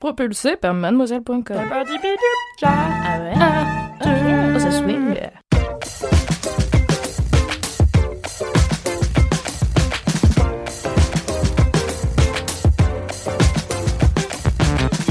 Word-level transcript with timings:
Propulsé 0.00 0.54
par 0.54 0.74
mademoiselle.com. 0.74 1.42
Ah 2.62 3.18
ouais? 3.20 3.34
Oh, 4.54 4.58
ça 4.60 4.70
swing. 4.70 5.16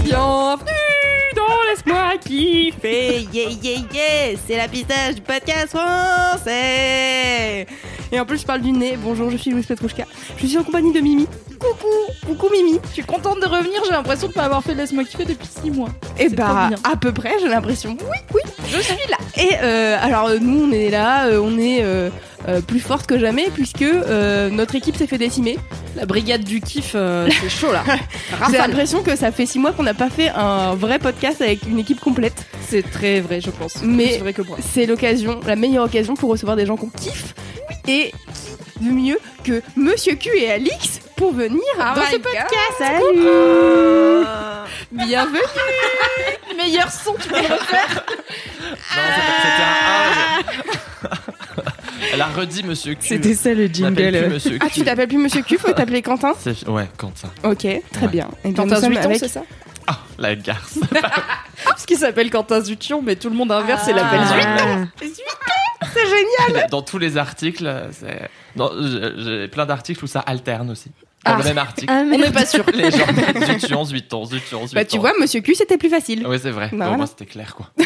Bienvenue 0.03 1.33
dans 1.35 1.61
Laisse-moi 1.69 2.17
kiffer 2.23 3.27
Yeah 3.33 3.49
yeah 3.61 3.79
yeah 3.93 4.37
C'est 4.45 4.57
la 4.57 4.67
pistache 4.67 5.15
du 5.15 5.21
podcast 5.21 5.69
français 5.69 7.65
Et 8.11 8.19
en 8.19 8.25
plus 8.25 8.39
je 8.41 8.45
parle 8.45 8.61
du 8.61 8.71
nez. 8.71 8.97
Bonjour, 8.97 9.29
je 9.29 9.37
suis 9.37 9.51
Louise 9.51 9.65
Petrouchka. 9.65 10.05
Je 10.37 10.47
suis 10.47 10.57
en 10.57 10.63
compagnie 10.63 10.93
de 10.93 10.99
Mimi. 10.99 11.27
Coucou 11.59 11.87
Coucou 12.25 12.49
Mimi 12.51 12.79
Je 12.89 12.93
suis 12.93 13.03
contente 13.03 13.39
de 13.41 13.45
revenir, 13.47 13.81
j'ai 13.85 13.91
l'impression 13.91 14.27
de 14.27 14.33
pas 14.33 14.43
avoir 14.43 14.63
fait 14.63 14.73
Laisse-moi 14.73 15.03
kiffer 15.03 15.25
depuis 15.25 15.47
6 15.63 15.71
mois. 15.71 15.89
Et 16.19 16.29
C'est 16.29 16.35
bah 16.35 16.69
à 16.83 16.95
peu 16.95 17.11
près 17.11 17.33
j'ai 17.41 17.47
l'impression. 17.47 17.97
Oui 18.01 18.17
oui 18.35 18.41
je 18.69 18.79
suis 18.81 18.95
là 19.09 19.17
Et 19.37 19.55
euh, 19.61 19.97
alors 20.01 20.27
euh, 20.27 20.37
nous 20.39 20.65
on 20.65 20.71
est 20.71 20.89
là, 20.89 21.27
euh, 21.27 21.39
on 21.41 21.57
est 21.57 21.79
euh, 21.81 22.09
euh, 22.47 22.61
plus 22.61 22.79
forte 22.79 23.07
que 23.07 23.17
jamais 23.17 23.49
puisque 23.53 23.81
notre 24.51 24.75
équipe 24.75 24.95
s'est 24.95 25.07
fait 25.07 25.17
décimer. 25.17 25.57
La 25.95 26.05
brigade 26.05 26.43
du 26.43 26.61
kiff, 26.61 26.91
c'est 26.93 27.49
chaud 27.49 27.71
là. 27.71 27.83
J'ai 28.51 28.57
l'impression 28.57 29.01
que 29.01 29.15
ça 29.15 29.31
fait 29.31 29.45
6 29.47 29.57
mois 29.59 29.71
qu'on 29.71 29.83
n'a 29.83 29.95
pas 29.95 30.09
fait 30.09 30.29
un 30.29 30.75
vrai 30.75 30.99
podcast 30.99 31.41
avec 31.41 31.63
une 31.67 31.79
équipe 31.79 31.99
complète. 31.99 32.45
C'est 32.69 32.83
très 32.83 33.19
vrai, 33.21 33.41
je 33.41 33.49
pense. 33.49 33.81
Mais- 33.83 34.21
c'est 34.73 34.85
l'occasion, 34.85 35.39
la 35.47 35.55
meilleure 35.55 35.85
occasion 35.85 36.13
pour 36.15 36.29
recevoir 36.29 36.55
des 36.55 36.65
gens 36.65 36.75
qu'on 36.75 36.89
kiffe. 36.89 37.33
Et 37.87 38.11
qui 38.11 38.66
de 38.81 38.89
mieux 38.91 39.19
que 39.43 39.61
Monsieur 39.75 40.15
Q 40.15 40.29
et 40.37 40.51
Alix 40.51 40.99
pour 41.15 41.33
venir 41.33 41.61
dans 41.77 41.93
my 42.01 42.07
ce 42.11 42.17
podcast. 42.17 42.53
Salut 42.77 44.25
Bienvenue 44.91 45.39
Meilleur 46.55 46.91
son, 46.91 47.13
tu 47.13 47.27
peux 47.29 47.35
le 47.35 47.53
refaire 47.53 48.05
Non, 48.07 49.03
c'était 49.41 49.63
un 49.63 51.09
A. 51.09 51.15
Elle 52.13 52.21
a 52.21 52.27
redit 52.27 52.63
Monsieur 52.63 52.93
Q. 52.95 52.99
C'était 53.07 53.33
ça 53.35 53.49
le 53.53 53.67
plus 53.67 53.75
jingle. 53.75 54.29
Monsieur 54.29 54.51
Q. 54.51 54.59
Ah, 54.61 54.67
tu 54.73 54.83
t'appelles 54.83 55.07
plus 55.07 55.17
Monsieur 55.17 55.41
Q, 55.41 55.57
faut 55.57 55.71
t'appeler 55.73 56.01
Quentin 56.01 56.33
Ouais, 56.67 56.87
Quentin. 56.97 57.29
Ok, 57.43 57.59
très 57.59 57.75
Ouais. 58.01 58.07
bien. 58.07 58.29
Et 58.43 58.53
Quentin 58.53 58.79
Zuiton, 58.79 59.01
avec- 59.05 59.19
c'est 59.19 59.27
ça 59.27 59.41
Ah, 59.87 59.99
la 60.17 60.35
garce. 60.35 60.79
Parce 61.65 61.85
qu'il 61.85 61.97
s'appelle 61.97 62.29
Quentin 62.29 62.61
Zution, 62.61 63.01
mais 63.01 63.15
tout 63.15 63.29
le 63.29 63.35
monde 63.35 63.51
inverse 63.51 63.87
et 63.87 63.93
l'appelle 63.93 64.21
Ah. 64.23 64.33
Zuiton. 64.33 64.87
C'est 65.93 66.05
génial 66.05 66.67
Dans 66.69 66.81
tous 66.81 66.97
les 66.97 67.17
articles, 67.17 67.89
c'est. 67.91 68.29
J'ai 68.55 69.47
plein 69.47 69.65
d'articles 69.65 70.03
où 70.03 70.07
ça 70.07 70.21
alterne 70.21 70.71
aussi. 70.71 70.91
Dans 71.25 71.33
Ah. 71.33 71.37
le 71.39 71.43
même 71.43 71.57
article. 71.57 71.91
On 71.91 72.05
n'est 72.17 72.31
pas 72.31 72.45
sûr. 72.45 72.63
Les 72.73 72.91
gens 72.91 73.05
mettent 73.15 73.59
Zution, 73.59 73.83
Zuiton, 73.83 74.23
Zuiton, 74.25 74.59
Zuiton. 74.67 74.75
Bah, 74.75 74.85
tu 74.85 74.97
vois, 74.97 75.13
Monsieur 75.19 75.41
Q, 75.41 75.55
c'était 75.55 75.77
plus 75.77 75.89
facile. 75.89 76.25
Oui, 76.27 76.37
c'est 76.41 76.51
vrai. 76.51 76.69
Bah, 76.71 76.75
Au 76.75 76.77
voilà. 76.77 76.97
moins, 76.97 77.05
c'était 77.05 77.25
clair, 77.25 77.55
quoi. 77.55 77.71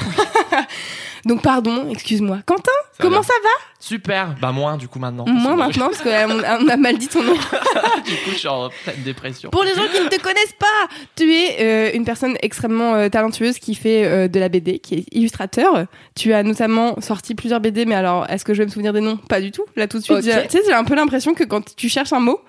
Donc, 1.25 1.41
pardon, 1.43 1.87
excuse-moi. 1.91 2.39
Quentin, 2.45 2.71
Ça 2.93 3.03
comment 3.03 3.17
va 3.17 3.23
ça 3.23 3.33
va? 3.43 3.49
Super. 3.79 4.35
Bah, 4.41 4.51
moins, 4.51 4.75
du 4.77 4.87
coup, 4.87 4.97
maintenant. 4.99 5.25
Moi, 5.27 5.55
Parce 5.55 5.73
que 5.73 5.79
maintenant, 5.79 5.89
parce 5.89 6.59
qu'on 6.59 6.67
a 6.69 6.77
mal 6.77 6.97
dit 6.97 7.07
ton 7.07 7.23
nom. 7.23 7.33
Du 8.05 8.15
coup, 8.17 8.31
je 8.31 8.37
suis 8.37 8.47
en 8.47 8.69
pleine 8.83 9.03
dépression. 9.03 9.49
Pour 9.51 9.63
les 9.63 9.73
gens 9.75 9.83
qui 9.93 10.01
ne 10.01 10.07
te 10.09 10.19
connaissent 10.19 10.55
pas, 10.59 10.87
tu 11.15 11.31
es 11.33 11.57
euh, 11.61 11.91
une 11.93 12.03
personne 12.03 12.35
extrêmement 12.41 12.95
euh, 12.95 13.09
talentueuse 13.09 13.59
qui 13.59 13.75
fait 13.75 14.05
euh, 14.05 14.27
de 14.27 14.39
la 14.39 14.49
BD, 14.49 14.79
qui 14.79 14.95
est 14.95 15.05
illustrateur. 15.11 15.85
Tu 16.15 16.33
as 16.33 16.41
notamment 16.43 16.99
sorti 17.01 17.35
plusieurs 17.35 17.59
BD, 17.59 17.85
mais 17.85 17.95
alors, 17.95 18.27
est-ce 18.29 18.43
que 18.43 18.53
je 18.55 18.59
vais 18.59 18.65
me 18.65 18.71
souvenir 18.71 18.91
des 18.93 19.01
noms? 19.01 19.17
Pas 19.17 19.39
du 19.41 19.51
tout. 19.51 19.63
Là, 19.75 19.87
tout 19.87 19.99
de 19.99 20.03
suite, 20.03 20.17
tu 20.21 20.23
sais, 20.29 20.61
j'ai 20.65 20.73
un 20.73 20.83
peu 20.83 20.95
l'impression 20.95 21.33
que 21.35 21.43
quand 21.43 21.75
tu 21.75 21.87
cherches 21.89 22.13
un 22.13 22.19
mot, 22.19 22.41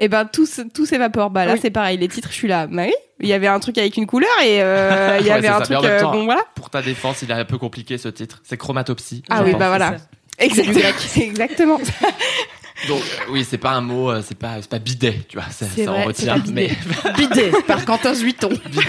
et 0.00 0.08
ben 0.08 0.24
tout, 0.24 0.44
s- 0.44 0.60
tout 0.74 0.86
s'évapore. 0.86 1.30
Bah 1.30 1.44
là, 1.46 1.54
Oui. 1.54 1.58
c'est 1.60 1.70
pareil. 1.70 1.98
Les 1.98 2.08
titres, 2.08 2.28
je 2.30 2.34
suis 2.36 2.48
là. 2.48 2.66
Bah 2.66 2.82
oui, 2.86 2.94
il 3.20 3.28
y 3.28 3.32
avait 3.32 3.46
un 3.48 3.58
truc 3.60 3.78
avec 3.78 3.96
une 3.96 4.06
couleur 4.06 4.30
et 4.44 4.62
euh, 4.62 5.16
il 5.20 5.26
y 5.26 5.30
avait 5.30 5.48
un 5.48 5.62
ça. 5.64 5.66
Mais 5.70 5.76
truc. 5.76 5.88
euh, 5.90 6.00
temps, 6.00 6.12
bon, 6.12 6.24
voilà. 6.24 6.42
Pour 6.54 6.70
ta 6.70 6.82
défense, 6.82 7.22
il 7.22 7.30
est 7.30 7.34
un 7.34 7.44
peu 7.44 7.58
compliqué 7.58 7.98
ce 7.98 8.08
titre. 8.08 8.40
C'est 8.44 8.56
chromatopsie. 8.56 9.22
Ah 9.30 9.42
oui, 9.44 9.50
pense. 9.52 9.60
bah 9.60 9.68
voilà. 9.68 9.96
Exactement. 10.38 10.78
Exactement. 11.16 11.78
Donc, 12.86 13.00
euh, 13.00 13.30
oui, 13.32 13.44
c'est 13.48 13.58
pas 13.58 13.72
un 13.72 13.80
mot, 13.80 14.08
euh, 14.10 14.22
c'est 14.24 14.38
pas, 14.38 14.54
c'est 14.60 14.70
pas 14.70 14.78
bidet, 14.78 15.22
tu 15.28 15.36
vois. 15.36 15.46
Ça, 15.50 15.66
vrai, 15.66 15.88
on 15.88 16.04
retient. 16.04 16.38
bidet. 16.38 16.70
Mais 17.04 17.12
Bidé 17.14 17.50
par 17.66 17.84
Quentin 17.84 18.14
Zuiton. 18.14 18.50
bidet. 18.50 18.86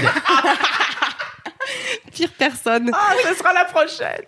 Pire 2.13 2.29
personne. 2.37 2.91
Ah, 2.93 3.13
ce 3.27 3.33
sera 3.35 3.53
la 3.53 3.65
prochaine. 3.65 4.25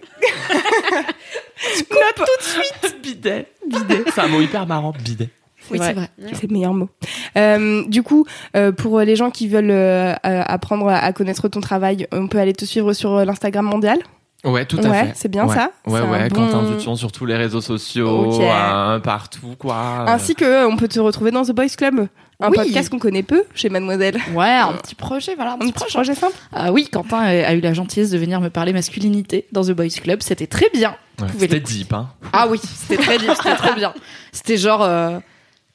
Note 1.92 2.16
tout 2.16 2.24
de 2.24 2.44
suite. 2.44 3.02
bidet. 3.02 3.48
Bidet. 3.68 4.04
C'est 4.14 4.22
un 4.22 4.28
mot 4.28 4.42
hyper 4.42 4.66
marrant, 4.66 4.94
bidet. 4.98 5.30
Oui, 5.70 5.78
c'est 5.82 5.94
vrai. 5.94 6.10
C'est 6.34 6.48
le 6.50 6.54
meilleur 6.54 6.74
mot. 6.74 6.90
Euh, 7.38 7.84
du 7.88 8.04
coup, 8.04 8.26
euh, 8.56 8.72
pour 8.72 9.00
les 9.02 9.16
gens 9.16 9.30
qui 9.30 9.48
veulent 9.48 9.70
euh, 9.72 10.14
apprendre 10.24 10.88
à 10.90 11.14
connaître 11.14 11.48
ton 11.48 11.62
travail, 11.62 12.08
on 12.12 12.28
peut 12.28 12.40
aller 12.40 12.54
te 12.54 12.66
suivre 12.66 12.94
sur 12.94 13.24
l'Instagram 13.26 13.66
mondial? 13.66 14.00
Ouais, 14.44 14.66
tout 14.66 14.80
à 14.84 14.88
Ouais, 14.90 15.04
fait. 15.06 15.12
c'est 15.14 15.30
bien 15.30 15.46
Ouais. 15.46 15.54
ça? 15.56 15.70
Ouais, 15.86 16.02
ouais, 16.02 16.28
bon- 16.30 16.48
Quentin 16.48 16.66
Zution 16.66 16.96
sur 16.96 17.12
tous 17.12 17.28
les 17.28 17.36
réseaux 17.36 17.62
sociaux, 17.62 18.42
hein, 18.42 19.00
partout, 19.04 19.56
quoi. 19.60 20.06
Ainsi 20.08 20.34
que 20.34 20.66
on 20.66 20.78
peut 20.78 20.88
te 20.88 21.00
retrouver 21.00 21.30
dans 21.30 21.44
The 21.46 21.52
Boys 21.52 21.68
Club, 21.78 22.08
un 22.40 22.50
Oui. 22.50 22.58
podcast 22.58 22.90
qu'on 22.90 22.98
connaît 22.98 23.22
peu 23.22 23.44
chez 23.54 23.70
Mademoiselle. 23.70 24.18
Ouais, 24.34 24.50
un 24.50 24.74
petit 24.74 24.96
projet, 24.96 25.36
voilà, 25.36 25.52
un 25.52 25.56
Un 25.56 25.60
petit 25.60 25.74
petit 25.74 25.94
projet. 25.94 26.16
simple. 26.16 26.34
Ah 26.52 26.72
oui, 26.72 26.90
Quentin 26.92 27.20
a 27.20 27.54
eu 27.54 27.60
la 27.62 27.74
gentillesse 27.74 28.10
de 28.10 28.18
venir 28.18 28.42
me 28.42 28.50
parler 28.50 28.74
masculinité 28.74 29.46
dans 29.52 29.62
The 29.64 29.74
Boys 29.74 29.90
Club. 30.02 30.24
C'était 30.24 30.48
très 30.48 30.72
bien. 30.74 30.96
C'était 31.38 31.60
deep, 31.60 31.94
hein. 31.94 32.10
Ah 32.34 32.48
oui, 32.50 32.60
c'était 32.64 33.00
très 33.00 33.20
bien, 33.20 33.36
c'était 33.36 33.56
très 33.56 33.76
bien. 33.76 33.94
C'était 34.32 34.58
genre 34.58 34.82
euh, 34.82 35.20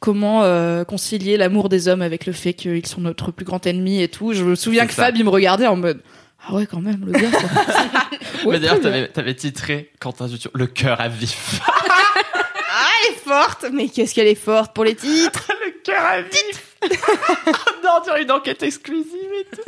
comment 0.01 0.43
euh, 0.43 0.85
concilier 0.85 1.37
l'amour 1.37 1.69
des 1.69 1.89
hommes 1.89 2.03
avec 2.03 2.27
le 2.27 2.33
fait 2.33 2.55
qu'ils 2.55 2.87
sont 2.87 3.01
notre 3.01 3.31
plus 3.33 3.45
grand 3.45 3.67
ennemi 3.67 4.03
et 4.03 4.09
tout. 4.09 4.33
Je 4.33 4.45
me 4.45 4.55
souviens 4.55 4.87
que 4.87 4.93
ça. 4.93 5.05
Fab 5.07 5.17
il 5.17 5.25
me 5.25 5.31
regardait 5.31 5.67
en 5.67 5.77
mode 5.77 6.01
ah 6.49 6.55
ouais 6.55 6.67
quand 6.67 6.81
même 6.81 7.05
le 7.07 7.13
gars. 7.13 7.29
Ouais, 8.45 8.53
Mais 8.53 8.61
d'ailleurs, 8.61 8.81
t'avais, 8.81 9.09
t'avais 9.09 9.35
titré 9.35 9.91
Quentin 9.99 10.29
Zution, 10.29 10.51
le 10.55 10.67
cœur 10.67 11.01
à 11.01 11.09
vif. 11.09 11.61
Ah, 12.79 12.89
elle 13.09 13.15
est 13.15 13.19
forte 13.19 13.65
Mais 13.73 13.89
qu'est-ce 13.89 14.15
qu'elle 14.15 14.27
est 14.27 14.35
forte 14.35 14.75
pour 14.75 14.85
les 14.85 14.95
titres 14.95 15.51
le 15.65 15.71
cœur 15.83 16.05
à 16.05 16.21
vif. 16.21 16.77
non, 17.83 18.03
tu 18.05 18.11
as 18.11 18.21
une 18.21 18.31
enquête 18.31 18.63
exclusive 18.63 19.31
et 19.41 19.57
tout. 19.57 19.63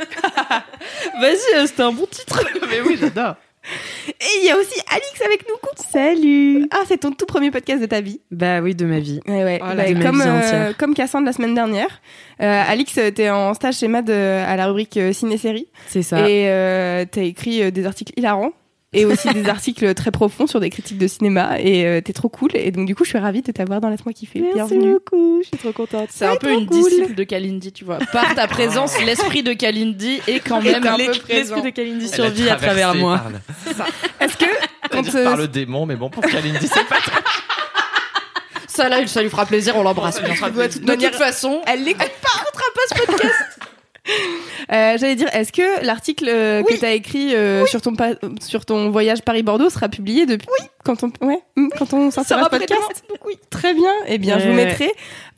Vas-y, 1.19 1.55
euh, 1.55 1.65
c'était 1.65 1.81
un 1.81 1.91
bon 1.91 2.05
titre. 2.05 2.39
Mais 2.69 2.81
oui, 2.81 2.97
j'adore. 3.01 3.35
Et 4.09 4.39
il 4.41 4.47
y 4.47 4.51
a 4.51 4.57
aussi 4.57 4.79
Alix 4.89 5.21
avec 5.25 5.47
nous. 5.47 5.55
Coucou. 5.55 5.83
Salut 5.91 6.67
Ah, 6.71 6.83
c'est 6.87 6.97
ton 6.99 7.11
tout 7.11 7.25
premier 7.25 7.51
podcast 7.51 7.81
de 7.81 7.85
ta 7.85 8.01
vie. 8.01 8.19
Bah 8.31 8.59
oui, 8.61 8.75
de 8.75 8.85
ma 8.85 8.99
vie. 8.99 9.19
Ouais, 9.27 9.43
ouais. 9.43 9.59
Oh 9.61 9.65
Bah, 9.75 9.87
de 9.89 9.93
ma 9.95 10.03
comme, 10.03 10.21
vie 10.21 10.27
euh, 10.27 10.73
comme 10.77 10.93
Cassandre 10.93 11.25
la 11.25 11.33
semaine 11.33 11.53
dernière. 11.55 12.01
Euh, 12.41 12.63
Alix, 12.67 12.97
euh, 12.97 13.11
t'es 13.11 13.29
en 13.29 13.53
stage 13.53 13.75
chez 13.77 13.87
Mad 13.87 14.09
à 14.09 14.55
la 14.55 14.67
rubrique 14.67 14.99
ciné-série. 15.11 15.67
C'est 15.87 16.01
ça. 16.03 16.29
Et 16.29 16.49
euh, 16.49 17.05
t'as 17.09 17.21
écrit 17.21 17.71
des 17.71 17.85
articles 17.85 18.13
hilarants 18.17 18.51
et 18.91 19.05
aussi 19.05 19.29
des 19.33 19.47
articles 19.47 19.93
très 19.93 20.09
profonds 20.11 20.47
sur 20.47 20.59
des 20.59 20.69
critiques 20.69 20.97
de 20.97 21.07
cinéma. 21.07 21.59
Et 21.59 21.85
euh, 21.85 22.01
t'es 22.01 22.13
trop 22.13 22.29
cool. 22.29 22.49
Et 22.55 22.71
donc, 22.71 22.87
du 22.87 22.95
coup, 22.95 23.03
je 23.03 23.09
suis 23.09 23.19
ravie 23.19 23.41
de 23.41 23.51
t'avoir 23.51 23.81
dans 23.81 23.89
Laisse-moi 23.89 24.13
kiffer. 24.13 24.43
Bienvenue. 24.53 24.93
beaucoup, 24.93 25.41
je 25.43 25.47
suis 25.49 25.57
trop 25.57 25.71
contente. 25.71 26.09
C'est 26.11 26.25
un 26.25 26.35
peu 26.37 26.51
une 26.51 26.65
disciple 26.65 27.13
de 27.13 27.23
Kalindi, 27.23 27.71
tu 27.71 27.85
vois. 27.85 27.99
Par 28.11 28.33
ta 28.35 28.47
présence, 28.47 28.99
l'esprit 29.05 29.43
de 29.43 29.53
Kalindi 29.53 30.19
est 30.27 30.39
quand 30.39 30.61
même 30.61 30.85
un 30.85 30.97
peu 30.97 31.11
présent. 31.19 31.55
L'esprit 31.55 31.61
de 31.61 31.69
Kalindi 31.69 32.07
survit 32.07 32.49
à 32.49 32.55
travers 32.55 32.95
moi. 32.95 33.17
par 33.19 33.29
le- 33.29 34.25
Est-ce 34.25 34.37
que 34.37 34.45
Quand 34.91 35.15
euh, 35.15 35.23
par 35.23 35.37
le 35.37 35.47
démon, 35.47 35.85
mais 35.85 35.95
bon, 35.95 36.09
pour 36.09 36.23
Kalindi, 36.23 36.67
c'est 36.67 36.87
pas 36.87 36.97
très... 36.97 37.11
Ça 38.67 38.87
là, 38.87 39.05
ça 39.07 39.21
lui 39.21 39.29
fera 39.29 39.45
plaisir, 39.45 39.75
on 39.75 39.83
l'embrasse. 39.83 40.21
bien 40.23 40.35
sûr. 40.35 40.49
de 40.51 40.67
toute 40.67 40.85
manière- 40.85 41.13
façon, 41.13 41.61
elle 41.67 41.83
l'écoute 41.83 42.09
pas, 42.21 42.41
écoutera 42.41 42.63
pas 42.73 42.81
ce 42.89 43.05
podcast. 43.05 43.35
Euh, 44.71 44.97
J'allais 44.99 45.15
dire, 45.15 45.27
est-ce 45.33 45.51
que 45.51 45.83
l'article 45.85 46.25
euh, 46.29 46.61
que 46.63 46.73
Oui. 46.73 46.79
tu 46.79 46.85
as 46.85 46.93
écrit 46.93 47.35
euh, 47.35 47.65
sur, 47.65 47.81
ton 47.81 47.95
pa- 47.95 48.13
sur 48.39 48.65
ton 48.65 48.89
voyage 48.91 49.21
Paris-Bordeaux 49.23 49.69
sera 49.69 49.89
publié 49.89 50.25
depuis 50.27 50.47
quand 50.85 51.03
on, 51.03 51.11
ouais, 51.25 51.39
hum, 51.57 51.69
quand 51.77 51.91
on 51.93 52.11
sortira 52.11 52.39
ce 52.39 52.45
sera 52.45 52.49
podcast 52.49 53.03
Oui, 53.25 53.33
très 53.49 53.73
bien. 53.73 53.91
Eh 54.07 54.17
bien, 54.19 54.37
je 54.39 54.43
vous 54.47 54.55
Ouais. 54.55 54.65
mettrai 54.65 54.91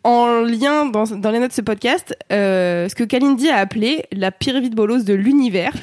en 0.04 0.42
lien 0.42 0.86
dans, 0.86 1.04
dans 1.06 1.30
les 1.32 1.40
notes 1.40 1.52
de 1.52 1.56
ce 1.56 1.62
podcast 1.62 2.16
euh, 2.34 2.90
ce 2.90 2.96
que 2.96 3.04
Kalindi 3.04 3.50
a 3.50 3.58
appelé 3.58 4.04
la 4.12 4.32
pire 4.32 4.60
vie 4.60 4.70
de 4.70 4.76
bolos 4.76 5.04
de 5.06 5.14
l'univers. 5.14 5.74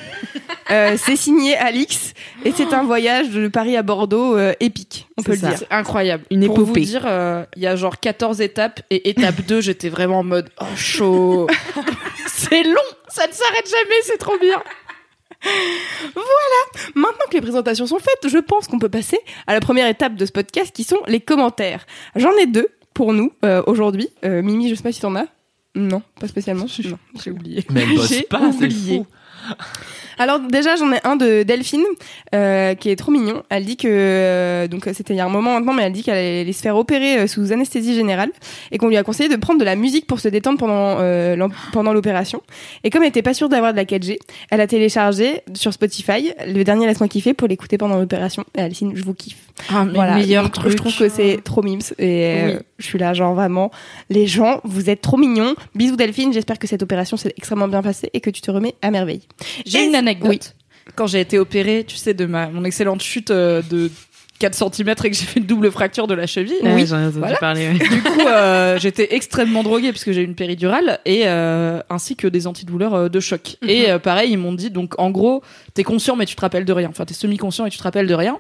Euh, 0.71 0.99
c'est 1.03 1.17
signé 1.17 1.57
Alix 1.57 2.13
et 2.45 2.53
c'est 2.53 2.75
un 2.75 2.83
voyage 2.83 3.31
de 3.31 3.49
Paris 3.49 3.75
à 3.79 3.83
Bordeaux 3.83 4.37
euh, 4.37 4.53
épique, 4.61 5.09
on 5.17 5.23
peut 5.23 5.33
le 5.33 5.39
dire. 5.39 5.55
C'est 5.57 5.67
incroyable. 5.71 6.25
Une 6.31 6.45
Pour 6.45 6.57
vous 6.57 6.63
épopée. 6.65 6.81
dire, 6.83 7.05
euh, 7.07 7.43
il 7.57 7.63
y 7.63 7.67
a 7.67 7.75
genre 7.75 7.99
14 7.99 8.43
étapes 8.43 8.83
et 8.91 9.09
étape 9.09 9.41
2, 9.47 9.63
j'étais 9.63 9.89
vraiment 9.89 10.19
en 10.19 10.25
mode 10.25 10.51
oh 10.61 10.65
chaud. 10.77 11.47
c'est 12.27 12.65
long, 12.65 12.75
ça 13.09 13.27
ne 13.27 13.33
s'arrête 13.33 13.69
jamais, 13.69 14.01
c'est 14.03 14.19
trop 14.19 14.39
bien. 14.39 14.63
Maintenant 16.95 17.27
que 17.31 17.35
les 17.35 17.41
présentations 17.41 17.87
sont 17.87 17.99
faites, 17.99 18.29
je 18.29 18.39
pense 18.39 18.67
qu'on 18.67 18.79
peut 18.79 18.89
passer 18.89 19.19
à 19.47 19.55
la 19.55 19.61
première 19.61 19.89
étape 19.89 20.15
de 20.17 20.27
ce 20.27 20.33
podcast 20.33 20.75
qui 20.75 20.85
sont 20.85 20.99
les 21.07 21.21
commentaires. 21.21 21.87
J'en 22.17 22.33
ai 22.37 22.47
deux 22.47 22.69
pour 22.95 23.13
nous 23.13 23.33
euh, 23.45 23.63
aujourd'hui. 23.67 24.09
Euh, 24.25 24.43
Mimi, 24.43 24.69
je 24.69 24.75
sais 24.75 24.83
pas 24.83 24.93
si 24.93 25.01
t'en 25.01 25.15
as. 25.15 25.27
Non, 25.75 26.03
pas 26.19 26.27
spécialement. 26.27 26.65
Non, 26.65 26.99
j'ai 27.23 27.31
oublié. 27.31 27.65
Mais 27.71 27.83
elle 27.83 27.95
bosse 27.95 28.23
pas, 28.29 28.51
c'est 28.53 28.65
oublié. 28.65 28.99
fou. 28.99 29.07
Alors 30.19 30.41
déjà 30.41 30.77
j'en 30.77 30.93
ai 30.93 30.99
un 31.05 31.17
de 31.17 31.43
Delphine 31.43 31.85
euh, 32.35 32.75
qui 32.75 32.91
est 32.91 32.97
trop 32.97 33.13
mignon. 33.13 33.43
Elle 33.51 33.65
dit 33.65 33.77
que 33.77 33.89
euh, 33.89 34.69
donc 34.69 34.89
c'était 34.93 35.15
il 35.15 35.17
y 35.17 35.21
a 35.21 35.27
un 35.27 35.31
moment 35.31 35.55
maintenant, 35.55 35.73
mais 35.73 35.85
elle 35.85 35.93
dit 35.93 36.03
qu'elle 36.03 36.17
allait 36.17 36.53
se 36.53 36.63
faire 36.63 36.77
opérer 36.77 37.19
euh, 37.21 37.27
sous 37.27 37.53
anesthésie 37.53 37.95
générale 37.95 38.31
et 38.73 38.79
qu'on 38.79 38.89
lui 38.89 38.97
a 38.97 39.03
conseillé 39.03 39.29
de 39.29 39.37
prendre 39.37 39.61
de 39.61 39.65
la 39.65 39.77
musique 39.77 40.07
pour 40.07 40.21
se 40.21 40.29
détendre 40.29 40.59
pendant 40.59 40.97
euh, 41.01 41.37
pendant 41.73 41.93
l'opération. 41.93 42.43
Et 42.85 42.91
comme 42.91 43.03
elle 43.03 43.09
était 43.11 43.23
pas 43.23 43.35
sûre 43.35 43.49
d'avoir 43.49 43.73
de 43.73 43.77
la 43.79 43.85
4G, 43.85 44.19
elle 44.51 44.61
a 44.61 44.67
téléchargé 44.67 45.43
sur 45.55 45.73
Spotify 45.73 46.33
le 46.47 46.63
dernier 46.65 46.87
laisse-moi 46.87 47.09
kiffer 47.09 47.35
pour 47.35 47.49
l'écouter 47.49 47.79
pendant 47.79 47.97
l'opération. 47.99 48.45
Et 48.57 48.61
elle 48.61 48.75
signe 48.75 48.93
je 48.95 49.03
vous 49.05 49.15
kiffe. 49.15 49.37
Ah, 49.73 49.85
mais 49.85 49.93
Voilà, 49.95 50.15
meilleur 50.17 50.51
truc. 50.51 50.71
Je 50.71 50.77
trouve 50.77 50.97
que 50.97 51.09
c'est 51.09 51.41
trop 51.43 51.63
mimes 51.63 51.81
et 51.99 52.25
euh, 52.27 52.47
Oui. 52.55 52.59
je 52.79 52.87
suis 52.87 52.99
là 52.99 53.13
genre 53.13 53.35
vraiment 53.35 53.71
les 54.09 54.27
gens 54.27 54.61
vous 54.65 54.91
êtes 54.91 55.01
trop 55.01 55.17
mignons. 55.17 55.55
Bisous 55.75 55.97
Delphine, 55.97 56.33
j'espère 56.33 56.59
que 56.59 56.67
cette 56.67 56.83
opération 56.83 57.17
s'est 57.17 57.33
extrêmement 57.37 57.69
bien 57.69 57.83
passée 57.83 58.11
et 58.13 58.21
que 58.21 58.31
tu 58.31 58.41
te 58.41 58.51
remets 58.51 58.75
à 58.83 58.91
merveille. 58.91 59.23
J'ai 59.67 59.85
une 59.85 59.95
anecdote. 60.09 60.31
oui. 60.31 60.41
Quand 60.95 61.07
j'ai 61.07 61.21
été 61.21 61.39
opérée, 61.39 61.85
tu 61.87 61.97
sais, 61.97 62.15
de 62.15 62.25
ma, 62.25 62.49
mon 62.49 62.65
excellente 62.65 63.03
chute 63.03 63.31
euh, 63.31 63.61
de 63.71 63.91
4 64.39 64.55
cm 64.55 64.89
et 64.89 64.95
que 65.11 65.17
j'ai 65.17 65.25
fait 65.25 65.41
une 65.41 65.47
double 65.47 65.71
fracture 65.71 66.07
de 66.07 66.15
la 66.15 66.27
cheville. 66.27 66.55
Ouais, 66.63 66.87
j'en 66.87 66.99
ai 66.99 67.05
entendu 67.07 67.19
voilà. 67.19 67.37
parler. 67.37 67.69
ouais. 67.69 67.75
Du 67.75 68.03
coup, 68.03 68.21
euh, 68.27 68.79
j'étais 68.79 69.15
extrêmement 69.15 69.63
droguée 69.63 69.91
puisque 69.91 70.13
j'ai 70.13 70.23
eu 70.23 70.25
une 70.25 70.35
péridurale 70.35 71.01
et 71.05 71.23
euh, 71.27 71.81
ainsi 71.91 72.17
que 72.17 72.27
des 72.27 72.47
antidouleurs 72.47 72.95
euh, 72.95 73.09
de 73.09 73.21
choc. 73.21 73.57
Et 73.67 73.91
euh, 73.91 73.99
pareil, 73.99 74.33
ils 74.33 74.39
m'ont 74.39 74.53
dit 74.53 74.71
donc 74.71 74.95
en 74.99 75.11
gros, 75.11 75.43
t'es 75.75 75.85
conscient 75.85 76.17
mais 76.17 76.25
tu 76.25 76.37
te 76.37 76.41
rappelles 76.41 76.65
de 76.65 76.73
rien. 76.73 76.89
Enfin, 76.89 77.05
t'es 77.05 77.15
semi-conscient 77.15 77.67
et 77.67 77.71
tu 77.71 77.79
te 77.79 77.83
rappelles 77.83 78.07
de 78.07 78.15
rien. 78.15 78.39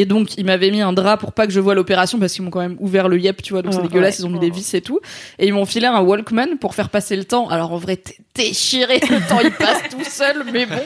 Et 0.00 0.04
donc, 0.04 0.38
ils 0.38 0.44
m'avaient 0.44 0.70
mis 0.70 0.80
un 0.80 0.92
drap 0.92 1.16
pour 1.16 1.32
pas 1.32 1.44
que 1.48 1.52
je 1.52 1.58
voie 1.58 1.74
l'opération 1.74 2.20
parce 2.20 2.32
qu'ils 2.32 2.44
m'ont 2.44 2.50
quand 2.50 2.60
même 2.60 2.76
ouvert 2.78 3.08
le 3.08 3.18
yep, 3.18 3.42
tu 3.42 3.52
vois, 3.52 3.62
donc 3.62 3.72
c'est 3.74 3.80
Oh, 3.80 3.82
dégueulasse. 3.82 4.20
ouais. 4.20 4.22
Ils 4.22 4.26
ont 4.26 4.30
mis 4.30 4.38
des 4.38 4.48
vis 4.50 4.72
et 4.74 4.80
tout. 4.80 5.00
Et 5.40 5.48
ils 5.48 5.52
m'ont 5.52 5.66
filé 5.66 5.86
un 5.88 6.00
Walkman 6.00 6.56
pour 6.60 6.76
faire 6.76 6.88
passer 6.88 7.16
le 7.16 7.24
temps. 7.24 7.48
Alors 7.48 7.72
en 7.72 7.78
vrai, 7.78 7.96
t'es 7.96 8.16
déchiré, 8.36 9.00
le 9.10 9.18
temps 9.28 9.40
il 9.42 9.50
passe 9.50 9.82
tout 9.90 10.04
seul, 10.08 10.44
mais 10.52 10.66
bon. 10.66 10.76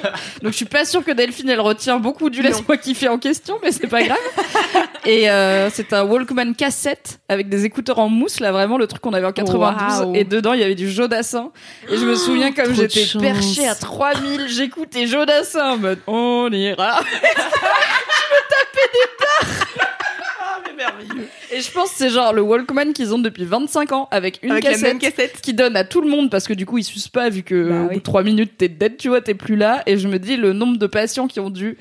Donc 0.43 0.53
je 0.53 0.56
suis 0.56 0.64
pas 0.64 0.87
sûre 0.87 1.05
que 1.05 1.11
Delphine 1.11 1.50
elle 1.50 1.61
retient 1.61 1.99
beaucoup 1.99 2.31
du 2.31 2.41
laisse-moi 2.41 2.79
kiffer 2.79 3.09
en 3.09 3.19
question, 3.19 3.59
mais 3.62 3.70
c'est 3.70 3.87
pas 3.87 4.03
grave. 4.03 4.17
Et 5.05 5.29
euh, 5.29 5.69
c'est 5.69 5.93
un 5.93 6.05
Walkman 6.05 6.55
cassette 6.55 7.20
avec 7.29 7.50
des 7.50 7.67
écouteurs 7.67 7.99
en 7.99 8.08
mousse, 8.08 8.41
là 8.41 8.50
vraiment 8.50 8.79
le 8.79 8.87
truc 8.87 9.03
qu'on 9.03 9.12
avait 9.12 9.26
en 9.26 9.32
92. 9.32 10.00
Waouh. 10.06 10.15
Et 10.17 10.25
dedans 10.25 10.55
il 10.55 10.61
y 10.61 10.65
avait 10.65 10.75
du 10.75 10.91
Jodassin. 10.91 11.50
Et 11.91 11.99
je 11.99 12.06
me 12.06 12.15
souviens 12.15 12.53
comme 12.53 12.75
j'étais 12.75 13.05
perchée 13.20 13.69
à 13.69 13.75
3000, 13.75 14.49
j'écoutais 14.49 15.06
Jodassin 15.06 15.73
en 15.73 15.76
mode 15.76 15.99
on 16.06 16.49
ira. 16.50 17.00
Et 21.52 21.61
je 21.61 21.70
pense 21.70 21.90
que 21.90 21.96
c'est 21.96 22.11
genre 22.11 22.32
le 22.32 22.40
Walkman 22.40 22.93
qu'ils 22.94 23.12
ont 23.14 23.19
depuis 23.19 23.44
25 23.44 23.93
ans 23.93 24.08
avec 24.11 24.40
une 24.43 24.50
Avec 24.52 24.64
la 24.64 24.70
cassette 24.70 24.88
même 24.88 24.99
cassette. 24.99 25.40
qui 25.43 25.52
donne 25.52 25.76
à 25.76 25.84
tout 25.84 26.00
le 26.00 26.08
monde 26.08 26.31
parce 26.31 26.46
que 26.49 26.55
du 26.55 26.64
coup 26.67 26.79
ils 26.79 26.84
sucent 26.84 27.08
pas 27.11 27.29
vu 27.29 27.43
que 27.43 27.69
Bah 27.69 27.75
au 27.75 27.82
oui. 27.88 27.94
bout 27.94 27.99
de 28.00 28.05
3 28.05 28.23
minutes 28.23 28.52
t'es 28.56 28.69
dead 28.69 28.96
tu 28.96 29.08
vois 29.08 29.20
t'es 29.20 29.34
plus 29.34 29.56
là 29.56 29.82
et 29.87 29.99
je 29.99 30.08
me 30.08 30.19
dis 30.19 30.37
le 30.37 30.52
nombre 30.55 30.79
de 30.79 30.87
patients 30.87 31.29
qui 31.29 31.40
ont 31.40 31.50
dû 31.50 31.76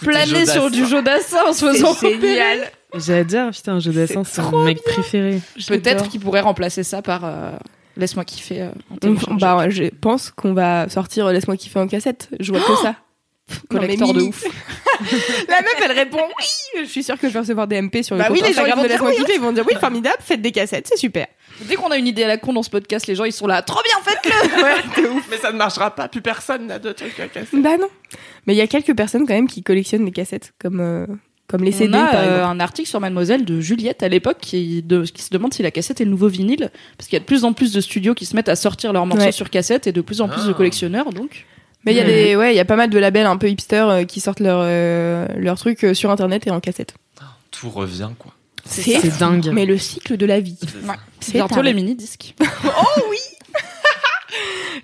planer 0.00 0.26
Jodassin. 0.26 0.52
sur 0.52 0.70
du 0.70 0.86
Jodassin 0.86 1.44
en 1.48 1.52
se 1.52 1.66
faisant 1.66 1.94
génial. 2.00 2.70
J'adore, 2.94 3.50
putain, 3.52 3.74
un 3.74 3.78
jeu 3.78 3.92
d'assin, 3.92 4.24
c'est 4.24 4.42
mon 4.42 4.64
mec 4.64 4.82
préféré. 4.82 5.40
peut-être 5.68 6.08
qu'ils 6.08 6.20
pourraient 6.20 6.40
remplacer 6.40 6.82
ça 6.82 7.02
par 7.02 7.24
euh, 7.24 7.50
laisse-moi 7.96 8.24
kiffer 8.24 8.62
euh, 8.62 8.70
en. 9.28 9.34
Bah, 9.34 9.58
ouais, 9.58 9.70
je 9.70 9.84
pense 10.00 10.30
qu'on 10.30 10.54
va 10.54 10.88
sortir 10.88 11.26
euh, 11.26 11.32
Laisse-moi 11.32 11.56
kiffer 11.56 11.78
en 11.78 11.86
cassette. 11.86 12.28
Je 12.40 12.50
vois 12.52 12.60
que 12.60 12.74
ça. 12.82 12.96
Non, 13.72 13.80
collector 13.80 14.12
de 14.14 14.20
ouf 14.22 14.44
La 15.48 15.62
meuf, 15.62 15.74
elle 15.84 15.92
répond 15.92 16.18
oui. 16.38 16.82
Je 16.82 16.84
suis 16.88 17.02
sûre 17.02 17.18
que 17.18 17.28
je 17.28 17.32
vais 17.32 17.40
recevoir 17.40 17.66
des 17.66 17.80
MP 17.80 18.02
sur 18.02 18.14
le 18.16 18.22
Bah 18.22 18.28
compte 18.28 18.36
oui, 18.36 18.42
les 18.46 18.52
gens, 18.52 18.62
Instagram 18.62 18.70
ils 18.70 18.76
vont 18.76 18.82
de 18.82 18.88
dire 18.88 18.92
Laisse-moi 18.96 19.10
oui. 19.10 19.16
kiffer. 19.16 19.32
Ils 19.34 19.40
vont 19.40 19.52
dire 19.52 19.64
oui, 19.68 19.74
formidable, 19.80 20.16
faites 20.20 20.42
des 20.42 20.52
cassettes, 20.52 20.86
c'est 20.88 20.98
super. 20.98 21.26
dès 21.62 21.74
qu'on 21.74 21.90
a 21.90 21.96
une 21.96 22.06
idée 22.06 22.24
à 22.24 22.28
la 22.28 22.36
con 22.36 22.52
dans 22.52 22.62
ce 22.62 22.70
podcast 22.70 23.06
les 23.06 23.14
gens 23.14 23.24
ils 23.24 23.32
sont 23.32 23.46
là 23.46 23.62
trop 23.62 23.80
bien 23.82 24.12
faites-le 24.12 25.08
Mais 25.30 25.36
ça 25.38 25.52
ne 25.52 25.56
marchera 25.58 25.94
pas, 25.94 26.08
plus 26.08 26.22
personne 26.22 26.66
n'a 26.66 26.78
de 26.78 26.92
trucs 26.92 27.18
à 27.20 27.28
casser. 27.28 27.56
Bah 27.58 27.76
non. 27.78 27.88
Mais 28.46 28.54
il 28.54 28.56
y 28.56 28.62
a 28.62 28.66
quelques 28.66 28.94
personnes 28.94 29.26
quand 29.26 29.34
même 29.34 29.48
qui 29.48 29.62
collectionnent 29.62 30.04
des 30.04 30.10
cassettes, 30.12 30.52
comme, 30.58 30.80
euh, 30.80 31.06
comme 31.48 31.64
les 31.64 31.74
on 31.74 31.78
CD 31.78 31.94
a 31.98 32.06
par 32.06 32.20
euh, 32.24 32.44
un 32.44 32.60
article 32.60 32.88
sur 32.88 33.00
Mademoiselle 33.00 33.44
de 33.44 33.60
Juliette 33.60 34.02
à 34.02 34.08
l'époque 34.08 34.38
qui, 34.40 34.82
de- 34.82 35.04
qui 35.04 35.22
se 35.22 35.30
demande 35.30 35.52
si 35.54 35.62
la 35.62 35.70
cassette 35.70 36.00
est 36.00 36.04
le 36.04 36.10
nouveau 36.10 36.28
vinyle 36.28 36.70
parce 36.96 37.08
qu'il 37.08 37.14
y 37.14 37.16
a 37.16 37.20
de 37.20 37.24
plus 37.24 37.44
en 37.44 37.52
plus 37.52 37.72
de 37.72 37.80
studios 37.80 38.14
qui 38.14 38.26
se 38.26 38.36
mettent 38.36 38.48
à 38.48 38.56
sortir 38.56 38.92
leurs 38.92 39.06
morceaux 39.06 39.24
Ouais. 39.24 39.32
sur 39.32 39.50
cassette 39.50 39.86
et 39.86 39.92
de 39.92 40.00
plus 40.00 40.20
en 40.20 40.28
plus 40.28 40.44
de 40.46 40.50
Ah. 40.52 40.54
collectionneurs 40.54 41.12
donc 41.12 41.46
Mais 41.84 41.92
il 41.92 41.96
y 41.96 42.00
a 42.00 42.04
Ouais. 42.04 42.12
des, 42.24 42.36
ouais, 42.36 42.52
il 42.52 42.56
y 42.56 42.60
a 42.60 42.64
pas 42.64 42.76
mal 42.76 42.90
de 42.90 42.98
labels 42.98 43.26
un 43.26 43.36
peu 43.38 43.48
hipster 43.48 43.86
euh, 43.88 44.04
qui 44.04 44.20
sortent 44.20 44.40
leurs 44.40 44.60
euh, 44.62 45.26
leurs 45.36 45.58
trucs 45.58 45.84
euh, 45.84 45.94
sur 45.94 46.10
internet 46.10 46.46
et 46.46 46.50
en 46.50 46.60
cassette. 46.60 46.94
Tout 47.50 47.70
revient, 47.70 48.10
quoi. 48.18 48.32
C'est 48.66 49.00
C'est 49.00 49.18
dingue. 49.18 49.50
Mais 49.52 49.64
le 49.66 49.78
cycle 49.78 50.16
de 50.16 50.26
la 50.26 50.40
vie. 50.40 50.58
C'est 51.20 51.32
bientôt 51.32 51.56
taré. 51.56 51.68
les 51.68 51.74
mini 51.74 51.94
disques 51.94 52.34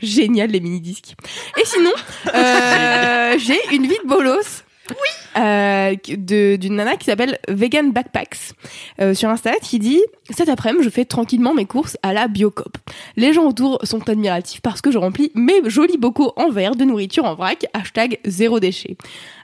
Génial 0.02 0.50
les 0.50 0.60
mini 0.60 0.80
disques. 0.80 1.14
Et 1.60 1.64
sinon, 1.64 1.92
euh, 2.34 3.38
j'ai 3.38 3.58
une 3.74 3.86
vie 3.86 3.98
de 4.02 4.08
bolos. 4.08 4.64
Oui. 4.90 4.96
Euh, 5.38 5.94
d'une 6.06 6.76
nana 6.76 6.96
qui 6.96 7.04
s'appelle 7.04 7.38
Vegan 7.48 7.92
Backpacks 7.92 8.54
euh, 9.00 9.12
sur 9.12 9.28
Insta 9.28 9.52
qui 9.60 9.78
dit 9.78 10.02
cet 10.30 10.48
après-midi 10.48 10.84
je 10.84 10.88
fais 10.88 11.04
tranquillement 11.04 11.52
mes 11.52 11.66
courses 11.66 11.98
à 12.02 12.14
la 12.14 12.26
Biocop. 12.26 12.78
Les 13.16 13.32
gens 13.34 13.46
autour 13.46 13.78
sont 13.82 14.08
admiratifs 14.08 14.62
parce 14.62 14.80
que 14.80 14.90
je 14.90 14.98
remplis 14.98 15.30
mes 15.34 15.68
jolis 15.68 15.98
bocaux 15.98 16.32
en 16.36 16.48
verre 16.48 16.74
de 16.74 16.84
nourriture 16.84 17.24
en 17.24 17.34
vrac 17.34 17.66
hashtag 17.74 18.18
zéro 18.24 18.60
déchet. 18.60 18.96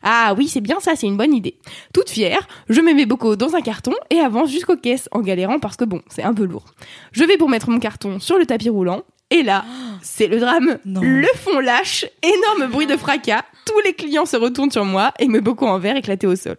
Ah 0.03 0.35
oui 0.37 0.49
c'est 0.49 0.63
bien 0.63 0.81
ça 0.81 0.97
c'est 0.97 1.07
une 1.07 1.17
bonne 1.17 1.35
idée. 1.35 1.57
Toute 1.93 2.09
fière 2.09 2.49
je 2.71 2.81
mets 2.81 2.95
mes 2.95 3.07
bocaux 3.07 3.37
dans 3.37 3.55
un 3.55 3.61
carton 3.61 3.93
et 4.09 4.19
avance 4.19 4.51
jusqu'aux 4.51 4.77
caisses 4.77 5.09
en 5.13 5.21
galérant 5.21 5.59
parce 5.59 5.77
que 5.77 5.85
bon 5.85 6.01
c'est 6.09 6.23
un 6.23 6.33
peu 6.33 6.45
lourd. 6.45 6.65
Je 7.13 7.25
vais 7.25 7.37
pour 7.37 7.51
mettre 7.51 7.69
mon 7.69 7.79
carton 7.79 8.19
sur 8.19 8.39
le 8.39 8.47
tapis 8.47 8.71
roulant 8.71 9.03
et 9.33 9.43
là 9.43 9.65
c'est 10.03 10.27
le 10.27 10.39
drame. 10.39 10.79
Non. 10.85 11.01
Le 11.03 11.29
fond 11.37 11.61
lâche, 11.61 12.05
énorme 12.23 12.71
bruit 12.71 12.87
de 12.87 12.97
fracas. 12.97 13.43
Tous 13.65 13.79
les 13.85 13.95
clients 13.95 14.27
se 14.27 14.37
retournent 14.37 14.71
sur 14.71 14.85
moi 14.85 15.13
et 15.19 15.29
me 15.29 15.41
bocaux 15.41 15.67
en 15.67 15.79
verre 15.79 15.97
éclatés 15.97 16.27
au 16.27 16.37
sol. 16.37 16.57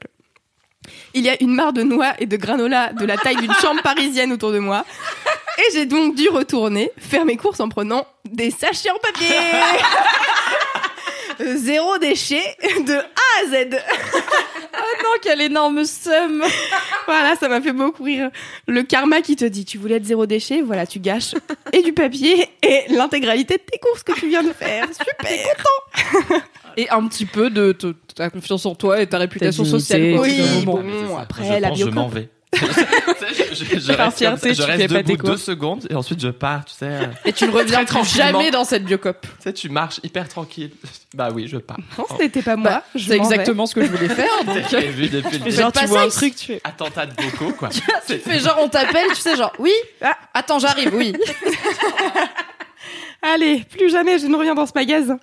Il 1.14 1.24
y 1.24 1.30
a 1.30 1.42
une 1.42 1.54
mare 1.54 1.74
de 1.74 1.84
noix 1.84 2.14
et 2.20 2.26
de 2.26 2.38
granola 2.38 2.94
de 2.94 3.06
la 3.06 3.18
taille 3.18 3.36
d'une 3.36 3.54
chambre 3.54 3.82
parisienne 3.82 4.32
autour 4.32 4.52
de 4.52 4.60
moi. 4.60 4.86
Et 5.58 5.74
j'ai 5.74 5.86
donc 5.86 6.16
dû 6.16 6.30
retourner 6.30 6.92
faire 6.98 7.26
mes 7.26 7.38
courses 7.38 7.60
en 7.60 7.70
prenant 7.70 8.06
des 8.26 8.50
sachets 8.50 8.90
en 8.90 8.98
papier. 8.98 9.28
Euh, 11.42 11.56
Zéro 11.58 11.98
déchet 11.98 12.44
de 12.86 12.94
A 12.94 13.42
à 13.42 13.46
Z. 13.48 13.70
non 13.72 15.10
quel 15.22 15.42
énorme 15.42 15.84
somme 15.86 16.44
Voilà, 17.08 17.36
ça 17.36 17.48
m'a 17.50 17.62
fait 17.62 17.72
beaucoup 17.74 18.04
rire. 18.04 18.30
Le 18.68 18.84
karma 18.84 19.22
qui 19.22 19.36
te 19.36 19.46
dit, 19.46 19.66
tu 19.66 19.78
voulais 19.78 19.96
être 19.96 20.06
zéro 20.06 20.26
déchet, 20.26 20.62
voilà, 20.62 20.86
tu 20.86 21.00
gâches 21.00 21.34
et 21.72 21.82
du 21.82 21.94
papier 21.94 22.48
et 22.62 22.82
l'intégralité 22.90 23.56
de 23.56 23.62
tes 23.64 23.80
courses 23.80 24.04
que 24.04 24.14
tu 24.14 24.28
viens 24.30 24.44
de 24.44 24.54
faire. 24.54 24.86
Super. 24.94 25.56
et 26.78 26.90
un 26.90 27.08
petit 27.08 27.26
peu 27.26 27.50
de, 27.50 27.76
de- 27.80 27.96
ta 28.16 28.30
confiance 28.30 28.66
en 28.66 28.76
toi 28.76 29.02
et 29.02 29.08
ta 29.08 29.18
réputation 29.18 29.66
sociale 29.66 30.18
Oui, 30.20 30.42
bon. 30.66 30.84
Après, 31.18 31.44
je 31.46 31.60
la 31.60 31.70
pense, 31.70 31.80
je 31.80 31.86
m'en 31.86 32.08
vais. 32.08 32.30
Je, 32.54 33.66
je- 33.66 33.80
je 33.80 33.92
reste, 33.94 34.18
fierté, 34.18 34.54
ça, 34.54 34.64
je 34.64 34.68
reste 34.68 34.82
fais 34.82 34.88
pas 34.88 35.04
tes 35.04 35.14
debout 35.14 35.28
deux 35.28 35.38
secondes 35.38 35.86
et 35.90 35.96
ensuite 35.96 36.20
je 36.22 36.28
pars, 36.30 36.66
tu 36.66 36.74
sais. 36.74 37.00
et 37.26 37.34
tu 37.34 37.46
ne 37.48 37.52
reviens 37.52 37.84
jamais 38.04 38.52
dans 38.52 38.64
cette 38.64 38.84
biocop 38.86 39.22
Tu 39.22 39.28
sais, 39.40 39.54
tu 39.54 39.70
marches 39.70 40.00
hyper 40.04 40.28
tranquille. 40.28 40.72
Bah 41.14 41.30
oui, 41.34 41.48
je 41.48 41.58
pars. 41.58 41.78
Non, 41.98 42.06
ce 42.18 42.22
n'était 42.24 42.42
pas 42.42 42.56
moi. 42.56 42.70
Bah, 42.72 42.84
je 42.96 43.04
c'est 43.04 43.10
vais. 43.12 43.18
exactement 43.18 43.66
ce 43.66 43.76
que 43.76 43.86
je 43.86 43.90
voulais 43.92 44.10
faire 44.10 44.28
donc 44.46 44.56
vu 44.74 45.08
depuis 45.10 45.14
le 45.14 45.22
fais 45.22 45.38
début. 45.40 45.52
genre, 45.52 45.72
tu 45.72 45.86
vois 45.86 46.02
un 46.04 46.10
truc, 46.10 46.36
tu 46.36 46.46
fais. 46.46 46.62
Attentat 46.64 47.06
de 47.08 47.14
bocaux, 47.16 47.54
quoi. 47.54 47.70
tu 48.08 48.18
fais 48.18 48.40
genre 48.40 48.58
on 48.60 48.68
t'appelle 48.70 49.08
tu 49.16 49.22
sais 49.22 49.36
genre 49.36 49.54
oui 49.60 49.72
Ah. 50.02 50.16
attends 50.34 50.60
j'arrive 50.60 50.94
oui 50.96 51.14
Allez, 53.24 53.64
plus 53.70 53.90
jamais 53.90 54.20
je 54.20 54.28
ne 54.28 54.36
reviens 54.36 54.54
dans 54.54 54.66
ce 54.66 54.74
magasin. 54.76 55.18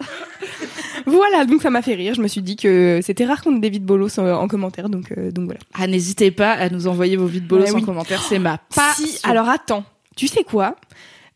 voilà, 1.07 1.45
donc 1.45 1.61
ça 1.63 1.71
m'a 1.71 1.83
fait 1.83 1.95
rire. 1.95 2.15
Je 2.15 2.23
me 2.23 2.29
suis 2.29 2.41
dit 2.43 2.57
que 2.57 3.01
c'était 3.03 3.25
rare 3.27 3.43
qu'on 3.43 3.57
ait 3.57 3.61
des 3.61 3.71
vides 3.71 3.85
bolos 3.85 4.19
en, 4.19 4.27
en 4.27 4.49
commentaire, 4.49 4.89
donc, 4.89 5.13
euh, 5.17 5.31
donc 5.31 5.45
voilà. 5.47 5.61
ah 5.75 5.87
n'hésitez 5.87 6.31
pas 6.31 6.53
à 6.53 6.69
nous 6.71 6.87
envoyer 6.89 7.17
vos 7.17 7.27
vides 7.27 7.47
bolos 7.47 7.65
Ouais, 7.65 7.73
en 7.73 7.77
oui. 7.77 7.85
commentaire 7.85 8.23
c'est 8.23 8.39
ma 8.39 8.59
Pas. 8.59 8.95
passion. 8.97 9.07
Alors 9.25 9.49
attends, 9.49 9.85
tu 10.17 10.29
sais 10.29 10.45
quoi? 10.45 10.77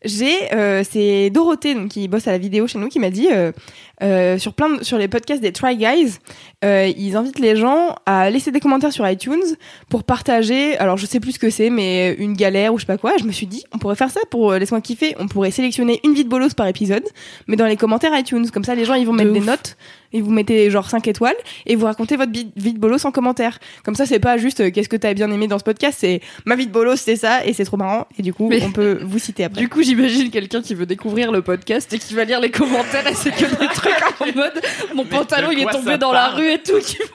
J'ai, 0.05 0.53
euh, 0.53 0.83
c'est 0.89 1.29
Dorothée 1.31 1.73
donc 1.75 1.89
qui 1.89 2.07
bosse 2.07 2.27
à 2.27 2.31
la 2.31 2.37
vidéo 2.37 2.67
chez 2.67 2.77
nous 2.77 2.87
qui 2.87 2.99
m'a 2.99 3.09
dit 3.09 3.27
euh, 3.31 3.51
euh, 4.03 4.37
sur 4.37 4.53
plein 4.53 4.69
de- 4.77 4.83
sur 4.83 4.97
les 4.97 5.07
podcasts 5.07 5.41
des 5.41 5.51
Try 5.51 5.75
Guys, 5.77 6.19
euh, 6.63 6.91
ils 6.97 7.15
invitent 7.15 7.39
les 7.39 7.55
gens 7.55 7.95
à 8.05 8.29
laisser 8.29 8.51
des 8.51 8.59
commentaires 8.59 8.91
sur 8.93 9.07
iTunes 9.09 9.41
pour 9.89 10.03
partager. 10.03 10.77
Alors 10.77 10.97
je 10.97 11.05
sais 11.05 11.19
plus 11.19 11.33
ce 11.33 11.39
que 11.39 11.49
c'est, 11.49 11.69
mais 11.69 12.13
une 12.19 12.33
galère 12.33 12.73
ou 12.73 12.77
je 12.77 12.83
sais 12.83 12.87
pas 12.87 12.97
quoi. 12.97 13.13
Je 13.19 13.23
me 13.25 13.31
suis 13.31 13.47
dit, 13.47 13.63
on 13.73 13.77
pourrait 13.79 13.95
faire 13.95 14.11
ça 14.11 14.19
pour 14.29 14.51
euh, 14.51 14.59
laisse-moi 14.59 14.81
kiffer. 14.81 15.15
On 15.19 15.27
pourrait 15.27 15.51
sélectionner 15.51 15.99
une 16.03 16.13
vie 16.13 16.23
de 16.23 16.29
bolos 16.29 16.53
par 16.55 16.67
épisode, 16.67 17.03
mais 17.47 17.55
dans 17.55 17.65
les 17.65 17.77
commentaires 17.77 18.17
iTunes. 18.17 18.47
Comme 18.53 18.63
ça, 18.63 18.75
les 18.75 18.85
gens 18.85 18.93
ils 18.93 19.05
vont 19.05 19.13
De 19.13 19.17
mettre 19.17 19.33
des 19.33 19.39
notes 19.39 19.75
et 20.15 20.21
vous 20.21 20.31
mettez 20.31 20.71
genre 20.71 20.89
5 20.89 21.07
étoiles 21.07 21.35
et 21.65 21.75
vous 21.75 21.85
racontez 21.85 22.15
votre 22.15 22.31
vie 22.31 22.45
de 22.73 22.79
bolos 22.79 23.05
en 23.05 23.11
commentaire. 23.11 23.59
Comme 23.83 23.95
ça, 23.95 24.05
c'est 24.05 24.19
pas 24.19 24.37
juste 24.37 24.61
euh, 24.61 24.71
qu'est-ce 24.71 24.89
que 24.89 24.95
t'as 24.95 25.13
bien 25.13 25.29
aimé 25.31 25.47
dans 25.47 25.59
ce 25.59 25.63
podcast, 25.63 25.97
c'est 26.01 26.21
ma 26.45 26.55
vie 26.55 26.67
de 26.67 26.71
bolos, 26.71 26.95
c'est 26.95 27.15
ça 27.17 27.45
et 27.45 27.53
c'est 27.53 27.65
trop 27.65 27.77
marrant. 27.77 28.07
Et 28.17 28.21
du 28.21 28.33
coup, 28.33 28.47
Mais- 28.49 28.63
on 28.63 28.71
peut 28.71 28.99
vous 29.03 29.19
citer 29.19 29.43
après. 29.43 29.59
Du 29.61 29.69
coup, 29.69 29.83
j'imagine 29.83 30.29
quelqu'un 30.31 30.61
qui 30.61 30.73
veut 30.73 30.85
découvrir 30.85 31.31
le 31.31 31.41
podcast 31.41 31.91
et 31.93 31.99
qui 31.99 32.13
va 32.13 32.23
lire 32.23 32.39
les 32.39 32.49
commentaires 32.51 33.05
et 33.07 33.13
c'est 33.13 33.31
que 33.31 33.45
des 33.59 33.67
trucs 33.67 33.93
en 34.21 34.25
mode 34.35 34.61
mon 34.95 35.05
pantalon 35.05 35.49
il 35.51 35.59
est 35.59 35.65
tombé 35.71 35.97
dans 35.97 36.11
la 36.11 36.29
rue 36.29 36.49
et 36.51 36.59
tout. 36.59 36.79
qui- 36.79 36.97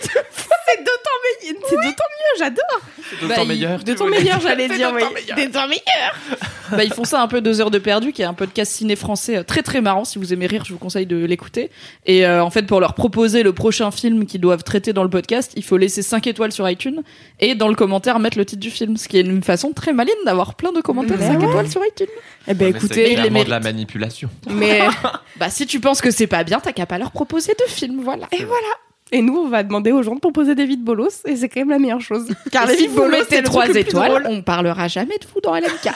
c'est 0.00 0.78
d'autant 0.78 1.03
meilleur, 1.42 1.62
c'est 1.68 1.76
d'autant 1.76 1.88
mieux, 1.88 2.38
j'adore. 2.38 2.80
De 3.22 3.26
Bah, 3.26 3.44
meilleur. 3.44 3.78
Voulais 3.78 4.18
meilleur, 4.18 4.40
j'allais 4.40 4.68
dire, 4.68 4.92
de 4.92 4.96
oui. 4.96 5.02
meilleur. 5.32 6.14
Bah, 6.70 6.82
ils 6.82 6.92
font 6.92 7.04
ça 7.04 7.20
un 7.20 7.28
peu 7.28 7.42
deux 7.42 7.60
heures 7.60 7.70
de 7.70 7.78
perdu, 7.78 8.12
qui 8.12 8.22
est 8.22 8.24
un 8.24 8.32
podcast 8.34 8.72
ciné 8.72 8.96
français 8.96 9.36
euh, 9.36 9.42
très 9.42 9.62
très 9.62 9.82
marrant. 9.82 10.04
Si 10.04 10.18
vous 10.18 10.32
aimez 10.32 10.46
rire, 10.46 10.64
je 10.64 10.72
vous 10.72 10.78
conseille 10.78 11.04
de 11.04 11.24
l'écouter. 11.24 11.70
Et 12.06 12.26
euh, 12.26 12.42
en 12.42 12.50
fait, 12.50 12.62
pour 12.62 12.80
leur 12.80 12.94
proposer 12.94 13.42
le 13.42 13.52
prochain 13.52 13.90
film 13.90 14.24
qu'ils 14.24 14.40
doivent 14.40 14.64
traiter 14.64 14.92
dans 14.94 15.02
le 15.02 15.10
podcast, 15.10 15.52
il 15.56 15.62
faut 15.62 15.76
laisser 15.76 16.02
5 16.02 16.26
étoiles 16.26 16.52
sur 16.52 16.68
iTunes 16.68 17.02
et 17.40 17.54
dans 17.54 17.68
le 17.68 17.74
commentaire 17.74 18.18
mettre 18.18 18.38
le 18.38 18.46
titre 18.46 18.60
du 18.60 18.70
film, 18.70 18.96
ce 18.96 19.08
qui 19.08 19.18
est 19.18 19.22
une 19.22 19.42
façon 19.42 19.72
très 19.72 19.92
maligne 19.92 20.14
d'avoir 20.24 20.54
plein 20.54 20.72
de 20.72 20.80
commentaires 20.80 21.18
Mais 21.18 21.26
5 21.26 21.40
ouais. 21.40 21.48
étoiles 21.48 21.70
sur 21.70 21.82
iTunes. 21.86 22.06
Eh 22.48 22.54
ben 22.54 22.74
écoutez, 22.74 22.94
c'est 22.94 23.12
il 23.12 23.20
les 23.20 23.44
de 23.44 23.50
la 23.50 23.60
manipulation. 23.60 24.30
mais 24.50 24.80
Bah, 25.36 25.50
si 25.50 25.66
tu 25.66 25.80
penses 25.80 26.00
que 26.00 26.10
c'est 26.10 26.26
pas 26.26 26.44
bien, 26.44 26.60
t'as 26.60 26.72
qu'à 26.72 26.86
pas 26.86 26.98
leur 26.98 27.10
proposer 27.10 27.52
de 27.52 27.70
film, 27.70 28.00
voilà. 28.02 28.26
et 28.32 28.44
voilà. 28.44 28.68
Et 29.16 29.22
nous, 29.22 29.36
on 29.36 29.48
va 29.48 29.62
demander 29.62 29.92
aux 29.92 30.02
gens 30.02 30.16
de 30.16 30.20
proposer 30.20 30.56
des 30.56 30.66
vies 30.66 30.76
de 30.76 30.82
bolos, 30.84 31.22
et 31.24 31.36
c'est 31.36 31.48
quand 31.48 31.60
même 31.60 31.70
la 31.70 31.78
meilleure 31.78 32.00
chose. 32.00 32.26
Car 32.50 32.66
les 32.66 32.76
si 32.76 32.88
vous 32.88 32.96
bolos, 32.96 33.10
mettez 33.12 33.36
c'est 33.36 33.42
le 33.42 33.44
3 33.44 33.62
truc 33.62 33.74
le 33.76 33.80
plus 33.82 33.88
étoiles, 33.90 34.10
drôle. 34.10 34.26
on 34.26 34.42
parlera 34.42 34.88
jamais 34.88 35.18
de 35.18 35.26
vous 35.32 35.40
dans 35.40 35.54
LMK. 35.54 35.86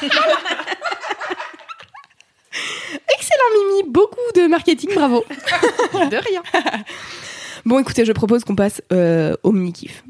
Excellent, 3.15 3.51
Mimi. 3.55 3.83
Beaucoup 3.91 4.17
de 4.37 4.47
marketing, 4.47 4.91
bravo. 4.95 5.25
de 5.95 6.17
rien. 6.17 6.43
Bon, 7.65 7.79
écoutez, 7.81 8.05
je 8.07 8.13
propose 8.13 8.45
qu'on 8.45 8.55
passe 8.55 8.81
euh, 8.93 9.35
au 9.43 9.51
mini-kiff. 9.53 10.03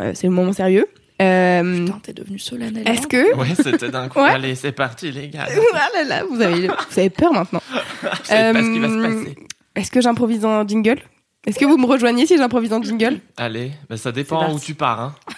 Euh, 0.00 0.12
c'est 0.14 0.26
le 0.26 0.32
moment 0.32 0.52
sérieux. 0.52 0.86
Euh, 1.22 1.84
Putain, 1.84 2.00
t'es 2.02 2.12
devenu 2.12 2.40
solennel. 2.40 2.88
Est-ce 2.88 3.06
que... 3.06 3.36
Ouais, 3.36 3.54
c'était 3.54 3.90
d'un 3.90 4.08
coup. 4.08 4.18
Ouais. 4.20 4.30
Allez, 4.30 4.56
c'est 4.56 4.72
parti, 4.72 5.12
les 5.12 5.28
gars. 5.28 5.46
Ah 5.74 5.88
là 5.94 6.02
là, 6.02 6.24
vous 6.28 6.40
avez, 6.40 6.66
vous 6.66 6.98
avez 6.98 7.10
peur 7.10 7.32
maintenant. 7.32 7.60
Vous 8.02 8.08
savez 8.24 8.52
pas 8.52 8.62
ce 8.64 8.72
qui 8.72 8.78
va 8.80 8.88
se 8.88 8.94
Euh, 8.94 9.02
passer. 9.22 9.36
Est-ce 9.76 9.90
que 9.92 10.00
j'improvise 10.00 10.44
un 10.44 10.66
jingle? 10.66 10.98
Est-ce 11.46 11.58
que 11.58 11.64
vous 11.64 11.76
me 11.76 11.86
rejoignez 11.86 12.26
si 12.26 12.36
j'improvise 12.38 12.72
un 12.72 12.82
jingle? 12.82 13.20
Allez, 13.36 13.72
bah, 13.88 13.96
ça 13.96 14.12
dépend 14.12 14.50
où 14.52 14.58
tu 14.58 14.74
pars. 14.74 15.00
Hein. 15.00 15.14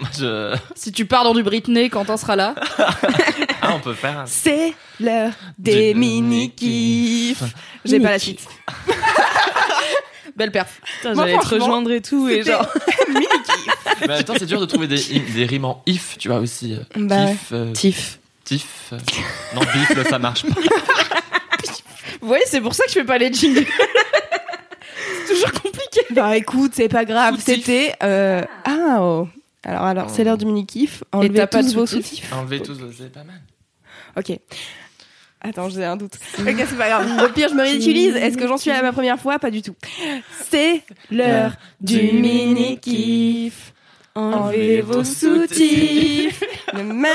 Moi, 0.00 0.08
je... 0.18 0.56
Si 0.74 0.92
tu 0.92 1.04
pars 1.04 1.24
dans 1.24 1.34
du 1.34 1.42
Britney, 1.42 1.90
Quentin 1.90 2.16
sera 2.16 2.36
là. 2.36 2.54
Ah, 3.66 3.72
on 3.74 3.80
peut 3.80 3.94
faire 3.94 4.18
un... 4.18 4.26
C'est 4.26 4.74
l'heure 5.00 5.32
des 5.58 5.94
Du 5.94 5.98
mini-kiffs. 5.98 7.42
J'ai 7.86 7.98
pas 7.98 8.10
la 8.10 8.18
suite. 8.18 8.40
Belle 10.36 10.50
perf. 10.52 10.80
J'allais 11.02 11.38
te 11.38 11.46
rejoindre 11.46 11.90
et 11.92 12.02
tout, 12.02 12.28
et 12.28 12.42
genre. 12.42 12.68
mini-kiff. 13.08 14.06
Mais 14.06 14.22
temps, 14.22 14.34
c'est 14.38 14.44
dur 14.44 14.60
de 14.60 14.66
trouver 14.66 14.86
des, 14.86 14.98
des 15.18 15.46
rimes 15.46 15.64
en 15.64 15.82
if, 15.86 16.18
tu 16.18 16.28
vois 16.28 16.40
aussi. 16.40 16.74
euh, 16.74 16.80
Bah. 16.96 17.26
Kiff, 17.28 17.52
euh, 17.52 17.72
Tiff. 17.72 18.18
tif. 18.44 18.66
euh, 18.92 18.98
Non, 19.54 19.62
bifle, 19.62 20.06
ça 20.10 20.18
marche 20.18 20.44
pas. 20.44 20.60
Vous 22.20 22.28
voyez, 22.28 22.44
c'est 22.46 22.60
pour 22.60 22.74
ça 22.74 22.84
que 22.84 22.90
je 22.90 22.94
fais 22.98 23.04
pas 23.04 23.16
les 23.16 23.32
jingles. 23.32 23.64
C'est 25.34 25.42
toujours 25.42 25.62
compliqué. 25.62 26.00
Bah 26.10 26.36
écoute, 26.36 26.72
c'est 26.74 26.88
pas 26.88 27.04
grave. 27.04 27.38
Soutif. 27.38 27.54
C'était... 27.56 27.94
Euh... 28.02 28.42
Ah 28.64 28.98
oh. 29.00 29.28
Alors, 29.64 29.84
alors, 29.84 30.10
c'est 30.10 30.24
l'heure 30.24 30.36
du 30.36 30.44
mini-kiff. 30.44 31.04
Enlevez 31.12 31.46
pas 31.46 31.62
tous 31.62 31.70
de 31.70 31.74
vos 31.74 31.86
soutif 31.86 32.06
soutifs. 32.06 32.32
Enlever 32.32 32.60
tous, 32.60 32.78
c'est 32.96 33.12
pas 33.12 33.24
mal. 33.24 33.40
Ok. 34.16 34.38
Attends, 35.40 35.68
j'ai 35.68 35.84
un 35.84 35.96
doute. 35.96 36.14
Ok, 36.38 36.54
c'est 36.56 36.78
pas 36.78 36.88
grave. 36.88 37.24
Au 37.24 37.28
pire, 37.30 37.48
je 37.48 37.54
me 37.54 37.62
réutilise. 37.62 38.14
Est-ce 38.16 38.36
que 38.36 38.46
j'en 38.46 38.56
suis 38.58 38.70
à 38.70 38.82
ma 38.82 38.92
première 38.92 39.18
fois? 39.18 39.38
Pas 39.38 39.50
du 39.50 39.62
tout. 39.62 39.74
C'est 40.50 40.82
l'heure 41.10 41.52
du 41.80 42.12
mini-kiff. 42.12 43.72
Enlevez 44.14 44.80
vos 44.82 45.02
soutifs. 45.02 46.42
Nanana, 46.72 47.08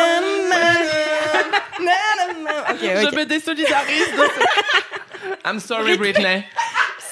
nanana. 1.79 2.71
Ok, 2.71 2.81
ok. 2.81 3.09
Je 3.11 3.15
me 3.15 3.25
désolidarise 3.25 4.11
de 4.11 4.23
ce... 4.23 5.47
I'm 5.47 5.59
sorry, 5.59 5.97
Britney. 5.97 6.43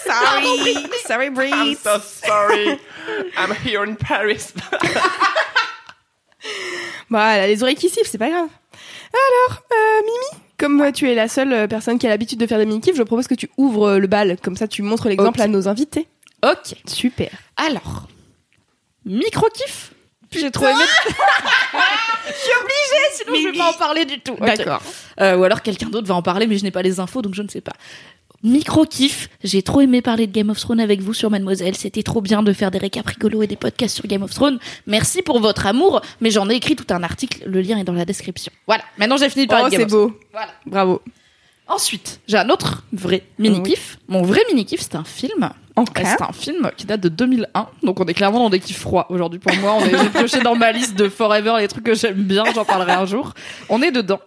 Sorry. 0.08 0.76
Sorry, 1.06 1.26
I'm 1.28 1.34
Breeze. 1.34 1.80
so 1.80 2.00
sorry. 2.00 2.80
I'm 3.38 3.54
here 3.64 3.84
in 3.84 3.96
Paris. 3.96 4.54
Voilà, 7.10 7.48
les 7.48 7.64
oreilles 7.64 7.76
qui 7.76 7.90
sifflent, 7.90 8.10
c'est 8.10 8.18
pas 8.18 8.30
grave. 8.30 8.48
Alors, 9.14 9.62
euh, 9.72 10.02
Mimi, 10.02 10.44
comme 10.58 10.82
euh, 10.82 10.92
tu 10.92 11.10
es 11.10 11.16
la 11.16 11.28
seule 11.28 11.54
euh, 11.54 11.68
personne 11.68 11.98
qui 12.00 12.06
a 12.06 12.10
l'habitude 12.10 12.40
de 12.40 12.46
faire 12.48 12.58
des 12.58 12.66
mini-kiffs, 12.66 12.96
je 12.98 13.04
propose 13.04 13.28
que 13.28 13.36
tu 13.36 13.50
ouvres 13.58 13.88
euh, 13.92 14.00
le 14.00 14.08
bal. 14.08 14.38
Comme 14.44 14.58
ça, 14.58 14.68
tu 14.68 14.82
montres 14.82 15.08
l'exemple 15.08 15.40
Ok. 15.40 15.46
à 15.46 15.48
nos 15.48 15.68
invités. 15.70 16.08
Ok. 16.46 16.76
Super. 16.86 17.30
Alors, 17.56 18.08
micro-kiff. 19.06 19.92
J'ai 20.32 20.52
trop 20.52 20.66
aimé. 20.68 20.84
je 21.08 22.34
suis 22.34 22.52
obligée, 22.62 23.14
sinon 23.14 23.36
je 23.42 23.48
vais 23.54 23.58
pas 23.58 23.70
en 23.70 23.74
parler 23.74 24.04
du 24.04 24.20
tout. 24.20 24.34
Ok. 24.34 24.46
D'accord. 24.46 24.82
Euh, 25.22 25.38
ou 25.38 25.44
alors 25.46 25.62
quelqu'un 25.62 25.88
d'autre 25.90 26.08
va 26.08 26.16
en 26.16 26.22
parler, 26.22 26.46
mais 26.48 26.58
je 26.58 26.64
n'ai 26.64 26.72
pas 26.72 26.82
les 26.82 27.00
infos, 27.00 27.22
donc 27.22 27.34
je 27.34 27.42
ne 27.42 27.48
sais 27.48 27.62
pas. 27.62 27.74
Micro 28.44 28.86
kiff, 28.86 29.30
j'ai 29.44 29.64
trop 29.64 29.82
aimé 29.82 30.02
parler 30.02 30.28
de 30.28 30.32
Game 30.32 30.50
of 30.50 30.60
Thrones 30.60 30.80
avec 30.80 31.02
vous 31.02 31.14
sur 31.14 31.30
Mademoiselle. 31.32 31.76
C'était 31.76 32.04
trop 32.04 32.22
bien 32.22 32.44
de 32.44 32.54
faire 32.54 32.70
des 32.72 32.78
récaps 32.78 33.08
rigolos 33.10 33.42
et 33.42 33.48
des 33.48 33.56
podcasts 33.56 33.96
sur 33.96 34.06
Game 34.08 34.22
of 34.24 34.32
Thrones. 34.34 34.60
Merci 34.86 35.22
pour 35.24 35.40
votre 35.40 35.66
amour, 35.66 36.02
mais 36.22 36.30
j'en 36.30 36.48
ai 36.50 36.54
écrit 36.54 36.76
tout 36.76 36.86
un 36.94 37.02
article. 37.04 37.44
Le 37.48 37.62
lien 37.62 37.78
est 37.80 37.84
dans 37.84 37.94
la 37.94 38.06
description. 38.06 38.52
Voilà. 38.68 38.84
Maintenant 38.98 39.18
j'ai 39.18 39.30
fini 39.30 39.46
de 39.46 39.50
parler 39.50 39.66
Oh, 39.68 39.70
de 39.70 39.78
Game 39.78 39.90
c'est 39.90 39.96
of 39.96 40.02
Thrones. 40.02 40.12
beau. 40.12 40.20
Voilà. 40.32 40.52
Bravo. 40.66 41.02
Ensuite, 41.70 42.22
j'ai 42.28 42.38
un 42.38 42.50
autre 42.50 42.86
vrai 42.94 43.24
mini 43.40 43.62
kiff. 43.64 43.98
Mon 44.08 44.22
vrai 44.22 44.40
mini 44.50 44.64
kiff, 44.66 44.80
c'est 44.82 44.96
un 44.96 45.04
film. 45.04 45.50
Ok. 45.76 46.00
Euh, 46.00 46.04
C'est 46.06 46.22
un 46.24 46.32
film 46.32 46.72
qui 46.78 46.86
date 46.86 47.02
de 47.02 47.10
2001, 47.10 47.68
donc 47.84 48.00
on 48.00 48.06
est 48.06 48.14
clairement 48.14 48.40
dans 48.40 48.50
des 48.50 48.60
kiffs 48.60 48.80
froids 48.80 49.06
aujourd'hui 49.12 49.38
pour 49.40 49.54
moi. 49.58 49.74
On 49.80 49.86
est- 49.86 49.98
J'ai 49.98 50.10
pioché 50.18 50.40
dans 50.40 50.56
ma 50.56 50.72
liste 50.72 50.96
de 50.96 51.10
Forever 51.10 51.56
les 51.60 51.68
trucs 51.68 51.84
que 51.84 51.94
j'aime 51.94 52.24
bien, 52.24 52.46
j'en 52.56 52.64
parlerai 52.66 52.94
un 52.94 53.06
jour. 53.06 53.34
On 53.70 53.82
est 53.82 53.92
dedans. 53.92 54.20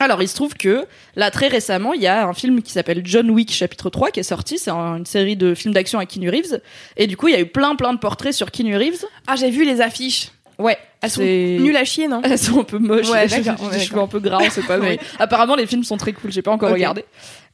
Alors, 0.00 0.22
il 0.22 0.28
se 0.28 0.34
trouve 0.34 0.54
que 0.54 0.86
là, 1.16 1.30
très 1.30 1.48
récemment, 1.48 1.92
il 1.92 2.00
y 2.02 2.06
a 2.06 2.26
un 2.26 2.32
film 2.34 2.62
qui 2.62 2.72
s'appelle 2.72 3.02
John 3.04 3.30
Wick 3.30 3.52
chapitre 3.52 3.90
3 3.90 4.10
qui 4.10 4.20
est 4.20 4.24
sorti. 4.24 4.58
C'est 4.58 4.70
un- 4.70 4.96
une 4.98 5.06
série 5.06 5.36
de 5.36 5.54
films 5.54 5.74
d'action 5.74 5.98
avec 5.98 6.10
Keanu 6.10 6.30
Reeves. 6.30 6.60
Et 6.96 7.06
du 7.06 7.16
coup, 7.16 7.28
il 7.28 7.34
y 7.34 7.36
a 7.36 7.40
eu 7.40 7.46
plein, 7.46 7.74
plein 7.76 7.92
de 7.92 7.98
portraits 7.98 8.32
sur 8.32 8.50
Keanu 8.50 8.76
Reeves. 8.76 9.04
Ah, 9.26 9.36
j'ai 9.36 9.50
vu 9.50 9.64
les 9.64 9.80
affiches. 9.80 10.30
Ouais. 10.58 10.76
Elles 11.00 11.10
sont 11.10 11.22
nulles 11.22 11.76
à 11.76 11.84
chier, 11.84 12.08
non? 12.08 12.20
Elles 12.24 12.36
sont 12.38 12.60
un 12.60 12.64
peu 12.64 12.78
moches. 12.78 13.08
Ouais, 13.10 13.26
des 13.72 13.78
cheveux 13.80 14.00
un 14.00 14.08
peu 14.08 14.18
gras, 14.18 14.38
on 14.42 14.50
sait 14.50 14.62
pas. 14.62 14.76
Mais 14.78 14.98
apparemment, 15.20 15.54
les 15.54 15.66
films 15.66 15.84
sont 15.84 15.96
très 15.96 16.12
cool. 16.12 16.32
J'ai 16.32 16.42
pas 16.42 16.50
encore 16.50 16.70
regardé. 16.74 17.04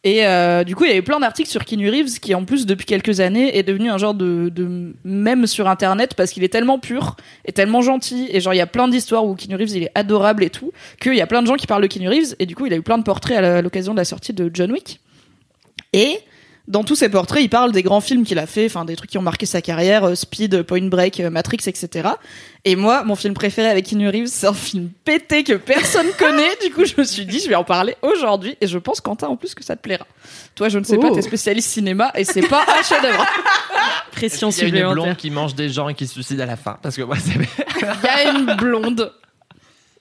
Et 0.05 0.27
euh, 0.27 0.65
du 0.65 0.77
coup, 0.77 0.85
il 0.85 0.89
y 0.89 0.93
avait 0.93 1.03
plein 1.03 1.19
d'articles 1.19 1.49
sur 1.49 1.65
Keanu 1.65 1.89
Reeves 1.89 2.21
qui, 2.21 2.35
en 2.35 2.45
plus, 2.45 2.67
depuis 2.67 2.85
quelques 2.85 3.21
années, 3.21 3.57
est 3.57 3.63
devenu 3.63 3.91
un 3.91 3.97
genre 3.97 4.13
de, 4.13 4.51
de 4.55 4.93
mème 5.03 5.47
sur 5.47 5.67
Internet 5.67 6.15
parce 6.15 6.31
qu'il 6.31 6.45
est 6.45 6.51
tellement 6.51 6.79
pur 6.79 7.17
et 7.47 7.53
tellement 7.53 7.81
gentil. 7.81 8.29
Et 8.31 8.41
genre, 8.41 8.53
il 8.53 8.59
y 8.59 8.61
a 8.61 8.67
plein 8.67 8.87
d'histoires 8.87 9.25
où 9.25 9.35
Keanu 9.35 9.57
Reeves, 9.57 9.71
il 9.71 9.85
est 9.85 9.93
adorable 9.95 10.45
et 10.45 10.51
tout, 10.51 10.73
qu'il 11.01 11.15
y 11.15 11.23
a 11.23 11.27
plein 11.27 11.41
de 11.41 11.47
gens 11.47 11.57
qui 11.57 11.67
parlent 11.67 11.83
de 11.83 11.87
Keanu 11.87 12.11
Reeves. 12.11 12.37
Et 12.39 12.45
du 12.45 12.55
coup, 12.55 12.67
il 12.67 12.75
a 12.75 12.77
eu 12.77 12.83
plein 12.83 12.99
de 12.99 13.03
portraits 13.03 13.39
à 13.39 13.63
l'occasion 13.63 13.93
de 13.95 13.99
la 13.99 14.05
sortie 14.05 14.35
de 14.35 14.51
John 14.53 14.71
Wick. 14.73 15.01
Et 15.95 16.19
dans 16.67 16.83
tous 16.83 16.95
ces 16.97 17.09
portraits, 17.11 17.43
il 17.43 17.51
parle 17.51 17.73
des 17.73 17.83
grands 17.83 18.01
films 18.01 18.25
qu'il 18.25 18.39
a 18.39 18.47
fait, 18.47 18.67
enfin 18.67 18.85
des 18.87 18.97
trucs 18.97 19.11
qui 19.11 19.19
ont 19.19 19.23
marqué 19.23 19.45
sa 19.45 19.61
carrière, 19.61 20.05
euh, 20.05 20.15
Speed, 20.15 20.63
Point 20.63 20.89
Break, 20.89 21.21
euh, 21.21 21.29
Matrix, 21.31 21.59
etc. 21.67 22.09
Et 22.65 22.75
moi, 22.77 23.05
mon 23.05 23.17
film 23.17 23.35
préféré 23.35 23.69
avec 23.69 23.87
Keanu 23.87 24.09
Reeves, 24.09 24.29
c'est 24.29 24.47
un 24.47 24.55
film 24.55 24.89
pété 25.05 25.45
que 25.45 25.53
personne 25.55 26.07
connaît. 26.19 26.57
Du 26.65 26.73
coup, 26.73 26.85
je 26.87 26.95
me 26.97 27.05
suis 27.05 27.27
dit, 27.27 27.41
je 27.41 27.49
vais 27.51 27.55
en 27.55 27.65
parler 27.65 27.97
aujourd'hui. 28.01 28.57
Et 28.63 28.67
je 28.67 28.79
pense, 28.79 29.01
Quentin, 29.03 29.29
en 29.29 29.37
plus, 29.37 29.55
que 29.55 29.63
ça 29.63 29.77
te 29.77 29.83
plaira. 29.83 30.07
Toi, 30.55 30.71
je 30.71 30.79
ne 30.79 30.85
sais 30.85 30.97
pas, 30.97 31.09
Oh. 31.11 31.15
t'es 31.15 31.21
spécialiste 31.23 31.69
cinéma 31.71 32.11
et 32.15 32.25
c'est 32.25 32.49
pas 32.49 32.65
un 32.79 32.83
chef-d'œuvre. 32.83 33.27
Pression 34.13 34.49
Il 34.51 34.57
y 34.57 34.61
a 34.61 34.65
une 34.65 34.69
supplémentaire. 34.75 34.95
blonde 35.05 35.17
qui 35.17 35.31
mange 35.31 35.55
des 35.55 35.69
gens 35.69 35.89
et 35.89 35.95
qui 35.95 36.07
se 36.07 36.15
suicide 36.15 36.41
à 36.41 36.47
la 36.47 36.57
fin? 36.57 36.79
Parce 36.83 36.97
que 36.97 37.03
moi, 37.03 37.17
c'est. 37.19 37.35
Il 37.35 38.05
y 38.05 38.09
a 38.09 38.31
une 38.39 38.57
blonde. 38.57 39.13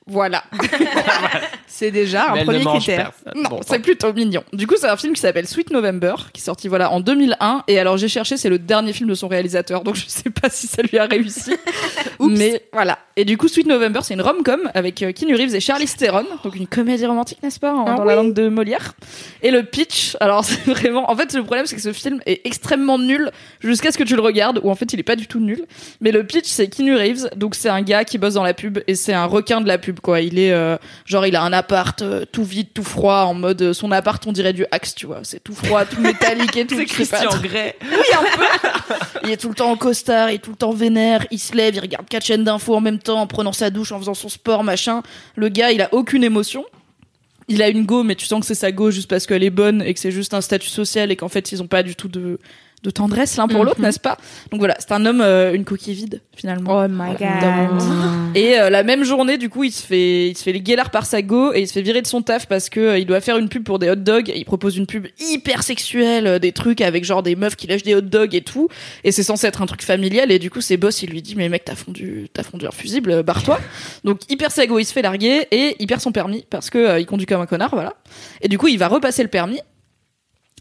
Voilà. 0.05 0.43
C'est 1.67 1.91
déjà 1.91 2.31
un 2.31 2.33
Mais 2.36 2.43
premier 2.43 2.60
ne 2.60 2.65
critère. 2.65 3.12
Non, 3.36 3.50
Bon, 3.50 3.60
c'est 3.65 3.79
plutôt 3.79 4.13
mignon. 4.13 4.43
Du 4.53 4.67
coup, 4.67 4.75
c'est 4.79 4.88
un 4.88 4.95
film 4.95 5.13
qui 5.13 5.22
s'appelle 5.22 5.48
Sweet 5.48 5.72
November, 5.72 6.13
qui 6.31 6.39
est 6.39 6.43
sorti 6.43 6.67
voilà 6.67 6.91
en 6.91 7.00
2001. 7.00 7.63
Et 7.67 7.79
alors 7.79 7.98
j'ai 7.98 8.07
cherché, 8.07 8.38
c'est 8.38 8.50
le 8.50 8.60
dernier 8.60 8.93
film 8.93 9.10
de 9.10 9.15
son 9.15 9.27
réalisateur, 9.27 9.81
donc 9.83 9.95
je 9.95 10.05
sais 10.07 10.29
pas 10.29 10.50
si 10.51 10.67
ça 10.67 10.83
lui 10.83 10.98
a 11.00 11.05
réussi. 11.05 11.55
Mais 12.19 12.63
voilà. 12.72 13.00
Et 13.15 13.25
du 13.25 13.38
coup, 13.38 13.48
Sweet 13.48 13.65
November, 13.67 14.00
c'est 14.03 14.13
une 14.13 14.22
rom-com 14.22 14.69
avec 14.75 15.01
euh, 15.01 15.12
Keanu 15.12 15.36
Reeves 15.36 15.55
et 15.55 15.60
Charlize 15.60 15.95
Theron, 15.95 16.25
donc 16.43 16.55
une 16.55 16.67
comédie 16.67 17.05
romantique, 17.05 17.39
n'est-ce 17.43 17.60
pas, 17.60 17.74
en- 17.74 17.86
Ah 17.88 17.95
dans 17.95 18.03
la 18.05 18.15
langue 18.15 18.33
de 18.33 18.48
Molière. 18.50 18.93
Et 19.41 19.50
le 19.51 19.63
pitch, 19.63 20.15
alors 20.19 20.45
c'est 20.45 20.63
vraiment, 20.69 21.10
en 21.10 21.15
fait, 21.15 21.33
le 21.33 21.43
problème 21.43 21.65
c'est 21.65 21.75
que 21.75 21.81
ce 21.81 21.91
film 21.93 22.22
est 22.27 22.45
extrêmement 22.45 23.00
nul 23.00 23.31
jusqu'à 23.62 23.91
ce 23.91 23.98
que 23.98 24.03
tu 24.03 24.15
le 24.15 24.22
regardes, 24.22 24.60
où 24.63 24.69
en 24.69 24.75
fait 24.75 24.93
il 24.93 25.00
est 25.00 25.03
pas 25.03 25.15
du 25.15 25.27
tout 25.27 25.39
nul. 25.39 25.65
Mais 26.01 26.12
le 26.12 26.24
pitch, 26.25 26.48
c'est 26.48 26.67
Keanu 26.67 26.95
Reeves, 26.95 27.29
donc 27.36 27.55
c'est 27.55 27.69
un 27.69 27.81
gars 27.81 28.03
qui 28.05 28.17
bosse 28.19 28.36
dans 28.36 28.43
la 28.43 28.53
pub 28.53 28.79
et 28.88 28.93
c'est 28.95 29.13
un 29.13 29.25
requin 29.25 29.60
de 29.62 29.67
la 29.67 29.77
pub, 29.79 29.93
quoi. 30.00 30.22
Il 30.22 30.40
est 30.40 30.52
euh, 30.52 30.78
genre, 31.06 31.26
il 31.26 31.36
a 31.36 31.44
un 31.44 31.54
appart 31.54 32.02
euh, 32.02 32.26
tout 32.32 32.44
vide, 32.44 32.70
tout 32.74 32.84
froid, 32.84 33.24
en 33.24 33.34
mode 33.34 33.62
euh, 33.62 33.74
son 33.74 33.92
appart, 33.92 34.26
on 34.28 34.32
dirait 34.32 34.54
du 34.54 34.66
Axe, 34.72 34.96
tu 34.96 35.06
vois. 35.06 35.20
C'est 35.24 35.44
tout 35.44 35.54
froid, 35.54 35.86
tout 35.86 36.02
métallique 36.02 36.56
et 36.58 36.66
tout. 36.66 36.76
C'est 36.76 36.86
pas, 37.10 37.18
Christian 37.20 37.42
Grey. 37.42 37.76
oui, 37.82 37.98
un 38.14 38.38
peu. 38.38 38.98
Il 39.24 39.32
est 39.32 39.38
tout 39.38 39.50
le 39.50 39.56
temps 39.56 39.72
en 39.72 39.78
costard, 39.78 40.32
il 40.32 40.36
est 40.36 40.40
tout 40.40 40.52
le 40.52 40.58
temps 40.58 40.74
vénère, 40.74 41.26
il 41.32 41.40
se 41.40 41.56
lève, 41.56 41.76
il 41.76 41.80
regarde 41.80 42.08
quatre 42.08 42.26
chaînes 42.26 42.44
d'infos 42.44 42.76
en 42.76 42.82
même 42.82 43.00
temps, 43.00 43.20
en 43.22 43.28
prenant 43.28 43.54
sa 43.54 43.70
douche, 43.70 43.92
en 43.92 44.00
faisant 44.00 44.14
son 44.14 44.30
sport, 44.30 44.64
machin. 44.64 45.04
Le 45.36 45.50
gars, 45.50 45.72
il 45.72 45.82
a 45.82 45.94
aucune 45.94 46.24
émotion. 46.24 46.66
il 47.48 47.62
a 47.62 47.70
une 47.70 47.86
go, 47.86 48.04
mais 48.04 48.16
tu 48.16 48.26
sens 48.26 48.40
que 48.42 48.46
c'est 48.46 48.56
sa 48.56 48.72
go 48.72 48.92
juste 48.92 49.10
parce 49.10 49.26
qu'elle 49.26 49.44
est 49.44 49.50
bonne 49.50 49.82
et 49.82 49.94
que 49.94 50.00
c'est 50.00 50.12
juste 50.12 50.34
un 50.34 50.42
statut 50.42 50.70
social 50.70 51.12
et 51.12 51.16
qu'en 51.16 51.30
fait 51.30 51.52
ils 51.52 51.62
ont 51.62 51.68
pas 51.68 51.84
du 51.84 51.96
tout 51.96 52.08
de 52.08 52.40
de 52.84 52.90
tendresse 52.90 53.38
l'un 53.38 53.48
pour 53.48 53.63
l'autre, 53.63 53.82
n'est-ce 53.82 54.00
pas? 54.00 54.18
Donc 54.52 54.60
voilà, 54.60 54.75
c'est 54.80 54.92
un 54.92 55.06
homme, 55.06 55.22
euh, 55.22 55.54
une 55.54 55.63
coquille 55.63 55.94
vide 55.94 56.22
finalement. 56.36 56.84
Oh 56.84 56.88
my 56.90 57.16
Et 58.36 58.60
euh, 58.60 58.70
la 58.70 58.84
même 58.84 59.04
journée, 59.04 59.38
du 59.38 59.50
coup, 59.50 59.63
il 59.63 59.72
se 59.72 59.86
fait, 59.86 60.30
il 60.30 60.38
se 60.38 60.44
fait 60.44 60.52
les 60.52 60.62
guélards 60.62 60.92
par 60.92 61.06
sa 61.06 61.22
go 61.22 61.54
et 61.54 61.62
il 61.62 61.68
se 61.68 61.74
fait 61.74 61.82
virer 61.82 62.02
de 62.02 62.08
son 62.08 62.22
taf 62.22 62.48
parce 62.48 62.70
que 62.70 62.80
euh, 62.80 62.98
il 62.98 63.06
doit 63.06 63.22
faire 63.22 63.38
une 63.38 63.50
pub 63.50 63.63
pour 63.63 63.80
des 63.80 63.90
hot 63.90 63.96
dogs. 63.96 64.30
Et 64.30 64.38
il 64.38 64.46
propose 64.46 64.78
une 64.78 64.86
pub 64.86 65.08
hyper 65.20 65.63
sexuelle, 65.63 66.28
euh, 66.28 66.40
des 66.40 66.52
trucs 66.52 66.82
avec 66.82 67.06
genre 67.06 67.24
des 67.24 67.36
meufs 67.36 67.56
qui 67.56 67.68
lâchent 67.68 67.84
des 67.84 67.96
hot 67.96 68.02
dogs 68.02 68.36
et 68.36 68.42
tout. 68.42 68.68
Et 69.04 69.12
c'est 69.12 69.24
censé 69.24 69.48
être 69.48 69.62
un 69.62 69.66
truc 69.66 69.84
familial. 69.84 70.32
Et 70.32 70.40
du 70.40 70.50
coup, 70.50 70.62
ses 70.62 70.78
boss, 70.78 71.04
il 71.04 71.10
lui 71.10 71.22
dit 71.22 71.36
mais 71.36 71.50
mec, 71.50 71.63
t'as 71.66 71.75
fondu, 71.75 72.28
t'as 72.34 72.44
fondu 72.44 72.68
un 72.68 72.72
fusible, 72.72 73.12
euh, 73.12 73.24
barre-toi. 73.24 73.60
Donc 74.04 74.22
hyper 74.30 74.52
sa 74.52 74.66
go, 74.68 74.80
il 74.80 74.86
se 74.86 74.94
fait 74.94 75.02
larguer 75.02 75.48
et 75.52 75.75
il 75.80 75.88
perd 75.88 76.02
son 76.02 76.12
permis 76.12 76.46
parce 76.50 76.70
que 76.70 77.00
il 77.00 77.06
conduit 77.06 77.25
comme 77.25 77.42
un 77.42 77.46
connard, 77.46 77.72
voilà. 77.74 77.96
Et 78.42 78.48
du 78.48 78.58
coup, 78.58 78.68
il 78.68 78.78
va 78.78 78.88
repasser 78.88 79.24
le 79.24 79.30
permis. 79.30 79.62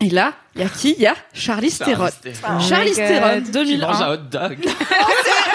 Et 0.05 0.11
là, 0.11 0.33
il 0.57 0.63
y 0.63 0.65
a 0.65 0.69
qui? 0.69 0.95
Il 0.99 1.03
y 1.03 1.07
a 1.07 1.15
Charlie 1.33 1.71
Theron. 1.71 2.09
Charlie 2.61 2.91
God. 2.91 2.97
Theron, 2.97 3.43
Qui 3.43 3.51
2001. 3.53 3.87
mange 3.87 4.03
un 4.03 4.09
hot 4.15 4.17
dog. 4.31 4.59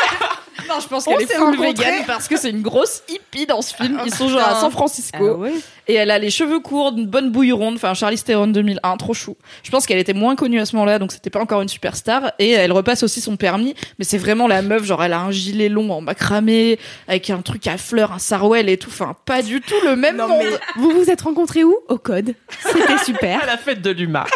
Non, 0.68 0.80
je 0.82 0.88
pense 0.88 1.06
qu'elle 1.06 1.22
est 1.22 1.26
s'est 1.28 1.36
full 1.36 1.56
rencontrés. 1.56 1.68
vegan 1.86 2.04
parce 2.06 2.28
que 2.28 2.38
c'est 2.38 2.50
une 2.50 2.62
grosse 2.62 3.04
hippie 3.10 3.46
dans 3.46 3.62
ce 3.62 3.74
film. 3.74 4.02
Ils 4.06 4.14
sont 4.14 4.28
genre 4.28 4.42
à. 4.42 4.60
San 4.62 4.72
Francisco. 4.72 5.36
ouais. 5.38 5.54
Et 5.90 5.94
elle 5.94 6.12
a 6.12 6.20
les 6.20 6.30
cheveux 6.30 6.60
courts, 6.60 6.94
une 6.98 7.06
bonne 7.08 7.32
bouille 7.32 7.54
ronde. 7.54 7.76
Enfin, 7.76 7.94
Charlie 7.94 8.18
Theron 8.22 8.48
2001, 8.48 8.98
trop 8.98 9.14
chou. 9.14 9.38
Je 9.64 9.72
pense 9.72 9.86
qu'elle 9.86 10.00
était 10.00 10.14
moins 10.14 10.36
connue 10.36 10.60
à 10.60 10.66
ce 10.66 10.76
moment-là, 10.76 11.00
donc 11.00 11.14
c'était 11.14 11.30
pas 11.30 11.40
encore 11.40 11.62
une 11.62 11.70
superstar. 11.70 12.34
Et 12.40 12.52
elle 12.52 12.74
repasse 12.74 13.04
aussi 13.04 13.22
son 13.22 13.38
permis. 13.38 13.74
Mais 13.98 14.04
c'est 14.06 14.18
vraiment 14.18 14.48
la 14.48 14.62
meuf, 14.62 14.84
genre 14.84 15.02
elle 15.04 15.14
a 15.14 15.20
un 15.22 15.32
gilet 15.32 15.70
long 15.70 15.90
en 15.92 16.02
macramé, 16.02 16.78
avec 17.08 17.30
un 17.30 17.42
truc 17.42 17.66
à 17.68 17.78
fleurs, 17.78 18.12
un 18.12 18.20
sarouel 18.20 18.68
et 18.68 18.78
tout. 18.78 18.90
Enfin, 18.90 19.16
pas 19.26 19.42
du 19.42 19.62
tout 19.62 19.76
le 19.86 19.96
même 19.96 20.18
Non, 20.18 20.28
monde. 20.28 20.44
mais 20.44 20.82
vous 20.82 20.92
vous 20.92 21.10
êtes 21.10 21.22
rencontrés 21.22 21.64
où? 21.64 21.78
Au 21.88 21.98
code. 21.98 22.34
C'était 22.60 22.98
super. 23.06 23.42
À 23.44 23.46
la 23.46 23.58
fête 23.58 23.82
de 23.82 23.92
l'humain. 23.92 24.26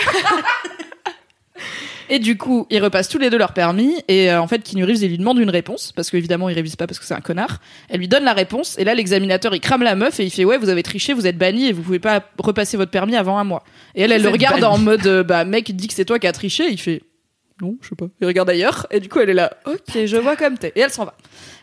Et 2.13 2.20
du 2.20 2.38
coup, 2.38 2.68
ils 2.70 2.84
repassent 2.84 3.08
tous 3.08 3.20
les 3.20 3.30
deux 3.30 3.38
leur 3.38 3.53
permis. 3.53 3.96
Et 4.10 4.30
euh, 4.30 4.41
en 4.41 4.46
fait, 4.46 4.70
Keanu 4.70 4.84
Reeves, 4.84 5.01
il 5.01 5.08
lui 5.12 5.18
demande 5.18 5.39
une 5.39 5.50
réponse. 5.50 5.94
Parce 5.94 6.12
qu'évidemment, 6.12 6.50
il 6.50 6.56
révise 6.56 6.75
pas 6.75 6.86
parce 6.86 7.00
que 7.00 7.06
c'est 7.06 7.13
un 7.13 7.22
connard. 7.22 7.62
Elle 7.88 8.00
lui 8.01 8.10
donne 8.10 8.25
la 8.25 8.34
réponse. 8.34 8.77
Et 8.77 8.84
là, 8.84 8.94
l'examinateur, 8.94 9.56
il 9.56 9.62
crame 9.62 9.82
la 9.82 9.96
meuf 9.96 10.20
et 10.20 10.25
il 10.25 10.30
fait 10.30 10.44
Ouais, 10.44 10.58
vous 10.58 10.68
avez 10.68 10.84
triché, 10.84 11.13
vous 11.13 11.25
êtes 11.25 11.38
banni 11.38 11.68
et 11.68 11.72
vous 11.72 11.82
pouvez 11.82 12.00
pas 12.00 12.22
repasser 12.38 12.75
votre 12.75 12.91
permis 12.91 13.15
avant 13.15 13.38
un 13.38 13.46
mois. 13.46 13.63
Et 13.96 14.01
elle, 14.01 14.12
elle 14.12 14.24
le 14.24 14.27
regarde 14.27 14.60
banni. 14.60 14.74
en 14.74 14.77
mode 14.77 15.08
euh, 15.08 15.24
Bah, 15.24 15.46
mec, 15.46 15.74
dit 15.74 15.88
que 15.88 15.94
c'est 15.94 16.03
toi 16.03 16.20
qui 16.20 16.27
as 16.27 16.34
triché. 16.34 16.68
Il 16.70 16.82
fait 16.82 17.01
Non, 17.62 17.77
je 17.82 17.89
sais 17.89 17.96
pas. 17.96 18.08
Il 18.20 18.27
regarde 18.27 18.50
ailleurs. 18.50 18.88
Et 18.91 19.00
du 19.00 19.08
coup, 19.08 19.20
elle 19.20 19.30
est 19.30 19.36
là 19.36 19.53
Ok, 19.65 20.06
je 20.06 20.18
vois 20.18 20.36
comme 20.36 20.58
t'es. 20.58 20.72
Et 20.75 20.80
elle 20.80 20.89
s'en 20.89 21.06
va. 21.06 21.13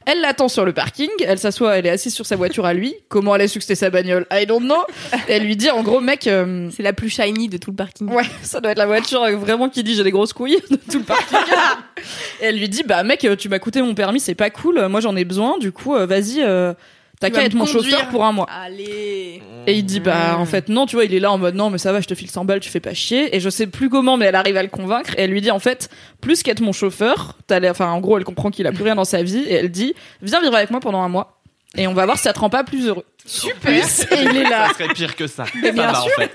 Elle 0.07 0.21
l'attend 0.23 0.49
sur 0.49 0.65
le 0.65 0.73
parking, 0.73 1.11
elle 1.21 1.39
s'assoit, 1.39 1.77
elle 1.77 1.85
est 1.85 1.91
assise 1.91 2.15
sur 2.15 2.25
sa 2.25 2.37
voiture 2.37 2.65
à 2.65 2.73
lui. 2.73 2.95
Comment 3.09 3.35
elle 3.35 3.43
a 3.43 3.49
su 3.49 3.59
que 3.59 3.65
c'était 3.65 3.75
sa 3.75 3.91
bagnole? 3.91 4.27
I 4.33 4.47
don't 4.47 4.63
know. 4.63 4.83
Et 5.29 5.33
elle 5.33 5.43
lui 5.43 5.55
dit 5.55 5.69
en 5.71 5.83
gros, 5.83 6.01
mec, 6.01 6.27
euh, 6.27 6.71
C'est 6.75 6.83
la 6.83 6.95
plus 6.95 7.11
shiny 7.11 7.49
de 7.49 7.59
tout 7.59 7.71
le 7.71 7.77
parking. 7.77 8.09
Ouais, 8.11 8.25
ça 8.43 8.61
doit 8.61 8.71
être 8.71 8.79
la 8.79 8.87
voiture 8.87 9.23
euh, 9.23 9.37
vraiment 9.37 9.69
qui 9.69 9.83
dit 9.83 9.95
j'ai 9.95 10.05
des 10.05 10.11
grosses 10.11 10.33
couilles 10.33 10.63
de 10.71 10.77
tout 10.77 10.99
le 10.99 11.05
parking. 11.05 11.37
et 12.41 12.47
elle 12.47 12.59
lui 12.59 12.71
dit 12.71 12.85
bah 12.85 13.03
mec, 13.03 13.25
euh, 13.25 13.37
tu 13.37 13.49
m'as 13.51 13.59
coûté 13.59 13.83
mon 13.83 13.95
permis, 13.95 14.21
c'est 14.21 14.35
pas 14.35 14.49
cool. 14.51 14.87
Moi 14.89 15.01
j'en 15.01 15.15
ai 15.15 15.25
besoin. 15.27 15.59
Du 15.59 15.73
coup, 15.73 15.95
euh, 15.95 16.07
vas-y, 16.07 16.43
euh, 16.43 16.73
t'as 17.21 17.31
qu'à 17.31 17.45
être 17.45 17.55
mon 17.55 17.65
conduire. 17.67 17.83
chauffeur 17.85 18.09
pour 18.09 18.25
un 18.25 18.33
mois. 18.33 18.47
Allez. 18.51 19.43
Et 19.67 19.75
il 19.75 19.85
dit 19.85 20.01
bah 20.01 20.37
en 20.39 20.45
fait 20.45 20.69
non, 20.69 20.87
tu 20.87 20.97
vois, 20.97 21.05
il 21.05 21.15
est 21.15 21.21
là 21.21 21.31
en 21.33 21.39
mode 21.39 21.55
non 21.55 21.71
mais 21.71 21.79
ça 21.79 21.93
va, 21.93 22.01
je 22.01 22.07
te 22.09 22.15
file 22.15 22.31
100 22.31 22.45
balles, 22.45 22.61
tu 22.61 22.71
fais 22.71 22.81
pas 22.81 22.95
chier. 22.95 23.35
Et 23.37 23.41
je 23.41 23.51
sais 23.51 23.67
plus 23.67 23.89
comment, 23.89 24.17
mais 24.17 24.27
elle 24.27 24.35
arrive 24.35 24.57
à 24.57 24.63
le 24.63 24.69
convaincre. 24.69 25.11
Et 25.19 25.23
elle 25.23 25.31
lui 25.31 25.41
dit 25.41 25.51
en 25.51 25.59
fait 25.59 25.91
plus 26.21 26.43
qu'être 26.43 26.61
mon 26.61 26.73
chauffeur, 26.73 27.37
t'as 27.47 27.59
l'air- 27.61 27.73
enfin 27.73 27.91
en 27.91 28.01
gros 28.01 28.17
elle 28.19 28.25
comprend 28.25 28.51
qu'il 28.51 28.67
a 28.67 28.73
plus 28.73 28.85
rien 28.85 28.95
dans 28.95 29.05
sa 29.05 29.23
vie 29.23 29.41
et 29.49 29.55
elle 29.55 29.71
dit 29.71 29.95
viens 30.23 30.41
vivre 30.41 30.55
avec 30.55 30.71
moi 30.71 30.81
pendant 30.81 31.01
un 31.03 31.09
mois. 31.09 31.35
Et 31.77 31.87
on 31.87 31.93
va 31.93 32.07
voir 32.07 32.17
si 32.17 32.23
ça 32.25 32.33
te 32.33 32.41
rend 32.41 32.49
pas 32.49 32.65
plus 32.65 32.87
heureux. 32.89 33.05
Super. 33.27 33.71
Et 33.73 33.83
il 34.23 34.37
est 34.39 34.43
là. 34.49 34.69
Ça 34.69 34.75
serait 34.75 34.95
pire 34.95 35.15
que 35.17 35.27
ça. 35.27 35.45
Mais 35.57 35.69
ça 35.69 35.73
bien 35.73 35.93
va, 35.93 36.01
sûr. 36.01 36.13
en 36.17 36.21
fait. 36.23 36.33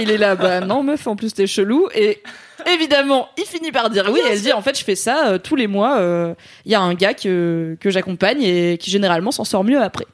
Il 0.00 0.10
est 0.10 0.16
là, 0.16 0.34
bah 0.34 0.60
non 0.60 0.82
meuf, 0.82 1.06
en 1.06 1.14
plus 1.14 1.34
t'es 1.34 1.46
chelou. 1.46 1.88
Et 1.94 2.22
évidemment, 2.66 3.28
il 3.38 3.44
finit 3.44 3.72
par 3.72 3.90
dire 3.90 4.08
oui. 4.12 4.20
Et 4.28 4.32
elle 4.32 4.40
dit 4.40 4.52
en 4.52 4.62
fait 4.62 4.78
je 4.78 4.84
fais 4.84 4.94
ça 4.96 5.28
euh, 5.28 5.38
tous 5.38 5.56
les 5.56 5.66
mois. 5.66 5.98
Il 6.64 6.72
y 6.72 6.74
a 6.74 6.80
un 6.80 6.94
gars 6.94 7.14
que 7.14 7.76
que 7.80 7.90
j'accompagne 7.90 8.42
et 8.42 8.78
qui 8.78 8.90
généralement 8.90 9.30
s'en 9.30 9.44
sort 9.44 9.64
mieux 9.64 9.80
après. 9.80 10.06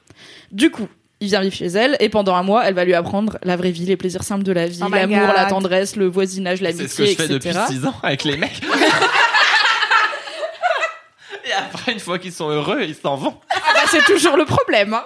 Du 0.51 0.71
coup. 0.71 0.87
Il 1.21 1.27
vient 1.27 1.41
vivre 1.41 1.53
chez 1.53 1.65
elle 1.65 1.97
et 1.99 2.07
pendant 2.07 2.33
un 2.35 2.43
mois, 2.43 2.65
elle 2.65 2.73
va 2.75 2.85
lui 2.85 2.93
apprendre 2.93 3.39
la 3.43 3.57
vraie 3.57 3.71
vie, 3.71 3.83
les 3.83 3.97
plaisirs 3.97 4.23
simples 4.23 4.43
de 4.45 4.53
la 4.53 4.67
vie, 4.67 4.79
Oh 4.81 4.85
my 4.89 4.99
l'amour, 4.99 5.27
God. 5.27 5.35
la 5.35 5.45
tendresse, 5.47 5.97
le 5.97 6.05
voisinage, 6.07 6.59
C'est 6.59 6.71
ce 6.71 6.71
que 6.71 6.77
l'amitié, 6.77 7.05
je 7.07 7.15
fais 7.15 7.25
etc. 7.35 7.59
depuis 7.67 7.75
6 7.75 7.85
ans 7.87 7.93
avec 8.03 8.23
les 8.23 8.37
mecs. 8.37 8.61
Et 11.45 11.51
après, 11.51 11.91
une 11.91 11.99
fois 11.99 12.19
qu'ils 12.19 12.31
sont 12.31 12.49
heureux, 12.49 12.83
ils 12.83 12.95
s'en 12.95 13.15
vont. 13.17 13.35
Ah 13.49 13.55
bah, 13.73 13.81
c'est 13.89 14.05
toujours 14.05 14.37
le 14.37 14.45
problème. 14.45 14.93
hein. 14.93 15.03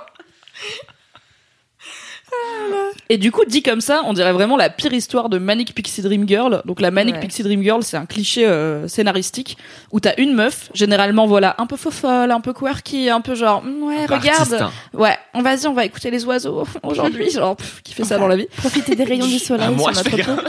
Et 3.10 3.18
du 3.18 3.32
coup, 3.32 3.44
dit 3.46 3.62
comme 3.62 3.82
ça, 3.82 4.02
on 4.06 4.14
dirait 4.14 4.32
vraiment 4.32 4.56
la 4.58 4.70
pire 4.70 4.94
histoire 4.94 5.30
de 5.30 5.38
Manic 5.38 5.76
Pixie 5.76 6.02
Dream 6.02 6.28
Girl. 6.28 6.62
Donc 6.66 6.80
la 6.82 6.90
Manic 6.90 7.16
Ouais. 7.16 7.22
Pixie 7.22 7.44
Dream 7.44 7.62
Girl, 7.62 7.84
c'est 7.84 7.98
un 7.98 8.06
cliché 8.06 8.46
euh, 8.48 8.88
scénaristique 8.88 9.58
où 9.92 10.00
t'as 10.00 10.14
une 10.18 10.34
meuf, 10.34 10.70
généralement 10.74 11.28
voilà, 11.28 11.54
un 11.60 11.66
peu 11.68 11.76
fofolle, 11.76 12.32
un 12.32 12.40
peu 12.40 12.54
quirky, 12.54 13.10
un 13.10 13.22
peu 13.22 13.36
genre 13.36 13.62
mm, 13.64 13.84
ouais, 13.84 14.06
peu 14.08 14.16
regarde, 14.16 14.54
artiste, 14.54 14.62
hein. 14.62 14.72
ouais, 14.94 15.18
on 15.34 15.42
vas-y, 15.42 15.68
on 15.68 15.74
va 15.74 15.86
écouter 15.86 16.10
les 16.12 16.24
oiseaux 16.26 16.64
aujourd'hui, 16.84 17.30
genre 17.32 17.56
pff, 17.58 17.82
qui 17.84 17.94
fait 17.94 18.06
ça 18.06 18.18
dans 18.18 18.28
la 18.28 18.38
vie. 18.38 18.48
Profitez 18.58 18.96
des 18.96 19.04
rayons 19.04 19.28
du 19.28 19.38
soleil 19.40 19.68
Ah, 19.68 19.72
moi, 19.72 19.94
sur 19.94 20.04
je 20.06 20.18
notre. 20.18 20.44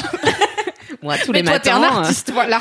Moi, 1.03 1.17
tous 1.19 1.33
Mais 1.33 1.43
les 1.43 1.49
toi, 1.49 1.59
t'es 1.59 1.71
un 1.71 1.81
matins. 1.81 1.97
artiste, 1.99 2.31
voilà. 2.33 2.61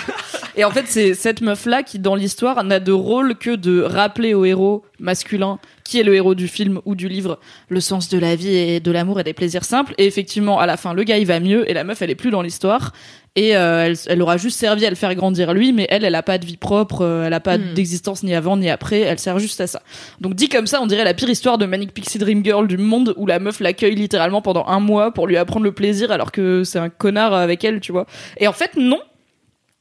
Et 0.56 0.63
en 0.66 0.72
fait, 0.72 0.86
c'est 0.88 1.13
cette 1.16 1.42
meuf-là 1.42 1.82
qui, 1.82 1.98
dans 1.98 2.13
l'histoire, 2.16 2.63
n'a 2.63 2.80
de 2.80 2.92
rôle 2.92 3.36
que 3.36 3.56
de 3.56 3.82
rappeler 3.82 4.34
au 4.36 4.46
héros 4.46 4.84
masculin, 5.00 5.58
qui 5.84 6.00
est 6.00 6.04
le 6.04 6.13
héros 6.13 6.36
du 6.36 6.48
film 6.48 6.80
ou 6.86 6.94
du 6.96 7.08
livre, 7.10 7.39
le 7.70 7.80
sens 7.82 8.08
de 8.08 8.20
la 8.20 8.36
vie 8.36 8.56
et 8.56 8.80
de 8.80 8.92
l'amour 8.92 9.20
et 9.20 9.24
des 9.24 9.34
plaisirs 9.34 9.66
simples. 9.66 9.96
Et 9.98 10.06
effectivement, 10.06 10.60
à 10.60 10.66
la 10.68 10.78
fin, 10.78 10.94
le 10.94 11.04
gars, 11.04 11.18
il 11.18 11.26
va 11.26 11.39
mieux 11.39 11.70
et 11.70 11.74
la 11.74 11.84
meuf, 11.84 12.02
elle 12.04 12.12
est 12.12 12.16
plus 12.16 12.30
dans 12.30 12.44
l'histoire. 12.44 12.94
Et 13.36 13.58
euh, 13.58 13.86
elle, 13.88 13.96
elle 14.06 14.22
aura 14.22 14.38
juste 14.38 14.60
servi 14.60 14.86
à 14.86 14.92
le 14.92 14.96
faire 14.96 15.13
grandir 15.16 15.54
lui, 15.56 15.74
mais 15.74 15.88
elle, 15.89 16.06
elle 16.06 16.13
a 16.13 16.22
pas 16.22 16.38
de 16.38 16.46
vie 16.46 16.56
propre, 16.56 17.02
euh, 17.02 17.26
elle 17.26 17.34
a 17.34 17.39
pas 17.39 17.58
Hmm. 17.58 17.74
d'existence 17.74 18.22
ni 18.22 18.36
avant 18.36 18.56
ni 18.56 18.70
après, 18.70 19.00
elle 19.00 19.18
sert 19.18 19.39
juste 19.39 19.60
à 19.60 19.66
ça. 19.66 19.82
Donc 20.22 20.36
dit 20.36 20.50
comme 20.50 20.68
ça, 20.68 20.80
on 20.82 20.86
dirait 20.86 21.04
la 21.04 21.16
pire 21.16 21.30
histoire 21.32 21.58
de 21.58 21.66
Manic 21.66 21.96
Pixie 21.96 22.20
Dream 22.20 22.46
Girl 22.46 22.68
du 22.68 22.78
monde 22.78 23.16
où 23.18 23.26
la 23.26 23.39
meuf 23.39 23.60
l'accueille 23.60 23.96
littéralement 23.96 24.44
pendant 24.44 24.68
un 24.68 24.80
mois 24.80 25.12
pour 25.12 25.26
lui 25.26 25.36
apprendre 25.38 25.63
le 25.66 25.72
plaisir 25.72 26.12
alors 26.12 26.32
que 26.32 26.63
c'est 26.63 26.78
un 26.78 26.89
connard 26.89 27.34
avec 27.34 27.63
elle, 27.63 27.80
tu 27.80 27.92
vois. 27.92 28.06
Et 28.38 28.48
en 28.48 28.54
fait, 28.54 28.76
non. 28.78 29.00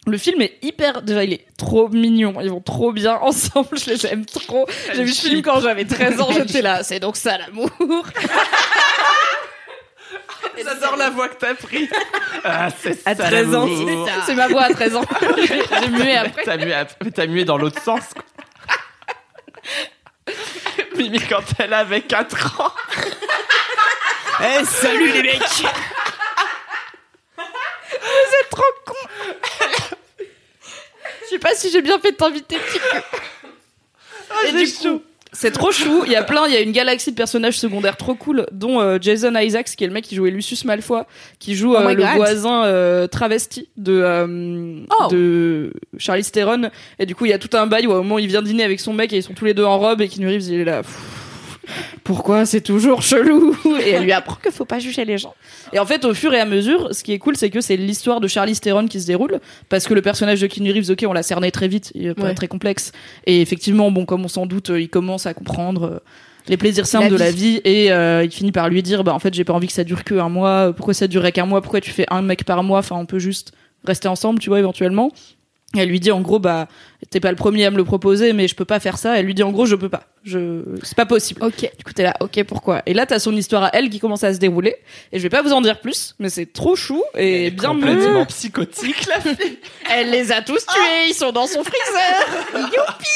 Le 0.07 0.19
film 0.19 0.43
est 0.43 0.59
hyper, 0.63 1.03
déjà 1.03 1.23
il 1.23 1.33
est 1.33 1.47
trop 1.57 1.89
mignon, 1.89 2.35
ils 2.41 2.51
vont 2.51 2.61
trop 2.61 2.93
bien 2.93 3.19
ensemble, 3.23 3.79
je 3.79 3.91
les 3.91 4.07
aime 4.07 4.27
trop. 4.27 4.67
J'ai 4.93 5.05
vu 5.05 5.13
ce 5.13 5.29
film 5.29 5.43
quand 5.43 5.61
j'avais 5.61 5.85
13 5.85 6.21
ans, 6.21 6.31
j'étais 6.33 6.61
là, 6.63 6.83
c'est 6.83 6.99
donc 6.99 7.17
ça 7.17 7.39
l'amour. 7.39 7.71
J'adore 10.65 10.97
la 10.97 11.11
voix 11.11 11.29
que 11.29 11.37
t'as 11.37 11.55
pris. 11.55 11.89
Ah, 12.45 12.69
c'est 12.77 13.07
À 13.07 13.15
ça, 13.15 13.25
13 13.29 13.55
ans. 13.55 13.69
C'est 14.27 14.35
ma 14.35 14.49
voix 14.49 14.63
à 14.65 14.71
13 14.75 14.97
ans. 14.97 15.05
J'ai 15.47 15.89
mué 15.91 16.17
après. 16.17 16.43
T'as 16.43 16.57
mué, 16.57 16.75
t'as 17.15 17.27
mué 17.27 17.45
dans 17.45 17.57
l'autre 17.57 17.81
sens. 17.81 18.03
quoi. 18.13 18.25
Mimi, 20.97 21.21
quand 21.21 21.43
elle 21.61 21.73
avait 21.73 22.01
4 22.01 22.61
ans. 22.61 22.73
Eh, 24.41 24.65
salut 24.65 25.13
les 25.13 25.23
mecs 25.23 25.43
C'est 27.37 28.49
trop 28.51 28.63
con. 28.85 28.95
Je 31.33 31.37
sais 31.39 31.41
pas 31.41 31.55
si 31.55 31.71
j'ai 31.71 31.81
bien 31.81 31.99
fait 31.99 32.13
de 32.13 32.17
t'inviter, 32.17 32.57
cul. 32.57 32.79
Et 34.49 34.53
du 34.53 34.71
coup, 34.71 35.01
c'est 35.33 35.51
trop 35.51 35.73
chou. 35.73 36.03
Il 36.05 36.13
y 36.13 36.17
a 36.17 36.23
plein, 36.23 36.47
il 36.47 36.53
y 36.53 36.57
a 36.57 36.61
une 36.61 36.73
galaxie 36.73 37.11
de 37.11 37.17
personnages 37.17 37.59
secondaires 37.59 37.97
trop 37.97 38.15
cool, 38.15 38.45
dont 38.53 38.81
euh, 38.83 38.99
Jason 39.01 39.35
Isaacs, 39.35 39.71
qui 39.75 39.83
est 39.85 39.87
le 39.87 39.95
mec 39.95 40.05
qui 40.05 40.15
jouait 40.15 40.31
Lucius 40.31 40.67
Malfoy, 40.67 41.05
qui 41.39 41.55
joue 41.55 41.73
Oh 41.73 41.79
euh, 41.79 41.89
my 41.89 41.95
le 41.95 42.03
God. 42.03 42.17
voisin 42.17 42.65
euh, 42.67 43.07
travesti 43.07 43.71
de 43.79 43.99
euh, 44.05 44.81
Oh. 45.01 45.09
de 45.09 45.73
Charlie 45.97 46.23
Theron. 46.23 46.71
Et 46.99 47.07
du 47.07 47.15
coup, 47.15 47.25
il 47.25 47.31
y 47.31 47.35
a 47.35 47.39
tout 47.39 47.57
un 47.57 47.67
bail 47.67 47.87
où 47.87 47.93
au 47.93 48.03
moment 48.03 48.17
où 48.17 48.19
il 48.19 48.27
vient 48.27 48.43
dîner 48.43 48.65
avec 48.65 48.79
son 48.79 48.93
mec 48.93 49.11
et 49.15 49.17
ils 49.17 49.23
sont 49.23 49.33
tous 49.33 49.47
les 49.47 49.55
deux 49.55 49.65
en 49.65 49.79
robe 49.79 50.03
et 50.03 50.09
Keanu 50.09 50.27
Reeves 50.29 50.49
il 50.49 50.61
est 50.61 50.65
là. 50.65 50.83
Pff, 50.83 50.99
Pourquoi 52.05 52.45
c'est 52.47 52.61
toujours 52.61 53.03
chelou 53.03 53.57
Et 53.85 53.91
elle 53.91 54.03
lui 54.05 54.13
apprend 54.13 54.37
qu'il 54.43 54.51
faut 54.53 54.65
pas 54.65 54.79
juger 54.79 55.05
les 55.05 55.19
gens. 55.19 55.35
Et 55.73 55.79
en 55.79 55.87
fait, 55.87 56.05
au 56.05 56.15
fur 56.15 56.35
et 56.35 56.41
à 56.41 56.45
mesure, 56.45 56.95
ce 56.95 57.03
qui 57.05 57.13
est 57.13 57.19
cool, 57.19 57.37
c'est 57.37 57.51
que 57.51 57.61
c'est 57.61 57.77
l'histoire 57.77 58.21
de 58.21 58.27
Charlie 58.29 58.59
Theron 58.59 58.87
qui 58.89 59.01
se 59.01 59.07
déroule, 59.07 59.41
parce 59.69 59.87
que 59.87 59.95
le 59.95 60.03
personnage 60.03 60.41
de 60.41 60.47
Keanu 60.47 60.73
Reeves, 60.73 60.91
ok, 60.91 61.05
on 61.09 61.13
l'a 61.13 61.23
cerné 61.23 61.51
très 61.51 61.69
vite, 61.69 61.93
il 61.95 62.07
est 62.09 62.15
pas 62.15 62.23
Ouais. 62.25 62.35
très 62.35 62.49
complexe. 62.49 62.93
Et 63.27 63.41
effectivement, 63.41 63.91
bon, 63.91 64.05
comme 64.05 64.25
on 64.25 64.29
s'en 64.29 64.47
doute, 64.47 64.71
euh, 64.71 64.81
il 64.81 64.89
commence 64.89 65.27
à 65.27 65.35
comprendre 65.35 65.85
euh, 65.85 65.99
les 66.49 66.57
plaisirs 66.57 66.87
simples 66.87 67.05
La 67.05 67.11
de 67.11 67.17
vie. 67.17 67.23
la 67.25 67.31
vie, 67.31 67.61
et 67.65 67.93
euh, 67.93 68.25
il 68.25 68.31
finit 68.33 68.53
par 68.53 68.69
lui 68.69 68.83
dire, 68.83 69.05
bah 69.05 69.15
en 69.15 69.19
fait, 69.21 69.33
j'ai 69.33 69.45
pas 69.45 69.53
envie 69.53 69.69
que 69.69 69.73
ça 69.73 69.85
dure 69.85 70.03
que 70.05 70.15
un 70.17 70.29
mois. 70.29 70.73
Pourquoi 70.77 70.95
ça 70.95 71.07
durerait 71.07 71.33
qu'un 71.33 71.47
mois 71.47 71.63
Pourquoi 71.63 71.81
tu 71.81 71.91
fais 71.93 72.07
un 72.11 72.23
mec 72.23 72.45
par 72.45 72.63
mois 72.65 72.81
Enfin, 72.81 72.97
on 72.97 73.07
peut 73.07 73.21
juste 73.21 73.53
rester 73.85 74.09
ensemble, 74.09 74.41
tu 74.41 74.49
vois, 74.51 74.59
éventuellement. 74.59 75.13
Elle 75.77 75.89
lui 75.89 76.01
dit 76.01 76.11
en 76.11 76.21
gros 76.21 76.39
bah 76.39 76.69
t'es 77.11 77.19
pas 77.21 77.31
le 77.31 77.37
premier 77.37 77.65
à 77.65 77.71
me 77.71 77.77
le 77.77 77.85
proposer 77.85 78.33
mais 78.33 78.47
je 78.47 78.55
peux 78.55 78.65
pas 78.65 78.79
faire 78.79 78.99
ça. 78.99 79.19
Elle 79.19 79.27
lui 79.27 79.35
dit 79.35 79.43
en 79.43 79.51
gros 79.51 79.65
je 79.67 79.75
peux 79.75 79.89
pas. 79.89 80.05
Je 80.25 80.63
c'est 80.83 80.97
pas 80.97 81.07
possible. 81.07 81.43
Ok. 81.43 81.61
Du 81.79 81.85
coup, 81.85 81.93
t'es 81.95 82.03
là, 82.03 82.15
ok, 82.21 82.45
pourquoi? 82.45 82.83
Et 82.87 82.95
là, 82.95 83.07
t'as 83.07 83.19
son 83.19 83.35
histoire 83.35 83.65
à 83.65 83.71
elle 83.73 83.89
qui 83.91 83.99
commence 83.99 84.23
à 84.23 84.33
se 84.35 84.39
dérouler. 84.39 84.77
Et 85.13 85.19
je 85.19 85.23
vais 85.23 85.29
pas 85.31 85.43
vous 85.43 85.53
en 85.53 85.61
dire 85.61 85.81
plus, 85.81 86.15
mais 86.19 86.29
c'est 86.29 86.53
trop 86.53 86.77
chou 86.77 87.03
et 87.17 87.41
Elle 87.41 87.47
est 87.47 87.51
bien 87.51 87.71
complètement 87.71 88.21
mieux. 88.21 88.27
psychotique, 88.27 89.07
la 89.09 89.21
fille. 89.21 89.59
Elle 89.91 90.11
les 90.11 90.31
a 90.31 90.43
tous 90.43 90.65
tués, 90.67 91.09
ils 91.09 91.15
sont 91.15 91.33
dans 91.33 91.47
son 91.47 91.65
freezer. 91.65 92.27
Youpi 92.73 93.09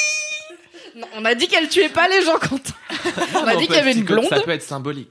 Non, 0.96 1.06
On 1.18 1.24
a 1.24 1.34
dit 1.34 1.46
qu'elle 1.46 1.68
tuait 1.68 1.88
pas 1.90 2.08
les 2.08 2.22
gens, 2.22 2.38
Quentin. 2.38 2.72
On 3.34 3.46
a 3.46 3.54
dit 3.56 3.66
qu'il 3.66 3.76
y 3.76 3.78
avait 3.78 3.92
une 3.92 4.04
blonde. 4.04 4.26
Ça 4.28 4.40
peut 4.40 4.50
être 4.50 4.62
symbolique. 4.62 5.10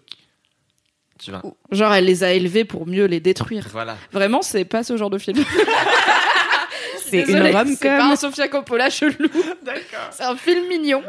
Tu 1.23 1.31
vois. 1.31 1.41
Genre, 1.71 1.93
elle 1.93 2.05
les 2.05 2.23
a 2.23 2.33
élevés 2.33 2.65
pour 2.65 2.87
mieux 2.87 3.05
les 3.05 3.19
détruire. 3.21 3.67
Voilà. 3.71 3.95
Vraiment, 4.11 4.41
c'est 4.41 4.65
pas 4.65 4.83
ce 4.83 4.97
genre 4.97 5.09
de 5.09 5.17
film. 5.17 5.37
C'est 7.23 7.31
une 7.31 7.41
rom-com. 7.41 7.77
C'est 7.79 7.87
pas 7.97 8.11
un 8.11 8.15
Sofia 8.15 8.47
Coppola 8.47 8.89
chelou. 8.89 9.13
D'accord. 9.63 10.09
C'est 10.11 10.23
un 10.23 10.35
film 10.35 10.67
mignon. 10.67 11.01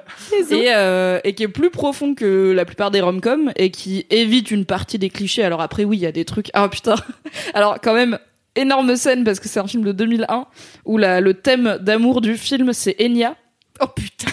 Et, 0.50 0.66
euh, 0.74 1.20
et 1.24 1.34
qui 1.34 1.42
est 1.42 1.48
plus 1.48 1.70
profond 1.70 2.14
que 2.14 2.52
la 2.52 2.64
plupart 2.64 2.90
des 2.90 3.00
rom-coms 3.00 3.52
et 3.56 3.70
qui 3.70 4.06
évite 4.10 4.50
une 4.50 4.64
partie 4.64 4.98
des 4.98 5.10
clichés. 5.10 5.42
Alors 5.42 5.60
après, 5.60 5.84
oui, 5.84 5.96
il 5.96 6.00
y 6.00 6.06
a 6.06 6.12
des 6.12 6.24
trucs. 6.24 6.50
Ah 6.52 6.68
putain. 6.68 6.96
Alors 7.54 7.78
quand 7.82 7.94
même, 7.94 8.18
énorme 8.54 8.96
scène 8.96 9.24
parce 9.24 9.40
que 9.40 9.48
c'est 9.48 9.60
un 9.60 9.66
film 9.66 9.84
de 9.84 9.92
2001 9.92 10.46
où 10.84 10.98
la, 10.98 11.20
le 11.20 11.34
thème 11.34 11.78
d'amour 11.80 12.20
du 12.20 12.36
film 12.36 12.72
c'est 12.72 12.96
Enya. 13.00 13.36
Oh 13.80 13.86
putain. 13.86 14.30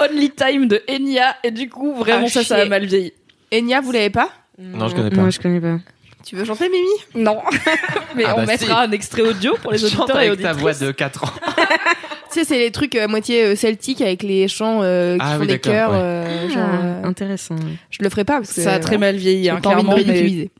Only 0.00 0.30
Time 0.30 0.68
de 0.68 0.82
Enya 0.88 1.36
et 1.42 1.50
du 1.50 1.68
coup 1.68 1.94
vraiment 1.94 2.26
Ah, 2.26 2.30
ça 2.30 2.44
ça 2.44 2.56
a 2.56 2.64
mal 2.64 2.86
vieilli. 2.86 3.12
Enya, 3.52 3.80
vous 3.80 3.92
l'avez 3.92 4.10
pas? 4.10 4.30
Non, 4.58 4.88
je 4.88 4.94
connais 4.94 5.10
pas. 5.10 5.20
Moi, 5.20 5.30
je 5.30 5.38
connais 5.38 5.60
pas. 5.60 5.78
Tu 6.26 6.36
veux 6.36 6.44
chanter, 6.44 6.68
Mimi? 6.70 6.88
Non. 7.14 7.42
Mais 8.14 8.24
Ah 8.26 8.34
on 8.36 8.40
bah 8.40 8.46
mettra 8.46 8.82
un 8.82 8.90
extrait 8.92 9.22
audio 9.22 9.56
pour 9.62 9.72
les 9.72 9.78
Chante 9.78 10.00
auditeurs 10.00 10.20
et 10.20 10.26
avec 10.28 10.40
ta 10.40 10.52
auditrices. 10.52 10.78
voix 10.78 10.86
de 10.86 10.92
4 10.92 11.24
ans. 11.24 11.28
Tu 12.34 12.40
sais, 12.40 12.44
c'est 12.46 12.58
les 12.58 12.72
trucs 12.72 12.96
euh, 12.96 13.06
moitié 13.06 13.44
euh, 13.44 13.54
celtiques 13.54 14.00
avec 14.00 14.24
les 14.24 14.48
chants 14.48 14.80
euh, 14.82 15.14
qui 15.16 15.22
Ah 15.24 15.34
font 15.36 15.42
oui, 15.42 15.46
des 15.46 15.60
chœurs. 15.60 15.90
ouais. 15.92 15.96
euh, 15.98 16.48
genre, 16.48 16.58
euh, 16.82 17.00
Ah, 17.04 17.06
intéressant. 17.06 17.54
je 17.90 17.98
le 18.02 18.10
ferai 18.10 18.24
pas 18.24 18.38
parce 18.38 18.52
que 18.52 18.60
Ça 18.60 18.72
a 18.74 18.80
très 18.80 18.98
mal 18.98 19.14
vieilli, 19.14 19.48
hein, 19.48 19.60
clairement. 19.62 19.94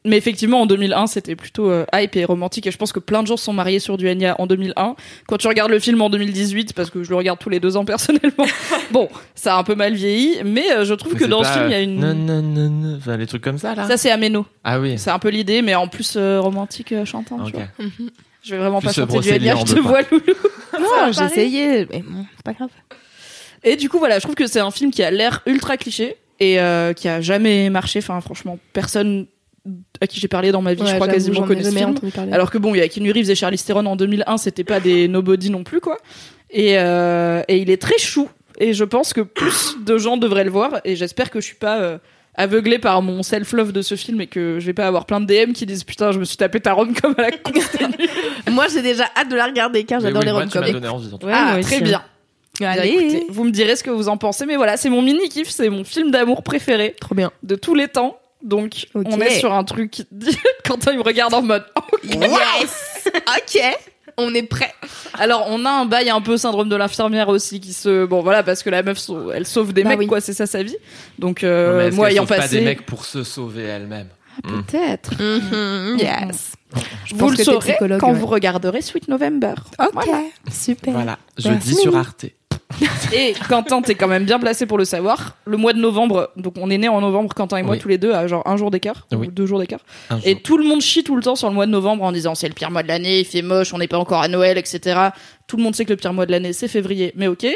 Mais, 0.04 0.16
effectivement, 0.16 0.60
en 0.62 0.66
2001, 0.66 1.08
c'était 1.08 1.34
plutôt 1.34 1.68
euh, 1.70 1.84
hype 1.92 2.14
et 2.14 2.24
romantique. 2.24 2.68
Et 2.68 2.70
je 2.70 2.76
pense 2.78 2.92
que 2.92 3.00
plein 3.00 3.22
de 3.22 3.26
gens 3.26 3.36
se 3.36 3.44
sont 3.44 3.52
mariés 3.52 3.80
sur 3.80 3.96
du 3.96 4.08
Enya 4.08 4.36
en 4.38 4.46
2001. 4.46 4.94
Quand 5.26 5.36
tu 5.36 5.48
regardes 5.48 5.72
le 5.72 5.80
film 5.80 6.00
en 6.00 6.10
2018, 6.10 6.74
parce 6.74 6.90
que 6.90 7.02
je 7.02 7.10
le 7.10 7.16
regarde 7.16 7.40
tous 7.40 7.50
les 7.50 7.58
deux 7.58 7.76
ans 7.76 7.84
personnellement, 7.94 8.46
bon, 8.92 9.08
ça 9.34 9.56
a 9.56 9.58
un 9.58 9.64
peu 9.64 9.74
mal 9.74 9.94
vieilli. 9.94 10.36
Mais 10.44 10.70
euh, 10.70 10.84
je 10.84 10.94
trouve 10.94 11.14
Mais 11.14 11.18
que 11.18 11.24
dans 11.24 11.42
pas, 11.42 11.48
ce 11.48 11.52
film, 11.58 11.64
il 11.66 11.72
y 11.72 11.74
a 11.74 11.80
une. 11.80 11.98
Non, 11.98 12.14
non, 12.14 12.40
non, 12.40 12.70
non. 12.70 12.96
Enfin, 12.98 13.16
les 13.16 13.26
trucs 13.26 13.42
comme 13.42 13.58
ça, 13.58 13.74
là. 13.74 13.88
Ça, 13.88 13.96
c'est 13.96 14.12
Ameno. 14.12 14.46
Ah 14.62 14.78
oui. 14.78 14.94
C'est 14.96 15.10
un 15.10 15.18
peu 15.18 15.30
l'idée, 15.30 15.60
mais 15.60 15.74
en 15.74 15.88
plus 15.88 16.14
euh, 16.16 16.38
romantique 16.40 16.92
euh, 16.92 17.04
chantant. 17.04 17.38
tu 17.44 17.52
Ok. 17.56 17.60
vois. 17.78 17.86
Je 18.44 18.50
vais 18.54 18.58
vraiment 18.58 18.80
Plus 18.80 18.88
pas 18.88 18.92
chanter 18.92 19.38
du 19.38 19.50
en 19.50 19.64
je 19.64 19.74
te 19.74 19.80
vois, 19.80 20.02
Loulou. 20.10 20.24
Non, 20.78 21.12
j'ai 21.12 21.24
essayé, 21.24 21.86
mais 21.90 22.02
bon, 22.02 22.26
c'est 22.36 22.42
pas 22.44 22.52
grave. 22.52 22.68
Et 23.62 23.76
du 23.76 23.88
coup, 23.88 23.98
voilà, 23.98 24.18
je 24.18 24.22
trouve 24.24 24.34
que 24.34 24.46
c'est 24.46 24.60
un 24.60 24.70
film 24.70 24.90
qui 24.90 25.02
a 25.02 25.10
l'air 25.10 25.40
ultra 25.46 25.76
cliché 25.76 26.16
et 26.40 26.60
euh, 26.60 26.92
qui 26.92 27.08
a 27.08 27.20
jamais 27.20 27.70
marché. 27.70 28.00
Enfin, 28.00 28.20
franchement, 28.20 28.58
personne 28.72 29.26
à 30.02 30.06
qui 30.06 30.20
j'ai 30.20 30.28
parlé 30.28 30.52
dans 30.52 30.60
ma 30.60 30.74
vie, 30.74 30.80
je 30.80 30.84
Ouais, 30.84 30.94
crois 30.96 31.06
j'avoue, 31.06 31.16
quasiment 31.16 31.46
connaît 31.46 31.62
ce 31.64 31.70
film. 31.70 31.94
Alors 32.32 32.50
que 32.50 32.58
bon, 32.58 32.74
il 32.74 32.78
y 32.78 32.82
a 32.82 32.88
Keanu 32.88 33.10
Reeves 33.12 33.30
et 33.30 33.34
Charlize 33.34 33.64
Theron 33.64 33.86
en 33.86 33.96
2001, 33.96 34.36
c'était 34.36 34.64
pas 34.64 34.80
des 34.80 35.08
nobody 35.08 35.48
non 35.48 35.64
plus, 35.64 35.80
quoi. 35.80 35.96
Et, 36.50 36.78
euh, 36.78 37.42
et 37.48 37.56
il 37.58 37.70
est 37.70 37.80
très 37.80 37.96
chou. 37.98 38.28
Et 38.58 38.74
je 38.74 38.84
pense 38.84 39.12
que 39.14 39.22
plus 39.22 39.76
de 39.84 39.96
gens 39.96 40.16
devraient 40.18 40.44
le 40.44 40.50
voir. 40.50 40.80
Et 40.84 40.94
j'espère 40.96 41.30
que 41.30 41.40
je 41.40 41.46
suis 41.46 41.56
pas 41.56 41.78
euh, 41.80 41.98
aveuglée 42.34 42.78
par 42.78 43.02
mon 43.02 43.22
self-love 43.22 43.72
de 43.72 43.82
ce 43.82 43.94
film 43.94 44.20
et 44.20 44.26
que 44.26 44.58
je 44.60 44.66
vais 44.66 44.72
pas 44.72 44.86
avoir 44.86 45.06
plein 45.06 45.20
de 45.20 45.26
DM 45.26 45.52
qui 45.52 45.66
disent 45.66 45.84
putain, 45.84 46.12
je 46.12 46.18
me 46.18 46.24
suis 46.24 46.36
tapé 46.36 46.60
ta 46.60 46.72
rom 46.72 46.94
comme 46.94 47.14
à 47.18 47.22
la 47.22 47.30
con. 47.32 47.52
Moi, 48.50 48.66
j'ai 48.72 48.82
déjà 48.82 49.10
hâte 49.16 49.28
de 49.28 49.36
la 49.36 49.46
regarder 49.46 49.84
car 49.84 50.00
j'adore 50.00 50.22
oui, 50.22 50.26
les 50.26 50.32
en 50.32 50.46
tout 50.46 50.58
cas. 50.58 51.26
Ouais, 51.26 51.32
ah, 51.32 51.58
très 51.62 51.80
bien. 51.80 52.02
Bien, 52.58 52.70
Allez, 52.70 52.88
écoutez, 52.88 53.26
vous 53.30 53.44
me 53.44 53.50
direz 53.50 53.74
ce 53.74 53.82
que 53.82 53.90
vous 53.90 54.08
en 54.08 54.16
pensez. 54.16 54.46
Mais 54.46 54.56
voilà, 54.56 54.76
c'est 54.76 54.88
mon 54.88 55.02
mini 55.02 55.28
kiff, 55.28 55.48
c'est 55.50 55.68
mon 55.68 55.84
film 55.84 56.10
d'amour 56.10 56.42
préféré 56.42 56.94
trop 57.00 57.14
bien. 57.14 57.32
de 57.42 57.56
tous 57.56 57.74
les 57.74 57.88
temps. 57.88 58.18
Donc, 58.42 58.86
on 58.94 59.20
est 59.20 59.38
sur 59.38 59.52
un 59.54 59.64
truc. 59.64 60.02
Quentin, 60.64 60.92
il 60.92 60.98
me 60.98 61.02
regarde 61.02 61.32
en 61.32 61.42
mode. 61.42 61.64
oh, 61.76 61.96
Yes 62.12 63.08
Ok, 63.36 63.60
on 64.16 64.34
est 64.34 64.42
prêt. 64.42 64.72
Alors, 65.14 65.46
on 65.48 65.64
a 65.64 65.70
un 65.70 65.86
bail 65.86 66.10
un 66.10 66.20
peu 66.20 66.36
syndrome 66.36 66.68
de 66.68 66.76
l'infirmière 66.76 67.28
aussi 67.28 67.60
qui 67.60 67.72
se. 67.72 68.04
Bon, 68.06 68.22
voilà, 68.22 68.42
parce 68.42 68.62
que 68.62 68.70
la 68.70 68.82
meuf, 68.82 68.98
elle 69.34 69.46
sauve 69.46 69.72
des 69.72 69.82
Bah 69.82 69.90
mecs, 69.90 69.98
oui. 70.00 70.06
quoi, 70.06 70.20
c'est 70.20 70.32
ça 70.34 70.46
sa 70.46 70.62
vie. 70.62 70.76
Donc, 71.18 71.42
Non, 71.42 71.48
euh, 71.48 71.90
moi 71.92 72.10
ayant 72.10 72.22
sauve 72.22 72.28
pas 72.30 72.36
passé. 72.42 72.58
des 72.58 72.64
mecs 72.64 72.86
pour 72.86 73.04
se 73.04 73.22
sauver 73.24 73.64
elle-même. 73.64 74.08
Peut-être. 74.42 75.12
Mhm, 75.20 75.98
Yes. 75.98 76.52
Je 77.04 77.14
Vous 77.14 77.18
pense 77.20 77.38
le 77.38 77.44
saurez 77.44 77.76
quand 78.00 78.08
ouais. 78.12 78.18
vous 78.18 78.26
regarderez 78.26 78.82
Sweet 78.82 79.06
November. 79.06 79.54
Ok, 79.78 79.90
Voilà. 79.92 80.22
super. 80.50 80.92
Voilà. 80.92 81.18
Merci, 81.46 81.68
Jeudi 81.70 81.74
sur. 81.82 81.96
Arte. 81.96 82.26
Et 83.12 83.34
Quentin, 83.48 83.82
t'es 83.82 83.94
quand 83.94 84.08
même 84.08 84.24
bien 84.24 84.38
placé 84.38 84.66
pour 84.66 84.78
le 84.78 84.84
savoir. 84.84 85.36
Le 85.44 85.56
mois 85.56 85.72
de 85.72 85.78
novembre, 85.78 86.30
donc 86.36 86.54
on 86.58 86.68
est 86.70 86.78
né 86.78 86.88
en 86.88 87.00
novembre, 87.00 87.32
Quentin 87.34 87.58
et 87.58 87.62
moi 87.62 87.72
Oui. 87.74 87.78
tous 87.78 87.88
les 87.88 87.98
deux, 87.98 88.12
à 88.12 88.26
genre 88.26 88.42
un 88.46 88.56
jour 88.56 88.70
d'écart, 88.70 89.06
Oui. 89.12 89.28
ou 89.28 89.30
deux 89.30 89.46
jours 89.46 89.60
d'écart. 89.60 89.80
Et 90.24 90.32
jour. 90.32 90.42
tout 90.42 90.58
le 90.58 90.64
monde 90.64 90.80
chie 90.80 91.04
tout 91.04 91.14
le 91.14 91.22
temps 91.22 91.36
sur 91.36 91.48
le 91.48 91.54
mois 91.54 91.66
de 91.66 91.70
novembre 91.70 92.02
en 92.02 92.12
disant 92.12 92.34
c'est 92.34 92.48
le 92.48 92.54
pire 92.54 92.70
mois 92.70 92.82
de 92.82 92.88
l'année, 92.88 93.20
il 93.20 93.24
fait 93.24 93.42
moche, 93.42 93.72
on 93.72 93.78
n'est 93.78 93.88
pas 93.88 93.98
encore 93.98 94.20
à 94.22 94.28
Noël, 94.28 94.58
etc. 94.58 95.10
Tout 95.46 95.56
le 95.56 95.62
monde 95.62 95.74
sait 95.74 95.84
que 95.84 95.90
le 95.90 95.96
pire 95.96 96.12
mois 96.12 96.26
de 96.26 96.32
l'année 96.32 96.52
c'est 96.52 96.68
février, 96.68 97.12
mais 97.16 97.28
ok. 97.28 97.46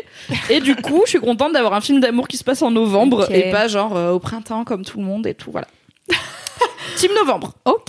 Et 0.51 0.61
du 0.61 0.77
coup, 0.77 1.03
je 1.05 1.11
suis 1.11 1.21
contente 1.21 1.53
d'avoir 1.53 1.75
un 1.75 1.81
film 1.81 2.01
d'amour 2.01 2.29
qui 2.29 2.37
se 2.37 2.45
passe 2.45 2.63
en 2.63 2.71
novembre 2.71 3.31
et 3.33 3.51
pas 3.51 3.67
genre 3.69 3.97
euh, 3.97 4.13
au 4.13 4.21
printemps 4.21 4.65
comme 4.65 4.85
tout 4.85 4.99
le 4.99 5.05
monde 5.05 5.27
et 5.27 5.35
tout, 5.35 5.51
voilà. 5.51 5.67
Team 6.97 7.11
novembre. 7.15 7.55
Ok, 7.65 7.89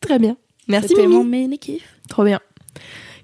très 0.00 0.18
bien. 0.18 0.36
Merci 0.68 0.94
Mimi. 0.96 1.48
mon. 1.48 1.56
Trop 2.08 2.24
bien. 2.24 2.40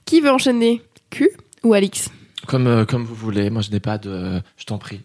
Qui 0.05 0.21
veut 0.21 0.31
enchaîner? 0.31 0.83
Q 1.11 1.31
ou 1.65 1.75
Alix? 1.75 2.09
Comme, 2.47 2.67
euh, 2.67 2.85
comme 2.85 3.05
vous 3.05 3.15
voulez. 3.15 3.51
Moi, 3.51 3.63
je 3.63 3.71
n'ai 3.71 3.81
pas 3.81 3.99
de. 3.99 4.41
Je 4.57 4.65
t'en 4.65 4.79
prie. 4.79 5.01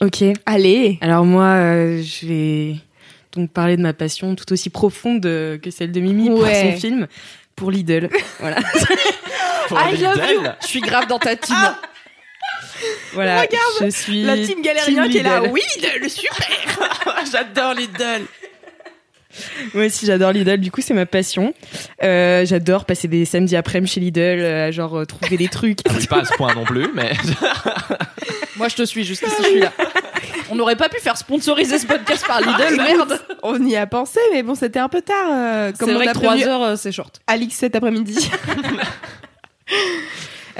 Ok. 0.00 0.24
Allez. 0.46 0.98
Alors 1.02 1.24
moi, 1.24 1.44
euh, 1.44 2.02
je 2.02 2.26
vais 2.26 2.74
donc 3.32 3.50
parler 3.52 3.76
de 3.76 3.82
ma 3.82 3.92
passion 3.92 4.34
tout 4.34 4.50
aussi 4.52 4.70
profonde 4.70 5.24
euh, 5.26 5.56
que 5.58 5.70
celle 5.70 5.92
de 5.92 6.00
Mimi 6.00 6.28
pour 6.28 6.40
Ouais. 6.40 6.72
son 6.74 6.80
film, 6.80 7.06
pour 7.54 7.70
Lidl. 7.70 8.08
voilà. 8.40 8.56
Pour 9.68 9.78
I 9.78 9.96
love 9.98 10.16
Lidl. 10.16 10.32
you. 10.34 10.42
Je 10.62 10.66
suis 10.66 10.80
grave 10.80 11.06
dans 11.06 11.20
ta 11.20 11.36
team. 11.36 11.54
voilà. 13.12 13.44
Je 13.80 13.88
suis 13.90 14.24
La 14.24 14.36
team 14.36 14.62
galérien 14.62 15.02
team 15.04 15.12
qui 15.12 15.18
est 15.18 15.22
là. 15.22 15.40
Lidl. 15.40 15.52
Oui, 15.52 15.60
le 16.00 16.08
super. 16.08 16.48
J'adore 17.30 17.74
Lidl. 17.74 18.24
Moi 19.74 19.86
aussi, 19.86 20.06
j'adore 20.06 20.32
Lidl. 20.32 20.58
Du 20.58 20.70
coup, 20.70 20.80
c'est 20.80 20.94
ma 20.94 21.06
passion. 21.06 21.54
Euh, 22.02 22.44
j'adore 22.46 22.84
passer 22.84 23.08
des 23.08 23.24
samedis 23.24 23.56
après-midi 23.56 23.92
chez 23.92 24.00
Lidl, 24.00 24.20
euh, 24.20 24.72
genre 24.72 24.98
euh, 25.00 25.04
trouver 25.04 25.36
des 25.36 25.48
trucs. 25.48 25.78
Ah 25.88 25.92
pas 26.08 26.20
à 26.20 26.24
ce 26.24 26.32
point 26.34 26.54
non 26.54 26.64
plus, 26.64 26.88
mais. 26.94 27.12
Moi 28.56 28.68
je 28.68 28.76
te 28.76 28.82
suis 28.84 29.04
jusqu'ici, 29.04 29.34
je 29.38 29.44
suis 29.48 29.60
là. 29.60 29.72
On 30.50 30.56
n'aurait 30.56 30.76
pas 30.76 30.88
pu 30.88 30.98
faire 31.00 31.16
sponsoriser 31.16 31.78
ce 31.78 31.86
podcast 31.86 32.26
par 32.26 32.40
Lidl, 32.40 32.76
merde. 32.76 33.20
On 33.42 33.64
y 33.64 33.76
a 33.76 33.86
pensé, 33.86 34.18
mais 34.32 34.42
bon, 34.42 34.54
c'était 34.54 34.80
un 34.80 34.88
peu 34.88 35.00
tard. 35.00 35.28
euh, 35.30 35.72
comme 35.78 35.88
C'est 35.88 35.94
on 35.94 35.98
vrai 35.98 36.08
a 36.08 36.12
que 36.12 36.18
3 36.18 36.30
prévenu 36.32 36.50
heures 36.50 36.62
euh, 36.62 36.76
c'est 36.76 36.92
short. 36.92 37.20
Alix 37.26 37.54
cet 37.54 37.76
après-midi. 37.76 38.28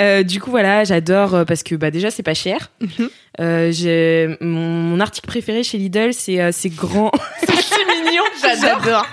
Euh, 0.00 0.22
du 0.22 0.40
coup, 0.40 0.50
voilà, 0.50 0.84
j'adore 0.84 1.34
euh, 1.34 1.44
parce 1.44 1.62
que 1.62 1.74
bah 1.74 1.90
déjà 1.90 2.10
c'est 2.10 2.22
pas 2.22 2.34
cher. 2.34 2.70
Mhm. 2.80 3.10
Euh, 3.40 3.70
j'ai 3.72 4.36
mon, 4.40 4.60
mon 4.82 5.00
article 5.00 5.26
préféré 5.26 5.62
chez 5.62 5.78
Lidl, 5.78 6.12
c'est 6.14 6.40
euh, 6.40 6.52
ces 6.52 6.70
grands, 6.70 7.10
C'est 7.40 8.04
mignon, 8.04 8.22
J'adore. 8.42 9.06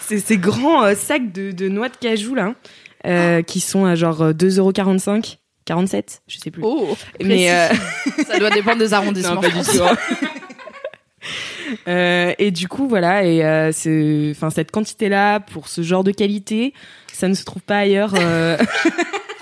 c'est 0.00 0.18
ces 0.18 0.38
grands 0.38 0.94
sacs 0.94 1.32
de, 1.32 1.50
de 1.52 1.68
noix 1.68 1.88
de 1.88 1.96
cajou 1.96 2.34
là, 2.34 2.54
euh, 3.06 3.42
qui 3.42 3.60
sont 3.60 3.84
à 3.84 3.94
genre 3.94 4.22
euh, 4.22 4.32
2,45€. 4.32 5.36
47, 5.66 6.20
je 6.28 6.38
sais 6.38 6.50
plus. 6.50 6.62
Oh, 6.64 6.94
Mais 7.22 7.48
Ça 8.26 8.38
doit 8.38 8.50
dépendre 8.50 8.78
des 8.78 8.92
arrondissements. 8.92 9.36
non, 9.36 9.40
pas 9.40 9.48
du 9.48 9.60
tout. 9.62 9.82
hein. 9.82 9.96
Euh, 11.88 12.34
et 12.38 12.50
du 12.50 12.68
coup, 12.68 12.86
voilà, 12.86 13.24
et 13.24 13.42
euh, 13.42 13.70
enfin, 14.32 14.50
cette 14.50 14.70
quantité-là 14.70 15.40
pour 15.40 15.68
ce 15.68 15.80
genre 15.82 16.04
de 16.04 16.10
qualité, 16.10 16.74
ça 17.14 17.28
ne 17.28 17.34
se 17.34 17.44
trouve 17.44 17.62
pas 17.62 17.78
ailleurs. 17.78 18.12
euh, 18.18 18.58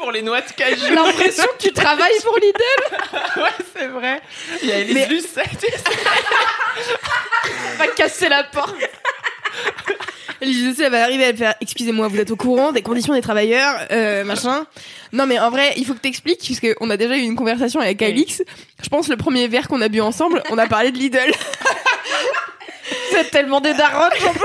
Pour 0.02 0.10
les 0.10 0.22
noix 0.22 0.40
de 0.40 0.50
cajou. 0.50 0.84
J'ai 0.84 0.94
l'impression 0.96 1.44
que 1.56 1.62
tu 1.62 1.72
travailles 1.72 2.18
pour 2.24 2.36
Lidl. 2.36 2.58
ouais, 3.36 3.64
c'est 3.72 3.86
vrai. 3.86 4.20
Il 4.60 4.68
y 4.68 4.72
a 4.72 4.78
Elise 4.78 4.94
Mais- 4.94 5.06
Lucette. 5.06 5.64
Va 7.78 7.86
casser 7.86 8.28
la 8.28 8.42
porte. 8.42 8.74
Elise 10.40 10.80
elle 10.80 10.90
va 10.90 11.04
arriver 11.04 11.26
à 11.26 11.34
faire 11.34 11.54
excusez-moi 11.60 12.08
vous 12.08 12.18
êtes 12.18 12.32
au 12.32 12.36
courant 12.36 12.72
des 12.72 12.82
conditions 12.82 13.14
des 13.14 13.20
travailleurs 13.20 13.76
euh, 13.92 14.24
machin 14.24 14.66
non 15.12 15.26
mais 15.26 15.38
en 15.38 15.50
vrai 15.50 15.72
il 15.76 15.86
faut 15.86 15.94
que 15.94 16.00
t'expliques 16.00 16.40
puisque 16.42 16.66
on 16.80 16.90
a 16.90 16.96
déjà 16.96 17.16
eu 17.16 17.20
une 17.20 17.36
conversation 17.36 17.78
avec. 17.78 18.02
Alix 18.02 18.42
je 18.82 18.88
pense 18.88 19.08
le 19.08 19.16
premier 19.16 19.46
verre 19.46 19.68
qu'on 19.68 19.80
a 19.82 19.88
bu 19.88 20.00
ensemble 20.00 20.42
on 20.50 20.58
a 20.58 20.66
parlé 20.66 20.90
de 20.90 20.98
Lidl 20.98 21.18
êtes 23.16 23.30
tellement 23.30 23.60
des 23.60 23.74
darons, 23.74 24.08
j'en 24.20 24.32
peux 24.32 24.40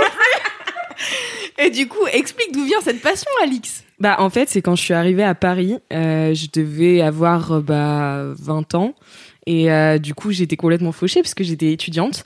et 1.58 1.72
du 1.72 1.88
coup 1.88 2.06
explique 2.12 2.52
d'où 2.52 2.64
vient 2.66 2.82
cette 2.84 3.02
passion 3.02 3.32
Alix 3.42 3.84
Bah 4.00 4.18
en 4.20 4.30
fait, 4.30 4.48
c'est 4.50 4.62
quand 4.62 4.76
je 4.76 4.84
suis 4.84 4.94
arrivée 4.94 5.24
à 5.24 5.34
Paris, 5.36 5.78
euh, 5.92 6.34
je 6.34 6.48
devais 6.54 7.02
avoir 7.02 7.52
euh, 7.52 7.62
bah 7.62 8.26
20 8.38 8.76
ans 8.76 8.94
et 9.48 9.72
euh, 9.72 9.98
du 9.98 10.14
coup, 10.14 10.32
j'étais 10.32 10.56
complètement 10.56 10.92
fauchée 10.92 11.22
parce 11.22 11.34
que 11.34 11.44
j'étais 11.44 11.72
étudiante 11.72 12.24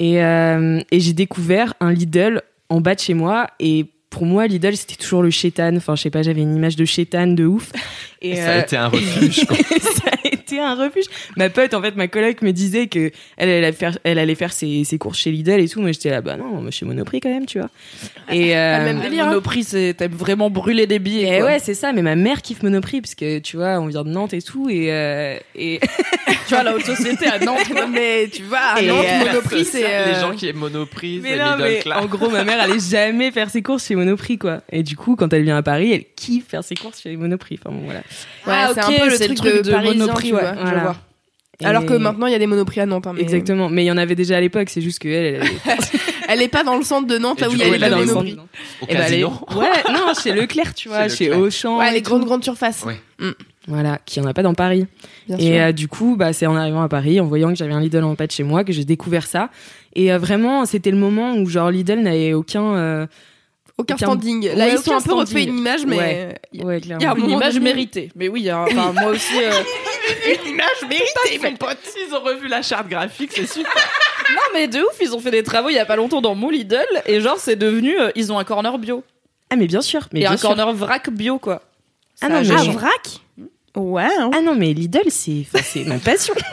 et 0.00 0.22
euh, 0.22 0.80
et 0.90 0.98
j'ai 1.00 1.12
découvert 1.12 1.74
un 1.80 1.92
Lidl 1.92 2.42
en 2.68 2.80
bas 2.80 2.94
de 2.94 3.00
chez 3.00 3.14
moi 3.14 3.46
et 3.60 3.86
pour 4.10 4.26
moi, 4.26 4.46
Lidl, 4.46 4.76
c'était 4.76 4.96
toujours 4.96 5.22
le 5.22 5.30
chétan. 5.30 5.74
Enfin, 5.76 5.96
je 5.96 6.02
sais 6.02 6.10
pas, 6.10 6.22
j'avais 6.22 6.42
une 6.42 6.54
image 6.54 6.76
de 6.76 6.84
chétan 6.84 7.28
de 7.28 7.46
ouf. 7.46 7.72
Et 8.20 8.36
Ça 8.36 8.50
a 8.52 8.56
euh, 8.58 8.62
été 8.62 8.76
un 8.76 8.88
refuge. 8.88 9.46
quoi. 9.46 9.56
ça 9.56 10.10
a 10.10 10.28
c'était 10.52 10.62
un 10.62 10.74
refuge. 10.74 11.04
Ma 11.36 11.50
pote, 11.50 11.74
en 11.74 11.82
fait, 11.82 11.96
ma 11.96 12.08
coloc 12.08 12.42
me 12.42 12.52
disait 12.52 12.86
que 12.86 13.10
elle 13.36 13.48
allait 13.48 13.72
faire, 13.72 13.98
elle 14.04 14.18
allait 14.18 14.34
faire 14.34 14.52
ses, 14.52 14.84
ses 14.84 14.98
courses 14.98 15.18
chez 15.18 15.30
Lidl 15.30 15.60
et 15.60 15.68
tout. 15.68 15.80
Moi, 15.80 15.92
j'étais 15.92 16.10
là, 16.10 16.20
bah 16.20 16.36
non, 16.36 16.60
moi, 16.60 16.70
chez 16.70 16.84
Monoprix 16.84 17.20
quand 17.20 17.30
même, 17.30 17.46
tu 17.46 17.58
vois. 17.58 17.70
Et 18.30 18.56
euh, 18.56 18.84
même 18.84 19.00
délire, 19.00 19.24
hein. 19.24 19.28
Monoprix, 19.28 19.64
c'est 19.64 19.94
t'aimes 19.94 20.12
vraiment 20.12 20.50
brûler 20.50 20.86
des 20.86 20.98
billets. 20.98 21.36
et 21.36 21.38
quoi. 21.38 21.48
ouais, 21.48 21.58
c'est 21.58 21.74
ça. 21.74 21.92
Mais 21.92 22.02
ma 22.02 22.14
mère 22.14 22.42
kiffe 22.42 22.62
Monoprix 22.62 23.00
parce 23.00 23.14
que 23.14 23.38
tu 23.38 23.56
vois, 23.56 23.80
on 23.80 23.86
vient 23.86 24.04
de 24.04 24.10
Nantes 24.10 24.34
et 24.34 24.42
tout. 24.42 24.68
Et, 24.68 24.92
euh, 24.92 25.36
et 25.54 25.80
tu 26.48 26.54
vois 26.54 26.62
la 26.62 26.74
haute 26.74 26.84
société 26.84 27.26
à 27.26 27.38
Nantes. 27.38 27.58
Mais 27.90 28.28
tu 28.32 28.42
vois, 28.42 28.58
à 28.58 28.82
Nantes, 28.82 29.04
euh, 29.06 29.26
Monoprix, 29.26 29.64
c'est. 29.64 29.82
Les 29.82 30.20
gens 30.20 30.32
qui 30.32 30.48
aiment 30.48 30.56
Monoprix, 30.56 31.20
mais 31.22 31.30
c'est 31.30 31.38
non, 31.38 31.56
middle 31.56 31.62
mais 31.62 31.78
class. 31.80 32.02
en 32.02 32.06
gros, 32.06 32.30
ma 32.30 32.44
mère 32.44 32.60
allait 32.60 32.78
jamais 32.78 33.30
faire 33.30 33.50
ses 33.50 33.62
courses 33.62 33.86
chez 33.86 33.94
Monoprix, 33.94 34.38
quoi. 34.38 34.60
Et 34.70 34.82
du 34.82 34.96
coup, 34.96 35.16
quand 35.16 35.32
elle 35.32 35.42
vient 35.42 35.56
à 35.56 35.62
Paris, 35.62 35.92
elle 35.92 36.04
kiffe 36.16 36.48
faire 36.48 36.64
ses 36.64 36.74
courses 36.74 37.00
chez 37.02 37.16
Monoprix. 37.16 37.58
Enfin 37.60 37.74
bon, 37.74 37.82
voilà. 37.84 38.00
Ouais, 38.46 38.74
c'est 38.74 38.80
un 38.80 38.92
peu 38.92 39.10
le 39.10 39.18
truc 39.18 39.64
de 39.64 39.70
Parisien, 39.70 39.94
Monoprix, 39.94 40.28
tu 40.28 40.34
ouais. 40.42 40.52
vois. 40.52 40.60
Je 40.60 40.62
Voilà. 40.70 40.82
vois. 40.82 40.96
Alors 41.64 41.82
Et- 41.84 41.86
que 41.86 41.92
maintenant, 41.94 42.26
il 42.26 42.32
y 42.32 42.34
a 42.34 42.38
des 42.40 42.46
Monoprix 42.46 42.80
à 42.80 42.86
Nantes. 42.86 43.06
hein, 43.06 43.12
mais- 43.14 43.20
Exactement. 43.22 43.68
Mais 43.68 43.84
il 43.84 43.86
y 43.86 43.92
en 43.92 43.96
avait 43.96 44.14
déjà 44.16 44.36
à 44.36 44.40
l'époque. 44.40 44.68
C'est 44.70 44.80
juste 44.80 44.98
que 44.98 45.08
elle, 45.08 45.34
elle, 45.36 45.42
elle- 45.66 45.78
Elle 46.28 46.40
est 46.42 46.48
pas 46.48 46.64
dans 46.64 46.76
le 46.76 46.82
centre 46.82 47.06
de 47.06 47.18
Nantes, 47.18 47.38
Et 47.38 47.42
là 47.42 47.48
où 47.50 47.52
il 47.52 47.58
y 47.58 47.62
a 47.62 47.66
elle 47.66 47.72
les 47.72 47.86
est 47.86 47.90
dans 47.90 47.98
le 47.98 48.06
Monoprix. 48.06 48.30
centre. 48.30 48.42
Au 48.80 48.86
Eh 48.88 48.94
ben, 48.94 49.02
elle 49.06 49.14
est-. 49.14 49.24
Ouais, 49.24 49.92
non, 49.92 50.12
chez 50.20 50.32
Leclerc, 50.32 50.72
tu 50.74 50.88
vois, 50.88 51.08
Chez. 51.08 51.30
Auchan. 51.32 51.78
Ouais, 51.78 51.90
et 51.90 51.92
les 51.92 52.00
grandes, 52.00 52.24
grandes 52.24 52.42
surfaces. 52.44 52.84
Ouais. 52.84 52.98
Voilà, 53.68 53.98
qui 54.06 54.20
en 54.20 54.24
a 54.26 54.32
pas 54.34 54.42
dans 54.42 54.54
Paris. 54.54 54.86
Bien 55.28 55.36
Et 55.38 55.42
sûr. 55.52 55.54
euh, 55.60 55.72
du 55.72 55.86
coup, 55.88 56.16
bah, 56.16 56.32
c'est 56.32 56.46
en 56.46 56.56
arrivant 56.56 56.82
à 56.82 56.88
Paris, 56.88 57.20
en 57.20 57.26
voyant 57.26 57.50
que 57.50 57.54
j'avais 57.56 57.72
un 57.74 57.80
Lidl 57.80 58.02
en 58.02 58.14
de 58.14 58.30
chez 58.30 58.42
moi, 58.42 58.64
que 58.64 58.72
j'ai 58.72 58.84
découvert 58.84 59.26
ça. 59.26 59.50
Et 59.94 60.12
euh, 60.12 60.18
vraiment, 60.18 60.64
c'était 60.64 60.90
le 60.90 60.96
moment 60.96 61.34
où 61.36 61.46
genre 61.48 61.70
Lidl 61.70 62.00
n'avait 62.00 62.32
aucun. 62.32 62.74
euh, 62.74 63.06
Aucun 63.82 63.96
standing. 63.96 64.48
Là, 64.54 64.66
Ouais, 64.66 64.72
ils 64.72 64.78
sont 64.78 64.94
un 64.94 65.00
peu 65.00 65.12
refait 65.14 65.44
une 65.44 65.58
image, 65.58 65.84
mais. 65.86 65.96
Ouais. 65.98 66.36
euh, 66.60 66.64
Ouais, 66.64 66.78
Il 66.78 66.88
y 66.88 66.92
a 67.04 67.10
un. 67.12 67.14
Une 67.16 67.30
image 67.30 67.54
donné- 67.54 67.64
méritée. 67.64 68.10
Mais 68.16 68.28
oui, 68.28 68.48
hein, 68.50 68.64
enfin, 68.70 68.92
moi 68.92 69.10
aussi. 69.12 69.34
euh, 69.42 69.50
Une 70.44 70.50
image 70.52 70.82
méritée, 70.88 71.48
mon 71.50 71.56
pote. 71.56 71.78
S'ils 71.84 72.14
ont 72.14 72.20
revu 72.20 72.48
la 72.48 72.62
charte 72.62 72.88
graphique, 72.88 73.30
c'est 73.34 73.46
super. 73.46 73.72
Non, 74.30 74.40
mais 74.54 74.66
de 74.68 74.78
ouf, 74.78 74.96
ils 75.00 75.14
ont 75.14 75.18
fait 75.20 75.30
des 75.32 75.42
travaux 75.42 75.68
il 75.68 75.74
y 75.74 75.78
a 75.78 75.84
pas 75.84 75.96
longtemps 75.96 76.22
dans 76.22 76.34
mon 76.34 76.48
Lidl. 76.48 76.86
Et 77.06 77.20
genre, 77.20 77.38
c'est 77.38 77.56
devenu. 77.56 77.98
euh, 78.00 78.10
ils 78.14 78.32
ont 78.32 78.38
un 78.38 78.44
corner 78.44 78.78
bio. 78.78 79.02
Ah, 79.50 79.56
mais 79.56 79.66
bien 79.66 79.82
sûr. 79.82 80.08
Mais 80.12 80.20
et 80.20 80.22
bien 80.22 80.32
un 80.32 80.36
sûr. 80.38 80.48
corner 80.48 80.72
vrac 80.72 81.10
bio, 81.10 81.38
quoi. 81.38 81.60
Ah 82.22 82.26
Ça 82.26 82.28
non, 82.30 82.36
a 82.36 82.42
mais- 82.42 82.48
Ah, 82.56 82.72
vrac? 82.72 83.20
Ouais. 83.76 84.04
hein. 84.18 84.30
Ah 84.34 84.40
non, 84.40 84.54
mais 84.54 84.72
Lidl, 84.72 85.10
c'est 85.10 85.44
ma 85.86 85.98
passion. 85.98 86.34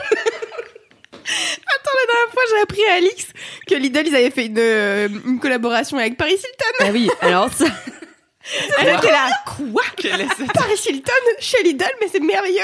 La 1.58 2.06
dernière 2.06 2.32
fois, 2.32 2.42
j'ai 2.50 2.62
appris 2.62 2.84
à 2.90 2.94
Alix 2.94 3.26
que 3.66 3.74
Lidl, 3.74 4.06
ils 4.06 4.16
avaient 4.16 4.30
fait 4.30 4.46
une, 4.46 4.58
euh, 4.58 5.08
une 5.26 5.38
collaboration 5.38 5.98
avec 5.98 6.16
Paris 6.16 6.34
Hilton. 6.34 6.74
ah 6.80 6.90
oui, 6.92 7.10
alors 7.20 7.52
ça. 7.52 7.66
Elle 8.80 8.94
était 8.96 9.12
là. 9.12 9.28
Quoi 9.46 9.82
Quelle 9.96 10.22
est 10.22 10.28
cette... 10.36 10.52
Paris 10.52 10.80
Hilton 10.88 11.12
chez 11.38 11.62
Lidl, 11.62 11.84
mais 12.00 12.08
c'est 12.10 12.20
merveilleux. 12.20 12.62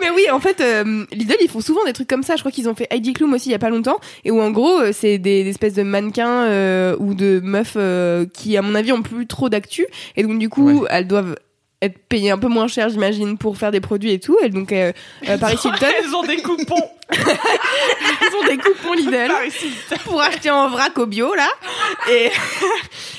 Mais 0.00 0.10
oui, 0.10 0.26
en 0.30 0.40
fait, 0.40 0.60
euh, 0.60 1.04
Lidl, 1.12 1.36
ils 1.40 1.48
font 1.48 1.60
souvent 1.60 1.84
des 1.84 1.92
trucs 1.92 2.08
comme 2.08 2.22
ça. 2.22 2.36
Je 2.36 2.40
crois 2.40 2.52
qu'ils 2.52 2.68
ont 2.68 2.74
fait 2.74 2.86
Heidi 2.90 3.12
Klum 3.12 3.32
aussi 3.32 3.48
il 3.48 3.52
y 3.52 3.54
a 3.54 3.58
pas 3.58 3.70
longtemps, 3.70 3.98
et 4.24 4.30
où 4.30 4.40
en 4.40 4.50
gros, 4.50 4.80
euh, 4.80 4.92
c'est 4.92 5.18
des, 5.18 5.44
des 5.44 5.50
espèces 5.50 5.74
de 5.74 5.82
mannequins 5.82 6.44
euh, 6.44 6.96
ou 6.98 7.14
de 7.14 7.40
meufs 7.42 7.74
euh, 7.76 8.26
qui, 8.26 8.56
à 8.56 8.62
mon 8.62 8.74
avis, 8.74 8.92
ont 8.92 9.02
plus 9.02 9.26
trop 9.26 9.48
d'actu, 9.48 9.86
et 10.16 10.22
donc 10.22 10.38
du 10.38 10.48
coup, 10.48 10.86
elles 10.90 11.06
doivent 11.06 11.36
être 11.80 11.96
payées 12.08 12.30
un 12.32 12.38
peu 12.38 12.48
moins 12.48 12.66
cher, 12.66 12.88
j'imagine, 12.88 13.38
pour 13.38 13.56
faire 13.56 13.70
des 13.70 13.80
produits 13.80 14.10
et 14.12 14.18
tout. 14.18 14.36
Et 14.42 14.48
donc, 14.48 14.72
euh, 14.72 14.92
euh, 15.28 15.38
Paris 15.38 15.56
Hilton, 15.64 15.86
Elles 16.02 16.14
ont 16.14 16.22
des 16.24 16.38
coupons. 16.38 16.88
ils 17.12 18.36
ont 18.36 18.46
des 18.48 18.58
coupons 18.58 18.92
Lidl 18.94 19.28
Paris 19.28 19.48
Hilton. 19.62 19.96
pour 20.04 20.20
acheter 20.20 20.50
en 20.50 20.68
vrac 20.68 20.98
au 20.98 21.06
bio 21.06 21.34
là. 21.34 21.48
Et 22.12 22.28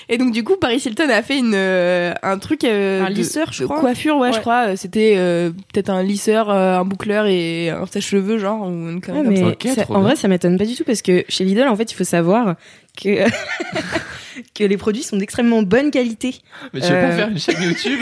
et 0.10 0.18
donc 0.18 0.32
du 0.32 0.44
coup, 0.44 0.58
Paris 0.58 0.82
Hilton 0.86 1.10
a 1.10 1.24
fait 1.24 1.38
une 1.40 1.54
euh, 1.56 2.14
un 2.22 2.38
truc 2.38 2.64
euh, 2.66 3.04
Un 3.06 3.10
de- 3.10 3.16
lisseur, 3.16 3.52
je 3.54 3.62
de 3.62 3.66
crois. 3.66 3.80
coiffure, 3.80 4.18
ouais, 4.18 4.32
je 4.34 4.40
crois. 4.40 4.76
C'était 4.76 5.16
euh, 5.18 5.50
peut-être 5.74 5.90
un 5.90 6.04
lisseur, 6.04 6.50
euh, 6.52 6.76
un 6.78 6.86
boucleur 6.86 7.26
et 7.28 7.70
un 7.70 7.86
sèche-cheveux, 7.88 8.38
genre 8.38 8.62
ou 8.68 8.90
une 8.90 9.02
connerie 9.02 9.22
Ouais, 9.22 9.26
comme 9.26 9.34
mais 9.34 9.40
ça. 9.40 9.48
Ok, 9.48 9.68
ça- 9.76 9.84
trop 9.86 9.96
en 9.96 10.00
bien. 10.00 10.08
vrai, 10.10 10.16
ça 10.18 10.28
m'étonne 10.28 10.58
pas 10.58 10.66
du 10.66 10.76
tout 10.76 10.84
parce 10.84 11.02
que 11.02 11.24
chez 11.30 11.44
Lidl, 11.46 11.68
en 11.68 11.76
fait, 11.76 11.92
il 11.92 11.96
faut 11.96 12.04
savoir 12.04 12.56
que 13.02 13.26
que 14.56 14.64
les 14.64 14.78
produits 14.78 15.04
sont 15.04 15.18
d'extrêmement 15.18 15.64
bonne 15.64 15.90
qualité. 15.90 16.36
Mais 16.74 16.82
tu 16.82 16.88
veux 16.88 16.94
pas 16.94 17.06
Euh. 17.08 17.16
faire 17.18 17.30
une 17.30 17.40
chaîne 17.40 17.62
YouTube? 17.64 18.02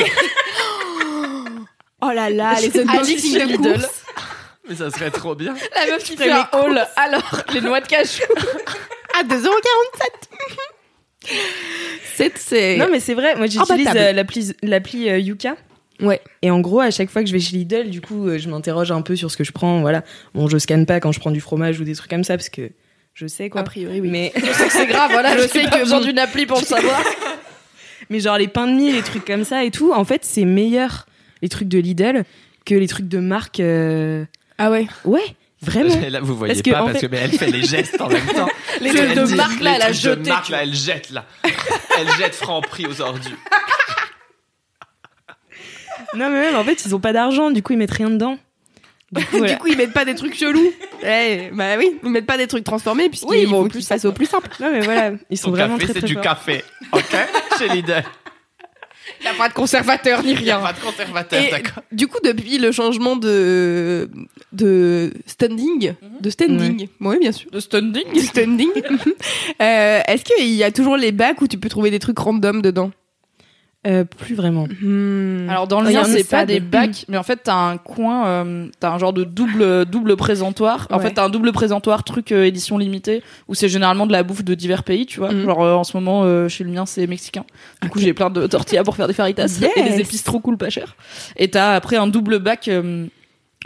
Oh 2.01 2.11
là 2.13 2.29
là, 2.29 2.55
les 2.61 2.79
unboxings 2.79 3.19
chez 3.19 3.45
de 3.45 3.51
Lidl. 3.53 3.85
Mais 4.69 4.75
ça 4.75 4.89
serait 4.91 5.11
trop 5.11 5.33
bien. 5.33 5.55
La 5.75 5.91
meuf 5.91 6.03
qui 6.03 6.15
fait 6.17 6.29
un 6.29 6.47
haul. 6.53 6.79
Alors, 6.95 7.41
les 7.53 7.61
noix 7.61 7.79
de 7.79 7.87
cajou. 7.87 8.21
à 9.19 9.23
2,47€. 9.23 9.47
C'est 12.15 12.37
c'est 12.37 12.77
Non, 12.77 12.87
mais 12.91 12.99
c'est 12.99 13.13
vrai. 13.13 13.35
Moi, 13.35 13.47
j'utilise 13.47 13.87
euh, 13.95 14.11
l'appli 14.11 14.53
l'appli 14.61 15.09
euh, 15.09 15.19
Yuka. 15.19 15.55
Ouais. 16.01 16.21
Et 16.41 16.51
en 16.51 16.59
gros, 16.59 16.79
à 16.81 16.91
chaque 16.91 17.09
fois 17.09 17.23
que 17.23 17.27
je 17.27 17.33
vais 17.33 17.39
chez 17.39 17.57
Lidl, 17.57 17.89
du 17.89 18.01
coup, 18.01 18.27
euh, 18.27 18.37
je 18.37 18.49
m'interroge 18.49 18.91
un 18.91 19.01
peu 19.01 19.15
sur 19.15 19.31
ce 19.31 19.37
que 19.37 19.43
je 19.43 19.51
prends. 19.51 19.81
Voilà. 19.81 20.03
Bon, 20.35 20.47
je 20.47 20.57
scanne 20.57 20.85
pas 20.85 20.99
quand 20.99 21.11
je 21.11 21.19
prends 21.19 21.31
du 21.31 21.41
fromage 21.41 21.79
ou 21.79 21.83
des 21.83 21.95
trucs 21.95 22.11
comme 22.11 22.23
ça 22.23 22.35
parce 22.37 22.49
que 22.49 22.69
je 23.13 23.25
sais 23.25 23.49
quoi. 23.49 23.61
a 23.61 23.63
priori 23.63 23.99
oui. 24.01 24.09
Mais, 24.09 24.31
Je 24.35 24.53
sais 24.53 24.67
que 24.67 24.73
c'est 24.73 24.85
grave, 24.85 25.11
voilà. 25.11 25.35
Je 25.35 25.43
Je 25.43 25.47
sais 25.47 25.63
que 25.63 25.79
besoin 25.79 26.01
d'une 26.01 26.19
appli 26.19 26.45
pour 26.45 26.59
le 26.59 26.65
savoir. 26.65 27.01
mais 28.11 28.19
genre 28.19 28.37
les 28.37 28.47
pains 28.47 28.67
de 28.67 28.73
mie, 28.73 28.91
les 28.91 29.01
trucs 29.01 29.25
comme 29.25 29.43
ça 29.43 29.63
et 29.63 29.71
tout, 29.71 29.91
en 29.91 30.05
fait, 30.05 30.23
c'est 30.23 30.45
meilleur 30.45 31.06
les 31.41 31.49
trucs 31.49 31.67
de 31.67 31.79
Lidl 31.79 32.23
que 32.65 32.75
les 32.75 32.87
trucs 32.87 33.07
de 33.07 33.19
marque. 33.19 33.59
euh, 33.59 34.25
Ah 34.57 34.69
ouais. 34.71 34.87
Ouais, 35.05 35.23
vraiment. 35.61 35.93
Là, 36.09 36.19
vous 36.21 36.35
voyez 36.35 36.53
Parce 36.53 36.61
que, 36.63 36.71
pas 36.71 36.79
parce 36.83 36.93
fait- 36.99 37.07
que 37.07 37.11
mais 37.11 37.17
elle 37.19 37.31
fait 37.31 37.51
les 37.51 37.63
gestes 37.63 37.99
en 38.01 38.09
même 38.09 38.25
temps. 38.27 38.49
Les 38.81 38.89
trucs 38.93 39.15
de 39.15 39.23
dit- 39.23 39.35
marque, 39.35 39.59
là, 39.61 39.73
elle 39.75 39.81
a 39.81 39.85
trucs 39.85 39.95
de 39.95 40.09
jeté, 40.09 40.29
marque, 40.29 40.49
là, 40.49 40.61
elle 40.63 40.73
jette 40.75 41.09
là. 41.09 41.25
Elle 41.97 42.07
jette 42.19 42.35
franc 42.35 42.61
prix 42.61 42.85
aux 42.85 43.01
ordures. 43.01 43.31
Non, 46.15 46.29
mais 46.29 46.39
même 46.41 46.55
en 46.55 46.63
fait, 46.63 46.85
ils 46.85 46.95
ont 46.95 46.99
pas 46.99 47.11
d'argent, 47.13 47.51
du 47.51 47.61
coup, 47.63 47.73
ils 47.73 47.77
mettent 47.79 47.91
rien 47.91 48.09
dedans. 48.09 48.37
Du 49.11 49.23
coup, 49.25 49.37
voilà. 49.37 49.53
Du 49.53 49.59
coup, 49.59 49.67
ils 49.67 49.77
mettent 49.77 49.93
pas 49.93 50.05
des 50.05 50.15
trucs 50.15 50.35
chelous. 50.37 50.71
Ouais, 51.01 51.49
bah 51.53 51.75
oui, 51.77 51.97
ils 52.03 52.09
mettent 52.09 52.25
pas 52.25 52.37
des 52.37 52.47
trucs 52.47 52.63
transformés 52.63 53.09
puisqu'ils 53.09 53.29
Oui, 53.29 53.45
vont 53.45 53.61
au 53.61 53.67
plus 53.67 53.85
passer 53.87 54.07
au 54.07 54.11
plus 54.11 54.25
simple. 54.25 54.49
Non, 54.59 54.69
mais 54.71 54.81
voilà, 54.81 55.11
ils 55.29 55.37
sont 55.37 55.45
Ton 55.49 55.55
vraiment 55.55 55.77
café, 55.77 55.93
très 55.93 56.01
c'est 56.01 56.05
du 56.07 56.15
café. 56.17 56.63
Ok 56.91 57.15
Chez 57.57 57.69
Lidl. 57.69 58.03
Il 59.19 59.23
n'y 59.23 59.29
a 59.29 59.33
pas 59.33 59.49
de 59.49 59.53
conservateur 59.53 60.23
ni 60.23 60.31
Il 60.33 60.43
n'y 60.43 60.49
a 60.51 60.57
rien. 60.57 60.65
pas 60.65 60.73
de 60.73 60.79
conservateur, 60.79 61.41
d'accord. 61.51 61.83
du 61.91 62.07
coup, 62.07 62.17
depuis 62.23 62.57
le 62.57 62.71
changement 62.71 63.15
de 63.15 64.09
de 64.51 65.11
standing, 65.25 65.93
de 66.21 66.29
standing, 66.29 66.87
oui 67.01 67.17
bien 67.19 67.31
sûr, 67.31 67.49
De 67.51 67.59
standing. 67.59 68.13
de 68.13 68.19
standing, 68.19 68.69
euh, 69.61 70.01
est-ce 70.07 70.23
qu'il 70.23 70.47
y 70.53 70.63
a 70.63 70.71
toujours 70.71 70.97
les 70.97 71.11
bacs 71.11 71.41
où 71.41 71.47
tu 71.47 71.57
peux 71.57 71.69
trouver 71.69 71.91
des 71.91 71.99
trucs 71.99 72.17
random 72.19 72.61
dedans? 72.61 72.91
Euh, 73.87 74.03
plus 74.03 74.35
vraiment. 74.35 74.67
Hmm. 74.81 75.47
Alors 75.49 75.67
dans 75.67 75.79
le 75.81 75.95
un 75.95 76.03
c'est 76.03 76.27
pas 76.29 76.45
des 76.45 76.59
bacs, 76.59 77.05
mais 77.07 77.17
en 77.17 77.23
fait 77.23 77.39
t'as 77.43 77.55
un 77.55 77.77
coin, 77.77 78.27
euh, 78.27 78.67
t'as 78.79 78.91
un 78.91 78.97
genre 78.97 79.13
de 79.13 79.23
double 79.23 79.85
double 79.85 80.17
présentoir. 80.17 80.87
En 80.91 80.97
Ouais. 80.97 81.03
fait 81.05 81.13
t'as 81.13 81.23
un 81.25 81.29
double 81.29 81.51
présentoir 81.53 82.03
truc 82.03 82.31
euh, 82.31 82.43
édition 82.43 82.77
limitée 82.77 83.23
où 83.47 83.55
c'est 83.55 83.69
généralement 83.69 84.05
de 84.05 84.11
la 84.11 84.23
bouffe 84.23 84.43
de 84.43 84.53
divers 84.55 84.83
pays, 84.83 85.05
tu 85.05 85.19
vois. 85.19 85.31
Mhm. 85.31 85.43
Genre 85.45 85.63
euh, 85.63 85.73
en 85.73 85.83
ce 85.85 85.95
moment 85.95 86.23
euh, 86.25 86.49
chez 86.49 86.63
le 86.65 86.69
mien 86.71 86.85
c'est 86.85 87.07
mexicain. 87.07 87.45
Du 87.81 87.89
coup 87.89 87.99
j'ai 87.99 88.13
plein 88.13 88.29
de 88.29 88.45
tortillas 88.47 88.83
pour 88.83 88.95
faire 88.95 89.07
des 89.07 89.13
faritas 89.13 89.47
Yes. 89.61 89.71
et 89.77 89.83
des 89.83 89.99
épices 90.01 90.23
trop 90.23 90.39
cool 90.39 90.57
pas 90.57 90.69
cher. 90.69 90.95
Et 91.37 91.49
t'as 91.49 91.73
après 91.73 91.95
un 91.95 92.07
double 92.07 92.39
bac 92.39 92.67
euh, 92.67 93.05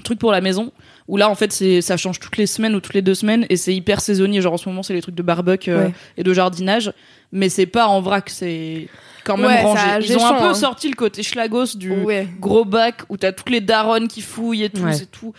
truc 0.03 0.19
pour 0.19 0.31
la 0.31 0.41
maison 0.41 0.71
où 1.07 1.17
là 1.17 1.29
en 1.29 1.35
fait 1.35 1.51
c'est 1.51 1.81
ça 1.81 1.97
change 1.97 2.19
toutes 2.19 2.37
les 2.37 2.45
semaines 2.47 2.75
ou 2.75 2.79
toutes 2.79 2.93
les 2.93 3.01
deux 3.01 3.15
semaines 3.15 3.45
et 3.49 3.55
c'est 3.57 3.73
hyper 3.73 4.01
saisonnier. 4.01 4.41
Genre 4.41 4.53
en 4.53 4.57
ce 4.57 4.69
moment 4.69 4.83
c'est 4.83 4.93
les 4.93 5.01
trucs 5.01 5.15
de 5.15 5.23
barbecue 5.23 5.71
euh, 5.71 5.85
Ouais. 5.85 5.93
et 6.17 6.23
de 6.23 6.33
jardinage, 6.33 6.93
mais 7.31 7.49
c'est 7.49 7.65
pas 7.65 7.87
en 7.87 8.01
vrac, 8.01 8.29
c'est 8.29 8.87
quand 9.23 9.37
même 9.37 9.47
Ouais, 9.47 9.61
rangé. 9.61 9.81
Ils 10.01 10.17
ont 10.17 10.25
un 10.25 10.33
peu 10.33 10.45
hein. 10.45 10.53
sorti 10.53 10.89
le 10.89 10.95
côté 10.95 11.23
schlagos 11.23 11.75
du 11.75 11.91
ouais. 11.91 12.27
gros 12.39 12.65
bac 12.65 13.01
où 13.09 13.17
t'as 13.17 13.31
toutes 13.31 13.49
les 13.49 13.61
daronnes 13.61 14.07
qui 14.07 14.21
fouillent 14.21 14.63
et 14.63 14.69
tout, 14.69 14.83
Ouais. 14.83 14.93
c'est 14.93 15.09
tout. 15.11 15.33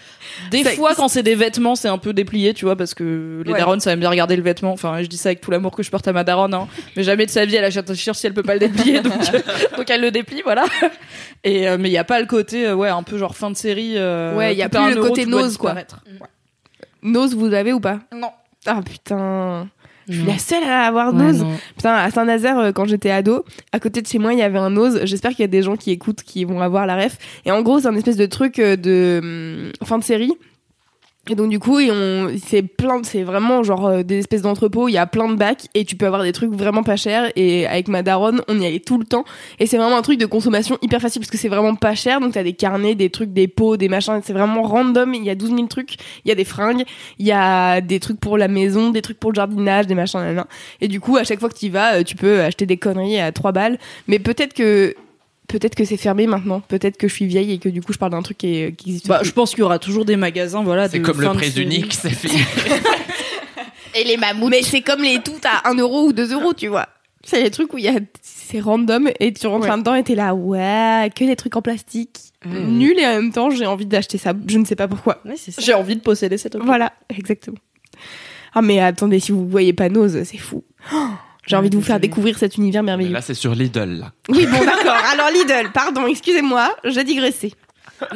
Des 0.50 0.64
fois, 0.64 0.94
quand 0.94 1.08
c'est 1.08 1.22
des 1.22 1.34
vêtements, 1.34 1.74
c'est 1.74 1.88
un 1.88 1.98
peu 1.98 2.12
déplié, 2.12 2.54
tu 2.54 2.64
vois, 2.64 2.76
parce 2.76 2.94
que 2.94 3.42
les 3.44 3.52
daronnes, 3.52 3.80
ça 3.80 3.92
aime 3.92 4.00
bien 4.00 4.10
regarder 4.10 4.36
le 4.36 4.42
vêtement. 4.42 4.72
Enfin, 4.72 5.02
je 5.02 5.06
dis 5.06 5.16
ça 5.16 5.30
avec 5.30 5.40
tout 5.40 5.50
l'amour 5.50 5.74
que 5.76 5.82
je 5.82 5.90
porte 5.90 6.06
à 6.08 6.12
ma 6.12 6.24
daronne, 6.24 6.54
hein. 6.54 6.68
Mais 6.96 7.02
jamais 7.02 7.26
de 7.26 7.30
sa 7.30 7.44
vie, 7.44 7.56
elle 7.56 7.64
achète 7.64 7.88
un 7.90 7.94
t-shirt 7.94 8.16
si 8.16 8.26
elle 8.26 8.34
peut 8.34 8.42
pas 8.42 8.54
le 8.54 8.60
déplier, 8.60 9.00
donc, 9.00 9.12
euh, 9.34 9.40
donc 9.76 9.90
elle 9.90 10.00
le 10.00 10.10
déplie, 10.10 10.42
voilà. 10.44 10.64
Et, 11.44 11.68
euh, 11.68 11.76
mais 11.78 11.88
il 11.88 11.92
y 11.92 11.98
a 11.98 12.04
pas 12.04 12.20
le 12.20 12.26
côté, 12.26 12.66
euh, 12.66 12.74
ouais, 12.74 12.88
un 12.88 13.02
peu 13.02 13.18
genre 13.18 13.36
fin 13.36 13.50
de 13.50 13.56
série. 13.56 13.94
euh, 13.96 14.36
Ouais, 14.36 14.54
y 14.54 14.62
a 14.62 14.68
un 14.72 14.90
le 14.90 14.96
euro, 14.96 15.08
côté 15.08 15.26
nose, 15.26 15.56
quoi. 15.56 15.74
Nose, 17.02 17.34
vous 17.34 17.52
avez 17.52 17.72
ou 17.72 17.80
pas? 17.80 17.98
Non. 18.14 18.30
Ah 18.64 18.80
putain, 18.84 19.68
je 20.08 20.14
suis 20.14 20.24
la 20.26 20.38
seule 20.38 20.64
à 20.64 20.86
avoir 20.86 21.12
Ouais, 21.14 21.22
nose. 21.32 21.44
Putain, 21.76 21.94
à 21.94 22.10
Saint-Nazaire, 22.10 22.58
euh, 22.58 22.72
quand 22.72 22.84
j'étais 22.86 23.10
ado, 23.10 23.44
à 23.72 23.80
côté 23.80 24.02
de 24.02 24.06
chez 24.06 24.18
moi, 24.18 24.32
il 24.32 24.38
y 24.38 24.42
avait 24.42 24.58
un 24.58 24.70
nose. 24.70 25.00
J'espère 25.04 25.30
qu'il 25.30 25.40
y 25.40 25.44
a 25.44 25.48
des 25.48 25.62
gens 25.62 25.76
qui 25.76 25.90
écoutent 25.90 26.22
qui 26.22 26.44
vont 26.44 26.60
avoir 26.60 26.86
la 26.86 26.96
ref. 26.96 27.18
Et 27.44 27.50
en 27.52 27.62
gros, 27.62 27.80
c'est 27.80 27.88
un 27.88 27.94
espèce 27.96 28.16
de 28.16 28.26
truc 28.26 28.58
euh, 28.58 28.76
de 28.76 29.20
hum, 29.22 29.86
fin 29.86 29.98
de 29.98 30.04
série. 30.04 30.32
Et 31.30 31.36
donc 31.36 31.50
du 31.50 31.60
coup, 31.60 31.78
c'est 32.44 32.62
plein, 32.62 33.00
c'est 33.04 33.22
vraiment 33.22 33.62
genre 33.62 33.86
euh, 33.86 34.02
des 34.02 34.18
espèces 34.18 34.42
d'entrepôts. 34.42 34.88
Il 34.88 34.92
y 34.92 34.98
a 34.98 35.06
plein 35.06 35.28
de 35.28 35.36
bacs 35.36 35.68
et 35.72 35.84
tu 35.84 35.94
peux 35.94 36.06
avoir 36.06 36.24
des 36.24 36.32
trucs 36.32 36.50
vraiment 36.50 36.82
pas 36.82 36.96
chers. 36.96 37.30
Et 37.36 37.64
avec 37.68 37.86
ma 37.86 38.02
daronne, 38.02 38.42
on 38.48 38.60
y 38.60 38.66
allait 38.66 38.80
tout 38.80 38.98
le 38.98 39.04
temps. 39.04 39.24
Et 39.60 39.66
c'est 39.66 39.76
vraiment 39.76 39.96
un 39.96 40.02
truc 40.02 40.18
de 40.18 40.26
consommation 40.26 40.78
hyper 40.82 41.00
facile 41.00 41.20
parce 41.20 41.30
que 41.30 41.38
c'est 41.38 41.48
vraiment 41.48 41.76
pas 41.76 41.94
cher. 41.94 42.18
Donc 42.18 42.32
t'as 42.32 42.42
des 42.42 42.54
carnets, 42.54 42.96
des 42.96 43.08
trucs, 43.08 43.32
des 43.32 43.46
pots, 43.46 43.76
des 43.76 43.88
machins. 43.88 44.20
C'est 44.24 44.32
vraiment 44.32 44.62
random. 44.62 45.14
Il 45.14 45.22
y 45.22 45.30
a 45.30 45.36
12 45.36 45.50
000 45.50 45.66
trucs. 45.68 45.94
Il 46.24 46.28
y 46.28 46.32
a 46.32 46.34
des 46.34 46.44
fringues. 46.44 46.82
Il 47.20 47.26
y 47.26 47.32
a 47.32 47.80
des 47.80 48.00
trucs 48.00 48.18
pour 48.18 48.36
la 48.36 48.48
maison, 48.48 48.90
des 48.90 49.02
trucs 49.02 49.20
pour 49.20 49.30
le 49.30 49.36
jardinage, 49.36 49.86
des 49.86 49.94
machins. 49.94 50.44
Et 50.80 50.88
du 50.88 50.98
coup, 50.98 51.18
à 51.18 51.22
chaque 51.22 51.38
fois 51.38 51.50
que 51.50 51.56
tu 51.56 51.66
y 51.66 51.68
vas, 51.68 51.98
euh, 51.98 52.02
tu 52.02 52.16
peux 52.16 52.40
acheter 52.40 52.66
des 52.66 52.78
conneries 52.78 53.20
à 53.20 53.30
3 53.30 53.52
balles. 53.52 53.78
Mais 54.08 54.18
peut-être 54.18 54.54
que 54.54 54.96
peut-être 55.52 55.74
que 55.74 55.84
c'est 55.84 55.96
fermé 55.96 56.26
maintenant. 56.26 56.60
Peut-être 56.60 56.96
que 56.96 57.06
je 57.08 57.14
suis 57.14 57.26
vieille 57.26 57.52
et 57.52 57.58
que 57.58 57.68
du 57.68 57.80
coup 57.82 57.92
je 57.92 57.98
parle 57.98 58.12
d'un 58.12 58.22
truc 58.22 58.38
qui, 58.38 58.74
qui 58.76 58.88
existe. 58.90 59.06
Bah, 59.08 59.18
plus. 59.18 59.28
je 59.28 59.32
pense 59.32 59.50
qu'il 59.50 59.60
y 59.60 59.62
aura 59.62 59.78
toujours 59.78 60.04
des 60.04 60.16
magasins, 60.16 60.62
voilà. 60.64 60.88
C'est 60.88 61.00
comme 61.02 61.20
le 61.20 61.28
prix 61.30 61.52
unique, 61.60 61.94
c'est 61.94 62.10
fini. 62.10 62.42
Et 63.94 64.04
les 64.04 64.16
mammouths. 64.16 64.50
Mais 64.50 64.62
c'est 64.62 64.80
comme 64.80 65.02
les 65.02 65.18
tout 65.22 65.32
à 65.44 65.68
1 65.70 65.74
euro 65.76 66.06
ou 66.06 66.12
2 66.12 66.32
euros, 66.32 66.54
tu 66.54 66.68
vois. 66.68 66.88
C'est 67.24 67.42
les 67.42 67.50
trucs 67.50 67.72
où 67.74 67.78
il 67.78 67.84
y 67.84 67.88
a 67.88 67.98
c'est 68.22 68.58
random 68.60 69.08
et 69.20 69.32
tu 69.32 69.46
rentres 69.46 69.62
Ouais. 69.64 69.68
là-dedans 69.70 69.94
et 69.94 70.02
t'es 70.02 70.14
là 70.16 70.34
ouais 70.34 71.08
que 71.14 71.24
des 71.24 71.36
trucs 71.36 71.54
en 71.56 71.62
plastique 71.62 72.18
Mmh. 72.44 72.66
nul 72.76 72.98
et 72.98 73.06
en 73.06 73.12
même 73.12 73.30
temps 73.32 73.50
j'ai 73.50 73.66
envie 73.66 73.86
d'acheter 73.86 74.18
ça 74.18 74.32
je 74.48 74.58
ne 74.58 74.64
sais 74.64 74.74
pas 74.74 74.88
pourquoi 74.88 75.20
Ouais. 75.24 75.36
J'ai 75.58 75.74
envie 75.74 75.94
de 75.94 76.00
posséder 76.00 76.36
cet 76.38 76.56
objet. 76.56 76.66
voilà 76.66 76.92
exactement 77.08 77.58
ah 78.52 78.62
mais 78.62 78.80
attendez 78.80 79.20
si 79.20 79.30
vous 79.30 79.48
voyez 79.48 79.72
pas 79.72 79.88
Nose 79.88 80.24
c'est 80.24 80.38
fou 80.38 80.64
Oh, 80.92 81.06
j'ai 81.46 81.56
envie 81.56 81.70
de 81.70 81.76
vous 81.76 81.82
faire 81.82 81.98
découvrir 82.00 82.38
cet 82.38 82.56
univers 82.56 82.82
Mais 82.82 82.92
merveilleux 82.92 83.12
là, 83.12 83.20
c'est 83.20 83.34
sur 83.34 83.54
Lidl, 83.54 83.98
là. 84.00 84.12
oui 84.28 84.46
bon 84.46 84.64
d'accord 84.64 84.96
alors 85.12 85.28
Lidl 85.34 85.70
pardon 85.72 86.06
excusez-moi 86.06 86.74
j'ai 86.84 87.04
digressé 87.04 87.52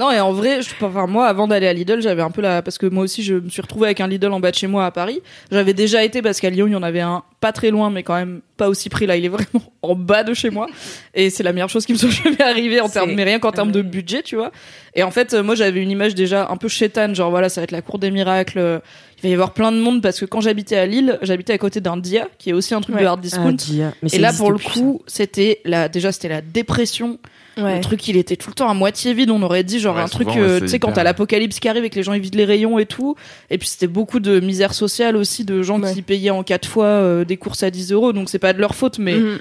Non, 0.00 0.10
et 0.10 0.18
en 0.18 0.32
vrai, 0.32 0.62
je, 0.62 0.70
enfin, 0.84 1.06
moi, 1.06 1.28
avant 1.28 1.46
d'aller 1.46 1.68
à 1.68 1.72
Lidl, 1.72 2.02
j'avais 2.02 2.22
un 2.22 2.32
peu 2.32 2.42
la. 2.42 2.60
Parce 2.60 2.76
que 2.76 2.86
moi 2.86 3.04
aussi, 3.04 3.22
je 3.22 3.34
me 3.34 3.48
suis 3.48 3.62
retrouvée 3.62 3.86
avec 3.86 4.00
un 4.00 4.08
Lidl 4.08 4.32
en 4.32 4.40
bas 4.40 4.50
de 4.50 4.56
chez 4.56 4.66
moi 4.66 4.84
à 4.84 4.90
Paris. 4.90 5.20
J'avais 5.52 5.74
déjà 5.74 6.02
été 6.02 6.22
parce 6.22 6.40
qu'à 6.40 6.50
Lyon, 6.50 6.66
il 6.66 6.72
y 6.72 6.74
en 6.76 6.82
avait 6.82 7.02
un 7.02 7.22
pas 7.46 7.52
très 7.52 7.70
loin, 7.70 7.90
mais 7.90 8.02
quand 8.02 8.14
même 8.16 8.40
pas 8.56 8.68
aussi 8.68 8.88
près. 8.88 9.06
Là, 9.06 9.16
il 9.16 9.24
est 9.24 9.28
vraiment 9.28 9.62
en 9.82 9.94
bas 9.94 10.24
de 10.24 10.35
chez 10.35 10.50
moi. 10.50 10.66
Et 11.14 11.30
c'est 11.30 11.42
la 11.44 11.52
meilleure 11.52 11.68
chose 11.68 11.87
qui 11.87 11.92
me 11.92 11.98
soit 11.98 12.11
jamais 12.11 12.42
arrivée 12.42 12.80
en 12.80 12.88
termes, 12.88 13.12
mais 13.14 13.22
rien 13.24 13.38
qu'en 13.38 13.52
termes 13.52 13.70
de 13.72 13.82
budget, 13.82 14.22
tu 14.22 14.35
vois. 14.37 14.50
Et 14.94 15.02
en 15.04 15.11
fait, 15.11 15.35
euh, 15.35 15.42
moi, 15.42 15.54
j'avais 15.54 15.80
une 15.82 15.90
image 15.90 16.14
déjà 16.14 16.48
un 16.50 16.56
peu 16.56 16.68
chétane, 16.68 17.14
genre 17.14 17.30
voilà, 17.30 17.48
ça 17.48 17.61
va 17.61 17.64
être 17.64 17.70
la 17.70 17.82
cour 17.82 17.98
des 17.98 18.11
miracles. 18.11 18.59
euh, 18.59 18.78
Il 19.18 19.22
va 19.22 19.28
y 19.28 19.32
avoir 19.35 19.52
plein 19.52 19.70
de 19.72 19.78
monde 19.78 20.02
parce 20.02 20.18
que 20.18 20.24
quand 20.24 20.40
j'habitais 20.40 20.76
à 20.76 20.87
Lille, 20.87 21.18
j'habitais 21.22 21.52
à 21.52 21.59
côté 21.59 21.80
d'un 21.80 21.96
Dia, 21.98 22.28
qui 22.38 22.50
est 22.50 22.52
aussi 22.52 22.74
un 22.74 22.80
truc 22.80 22.96
Ouais. 22.96 23.02
de 23.02 23.06
hard 23.06 23.20
discount. 23.20 23.48
Ah, 23.48 23.52
dia. 23.52 23.92
Mais 24.02 24.09
ça 24.09 24.16
et 24.16 24.20
là, 24.20 24.32
pour 24.32 24.50
le 24.50 24.59
coup, 24.59 25.02
c'était 25.06 25.61
la, 25.64 25.88
déjà, 25.88 26.11
c'était 26.12 26.28
la 26.28 26.40
dépression. 26.40 27.18
ouais 27.59 27.76
Le 27.76 27.80
truc, 27.82 28.06
il 28.09 28.16
était 28.16 28.37
tout 28.37 28.48
le 28.50 28.54
temps 28.54 28.68
à 28.70 28.74
moitié 28.74 29.12
vide. 29.14 29.30
On 29.30 29.42
aurait 29.42 29.64
dit 29.64 29.78
genre 29.80 29.96
Ouais, 29.96 30.02
un 30.02 30.09
truc, 30.09 30.28
souvent, 30.30 30.40
euh, 30.42 30.61
tu 30.61 30.68
sais, 30.68 30.78
quand 30.78 30.92
t'as 30.92 31.04
l'apocalypse 31.04 31.61
qui 31.61 31.68
arrive 31.68 31.85
et 31.85 31.90
que 31.90 31.96
les 31.96 32.02
gens 32.02 32.12
ils 32.14 32.20
vident 32.20 32.37
les 32.38 32.44
rayons 32.46 32.78
et 32.78 32.87
tout. 32.87 33.16
Et 33.50 33.59
puis 33.59 33.68
c'était 33.68 33.87
beaucoup 33.87 34.18
de 34.20 34.40
misère 34.40 34.72
sociale 34.74 35.16
aussi, 35.16 35.44
de 35.44 35.62
gens 35.62 35.80
Ouais. 35.80 35.92
qui 35.94 36.00
payaient 36.02 36.30
en 36.30 36.42
quatre 36.42 36.68
fois 36.68 36.87
euh, 36.87 37.24
des 37.24 37.36
courses 37.37 37.62
à 37.62 37.70
10 37.70 37.92
euros. 37.92 38.12
Donc 38.12 38.29
c'est 38.31 38.38
pas 38.38 38.53
de 38.53 38.61
leur 38.61 38.75
faute, 38.75 38.99
mais 38.99 39.14
Mhm. 39.18 39.38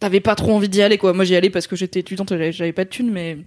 t'avais 0.00 0.20
pas 0.20 0.34
trop 0.34 0.52
envie 0.54 0.68
d'y 0.68 0.82
aller 0.82 0.98
quoi. 0.98 1.12
Moi 1.12 1.24
j'y 1.24 1.36
allais 1.36 1.50
parce 1.50 1.66
que 1.66 1.76
j'étais 1.76 2.00
étudiante, 2.00 2.28
j'avais 2.30 2.52
j'avais 2.52 2.72
pas 2.72 2.84
de 2.84 2.90
thunes, 2.90 3.10
mais 3.10 3.38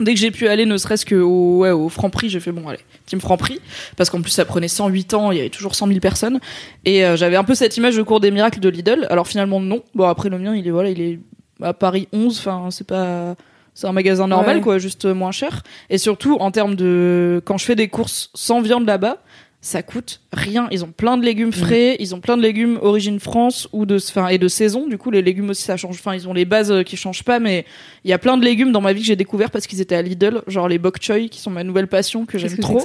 dès 0.00 0.12
que 0.14 0.20
j'ai 0.20 0.30
pu 0.30 0.48
aller, 0.48 0.66
ne 0.66 0.76
serait-ce 0.76 1.06
que 1.06 1.14
au, 1.14 1.58
ouais, 1.58 1.70
au 1.70 1.88
Franprix, 1.88 2.28
j'ai 2.28 2.40
fait 2.40 2.52
bon 2.52 2.68
allez, 2.68 2.80
team 3.06 3.20
Franprix, 3.20 3.60
parce 3.96 4.10
qu'en 4.10 4.20
plus 4.20 4.30
ça 4.32 4.44
prenait 4.44 4.68
108 4.68 5.14
ans, 5.14 5.30
il 5.30 5.36
y 5.38 5.40
avait 5.40 5.50
toujours 5.50 5.74
100 5.74 5.86
000 5.88 6.00
personnes, 6.00 6.40
et 6.84 7.04
euh, 7.04 7.16
j'avais 7.16 7.36
un 7.36 7.44
peu 7.44 7.54
cette 7.54 7.76
image 7.76 7.96
de 7.96 8.02
cours 8.02 8.20
des 8.20 8.30
miracles 8.30 8.60
de 8.60 8.68
Lidl. 8.68 9.06
Alors 9.10 9.26
finalement 9.28 9.60
non. 9.60 9.82
Bon 9.94 10.04
après 10.08 10.28
le 10.28 10.38
mien, 10.38 10.54
il 10.56 10.66
est 10.66 10.70
voilà, 10.70 10.90
il 10.90 11.00
est 11.00 11.18
à 11.62 11.72
Paris 11.72 12.08
11, 12.12 12.38
enfin 12.38 12.68
c'est 12.70 12.86
pas 12.86 13.36
c'est 13.76 13.86
un 13.88 13.92
magasin 13.92 14.28
normal 14.28 14.56
Ouais. 14.58 14.62
quoi, 14.62 14.78
juste 14.78 15.04
moins 15.04 15.32
cher. 15.32 15.62
Et 15.90 15.98
surtout 15.98 16.36
en 16.40 16.50
termes 16.50 16.74
de 16.76 17.40
quand 17.44 17.58
je 17.58 17.64
fais 17.64 17.74
des 17.76 17.88
courses 17.88 18.30
sans 18.34 18.60
viande 18.60 18.86
là-bas, 18.86 19.18
ça 19.64 19.82
coûte 19.82 20.20
rien. 20.30 20.68
Ils 20.70 20.84
ont 20.84 20.92
plein 20.94 21.16
de 21.16 21.24
légumes 21.24 21.52
frais, 21.52 21.96
ils 21.98 22.14
ont 22.14 22.20
plein 22.20 22.36
de 22.36 22.42
légumes 22.42 22.78
origine 22.82 23.18
France 23.18 23.66
ou 23.72 23.86
de, 23.86 23.96
enfin, 23.96 24.28
et 24.28 24.36
de 24.36 24.46
saison. 24.46 24.86
Du 24.86 24.98
coup, 24.98 25.10
les 25.10 25.22
légumes 25.22 25.48
aussi, 25.48 25.62
ça 25.62 25.78
change. 25.78 25.96
Enfin, 25.98 26.14
ils 26.14 26.28
ont 26.28 26.34
les 26.34 26.44
bases 26.44 26.70
euh, 26.70 26.82
qui 26.82 26.98
changent 26.98 27.22
pas, 27.22 27.38
mais 27.38 27.64
il 28.04 28.10
y 28.10 28.12
a 28.12 28.18
plein 28.18 28.36
de 28.36 28.44
légumes 28.44 28.72
dans 28.72 28.82
ma 28.82 28.92
vie 28.92 29.00
que 29.00 29.06
j'ai 29.06 29.16
découvert 29.16 29.50
parce 29.50 29.66
qu'ils 29.66 29.80
étaient 29.80 29.94
à 29.94 30.02
Lidl, 30.02 30.42
genre 30.48 30.68
les 30.68 30.76
bok 30.78 31.00
choy, 31.00 31.30
qui 31.30 31.40
sont 31.40 31.50
ma 31.50 31.64
nouvelle 31.64 31.86
passion 31.86 32.26
que 32.26 32.36
j'aime 32.36 32.58
trop. 32.58 32.78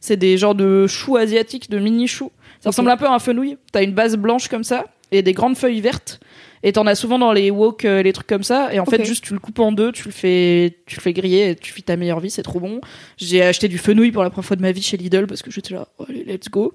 c'est 0.00 0.16
des 0.16 0.36
genres 0.36 0.56
de 0.56 0.88
choux 0.88 1.16
asiatiques, 1.16 1.70
de 1.70 1.78
mini 1.78 2.08
choux. 2.08 2.32
Ça 2.58 2.70
ressemble 2.70 2.90
un 2.90 2.96
peu 2.96 3.06
à 3.06 3.12
un 3.12 3.20
fenouil. 3.20 3.56
T'as 3.70 3.84
une 3.84 3.94
base 3.94 4.16
blanche 4.16 4.48
comme 4.48 4.64
ça 4.64 4.86
et 5.12 5.22
des 5.22 5.34
grandes 5.34 5.56
feuilles 5.56 5.80
vertes. 5.80 6.18
Et 6.66 6.72
t'en 6.72 6.86
as 6.86 6.94
souvent 6.94 7.18
dans 7.18 7.32
les 7.32 7.50
wok, 7.50 7.84
euh, 7.84 8.02
les 8.02 8.14
trucs 8.14 8.26
comme 8.26 8.42
ça. 8.42 8.72
Et 8.72 8.80
en 8.80 8.86
fait, 8.86 9.04
juste 9.04 9.22
tu 9.22 9.34
le 9.34 9.38
coupes 9.38 9.58
en 9.60 9.70
deux, 9.70 9.92
tu 9.92 10.04
le 10.06 10.12
fais, 10.12 10.78
tu 10.86 10.96
le 10.96 11.02
fais 11.02 11.12
griller, 11.12 11.50
et 11.50 11.54
tu 11.54 11.74
vis 11.74 11.82
ta 11.82 11.96
meilleure 11.96 12.20
vie, 12.20 12.30
c'est 12.30 12.42
trop 12.42 12.58
bon. 12.58 12.80
J'ai 13.18 13.42
acheté 13.42 13.68
du 13.68 13.76
fenouil 13.76 14.12
pour 14.12 14.22
la 14.22 14.30
première 14.30 14.46
fois 14.46 14.56
de 14.56 14.62
ma 14.62 14.72
vie 14.72 14.82
chez 14.82 14.96
Lidl 14.96 15.26
parce 15.26 15.42
que 15.42 15.50
j'étais 15.50 15.74
là, 15.74 15.88
oh, 15.98 16.06
allez, 16.08 16.24
let's 16.24 16.48
go. 16.48 16.74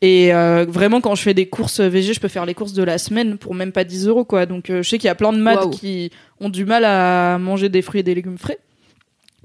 Et 0.00 0.34
euh, 0.34 0.64
vraiment, 0.66 1.02
quand 1.02 1.14
je 1.14 1.22
fais 1.22 1.34
des 1.34 1.46
courses 1.46 1.80
VG, 1.80 2.14
je 2.14 2.20
peux 2.20 2.28
faire 2.28 2.46
les 2.46 2.54
courses 2.54 2.72
de 2.72 2.82
la 2.82 2.96
semaine 2.96 3.36
pour 3.36 3.54
même 3.54 3.72
pas 3.72 3.84
10 3.84 4.08
euros, 4.08 4.24
quoi. 4.24 4.46
Donc, 4.46 4.70
euh, 4.70 4.82
je 4.82 4.88
sais 4.88 4.98
qu'il 4.98 5.08
y 5.08 5.10
a 5.10 5.14
plein 5.14 5.32
de 5.32 5.38
maths 5.38 5.70
qui 5.70 6.10
ont 6.40 6.48
du 6.48 6.64
mal 6.64 6.84
à 6.84 7.38
manger 7.38 7.68
des 7.68 7.82
fruits 7.82 8.00
et 8.00 8.04
des 8.04 8.14
légumes 8.14 8.38
frais. 8.38 8.58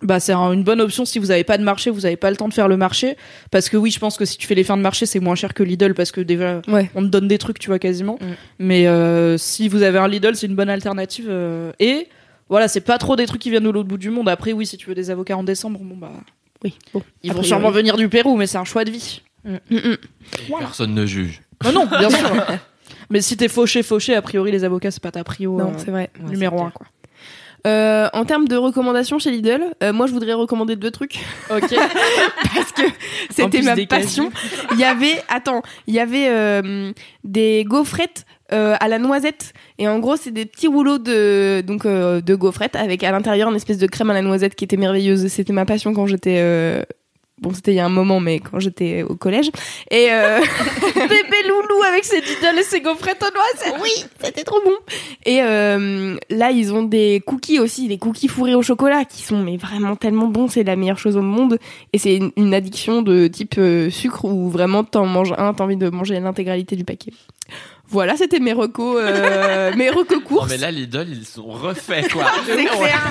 Bah, 0.02 0.20
c'est 0.20 0.34
un- 0.34 0.52
une 0.52 0.64
bonne 0.64 0.82
option 0.82 1.06
si 1.06 1.20
vous 1.20 1.30
avez 1.32 1.44
pas 1.44 1.58
de 1.58 1.64
marché, 1.64 1.90
vous 1.92 2.06
avez 2.06 2.16
pas 2.18 2.30
le 2.32 2.38
temps 2.38 2.48
de 2.48 2.54
faire 2.54 2.68
le 2.68 2.78
marché. 2.78 3.16
Parce 3.52 3.70
que 3.70 3.78
oui, 3.78 3.92
je 3.92 4.00
pense 4.00 4.18
que 4.18 4.26
si 4.26 4.38
tu 4.38 4.48
fais 4.48 4.56
les 4.56 4.64
fins 4.64 4.78
de 4.78 4.82
marché, 4.82 5.06
c'est 5.06 5.20
moins 5.20 5.36
cher 5.36 5.54
que 5.54 5.62
Lidl 5.64 5.94
parce 5.94 6.12
que 6.12 6.22
déjà, 6.22 6.62
ouais 6.68 6.90
on 6.96 7.02
te 7.02 7.08
donne 7.08 7.28
des 7.28 7.38
trucs, 7.38 7.60
tu 7.60 7.68
vois, 7.68 7.80
quasiment. 7.80 8.18
Mm. 8.22 8.26
Mais 8.60 8.88
euh, 8.88 9.38
si 9.38 9.68
vous 9.70 9.84
avez 9.84 10.00
un 10.00 10.08
Lidl, 10.08 10.36
c'est 10.36 10.48
une 10.48 10.56
bonne 10.56 10.70
alternative. 10.70 11.28
euh, 11.30 11.72
et 11.80 12.08
voilà, 12.50 12.68
c'est 12.68 12.82
pas 12.82 12.98
trop 12.98 13.16
des 13.16 13.26
trucs 13.28 13.42
qui 13.42 13.50
viennent 13.50 13.64
de 13.64 13.70
l'autre 13.70 13.88
bout 13.88 13.98
du 13.98 14.10
monde. 14.10 14.28
Après, 14.28 14.52
oui, 14.54 14.66
si 14.66 14.76
tu 14.78 14.88
veux 14.90 14.96
des 14.96 15.10
avocats 15.10 15.38
en 15.38 15.44
décembre, 15.44 15.80
bon 15.82 15.96
bah. 15.96 16.12
oui 16.64 16.74
bon 16.94 17.02
Ils 17.24 17.32
vont 17.34 17.44
sûrement 17.44 17.72
venir 17.72 17.96
du 17.96 18.10
Pérou, 18.10 18.36
mais 18.36 18.48
c'est 18.48 18.58
un 18.58 18.66
choix 18.66 18.84
de 18.84 18.92
vie. 18.92 19.22
Mm, 19.46 19.56
mm. 19.70 19.98
Personne 20.60 20.94
ne 20.94 21.06
juge. 21.06 21.42
Non, 21.64 21.72
non, 21.72 21.86
bien 21.86 22.10
sûr. 22.10 22.46
mais 23.10 23.22
si 23.22 23.38
t'es 23.38 23.48
fauché, 23.48 23.84
fauché, 23.84 24.16
a 24.16 24.22
priori, 24.22 24.52
les 24.52 24.64
avocats, 24.64 24.92
c'est 24.92 25.02
pas 25.02 25.12
ta 25.12 25.24
prio 25.24 25.58
non 25.58 25.70
euh, 25.70 25.74
c'est 25.78 25.92
vrai 25.92 26.10
numéro 26.30 26.58
un, 26.58 26.70
clair. 26.70 26.74
quoi. 26.74 26.88
Euh, 27.68 28.10
en 28.14 28.26
termes 28.26 28.48
de 28.48 28.56
recommandations 28.56 29.20
chez 29.20 29.32
Lidl, 29.32 29.64
euh, 29.84 29.94
moi 29.94 30.08
je 30.08 30.14
voudrais 30.14 30.34
recommander 30.34 30.76
deux 30.76 30.90
trucs 30.90 31.20
Ok. 31.50 31.70
parce 32.56 32.72
que 32.72 32.82
c'était 33.30 33.62
ma 33.62 33.76
passion. 33.86 34.32
Il 34.72 34.80
y 34.80 34.84
avait, 34.84 35.22
attends, 35.30 35.62
il 35.86 35.94
y 35.94 36.00
avait 36.00 36.28
euh, 36.30 36.92
des 37.24 37.64
gaufrettes 37.68 38.26
euh, 38.52 38.76
à 38.80 38.88
la 38.88 39.00
noisette 39.00 39.54
et 39.78 39.88
en 39.88 40.00
gros 40.00 40.18
c'est 40.18 40.32
des 40.32 40.46
petits 40.46 40.68
rouleaux 40.68 40.98
de 40.98 41.62
donc 41.66 41.86
euh, 41.86 42.20
de 42.20 42.36
gaufrettes 42.36 42.76
avec 42.76 43.02
à 43.02 43.12
l'intérieur 43.12 43.50
une 43.50 43.56
espèce 43.56 43.78
de 43.78 43.88
crème 43.88 44.10
à 44.10 44.14
la 44.14 44.22
noisette 44.22 44.56
qui 44.56 44.66
était 44.66 44.78
merveilleuse. 44.78 45.28
C'était 45.28 45.54
ma 45.54 45.66
passion 45.66 45.94
quand 45.94 46.08
j'étais 46.08 46.40
euh, 46.40 46.84
Bon, 47.42 47.52
c'était 47.56 47.72
il 47.72 47.76
y 47.78 47.80
a 47.80 47.86
un 47.86 47.90
moment, 47.90 48.20
mais 48.20 48.40
quand 48.40 48.60
j'étais 48.60 49.02
au 49.02 49.16
collège. 49.16 49.50
Et 49.90 50.08
euh... 50.12 50.40
Bébé 50.96 51.38
loulou 51.48 51.82
avec 51.88 52.06
ses 52.06 52.22
Lidl 52.22 52.60
et 52.60 52.64
ses 52.64 52.82
gaufrettes 52.82 53.24
aux 53.24 53.34
noisettes. 53.34 53.82
oui, 53.82 53.90
c'était 54.24 54.44
trop 54.44 54.62
bon. 54.64 54.76
Et 55.26 55.42
euh, 55.42 56.18
là, 56.30 56.52
ils 56.52 56.72
ont 56.72 56.84
des 56.84 57.22
cookies 57.26 57.60
aussi, 57.60 57.88
des 57.88 57.98
cookies 57.98 58.28
fourrés 58.28 58.54
au 58.54 58.62
chocolat 58.62 59.06
qui 59.06 59.24
sont 59.24 59.40
mais 59.40 59.58
vraiment 59.58 59.96
tellement 59.96 60.28
bons. 60.28 60.48
C'est 60.50 60.64
la 60.64 60.76
meilleure 60.76 61.00
chose 61.00 61.18
au 61.18 61.24
monde. 61.24 61.58
Et 61.94 61.98
c'est 61.98 62.16
une, 62.16 62.32
une 62.38 62.54
addiction 62.54 63.02
de 63.02 63.26
type 63.26 63.56
euh, 63.58 63.90
sucre 63.90 64.26
où 64.26 64.50
vraiment 64.50 64.84
t'en 64.84 65.08
manges 65.08 65.34
un, 65.38 65.54
t'as 65.56 65.64
envie 65.64 65.78
de 65.78 65.90
manger 65.90 66.20
l'intégralité 66.20 66.76
du 66.76 66.84
paquet. 66.84 67.12
Voilà, 67.88 68.16
c'était 68.16 68.40
mes 68.40 68.54
recos, 68.54 68.98
euh, 69.02 69.74
mes 69.76 69.90
recos 69.90 70.18
Non, 70.20 70.24
courses. 70.24 70.50
mais 70.50 70.58
là, 70.58 70.70
Lidl, 70.72 71.08
ils 71.10 71.26
sont 71.26 71.44
refaits, 71.48 72.12
quoi. 72.14 72.26
c'est 72.46 72.56
clair. 72.66 73.02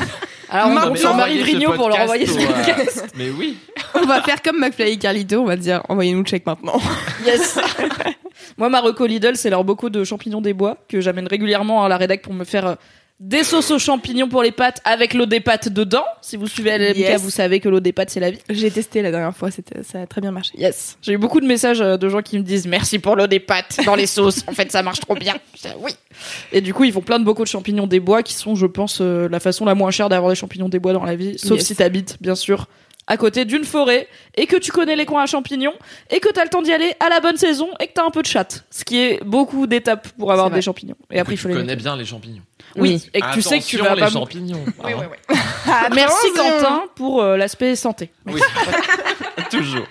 Alors, 0.50 0.68
on 0.68 0.74
Maintenant- 0.74 1.14
Marie 1.14 1.40
Vrigno 1.40 1.72
pour 1.72 1.88
leur 1.88 2.00
envoyer 2.00 2.26
ce 2.26 2.34
podcast 2.34 2.68
euh, 2.68 2.74
podcast. 2.76 3.06
Mais 3.16 3.30
oui. 3.30 3.56
On 3.94 4.04
va 4.06 4.20
faire 4.22 4.42
comme 4.42 4.58
McFly 4.58 4.92
et 4.92 4.96
Carlito, 4.98 5.40
on 5.40 5.44
va 5.44 5.56
dire 5.56 5.82
envoyez-nous 5.88 6.20
le 6.20 6.26
chèque 6.26 6.46
maintenant. 6.46 6.80
Yes. 7.24 7.58
Moi, 8.58 8.68
ma 8.68 8.80
reco 8.80 9.06
Lidl, 9.06 9.36
c'est 9.36 9.50
leur 9.50 9.64
beaucoup 9.64 9.90
de 9.90 10.02
champignons 10.04 10.40
des 10.40 10.52
bois 10.52 10.76
que 10.88 11.00
j'amène 11.00 11.26
régulièrement 11.28 11.84
à 11.84 11.88
la 11.88 11.96
rédac 11.96 12.22
pour 12.22 12.34
me 12.34 12.44
faire 12.44 12.66
euh, 12.66 12.74
des 13.20 13.44
sauces 13.44 13.70
aux 13.70 13.78
champignons 13.78 14.28
pour 14.28 14.42
les 14.42 14.50
pâtes 14.50 14.80
avec 14.84 15.12
l'eau 15.12 15.26
des 15.26 15.40
pâtes 15.40 15.68
dedans. 15.68 16.04
Si 16.22 16.36
vous 16.38 16.46
suivez 16.46 16.78
LMK, 16.78 16.96
Yes. 16.96 17.20
vous 17.22 17.28
savez 17.30 17.60
que 17.60 17.68
l'eau 17.68 17.78
des 17.80 17.92
pâtes, 17.92 18.08
c'est 18.10 18.18
la 18.20 18.30
vie. 18.30 18.38
J'ai 18.48 18.70
testé 18.70 19.02
la 19.02 19.10
dernière 19.10 19.36
fois, 19.36 19.50
ça 19.50 20.00
a 20.00 20.06
très 20.06 20.22
bien 20.22 20.30
marché. 20.32 20.52
Yes. 20.56 20.96
J'ai 21.02 21.12
eu 21.12 21.18
beaucoup 21.18 21.40
de 21.40 21.46
messages 21.46 21.82
euh, 21.82 21.98
de 21.98 22.08
gens 22.08 22.22
qui 22.22 22.38
me 22.38 22.42
disent 22.42 22.66
merci 22.66 22.98
pour 22.98 23.16
l'eau 23.16 23.26
des 23.26 23.38
pâtes 23.40 23.78
dans 23.84 23.94
les 23.94 24.06
sauces. 24.06 24.42
En 24.46 24.52
fait, 24.52 24.72
ça 24.72 24.82
marche 24.82 25.00
trop 25.00 25.14
bien. 25.14 25.34
Oui. 25.80 25.92
Et 26.52 26.62
du 26.62 26.72
coup, 26.72 26.84
ils 26.84 26.92
font 26.92 27.02
plein 27.02 27.18
de 27.18 27.24
bocaux 27.24 27.42
de 27.44 27.48
champignons 27.48 27.86
des 27.86 28.00
bois 28.00 28.22
qui 28.22 28.32
sont, 28.32 28.54
je 28.54 28.66
pense, 28.66 29.00
euh, 29.02 29.28
la 29.28 29.38
façon 29.38 29.66
la 29.66 29.74
moins 29.74 29.90
chère 29.90 30.08
d'avoir 30.08 30.30
des 30.30 30.36
champignons 30.36 30.70
des 30.70 30.78
bois 30.78 30.94
dans 30.94 31.04
la 31.04 31.14
vie. 31.14 31.38
Sauf 31.38 31.58
Yes. 31.58 31.66
si 31.66 31.76
t'habites, 31.76 32.16
bien 32.22 32.34
sûr, 32.34 32.68
à 33.10 33.16
côté 33.16 33.44
d'une 33.44 33.64
forêt 33.64 34.06
et 34.36 34.46
que 34.46 34.56
tu 34.56 34.70
connais 34.70 34.94
les 34.94 35.04
coins 35.04 35.24
à 35.24 35.26
champignons 35.26 35.74
et 36.10 36.20
que 36.20 36.28
t'as 36.28 36.44
le 36.44 36.48
temps 36.48 36.62
d'y 36.62 36.72
aller 36.72 36.94
à 37.00 37.08
la 37.08 37.18
bonne 37.18 37.36
saison 37.36 37.68
et 37.80 37.88
que 37.88 37.92
t'as 37.94 38.04
un 38.06 38.10
peu 38.10 38.22
de 38.22 38.26
chatte. 38.28 38.64
Ce 38.70 38.84
qui 38.84 38.98
est 39.00 39.20
beaucoup 39.24 39.66
d'étapes 39.66 40.08
pour 40.16 40.30
avoir 40.30 40.48
des 40.48 40.62
champignons. 40.62 40.94
Et 41.10 41.18
après, 41.18 41.34
il 41.34 41.36
faut 41.36 41.48
tu 41.48 41.54
les 41.54 41.60
connais 41.60 41.74
bien 41.74 41.96
les 41.96 42.04
champignons. 42.04 42.42
Oui, 42.76 43.10
et 43.12 43.20
que 43.20 43.34
tu 43.34 43.42
sais 43.42 43.58
que 43.58 43.64
tu 43.64 43.78
vas 43.78 43.96
pas. 43.96 44.06
les 44.06 44.10
champignons. 44.12 44.64
hein. 44.84 44.94
Ah, 45.66 45.88
Merci. 45.94 46.32
Quentin 46.36 46.84
pour 46.94 47.20
euh, 47.22 47.36
l'aspect 47.36 47.74
santé. 47.76 48.10
Oui. 48.26 48.40
Toujours. 49.50 49.86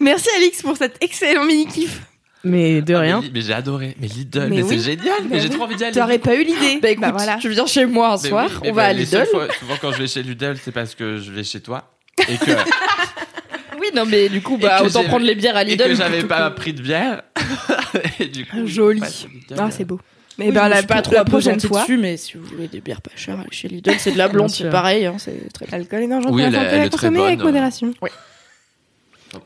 Merci 0.00 0.28
Alix 0.36 0.62
pour 0.62 0.76
cet 0.76 1.02
excellent 1.02 1.44
mini-kiff. 1.44 2.00
Mais 2.48 2.80
de 2.82 2.94
Ah, 2.94 3.00
rien. 3.00 3.22
Mais, 3.32 3.40
j'ai 3.40 3.52
adoré. 3.52 3.96
Mais 4.00 4.06
Lidl, 4.06 4.40
Mais 4.40 4.48
mais, 4.56 4.62
oui. 4.62 4.78
c'est 4.80 4.96
génial. 4.96 5.14
Mais 5.24 5.28
Mais 5.36 5.40
j'ai 5.40 5.48
oui. 5.48 5.54
trop 5.54 5.64
envie 5.64 5.76
d'y 5.76 5.84
aller. 5.84 5.92
T'aurais 5.94 6.18
pas 6.18 6.34
eu 6.36 6.44
l'idée. 6.44 6.78
Bah 6.80 6.90
écoute, 6.90 7.04
voilà. 7.12 7.36
tu 7.40 7.48
viens 7.48 7.66
chez 7.66 7.86
moi 7.86 8.12
un 8.14 8.18
Mais 8.22 8.28
soir, 8.28 8.48
oui, 8.50 8.58
mais 8.62 8.70
on 8.70 8.72
va 8.74 8.82
bah, 8.82 8.88
à 8.88 8.92
Lidl. 8.92 9.26
fois- 9.30 9.48
souvent 9.58 9.74
quand 9.80 9.92
je 9.92 9.98
vais 9.98 10.06
chez 10.06 10.22
Lidl, 10.22 10.56
c'est 10.62 10.72
parce 10.72 10.94
que 10.94 11.18
je 11.18 11.30
vais 11.32 11.44
chez 11.44 11.60
toi. 11.60 11.90
Et 12.28 12.36
que, 12.36 12.50
Oui, 13.80 13.88
non, 13.94 14.04
mais 14.06 14.28
du 14.28 14.40
coup, 14.40 14.56
bah 14.56 14.78
Et 14.82 14.86
autant 14.86 15.04
prendre 15.04 15.24
les 15.26 15.34
bières 15.34 15.56
à 15.56 15.62
et 15.62 15.66
Lidl. 15.66 15.84
que 15.88 15.94
j'avais 15.94 16.22
pas 16.24 16.50
pris 16.50 16.72
de 16.72 16.80
bière. 16.82 17.22
et 18.20 18.26
du 18.26 18.46
coup, 18.46 18.66
Joli. 18.66 19.00
passe 19.00 19.24
à 19.24 19.28
Lidl. 19.28 19.54
Ah, 19.58 19.70
c'est 19.70 19.84
beau. 19.84 20.00
Mais 20.38 20.46
Oui, 20.48 20.52
ben, 20.52 20.64
je 20.66 20.70
la, 20.70 20.76
suis 20.78 20.86
pas 20.86 21.00
trop 21.02 21.14
la 21.14 21.24
prochaine 21.24 21.58
fois, 21.60 21.80
dessus, 21.80 21.96
mais 21.96 22.16
si 22.18 22.36
vous 22.36 22.44
voulez 22.44 22.68
des 22.68 22.80
bières 22.82 23.00
pas 23.00 23.10
chères, 23.16 23.38
allez 23.40 23.48
chez 23.52 23.68
Lidl, 23.68 23.92
c'est 23.98 24.12
de 24.12 24.18
la 24.18 24.28
blonde, 24.28 24.50
c'est 24.50 24.68
pareil, 24.68 25.06
hein, 25.06 25.14
c'est 25.18 25.50
très 25.52 25.66
l'alcool 25.70 26.02
est 26.02 26.08
dangereux 26.08 26.30
Oui, 26.32 26.42
pour 26.42 26.52
la 26.52 26.62
santé 26.64 26.80
à 26.80 26.88
consommer 26.90 27.20
avec 27.26 27.38
modération. 27.40 27.94
En 28.02 28.06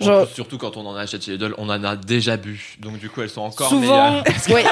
Genre- 0.00 0.26
plus, 0.26 0.34
surtout 0.34 0.58
quand 0.58 0.76
on 0.76 0.86
en 0.86 0.94
achète 0.94 1.24
chez 1.24 1.32
Lidl, 1.32 1.54
on 1.58 1.68
en 1.68 1.82
a 1.84 1.96
déjà 1.96 2.36
bu. 2.36 2.76
Donc 2.80 2.98
du 2.98 3.08
coup, 3.10 3.22
elles 3.22 3.30
sont 3.30 3.40
encore 3.42 3.68
Souvent, 3.68 4.10
meilleures. 4.22 4.24
ouais, 4.50 4.64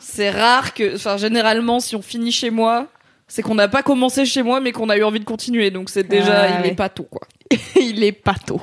c'est 0.00 0.30
rare 0.30 0.74
que, 0.74 0.94
enfin, 0.96 1.16
généralement, 1.16 1.80
si 1.80 1.96
on 1.96 2.02
finit 2.02 2.32
chez 2.32 2.50
moi, 2.50 2.86
c'est 3.26 3.42
qu'on 3.42 3.56
n'a 3.56 3.68
pas 3.68 3.82
commencé 3.82 4.24
chez 4.24 4.42
moi, 4.42 4.60
mais 4.60 4.72
qu'on 4.72 4.88
a 4.88 4.96
eu 4.96 5.02
envie 5.04 5.20
de 5.20 5.24
continuer. 5.24 5.70
Donc 5.70 5.90
c'est 5.90 6.04
déjà, 6.08 6.42
Ah, 6.42 6.48
il 6.58 6.62
ouais. 6.62 6.68
est 6.68 6.74
pas 6.74 6.88
tôt, 6.88 7.06
quoi. 7.10 7.22
Il 7.80 8.04
est 8.04 8.12
pas 8.12 8.34
tôt. 8.46 8.60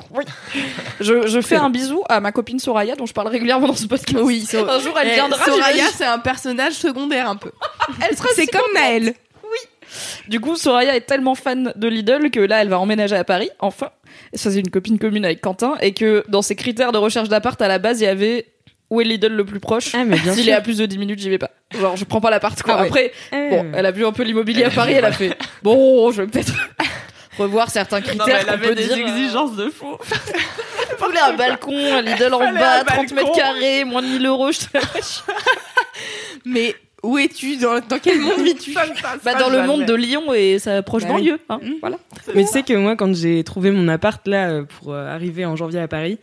Je, 1.00 1.26
je 1.26 1.40
fais 1.40 1.56
un 1.56 1.70
bisou 1.70 2.04
à 2.08 2.20
ma 2.20 2.30
copine 2.30 2.58
Soraya, 2.60 2.94
dont 2.94 3.06
je 3.06 3.12
parle 3.12 3.28
régulièrement 3.28 3.66
dans 3.66 3.74
ce 3.74 3.86
podcast. 3.86 4.20
Oui, 4.22 4.46
Un 4.54 4.78
jour, 4.78 4.94
elle 5.00 5.08
Eh, 5.10 5.14
viendra. 5.14 5.44
Soraya, 5.44 5.86
c'est 5.92 6.04
un 6.04 6.20
personnage 6.20 6.74
secondaire 6.74 7.28
un 7.28 7.34
peu. 7.36 7.50
Elle 8.08 8.16
sera 8.16 8.28
C'est 8.34 8.42
si 8.42 8.46
comme 8.48 8.60
contente. 8.60 8.74
Naël. 8.74 9.14
Du 10.28 10.40
coup, 10.40 10.56
Soraya 10.56 10.94
est 10.96 11.00
tellement 11.02 11.34
fan 11.34 11.72
de 11.74 11.88
Lidl 11.88 12.30
que 12.30 12.40
là, 12.40 12.60
elle 12.62 12.68
va 12.68 12.78
emménager 12.78 13.16
à 13.16 13.24
Paris, 13.24 13.50
enfin. 13.60 13.90
Ça, 14.34 14.50
c'est 14.50 14.60
une 14.60 14.70
copine 14.70 14.98
commune 14.98 15.24
avec 15.24 15.40
Quentin. 15.40 15.74
Et 15.80 15.92
que 15.94 16.24
dans 16.28 16.42
ses 16.42 16.56
critères 16.56 16.92
de 16.92 16.98
recherche 16.98 17.28
d'appart, 17.28 17.60
à 17.62 17.68
la 17.68 17.78
base, 17.78 18.00
il 18.00 18.04
y 18.04 18.08
avait 18.08 18.46
où 18.90 19.00
est 19.00 19.04
Lidl 19.04 19.32
le 19.32 19.44
plus 19.44 19.58
proche. 19.60 19.94
Ah, 19.94 20.04
mais 20.04 20.16
bien 20.18 20.32
S'il 20.32 20.44
sûr. 20.44 20.52
est 20.52 20.56
à 20.56 20.60
plus 20.60 20.78
de 20.78 20.86
10 20.86 20.98
minutes, 20.98 21.18
j'y 21.18 21.28
vais 21.30 21.38
pas. 21.38 21.50
Genre, 21.78 21.96
je 21.96 22.04
prends 22.04 22.20
pas 22.20 22.30
l'appart, 22.30 22.60
quoi. 22.62 22.74
Ah 22.78 22.80
ouais. 22.82 22.86
Après, 22.88 23.12
Euh, 23.32 23.50
bon, 23.50 23.66
elle 23.74 23.86
a 23.86 23.90
vu 23.90 24.06
un 24.06 24.12
peu 24.12 24.22
l'immobilier 24.22 24.64
à 24.64 24.70
Paris, 24.70 24.92
elle 24.92 25.04
a 25.04 25.10
fait 25.12 25.36
bon, 25.62 26.12
je 26.12 26.22
vais 26.22 26.28
peut-être 26.28 26.52
revoir 27.38 27.68
certains 27.70 28.00
critères 28.00 28.46
qu'on 28.46 28.58
peut 28.58 28.74
dire. 28.76 28.92
euh, 28.92 29.56
de 29.56 29.70
fou. 29.70 29.96
Il 30.98 31.04
voulait 31.04 31.18
un 31.20 31.32
balcon, 31.34 31.94
un 31.94 32.02
Lidl 32.02 32.32
en 32.32 32.38
Fallait 32.38 32.58
bas, 32.58 32.80
un 32.80 32.84
30 32.84 33.12
mètres 33.12 33.32
carrés, 33.32 33.84
moins 33.84 34.02
de 34.02 34.06
1000 34.06 34.24
euros. 34.26 34.50
Je 34.52 34.58
te 34.60 34.64
Mais 36.44 36.74
où 37.06 37.18
es-tu? 37.18 37.56
Dans, 37.56 37.80
dans 37.80 37.98
quel 37.98 38.20
monde 38.20 38.40
vis-tu? 38.44 38.74
Bah, 39.24 39.34
dans 39.34 39.48
le 39.48 39.62
monde 39.66 39.84
de 39.84 39.94
Lyon 39.94 40.32
et 40.34 40.58
sa 40.58 40.82
proche 40.82 41.02
Bah 41.02 41.08
banlieue. 41.10 41.38
Hein, 41.48 41.58
Mm. 41.62 41.72
Voilà. 41.80 41.98
Mais 42.34 42.44
tu 42.44 42.50
sais 42.50 42.62
que 42.62 42.74
moi, 42.74 42.96
quand 42.96 43.14
j'ai 43.14 43.42
trouvé 43.44 43.70
mon 43.70 43.88
appart 43.88 44.26
là 44.26 44.48
euh, 44.50 44.64
pour 44.64 44.92
euh, 44.92 45.08
arriver 45.14 45.44
en 45.46 45.56
janvier 45.56 45.80
à 45.80 45.88
Paris, 45.88 46.18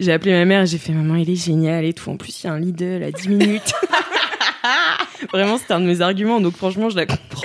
j'ai 0.00 0.12
appelé 0.12 0.32
ma 0.32 0.44
mère 0.44 0.62
et 0.62 0.66
j'ai 0.66 0.78
fait 0.78 0.92
maman, 0.92 1.16
il 1.16 1.28
est 1.30 1.34
génial 1.44 1.84
et 1.84 1.92
tout. 1.92 2.10
En 2.10 2.16
plus, 2.16 2.42
il 2.42 2.46
y 2.46 2.50
a 2.50 2.52
un 2.52 2.60
Lidl 2.60 3.02
à 3.02 3.10
10 3.10 3.28
minutes. 3.28 3.72
Vraiment, 5.32 5.58
c'était 5.58 5.74
un 5.74 5.80
de 5.80 5.86
mes 5.86 6.00
arguments. 6.00 6.40
Donc 6.40 6.56
franchement, 6.56 6.90
je 6.90 6.96
la 6.96 7.06
comprends. 7.06 7.42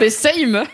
Mais 0.00 0.10
same. 0.10 0.64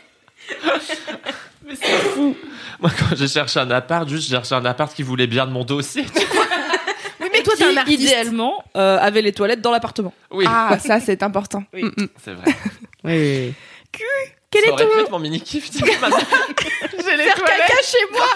Mais 1.67 1.75
c'est 1.75 1.87
fou. 1.87 2.37
Moi, 2.81 2.91
quand 2.99 3.17
j'ai 3.17 3.29
cherché 3.29 3.59
un 3.61 3.71
appart, 3.71 4.09
juste, 4.09 4.25
j'ai 4.29 4.35
cherché 4.35 4.55
un 4.55 4.65
appart 4.65 4.95
qui 4.95 5.03
voulait 5.03 5.27
bien 5.27 5.47
de 5.47 5.51
mon 5.53 5.65
dossier. 5.65 6.05
Toi, 7.47 7.55
Qui, 7.57 7.63
t'es 7.63 7.69
un 7.69 7.77
artiste. 7.79 8.01
idéalement, 8.03 8.65
euh, 8.77 8.99
avait 9.01 9.23
les 9.23 9.33
toilettes 9.33 9.61
dans 9.61 9.71
l'appartement. 9.71 10.13
Oui, 10.31 10.45
Ah, 10.49 10.79
ça, 10.79 11.01
c'est 11.01 11.23
important. 11.23 11.65
Oui. 11.73 11.85
Mm, 11.85 11.93
mm. 12.03 12.09
c'est 12.25 12.33
vrai. 12.35 12.53
Oui. 13.05 13.55
Quel 14.51 14.65
Ça 14.65 14.69
est 14.73 14.77
ton... 14.77 14.89
pu 14.93 15.01
être 15.01 15.11
mon 15.11 15.19
mini-kiff. 15.19 15.71
tu 15.71 15.79
sais, 15.79 15.85
maintenant. 16.01 16.17
J'ai 16.93 17.17
les 17.17 17.25
Faire 17.25 17.35
toilettes, 17.35 17.67
caca 17.67 17.83
chez 17.83 18.13
moi. 18.13 18.27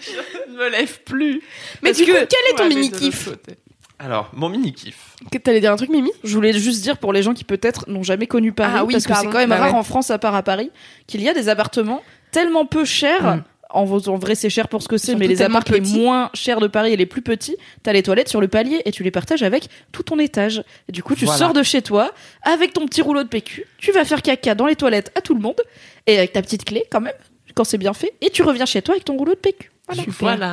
je 0.00 0.52
me 0.52 0.68
lève 0.70 1.00
plus. 1.02 1.42
Mais 1.82 1.92
du 1.92 2.04
coup, 2.04 2.12
que- 2.12 2.24
quel 2.26 2.50
est 2.50 2.56
ton 2.56 2.68
l'autre 2.68 3.24
côté. 3.24 3.56
Alors, 3.98 4.30
mon 4.32 4.48
mini-kiff. 4.48 5.14
Que 5.30 5.36
T'allais 5.38 5.60
dire 5.60 5.72
un 5.72 5.76
truc, 5.76 5.90
Mimi? 5.90 6.10
Je 6.24 6.34
voulais 6.34 6.52
juste 6.54 6.80
dire 6.82 6.96
pour 6.96 7.12
les 7.12 7.22
gens 7.22 7.34
qui 7.34 7.44
peut-être 7.44 7.88
n'ont 7.88 8.02
jamais 8.02 8.26
connu 8.26 8.52
Paris, 8.52 8.72
Ah 8.76 8.84
oui, 8.84 8.92
parce 8.94 9.06
que 9.06 9.14
c'est 9.14 9.26
quand 9.26 9.38
même 9.38 9.50
Bah 9.50 9.56
rare 9.58 9.72
ouais. 9.72 9.78
en 9.78 9.82
France 9.82 10.10
à 10.10 10.18
part 10.18 10.34
à 10.34 10.42
Paris, 10.42 10.70
qu'il 11.06 11.20
y 11.22 11.28
a 11.28 11.34
des 11.34 11.48
appartements 11.50 12.02
tellement 12.32 12.64
peu 12.64 12.84
chers. 12.86 13.36
Mm. 13.36 13.44
En, 13.72 13.82
en 13.82 14.16
vrai, 14.18 14.34
c'est 14.34 14.50
cher 14.50 14.68
pour 14.68 14.82
ce 14.82 14.88
que 14.88 14.96
c'est, 14.98 15.14
mais 15.14 15.26
les 15.28 15.42
appartements 15.42 15.76
les 15.78 15.98
moins 15.98 16.30
chers 16.34 16.60
de 16.60 16.66
Paris 16.66 16.92
et 16.92 16.96
les 16.96 17.06
plus 17.06 17.22
petits, 17.22 17.56
t'as 17.82 17.92
les 17.92 18.02
toilettes 18.02 18.28
sur 18.28 18.40
le 18.40 18.48
palier 18.48 18.82
et 18.84 18.90
tu 18.90 19.02
les 19.02 19.10
partages 19.10 19.42
avec 19.42 19.68
tout 19.92 20.02
ton 20.02 20.18
étage. 20.18 20.62
Et 20.88 20.92
du 20.92 21.02
coup, 21.02 21.14
tu 21.14 21.24
Voilà. 21.24 21.38
sors 21.38 21.52
de 21.52 21.62
chez 21.62 21.82
toi 21.82 22.12
avec 22.42 22.72
ton 22.72 22.86
petit 22.86 23.02
rouleau 23.02 23.22
de 23.22 23.28
PQ, 23.28 23.64
tu 23.78 23.92
vas 23.92 24.04
faire 24.04 24.22
caca 24.22 24.54
dans 24.54 24.66
les 24.66 24.76
toilettes 24.76 25.12
à 25.16 25.20
tout 25.20 25.34
le 25.34 25.40
monde 25.40 25.60
et 26.06 26.18
avec 26.18 26.32
ta 26.32 26.42
petite 26.42 26.64
clé 26.64 26.84
quand 26.90 27.00
même, 27.00 27.14
quand 27.54 27.64
c'est 27.64 27.78
bien 27.78 27.92
fait, 27.92 28.12
et 28.20 28.30
tu 28.30 28.42
reviens 28.42 28.66
chez 28.66 28.82
toi 28.82 28.94
avec 28.94 29.04
ton 29.04 29.16
rouleau 29.16 29.34
de 29.34 29.38
PQ. 29.40 29.70
Voilà. 29.86 30.02
Voilà. 30.18 30.52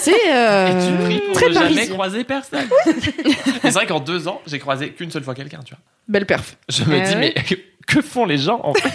C'est 0.00 0.12
euh, 0.30 0.68
Et 0.68 0.86
tu 0.86 1.04
pries 1.04 1.18
pour 1.20 1.34
très 1.36 1.48
ne 1.48 1.54
jamais 1.54 1.88
croiser 1.88 2.24
personne. 2.24 2.66
Mais 2.86 3.32
c'est 3.62 3.70
vrai 3.70 3.86
qu'en 3.86 4.00
deux 4.00 4.28
ans, 4.28 4.42
j'ai 4.46 4.58
croisé 4.58 4.90
qu'une 4.90 5.10
seule 5.10 5.24
fois 5.24 5.34
quelqu'un, 5.34 5.60
tu 5.64 5.72
vois. 5.74 5.80
Belle 6.06 6.26
perf. 6.26 6.56
Je 6.68 6.84
me 6.84 7.00
Ah 7.00 7.08
dis, 7.08 7.16
mais 7.16 7.34
que 7.86 8.02
font 8.02 8.26
les 8.26 8.36
gens 8.38 8.60
en 8.62 8.74
fait? 8.74 8.90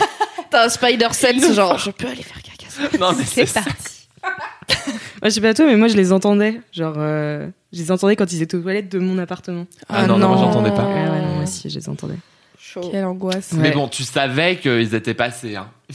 T'as 0.52 0.66
un 0.66 0.70
spider 0.70 1.08
sense, 1.12 1.54
genre 1.54 1.78
je 1.78 1.90
peux 1.92 2.08
aller 2.08 2.22
faire 2.24 2.42
caca. 2.42 2.49
Non, 3.00 3.14
mais 3.18 3.24
c'est 3.24 3.52
parti. 3.52 4.08
Moi, 5.22 5.26
je 5.26 5.30
sais 5.30 5.42
pas 5.42 5.54
toi, 5.54 5.66
mais 5.66 5.76
moi, 5.76 5.88
je 5.88 5.96
les 5.96 6.14
entendais. 6.14 6.62
Genre, 6.72 6.94
euh, 6.98 7.48
je 7.74 7.80
les 7.80 7.92
entendais 7.92 8.16
quand 8.16 8.32
ils 8.32 8.42
étaient 8.42 8.56
aux 8.56 8.62
toilettes 8.62 8.90
de 8.90 9.00
mon 9.00 9.18
appartement. 9.18 9.66
Ah 9.90 10.08
non, 10.08 10.18
non, 10.18 10.30
moi, 10.30 10.38
j'entendais 10.38 10.72
pas. 10.72 10.86
Ouais, 10.86 10.94
ouais, 10.94 11.22
non, 11.22 11.34
moi 11.34 11.44
aussi, 11.44 11.70
je 11.70 11.76
les 11.76 11.90
entendais. 11.90 12.16
Quelle 12.92 13.06
angoisse. 13.06 13.52
Mais 13.54 13.72
bon, 13.72 13.88
tu 13.88 14.04
savais 14.04 14.58
qu'ils 14.58 14.94
étaient 14.96 15.14
passés. 15.14 15.56
Hein. 15.56 15.70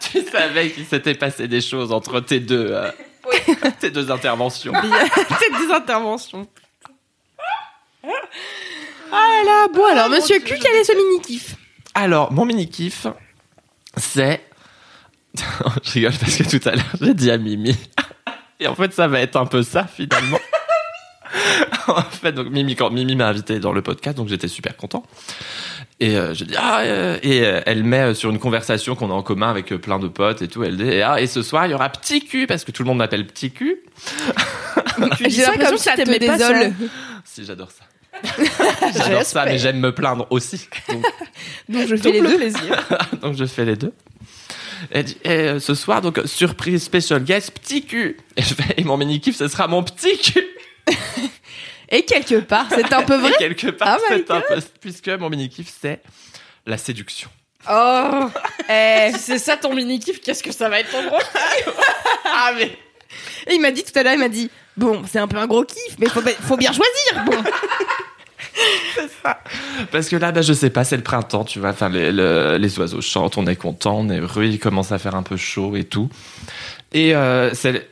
tu 0.00 0.22
savais 0.22 0.70
qu'il 0.70 0.86
s'était 0.86 1.14
passé 1.14 1.48
des 1.48 1.60
choses 1.60 1.92
entre 1.92 2.20
tes 2.20 2.40
deux, 2.40 2.68
euh, 2.70 2.90
tes 3.80 3.90
deux 3.90 4.10
interventions. 4.10 4.72
Peut-être 4.72 5.66
des 5.66 5.74
interventions. 5.74 6.46
Ah 9.10 9.42
là, 9.44 9.68
bon 9.72 9.84
alors, 9.86 10.08
monsieur 10.08 10.38
Q, 10.38 10.54
quel 10.60 10.76
est 10.76 10.84
ce 10.84 10.92
mini-kiff? 10.92 11.56
Alors, 11.94 12.32
mon 12.32 12.44
mini-kiff, 12.44 13.06
c'est... 13.96 14.47
Je 15.84 15.92
rigole 15.94 16.12
parce 16.20 16.36
que 16.36 16.44
tout 16.58 16.68
à 16.68 16.72
l'heure, 16.72 16.84
j'ai 17.00 17.14
dit 17.14 17.30
à 17.30 17.38
Mimi. 17.38 17.76
Et 18.60 18.66
en 18.66 18.74
fait, 18.74 18.92
ça 18.92 19.06
va 19.08 19.20
être 19.20 19.36
un 19.36 19.46
peu 19.46 19.62
ça, 19.62 19.84
finalement. 19.86 20.40
en 21.88 22.02
fait, 22.02 22.32
donc 22.32 22.48
Mimi, 22.50 22.74
quand 22.76 22.90
Mimi 22.90 23.14
m'a 23.16 23.28
invité 23.28 23.60
dans 23.60 23.72
le 23.72 23.82
podcast, 23.82 24.16
donc 24.16 24.28
j'étais 24.28 24.48
super 24.48 24.76
content. 24.76 25.04
Et 26.00 26.16
euh, 26.16 26.32
je 26.32 26.44
dis 26.44 26.54
ah 26.56 26.80
euh, 26.82 27.18
et 27.24 27.44
euh, 27.44 27.60
elle 27.66 27.82
met 27.82 27.98
euh, 28.00 28.14
sur 28.14 28.30
une 28.30 28.38
conversation 28.38 28.94
qu'on 28.94 29.10
a 29.10 29.14
en 29.14 29.22
commun 29.24 29.50
avec 29.50 29.74
plein 29.78 29.98
de 29.98 30.06
potes 30.06 30.42
et 30.42 30.48
tout. 30.48 30.62
Elle 30.62 30.76
dit 30.76 30.84
et, 30.88 31.02
ah, 31.02 31.20
et 31.20 31.26
ce 31.26 31.42
soir 31.42 31.66
il 31.66 31.70
y 31.72 31.74
aura 31.74 31.88
petit 31.88 32.24
cul 32.24 32.46
parce 32.46 32.62
que 32.64 32.70
tout 32.70 32.84
le 32.84 32.88
monde 32.88 32.98
m'appelle 32.98 33.26
petit 33.26 33.50
cul. 33.50 33.78
Tu 35.16 35.24
dis 35.24 35.30
J'ai 35.36 35.42
ça 35.42 35.50
l'impression 35.52 35.70
comme 35.70 35.76
que 35.76 35.78
si 35.78 35.84
ça 35.84 35.92
te 35.96 36.02
t'aimais 36.02 36.18
pas 36.24 36.38
ça. 36.38 36.52
désole. 36.52 36.72
Si 37.24 37.44
j'adore 37.44 37.68
ça. 37.70 37.84
j'adore 38.96 39.22
ça, 39.24 39.44
mais 39.44 39.58
j'aime 39.58 39.78
me 39.80 39.92
plaindre 39.92 40.26
aussi. 40.30 40.68
Donc 40.88 41.04
Donc 41.68 41.86
je 41.88 41.96
fais 41.96 42.12
les 42.12 42.20
deux. 42.20 42.36
plaisir. 42.36 42.88
donc 43.20 43.34
je 43.36 43.44
fais 43.44 43.64
les 43.64 43.76
deux. 43.76 43.92
Elle 44.90 45.04
dit, 45.04 45.16
et, 45.24 45.30
euh, 45.30 45.60
ce 45.60 45.74
soir, 45.74 46.00
donc, 46.00 46.20
surprise 46.24 46.82
special 46.82 47.22
guest, 47.22 47.52
petit 47.52 47.84
cul. 47.84 48.16
Et 48.36 48.42
je 48.42 48.54
fais, 48.54 48.74
et 48.76 48.84
mon 48.84 48.96
mini-kiff, 48.96 49.36
ce 49.36 49.48
sera 49.48 49.66
mon 49.68 49.82
petit 49.82 50.18
cul. 50.18 50.46
Et 51.90 52.04
quelque 52.04 52.40
part, 52.40 52.66
c'est 52.68 52.92
un 52.92 53.02
peu 53.02 53.16
vrai. 53.16 53.30
Et 53.30 53.36
quelque 53.36 53.68
part, 53.68 53.98
Oh 53.98 54.12
my 54.12 54.18
c'est 54.18 54.30
un 54.30 54.42
peu, 54.42 54.60
puisque 54.80 55.08
mon 55.08 55.30
mini-kiff, 55.30 55.72
c'est 55.80 56.02
la 56.66 56.76
séduction. 56.76 57.30
Oh, 57.70 58.30
Eh, 58.68 59.10
si 59.14 59.18
c'est 59.18 59.38
ça 59.38 59.56
ton 59.56 59.74
mini 59.74 59.98
kiff, 59.98 60.20
qu'est-ce 60.20 60.42
que 60.42 60.52
ça 60.52 60.68
va 60.68 60.80
être 60.80 60.90
ton 60.90 61.04
gros 61.06 61.18
Ah, 62.24 62.52
mais. 62.56 62.76
Et 63.46 63.54
il 63.54 63.60
m'a 63.60 63.70
dit 63.70 63.82
tout 63.82 63.98
à 63.98 64.02
l'heure, 64.02 64.12
il 64.12 64.18
m'a 64.18 64.28
dit 64.28 64.50
Bon, 64.76 65.02
c'est 65.10 65.18
un 65.18 65.26
peu 65.26 65.38
un 65.38 65.46
gros 65.46 65.64
kiff, 65.64 65.96
mais 65.98 66.08
faut, 66.08 66.20
faut 66.20 66.56
bien 66.56 66.72
choisir. 66.72 67.24
Bon. 67.24 67.42
Parce 69.92 70.08
que 70.08 70.16
là, 70.16 70.32
bah, 70.32 70.42
je 70.42 70.52
sais 70.52 70.70
pas, 70.70 70.84
c'est 70.84 70.96
le 70.96 71.02
printemps, 71.02 71.44
tu 71.44 71.60
vois. 71.60 71.70
Enfin, 71.70 71.88
les, 71.88 72.10
le- 72.12 72.56
les 72.58 72.78
oiseaux 72.78 73.00
chantent, 73.00 73.36
on 73.38 73.46
est 73.46 73.56
content, 73.56 73.98
on 73.98 74.08
est 74.10 74.18
heureux, 74.20 74.44
il 74.44 74.58
commence 74.58 74.92
à 74.92 74.98
faire 74.98 75.14
un 75.14 75.22
peu 75.22 75.36
chaud 75.36 75.76
et 75.76 75.84
tout. 75.84 76.08
Et 76.92 77.14
euh, 77.14 77.52
c'est 77.54 77.88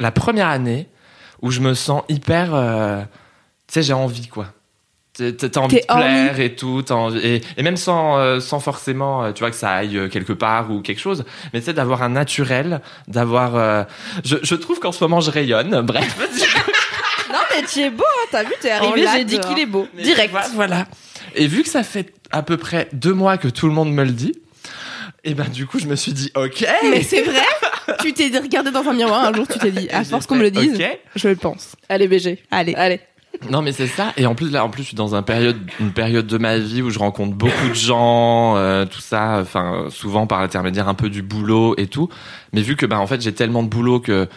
la 0.00 0.10
première 0.10 0.48
année 0.48 0.88
où 1.42 1.50
je 1.50 1.60
me 1.60 1.74
sens 1.74 2.02
hyper. 2.08 2.54
euh, 2.54 3.00
tu 3.68 3.74
sais, 3.74 3.82
j'ai 3.82 3.92
envie, 3.92 4.28
quoi. 4.28 4.46
T'as 5.16 5.60
envie 5.60 5.76
de 5.76 5.86
plaire 5.86 6.40
et 6.40 6.56
tout, 6.56 6.90
envie- 6.90 7.20
et, 7.24 7.40
et 7.56 7.62
même 7.62 7.76
sans, 7.76 8.18
euh, 8.18 8.40
sans 8.40 8.58
forcément, 8.58 9.22
euh, 9.22 9.30
tu 9.32 9.40
vois, 9.40 9.50
que 9.50 9.56
ça 9.56 9.70
aille 9.70 9.96
euh, 9.96 10.08
quelque 10.08 10.32
part 10.32 10.72
ou 10.72 10.80
quelque 10.80 11.00
chose, 11.00 11.24
mais 11.52 11.60
tu 11.60 11.66
sais, 11.66 11.72
d'avoir 11.72 12.02
un 12.02 12.08
naturel, 12.08 12.80
d'avoir. 13.06 13.54
euh, 13.54 13.84
je, 14.24 14.36
je 14.42 14.54
trouve 14.56 14.80
qu'en 14.80 14.90
ce 14.90 15.04
moment, 15.04 15.20
je 15.20 15.30
rayonne, 15.30 15.82
bref. 15.82 16.18
Mais 17.54 17.66
tu 17.66 17.80
es 17.80 17.90
beau, 17.90 18.04
hein, 18.04 18.28
t'as 18.30 18.42
vu, 18.44 18.52
t'es 18.60 18.70
arrivé, 18.70 19.06
j'ai 19.16 19.24
dit 19.24 19.38
qu'il 19.38 19.58
est 19.58 19.66
beau. 19.66 19.86
Mais 19.94 20.02
Direct. 20.02 20.34
Voilà. 20.54 20.86
Et 21.34 21.46
vu 21.46 21.62
que 21.62 21.68
ça 21.68 21.82
fait 21.82 22.12
à 22.30 22.42
peu 22.42 22.56
près 22.56 22.88
deux 22.92 23.12
mois 23.12 23.38
que 23.38 23.48
tout 23.48 23.66
le 23.66 23.72
monde 23.72 23.92
me 23.92 24.04
le 24.04 24.10
dit, 24.10 24.34
et 25.24 25.34
ben 25.34 25.48
du 25.48 25.66
coup 25.66 25.78
je 25.78 25.86
me 25.86 25.96
suis 25.96 26.12
dit 26.12 26.30
ok. 26.34 26.66
Mais 26.90 27.02
c'est 27.02 27.22
vrai 27.22 27.42
Tu 28.00 28.12
t'es 28.12 28.30
regardé 28.38 28.70
dans 28.70 28.86
un 28.86 28.92
miroir 28.92 29.24
un 29.24 29.32
jour, 29.32 29.46
tu 29.48 29.58
t'es 29.58 29.70
dit 29.70 29.88
À 29.90 30.04
force 30.04 30.26
qu'on 30.26 30.36
me 30.36 30.42
le 30.42 30.50
dise, 30.50 30.78
je 31.16 31.28
le 31.28 31.36
pense. 31.36 31.74
Allez 31.88 32.08
BG, 32.08 32.42
Allez. 32.50 32.74
allez. 32.74 33.00
Non 33.50 33.62
mais 33.62 33.72
c'est 33.72 33.88
ça. 33.88 34.12
Et 34.16 34.26
en 34.26 34.34
plus 34.34 34.50
là, 34.50 34.64
en 34.64 34.70
plus 34.70 34.82
je 34.82 34.88
suis 34.88 34.96
dans 34.96 35.14
un 35.14 35.22
période, 35.22 35.58
une 35.80 35.92
période 35.92 36.26
de 36.26 36.38
ma 36.38 36.58
vie 36.58 36.82
où 36.82 36.90
je 36.90 36.98
rencontre 36.98 37.34
beaucoup 37.34 37.68
de 37.68 37.74
gens, 37.74 38.56
euh, 38.56 38.84
tout 38.86 39.00
ça. 39.00 39.38
Enfin 39.40 39.86
souvent 39.90 40.26
par 40.26 40.40
l'intermédiaire 40.40 40.88
un 40.88 40.94
peu 40.94 41.10
du 41.10 41.22
boulot 41.22 41.74
et 41.76 41.86
tout. 41.86 42.08
Mais 42.52 42.62
vu 42.62 42.76
que 42.76 42.86
ben 42.86 42.98
en 42.98 43.06
fait 43.06 43.20
j'ai 43.20 43.32
tellement 43.34 43.62
de 43.62 43.68
boulot 43.68 43.98
que 44.00 44.28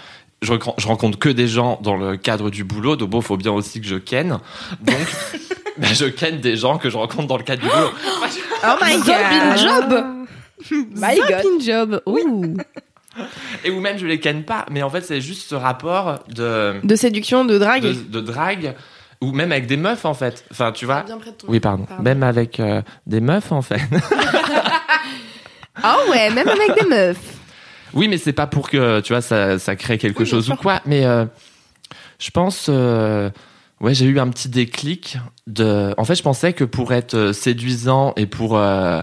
je, 0.41 0.53
je 0.77 0.87
rencontre 0.87 1.17
que 1.19 1.29
des 1.29 1.47
gens 1.47 1.79
dans 1.81 1.95
le 1.95 2.15
cadre 2.17 2.49
du 2.49 2.63
boulot, 2.63 2.95
donc 2.95 3.09
bon, 3.09 3.21
faut 3.21 3.37
bien 3.37 3.51
aussi 3.51 3.81
que 3.81 3.87
je 3.87 3.95
ken. 3.95 4.37
Donc, 4.81 4.95
ben, 5.77 5.93
je 5.93 6.05
ken 6.05 6.39
des 6.39 6.55
gens 6.55 6.77
que 6.77 6.89
je 6.89 6.97
rencontre 6.97 7.27
dans 7.27 7.37
le 7.37 7.43
cadre 7.43 7.61
du 7.63 7.67
boulot. 7.69 7.91
Oh 8.63 8.75
my 8.83 8.93
Job 8.93 9.15
in 9.31 9.55
job. 9.57 10.05
My 10.95 11.17
God. 11.17 11.61
Job. 11.61 12.01
Ouh. 12.07 12.55
Et 13.65 13.71
ou 13.71 13.79
même 13.79 13.97
je 13.97 14.05
les 14.05 14.19
ken 14.19 14.43
pas, 14.43 14.65
mais 14.69 14.83
en 14.83 14.89
fait 14.91 15.01
c'est 15.01 15.21
juste 15.21 15.47
ce 15.49 15.55
rapport 15.55 16.19
de, 16.29 16.75
De 16.83 16.95
séduction, 16.95 17.45
de 17.45 17.57
drague. 17.57 17.81
de, 17.83 17.93
de 17.93 18.21
drague, 18.21 18.75
ou 19.21 19.31
même 19.31 19.51
avec 19.51 19.65
des 19.65 19.77
meufs 19.77 20.05
en 20.05 20.13
fait. 20.13 20.45
Enfin 20.51 20.71
tu 20.71 20.85
vois. 20.85 21.01
Bien 21.01 21.17
près 21.17 21.31
de 21.31 21.35
ton- 21.35 21.47
Oui 21.49 21.59
pardon. 21.59 21.85
Pardon. 21.85 22.03
Même 22.03 22.21
avec 22.21 22.59
euh, 22.59 22.81
des 23.07 23.21
meufs 23.21 23.51
en 23.51 23.61
fait. 23.63 23.81
Ah 25.83 25.97
ouais, 26.09 26.31
même 26.31 26.47
avec 26.47 26.73
des 26.81 26.89
meufs. 26.89 27.36
Oui 27.93 28.07
mais 28.07 28.17
c'est 28.17 28.33
pas 28.33 28.47
pour 28.47 28.69
que 28.69 28.99
tu 29.01 29.13
vois 29.13 29.21
ça, 29.21 29.59
ça 29.59 29.75
crée 29.75 29.97
quelque 29.97 30.25
chose 30.25 30.49
ou 30.49 30.55
quoi, 30.55 30.81
mais 30.85 31.05
euh, 31.05 31.25
je 32.19 32.29
pense 32.31 32.67
euh, 32.69 33.29
Ouais, 33.79 33.93
j'ai 33.93 34.05
eu 34.05 34.19
un 34.19 34.27
petit 34.29 34.49
déclic 34.49 35.19
de. 35.45 35.93
En 35.99 36.03
fait, 36.03 36.15
je 36.15 36.23
pensais 36.23 36.51
que 36.51 36.63
pour 36.63 36.93
être 36.93 37.13
euh, 37.13 37.31
séduisant 37.31 38.11
et 38.15 38.25
pour 38.25 38.57
euh, 38.57 39.01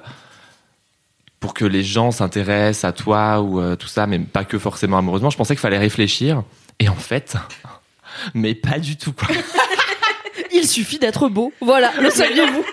pour 1.38 1.54
que 1.54 1.64
les 1.64 1.84
gens 1.84 2.10
s'intéressent 2.10 2.84
à 2.84 2.92
toi 2.92 3.40
ou 3.40 3.60
euh, 3.60 3.76
tout 3.76 3.86
ça, 3.86 4.08
mais 4.08 4.18
pas 4.18 4.44
que 4.44 4.58
forcément 4.58 4.98
amoureusement, 4.98 5.30
je 5.30 5.36
pensais 5.36 5.54
qu'il 5.54 5.60
fallait 5.60 5.78
réfléchir. 5.78 6.42
Et 6.80 6.88
en 6.88 6.96
fait, 6.96 7.36
mais 8.34 8.54
pas 8.56 8.80
du 8.80 8.96
tout 8.96 9.12
quoi. 9.12 9.28
Il 10.52 10.66
suffit 10.66 10.98
d'être 10.98 11.28
beau. 11.28 11.52
Voilà, 11.60 11.92
le 12.00 12.10
saviez-vous? 12.10 12.64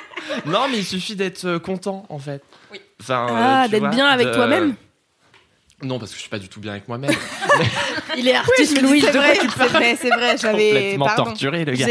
Non, 0.47 0.62
mais 0.72 0.78
il 0.80 0.86
suffit 0.86 1.16
d'être 1.16 1.57
content 1.59 2.05
en 2.09 2.18
fait. 2.20 2.41
Oui. 2.72 2.80
Enfin, 2.99 3.28
Ah, 3.30 3.68
d'être 3.68 3.89
bien 3.89 4.05
avec 4.07 4.28
de- 4.28 4.34
toi-même 4.34 4.76
Non, 5.84 6.00
parce 6.00 6.12
que 6.12 6.16
je 6.18 6.22
suis 6.22 6.30
pas 6.30 6.40
du 6.40 6.48
tout 6.48 6.60
bien 6.60 6.72
avec 6.74 6.88
moi-même. 6.88 7.12
Il 8.18 8.28
est 8.28 8.36
artiste, 8.36 8.78
Oui, 8.84 8.90
Louise. 8.90 9.06
c'est 9.06 9.18
vrai, 9.18 9.36
c'est 9.40 9.68
vrai, 9.68 9.98
c'est 10.00 10.10
vrai, 10.10 10.36
j'avais. 10.40 10.68
Complètement 10.70 11.06
Pardon. 11.06 11.24
torturé 11.26 11.66
le 11.66 11.74
gars. 11.74 11.88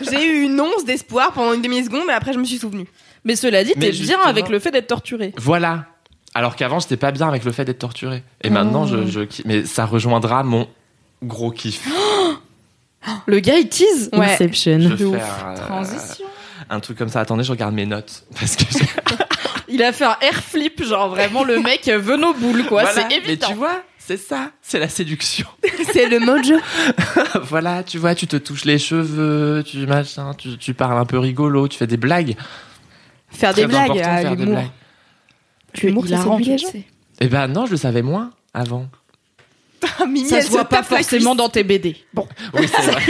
J'ai 0.00 0.24
eu, 0.26 0.42
une 0.44 0.60
once 0.60 0.84
d'espoir 0.84 1.32
pendant 1.32 1.52
une 1.52 1.62
demi-seconde 1.62 2.04
et 2.08 2.12
après 2.12 2.32
je 2.32 2.38
me 2.38 2.44
suis 2.44 2.58
souvenue. 2.58 2.86
Mais 3.24 3.36
cela 3.36 3.62
dit, 3.64 3.72
Mais 3.76 3.90
t'es 3.90 3.96
bien 3.98 4.18
avec 4.24 4.48
le 4.48 4.58
fait 4.58 4.70
d'être 4.70 4.86
torturé. 4.88 5.32
Voilà. 5.36 5.84
Alors 6.34 6.56
qu'avant, 6.56 6.80
j'étais 6.80 6.96
pas 6.96 7.10
bien 7.12 7.28
avec 7.28 7.44
le 7.44 7.52
fait 7.52 7.64
d'être 7.64 7.78
torturé. 7.78 8.22
Et 8.42 8.50
maintenant, 8.50 8.86
je, 8.86 9.06
je 9.06 9.20
kiffe. 9.20 9.44
Mais 9.44 9.64
ça 9.66 9.84
rejoindra 9.84 10.42
mon 10.42 10.66
gros 11.22 11.50
kiff. 11.50 11.86
Le 13.26 13.40
gars, 13.40 13.58
il 13.58 13.68
tease. 13.68 14.10
Ouais. 14.12 14.32
Inception. 14.34 14.78
Je 14.80 14.88
De 14.88 14.94
vais 14.94 15.04
ouf. 15.04 15.16
faire 15.16 15.46
euh, 15.48 15.56
Transition. 15.56 16.24
un 16.70 16.80
truc 16.80 16.96
comme 16.96 17.08
ça. 17.08 17.20
Attendez, 17.20 17.42
je 17.44 17.50
regarde 17.50 17.74
mes 17.74 17.84
notes. 17.86 18.24
Parce 18.38 18.54
que 18.56 18.64
j'ai- 18.70 18.78
Il 19.72 19.82
a 19.82 19.92
fait 19.92 20.04
un 20.04 20.16
air 20.20 20.42
flip, 20.42 20.82
genre 20.84 21.08
vraiment 21.08 21.44
le 21.44 21.60
mec 21.60 21.86
veut 21.88 22.16
nos 22.16 22.34
boules, 22.34 22.64
quoi. 22.66 22.82
Voilà. 22.82 23.00
C'est 23.02 23.08
Mais 23.08 23.16
évident. 23.16 23.48
tu 23.48 23.54
vois, 23.54 23.82
c'est 23.98 24.16
ça. 24.16 24.50
C'est 24.60 24.78
la 24.78 24.88
séduction. 24.88 25.46
C'est 25.92 26.08
le 26.08 26.18
mojo. 26.20 26.56
voilà, 27.42 27.82
tu 27.82 27.98
vois, 27.98 28.14
tu 28.14 28.26
te 28.26 28.36
touches 28.36 28.64
les 28.64 28.78
cheveux, 28.78 29.62
tu 29.66 29.78
machin, 29.86 30.32
tu, 30.36 30.58
tu 30.58 30.74
parles 30.74 30.98
un 30.98 31.04
peu 31.06 31.18
rigolo, 31.18 31.68
tu 31.68 31.78
fais 31.78 31.86
des 31.86 31.96
blagues. 31.96 32.36
Faire 33.30 33.54
des 33.54 33.66
blagues, 33.66 33.98
à 33.98 34.18
faire 34.18 34.30
des 34.30 34.36
l'humour. 34.36 34.54
blagues. 34.56 34.70
L'humour, 35.82 36.06
ça 36.06 36.16
séduit 36.22 36.44
tu 36.44 36.50
les 36.50 36.52
le 36.52 36.58
gens. 36.58 36.68
sais. 36.70 36.84
Eh 37.20 37.26
ben 37.28 37.48
non, 37.48 37.66
je 37.66 37.70
le 37.72 37.76
savais 37.78 38.02
moins 38.02 38.30
avant. 38.52 38.86
Mimi, 40.06 40.28
Ça 40.28 40.38
elle 40.38 40.44
se 40.44 40.50
voit 40.50 40.64
pas 40.66 40.82
forcément 40.82 41.34
dans 41.34 41.48
tes 41.48 41.64
BD. 41.64 41.96
Bon, 42.12 42.28
Oui, 42.54 42.68
c'est 42.68 42.82
vrai. 42.90 43.02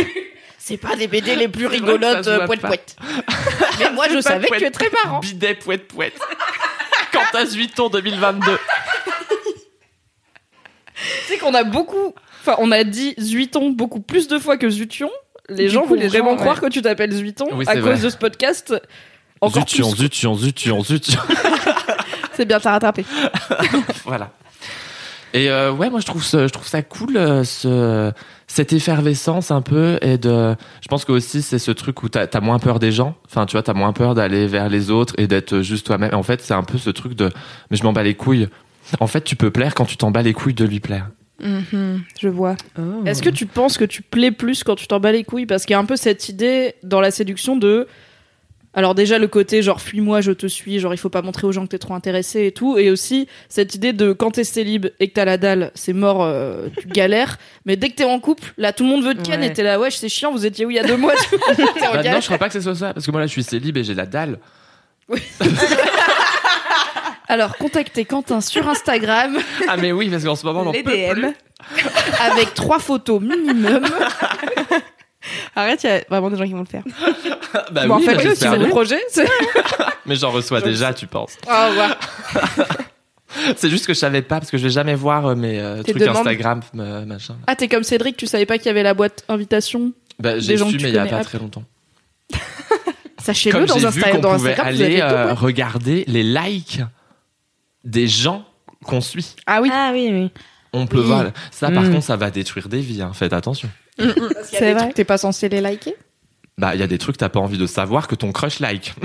C'est 0.65 0.77
pas 0.77 0.95
des 0.95 1.09
BD 1.09 1.35
les 1.35 1.49
plus 1.49 1.67
rigolotes, 1.77 2.25
poète 2.47 2.61
poète. 2.61 2.97
Mais 3.81 3.91
moi, 3.91 4.07
je 4.09 4.15
Pas 4.15 4.23
savais 4.23 4.47
que 4.49 4.57
tu 4.59 4.65
es 4.65 4.71
très 4.71 4.91
marrant. 5.05 5.19
Bidet, 5.21 5.55
poète, 5.55 5.89
poète. 5.89 6.19
Quand 7.13 7.23
t'as 7.33 7.47
8 7.51 7.81
ans 7.81 7.89
2022. 7.89 8.59
Tu 10.95 11.03
sais 11.27 11.39
qu'on 11.39 11.55
a 11.55 11.65
beaucoup. 11.65 12.15
Enfin, 12.41 12.57
on 12.59 12.71
a 12.71 12.85
dit 12.85 13.15
Zuiton 13.21 13.71
beaucoup 13.71 14.01
plus 14.01 14.29
de 14.29 14.39
fois 14.39 14.57
que 14.57 14.71
Zution. 14.71 15.11
Les 15.49 15.65
Du 15.65 15.71
gens 15.71 15.83
coup, 15.83 15.91
vont 15.91 15.95
les 15.97 16.07
vraiment 16.09 16.31
gens, 16.31 16.37
croire 16.37 16.63
ouais. 16.63 16.69
que 16.69 16.73
tu 16.73 16.81
t'appelles 16.83 17.13
Zuiton 17.13 17.47
Oui, 17.53 17.65
à 17.69 17.75
cause 17.75 17.83
vrai. 17.83 17.99
de 17.99 18.09
ce 18.11 18.17
podcast. 18.17 18.75
Encore 19.41 19.69
Zution, 19.69 19.91
plus. 19.91 19.99
zution, 20.03 20.35
zution, 20.37 20.85
zution. 20.85 21.21
C'est 22.35 22.45
bien, 22.45 22.61
t'as 22.61 22.71
rattrapé. 22.73 23.05
voilà. 24.05 24.31
Et 25.35 25.51
euh, 25.51 25.73
ouais, 25.73 25.91
moi 25.91 26.01
je 26.01 26.07
trouve 26.07 26.25
ça, 26.25 26.47
je 26.47 26.53
trouve 26.53 26.67
ça 26.69 26.83
cool 26.83 27.17
euh, 27.17 27.43
ce, 27.43 28.13
cette 28.53 28.75
effervescence 28.75 29.51
un 29.51 29.63
peu 29.63 29.99
et 30.03 30.19
de. 30.19 30.55
Je 30.83 30.89
pense 30.89 31.07
que 31.07 31.13
aussi 31.13 31.41
c'est 31.41 31.59
ce 31.59 31.71
truc 31.71 32.03
où 32.03 32.11
t'as 32.11 32.27
as 32.31 32.41
moins 32.41 32.59
peur 32.59 32.81
des 32.81 32.93
gens. 32.93 33.15
Enfin, 33.25 33.47
tu 33.47 33.53
vois, 33.53 33.63
t'as 33.63 33.73
moins 33.73 33.95
peur 33.95 34.15
d'aller 34.15 34.47
vers 34.47 34.69
les 34.69 34.91
autres 34.91 35.15
et 35.17 35.27
d'être 35.27 35.63
juste 35.63 35.87
toi-même. 35.87 36.15
En 36.15 36.23
fait, 36.23 36.43
c'est 36.43 36.53
un 36.53 36.63
peu 36.63 36.77
ce 36.77 36.91
truc 36.91 37.15
de. 37.15 37.31
Mais 37.71 37.79
je 37.79 37.83
m'en 37.83 37.95
bats 37.95 38.03
les 38.03 38.15
couilles. 38.15 38.49
En 39.01 39.07
fait, 39.07 39.23
tu 39.23 39.37
peux 39.37 39.51
plaire 39.51 39.75
quand 39.75 39.87
tu 39.87 39.97
t'en 39.97 40.11
bats 40.11 40.21
les 40.21 40.35
couilles 40.35 40.53
de 40.53 40.67
lui 40.67 40.81
plaire. 40.81 41.09
Mhm, 41.41 42.03
je 42.21 42.29
vois. 42.29 42.57
Oh. 42.79 43.05
Est-ce 43.07 43.23
que 43.23 43.31
tu 43.31 43.47
penses 43.47 43.79
que 43.79 43.87
tu 43.87 44.03
plais 44.03 44.33
plus 44.33 44.65
quand 44.65 44.77
tu 44.77 44.87
t'en 44.87 45.01
bats 45.01 45.13
les 45.13 45.25
couilles? 45.25 45.47
Parce 45.47 45.65
qu'il 45.65 45.73
y 45.73 45.77
a 45.77 45.81
un 45.81 45.87
peu 45.87 45.97
cette 45.97 46.29
idée 46.29 46.75
dans 46.83 47.01
la 47.01 47.11
séduction 47.11 47.57
de. 47.57 47.89
Alors 48.75 48.95
déjà 48.95 49.19
le 49.19 49.29
côté 49.29 49.61
genre 49.63 49.81
fuis-moi, 49.83 50.23
je 50.23 50.33
te 50.33 50.47
suis, 50.47 50.79
genre 50.81 50.95
il 50.95 50.97
faut 50.97 51.11
pas 51.11 51.21
montrer 51.21 51.47
aux 51.47 51.53
gens 51.53 51.63
que 51.65 51.69
t'es 51.69 51.79
trop 51.79 51.93
intéressé 51.95 52.47
et 52.47 52.53
tout, 52.53 52.79
et 52.79 52.91
aussi 52.91 53.29
cette 53.51 53.75
idée 53.75 53.93
de 53.93 54.13
quand 54.13 54.31
t'es 54.31 54.45
célib 54.45 54.87
et 54.99 55.09
que 55.09 55.13
t'as 55.15 55.27
la 55.27 55.37
dalle, 55.37 55.73
c'est 55.75 55.93
mort, 55.93 56.23
euh, 56.23 56.69
tu 56.81 56.89
galères, 56.89 57.37
mais 57.67 57.77
dès 57.77 57.91
que 57.91 57.97
t'es 57.97 58.05
en 58.05 58.19
couple, 58.19 58.55
là 58.57 58.73
tout 58.73 58.85
le 58.85 58.89
monde 58.91 59.05
veut 59.05 59.15
te 59.15 59.21
ken 59.21 59.41
Ouais. 59.41 59.49
et 59.49 59.53
t'es 59.53 59.63
là 59.63 59.79
wesh 59.79 59.97
c'est 59.97 60.09
chiant, 60.09 60.33
vous 60.33 60.47
étiez 60.47 60.65
où 60.65 60.71
il 60.71 60.77
y 60.77 60.79
a 60.79 60.85
deux 60.85 60.97
mois, 60.97 61.13
tu 61.17 61.37
vois, 61.37 61.55
t'es 61.55 61.87
en 61.87 61.93
Bah, 61.93 62.03
galère. 62.03 62.21
je 62.23 62.27
crois 62.27 62.39
pas 62.39 62.47
que 62.47 62.55
ce 62.55 62.61
soit 62.63 62.75
ça 62.75 62.95
parce 62.95 63.05
que 63.05 63.11
moi 63.11 63.21
là 63.21 63.27
je 63.27 63.33
suis 63.33 63.43
célib 63.43 63.77
et 63.77 63.85
j'ai 63.85 63.95
la 63.95 64.07
dalle. 64.07 64.39
Alors 67.29 67.57
contactez 67.57 68.05
Quentin 68.05 68.41
sur 68.41 68.69
Instagram 68.69 69.39
Ah 69.69 69.77
mais 69.77 69.93
oui, 69.93 70.09
parce 70.11 70.25
qu'en 70.25 70.37
ce 70.37 70.45
moment 70.47 70.63
on 70.63 70.69
en 70.69 70.73
Les 70.73 70.83
peut 70.83 70.93
DM. 70.93 71.13
plus. 71.21 71.35
avec 72.21 72.53
trois 72.55 72.79
photos 72.79 73.21
minimum. 73.21 73.85
Arrête, 75.57 75.83
il 75.85 75.87
y 75.87 75.91
a 75.91 76.03
vraiment 76.09 76.31
des 76.31 76.37
gens 76.37 76.45
qui 76.45 76.53
vont 76.53 76.61
le 76.61 76.65
faire. 76.67 76.85
Bah 77.71 77.87
Bon, 77.87 77.95
en 77.95 77.99
oui, 77.99 78.05
fait, 78.07 78.15
bah, 78.15 78.21
eux, 78.21 78.29
j'espère 78.31 78.53
C'est 78.53 78.59
le 78.59 78.69
projet, 78.69 78.99
c'est. 79.11 79.29
Mais 80.07 80.17
j'en 80.17 80.31
reçois 80.31 80.61
Je 80.61 80.65
déjà, 80.65 80.95
tu 80.95 81.07
penses. 81.07 81.37
Au 81.47 81.69
revoir. 81.69 81.97
C'est 83.57 83.69
juste 83.71 83.87
que 83.87 83.95
je 83.95 83.99
savais 83.99 84.23
pas 84.23 84.39
parce 84.41 84.51
que 84.51 84.59
je 84.59 84.65
vais 84.65 84.71
jamais 84.71 84.95
voir 84.95 85.27
euh, 85.27 85.35
mes 85.35 85.59
euh, 85.61 85.83
trucs 85.83 85.99
demandes. 85.99 86.17
Instagram, 86.19 86.61
euh, 86.79 87.05
machin. 87.05 87.37
Ah 87.47 87.57
t'es 87.57 87.69
comme 87.69 87.83
Cédric, 87.83 88.17
tu 88.17 88.27
savais 88.27 88.47
pas 88.47 88.59
qu'il 88.59 88.67
y 88.67 88.71
avait 88.71 88.83
la 88.83 88.95
boîte 88.95 89.25
invitation 89.29 89.93
Bah, 90.19 90.39
j'ai 90.39 90.57
su, 90.57 90.65
tu 90.77 90.79
mais 90.83 90.91
il 90.91 90.95
y 90.95 90.99
a 90.99 91.07
pas 91.07 91.25
très 91.25 91.39
longtemps. 91.39 91.65
Sachez-le 93.19 93.57
Comme 93.59 93.67
dans, 93.67 93.79
j'ai 93.79 93.87
Insta- 93.87 93.93
vu 93.93 94.03
qu'on 94.13 94.19
dans 94.19 94.35
pouvait 94.35 94.51
Instagram, 94.51 94.75
vous 94.75 94.83
aller 94.83 94.97
tout, 94.99 95.03
euh, 95.05 95.27
ouais. 95.27 95.33
regarder 95.33 96.05
les 96.09 96.23
likes 96.25 96.81
des 97.85 98.09
gens 98.09 98.45
qu'on 98.85 99.01
suit. 99.01 99.37
Ah 99.47 99.61
oui, 99.63 99.71
Ah 99.73 99.91
oui, 99.93 100.09
oui. 100.11 100.31
On 100.73 100.87
peut 100.87 100.99
Oui. 101.01 101.05
voir. 101.07 101.27
Ça, 101.51 101.71
par 101.71 101.85
Mm. 101.85 101.93
contre, 101.93 102.05
ça 102.05 102.17
va 102.17 102.31
détruire 102.31 102.69
des 102.69 102.81
vies. 102.81 103.01
hein. 103.03 103.13
Faites 103.15 103.33
attention. 103.33 103.69
Parce 103.97 104.13
qu'il 104.15 104.25
y 104.25 104.37
a 104.37 104.43
C'est 104.45 104.61
des 104.61 104.73
vrai. 104.73 104.83
trucs, 104.85 104.95
T'es 104.95 105.05
pas 105.05 105.19
censé 105.19 105.49
les 105.49 105.61
liker 105.61 105.95
Bah, 106.59 106.75
il 106.75 106.81
y 106.81 106.85
a 106.85 106.87
des 106.87 106.99
trucs 106.99 107.17
t'as 107.19 107.29
pas 107.29 107.41
envie 107.41 107.59
de 107.59 107.67
savoir 107.67 108.09
que 108.09 108.15
ton 108.15 108.33
crush 108.33 108.61
like. 108.61 108.95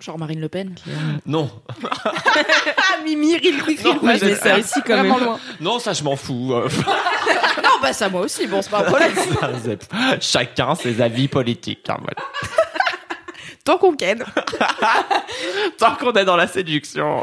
Genre 0.00 0.18
Marine 0.18 0.40
Le 0.40 0.48
Pen. 0.48 0.74
non, 1.26 1.50
ah, 2.06 2.12
Mimi, 3.04 3.36
ril, 3.36 3.60
ril, 3.62 3.78
Non, 3.84 3.90
ril. 3.92 3.98
Oui, 4.02 4.08
mais 4.12 4.18
c'est 4.18 4.34
ça 4.36 4.56
aussi 4.58 4.80
quand 4.86 4.94
Vraiment 4.96 5.16
même. 5.18 5.24
loin. 5.26 5.40
non, 5.60 5.78
ça 5.78 5.92
je 5.92 6.02
m'en 6.02 6.16
fous. 6.16 6.54
Euh, 6.54 6.68
Non, 7.62 7.68
bah 7.82 7.92
ça 7.92 8.08
moi 8.08 8.22
aussi, 8.22 8.46
bon, 8.46 8.62
c'est 8.62 8.70
pas 8.70 8.78
un 8.80 8.84
problème. 8.84 9.12
ça, 9.14 9.50
c'est- 9.62 10.22
Chacun 10.22 10.74
ses 10.74 11.02
avis 11.02 11.28
politiques. 11.28 11.86
hein, 11.90 11.98
voilà. 12.00 12.16
Tant 13.62 13.76
qu'on 13.76 13.94
ken. 13.94 14.24
Tant 15.78 15.94
qu'on 15.96 16.12
est 16.12 16.24
dans 16.24 16.36
la 16.36 16.46
séduction. 16.46 17.22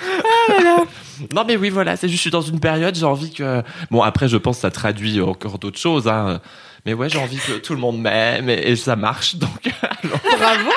Non 1.32 1.44
mais 1.46 1.56
oui 1.56 1.70
voilà, 1.70 1.96
c'est 1.96 2.08
juste 2.08 2.18
je 2.18 2.22
suis 2.22 2.30
dans 2.30 2.42
une 2.42 2.60
période, 2.60 2.94
j'ai 2.94 3.06
envie 3.06 3.32
que 3.32 3.62
bon 3.90 4.02
après 4.02 4.28
je 4.28 4.36
pense 4.36 4.56
que 4.56 4.62
ça 4.62 4.70
traduit 4.70 5.20
encore 5.20 5.58
d'autres 5.58 5.78
choses 5.78 6.08
hein. 6.08 6.40
Mais 6.84 6.92
ouais, 6.94 7.08
j'ai 7.08 7.18
envie 7.18 7.38
que 7.38 7.52
tout 7.58 7.72
le 7.74 7.80
monde 7.80 8.00
m'aime 8.00 8.48
et, 8.50 8.70
et 8.70 8.76
ça 8.76 8.94
marche 8.96 9.36
donc 9.36 9.50
Bravo. 10.04 10.70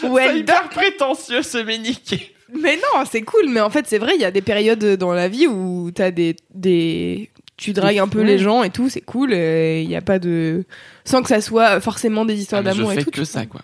c'est 0.00 0.38
hyper 0.38 0.68
prétentieux 0.68 1.42
ce 1.42 1.58
méniqué. 1.58 2.34
Mais 2.54 2.76
non, 2.76 3.04
c'est 3.10 3.22
cool. 3.22 3.48
Mais 3.48 3.60
en 3.60 3.70
fait, 3.70 3.86
c'est 3.88 3.96
vrai, 3.96 4.12
il 4.14 4.20
y 4.20 4.26
a 4.26 4.30
des 4.30 4.42
périodes 4.42 4.84
dans 4.98 5.12
la 5.14 5.28
vie 5.28 5.46
où 5.46 5.90
t'as 5.94 6.10
des, 6.10 6.36
des, 6.54 7.30
tu 7.56 7.72
dragues 7.72 7.98
un 7.98 8.08
peu 8.08 8.18
Ouais. 8.18 8.26
les 8.26 8.38
gens 8.38 8.62
et 8.62 8.68
tout, 8.68 8.90
c'est 8.90 9.00
cool. 9.00 9.32
Il 9.32 9.88
y 9.90 9.96
a 9.96 10.02
pas 10.02 10.18
de, 10.18 10.64
sans 11.06 11.22
que 11.22 11.28
ça 11.28 11.40
soit 11.40 11.80
forcément 11.80 12.26
des 12.26 12.38
histoires 12.38 12.62
Ah, 12.66 12.72
je 12.72 12.76
d'amour 12.76 12.92
et 12.92 12.96
fais 12.96 13.04
tout. 13.04 13.10
que 13.10 13.20
tu 13.20 13.24
ça 13.24 13.38
vois. 13.40 13.46
quoi. 13.46 13.60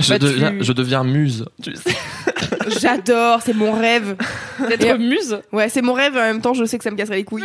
Je, 0.00 0.10
Bah, 0.10 0.18
tu- 0.18 0.26
deviens, 0.26 0.54
je 0.60 0.72
deviens 0.74 1.02
muse, 1.04 1.46
tu 1.62 1.74
sais. 1.74 1.96
J'adore, 2.66 3.40
c'est 3.44 3.52
mon 3.54 3.72
rêve. 3.72 4.16
D'être 4.68 4.84
Et- 4.84 4.98
muse. 4.98 5.40
Ouais, 5.52 5.68
c'est 5.68 5.82
mon 5.82 5.92
rêve. 5.92 6.16
et 6.16 6.20
En 6.20 6.22
même 6.24 6.40
temps, 6.40 6.54
je 6.54 6.64
sais 6.64 6.78
que 6.78 6.84
ça 6.84 6.90
me 6.90 6.96
casserait 6.96 7.16
les 7.16 7.24
couilles. 7.24 7.42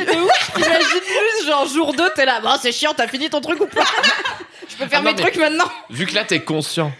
Imagine 0.58 0.80
muse, 0.84 1.48
genre 1.48 1.68
jour 1.68 1.94
2, 1.94 2.04
t'es 2.16 2.26
là. 2.26 2.40
Bon, 2.42 2.50
c'est 2.62 2.72
chiant, 2.72 2.94
t'as 2.96 3.08
fini 3.08 3.30
ton 3.30 3.42
truc 3.42 3.60
ou 3.62 3.68
pas? 3.68 3.84
Je 4.70 4.76
peux 4.78 4.88
faire 4.88 5.00
Ah 5.00 5.04
non, 5.04 5.10
mes 5.12 5.16
mais- 5.16 5.22
trucs 5.22 5.36
maintenant. 5.38 5.66
Vu 5.90 6.06
que 6.06 6.16
là 6.16 6.24
t'es 6.24 6.40
conscient, 6.40 6.92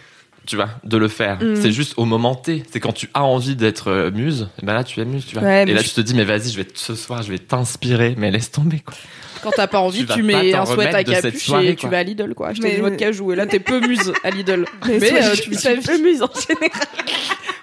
tu 0.52 0.58
vois, 0.58 0.68
de 0.84 0.98
le 0.98 1.08
faire. 1.08 1.42
Mm. 1.42 1.56
C'est 1.56 1.72
juste 1.72 1.94
au 1.96 2.04
moment 2.04 2.36
T. 2.36 2.64
C'est 2.74 2.82
quand 2.82 2.92
tu 2.92 3.10
as 3.14 3.24
envie 3.24 3.56
d'être 3.56 3.90
euh, 3.90 4.12
muse, 4.12 4.50
et 4.62 4.66
ben 4.66 4.74
là 4.74 4.84
tu 4.84 5.00
es 5.00 5.06
muse, 5.06 5.26
tu 5.26 5.36
vois. 5.36 5.48
Ouais, 5.48 5.64
et 5.64 5.74
là 5.74 5.80
je- 5.82 5.88
tu 5.88 5.94
te 5.94 6.02
dis 6.02 6.14
mais 6.14 6.26
vas-y, 6.26 6.52
je 6.52 6.58
vais 6.58 6.68
ce 6.74 6.94
soir, 6.94 7.22
je 7.24 7.32
vais 7.32 7.40
t'inspirer, 7.40 8.16
mais 8.18 8.32
laisse 8.32 8.52
tomber 8.52 8.82
quoi. 8.82 8.94
Quand 9.42 9.52
t'as 9.56 9.68
pas 9.68 9.80
envie, 9.80 10.06
Tu 10.06 10.22
mets 10.24 10.54
un 10.54 10.66
sweat 10.66 10.94
à 10.94 11.04
capuche 11.06 11.42
soirée, 11.46 11.70
et 11.70 11.76
tu 11.78 11.88
vas 11.88 12.00
à 12.00 12.04
Lidl, 12.04 12.34
quoi. 12.36 12.50
Acheter 12.50 12.80
Mais- 12.82 12.92
de 12.92 12.96
cajou. 12.96 13.32
Et 13.32 13.36
là, 13.36 13.46
t'es 13.48 13.60
peu 13.62 13.80
muse 13.88 14.12
à 14.24 14.30
Lidl. 14.30 14.66
Mais 14.88 15.00
Mais 15.00 15.08
c'est- 15.08 15.24
euh, 15.24 15.36
tu 15.42 15.50
vis 15.50 15.58
ta 15.64 15.74
vie. 15.74 16.02
muse 16.04 16.22
en 16.22 16.30
général. 16.36 16.70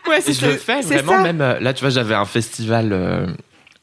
Ouais, 0.09 0.19
Et 0.27 0.33
je 0.33 0.47
le 0.47 0.53
fais 0.57 0.81
c'est 0.83 0.95
vraiment 0.95 1.13
ça. 1.19 1.23
même 1.23 1.41
euh, 1.43 1.61
là 1.61 1.75
tu 1.75 1.83
vois 1.83 1.91
j'avais 1.91 2.15
un 2.15 2.25
festival 2.25 2.93
euh, 2.95 3.27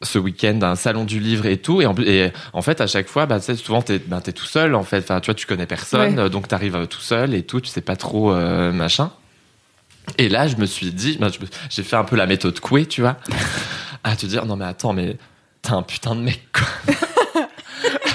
ce 0.01 0.19
week-end 0.19 0.59
un 0.61 0.75
salon 0.75 1.03
du 1.05 1.19
livre 1.19 1.45
et 1.45 1.57
tout. 1.57 1.81
Et 1.81 1.85
en, 1.85 1.93
plus- 1.95 2.07
et 2.07 2.31
en 2.53 2.61
fait 2.61 2.81
à 2.81 2.87
chaque 2.87 3.07
fois 3.07 3.25
bah 3.25 3.39
tu 3.39 3.45
sais, 3.45 3.55
souvent 3.55 3.81
t'es 3.81 3.99
ben, 3.99 4.19
t'es 4.21 4.33
tout 4.33 4.45
seul 4.45 4.75
en 4.75 4.83
fait. 4.83 4.99
Enfin 4.99 5.19
tu 5.21 5.27
vois 5.27 5.35
tu 5.35 5.45
connais 5.47 5.65
personne 5.65 6.19
Ouais. 6.19 6.29
donc 6.29 6.47
t'arrives 6.47 6.75
euh, 6.75 6.85
tout 6.85 6.99
seul 7.01 7.33
et 7.33 7.43
tout 7.43 7.61
tu 7.61 7.69
sais 7.69 7.81
pas 7.81 7.95
trop 7.95 8.31
euh, 8.33 8.71
machin. 8.71 9.11
Et 10.17 10.29
là 10.29 10.47
je 10.47 10.55
me 10.57 10.65
suis 10.65 10.91
dit 10.91 11.17
ben, 11.19 11.29
j'ai 11.69 11.83
fait 11.83 11.95
un 11.95 12.03
peu 12.03 12.15
la 12.15 12.25
méthode 12.27 12.59
Coué 12.59 12.85
tu 12.85 13.01
vois. 13.01 13.17
À 14.03 14.15
te 14.15 14.25
dire 14.27 14.45
non 14.45 14.55
mais 14.55 14.65
attends 14.65 14.93
mais 14.93 15.17
t'es 15.63 15.71
un 15.71 15.81
putain 15.81 16.13
de 16.15 16.21
mec 16.21 16.41
quoi. 16.53 16.93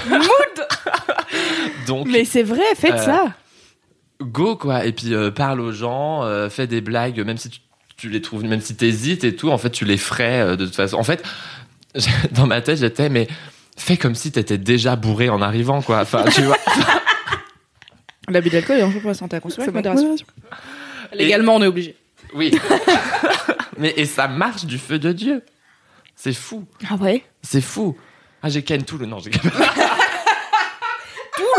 Donc 1.87 2.07
Mais 2.07 2.25
c'est 2.25 2.43
vrai, 2.43 2.63
faites 2.75 2.93
Euh, 2.93 2.97
ça. 3.05 3.25
go 4.21 4.55
quoi. 4.55 4.85
Et 4.85 4.91
puis 4.93 5.13
euh, 5.13 5.31
parle 5.31 5.59
aux 5.59 5.71
gens 5.71 6.21
fais 6.49 6.67
des 6.67 6.81
blagues 6.81 7.19
même 7.25 7.37
si 7.37 7.49
tu, 7.49 7.59
tu 7.97 8.09
les 8.09 8.21
trouves 8.21 8.43
même 8.43 8.61
si 8.61 8.75
t'hésites 8.75 9.23
et 9.23 9.35
tout 9.35 9.49
en 9.51 9.57
fait 9.57 9.69
tu 9.71 9.85
les 9.85 9.97
ferais 9.97 10.55
de 10.55 10.65
toute 10.65 10.75
façon. 10.75 10.97
En 10.97 11.03
fait 11.03 11.23
dans 12.31 12.47
ma 12.47 12.61
tête 12.61 12.79
j'étais 12.79 13.09
mais 13.09 13.27
fais 13.77 13.97
comme 13.97 14.15
si 14.15 14.31
t'étais 14.31 14.57
déjà 14.57 14.95
bourré 14.95 15.29
en 15.29 15.41
arrivant, 15.41 15.81
quoi. 15.81 15.99
Enfin, 16.01 16.23
tu 16.33 16.41
vois. 16.41 16.57
L'abus 18.29 18.49
d'alcool 18.49 18.77
est 18.77 18.81
dangereux 18.81 19.01
pour 19.01 19.09
la 19.09 19.15
santé 19.15 19.35
à 19.35 19.39
consommer 19.39 19.63
avec 19.63 19.75
modération. 19.75 20.15
Légalement, 21.13 21.55
on 21.55 21.63
est 21.63 21.67
obligé. 21.67 21.95
Oui. 22.33 22.57
Mais 23.77 23.93
et 23.97 24.05
ça 24.05 24.27
marche 24.27 24.65
du 24.65 24.77
feu 24.77 24.99
de 24.99 25.11
Dieu. 25.11 25.43
C'est 26.15 26.33
fou. 26.33 26.65
Ah 26.89 26.95
ouais? 26.95 27.23
C'est 27.41 27.61
fou. 27.61 27.97
Ah, 28.43 28.49
j'ai 28.49 28.63
ken 28.63 28.83
tout 28.83 28.97
le 28.97 29.05
nom. 29.05 29.19
J'ai 29.19 29.29
Tout 29.31 29.49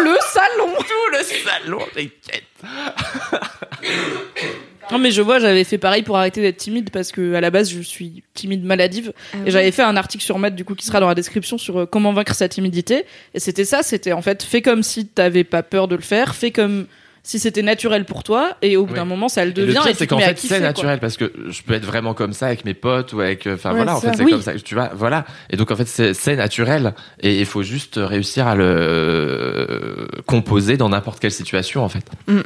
le 0.03 0.16
salon 0.33 0.74
tout 0.78 1.11
le 1.12 1.22
salon. 1.24 1.78
J'ai 1.97 2.09
ken. 2.09 2.41
Non 4.93 4.99
mais 4.99 5.11
je 5.11 5.22
vois, 5.22 5.38
j'avais 5.38 5.64
fait 5.64 5.78
pareil 5.78 6.03
pour 6.03 6.16
arrêter 6.16 6.40
d'être 6.40 6.59
timide 6.59 6.90
parce 6.90 7.11
que 7.12 7.34
à 7.34 7.40
la 7.40 7.51
base 7.51 7.70
je 7.70 7.80
suis 7.80 8.22
timide 8.34 8.64
maladive 8.64 9.12
et 9.47 9.51
j'avais 9.51 9.72
fait 9.72 9.82
un 9.82 9.97
article 9.97 10.22
sur 10.24 10.38
Matt 10.38 10.55
du 10.55 10.64
coup 10.64 10.74
qui 10.74 10.86
sera 10.86 11.01
dans 11.01 11.09
la 11.09 11.14
description 11.14 11.59
sur 11.59 11.80
euh, 11.80 11.86
comment 11.86 12.12
vaincre 12.12 12.34
sa 12.34 12.49
timidité 12.49 13.05
et 13.34 13.40
c'était 13.40 13.64
ça, 13.64 13.82
c'était 13.82 14.12
en 14.12 14.22
fait 14.22 14.43
fais 14.43 14.62
comme 14.62 14.82
si 14.82 15.07
t'avais 15.07 15.45
pas 15.45 15.62
peur 15.62 15.88
de 15.88 15.97
le 15.97 16.03
faire, 16.03 16.34
fais 16.34 16.51
comme 16.51 16.86
si 17.24 17.38
c'était 17.38 17.62
naturel 17.62 18.05
pour 18.05 18.24
toi 18.24 18.57
et 18.62 18.76
au 18.76 18.84
bout 18.84 18.95
Oui. 18.95 18.99
d'un 18.99 19.05
moment 19.05 19.28
ça 19.28 19.45
le 19.45 19.53
Et 19.53 19.55
le 19.55 19.66
devient 19.68 19.78
pire, 19.84 19.95
c'est 19.97 20.07
qu'en 20.09 20.18
fait, 20.18 20.36
c'est 20.38 20.49
quoi. 20.49 20.59
naturel 20.59 20.99
parce 20.99 21.16
que 21.16 21.32
je 21.51 21.62
peux 21.62 21.74
être 21.74 21.84
vraiment 21.84 22.14
comme 22.14 22.32
ça 22.32 22.47
avec 22.47 22.64
mes 22.64 22.74
potes 22.74 23.12
ou 23.12 23.20
avec. 23.20 23.47
Enfin 23.47 23.70
Ouais, 23.70 23.76
voilà, 23.76 23.97
en 23.97 24.01
ça. 24.01 24.11
fait, 24.11 24.16
c'est 24.18 24.24
Oui. 24.24 24.32
comme 24.32 24.43
ça. 24.43 24.55
Tu 24.59 24.74
vois, 24.74 24.90
voilà. 24.93 25.24
Et 25.49 25.57
donc 25.57 25.70
en 25.70 25.76
fait, 25.76 25.86
c'est 25.86 26.34
naturel 26.36 26.95
et 27.20 27.38
il 27.38 27.47
faut 27.47 27.62
juste 27.62 27.95
réussir 28.03 28.49
à 28.49 28.57
le 28.57 28.64
euh, 28.66 30.07
composer 30.26 30.76
dans 30.76 30.88
n'importe 30.88 31.20
quelle 31.20 31.30
situation 31.30 31.84
en 31.84 31.88
fait. 31.88 32.05
Mm. 32.26 32.40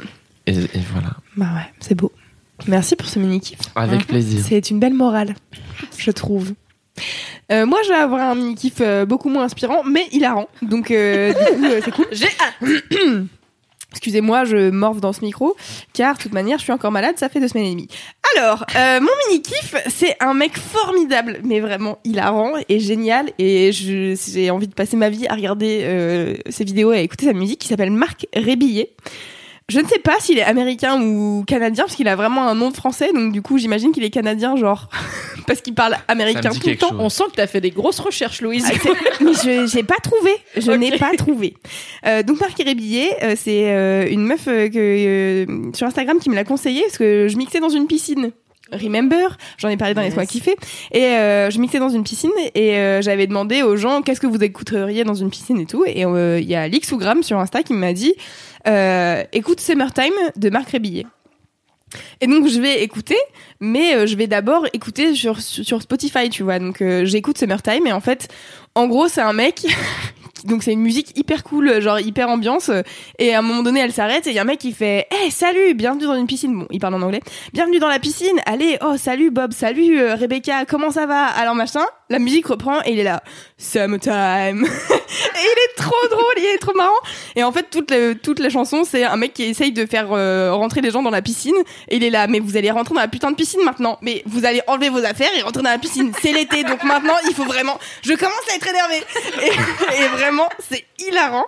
Et, 0.45 0.51
et 0.51 0.81
voilà. 0.93 1.09
Bah 1.35 1.47
ouais, 1.55 1.71
c'est 1.79 1.95
beau. 1.95 2.11
Merci 2.67 2.95
pour 2.95 3.07
ce 3.07 3.19
mini-kiff. 3.19 3.59
Avec 3.75 3.99
Mhm. 3.99 4.05
plaisir. 4.05 4.43
C'est 4.47 4.69
une 4.71 4.79
belle 4.79 4.93
morale, 4.93 5.35
je 5.97 6.11
trouve. 6.11 6.53
Euh, 7.51 7.65
moi, 7.65 7.79
je 7.83 7.89
vais 7.89 7.95
avoir 7.95 8.21
un 8.31 8.35
mini-kiff 8.35 8.75
euh, 8.81 9.05
beaucoup 9.05 9.29
moins 9.29 9.43
inspirant, 9.43 9.83
mais 9.83 10.07
hilarant. 10.11 10.47
Donc, 10.63 10.89
euh, 10.91 11.33
du 11.33 11.39
coup, 11.55 11.63
euh, 11.65 11.81
c'est 11.85 11.91
cool. 11.91 12.07
J'ai 12.11 12.25
hâte. 12.25 12.71
Excusez-moi, 13.91 14.43
je 14.43 14.69
morve 14.69 14.99
dans 14.99 15.13
ce 15.13 15.21
micro, 15.21 15.55
car 15.93 16.17
de 16.17 16.21
toute 16.21 16.33
manière, 16.33 16.57
je 16.57 16.63
suis 16.63 16.73
encore 16.73 16.91
malade, 16.91 17.15
ça 17.17 17.29
fait 17.29 17.39
deux 17.39 17.47
semaines 17.47 17.67
et 17.67 17.71
demie. 17.71 17.87
Alors, 18.35 18.65
euh, 18.75 18.99
mon 18.99 19.07
mini-kiff, 19.29 19.75
c'est 19.87 20.15
un 20.19 20.33
mec 20.33 20.57
formidable, 20.57 21.39
mais 21.43 21.61
vraiment 21.61 21.97
hilarant 22.03 22.51
et 22.67 22.79
génial, 22.79 23.31
et 23.39 23.71
je- 23.71 24.19
j'ai 24.33 24.51
envie 24.51 24.67
de 24.67 24.73
passer 24.73 24.97
ma 24.97 25.09
vie 25.09 25.25
à 25.27 25.35
regarder 25.35 25.81
euh, 25.83 26.35
ses 26.49 26.65
vidéos 26.65 26.91
et 26.91 26.97
à 26.97 27.01
écouter 27.01 27.27
sa 27.27 27.33
musique, 27.33 27.59
qui 27.59 27.69
s'appelle 27.69 27.91
Marc 27.91 28.27
Rébillet. 28.35 28.91
Je 29.69 29.81
ne 29.81 29.87
sais 29.87 29.99
pas 29.99 30.15
s'il 30.19 30.37
est 30.37 30.43
américain 30.43 31.01
ou 31.01 31.43
canadien, 31.45 31.83
parce 31.83 31.97
qu'il 31.97 32.07
a 32.07 32.15
vraiment 32.15 32.47
un 32.47 32.55
nom 32.55 32.69
de 32.69 32.75
français, 32.75 33.11
donc 33.13 33.33
du 33.33 33.41
coup, 33.41 33.57
j'imagine 33.57 33.91
qu'il 33.91 34.03
est 34.05 34.09
canadien, 34.09 34.55
genre, 34.55 34.87
parce 35.47 35.59
qu'il 35.59 35.73
parle 35.73 35.97
américain 36.07 36.51
tout 36.51 36.69
le 36.69 36.77
temps. 36.77 36.89
chose. 36.89 36.97
On 37.01 37.09
sent 37.09 37.23
que 37.31 37.35
t'as 37.35 37.47
fait 37.47 37.59
des 37.59 37.71
grosses 37.71 37.99
recherches 37.99 38.41
Louise. 38.41 38.65
Ah, 38.65 38.89
mais 39.19 39.33
je 39.33 39.67
j'ai 39.67 39.83
pas 39.83 39.97
trouvé. 40.01 40.31
Je 40.55 40.71
n'ai 40.71 40.97
pas 40.97 41.11
trouvé. 41.17 41.53
Euh, 42.05 42.23
donc 42.23 42.39
Marc 42.39 42.57
Rébillet, 42.57 43.09
euh, 43.23 43.35
c'est 43.37 43.69
euh, 43.69 44.07
une 44.09 44.25
meuf 44.25 44.47
euh, 44.47 44.69
que, 44.69 44.77
euh, 44.77 45.71
sur 45.73 45.85
Instagram 45.85 46.17
qui 46.19 46.29
me 46.29 46.35
l'a 46.35 46.45
conseillé 46.45 46.83
parce 46.83 46.97
que 46.97 47.27
je 47.27 47.35
mixais 47.35 47.59
dans 47.59 47.67
une 47.67 47.87
piscine. 47.87 48.31
Remember, 48.71 49.37
j'en 49.57 49.69
ai 49.69 49.77
parlé 49.77 49.93
dans 49.93 50.01
les 50.01 50.07
Yes. 50.07 50.15
mois 50.15 50.25
kiffés 50.25 50.55
et 50.91 51.03
euh, 51.03 51.49
je 51.49 51.59
mixais 51.59 51.79
dans 51.79 51.89
une 51.89 52.03
piscine 52.03 52.31
et 52.53 52.77
euh, 52.77 53.01
j'avais 53.01 53.27
demandé 53.27 53.63
aux 53.63 53.77
gens 53.77 54.01
qu'est-ce 54.01 54.19
que 54.19 54.27
vous 54.27 54.43
écouteriez 54.43 55.03
dans 55.03 55.13
une 55.13 55.29
piscine 55.29 55.59
et 55.59 55.65
tout 55.65 55.83
et 55.85 56.05
euh, 56.05 56.39
il 56.39 56.47
y 56.47 56.55
a 56.55 56.67
Lixougram 56.67 57.23
sur 57.23 57.39
Insta 57.39 57.63
qui 57.63 57.73
m'a 57.73 57.93
dit 57.93 58.13
écoute 59.31 59.61
Summertime 59.61 60.13
de 60.35 60.49
Marc 60.49 60.71
Rébillet. 60.71 61.05
Et 62.19 62.27
donc 62.27 62.47
je 62.49 62.59
vais 62.59 62.83
écouter, 62.83 63.15
mais 63.61 64.05
je 64.05 64.17
vais 64.17 64.27
d'abord 64.27 64.67
écouter 64.73 65.15
sur, 65.15 65.39
sur 65.39 65.81
Spotify, 65.81 66.29
tu 66.29 66.43
vois. 66.43 66.59
Donc 66.59 66.83
j'écoute 67.03 67.37
Summertime 67.37 67.87
et 67.87 67.93
en 67.93 68.01
fait, 68.01 68.27
en 68.75 68.87
gros, 68.87 69.07
c'est 69.07 69.21
un 69.21 69.31
mec. 69.31 69.65
Donc 70.45 70.63
c'est 70.63 70.71
une 70.73 70.81
musique 70.81 71.17
hyper 71.17 71.43
cool, 71.43 71.81
genre 71.81 71.99
hyper 71.99 72.29
ambiance. 72.29 72.69
Et 73.19 73.33
à 73.33 73.39
un 73.39 73.41
moment 73.41 73.63
donné, 73.63 73.79
elle 73.79 73.91
s'arrête 73.93 74.27
et 74.27 74.29
il 74.29 74.35
y 74.35 74.39
a 74.39 74.43
un 74.43 74.45
mec 74.45 74.59
qui 74.59 74.71
fait 74.71 75.07
Hey, 75.11 75.31
salut, 75.31 75.73
bienvenue 75.73 76.05
dans 76.05 76.15
une 76.15 76.27
piscine. 76.27 76.57
Bon, 76.59 76.67
il 76.71 76.79
parle 76.79 76.95
en 76.95 77.01
anglais. 77.01 77.21
Bienvenue 77.53 77.79
dans 77.79 77.87
la 77.87 77.99
piscine. 77.99 78.39
Allez, 78.45 78.77
oh, 78.81 78.95
salut 78.97 79.31
Bob, 79.31 79.53
salut 79.53 79.99
euh, 79.99 80.15
Rebecca, 80.15 80.65
comment 80.65 80.91
ça 80.91 81.05
va? 81.05 81.25
Alors 81.25 81.55
machin, 81.55 81.83
la 82.09 82.19
musique 82.19 82.47
reprend 82.47 82.81
et 82.85 82.91
il 82.91 82.99
est 82.99 83.03
là. 83.03 83.23
Summertime. 83.57 84.63
et 84.65 85.39
il 85.41 85.57
est 85.59 85.75
trop 85.77 86.07
drôle, 86.09 86.33
il 86.37 86.45
est 86.55 86.57
trop 86.59 86.73
marrant. 86.75 86.93
Et 87.35 87.43
en 87.43 87.51
fait, 87.51 87.69
toute, 87.69 87.91
le- 87.91 88.13
toute 88.13 88.39
la 88.39 88.49
chanson, 88.49 88.83
c'est 88.83 89.03
un 89.03 89.15
mec 89.17 89.33
qui 89.33 89.43
essaye 89.43 89.71
de 89.71 89.85
faire 89.85 90.07
euh, 90.11 90.53
rentrer 90.53 90.81
les 90.81 90.91
gens 90.91 91.01
dans 91.01 91.09
la 91.09 91.21
piscine. 91.21 91.55
Et 91.89 91.97
il 91.97 92.03
est 92.03 92.09
là, 92.09 92.27
mais 92.27 92.39
vous 92.39 92.55
allez 92.57 92.69
rentrer 92.71 92.93
dans 92.93 93.01
la 93.01 93.07
putain 93.07 93.31
de 93.31 93.35
piscine 93.35 93.61
maintenant. 93.63 93.97
Mais 94.01 94.21
vous 94.25 94.45
allez 94.45 94.61
enlever 94.67 94.89
vos 94.89 95.03
affaires 95.03 95.29
et 95.37 95.41
rentrer 95.41 95.63
dans 95.63 95.69
la 95.71 95.77
piscine. 95.79 96.11
C'est 96.21 96.31
l'été, 96.31 96.63
donc 96.63 96.83
maintenant, 96.83 97.15
il 97.27 97.33
faut 97.35 97.45
vraiment. 97.45 97.77
Je 98.03 98.13
commence 98.13 98.33
à 98.51 98.55
être 98.55 98.67
énervée. 98.67 99.03
C'est 100.59 100.85
hilarant. 100.99 101.45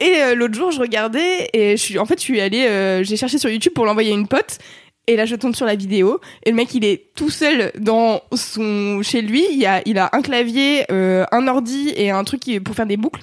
Et 0.00 0.22
euh, 0.22 0.34
l'autre 0.34 0.54
jour, 0.54 0.70
je 0.70 0.80
regardais 0.80 1.48
et 1.52 1.76
je 1.76 1.82
suis, 1.82 1.98
en 1.98 2.06
fait, 2.06 2.18
je 2.18 2.24
suis 2.24 2.40
allée, 2.40 2.66
euh, 2.66 3.02
j'ai 3.02 3.16
cherché 3.16 3.38
sur 3.38 3.50
YouTube 3.50 3.72
pour 3.74 3.84
l'envoyer 3.84 4.12
à 4.12 4.14
une 4.14 4.28
pote. 4.28 4.58
Et 5.06 5.16
là, 5.16 5.24
je 5.24 5.34
tombe 5.34 5.56
sur 5.56 5.64
la 5.66 5.74
vidéo 5.74 6.20
et 6.44 6.50
le 6.50 6.56
mec, 6.56 6.74
il 6.74 6.84
est 6.84 7.14
tout 7.14 7.30
seul 7.30 7.72
dans 7.78 8.22
son 8.34 9.02
chez 9.02 9.22
lui. 9.22 9.44
Il 9.50 9.64
a, 9.66 9.80
il 9.86 9.98
a 9.98 10.10
un 10.12 10.20
clavier, 10.20 10.84
euh, 10.92 11.24
un 11.32 11.48
ordi 11.48 11.92
et 11.96 12.10
un 12.10 12.22
truc 12.24 12.42
pour 12.62 12.74
faire 12.74 12.86
des 12.86 12.98
boucles. 12.98 13.22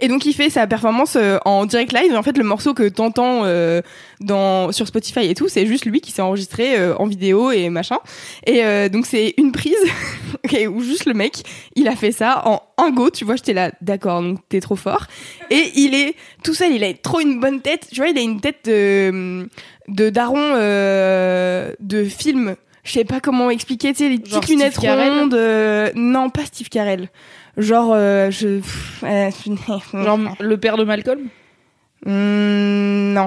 Et 0.00 0.08
donc 0.08 0.24
il 0.26 0.32
fait 0.32 0.50
sa 0.50 0.66
performance 0.66 1.16
euh, 1.16 1.38
en 1.44 1.66
direct 1.66 1.92
live. 1.92 2.12
Et 2.12 2.16
en 2.16 2.22
fait, 2.22 2.38
le 2.38 2.44
morceau 2.44 2.74
que 2.74 2.88
t'entends 2.88 3.44
euh, 3.44 3.82
dans 4.20 4.72
sur 4.72 4.86
Spotify 4.86 5.26
et 5.28 5.34
tout, 5.34 5.48
c'est 5.48 5.66
juste 5.66 5.84
lui 5.86 6.00
qui 6.00 6.12
s'est 6.12 6.22
enregistré 6.22 6.78
euh, 6.78 6.94
en 6.98 7.06
vidéo 7.06 7.50
et 7.50 7.68
machin. 7.68 7.98
Et 8.46 8.64
euh, 8.64 8.88
donc 8.88 9.06
c'est 9.06 9.34
une 9.38 9.52
prise 9.52 9.74
où 10.70 10.80
juste 10.82 11.06
le 11.06 11.14
mec, 11.14 11.42
il 11.74 11.88
a 11.88 11.96
fait 11.96 12.12
ça 12.12 12.42
en 12.46 12.62
un 12.78 12.90
go. 12.90 13.10
Tu 13.10 13.24
vois, 13.24 13.36
j'étais 13.36 13.54
là, 13.54 13.72
d'accord, 13.80 14.22
donc 14.22 14.38
t'es 14.48 14.60
trop 14.60 14.76
fort. 14.76 15.06
Et 15.50 15.72
il 15.74 15.94
est 15.94 16.14
tout 16.44 16.54
seul, 16.54 16.72
il 16.72 16.84
a 16.84 16.92
trop 16.94 17.20
une 17.20 17.40
bonne 17.40 17.60
tête. 17.60 17.88
Tu 17.90 17.96
vois, 17.96 18.08
il 18.08 18.18
a 18.18 18.22
une 18.22 18.40
tête 18.40 18.60
de 18.66 19.48
de 19.88 20.10
daron 20.10 20.36
euh, 20.40 21.72
de 21.80 22.04
film. 22.04 22.56
Je 22.84 22.92
sais 22.92 23.04
pas 23.04 23.18
comment 23.20 23.50
expliquer, 23.50 23.92
tu 23.92 23.98
sais, 24.04 24.08
les 24.08 24.16
Genre 24.24 24.40
petites 24.40 24.48
lunettes 24.48 24.74
Steve 24.74 24.90
rondes. 24.92 25.34
euh, 25.34 25.90
non, 25.96 26.30
pas 26.30 26.44
Steve 26.44 26.68
Carell. 26.68 27.08
Genre, 27.56 27.92
euh, 27.94 28.30
je. 28.30 28.60
euh, 29.04 29.30
Genre 30.04 30.18
le 30.40 30.56
père 30.56 30.76
de 30.76 30.84
Malcolm. 30.84 31.28
Hmm, 32.04 33.12
non. 33.14 33.26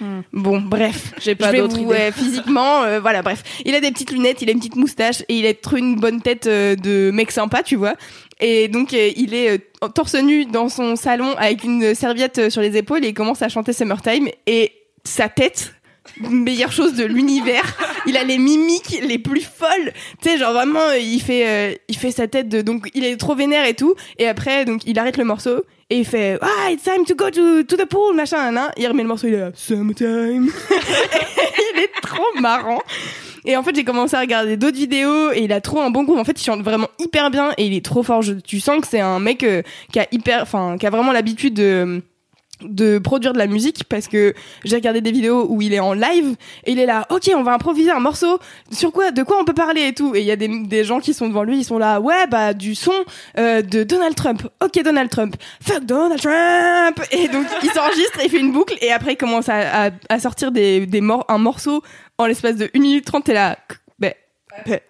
Hmm. 0.00 0.20
Bon, 0.32 0.60
bref. 0.60 1.12
J'ai 1.20 1.34
pas 1.34 1.52
d'autres 1.52 1.74
vous- 1.76 1.82
idées. 1.82 1.90
ouais, 1.90 2.12
physiquement, 2.16 2.82
euh, 2.84 3.00
voilà, 3.00 3.20
bref. 3.22 3.42
Il 3.66 3.74
a 3.74 3.80
des 3.80 3.90
petites 3.90 4.12
lunettes, 4.12 4.40
il 4.40 4.48
a 4.48 4.52
une 4.52 4.58
petite 4.58 4.76
moustache 4.76 5.22
et 5.28 5.38
il 5.38 5.46
a 5.46 5.52
trop 5.52 5.76
une 5.76 5.96
bonne 5.96 6.22
tête 6.22 6.46
euh, 6.46 6.74
de 6.76 7.10
mec 7.12 7.30
sympa, 7.30 7.62
tu 7.62 7.76
vois. 7.76 7.94
Et 8.40 8.68
donc, 8.68 8.94
euh, 8.94 9.10
il 9.16 9.34
est 9.34 9.60
torse 9.94 10.14
nu 10.14 10.46
dans 10.46 10.68
son 10.70 10.96
salon 10.96 11.34
avec 11.36 11.64
une 11.64 11.94
serviette 11.94 12.48
sur 12.50 12.62
les 12.62 12.76
épaules 12.78 13.04
et 13.04 13.08
il 13.08 13.14
commence 13.14 13.42
à 13.42 13.48
chanter 13.50 13.74
Summertime 13.74 14.28
et 14.46 14.72
sa 15.04 15.28
tête 15.28 15.74
meilleure 16.18 16.72
chose 16.72 16.94
de 16.94 17.04
l'univers. 17.04 17.64
Il 18.06 18.16
a 18.16 18.24
les 18.24 18.38
mimiques 18.38 19.00
les 19.06 19.18
plus 19.18 19.42
folles. 19.42 19.92
Tu 20.22 20.30
sais, 20.30 20.38
genre 20.38 20.52
vraiment, 20.52 20.92
il 21.00 21.20
fait, 21.20 21.46
euh, 21.46 21.74
il 21.88 21.96
fait 21.96 22.10
sa 22.10 22.26
tête 22.28 22.48
de, 22.48 22.62
donc 22.62 22.88
il 22.94 23.04
est 23.04 23.16
trop 23.16 23.34
vénère 23.34 23.66
et 23.66 23.74
tout. 23.74 23.94
Et 24.18 24.26
après, 24.26 24.64
donc 24.64 24.82
il 24.86 24.98
arrête 24.98 25.16
le 25.16 25.24
morceau 25.24 25.64
et 25.90 25.98
il 25.98 26.04
fait, 26.06 26.38
ah, 26.40 26.70
it's 26.70 26.84
time 26.84 27.04
to 27.04 27.14
go 27.14 27.30
to, 27.30 27.62
to 27.64 27.76
the 27.76 27.86
pool, 27.86 28.14
machin, 28.14 28.52
nan. 28.52 28.70
Il 28.76 28.86
remet 28.86 29.02
le 29.02 29.08
morceau, 29.08 29.26
il 29.26 29.34
est 29.34 29.40
là, 29.40 29.50
summertime. 29.54 30.50
il 31.74 31.80
est 31.80 32.00
trop 32.02 32.40
marrant. 32.40 32.80
Et 33.46 33.56
en 33.56 33.62
fait, 33.62 33.74
j'ai 33.74 33.84
commencé 33.84 34.14
à 34.14 34.20
regarder 34.20 34.56
d'autres 34.58 34.76
vidéos 34.76 35.32
et 35.32 35.40
il 35.44 35.52
a 35.52 35.60
trop 35.62 35.80
un 35.80 35.88
bon 35.90 36.04
goût. 36.04 36.16
En 36.18 36.24
fait, 36.24 36.38
il 36.40 36.44
chante 36.44 36.60
vraiment 36.62 36.88
hyper 36.98 37.30
bien 37.30 37.52
et 37.56 37.64
il 37.66 37.74
est 37.74 37.84
trop 37.84 38.02
fort. 38.02 38.20
Je- 38.22 38.34
tu 38.34 38.60
sens 38.60 38.80
que 38.82 38.86
c'est 38.86 39.00
un 39.00 39.18
mec 39.18 39.42
euh, 39.44 39.62
qui 39.92 39.98
a 39.98 40.06
hyper, 40.12 40.42
enfin, 40.42 40.76
qui 40.78 40.86
a 40.86 40.90
vraiment 40.90 41.10
l'habitude 41.12 41.54
de 41.54 42.02
de 42.62 42.98
produire 42.98 43.32
de 43.32 43.38
la 43.38 43.46
musique 43.46 43.84
parce 43.84 44.08
que 44.08 44.34
j'ai 44.64 44.76
regardé 44.76 45.00
des 45.00 45.12
vidéos 45.12 45.46
où 45.48 45.62
il 45.62 45.72
est 45.74 45.80
en 45.80 45.94
live 45.94 46.36
et 46.64 46.72
il 46.72 46.78
est 46.78 46.86
là 46.86 47.06
ok 47.10 47.30
on 47.34 47.42
va 47.42 47.54
improviser 47.54 47.90
un 47.90 48.00
morceau. 48.00 48.38
Sur 48.70 48.92
quoi 48.92 49.10
de 49.10 49.22
quoi 49.22 49.38
on 49.40 49.44
peut 49.44 49.54
parler 49.54 49.88
et 49.88 49.94
tout. 49.94 50.14
Et 50.14 50.20
il 50.20 50.26
y 50.26 50.30
a 50.30 50.36
des, 50.36 50.48
des 50.48 50.84
gens 50.84 51.00
qui 51.00 51.14
sont 51.14 51.28
devant 51.28 51.42
lui 51.42 51.58
ils 51.58 51.64
sont 51.64 51.78
là 51.78 52.00
ouais 52.00 52.26
bah 52.26 52.54
du 52.54 52.74
son 52.74 52.92
euh, 53.38 53.62
de 53.62 53.82
Donald 53.82 54.14
Trump. 54.14 54.42
Ok 54.62 54.82
Donald 54.82 55.10
Trump. 55.10 55.36
Fuck 55.62 55.84
Donald 55.84 56.20
Trump. 56.20 57.00
Et 57.12 57.28
donc 57.28 57.46
il 57.62 57.70
s'enregistre 57.70 58.20
il 58.22 58.30
fait 58.30 58.40
une 58.40 58.52
boucle 58.52 58.76
et 58.80 58.92
après 58.92 59.12
il 59.12 59.16
commence 59.16 59.48
à, 59.48 59.86
à, 59.86 59.90
à 60.08 60.18
sortir 60.18 60.52
des, 60.52 60.86
des 60.86 61.00
mor 61.00 61.24
un 61.28 61.38
morceau 61.38 61.82
en 62.18 62.26
l'espace 62.26 62.56
de 62.56 62.70
1 62.74 62.78
minute 62.78 63.04
30 63.04 63.24
t'es 63.24 63.34
là 63.34 63.58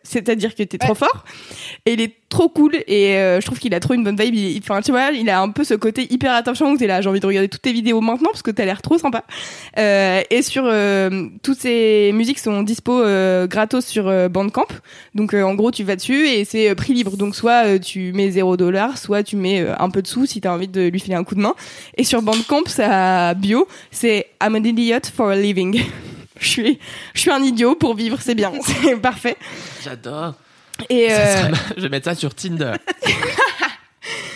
c'est-à-dire 0.02 0.54
que 0.54 0.62
t'es 0.62 0.78
trop 0.78 0.94
fort 0.94 1.24
et 1.86 1.94
il 1.94 2.00
est 2.00 2.14
trop 2.28 2.48
cool 2.48 2.76
et 2.86 3.16
euh, 3.16 3.40
je 3.40 3.46
trouve 3.46 3.58
qu'il 3.58 3.74
a 3.74 3.80
trop 3.80 3.94
une 3.94 4.04
bonne 4.04 4.16
vibe 4.16 4.34
il, 4.34 4.58
enfin 4.58 4.80
tu 4.80 4.92
vois 4.92 5.10
il 5.10 5.28
a 5.28 5.40
un 5.40 5.50
peu 5.50 5.64
ce 5.64 5.74
côté 5.74 6.06
hyper 6.12 6.32
attachant 6.32 6.70
où 6.70 6.76
t'es 6.76 6.86
là 6.86 7.00
j'ai 7.00 7.08
envie 7.08 7.20
de 7.20 7.26
regarder 7.26 7.48
toutes 7.48 7.62
tes 7.62 7.72
vidéos 7.72 8.00
maintenant 8.00 8.30
parce 8.30 8.42
que 8.42 8.50
t'as 8.50 8.64
l'air 8.64 8.82
trop 8.82 8.98
sympa. 8.98 9.24
Euh, 9.78 10.22
et 10.30 10.42
sur 10.42 10.64
euh, 10.66 11.26
toutes 11.42 11.58
ces 11.58 12.12
musiques 12.14 12.38
sont 12.38 12.62
dispo 12.62 13.00
euh, 13.00 13.46
gratos 13.46 13.84
sur 13.84 14.08
euh, 14.08 14.28
Bandcamp. 14.28 14.68
Donc 15.14 15.34
euh, 15.34 15.42
en 15.42 15.54
gros 15.54 15.70
tu 15.70 15.84
vas 15.84 15.96
dessus 15.96 16.28
et 16.28 16.44
c'est 16.44 16.74
prix 16.74 16.94
libre. 16.94 17.16
Donc 17.16 17.34
soit 17.34 17.78
tu 17.78 18.12
mets 18.12 18.30
0 18.30 18.56
dollars 18.56 18.98
soit 18.98 19.22
tu 19.22 19.36
mets 19.36 19.66
un 19.78 19.90
peu 19.90 20.02
de 20.02 20.06
sous 20.06 20.26
si 20.26 20.40
t'as 20.40 20.52
envie 20.52 20.68
de 20.68 20.88
lui 20.88 21.00
filer 21.00 21.16
un 21.16 21.24
coup 21.24 21.34
de 21.34 21.40
main. 21.40 21.54
Et 21.96 22.04
sur 22.04 22.22
Bandcamp 22.22 22.64
sa 22.66 23.34
bio 23.34 23.66
c'est 23.90 24.26
I'm 24.42 24.54
an 24.54 24.64
idiot 24.64 25.06
for 25.14 25.30
a 25.30 25.36
living 25.36 25.80
je 26.40 26.48
suis 26.48 26.78
je 27.14 27.20
suis 27.20 27.30
un 27.30 27.42
idiot 27.42 27.74
pour 27.76 27.94
vivre 27.94 28.18
c'est 28.20 28.34
bien 28.34 28.52
c'est 28.82 28.96
parfait 28.96 29.36
J'adore. 29.84 30.34
et 30.88 31.08
Ça 31.08 31.14
euh, 31.14 31.36
sera 31.36 31.58
Je 31.76 31.82
vais 31.82 31.88
mettre 31.88 32.06
ça 32.06 32.14
sur 32.14 32.34
Tinder. 32.34 32.72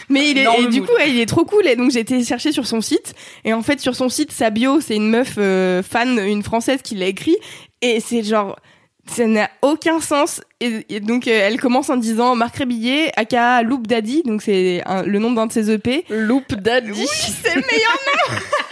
Mais 0.08 0.30
il 0.30 0.38
est, 0.38 0.46
et 0.60 0.66
du 0.68 0.82
coup, 0.82 0.92
ouais, 0.92 1.10
il 1.10 1.18
est 1.18 1.26
trop 1.26 1.44
cool. 1.44 1.66
Et 1.66 1.76
donc, 1.76 1.90
j'ai 1.90 2.00
été 2.00 2.22
chercher 2.24 2.52
sur 2.52 2.66
son 2.66 2.82
site. 2.82 3.14
Et 3.44 3.52
en 3.54 3.62
fait, 3.62 3.80
sur 3.80 3.96
son 3.96 4.08
site, 4.08 4.32
sa 4.32 4.50
bio, 4.50 4.80
c'est 4.80 4.96
une 4.96 5.08
meuf 5.08 5.36
euh, 5.38 5.82
fan, 5.82 6.18
une 6.18 6.42
française 6.42 6.82
qui 6.82 6.94
l'a 6.94 7.06
écrit. 7.06 7.36
Et 7.80 8.00
c'est 8.00 8.22
genre, 8.22 8.58
ça 9.06 9.26
n'a 9.26 9.48
aucun 9.62 10.00
sens. 10.00 10.42
Et, 10.60 10.84
et 10.90 11.00
donc, 11.00 11.26
euh, 11.26 11.40
elle 11.42 11.58
commence 11.58 11.88
en 11.90 11.96
disant 11.96 12.34
Marc 12.36 12.56
Rébillet, 12.56 13.12
aka 13.16 13.62
Loop 13.62 13.86
Daddy. 13.86 14.22
Donc, 14.24 14.42
c'est 14.42 14.82
le 15.06 15.18
nom 15.18 15.32
d'un 15.32 15.46
de 15.46 15.52
ses 15.52 15.70
EP. 15.70 16.04
Loop 16.10 16.54
Daddy. 16.54 16.90
Oui, 16.92 17.06
c'est 17.08 17.54
le 17.54 17.62
meilleur 17.62 17.98
nom 18.30 18.36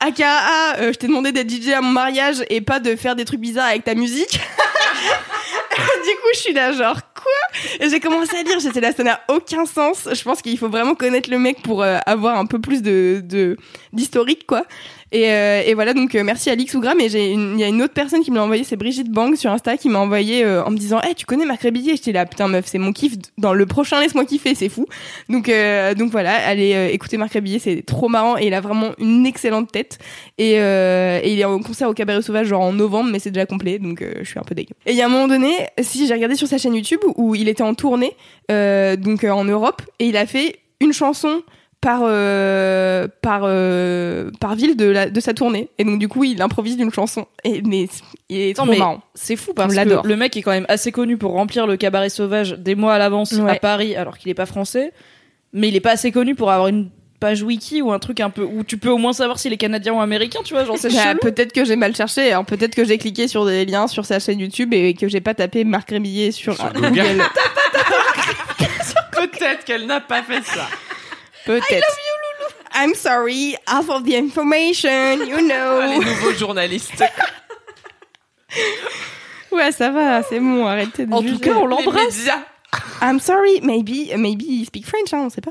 AKA, 0.00 0.76
euh, 0.78 0.92
je 0.92 0.98
t'ai 0.98 1.06
demandé 1.06 1.32
d'être 1.32 1.50
DJ 1.50 1.68
à 1.68 1.80
mon 1.80 1.90
mariage 1.90 2.36
et 2.48 2.60
pas 2.60 2.80
de 2.80 2.96
faire 2.96 3.14
des 3.16 3.24
trucs 3.24 3.40
bizarres 3.40 3.68
avec 3.68 3.84
ta 3.84 3.94
musique. 3.94 4.32
du 5.76 6.10
coup, 6.16 6.28
je 6.34 6.38
suis 6.38 6.52
là, 6.52 6.72
genre, 6.72 6.96
quoi? 7.14 7.58
Et 7.80 7.88
j'ai 7.90 8.00
commencé 8.00 8.36
à 8.36 8.42
lire, 8.42 8.58
j'étais 8.60 8.80
là, 8.80 8.92
ça 8.92 9.02
n'a 9.02 9.20
aucun 9.28 9.66
sens. 9.66 10.08
Je 10.12 10.22
pense 10.22 10.40
qu'il 10.42 10.56
faut 10.58 10.68
vraiment 10.68 10.94
connaître 10.94 11.30
le 11.30 11.38
mec 11.38 11.62
pour 11.62 11.82
euh, 11.82 11.98
avoir 12.06 12.38
un 12.38 12.46
peu 12.46 12.58
plus 12.60 12.82
de 12.82 13.20
de- 13.24 13.56
d'historique, 13.92 14.46
quoi. 14.46 14.64
Et, 15.12 15.30
euh, 15.30 15.62
et 15.66 15.74
voilà, 15.74 15.92
donc 15.94 16.14
euh, 16.14 16.22
merci 16.22 16.50
Alix 16.50 16.74
Ougram. 16.74 16.98
Et 17.00 17.08
j'ai 17.08 17.32
une- 17.32 17.54
il 17.58 17.60
y 17.60 17.64
a 17.64 17.68
une 17.68 17.82
autre 17.82 17.94
personne 17.94 18.22
qui 18.22 18.30
me 18.30 18.36
l'a 18.36 18.44
envoyé, 18.44 18.64
c'est 18.64 18.76
Brigitte 18.76 19.10
Bang 19.10 19.34
sur 19.36 19.50
Insta 19.50 19.76
qui 19.76 19.88
m'a 19.88 19.98
envoyé 19.98 20.44
euh, 20.44 20.62
en 20.64 20.70
me 20.70 20.76
disant, 20.76 21.00
hey, 21.00 21.14
tu 21.14 21.26
connais 21.26 21.44
Marc 21.44 21.62
Rébillet 21.62 21.96
J'étais 21.96 22.12
là, 22.12 22.26
putain 22.26 22.48
meuf, 22.48 22.66
c'est 22.66 22.78
mon 22.78 22.92
kiff 22.92 23.14
dans 23.38 23.52
le 23.52 23.66
prochain 23.66 24.00
Laisse-moi 24.00 24.24
kiffer, 24.24 24.54
c'est 24.54 24.68
fou. 24.68 24.86
Donc 25.28 25.50
donc 25.96 26.10
voilà, 26.10 26.34
allez 26.46 26.90
écouter 26.92 27.16
Marc 27.16 27.32
Rébillet, 27.32 27.58
c'est 27.58 27.82
trop 27.84 28.08
marrant 28.08 28.38
et 28.38 28.46
il 28.46 28.54
a 28.54 28.60
vraiment 28.60 28.90
une 28.98 29.26
excellente 29.26 29.72
tête. 29.72 29.98
Et, 30.38 30.52
et 30.54 31.32
il 31.32 31.40
est 31.40 31.44
en 31.44 31.58
concert 31.60 31.88
au 31.88 31.94
Cabaret 31.94 32.22
Sauvage 32.22 32.46
genre 32.46 32.62
en 32.62 32.72
novembre, 32.72 33.10
mais 33.12 33.18
c'est 33.18 33.30
déjà 33.30 33.46
complet, 33.46 33.78
donc 33.78 34.04
je 34.20 34.24
suis 34.28 34.38
un 34.38 34.42
peu 34.42 34.54
dégueu. 34.54 34.74
Et 34.86 34.92
il 34.92 34.96
y 34.96 35.02
a 35.02 35.06
un 35.06 35.08
moment 35.08 35.28
donné, 35.28 35.52
si 35.80 36.06
j'ai 36.06 36.14
regardé 36.14 36.34
sur 36.36 36.46
sa 36.46 36.58
chaîne 36.58 36.74
YouTube 36.74 37.00
où 37.16 37.34
il 37.34 37.48
était 37.48 37.62
en 37.62 37.74
tournée, 37.74 38.12
euh, 38.50 38.96
donc 38.96 39.24
en 39.24 39.44
Europe, 39.44 39.82
et 39.98 40.06
il 40.06 40.16
a 40.16 40.26
fait 40.26 40.56
une 40.80 40.92
chanson 40.92 41.42
par 41.80 42.00
euh, 42.04 43.08
par 43.22 43.42
euh, 43.44 44.30
par 44.38 44.54
ville 44.54 44.76
de 44.76 44.84
la 44.86 45.08
de 45.08 45.20
sa 45.20 45.32
tournée 45.32 45.70
et 45.78 45.84
donc 45.84 45.98
du 45.98 46.08
coup 46.08 46.24
il 46.24 46.42
improvise 46.42 46.76
une 46.78 46.92
chanson 46.92 47.26
et 47.42 47.62
mais 47.62 47.88
il 48.28 48.38
est 48.38 48.50
Attends, 48.50 48.64
trop 48.64 48.72
mais 48.72 48.78
marrant 48.78 49.02
C'est 49.14 49.36
fou 49.36 49.54
parce 49.54 49.74
que 49.74 50.06
le 50.06 50.16
mec 50.16 50.36
est 50.36 50.42
quand 50.42 50.50
même 50.50 50.66
assez 50.68 50.92
connu 50.92 51.16
pour 51.16 51.32
remplir 51.32 51.66
le 51.66 51.76
cabaret 51.76 52.10
sauvage 52.10 52.52
des 52.52 52.74
mois 52.74 52.94
à 52.94 52.98
l'avance 52.98 53.32
à. 53.32 53.54
Paris 53.54 53.96
alors 53.96 54.18
qu'il 54.18 54.30
est 54.30 54.34
pas 54.34 54.46
français. 54.46 54.92
Mais 55.52 55.68
il 55.68 55.76
est 55.76 55.80
pas 55.80 55.92
assez 55.92 56.12
connu 56.12 56.34
pour 56.36 56.50
avoir 56.52 56.68
une 56.68 56.90
page 57.18 57.42
wiki 57.42 57.82
ou 57.82 57.92
un 57.92 57.98
truc 57.98 58.20
un 58.20 58.30
peu 58.30 58.42
où 58.42 58.62
tu 58.62 58.78
peux 58.78 58.88
au 58.88 58.98
moins 58.98 59.12
savoir 59.12 59.38
s'il 59.38 59.52
est 59.52 59.56
canadien 59.58 59.92
ou 59.92 60.00
américain, 60.00 60.40
tu 60.44 60.54
vois, 60.54 60.64
genre 60.64 60.78
c'est 60.78 60.92
Bah, 60.94 61.14
peut-être 61.20 61.52
que 61.52 61.64
j'ai 61.64 61.76
mal 61.76 61.94
cherché 61.94 62.30
alors 62.30 62.44
peut-être 62.44 62.74
que 62.74 62.84
j'ai 62.84 62.98
cliqué 62.98 63.26
sur 63.28 63.44
des 63.44 63.64
liens 63.66 63.88
sur 63.88 64.04
sa 64.06 64.20
chaîne 64.20 64.38
YouTube 64.38 64.72
et 64.72 64.94
que 64.94 65.08
j'ai 65.08 65.20
pas 65.20 65.34
tapé 65.34 65.64
Marc 65.64 65.90
Rébillet 65.90 66.30
sur, 66.30 66.54
Sur 66.54 66.72
Google, 66.72 66.88
Google. 66.88 67.22
Peut-être 69.12 69.64
qu'elle 69.64 69.86
n'a 69.86 70.00
pas 70.00 70.22
fait 70.22 70.42
ça. 70.44 70.66
Peut-être. 71.58 71.96
I'm 72.74 72.94
sorry 72.94 73.56
half 73.66 73.88
of 73.90 74.04
the 74.04 74.14
information 74.16 75.18
you 75.26 75.36
Les 75.40 75.48
know 75.48 76.02
nouveaux 76.02 76.32
journalistes. 76.32 77.02
ouais 79.52 79.72
ça 79.72 79.90
va 79.90 80.22
c'est 80.22 80.38
bon 80.40 80.66
arrêtez 80.66 81.06
de 81.06 81.12
En 81.12 81.22
tout 81.22 81.38
cas, 81.38 81.54
on 81.54 81.66
Les 81.66 81.76
l'embrasse. 81.84 82.28
I'm 83.02 83.18
sorry, 83.18 83.60
maybe, 83.62 84.10
maybe 84.16 84.44
he 84.44 84.64
speak 84.64 84.86
French, 84.86 85.12
hein, 85.12 85.22
on 85.24 85.30
sait 85.30 85.40
pas. 85.40 85.50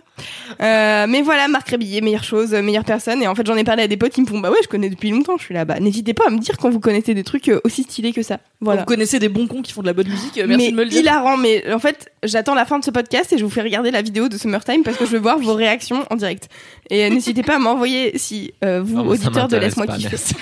Euh, 0.62 1.06
mais 1.10 1.22
voilà, 1.22 1.48
Marc 1.48 1.68
Rébillet, 1.70 2.00
meilleure 2.02 2.24
chose, 2.24 2.54
meilleure 2.54 2.86
personne. 2.86 3.22
Et 3.24 3.28
en 3.28 3.36
fait, 3.36 3.46
j'en 3.46 3.58
ai 3.58 3.64
parlé 3.64 3.84
à 3.84 3.88
des 3.88 3.98
potes 3.98 4.14
qui 4.14 4.22
me 4.22 4.28
font, 4.28 4.40
bah 4.40 4.52
ouais, 4.52 4.60
je 4.64 4.68
connais 4.68 4.90
depuis 4.90 5.10
longtemps, 5.10 5.38
je 5.38 5.44
suis 5.44 5.54
là. 5.54 5.66
Bah, 5.66 5.80
n'hésitez 5.80 6.14
pas 6.14 6.26
à 6.28 6.30
me 6.30 6.38
dire 6.38 6.58
quand 6.58 6.70
vous 6.70 6.80
connaissez 6.80 7.14
des 7.14 7.24
trucs 7.24 7.50
euh, 7.50 7.60
aussi 7.64 7.84
stylés 7.84 8.14
que 8.14 8.22
ça. 8.22 8.40
Voilà. 8.62 8.82
Vous 8.82 8.86
connaissez 8.86 9.20
des 9.20 9.30
bons 9.30 9.48
cons 9.48 9.62
qui 9.62 9.74
font 9.74 9.82
de 9.82 9.88
la 9.88 9.94
bonne 9.94 10.08
musique, 10.08 10.38
euh, 10.38 10.46
merci 10.48 10.66
mais 10.66 10.72
de 10.72 10.76
me 10.78 10.84
le 10.84 10.90
dire. 10.90 11.02
hilarant, 11.02 11.38
mais 11.38 11.74
en 11.74 11.80
fait, 11.80 12.12
j'attends 12.24 12.56
la 12.56 12.66
fin 12.66 12.80
de 12.80 12.86
ce 12.86 12.92
podcast 12.92 13.34
et 13.34 13.38
je 13.38 13.44
vous 13.44 13.50
fais 13.50 13.62
regarder 13.62 13.92
la 13.92 14.02
vidéo 14.02 14.30
de 14.30 14.38
Summertime 14.38 14.84
parce 14.84 14.98
que 14.98 15.06
je 15.06 15.12
veux 15.12 15.20
voir 15.20 15.40
vos 15.40 15.54
réactions 15.56 16.06
en 16.10 16.16
direct. 16.16 16.48
Et 16.90 17.10
n'hésitez 17.10 17.44
pas 17.44 17.56
à 17.56 17.60
m'envoyer 17.60 18.18
si 18.18 18.54
euh, 18.64 18.82
vous, 18.82 18.96
Non, 18.98 19.04
ça 19.04 19.10
auditeurs 19.28 19.48
de 19.48 19.58
Laisse-moi 19.58 19.88
kiffer. 19.88 20.10
merci. 20.12 20.36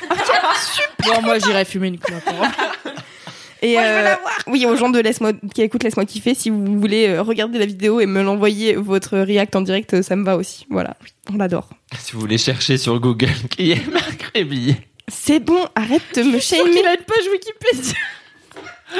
Bon, 1.05 1.21
moi 1.23 1.39
j'irai 1.39 1.65
fumer 1.65 1.87
une 1.87 1.97
clope. 1.97 2.21
Et 3.61 3.77
euh, 3.79 4.15
oui, 4.47 4.65
aux 4.65 4.75
gens 4.75 4.89
de 4.89 4.99
Laisse-moi 4.99 5.31
qui 5.53 5.61
écoutent 5.61 5.83
Laisse-moi 5.83 6.05
kiffer, 6.05 6.33
si 6.35 6.49
vous 6.49 6.79
voulez 6.79 7.07
euh, 7.07 7.21
regarder 7.21 7.57
la 7.59 7.65
vidéo 7.65 7.99
et 7.99 8.05
me 8.05 8.21
l'envoyer 8.21 8.75
votre 8.75 9.17
react 9.17 9.55
en 9.55 9.61
direct, 9.61 9.93
euh, 9.95 10.01
ça 10.01 10.15
me 10.15 10.23
va 10.23 10.37
aussi. 10.37 10.65
Voilà, 10.69 10.95
on 11.33 11.37
l'adore. 11.37 11.69
Si 11.97 12.13
vous 12.13 12.19
voulez 12.19 12.37
chercher 12.37 12.77
sur 12.77 12.99
Google 12.99 13.29
qui 13.49 13.71
est 13.71 13.87
Marc 13.91 14.31
C'est 15.07 15.39
bon, 15.39 15.59
arrête 15.75 16.01
de 16.15 16.23
me 16.23 16.39
shamer. 16.39 16.69
qu'il 16.71 16.85
a 16.85 16.93
une 16.93 17.03
page 17.05 17.25
Wikipédia. 17.31 17.93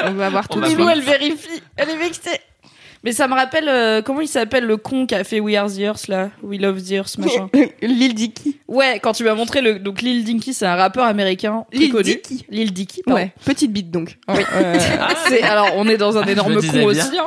On 0.04 0.12
va 0.12 0.30
voir 0.30 0.46
On 0.50 0.54
tout 0.54 0.60
de 0.60 0.66
suite. 0.66 0.78
elle 0.92 1.00
vérifie. 1.00 1.62
Elle 1.76 1.90
est 1.90 1.96
vexée. 1.96 2.38
Mais 3.04 3.12
ça 3.12 3.28
me 3.28 3.34
rappelle, 3.34 3.68
euh, 3.68 4.02
comment 4.02 4.20
il 4.20 4.28
s'appelle 4.28 4.64
le 4.64 4.76
con 4.76 5.06
qui 5.06 5.14
a 5.14 5.22
fait 5.22 5.38
We 5.40 5.56
Are 5.56 5.68
the 5.70 5.78
Earth 5.80 6.08
là? 6.08 6.30
We 6.42 6.60
Love 6.60 6.82
the 6.82 6.92
Earth 6.92 7.16
machin. 7.18 7.48
Lil 7.82 8.14
Dicky. 8.14 8.58
Ouais, 8.66 8.98
quand 9.00 9.12
tu 9.12 9.22
m'as 9.24 9.34
montré 9.34 9.60
le. 9.60 9.78
Donc 9.78 10.02
Lil 10.02 10.24
Dinky, 10.24 10.52
c'est 10.52 10.66
un 10.66 10.74
rappeur 10.74 11.04
américain 11.04 11.64
très 11.70 11.80
Lil 11.80 11.92
connu. 11.92 12.02
Dicky. 12.04 12.44
Lil 12.50 12.72
Dicky, 12.72 13.02
pardon. 13.04 13.20
Ouais, 13.20 13.32
petite 13.44 13.72
bite 13.72 13.90
donc. 13.90 14.18
Oui. 14.28 14.40
Euh, 14.54 14.78
C'est- 15.28 15.42
alors, 15.42 15.68
on 15.76 15.86
est 15.88 15.96
dans 15.96 16.18
un 16.18 16.24
Je 16.24 16.30
énorme 16.30 16.54
con 16.56 16.60
bien. 16.60 16.84
aussi. 16.84 17.18
Hein. 17.18 17.26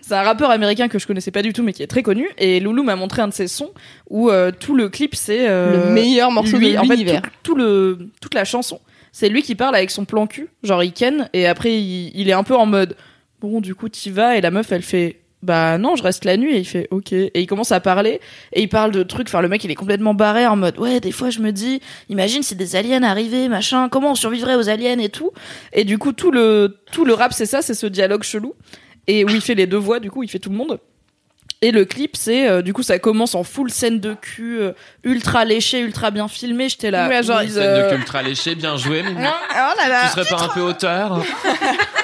C'est 0.00 0.14
un 0.14 0.22
rappeur 0.22 0.50
américain 0.50 0.88
que 0.88 0.98
je 0.98 1.06
connaissais 1.06 1.30
pas 1.30 1.42
du 1.42 1.52
tout, 1.52 1.62
mais 1.62 1.72
qui 1.72 1.82
est 1.84 1.86
très 1.86 2.02
connu. 2.02 2.28
Et 2.36 2.58
Loulou 2.58 2.82
m'a 2.82 2.96
montré 2.96 3.22
un 3.22 3.28
de 3.28 3.32
ses 3.32 3.46
sons 3.46 3.70
où 4.10 4.28
euh, 4.28 4.50
tout 4.50 4.74
le 4.74 4.88
clip, 4.88 5.14
c'est 5.14 5.48
euh, 5.48 5.86
le 5.86 5.92
meilleur 5.92 6.32
morceau 6.32 6.56
lui, 6.58 6.72
de 6.72 6.78
en 6.78 6.82
fait, 6.82 6.88
l'univers. 6.96 7.22
tout, 7.22 7.30
tout 7.44 7.54
le 7.54 8.08
toute 8.20 8.34
la 8.34 8.44
chanson, 8.44 8.80
c'est 9.12 9.28
lui 9.28 9.42
qui 9.42 9.54
parle 9.54 9.76
avec 9.76 9.90
son 9.92 10.04
plan 10.04 10.26
cul, 10.26 10.48
genre 10.64 10.82
il 10.82 10.92
ken, 10.92 11.30
et 11.32 11.46
après 11.46 11.72
il, 11.80 12.10
il 12.14 12.28
est 12.28 12.32
un 12.32 12.42
peu 12.42 12.56
en 12.56 12.66
mode 12.66 12.96
bon, 13.48 13.60
du 13.60 13.74
coup 13.74 13.88
t'y 13.88 14.10
vas, 14.10 14.36
et 14.36 14.40
la 14.40 14.50
meuf 14.50 14.70
elle 14.72 14.82
fait 14.82 15.18
bah 15.42 15.76
non, 15.76 15.96
je 15.96 16.04
reste 16.04 16.24
la 16.24 16.36
nuit, 16.36 16.54
et 16.54 16.58
il 16.58 16.64
fait 16.64 16.86
ok, 16.92 17.12
et 17.12 17.40
il 17.40 17.46
commence 17.48 17.72
à 17.72 17.80
parler, 17.80 18.20
et 18.52 18.62
il 18.62 18.68
parle 18.68 18.92
de 18.92 19.02
trucs, 19.02 19.26
enfin 19.28 19.40
le 19.40 19.48
mec 19.48 19.64
il 19.64 19.70
est 19.72 19.74
complètement 19.74 20.14
barré 20.14 20.46
en 20.46 20.54
mode 20.54 20.78
ouais, 20.78 21.00
des 21.00 21.10
fois 21.10 21.30
je 21.30 21.40
me 21.40 21.50
dis, 21.50 21.80
imagine 22.08 22.44
si 22.44 22.54
des 22.54 22.76
aliens 22.76 23.02
arrivaient, 23.02 23.48
machin, 23.48 23.88
comment 23.88 24.12
on 24.12 24.14
survivrait 24.14 24.54
aux 24.54 24.68
aliens 24.68 24.98
et 24.98 25.08
tout, 25.08 25.32
et 25.72 25.82
du 25.84 25.98
coup 25.98 26.12
tout 26.12 26.30
le 26.30 26.78
tout 26.92 27.04
le 27.04 27.14
rap 27.14 27.32
c'est 27.32 27.46
ça, 27.46 27.60
c'est 27.60 27.74
ce 27.74 27.86
dialogue 27.86 28.22
chelou, 28.22 28.54
et 29.08 29.24
où 29.24 29.30
il 29.30 29.40
fait 29.40 29.56
les 29.56 29.66
deux 29.66 29.78
voix, 29.78 29.98
du 29.98 30.10
coup 30.12 30.22
il 30.22 30.28
fait 30.28 30.38
tout 30.38 30.50
le 30.50 30.56
monde. 30.56 30.78
Et 31.64 31.70
le 31.70 31.84
clip, 31.84 32.16
c'est 32.16 32.48
euh, 32.48 32.60
du 32.60 32.72
coup 32.72 32.82
ça 32.82 32.98
commence 32.98 33.36
en 33.36 33.44
full 33.44 33.70
scène 33.70 34.00
de 34.00 34.14
cul, 34.14 34.60
euh, 34.60 34.72
ultra 35.04 35.44
léché, 35.44 35.78
ultra 35.78 36.10
bien 36.10 36.26
filmé. 36.26 36.68
J'étais 36.68 36.90
là. 36.90 37.08
Ouais, 37.08 37.22
genre, 37.22 37.38
scène 37.40 37.50
euh, 37.58 37.92
de 37.92 37.96
ultra 37.98 38.20
léché, 38.20 38.56
bien 38.56 38.76
joué, 38.76 39.04
mais 39.04 39.12
Oh 39.14 39.76
là 39.78 39.88
là. 39.88 40.02
tu 40.06 40.08
serais 40.08 40.24
pas 40.28 40.42
un 40.42 40.48
peu 40.48 40.60
auteur 40.60 41.24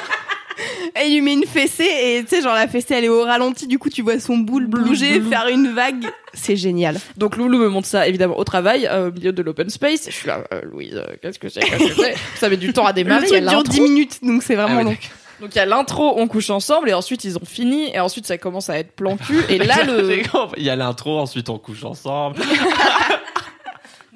Et 1.01 1.07
il 1.07 1.15
lui 1.15 1.21
met 1.23 1.33
une 1.35 1.47
fessée 1.47 1.85
et 1.85 2.25
tu 2.25 2.37
sais 2.37 2.43
genre 2.43 2.55
la 2.55 2.67
fessée 2.69 2.95
elle 2.95 3.05
est 3.05 3.09
au 3.09 3.23
ralenti 3.23 3.67
du 3.67 3.79
coup 3.79 3.91
tu 3.91 4.03
vois 4.03 4.19
son 4.19 4.39
boule 4.39 4.67
bouger 4.67 5.21
faire 5.21 5.49
une 5.49 5.73
vague 5.73 6.07
c'est 6.35 6.57
génial 6.57 6.99
Donc 7.17 7.37
Loulou 7.37 7.59
me 7.59 7.69
montre 7.69 7.87
ça 7.87 8.07
évidemment 8.07 8.39
au 8.39 8.45
travail, 8.45 8.87
euh, 8.87 9.09
au 9.09 9.13
milieu 9.13 9.33
de 9.33 9.43
l'open 9.43 9.71
space. 9.71 10.07
Je 10.07 10.15
suis 10.15 10.29
là, 10.29 10.45
euh, 10.53 10.61
Louise, 10.63 10.95
euh, 10.97 11.15
qu'est-ce 11.23 11.39
que 11.39 11.49
c'est 11.49 11.61
qu'est-ce 11.61 11.95
que 11.95 12.03
c'est? 12.03 12.15
Ça 12.37 12.49
met 12.49 12.57
du 12.57 12.73
temps 12.73 12.87
à 12.87 12.93
démarrer. 12.93 13.27
il 13.29 13.33
y 13.33 13.37
a 13.37 13.41
truc 13.41 13.49
dure 13.49 13.59
l'intro. 13.59 13.73
10 13.73 13.81
minutes 13.81 14.19
donc 14.23 14.43
c'est 14.43 14.55
Ah 14.55 14.65
vraiment 14.67 14.79
ouais, 14.79 14.85
long. 14.85 14.97
Donc 15.41 15.55
il 15.55 15.59
y 15.59 15.61
a 15.61 15.67
l'intro, 15.67 16.15
on 16.17 16.27
couche 16.27 16.51
ensemble, 16.51 16.91
et 16.91 16.95
ensuite 16.95 17.23
ils 17.25 17.37
ont 17.37 17.45
fini, 17.45 17.95
et 17.95 18.01
ensuite 18.01 18.27
ça 18.27 18.39
commence 18.39 18.71
à 18.71 18.79
être 18.79 18.93
plan 18.93 19.17
cul. 19.17 19.41
Et 19.49 19.59
là 19.59 19.85
le. 19.87 20.21
Il 20.57 20.65
y 20.65 20.71
a 20.71 20.77
l'intro, 20.77 21.19
ensuite 21.19 21.49
on 21.49 21.59
couche 21.59 21.85
ensemble. 21.85 22.41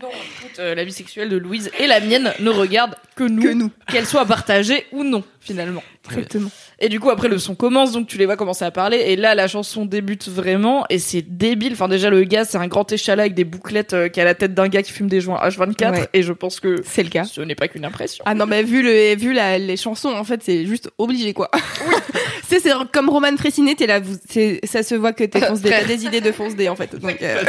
Non, 0.00 0.08
écoute, 0.08 0.58
euh, 0.58 0.74
la 0.74 0.82
vie 0.82 0.92
sexuelle 0.92 1.28
de 1.28 1.36
Louise 1.36 1.70
et 1.78 1.86
la 1.86 2.00
mienne 2.00 2.32
ne 2.40 2.50
regarde 2.50 2.96
que 3.14 3.22
nous, 3.22 3.42
que 3.42 3.52
nous 3.52 3.70
qu'elle 3.86 4.04
soit 4.04 4.24
partagée 4.24 4.84
ou 4.90 5.04
non 5.04 5.22
finalement. 5.42 5.82
exactement 6.10 6.50
Et 6.78 6.88
du 6.88 7.00
coup, 7.00 7.10
après, 7.10 7.28
le 7.28 7.38
son 7.38 7.54
commence, 7.54 7.92
donc 7.92 8.06
tu 8.06 8.16
les 8.18 8.26
vois 8.26 8.36
commencer 8.36 8.64
à 8.64 8.70
parler. 8.70 8.98
Et 8.98 9.16
là, 9.16 9.34
la 9.34 9.48
chanson 9.48 9.84
débute 9.84 10.28
vraiment. 10.28 10.84
Et 10.88 10.98
c'est 10.98 11.22
débile. 11.22 11.72
Enfin, 11.72 11.88
déjà, 11.88 12.10
le 12.10 12.22
gars, 12.24 12.44
c'est 12.44 12.58
un 12.58 12.66
grand 12.68 12.90
échalas 12.92 13.22
avec 13.24 13.34
des 13.34 13.44
bouclettes 13.44 13.92
euh, 13.92 14.08
qui 14.08 14.20
a 14.20 14.24
la 14.24 14.34
tête 14.34 14.54
d'un 14.54 14.68
gars 14.68 14.82
qui 14.82 14.92
fume 14.92 15.08
des 15.08 15.20
joints 15.20 15.38
H24. 15.46 15.90
Ouais. 15.92 16.08
Et 16.12 16.22
je 16.22 16.32
pense 16.32 16.60
que 16.60 16.76
c'est 16.84 17.02
le 17.02 17.08
cas 17.10 17.24
ce 17.24 17.40
n'est 17.40 17.54
pas 17.54 17.68
qu'une 17.68 17.84
impression. 17.84 18.22
ah 18.26 18.34
non 18.34 18.46
mais 18.46 18.62
vu 18.62 18.82
le 18.82 19.14
vu 19.16 19.32
la, 19.32 19.58
les 19.58 19.76
chansons 19.76 20.10
en 20.10 20.24
fait 20.24 20.40
c'est 20.42 20.66
juste 20.66 20.90
obligé 20.98 21.32
quoi 21.32 21.50
c'est 22.48 22.60
c'est 22.60 22.70
comme 22.92 23.08
Roman 23.08 23.36
Frécinet 23.36 23.74
t'es 23.74 23.86
là 23.86 24.00
vous 24.00 24.16
c'est 24.28 24.60
ça 24.64 24.82
se 24.82 24.94
voit 24.94 25.12
que 25.12 25.24
t'es 25.24 25.40
fonce 25.40 25.60
D 25.60 25.70
t'as 25.70 25.84
des 25.84 26.04
idées 26.04 26.20
de 26.20 26.32
fonce 26.32 26.54
D 26.56 26.68
en 26.68 26.76
fait 26.76 26.94
donc 26.96 27.16
euh, 27.22 27.42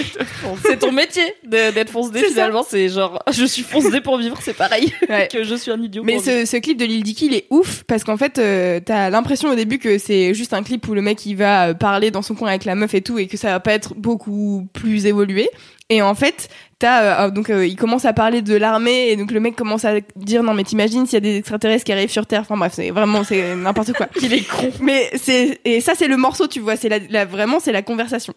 c'est 0.64 0.78
ton 0.78 0.92
métier 0.92 1.22
de- 1.44 1.72
d'être 1.72 1.90
fonce 1.90 2.10
D 2.10 2.20
C'est 2.20 2.26
ça. 2.28 2.32
finalement. 2.32 2.64
C'est 2.68 2.88
genre, 2.88 3.22
je 3.32 3.44
suis 3.44 3.62
fonce 3.62 3.90
D 3.90 4.00
pour 4.00 4.18
vivre, 4.18 4.38
c'est 4.42 4.56
pareil 4.56 4.92
Ouais. 5.08 5.28
que 5.32 5.44
je 5.44 5.54
suis 5.54 5.70
un 5.70 5.80
idiot. 5.82 6.02
Mais 6.04 6.14
pour 6.16 6.22
vivre. 6.22 6.40
ce, 6.40 6.46
ce 6.46 6.56
clip 6.58 6.78
de 6.78 6.84
Lil 6.84 7.02
Dicky, 7.02 7.26
il 7.26 7.34
est 7.36 7.46
ouf 7.50 7.84
parce 7.84 8.02
qu'en 8.04 8.16
fait, 8.16 8.38
euh, 8.38 8.80
t'as 8.84 9.10
l'impression 9.10 9.50
au 9.50 9.54
début 9.54 9.78
que 9.78 9.98
c'est 9.98 10.34
juste 10.34 10.52
un 10.54 10.62
clip 10.62 10.86
où 10.88 10.94
le 10.94 11.02
mec 11.02 11.24
il 11.26 11.34
va 11.36 11.68
euh, 11.68 11.74
parler 11.74 12.10
dans 12.10 12.22
son 12.22 12.34
coin 12.34 12.48
avec 12.48 12.64
la 12.64 12.74
meuf 12.74 12.94
et 12.94 13.00
tout 13.02 13.18
et 13.18 13.26
que 13.26 13.36
ça 13.36 13.50
va 13.50 13.60
pas 13.60 13.72
être 13.72 13.94
beaucoup 13.94 14.66
plus 14.72 15.06
évolué. 15.06 15.48
Et 15.88 16.02
en 16.02 16.14
fait, 16.16 16.48
t'as 16.80 17.26
euh, 17.26 17.30
donc 17.30 17.48
euh, 17.48 17.64
il 17.66 17.76
commence 17.76 18.04
à 18.04 18.12
parler 18.12 18.42
de 18.42 18.56
l'armée 18.56 19.08
et 19.10 19.16
donc 19.16 19.30
le 19.30 19.38
mec 19.38 19.54
commence 19.54 19.84
à 19.84 19.94
dire 20.16 20.42
non 20.42 20.52
mais 20.52 20.64
t'imagines 20.64 21.06
s'il 21.06 21.14
y 21.14 21.16
a 21.18 21.20
des 21.20 21.36
extraterrestres 21.36 21.84
qui 21.84 21.92
arrivent 21.92 22.10
sur 22.10 22.26
Terre. 22.26 22.40
Enfin 22.40 22.56
bref, 22.56 22.72
c'est 22.74 22.90
vraiment 22.90 23.22
c'est 23.22 23.54
n'importe 23.54 23.92
quoi. 23.92 24.08
Il 24.22 24.32
est 24.34 24.46
con. 24.48 24.70
Mais 24.80 25.10
c'est 25.14 25.60
et 25.64 25.80
ça 25.80 25.92
c'est 25.96 26.08
le 26.08 26.16
morceau, 26.16 26.48
tu 26.48 26.58
vois, 26.60 26.74
c'est 26.76 26.88
la, 26.88 26.98
la- 27.10 27.24
vraiment 27.24 27.60
c'est 27.60 27.72
la 27.72 27.82
conversation. 27.82 28.34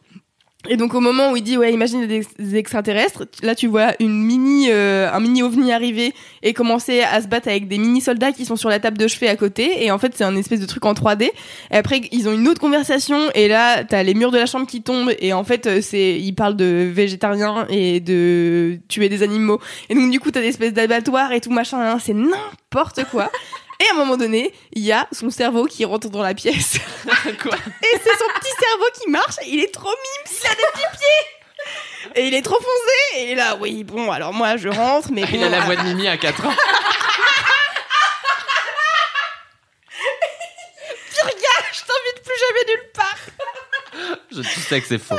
Et 0.68 0.76
donc 0.76 0.94
au 0.94 1.00
moment 1.00 1.32
où 1.32 1.38
il 1.38 1.42
dit 1.42 1.58
ouais 1.58 1.74
imagine 1.74 2.06
des, 2.06 2.56
extraterrestres, 2.58 3.24
là 3.44 3.56
tu 3.56 3.68
vois 3.68 3.94
une 4.02 4.22
mini 4.22 4.68
euh, 4.70 5.10
un 5.10 5.22
mini 5.22 5.42
ovni 5.42 5.72
arriver 5.72 6.14
et 6.44 6.54
commencer 6.54 7.00
à 7.00 7.22
se 7.22 7.28
battre 7.28 7.48
avec 7.48 7.70
des 7.70 7.78
mini 7.78 8.02
soldats 8.02 8.34
qui 8.34 8.44
sont 8.44 8.58
sur 8.58 8.68
la 8.68 8.78
table 8.82 8.98
de 8.98 9.08
chevet 9.08 9.30
à 9.30 9.38
côté 9.38 9.86
et 9.86 9.90
en 9.90 9.98
fait 9.98 10.12
c'est 10.18 10.26
un 10.26 10.36
espèce 10.36 10.60
de 10.60 10.66
truc 10.66 10.86
en 10.86 10.92
3D. 10.92 11.32
Et 11.72 11.78
après 11.78 12.02
ils 12.12 12.28
ont 12.28 12.34
une 12.34 12.46
autre 12.50 12.60
conversation 12.60 13.32
et 13.36 13.48
là 13.48 13.86
t'as 13.86 14.04
les 14.04 14.14
murs 14.14 14.32
de 14.32 14.38
la 14.38 14.48
chambre 14.48 14.68
qui 14.68 14.82
tombent 14.82 15.14
et 15.20 15.32
en 15.32 15.46
fait 15.46 15.66
euh, 15.66 15.80
c'est 15.82 16.20
ils 16.20 16.34
parlent 16.34 16.58
de 16.58 16.92
végétariens 16.92 17.66
et 17.70 18.02
de 18.02 18.80
tuer 18.90 19.08
des 19.08 19.24
animaux 19.24 19.62
et 19.88 19.96
donc 19.96 20.12
du 20.12 20.20
coup 20.20 20.30
t'as 20.30 20.42
des 20.42 20.48
espèces 20.48 20.74
d'abattoirs 20.74 21.32
et 21.32 21.40
tout 21.40 21.52
machin 21.52 21.80
hein, 21.80 22.00
c'est 22.04 22.14
n'importe 22.14 23.06
quoi. 23.06 23.32
Et 23.82 23.88
à 23.88 23.94
un 23.94 23.96
moment 23.96 24.18
donné, 24.18 24.54
il 24.74 24.84
y 24.84 24.92
a 24.92 25.08
son 25.12 25.30
cerveau 25.30 25.66
qui 25.66 25.86
rentre 25.86 26.10
dans 26.10 26.22
la 26.22 26.34
pièce. 26.34 26.78
Quoi 27.42 27.56
Et 27.84 27.98
c'est 28.04 28.18
son 28.18 28.28
petit 28.40 28.54
cerveau 28.60 28.86
qui 29.02 29.10
marche. 29.10 29.36
et 29.44 29.50
Il 29.50 29.60
est 29.62 29.74
trop 29.74 29.90
mime, 29.90 30.38
il 30.42 30.48
a 30.48 30.50
des 30.50 30.56
petits 30.74 30.98
pieds. 30.98 32.16
Et 32.16 32.28
il 32.28 32.34
est 32.34 32.42
trop 32.42 32.58
foncé. 32.58 33.30
Et 33.30 33.36
là, 33.36 33.56
oui, 33.60 33.84
bon, 33.84 34.12
alors 34.12 34.34
moi 34.34 34.58
je 34.58 34.70
rentre, 34.70 35.10
mais 35.12 35.24
bon. 35.24 35.30
Il 35.34 35.44
a 35.44 35.50
la 35.50 35.62
ah, 35.62 35.66
voix 35.66 35.76
de 35.76 35.84
Mimi 35.84 36.08
à 36.08 36.18
4 36.18 36.46
ans. 36.46 36.54
je 41.72 41.82
t'invite 41.82 42.24
plus 42.24 42.36
jamais 42.40 42.66
nulle 42.68 42.92
part. 42.94 43.20
Je 44.32 44.42
sais 44.42 44.82
que 44.82 44.88
c'est 44.88 44.98
faux. 44.98 45.16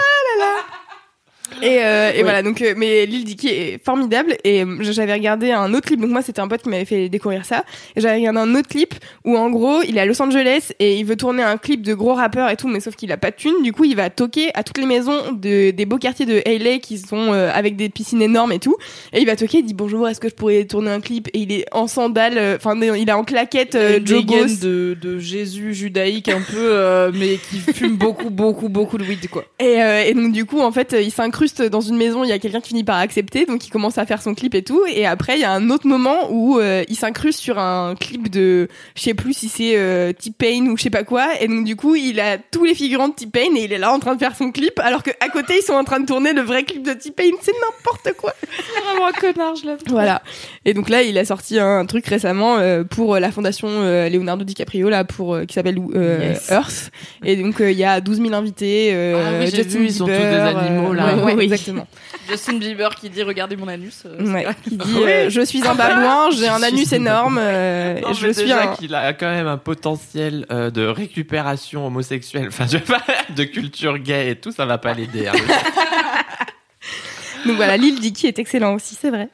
Et, 1.62 1.78
euh, 1.82 2.12
et 2.14 2.22
voilà, 2.22 2.42
donc, 2.42 2.62
euh, 2.62 2.74
mais 2.76 3.06
l'île 3.06 3.24
Dicky 3.24 3.48
est 3.48 3.84
formidable. 3.84 4.36
Et 4.44 4.64
euh, 4.64 4.78
j'avais 4.80 5.12
regardé 5.12 5.52
un 5.52 5.72
autre 5.74 5.86
clip. 5.86 6.00
Donc 6.00 6.10
moi, 6.10 6.22
c'était 6.22 6.40
un 6.40 6.48
pote 6.48 6.62
qui 6.62 6.68
m'avait 6.68 6.84
fait 6.84 7.08
découvrir 7.08 7.44
ça. 7.44 7.64
Et 7.96 8.00
j'avais 8.00 8.16
regardé 8.16 8.40
un 8.40 8.54
autre 8.54 8.68
clip 8.68 8.94
où 9.24 9.36
en 9.36 9.50
gros, 9.50 9.82
il 9.82 9.96
est 9.96 10.00
à 10.00 10.06
Los 10.06 10.20
Angeles 10.22 10.72
et 10.78 10.96
il 10.96 11.04
veut 11.04 11.16
tourner 11.16 11.42
un 11.42 11.56
clip 11.56 11.82
de 11.82 11.94
gros 11.94 12.14
rappeurs 12.14 12.50
et 12.50 12.56
tout, 12.56 12.68
mais 12.68 12.80
sauf 12.80 12.96
qu'il 12.96 13.12
a 13.12 13.16
pas 13.16 13.30
de 13.30 13.36
thune. 13.36 13.62
Du 13.62 13.72
coup, 13.72 13.84
il 13.84 13.96
va 13.96 14.10
toquer 14.10 14.50
à 14.54 14.62
toutes 14.62 14.78
les 14.78 14.86
maisons 14.86 15.32
de, 15.32 15.70
des 15.70 15.86
beaux 15.86 15.98
quartiers 15.98 16.26
de 16.26 16.42
LA 16.46 16.78
qui 16.78 16.98
sont 16.98 17.32
euh, 17.32 17.50
avec 17.52 17.76
des 17.76 17.88
piscines 17.88 18.22
énormes 18.22 18.52
et 18.52 18.58
tout. 18.58 18.76
Et 19.12 19.20
il 19.20 19.26
va 19.26 19.36
toquer, 19.36 19.58
il 19.58 19.64
dit 19.64 19.74
bonjour, 19.74 20.08
est-ce 20.08 20.20
que 20.20 20.28
je 20.28 20.34
pourrais 20.34 20.64
tourner 20.64 20.90
un 20.90 21.00
clip? 21.00 21.28
Et 21.34 21.40
il 21.40 21.52
est 21.52 21.66
en 21.72 21.86
sandales, 21.86 22.38
euh, 22.38 22.56
enfin, 22.56 22.78
il 22.80 23.08
est 23.08 23.12
en 23.12 23.24
claquette, 23.24 23.74
euh, 23.74 24.00
jogos. 24.04 24.46
de, 24.62 24.96
de 25.00 25.18
Jésus 25.18 25.74
judaïque 25.74 26.28
un 26.28 26.40
peu, 26.40 26.56
euh, 26.56 27.10
mais 27.14 27.36
qui 27.36 27.58
fume 27.72 27.96
beaucoup, 27.96 28.30
beaucoup, 28.30 28.68
beaucoup 28.68 28.98
de 28.98 29.04
weed, 29.04 29.28
quoi. 29.28 29.44
Et, 29.58 29.82
euh, 29.82 30.04
et 30.04 30.14
donc 30.14 30.32
du 30.32 30.44
coup 30.44 30.60
en 30.60 30.72
fait 30.72 30.96
il 31.00 31.10
s'incruste 31.10 31.39
dans 31.70 31.80
une 31.80 31.96
maison, 31.96 32.24
il 32.24 32.28
y 32.28 32.32
a 32.32 32.38
quelqu'un 32.38 32.60
qui 32.60 32.68
finit 32.68 32.84
par 32.84 32.98
accepter, 32.98 33.46
donc 33.46 33.66
il 33.66 33.70
commence 33.70 33.98
à 33.98 34.06
faire 34.06 34.22
son 34.22 34.34
clip 34.34 34.54
et 34.54 34.62
tout. 34.62 34.82
Et 34.92 35.06
après 35.06 35.34
il 35.36 35.40
y 35.40 35.44
a 35.44 35.52
un 35.52 35.70
autre 35.70 35.86
moment 35.86 36.28
où 36.30 36.58
euh, 36.58 36.84
il 36.88 36.96
s'incruste 36.96 37.40
sur 37.40 37.58
un 37.58 37.94
clip 37.98 38.30
de, 38.30 38.68
je 38.94 39.02
sais 39.02 39.14
plus 39.14 39.32
si 39.34 39.48
c'est 39.48 39.72
euh, 39.76 40.12
T-Pain 40.12 40.66
ou 40.66 40.76
je 40.76 40.82
sais 40.82 40.90
pas 40.90 41.04
quoi. 41.04 41.28
Et 41.40 41.48
donc 41.48 41.64
du 41.64 41.76
coup 41.76 41.94
il 41.96 42.20
a 42.20 42.38
tous 42.38 42.64
les 42.64 42.74
figurants 42.74 43.08
de 43.08 43.14
T-Pain 43.14 43.54
et 43.56 43.64
il 43.64 43.72
est 43.72 43.78
là 43.78 43.92
en 43.92 43.98
train 43.98 44.14
de 44.14 44.20
faire 44.20 44.36
son 44.36 44.50
clip, 44.52 44.78
alors 44.80 45.02
que 45.02 45.10
à 45.20 45.28
côté 45.28 45.54
ils 45.58 45.64
sont 45.64 45.72
en 45.74 45.84
train 45.84 46.00
de 46.00 46.06
tourner 46.06 46.32
le 46.32 46.42
vrai 46.42 46.64
clip 46.64 46.82
de 46.82 46.92
T-Pain. 46.92 47.30
C'est 47.42 47.52
n'importe 47.52 48.16
quoi. 48.18 48.34
C'est 48.42 48.80
vraiment 48.84 49.06
un 49.06 49.12
connard, 49.12 49.54
je 49.56 49.66
l'aime. 49.66 49.78
Voilà. 49.88 50.22
Et 50.64 50.74
donc 50.74 50.88
là 50.88 51.02
il 51.02 51.16
a 51.18 51.24
sorti 51.24 51.58
un 51.58 51.84
truc 51.86 52.06
récemment 52.06 52.58
euh, 52.58 52.84
pour 52.84 53.18
la 53.18 53.30
fondation 53.30 53.68
euh, 53.70 54.08
Leonardo 54.08 54.44
DiCaprio 54.44 54.88
là 54.90 55.04
pour 55.04 55.34
euh, 55.34 55.44
qui 55.44 55.54
s'appelle 55.54 55.78
euh, 55.94 56.18
Yes. 56.32 56.50
Earth. 56.50 56.90
Et 57.24 57.36
donc 57.36 57.60
euh, 57.60 57.70
il 57.70 57.78
y 57.78 57.84
a 57.84 58.00
12 58.00 58.20
000 58.22 58.34
invités. 58.34 58.90
euh, 58.92 59.22
Ah 59.26 59.38
oui, 59.40 59.46
Justin 59.50 59.78
vu, 59.78 59.84
ils 59.86 59.92
sont 59.92 60.04
tous 60.06 60.10
des 60.12 60.18
Bieber, 60.18 60.56
animaux, 60.58 60.90
euh, 60.92 60.94
là. 60.94 61.16
ouais, 61.16 61.22
ouais, 61.22 61.29
Oui. 61.36 61.44
exactement. 61.44 61.86
Justin 62.28 62.54
Bieber 62.58 62.94
qui 62.94 63.10
dit 63.10 63.22
regardez 63.22 63.56
mon 63.56 63.68
anus. 63.68 64.02
euh, 64.06 64.32
Ouais, 64.32 64.46
qui 64.64 64.76
dit 64.76 64.96
euh, 65.02 65.30
je 65.30 65.40
suis 65.42 65.66
un 65.66 65.74
babouin, 65.74 66.30
j'ai 66.30 66.48
un 66.48 66.62
anus 66.62 66.92
énorme, 66.92 67.38
euh, 67.40 68.00
Non, 68.00 68.12
je 68.12 68.26
mais 68.26 68.32
suis 68.32 68.42
déjà 68.44 68.70
un 68.70 68.74
qu'il 68.76 68.94
a 68.94 69.12
quand 69.12 69.30
même 69.30 69.46
un 69.46 69.58
potentiel 69.58 70.46
euh, 70.50 70.70
de 70.70 70.86
récupération 70.86 71.86
homosexuelle, 71.86 72.48
enfin 72.48 72.66
je 72.70 72.78
de 73.34 73.44
culture 73.44 73.98
gay 73.98 74.30
et 74.30 74.36
tout, 74.36 74.52
ça 74.52 74.66
va 74.66 74.78
pas 74.78 74.94
l'aider. 74.94 75.28
hein. 75.28 75.32
donc 77.46 77.56
voilà 77.56 77.76
l'île 77.76 78.00
Dicky 78.00 78.26
est 78.26 78.38
excellent 78.38 78.74
aussi, 78.74 78.96
c'est 79.00 79.10
vrai. 79.10 79.28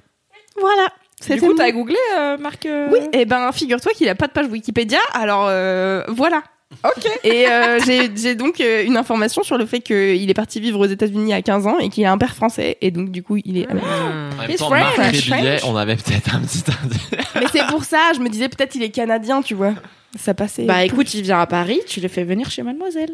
Voilà. 0.61 0.89
Du 1.29 1.41
coup, 1.41 1.55
t'as 1.55 1.71
googlé, 1.71 1.97
euh, 2.19 2.37
Marc 2.37 2.67
euh, 2.67 2.89
Oui, 2.93 2.99
et 3.13 3.25
ben 3.25 3.51
figure-toi 3.53 3.93
qu'il 3.93 4.09
a 4.09 4.15
pas 4.15 4.27
de 4.27 4.33
page 4.33 4.47
Wikipédia, 4.49 4.99
alors 5.15 5.47
euh, 5.49 6.03
voilà. 6.09 6.43
Ok. 6.85 7.09
Et 7.25 7.49
euh, 7.49 7.79
j'ai 7.81 8.35
donc 8.35 8.61
euh, 8.61 8.85
une 8.85 8.97
information 8.97 9.43
sur 9.45 9.57
le 9.57 9.67
fait 9.67 9.81
qu'il 9.81 10.29
est 10.29 10.35
parti 10.35 10.61
vivre 10.61 10.81
aux 10.81 10.87
États-Unis 10.87 11.33
à 11.33 11.41
15 11.41 11.67
ans 11.67 11.79
et 11.79 11.89
qu'il 11.89 12.05
a 12.05 12.11
un 12.13 12.19
père 12.19 12.35
français 12.35 12.77
et 12.81 12.91
donc 12.91 13.11
du 13.11 13.23
coup 13.23 13.37
il 13.45 13.57
est. 13.59 13.69
En 13.71 13.75
même 13.75 14.57
temps, 14.57 14.69
French, 14.69 14.69
Marc. 14.71 14.97
Rébillet, 15.31 15.59
on 15.65 15.77
avait 15.77 15.97
peut-être 15.97 16.35
un 16.35 16.41
petit 16.41 16.65
indice. 16.85 17.11
Mais 17.37 17.47
c'est 17.53 17.67
pour 17.69 17.85
ça, 17.85 18.13
je 18.15 18.21
me 18.21 18.29
disais 18.29 18.49
peut-être 18.49 18.75
il 18.75 18.83
est 18.83 18.91
canadien, 18.91 19.43
tu 19.43 19.55
vois. 19.55 19.75
Ça 20.19 20.35
passait. 20.35 20.65
Bah 20.65 20.85
écoute, 20.85 21.13
il 21.15 21.23
vient 21.23 21.41
à 21.41 21.47
Paris, 21.47 21.81
tu 21.87 22.01
le 22.01 22.09
fais 22.09 22.25
venir 22.25 22.51
chez 22.51 22.63
Mademoiselle. 22.63 23.13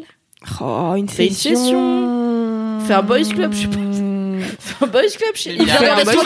oh 0.59 0.93
une 0.97 1.07
Fais 1.09 1.27
une 1.27 1.33
session. 1.33 2.79
Fais 2.87 2.93
un 2.95 3.03
boys 3.03 3.23
club, 3.23 3.53
je 3.53 3.61
sais 3.61 3.67
pas. 3.67 4.85
Un 4.85 4.87
boys 4.87 5.01
club 5.15 5.35
chez 5.35 5.53
Il 5.53 5.63
vient 5.65 5.75
a 5.75 5.89
dans 5.89 5.95
Laisse-moi. 6.11 6.23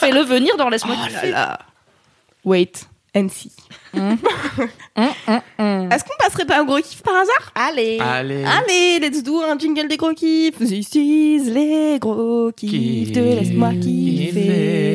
Fais-le 0.00 0.20
venir 0.22 0.56
dans 0.56 0.68
Laisse-moi 0.68 0.96
Oh 1.00 1.06
kiffer. 1.06 1.30
là 1.30 1.32
là. 1.32 1.58
Wait 2.44 2.72
and 3.14 3.28
see. 3.28 3.52
Hum, 3.94 4.16
hum. 4.96 5.88
Est-ce 5.92 6.04
qu'on 6.04 6.16
passerait 6.18 6.46
pas 6.46 6.60
un 6.60 6.64
gros 6.64 6.80
kiff 6.80 7.02
par 7.02 7.14
hasard? 7.14 7.52
Allez. 7.54 7.98
Allez. 8.00 8.44
Allez, 8.44 8.98
let's 9.00 9.22
do 9.22 9.40
un 9.40 9.58
jingle 9.58 9.88
des 9.88 9.96
gros 9.96 10.14
kiffs. 10.14 10.60
Is 10.60 11.50
les 11.50 11.98
gros 12.00 12.50
kiffs 12.52 13.12
de 13.12 13.20
laisse-moi 13.20 13.70
kiffer. 13.80 14.92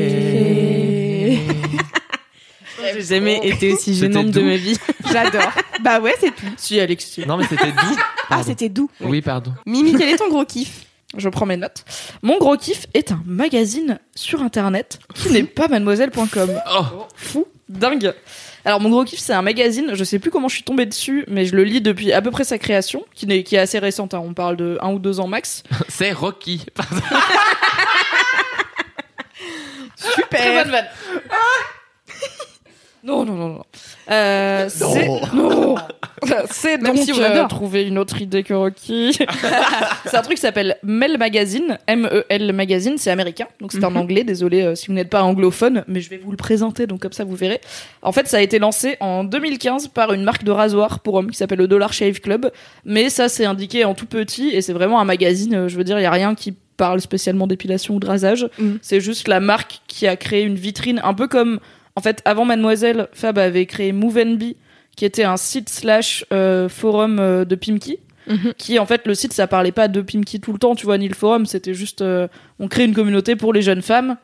J'ai 2.94 3.02
jamais 3.02 3.40
été 3.48 3.74
aussi 3.74 3.94
gênante 3.96 4.32
de 4.32 4.42
ma 4.42 4.56
vie. 4.56 4.78
J'adore. 5.12 5.52
bah 5.82 6.00
ouais, 6.00 6.16
c'est 6.20 6.32
tout. 6.32 6.46
Si 6.58 6.80
Alexis. 6.80 7.26
Non 7.28 7.38
mais 7.38 7.46
c'était 7.48 7.72
doux. 7.72 7.98
Ah, 8.30 8.44
c'était 8.44 8.70
doux. 8.70 8.90
Oui, 9.02 9.22
pardon. 9.22 9.54
Mimi, 9.66 9.94
quel 9.94 10.10
est 10.10 10.18
ton 10.18 10.30
gros 10.30 10.46
kiff? 10.46 10.86
Je 11.16 11.30
prends 11.30 11.46
mes 11.46 11.58
notes. 11.58 11.86
Mon 12.22 12.38
gros 12.38 12.58
kiff 12.58 12.86
est 12.94 13.12
un 13.12 13.22
magazine 13.26 14.00
sur 14.16 14.42
internet 14.42 15.00
qui 15.16 15.30
n'est 15.32 15.44
pas 15.44 15.68
mademoiselle.com. 15.68 16.52
Oh. 16.80 16.84
Fou, 17.16 17.46
dingue. 17.70 18.14
Alors 18.66 18.80
mon 18.82 18.90
gros 18.90 19.04
kiff 19.04 19.20
c'est 19.20 19.34
un 19.34 19.42
magazine, 19.42 19.92
je 19.94 20.04
sais 20.04 20.20
plus 20.20 20.32
comment 20.32 20.48
je 20.48 20.56
suis 20.56 20.64
tombée 20.64 20.86
dessus, 20.86 21.26
mais 21.28 21.46
je 21.46 21.56
le 21.56 21.64
lis 21.64 21.82
depuis 21.82 22.12
à 22.14 22.22
peu 22.22 22.32
près 22.32 22.44
sa 22.44 22.58
création, 22.58 23.06
qui, 23.14 23.26
est 23.32 23.58
assez 23.58 23.80
récente, 23.80 24.14
hein. 24.14 24.22
on 24.24 24.34
parle 24.34 24.58
de 24.58 24.78
un 24.82 24.92
ou 24.92 25.00
deux 25.00 25.20
ans 25.20 25.28
max. 25.28 25.64
C'est 25.88 26.12
Rocky. 26.12 26.66
Pardon. 26.74 27.02
Très 29.98 30.22
Super. 30.22 30.64
bonne 30.64 30.72
vanne. 30.72 30.88
Non, 33.04 33.24
non, 33.24 33.36
non, 33.36 33.48
non. 33.50 33.66
Euh, 34.10 34.68
c'est 34.70 35.08
non. 35.34 35.76
C'est 36.50 36.82
Même 36.82 36.96
donc 36.96 37.04
si 37.04 37.14
on 37.14 37.22
euh, 37.22 37.48
trouver 37.48 37.84
une 37.84 37.98
autre 37.98 38.22
idée 38.22 38.44
que 38.44 38.54
Rocky. 38.54 39.12
c'est 40.06 40.18
un 40.18 40.22
truc 40.22 40.36
qui 40.36 40.42
s'appelle 40.42 40.78
Mel 40.84 41.18
Magazine, 41.18 41.78
M-E-L 41.88 42.54
Magazine, 42.54 42.98
c'est 42.98 43.12
américain, 43.12 43.48
donc 43.62 43.72
c'est 43.72 43.84
en 43.84 43.96
anglais. 43.96 44.24
Désolé 44.24 44.64
euh, 44.64 44.76
si 44.76 44.88
vous 44.88 44.94
n'êtes 44.94 45.10
pas 45.10 45.24
anglophone, 45.24 45.84
mais 45.88 46.02
je 46.02 46.10
vais 46.10 46.18
vous 46.18 46.32
le 46.32 46.38
présenter, 46.38 46.88
donc 46.88 47.02
comme 47.02 47.12
ça 47.14 47.24
vous 47.24 47.36
verrez. 47.36 47.62
En 48.02 48.12
fait, 48.12 48.28
ça 48.28 48.38
a 48.38 48.42
été 48.42 48.60
lancé 48.60 48.98
en 49.00 49.24
2015 49.24 49.90
par 49.90 50.14
une 50.14 50.24
marque 50.24 50.44
de 50.44 50.52
rasoir 50.52 51.00
pour 51.02 51.16
hommes 51.16 51.30
qui 51.30 51.38
s'appelle 51.38 51.60
le 51.60 51.68
Dollar 51.68 51.94
Shave 51.94 52.20
Club, 52.20 52.52
mais 52.86 53.10
ça 53.10 53.30
c'est 53.30 53.46
indiqué 53.46 53.86
en 53.86 53.94
tout 53.94 54.08
petit 54.08 54.50
et 54.50 54.62
c'est 54.62 54.74
vraiment 54.74 55.00
un 55.00 55.06
magazine. 55.06 55.54
euh, 55.54 55.68
Je 55.68 55.78
veux 55.78 55.84
dire, 55.84 56.00
il 56.00 56.04
y 56.04 56.08
a 56.08 56.12
rien 56.12 56.34
qui 56.36 56.54
parle 56.78 57.02
spécialement 57.02 57.48
d'épilation 57.48 57.96
ou 57.96 58.00
de 58.00 58.06
rasage. 58.08 58.48
Mhm. 58.60 58.80
C'est 58.82 59.02
juste 59.02 59.28
la 59.28 59.40
marque 59.40 59.82
qui 59.88 60.08
a 60.08 60.16
créé 60.16 60.44
une 60.44 60.56
vitrine, 60.56 61.02
un 61.04 61.14
peu 61.14 61.28
comme 61.28 61.60
en 61.98 62.02
fait, 62.02 62.22
avant 62.26 62.46
Mademoiselle, 62.46 63.08
Fab 63.12 63.40
avait 63.40 63.66
créé 63.66 63.92
Move 63.92 64.24
Be, 64.38 64.54
qui 64.96 65.04
était 65.04 65.24
un 65.24 65.36
site 65.36 65.68
slash 65.68 66.26
euh, 66.32 66.70
forum 66.70 67.18
euh, 67.20 67.44
de 67.44 67.56
Pimki. 67.56 67.98
Mhm. 68.28 68.54
Qui 68.56 68.78
en 68.78 68.86
fait, 68.86 69.08
le 69.08 69.16
site, 69.16 69.34
ça 69.34 69.48
parlait 69.48 69.72
pas 69.72 69.88
de 69.88 70.02
Pimki 70.02 70.40
tout 70.40 70.54
le 70.54 70.60
temps, 70.60 70.76
tu 70.76 70.86
vois, 70.86 71.00
ni 71.00 71.08
le 71.08 71.16
forum, 71.16 71.48
c'était 71.48 71.74
juste, 71.74 72.04
euh, 72.04 72.28
on 72.60 72.68
crée 72.68 72.86
une 72.86 72.94
communauté 72.94 73.36
pour 73.36 73.52
les 73.52 73.64
jeunes 73.64 73.82
femmes 73.82 74.18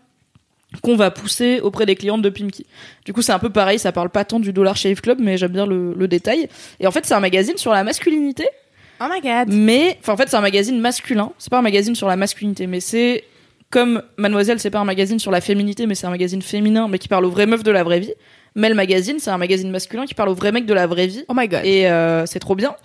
qu'on 0.84 0.95
va 0.95 1.09
pousser 1.09 1.61
auprès 1.61 1.88
des 1.88 1.95
clientes 1.95 2.21
de 2.21 2.30
Pimki. 2.30 2.67
Du 3.05 3.13
coup, 3.13 3.24
c'est 3.24 3.32
un 3.32 3.39
peu 3.39 3.49
pareil, 3.49 3.80
ça 3.80 3.91
parle 3.91 4.09
pas 4.11 4.24
tant 4.24 4.39
du 4.39 4.53
Dollar 4.53 4.78
Shave 4.78 5.01
Club, 5.01 5.17
mais 5.19 5.38
j'aime 5.38 5.53
bien 5.53 5.65
le, 5.65 5.95
le 5.97 6.07
détail. 6.07 6.49
Et 6.80 6.86
en 6.86 6.91
fait, 6.91 7.07
c'est 7.07 7.15
un 7.15 7.19
magazine 7.19 7.57
sur 7.57 7.71
la 7.71 7.84
masculinité, 7.84 8.47
Oh 9.01 9.05
my 9.11 9.19
god. 9.19 9.47
mais 9.51 9.97
enfin 9.99 10.13
en 10.13 10.17
fait 10.17 10.30
c'est 10.30 10.38
un 10.38 10.41
magazine 10.41 10.80
masculin 10.80 11.32
c'est 11.39 11.49
pas 11.49 11.57
un 11.57 11.63
magazine 11.63 11.95
sur 11.95 12.07
la 12.07 12.15
masculinité 12.15 12.67
mais 12.67 12.80
c'est 12.80 13.24
comme 13.74 14.03
Mademoiselle 14.17 14.59
c'est 14.59 14.69
pas 14.69 14.78
un 14.78 14.86
magazine 14.86 15.17
sur 15.17 15.32
la 15.32 15.41
féminité 15.41 15.88
mais 15.88 15.95
c'est 15.95 16.05
un 16.05 16.11
magazine 16.11 16.43
féminin 16.43 16.88
mais 16.88 16.99
qui 16.99 17.07
parle 17.07 17.26
aux 17.26 17.32
vraies 17.32 17.47
meufs 17.47 17.63
de 17.63 17.71
la 17.71 17.84
vraie 17.84 17.99
vie. 17.99 18.13
Mais 18.53 18.69
le 18.69 18.76
magazine 18.76 19.17
c'est 19.17 19.32
un 19.32 19.39
magazine 19.39 19.71
masculin 19.71 20.05
qui 20.05 20.13
parle 20.13 20.30
aux 20.30 20.36
vrais 20.36 20.51
mecs 20.51 20.67
de 20.67 20.76
la 20.76 20.86
vraie 20.86 21.07
vie. 21.07 21.26
Oh 21.28 21.34
my 21.36 21.47
god. 21.47 21.61
et 21.65 21.88
euh, 21.88 22.28
c'est 22.28 22.38
trop 22.38 22.53
bien. 22.53 22.76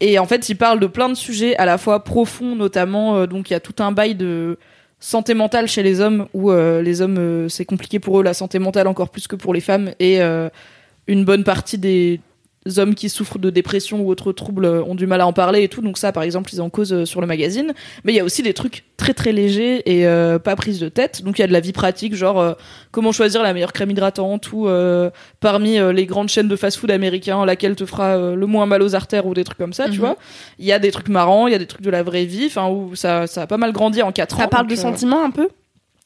Et 0.00 0.20
en 0.20 0.26
fait 0.26 0.48
il 0.48 0.54
parle 0.54 0.78
de 0.78 0.86
plein 0.86 1.08
de 1.08 1.14
sujets 1.14 1.56
à 1.56 1.66
la 1.66 1.76
fois 1.76 2.04
profonds 2.04 2.54
notamment 2.54 3.16
euh, 3.16 3.26
donc 3.26 3.50
il 3.50 3.52
y 3.54 3.56
a 3.56 3.60
tout 3.60 3.74
un 3.80 3.90
bail 3.90 4.14
de 4.14 4.58
santé 5.00 5.34
mentale 5.34 5.66
chez 5.66 5.82
les 5.82 6.00
hommes 6.00 6.28
où 6.34 6.52
euh, 6.52 6.82
les 6.82 7.02
hommes 7.02 7.48
c'est 7.48 7.64
compliqué 7.64 7.98
pour 7.98 8.20
eux 8.20 8.22
la 8.22 8.32
santé 8.32 8.60
mentale 8.60 8.86
encore 8.86 9.10
plus 9.10 9.26
que 9.26 9.34
pour 9.34 9.52
les 9.52 9.60
femmes. 9.60 9.90
Et 9.98 10.20
une 11.08 11.24
bonne 11.24 11.42
partie 11.42 11.78
des 11.78 12.20
hommes 12.78 12.94
qui 12.94 13.08
souffrent 13.08 13.38
de 13.38 13.50
dépression 13.50 14.00
ou 14.00 14.10
autres 14.10 14.32
troubles 14.32 14.64
euh, 14.64 14.82
ont 14.84 14.94
du 14.94 15.06
mal 15.06 15.20
à 15.20 15.26
en 15.26 15.32
parler 15.32 15.62
et 15.62 15.68
tout. 15.68 15.80
Donc 15.80 15.96
ça, 15.98 16.12
par 16.12 16.22
exemple, 16.22 16.50
ils 16.52 16.60
en 16.60 16.68
causent 16.70 16.92
euh, 16.92 17.04
sur 17.04 17.20
le 17.20 17.26
magazine. 17.26 17.72
Mais 18.04 18.12
il 18.12 18.16
y 18.16 18.20
a 18.20 18.24
aussi 18.24 18.42
des 18.42 18.52
trucs 18.54 18.84
très 18.96 19.14
très 19.14 19.32
légers 19.32 19.82
et 19.90 20.06
euh, 20.06 20.38
pas 20.38 20.56
prise 20.56 20.80
de 20.80 20.88
tête. 20.88 21.22
Donc 21.22 21.38
il 21.38 21.42
y 21.42 21.44
a 21.44 21.46
de 21.46 21.52
la 21.52 21.60
vie 21.60 21.72
pratique, 21.72 22.14
genre 22.14 22.40
euh, 22.40 22.52
comment 22.90 23.12
choisir 23.12 23.42
la 23.42 23.52
meilleure 23.54 23.72
crème 23.72 23.90
hydratante 23.90 24.52
ou 24.52 24.68
euh, 24.68 25.10
parmi 25.40 25.78
les 25.94 26.06
grandes 26.06 26.28
chaînes 26.28 26.48
de 26.48 26.56
fast-food 26.56 26.90
américains, 26.90 27.44
laquelle 27.46 27.76
te 27.76 27.86
fera 27.86 28.16
le 28.34 28.46
moins 28.46 28.66
mal 28.66 28.82
aux 28.82 28.94
artères 28.94 29.26
ou 29.26 29.34
des 29.34 29.44
trucs 29.44 29.58
comme 29.58 29.72
ça, 29.72 29.84
tu 29.86 29.92
Mhm. 29.92 29.98
vois. 29.98 30.16
Il 30.58 30.66
y 30.66 30.72
a 30.72 30.78
des 30.78 30.90
trucs 30.90 31.08
marrants, 31.08 31.46
il 31.46 31.52
y 31.52 31.54
a 31.54 31.58
des 31.58 31.66
trucs 31.66 31.82
de 31.82 31.90
la 31.90 32.02
vraie 32.02 32.24
vie, 32.24 32.46
enfin 32.46 32.68
où 32.68 32.94
ça, 32.96 33.26
ça 33.26 33.42
a 33.42 33.46
pas 33.46 33.56
mal 33.56 33.72
grandi 33.72 34.02
en 34.02 34.10
4 34.12 34.36
ans. 34.36 34.42
Ça 34.42 34.48
parle 34.48 34.66
de 34.66 34.74
donc, 34.74 34.82
sentiments 34.82 35.24
un 35.24 35.30
peu? 35.30 35.48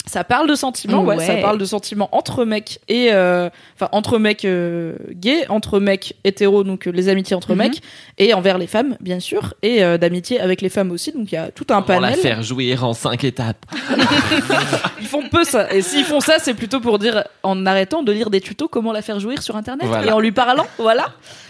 Ça 0.07 0.25
parle 0.25 0.49
de 0.49 0.55
sentiments, 0.57 1.03
ouais. 1.05 1.17
Ouais. 1.17 1.27
Ça 1.27 1.37
parle 1.37 1.59
de 1.59 1.65
sentiments 1.65 2.09
entre 2.13 2.45
mecs 2.45 2.81
et 2.89 3.13
euh, 3.13 3.49
enfin 3.77 3.89
entre 3.93 4.19
mecs 4.19 4.45
euh, 4.45 4.95
gays, 5.13 5.47
entre 5.49 5.79
mecs 5.79 6.17
hétéros, 6.25 6.65
donc 6.65 6.87
euh, 6.89 6.91
les 6.91 7.09
amitiés 7.09 7.37
entre 7.37 7.53
Mhm. 7.53 7.59
mecs, 7.59 7.83
et 8.19 8.35
envers 8.35 8.59
les 8.59 8.67
femmes, 8.67 8.97
bien 9.01 9.21
sûr, 9.21 9.55
et 9.63 9.85
euh, 9.85 9.99
d'amitié 9.99 10.41
avec 10.41 10.61
les 10.61 10.69
femmes 10.69 10.91
aussi. 10.91 11.13
Donc 11.13 11.31
il 11.31 11.37
y 11.37 11.39
a 11.39 11.51
tout 11.53 11.67
un 11.71 11.83
Comment 11.83 12.01
la 12.01 12.09
panel. 12.09 12.21
faire 12.21 12.43
jouir 12.43 12.85
en 12.85 12.95
cinq 12.95 13.23
étapes. 13.25 13.65
Ils 15.01 15.07
font 15.07 15.29
peu 15.31 15.45
ça. 15.45 15.73
Et 15.73 15.83
s'ils 15.83 16.05
font 16.05 16.21
ça, 16.21 16.35
c'est 16.39 16.55
plutôt 16.55 16.81
pour 16.81 16.99
dire 16.99 17.25
en 17.43 17.67
arrêtant 17.67 18.03
de 18.03 18.13
lire 18.13 18.31
des 18.31 18.41
tutos 18.41 18.69
comment 18.69 18.93
la 18.93 19.03
faire 19.03 19.21
jouir 19.21 19.43
sur 19.43 19.57
internet 19.57 19.87
Voilà. 19.87 20.07
et 20.09 20.13
en 20.13 20.21
lui 20.21 20.33
parlant, 20.33 20.67
voilà. 20.79 21.07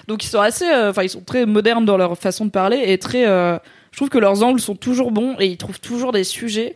Donc 0.08 0.24
ils 0.24 0.28
sont 0.28 0.40
assez, 0.40 0.66
euh, 0.68 0.90
enfin 0.90 1.02
ils 1.04 1.08
sont 1.10 1.22
très 1.22 1.46
modernes 1.46 1.84
dans 1.84 1.96
leur 1.96 2.16
façon 2.18 2.44
de 2.44 2.50
parler 2.50 2.82
et 2.86 2.98
très. 2.98 3.26
euh, 3.26 3.56
je 3.92 3.96
trouve 3.98 4.08
que 4.08 4.18
leurs 4.18 4.42
angles 4.42 4.60
sont 4.60 4.74
toujours 4.74 5.10
bons 5.10 5.36
et 5.38 5.46
ils 5.46 5.56
trouvent 5.58 5.80
toujours 5.80 6.12
des 6.12 6.24
sujets 6.24 6.74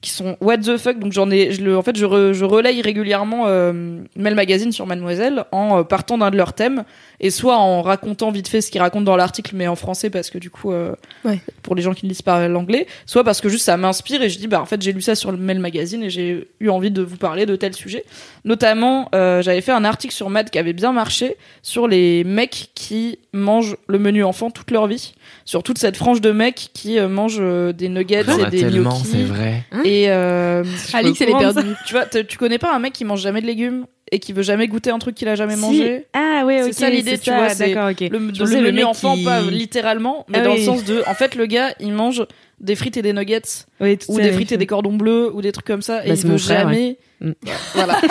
qui 0.00 0.10
sont 0.10 0.36
what 0.40 0.58
the 0.58 0.76
fuck. 0.76 0.98
Donc 0.98 1.12
j'en 1.12 1.30
ai, 1.30 1.52
je 1.52 1.62
le, 1.62 1.76
en 1.76 1.82
fait, 1.82 1.96
je, 1.96 2.06
re- 2.06 2.32
je 2.32 2.44
relaye 2.44 2.82
régulièrement 2.82 3.44
euh, 3.46 4.00
Mail 4.16 4.34
Magazine 4.34 4.70
sur 4.72 4.86
Mademoiselle 4.86 5.44
en 5.50 5.78
euh, 5.78 5.82
partant 5.82 6.18
d'un 6.18 6.30
de 6.30 6.36
leurs 6.36 6.52
thèmes 6.52 6.84
et 7.20 7.30
soit 7.30 7.56
en 7.56 7.82
racontant 7.82 8.30
vite 8.30 8.48
fait 8.48 8.60
ce 8.60 8.70
qu'ils 8.70 8.80
racontent 8.80 9.04
dans 9.04 9.16
l'article 9.16 9.54
mais 9.56 9.66
en 9.66 9.76
français 9.76 10.08
parce 10.10 10.30
que 10.30 10.38
du 10.38 10.50
coup, 10.50 10.72
euh, 10.72 10.94
Ouais. 11.24 11.40
pour 11.62 11.74
les 11.74 11.82
gens 11.82 11.92
qui 11.94 12.06
ne 12.06 12.10
lisent 12.10 12.22
pas 12.22 12.46
l'anglais, 12.48 12.86
soit 13.06 13.24
parce 13.24 13.40
que 13.40 13.48
juste 13.48 13.64
ça 13.64 13.76
m'inspire 13.76 14.22
et 14.22 14.28
je 14.30 14.38
dis 14.38 14.46
bah 14.46 14.60
en 14.60 14.66
fait 14.66 14.80
j'ai 14.80 14.92
lu 14.92 15.00
ça 15.02 15.14
sur 15.14 15.32
le 15.32 15.38
Mail 15.38 15.58
Magazine 15.58 16.02
et 16.02 16.10
j'ai 16.10 16.48
eu 16.60 16.68
envie 16.68 16.90
de 16.90 17.02
vous 17.02 17.16
parler 17.16 17.46
de 17.46 17.56
tel 17.56 17.74
sujet. 17.74 18.04
Notamment, 18.44 19.08
euh, 19.14 19.42
j'avais 19.42 19.60
fait 19.60 19.72
un 19.72 19.84
article 19.84 20.14
sur 20.14 20.30
Mad 20.30 20.50
qui 20.50 20.58
avait 20.58 20.72
bien 20.72 20.92
marché 20.92 21.36
sur 21.62 21.88
les 21.88 22.24
mecs 22.24 22.70
qui 22.74 23.18
mangent 23.32 23.76
le 23.88 23.98
menu 23.98 24.24
enfant 24.24 24.50
toute 24.50 24.70
leur 24.70 24.86
vie, 24.86 25.14
sur 25.44 25.62
toute 25.62 25.78
cette 25.78 25.96
frange 25.96 26.20
de 26.20 26.30
mecs 26.30 26.70
qui 26.72 26.98
euh, 26.98 27.08
mangent 27.08 27.38
euh, 27.40 27.72
des 27.72 27.88
nuggets 27.88 28.28
en 28.28 28.46
et 28.46 28.50
des 28.50 28.62
gnocchis. 28.64 29.04
c'est 29.04 29.22
vrai. 29.24 29.64
Et 29.84 30.06
euh, 30.10 30.64
Alix, 30.94 31.20
elle 31.20 31.30
est 31.30 31.38
perdue. 31.38 31.74
Tu 31.86 31.94
vois, 31.94 32.06
tu 32.06 32.38
connais 32.38 32.58
pas 32.58 32.74
un 32.74 32.78
mec 32.78 32.92
qui 32.92 33.04
mange 33.04 33.20
jamais 33.20 33.40
de 33.40 33.46
légumes? 33.46 33.86
Et 34.12 34.18
qui 34.18 34.32
veut 34.32 34.42
jamais 34.42 34.68
goûter 34.68 34.90
un 34.90 34.98
truc 34.98 35.14
qu'il 35.14 35.28
a 35.28 35.34
jamais 35.34 35.56
mangé 35.56 36.06
Ah 36.12 36.42
ouais, 36.46 36.62
ok. 36.62 36.68
C'est 36.72 36.80
ça 36.80 36.90
l'idée, 36.90 37.18
tu 37.18 37.30
ça, 37.30 37.36
vois, 37.36 37.48
c'est 37.50 37.74
D'accord, 37.74 37.90
ok. 37.90 38.00
le, 38.10 38.34
Je 38.34 38.40
le 38.40 38.46
sais, 38.46 38.54
menu 38.56 38.64
le 38.66 38.72
mec 38.72 38.84
enfant, 38.86 39.14
qui- 39.16 39.24
pas 39.24 39.40
littéralement, 39.42 40.24
mais 40.28 40.38
Ah 40.40 40.44
dans 40.44 40.52
oui. 40.52 40.58
le 40.60 40.64
sens 40.64 40.84
de, 40.84 41.02
en 41.06 41.14
fait, 41.14 41.34
le 41.34 41.46
gars, 41.46 41.74
il 41.80 41.92
mange 41.92 42.24
des 42.60 42.74
frites 42.74 42.96
et 42.96 43.02
des 43.02 43.12
nuggets, 43.12 43.40
tout 43.42 43.86
ou 44.08 44.16
ça, 44.16 44.22
des 44.22 44.32
frites 44.32 44.52
et 44.52 44.56
des 44.56 44.66
cordons 44.66 44.94
bleus, 44.94 45.30
ou 45.34 45.42
des 45.42 45.52
trucs 45.52 45.66
comme 45.66 45.82
ça, 45.82 46.04
et 46.04 46.08
Bah, 46.08 46.14
il 46.16 46.26
veut 46.26 46.38
frère, 46.38 46.60
jamais. 46.68 46.98
ouais. 47.20 47.28
Mm. 47.28 47.32
Voilà. 47.74 48.00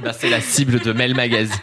Bah, 0.00 0.12
c'est 0.16 0.30
la 0.30 0.40
cible 0.40 0.78
de 0.78 0.92
Mail 0.92 1.12
Magazine. 1.16 1.56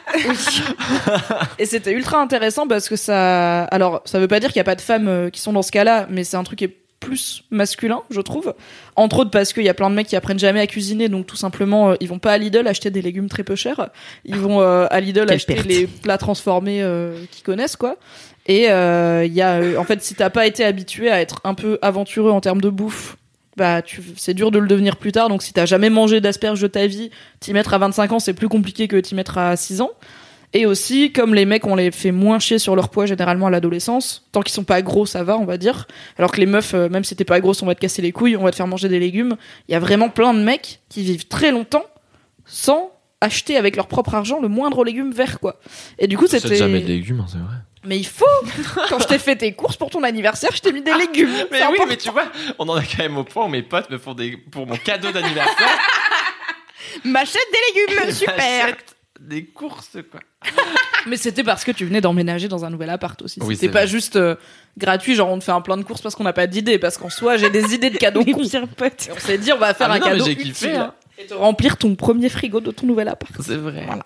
Et 1.57 1.65
c'était 1.65 1.93
ultra 1.93 2.19
intéressant 2.19 2.67
parce 2.67 2.89
que 2.89 2.97
ça. 2.97 3.63
Alors, 3.65 4.01
ça 4.03 4.19
veut 4.19 4.28
pas 4.28 4.41
dire 4.41 4.49
qu'il 4.49 4.57
y 4.57 4.61
a 4.61 4.65
pas 4.65 4.76
de 4.76 4.82
femmes 4.82 5.07
euh, 5.07 5.30
qui 5.30 5.39
sont 5.39 5.53
dans 5.53 5.61
ce 5.61 5.71
cas-là, 5.71 6.05
mais 6.09 6.26
c'est 6.26 6.36
un 6.36 6.43
truc 6.43 6.59
qui 6.59 6.65
est 6.65 6.76
plus 7.00 7.43
masculin, 7.52 8.02
je 8.10 8.22
trouve. 8.22 8.54
Entre 8.96 9.20
autres 9.20 9.32
parce 9.32 9.54
qu'il 9.54 9.64
y 9.64 9.70
a 9.70 9.74
plein 9.74 9.89
de 9.89 9.96
mecs 9.96 10.08
qui 10.08 10.16
apprennent 10.16 10.39
jamais 10.39 10.60
à 10.60 10.68
cuisiner, 10.68 11.10
donc 11.10 11.28
tout 11.28 11.36
simplement, 11.36 11.91
euh, 11.91 11.96
ils 12.00 12.08
vont 12.08 12.20
pas 12.20 12.34
à 12.34 12.38
Lidl 12.38 12.68
acheter 12.68 12.89
des 12.89 13.02
légumes 13.02 13.30
très 13.30 13.43
peu 13.43 13.56
chers. 13.56 13.89
Ils 14.24 14.38
vont 14.38 14.62
euh, 14.62 14.88
à 14.89 15.00
Lidl 15.00 15.26
Quelle 15.26 15.36
acheter 15.36 15.54
perte. 15.56 15.68
les 15.68 15.88
plats 15.88 16.18
transformés 16.18 16.82
euh, 16.82 17.16
qu'ils 17.32 17.43
connaissent, 17.43 17.76
quoi. 17.76 17.98
Et 18.48 18.66
il 18.66 19.34
y 19.34 19.41
a, 19.41 19.80
en 19.80 19.84
fait, 19.84 20.04
si 20.04 20.14
t'as 20.14 20.30
pas 20.30 20.46
été 20.46 20.64
habitué 20.64 21.10
à 21.10 21.20
être 21.20 21.41
un 21.43 21.56
peu 21.56 21.80
aventureux 21.82 22.30
en 22.30 22.41
termes 22.41 22.62
de 22.62 22.70
bouffe, 22.70 23.18
bah, 23.58 23.82
tu, 23.82 24.04
c'est 24.18 24.34
dur 24.34 24.52
de 24.52 24.60
le 24.60 24.68
devenir 24.68 24.98
plus 24.98 25.12
tard. 25.12 25.30
Donc, 25.30 25.41
si 25.41 25.52
t'as 25.52 25.66
jamais 25.66 25.89
mangé 25.89 26.22
d'asperges 26.22 26.62
de 26.62 26.68
ta 26.68 26.86
vie, 26.86 27.10
t'y 27.39 27.54
mettre 27.54 27.74
à 27.74 27.80
25 27.80 28.12
ans, 28.12 28.20
c'est 28.20 28.34
plus 28.34 28.50
compliqué 28.50 28.88
que 28.88 28.98
t'y 28.98 29.16
mettre 29.16 29.39
à 29.39 29.56
6 29.56 29.82
ans. 29.82 29.91
Et 30.58 30.66
aussi, 30.66 31.12
comme 31.12 31.36
les 31.36 31.43
mecs, 31.43 31.68
on 31.68 31.76
les 31.76 31.91
fait 31.91 32.12
moins 32.14 32.39
chier 32.39 32.60
sur 32.60 32.78
leur 32.78 32.88
poids 32.88 33.06
généralement 33.06 33.47
à 33.47 33.49
l'adolescence. 33.49 34.26
Tant 34.32 34.41
qu'ils 34.41 34.53
sont 34.53 34.64
pas 34.64 34.82
gros, 34.82 35.06
ça 35.06 35.22
va, 35.22 35.38
on 35.38 35.43
va 35.43 35.58
dire. 35.58 35.86
Alors 36.18 36.32
que 36.32 36.39
les 36.39 36.45
meufs, 36.45 36.74
euh, 36.74 36.88
même 36.88 37.03
si 37.03 37.14
t'es 37.14 37.26
pas 37.26 37.41
grosse, 37.41 37.62
on 37.62 37.66
va 37.66 37.76
te 37.76 37.82
casser 37.82 38.01
les 38.01 38.14
couilles, 38.14 38.38
on 38.38 38.43
va 38.43 38.51
te 38.51 38.56
faire 38.56 38.66
manger 38.66 38.88
des 38.88 38.97
légumes. 38.97 39.36
Il 39.68 39.74
y 39.74 39.76
a 39.76 39.82
vraiment 39.82 40.08
plein 40.08 40.34
de 40.34 40.39
mecs 40.39 40.80
qui 40.88 41.03
vivent 41.03 41.28
très 41.28 41.51
longtemps 41.51 41.84
sans 42.45 42.93
acheter 43.20 43.58
avec 43.58 43.76
leur 43.76 43.88
propre 43.88 44.16
argent 44.16 44.39
le 44.39 44.47
moindre 44.47 44.86
légume 44.86 45.12
vert, 45.12 45.41
quoi. 45.41 45.60
Et 45.99 46.08
du 46.08 46.18
coup, 46.18 46.28
c'était. 46.28 46.56
jamais 46.56 46.80
de 46.80 46.88
légumes, 46.88 47.20
hein, 47.20 47.28
c'est 47.30 47.38
vrai. 47.38 47.56
Mais 47.84 47.97
il 47.97 48.08
faut 48.08 48.26
Quand 48.88 48.99
je 48.99 49.08
t'ai 49.08 49.20
fait 49.20 49.36
tes 49.36 49.51
courses 49.51 49.76
pour 49.76 49.89
ton 49.89 50.03
anniversaire, 50.03 50.51
je 50.56 50.62
t'ai 50.62 50.72
mis 50.72 50.82
des 50.82 50.93
légumes. 50.93 51.32
Mais 51.51 51.60
C'est 51.60 51.66
oui, 51.66 51.74
important. 51.74 51.86
mais 51.89 51.97
tu 51.97 52.10
vois, 52.12 52.32
on 52.60 52.70
en 52.70 52.76
a 52.76 52.82
quand 52.82 52.99
même 53.03 53.18
au 53.18 53.26
point 53.26 53.43
où 53.43 53.49
mes 53.49 53.62
potes 53.62 53.89
me 53.89 53.97
font 53.97 54.14
des 54.14 54.38
pour 54.38 54.66
mon 54.66 54.78
cadeau 54.78 55.12
d'anniversaire. 55.12 55.80
M'achète 57.03 57.45
des 57.51 57.82
légumes, 57.82 58.14
super 58.14 58.74
des 59.20 59.45
courses 59.45 59.97
quoi. 60.11 60.20
Mais 61.07 61.18
c'était 61.18 61.43
parce 61.43 61.63
que 61.63 61.72
tu 61.72 61.86
venais 61.86 62.01
d'emménager 62.01 62.47
dans 62.47 62.66
un 62.66 62.70
nouvel 62.72 62.89
appart 62.89 63.22
aussi. 63.22 63.39
Oui, 63.43 63.55
c'était 63.55 63.68
c'est 63.68 63.72
pas 63.72 63.80
vrai. 63.82 63.88
juste 63.88 64.16
euh, 64.16 64.36
gratuit, 64.78 65.13
genre 65.13 65.30
on 65.30 65.38
te 65.38 65.43
fait 65.43 65.51
un 65.51 65.61
plein 65.61 65.78
de 65.78 65.84
courses 65.84 66.01
parce 66.01 66.16
qu'on 66.16 66.24
n'a 66.24 66.34
pas 66.34 66.47
d'idée. 66.47 66.80
Parce 66.80 66.97
qu'en 66.97 67.09
soi, 67.11 67.38
j'ai 67.38 67.51
des 67.51 67.76
idées 67.76 67.91
de 67.91 67.97
cadeaux 67.97 68.24
cons. 68.26 68.41
Et 68.43 68.57
on 69.16 69.20
s'est 69.20 69.38
dit, 69.38 69.53
on 69.53 69.57
va 69.59 69.74
faire 69.76 69.91
Ah, 69.91 69.95
un 69.95 69.99
non, 69.99 70.05
cadeau 70.05 70.26
utile 70.26 70.51
kiffé, 70.53 70.76
hein. 70.76 70.93
et 71.20 71.26
te 71.28 71.34
remplir 71.36 71.78
ton 71.78 71.93
premier 71.95 72.28
frigo 72.30 72.59
de 72.59 72.72
ton 72.72 72.88
nouvel 72.88 73.07
appart. 73.07 73.32
C'est 73.39 73.55
vrai. 73.55 73.84
Voilà. 73.86 74.03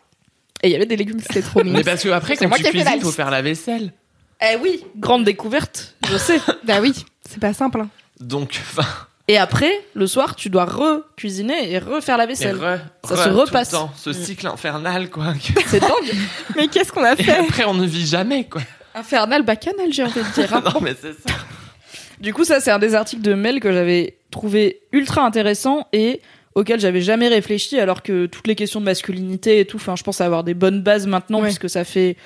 Et 0.61 0.67
il 0.67 0.71
y 0.71 0.75
avait 0.75 0.85
des 0.85 0.97
légumes, 0.97 1.21
c'était 1.21 1.41
trop 1.41 1.63
mignon. 1.63 1.77
Mais 1.77 1.83
parce 1.85 2.03
que 2.03 2.09
après 2.09 2.35
C'est 2.35 2.43
quand 2.45 2.49
moi 2.49 2.57
tu 2.57 2.65
cuisines, 2.65 2.85
faut 2.99 3.05
liste. 3.07 3.15
faire 3.15 3.31
la 3.31 3.41
vaisselle. 3.41 3.93
Eh 4.41 4.57
oui, 4.57 4.83
grande 4.97 5.23
découverte, 5.23 5.95
je 6.09 6.17
sais. 6.17 6.39
Bah 6.65 6.79
oui, 6.81 6.93
c'est 7.27 7.39
pas 7.39 7.53
simple. 7.53 7.79
hein. 7.79 7.89
Donc 8.19 8.59
enfin 8.71 8.85
Et 9.29 9.37
après, 9.37 9.71
le 9.93 10.07
soir, 10.07 10.35
tu 10.35 10.49
dois 10.49 10.65
re-cuisiner 10.65 11.71
et 11.71 11.77
refaire 11.77 12.17
la 12.17 12.23
et 12.23 12.27
vaisselle. 12.27 12.57
re- 12.57 12.79
Ça 13.07 13.13
re- 13.15 13.23
se 13.25 13.29
tout 13.29 13.35
repasse. 13.39 13.71
le 13.71 13.77
temps, 13.77 13.91
ce 13.95 14.11
cycle 14.11 14.47
infernal 14.47 15.09
quoi. 15.09 15.33
C'est 15.67 15.79
dingue. 15.79 15.91
Mais 16.55 16.67
qu'est-ce 16.67 16.91
qu'on 16.91 17.03
a 17.03 17.13
Et 17.13 17.23
fait 17.23 17.37
après 17.37 17.63
on 17.65 17.75
ne 17.75 17.85
vit 17.85 18.07
jamais 18.07 18.45
quoi. 18.45 18.61
Infernal 18.95 19.43
bacchanal, 19.43 19.93
j'ai 19.93 20.03
envie 20.03 20.19
de 20.19 20.33
dire. 20.33 20.51
hein. 20.53 20.63
Non 20.73 20.81
mais 20.81 20.95
c'est 20.99 21.13
ça. 21.13 21.35
Du 22.19 22.33
coup, 22.33 22.43
ça, 22.43 22.59
c'est 22.59 22.71
un 22.71 22.79
des 22.79 22.95
articles 22.95 23.21
de 23.21 23.33
Mel 23.35 23.59
que 23.61 23.71
j'avais 23.71 24.17
trouvé 24.31 24.81
ultra 24.91 25.23
intéressant 25.23 25.87
et 25.93 26.21
auquel 26.55 26.79
j'avais 26.79 26.99
jamais 27.01 27.27
réfléchi, 27.29 27.79
alors 27.79 28.01
que 28.03 28.25
toutes 28.25 28.47
les 28.47 28.55
questions 28.55 28.79
de 28.81 28.85
masculinité 28.85 29.59
et 29.59 29.65
tout, 29.65 29.77
enfin, 29.77 29.95
je 29.95 30.03
pense 30.03 30.19
avoir 30.19 30.43
des 30.43 30.53
bonnes 30.55 30.81
bases 30.81 31.05
maintenant, 31.07 31.37
Ouais. 31.39 31.45
puisque 31.45 31.69
ça 31.69 31.85
fait 31.85 32.17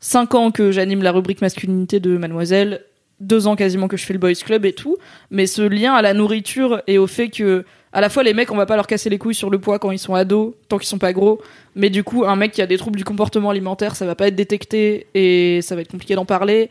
cinq 0.00 0.34
ans 0.34 0.50
que 0.52 0.70
j'anime 0.72 1.02
la 1.02 1.10
rubrique 1.12 1.42
masculinité 1.42 2.00
de 2.00 2.16
Mademoiselle, 2.16 2.84
deux 3.20 3.46
ans 3.46 3.56
quasiment 3.56 3.88
que 3.88 3.96
je 3.96 4.04
fais 4.04 4.12
le 4.12 4.18
Boys 4.18 4.34
Club 4.34 4.64
et 4.64 4.72
tout, 4.72 4.96
mais 5.30 5.46
ce 5.46 5.62
lien 5.62 5.94
à 5.94 6.02
la 6.02 6.14
nourriture 6.14 6.82
et 6.86 6.98
au 6.98 7.06
fait 7.06 7.28
que, 7.28 7.64
à 7.92 8.00
la 8.00 8.08
fois, 8.08 8.22
les 8.22 8.34
mecs, 8.34 8.50
on 8.50 8.56
va 8.56 8.66
pas 8.66 8.76
leur 8.76 8.86
casser 8.86 9.10
les 9.10 9.18
couilles 9.18 9.34
sur 9.34 9.50
le 9.50 9.58
poids 9.58 9.78
quand 9.78 9.90
ils 9.90 9.98
sont 9.98 10.14
ados, 10.14 10.54
tant 10.68 10.78
qu'ils 10.78 10.88
sont 10.88 10.98
pas 10.98 11.12
gros, 11.12 11.40
mais 11.74 11.90
du 11.90 12.04
coup, 12.04 12.24
un 12.24 12.36
mec 12.36 12.52
qui 12.52 12.62
a 12.62 12.66
des 12.66 12.78
troubles 12.78 12.98
du 12.98 13.04
comportement 13.04 13.50
alimentaire, 13.50 13.96
ça 13.96 14.06
va 14.06 14.14
pas 14.14 14.28
être 14.28 14.36
détecté 14.36 15.06
et 15.14 15.60
ça 15.62 15.74
va 15.74 15.80
être 15.80 15.90
compliqué 15.90 16.14
d'en 16.14 16.26
parler. 16.26 16.70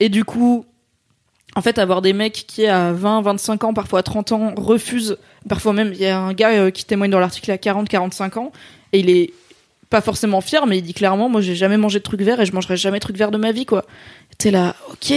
Et 0.00 0.08
du 0.08 0.24
coup, 0.24 0.64
en 1.54 1.60
fait, 1.60 1.78
avoir 1.78 2.00
des 2.00 2.12
mecs 2.12 2.44
qui, 2.46 2.66
à 2.66 2.92
20, 2.92 3.22
25 3.22 3.64
ans, 3.64 3.74
parfois 3.74 4.02
30 4.02 4.32
ans, 4.32 4.54
refusent. 4.56 5.18
Parfois 5.48 5.72
même, 5.72 5.92
il 5.92 6.00
y 6.00 6.06
a 6.06 6.18
un 6.18 6.32
gars 6.32 6.52
euh, 6.52 6.70
qui 6.70 6.84
témoigne 6.84 7.10
dans 7.10 7.20
l'article 7.20 7.50
à 7.50 7.58
40, 7.58 7.88
45 7.88 8.36
ans, 8.38 8.52
et 8.92 9.00
il 9.00 9.10
est 9.10 9.32
pas 9.90 10.00
forcément 10.00 10.40
fier, 10.40 10.66
mais 10.66 10.78
il 10.78 10.82
dit 10.82 10.94
clairement, 10.94 11.28
moi, 11.28 11.42
j'ai 11.42 11.54
jamais 11.54 11.76
mangé 11.76 11.98
de 11.98 12.02
trucs 12.02 12.22
verts 12.22 12.40
et 12.40 12.46
je 12.46 12.52
mangerai 12.54 12.78
jamais 12.78 12.98
de 12.98 13.02
trucs 13.02 13.18
verts 13.18 13.30
de 13.30 13.36
ma 13.36 13.52
vie, 13.52 13.66
quoi. 13.66 13.84
T'es 14.42 14.50
là, 14.50 14.74
ok, 14.90 15.14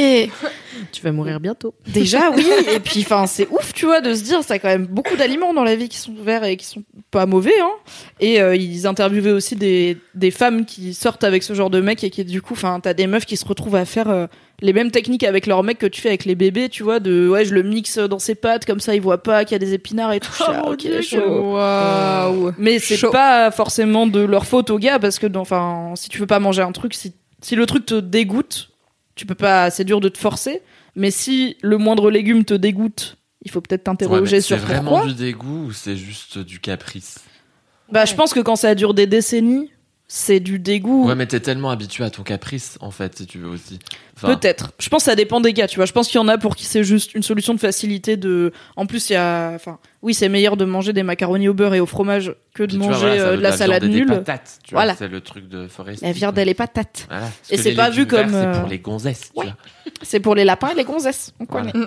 Tu 0.92 1.02
vas 1.02 1.12
mourir 1.12 1.40
bientôt. 1.40 1.74
déjà, 1.88 2.30
oui, 2.36 2.46
et 2.72 2.80
puis, 2.80 3.00
enfin, 3.00 3.26
c'est 3.26 3.48
ouf, 3.50 3.74
tu 3.74 3.88
vois, 3.88 4.00
de 4.00 4.14
se 4.14 4.22
dire, 4.22 4.44
ça 4.44 4.54
a 4.54 4.60
quand 4.60 4.68
même 4.68 4.86
beaucoup 4.86 5.16
d'aliments 5.16 5.52
dans 5.52 5.64
la 5.64 5.76
vie 5.76 5.90
qui 5.90 5.98
sont 5.98 6.14
verts 6.14 6.44
et 6.44 6.58
qui 6.58 6.66
sont 6.68 6.84
pas 7.10 7.26
mauvais, 7.26 7.60
hein. 7.60 7.72
Et 8.20 8.40
euh, 8.40 8.56
ils 8.56 8.86
interviewaient 8.86 9.32
aussi 9.32 9.56
des, 9.56 9.98
des 10.14 10.30
femmes 10.30 10.64
qui 10.64 10.94
sortent 10.94 11.24
avec 11.24 11.42
ce 11.42 11.56
genre 11.56 11.72
de 11.72 11.82
mecs 11.82 12.04
et 12.04 12.12
qui, 12.12 12.24
du 12.24 12.44
coup, 12.44 12.54
enfin, 12.54 12.80
t'as 12.80 12.94
des 12.94 13.08
meufs 13.08 13.26
qui 13.26 13.36
se 13.36 13.46
retrouvent 13.46 13.78
à 13.78 13.86
faire 13.86 14.12
euh, 14.12 14.28
les 14.62 14.74
mêmes 14.74 14.92
techniques 14.92 15.24
avec 15.24 15.48
leurs 15.48 15.64
mecs 15.64 15.80
que 15.80 15.88
tu 15.88 16.02
fais 16.02 16.10
avec 16.10 16.26
les 16.26 16.36
bébés, 16.36 16.70
tu 16.70 16.84
vois, 16.84 17.00
de, 17.00 17.28
ouais, 17.28 17.46
je 17.46 17.56
le 17.56 17.64
mixe 17.64 17.98
dans 17.98 18.20
ses 18.20 18.36
pattes, 18.36 18.66
comme 18.66 18.80
ça, 18.80 18.94
il 18.94 19.02
voit 19.02 19.24
pas 19.24 19.44
qu'il 19.44 19.54
y 19.54 19.56
a 19.56 19.60
des 19.60 19.74
épinards 19.74 20.14
et 20.14 20.20
tout. 20.20 20.32
Suis 20.32 20.44
là, 20.52 20.68
ok, 20.68 21.02
chaud. 21.02 21.54
Waouh 21.54 22.52
Mais 22.60 22.78
c'est 22.78 23.10
pas 23.10 23.50
forcément 23.50 24.06
de 24.06 24.20
leur 24.20 24.46
faute 24.46 24.70
aux 24.70 24.78
gars 24.78 25.00
parce 25.00 25.18
que 25.18 25.26
enfin 25.36 25.94
si 25.96 26.10
tu 26.10 26.20
veux 26.20 26.28
pas 26.28 26.40
manger 26.40 26.62
un 26.62 26.72
truc 26.72 26.94
si 26.94 27.14
si 27.42 27.56
le 27.56 27.66
truc 27.66 27.86
te 27.86 28.00
dégoûte, 28.00 28.70
tu 29.16 29.26
peux 29.26 29.36
pas 29.36 29.70
c'est 29.70 29.84
dur 29.84 30.00
de 30.02 30.10
te 30.10 30.18
forcer, 30.18 30.62
mais 30.96 31.12
si 31.12 31.58
le 31.62 31.78
moindre 31.78 32.10
légume 32.12 32.46
te 32.46 32.54
dégoûte, 32.54 33.18
il 33.44 33.52
faut 33.52 33.62
peut-être 33.62 33.88
Ouais, 33.88 33.94
mais 33.94 33.98
t'interroger 33.98 34.42
c'est 34.42 34.48
sur 34.48 34.58
vraiment 34.58 34.92
pourquoi. 34.92 35.08
du 35.08 35.14
dégoût 35.16 35.66
ou 35.68 35.72
c'est 35.72 35.96
juste 35.98 36.38
du 36.40 36.60
caprice 36.60 37.20
Bah 37.92 38.06
je 38.06 38.16
pense 38.16 38.34
que 38.34 38.40
quand 38.40 38.56
ça 38.56 38.76
dure 38.76 38.94
des 38.94 39.08
décennies, 39.08 39.72
c'est 40.08 40.40
du 40.40 40.60
dégoût. 40.60 41.08
Ouais, 41.08 41.16
mais 41.16 41.26
t'es 41.26 41.40
tellement 41.40 41.72
habitué 41.72 42.04
à 42.04 42.12
ton 42.12 42.22
caprice, 42.22 42.78
en 42.80 42.92
fait, 42.92 43.18
si 43.18 43.26
tu 43.26 43.40
veux 43.40 43.50
aussi. 43.50 43.80
Enfin, 44.16 44.36
Peut-être. 44.36 44.72
Je 44.80 44.88
pense 44.90 45.02
que 45.04 45.10
ça 45.10 45.16
dépend 45.16 45.42
des 45.42 45.52
gars, 45.52 45.68
tu 45.68 45.78
vois. 45.78 45.88
Je 45.88 45.94
pense 45.94 46.08
qu'il 46.10 46.20
y 46.20 46.24
en 46.24 46.28
a 46.28 46.38
pour 46.38 46.56
qui 46.56 46.64
c'est 46.66 46.84
juste 46.84 47.16
une 47.16 47.24
solution 47.24 47.56
de 47.56 47.60
facilité 47.60 48.16
de. 48.16 48.52
En 48.76 48.86
plus, 48.86 49.10
il 49.10 49.14
y 49.14 49.16
a. 49.16 49.52
Enfin, 49.56 49.80
oui, 50.06 50.14
c'est 50.14 50.30
meilleur 50.30 50.56
de 50.56 50.64
manger 50.64 50.94
des 50.94 51.04
macaronis 51.04 51.50
au 51.50 51.54
beurre 51.54 51.74
et 51.74 51.80
au 51.82 51.86
fromage 51.86 52.34
que 52.54 52.64
de 52.64 52.68
puis 52.68 52.78
tu 52.78 52.84
vois, 52.84 52.92
manger 52.94 53.08
voilà, 53.08 53.24
euh, 53.24 53.36
de 53.38 53.42
la 53.42 53.52
salade 53.52 53.84
nulle. 53.84 54.06
patates, 54.08 54.60
tu 54.64 54.72
vois, 54.76 54.82
Voilà. 54.84 54.96
C'est 54.96 55.08
le 55.10 55.20
truc 55.20 55.50
de 55.50 55.68
Forest. 55.68 56.02
La 56.04 56.12
viande 56.14 56.38
et 56.38 56.46
les 56.46 56.54
patates. 56.54 57.08
Voilà. 57.10 57.28
Et 57.50 57.58
c'est 57.58 57.74
pas 57.76 57.90
vu 57.90 58.06
comme, 58.06 58.34
euh, 58.34 58.54
C'est 58.54 58.60
pour 58.62 58.70
les 58.70 58.80
gonzesses, 58.80 59.32
ouais. 59.36 59.46
tu 59.46 59.52
vois. 59.52 59.92
C'est 60.04 60.20
pour 60.22 60.36
les 60.36 60.46
lapins 60.46 60.70
et 60.70 60.76
les 60.76 60.84
gonzesses. 60.86 61.34
On 61.40 61.46
Voilà. 61.50 61.72
connaît. 61.72 61.86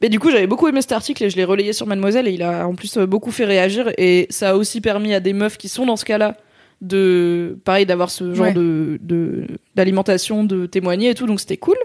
Mais 0.00 0.08
du 0.08 0.18
coup, 0.18 0.30
j'avais 0.30 0.46
beaucoup 0.46 0.68
aimé 0.68 0.80
cet 0.82 0.92
article 0.92 1.24
et 1.24 1.30
je 1.30 1.36
l'ai 1.36 1.44
relayé 1.44 1.72
sur 1.72 1.86
Mademoiselle 1.86 2.26
et 2.28 2.32
il 2.32 2.42
a 2.42 2.66
en 2.66 2.74
plus 2.74 2.96
euh, 2.96 3.06
beaucoup 3.06 3.30
fait 3.30 3.44
réagir 3.44 3.90
et 3.98 4.26
ça 4.30 4.50
a 4.50 4.54
aussi 4.54 4.80
permis 4.80 5.12
à 5.12 5.20
des 5.20 5.32
meufs 5.32 5.58
qui 5.58 5.68
sont 5.68 5.84
dans 5.86 5.96
ce 5.96 6.04
cas-là 6.04 6.36
de, 6.80 7.58
pareil, 7.64 7.86
d'avoir 7.86 8.10
ce 8.10 8.34
genre 8.34 8.46
Ouais. 8.46 8.52
de, 8.52 8.98
de, 9.02 9.46
d'alimentation, 9.76 10.42
de 10.44 10.66
témoigner 10.66 11.10
et 11.10 11.14
tout, 11.14 11.26
donc 11.26 11.40
c'était 11.40 11.56
cool. 11.56 11.76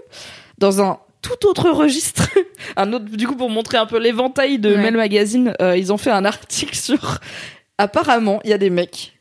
Dans 0.58 0.82
un 0.82 0.98
tout 1.22 1.46
autre 1.48 1.70
registre, 1.70 2.28
un 2.76 2.92
autre, 2.92 3.04
du 3.06 3.26
coup, 3.26 3.36
pour 3.36 3.50
montrer 3.50 3.76
un 3.78 3.86
peu 3.86 3.98
l'éventail 3.98 4.58
de 4.58 4.70
Ouais. 4.70 4.76
Mel 4.78 4.96
Magazine, 4.96 5.54
euh, 5.60 5.76
ils 5.76 5.92
ont 5.92 5.98
fait 5.98 6.10
un 6.10 6.24
article 6.24 6.74
sur, 6.74 7.18
apparemment, 7.78 8.40
il 8.44 8.50
y 8.50 8.52
a 8.52 8.58
des 8.58 8.70
mecs, 8.70 9.14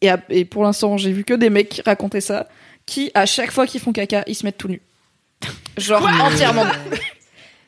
et, 0.00 0.10
à- 0.10 0.20
et 0.28 0.44
pour 0.44 0.62
l'instant, 0.64 0.96
j'ai 0.96 1.12
vu 1.12 1.24
que 1.24 1.34
des 1.34 1.50
mecs 1.50 1.82
raconter 1.84 2.20
ça, 2.20 2.48
qui, 2.86 3.10
à 3.14 3.26
chaque 3.26 3.50
fois 3.50 3.66
qu'ils 3.66 3.80
font 3.80 3.92
caca, 3.92 4.24
ils 4.26 4.34
se 4.34 4.44
mettent 4.44 4.58
tout 4.58 4.68
nus. 4.68 4.82
Genre 5.78 6.06
entièrement 6.20 6.64
nus. 6.64 6.70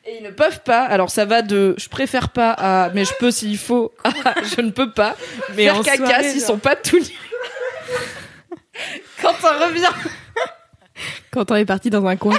Et 0.07 0.19
ils 0.19 0.23
ne 0.23 0.31
peuvent 0.31 0.61
pas, 0.65 0.83
alors 0.83 1.09
ça 1.11 1.25
va 1.25 1.41
de 1.41 1.75
je 1.79 1.89
préfère 1.89 2.29
pas 2.29 2.51
à 2.51 2.91
mais 2.93 3.07
je 3.07 3.13
peux 3.19 3.31
s'il 3.31 3.57
faut, 3.57 3.91
à 4.05 4.11
je 4.55 4.61
ne 4.61 4.71
peux 4.71 4.91
pas 4.93 5.17
Mais 5.57 5.65
faire 5.65 5.79
en 5.79 5.83
caca 5.83 6.23
s'ils 6.25 6.43
sont 6.43 6.59
pas 6.59 6.77
tout 6.77 6.99
nus. 6.99 7.19
Quand 9.23 9.33
on 9.43 9.67
revient. 9.67 9.89
Quand 11.31 11.51
on 11.51 11.55
est 11.57 11.65
parti 11.65 11.89
dans 11.91 12.05
un 12.07 12.17
coin. 12.17 12.39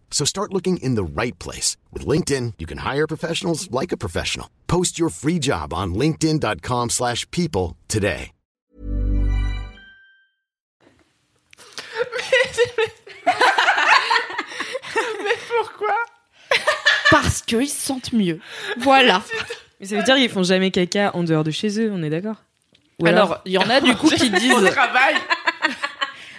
So 0.11 0.23
start 0.25 0.53
looking 0.53 0.77
in 0.83 0.93
the 0.93 1.03
right 1.03 1.37
place. 1.39 1.77
With 1.91 2.05
LinkedIn, 2.05 2.53
you 2.59 2.67
can 2.67 2.79
hire 2.85 3.07
professionals 3.07 3.71
like 3.71 3.91
a 3.91 3.97
professional. 3.97 4.47
Post 4.67 4.99
your 4.99 5.09
free 5.09 5.39
job 5.39 5.73
on 5.73 5.95
linkedin.com/people 5.95 6.89
slash 6.89 7.25
people 7.31 7.77
today. 7.87 8.31
Parce 17.11 17.41
qu'ils 17.41 17.67
se 17.67 17.75
sentent 17.75 18.13
mieux. 18.13 18.39
Voilà. 18.77 19.21
Mais 19.79 19.87
ça 19.87 19.97
veut 19.97 20.03
dire 20.03 20.15
qu'ils 20.15 20.29
font 20.29 20.43
jamais 20.43 20.71
caca 20.71 21.11
en 21.13 21.23
dehors 21.23 21.43
de 21.43 21.51
chez 21.51 21.79
eux, 21.79 21.91
on 21.91 22.03
est 22.03 22.09
d'accord? 22.09 22.37
Ou 22.99 23.07
Alors, 23.07 23.41
il 23.45 23.51
y 23.51 23.57
en 23.57 23.69
a 23.69 23.81
du 23.81 23.95
coup 23.95 24.09
qui 24.09 24.29
disent 24.29 24.71
travail 24.71 25.15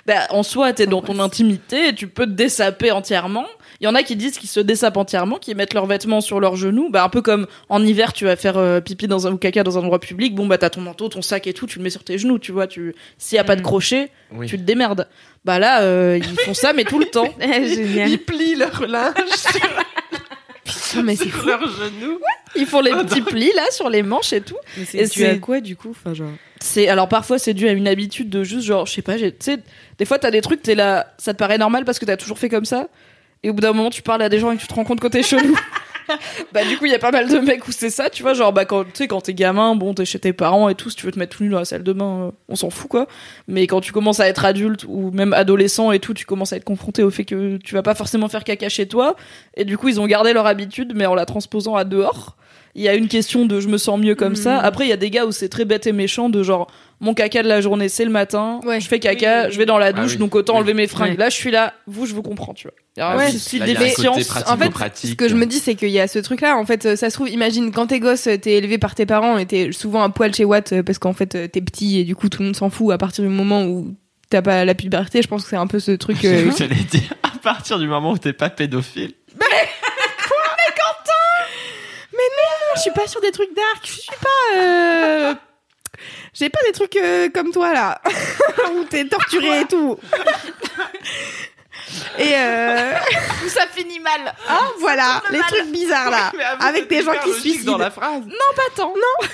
bah, 0.06 0.26
en 0.30 0.42
soi, 0.42 0.72
t'es 0.72 0.86
dans 0.86 1.02
ton 1.02 1.20
intimité 1.20 1.88
et 1.88 1.94
tu 1.94 2.08
peux 2.08 2.26
te 2.26 2.32
dessaper 2.32 2.90
entièrement. 2.90 3.46
Il 3.82 3.86
y 3.86 3.88
en 3.88 3.96
a 3.96 4.04
qui 4.04 4.14
disent 4.14 4.38
qu'ils 4.38 4.48
se 4.48 4.60
dessapent 4.60 4.96
entièrement, 4.96 5.38
qui 5.38 5.54
mettent 5.56 5.74
leurs 5.74 5.86
vêtements 5.86 6.20
sur 6.20 6.38
leurs 6.38 6.54
genoux. 6.54 6.88
Bah, 6.88 7.02
un 7.02 7.08
peu 7.08 7.20
comme 7.20 7.48
en 7.68 7.84
hiver, 7.84 8.12
tu 8.12 8.24
vas 8.26 8.36
faire 8.36 8.56
euh, 8.56 8.80
pipi 8.80 9.08
dans 9.08 9.26
un 9.26 9.32
ou 9.32 9.36
caca 9.38 9.64
dans 9.64 9.76
un 9.76 9.80
endroit 9.82 9.98
public. 9.98 10.36
Bon, 10.36 10.46
bah, 10.46 10.56
t'as 10.56 10.70
ton 10.70 10.80
manteau, 10.82 11.08
ton 11.08 11.20
sac 11.20 11.48
et 11.48 11.52
tout, 11.52 11.66
tu 11.66 11.78
le 11.78 11.82
mets 11.84 11.90
sur 11.90 12.04
tes 12.04 12.16
genoux, 12.16 12.38
tu 12.38 12.52
vois. 12.52 12.68
Tu... 12.68 12.94
S'il 13.18 13.34
y 13.36 13.38
a 13.40 13.44
pas 13.44 13.56
de 13.56 13.60
Mm. 13.60 13.64
crochet, 13.64 14.10
Oui. 14.32 14.46
tu 14.46 14.56
te 14.56 14.62
démerdes. 14.62 15.08
Bah 15.44 15.58
là, 15.58 15.82
euh, 15.82 16.16
ils 16.16 16.38
font 16.40 16.54
ça, 16.54 16.72
mais 16.72 16.84
tout 16.84 17.00
le 17.00 17.06
temps. 17.06 17.34
Génial. 17.40 18.08
Ils 18.08 18.18
plient 18.18 18.54
leur 18.54 18.86
linge 18.86 19.14
Non, 20.94 21.02
mais 21.02 21.16
c'est 21.16 21.28
sur 21.28 21.44
leurs 21.44 21.60
genoux. 21.66 22.18
Ils 22.54 22.66
font 22.66 22.80
les 22.82 22.92
petits 22.92 23.22
plis 23.22 23.50
là 23.56 23.64
sur 23.72 23.90
les 23.90 24.02
manches 24.02 24.32
et 24.32 24.40
tout. 24.42 24.56
Mais 24.76 24.82
Et 24.82 25.06
c'est 25.06 25.12
dû 25.18 25.24
à 25.24 25.32
c'est- 25.32 25.40
quoi 25.40 25.60
du 25.60 25.74
coup 25.74 25.90
enfin, 25.90 26.14
genre... 26.14 26.28
C'est 26.60 26.86
alors 26.86 27.08
parfois 27.08 27.38
c'est 27.38 27.54
dû 27.54 27.66
à 27.66 27.72
une 27.72 27.88
habitude 27.88 28.28
de 28.30 28.44
juste 28.44 28.64
genre 28.66 28.86
je 28.86 28.92
sais 28.92 29.02
pas, 29.02 29.16
tu 29.16 29.32
sais, 29.40 29.58
des 29.98 30.04
fois 30.04 30.18
t'as 30.18 30.30
des 30.30 30.40
trucs 30.42 30.62
t'es 30.62 30.74
là, 30.76 31.14
ça 31.18 31.32
te 31.34 31.38
paraît 31.38 31.58
normal 31.58 31.84
parce 31.84 31.98
que 31.98 32.04
t'as 32.04 32.16
toujours 32.16 32.38
fait 32.38 32.48
comme 32.50 32.64
ça? 32.66 32.88
Et 33.42 33.50
au 33.50 33.54
bout 33.54 33.60
d'un 33.60 33.72
moment, 33.72 33.90
tu 33.90 34.02
parles 34.02 34.22
à 34.22 34.28
des 34.28 34.38
gens 34.38 34.50
et 34.52 34.56
que 34.56 34.60
tu 34.60 34.68
te 34.68 34.74
rends 34.74 34.84
compte 34.84 35.00
que 35.00 35.08
t'es 35.08 35.22
chelou. 35.22 35.56
bah 36.52 36.64
du 36.64 36.76
coup, 36.78 36.84
il 36.86 36.92
y 36.92 36.94
a 36.94 36.98
pas 36.98 37.10
mal 37.12 37.28
de 37.28 37.38
mecs 37.38 37.66
où 37.66 37.72
c'est 37.72 37.90
ça, 37.90 38.10
tu 38.10 38.22
vois, 38.22 38.34
genre 38.34 38.52
bah 38.52 38.64
quand 38.64 38.84
tu 38.84 38.90
sais 38.94 39.08
quand 39.08 39.20
t'es 39.20 39.34
gamin, 39.34 39.74
bon, 39.76 39.94
t'es 39.94 40.04
chez 40.04 40.18
tes 40.18 40.32
parents 40.32 40.68
et 40.68 40.74
tout, 40.74 40.90
si 40.90 40.96
tu 40.96 41.06
veux 41.06 41.12
te 41.12 41.18
mettre 41.18 41.36
tout 41.36 41.44
nu 41.44 41.48
dans 41.50 41.58
la 41.60 41.64
salle 41.64 41.82
de 41.84 41.92
bain, 41.92 42.26
euh, 42.26 42.30
on 42.48 42.56
s'en 42.56 42.70
fout 42.70 42.90
quoi. 42.90 43.06
Mais 43.48 43.66
quand 43.66 43.80
tu 43.80 43.92
commences 43.92 44.20
à 44.20 44.28
être 44.28 44.44
adulte 44.44 44.84
ou 44.88 45.10
même 45.12 45.32
adolescent 45.32 45.92
et 45.92 46.00
tout, 46.00 46.12
tu 46.14 46.24
commences 46.26 46.52
à 46.52 46.56
être 46.56 46.64
confronté 46.64 47.02
au 47.02 47.10
fait 47.10 47.24
que 47.24 47.56
tu 47.58 47.74
vas 47.74 47.82
pas 47.82 47.94
forcément 47.94 48.28
faire 48.28 48.44
caca 48.44 48.68
chez 48.68 48.86
toi 48.88 49.16
et 49.56 49.64
du 49.64 49.78
coup, 49.78 49.88
ils 49.88 50.00
ont 50.00 50.06
gardé 50.06 50.32
leur 50.32 50.46
habitude 50.46 50.92
mais 50.94 51.06
en 51.06 51.14
la 51.14 51.24
transposant 51.26 51.76
à 51.76 51.84
dehors. 51.84 52.36
Il 52.74 52.82
y 52.82 52.88
a 52.88 52.94
une 52.94 53.08
question 53.08 53.44
de 53.44 53.60
je 53.60 53.68
me 53.68 53.76
sens 53.76 54.00
mieux 54.00 54.14
comme 54.14 54.34
ça. 54.34 54.58
Après, 54.58 54.86
il 54.86 54.88
y 54.88 54.94
a 54.94 54.96
des 54.96 55.10
gars 55.10 55.26
où 55.26 55.32
c'est 55.32 55.50
très 55.50 55.66
bête 55.66 55.86
et 55.86 55.92
méchant 55.92 56.30
de 56.30 56.42
genre 56.42 56.68
mon 57.00 57.12
caca 57.14 57.42
de 57.42 57.48
la 57.48 57.60
journée 57.60 57.88
c'est 57.90 58.04
le 58.06 58.10
matin, 58.10 58.60
Ouais. 58.64 58.80
je 58.80 58.88
fais 58.88 58.98
caca, 58.98 59.46
Oui. 59.46 59.52
je 59.52 59.58
vais 59.58 59.66
dans 59.66 59.76
la 59.78 59.86
Ah 59.86 59.92
douche, 59.92 60.12
oui. 60.12 60.16
donc 60.18 60.34
autant 60.34 60.54
Oui. 60.54 60.58
enlever 60.60 60.74
mes 60.74 60.86
fringues. 60.86 61.18
Là, 61.18 61.28
je 61.28 61.34
suis 61.36 61.50
là, 61.50 61.74
vous, 61.86 62.06
je 62.06 62.14
vous 62.14 62.22
comprends, 62.22 62.54
tu 62.54 62.66
vois. 62.68 62.74
Il 62.96 63.00
y 63.00 63.02
a 63.02 63.08
un 63.10 63.16
Ouais. 63.16 63.24
Là, 63.24 63.30
a 63.30 63.30
un 63.30 63.32
côté 63.32 63.74
déficience. 63.74 64.16
En 64.46 64.56
fait, 64.58 65.06
ce 65.06 65.14
que 65.14 65.28
je 65.28 65.34
me 65.34 65.46
dis, 65.46 65.58
c'est 65.60 65.74
qu'il 65.76 65.88
y 65.90 65.98
a 66.00 66.06
ce 66.08 66.18
truc-là. 66.18 66.56
En 66.58 66.66
fait, 66.66 66.84
euh, 66.84 66.96
ça 66.96 67.08
se 67.08 67.14
trouve, 67.14 67.30
imagine 67.30 67.72
quand 67.72 67.86
t'es 67.86 68.00
gosse, 68.00 68.26
euh, 68.26 68.36
t'es 68.36 68.52
élevé 68.52 68.76
par 68.78 68.94
tes 68.94 69.06
parents 69.06 69.38
et 69.38 69.46
t'es 69.46 69.72
souvent 69.72 70.02
un 70.02 70.10
poil 70.10 70.34
chez 70.34 70.44
Watt 70.44 70.72
euh, 70.72 70.82
parce 70.82 70.98
qu'en 70.98 71.14
fait, 71.14 71.34
euh, 71.34 71.48
t'es 71.48 71.62
petit 71.62 72.00
et 72.00 72.04
du 72.04 72.14
coup, 72.14 72.28
tout 72.28 72.40
le 72.40 72.46
monde 72.46 72.56
s'en 72.56 72.68
fout 72.68 72.92
à 72.92 72.98
partir 72.98 73.24
du 73.24 73.30
moment 73.30 73.64
où 73.64 73.94
t'as 74.28 74.42
pas 74.42 74.64
la 74.66 74.74
puberté. 74.74 75.22
Je 75.22 75.28
pense 75.28 75.44
que 75.44 75.48
c'est 75.50 75.56
un 75.56 75.66
peu 75.66 75.78
ce 75.80 75.92
truc. 75.92 76.22
euh, 76.26 76.50
J'allais 76.56 76.74
dire, 76.74 77.14
à 77.22 77.30
partir 77.38 77.78
du 77.78 77.86
moment 77.88 78.12
où 78.12 78.18
t'es 78.18 78.32
pas 78.34 78.50
pédophile. 78.50 79.14
je 82.76 82.80
suis 82.80 82.90
pas 82.90 83.06
sur 83.06 83.20
des 83.20 83.30
trucs 83.32 83.54
dark. 83.54 83.84
Je 83.84 83.92
suis 83.92 84.10
pas. 84.20 84.58
euh, 84.60 85.34
J'ai 86.34 86.48
pas 86.48 86.60
des 86.66 86.72
trucs 86.72 86.96
euh, 86.96 87.28
comme 87.32 87.52
toi 87.52 87.72
là 87.72 88.00
où 88.76 88.84
t'es 88.84 89.04
torturé 89.06 89.60
et 89.60 89.64
tout. 89.66 89.98
Et 92.18 92.34
euh... 92.34 92.92
ça 93.48 93.66
finit 93.72 94.00
mal. 94.00 94.34
ah, 94.48 94.60
voilà, 94.80 95.22
les 95.30 95.40
trucs 95.40 95.70
bizarres 95.70 96.10
là, 96.10 96.32
avec 96.60 96.88
des 96.88 97.02
gens 97.02 97.12
qui 97.24 97.32
se 97.32 97.40
suicident. 97.40 97.72
dans 97.72 97.78
la 97.78 97.90
phrase. 97.90 98.22
Pas 98.56 98.62
tant. 98.76 98.88
Non. 98.94 99.28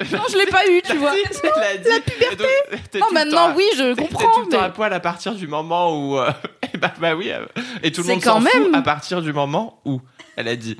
non, 0.12 0.22
je 0.32 0.38
l'ai 0.38 0.46
pas 0.46 0.66
eu, 0.66 0.80
tu 0.82 0.96
vois. 0.96 1.12
la 1.14 2.00
puberté. 2.00 2.98
Non, 2.98 3.06
maintenant, 3.12 3.52
oui, 3.54 3.64
je 3.76 3.92
T'es 3.94 4.02
comprends. 4.02 4.32
tout 4.34 4.40
le 4.42 4.48
temps 4.48 4.62
à 4.62 4.70
poil 4.70 4.92
à 4.94 5.00
partir 5.00 5.34
du 5.34 5.46
moment 5.46 5.94
où. 5.94 6.18
euh, 6.18 6.30
eh 6.74 6.78
bah, 6.78 6.92
bah 6.98 7.14
oui. 7.14 7.30
euh, 7.30 7.44
et 7.82 7.92
tout 7.92 8.02
le 8.02 8.08
monde 8.08 8.22
s'en 8.24 8.40
fout 8.40 8.54
même- 8.54 8.74
à 8.74 8.82
partir 8.82 9.20
du 9.20 9.32
moment 9.32 9.80
où. 9.84 10.00
Elle 10.36 10.48
a 10.48 10.56
dit. 10.56 10.76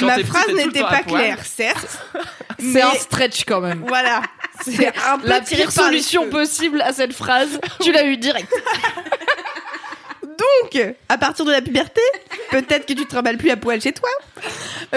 Ma 0.00 0.14
t'es 0.14 0.24
phrase 0.24 0.46
t'es 0.46 0.52
n'était 0.54 0.82
pas 0.82 1.02
claire, 1.02 1.44
certes. 1.44 1.98
C'est 2.60 2.64
mais 2.64 2.82
un 2.82 2.94
stretch 2.94 3.44
quand 3.44 3.60
même. 3.60 3.84
voilà, 3.88 4.22
c'est 4.62 4.92
La 5.24 5.40
pire 5.40 5.70
solution 5.70 6.28
possible 6.28 6.80
à 6.82 6.92
cette 6.92 7.12
phrase, 7.12 7.60
tu 7.80 7.92
l'as 7.92 8.04
eu 8.04 8.16
direct. 8.16 8.52
Donc, 10.38 10.94
à 11.08 11.18
partir 11.18 11.44
de 11.44 11.50
la 11.50 11.60
puberté, 11.60 12.00
peut-être 12.50 12.86
que 12.86 12.92
tu 12.92 13.04
te 13.04 13.08
trimbales 13.10 13.38
plus 13.38 13.50
à 13.50 13.56
poil 13.56 13.80
chez 13.80 13.92
toi. 13.92 14.08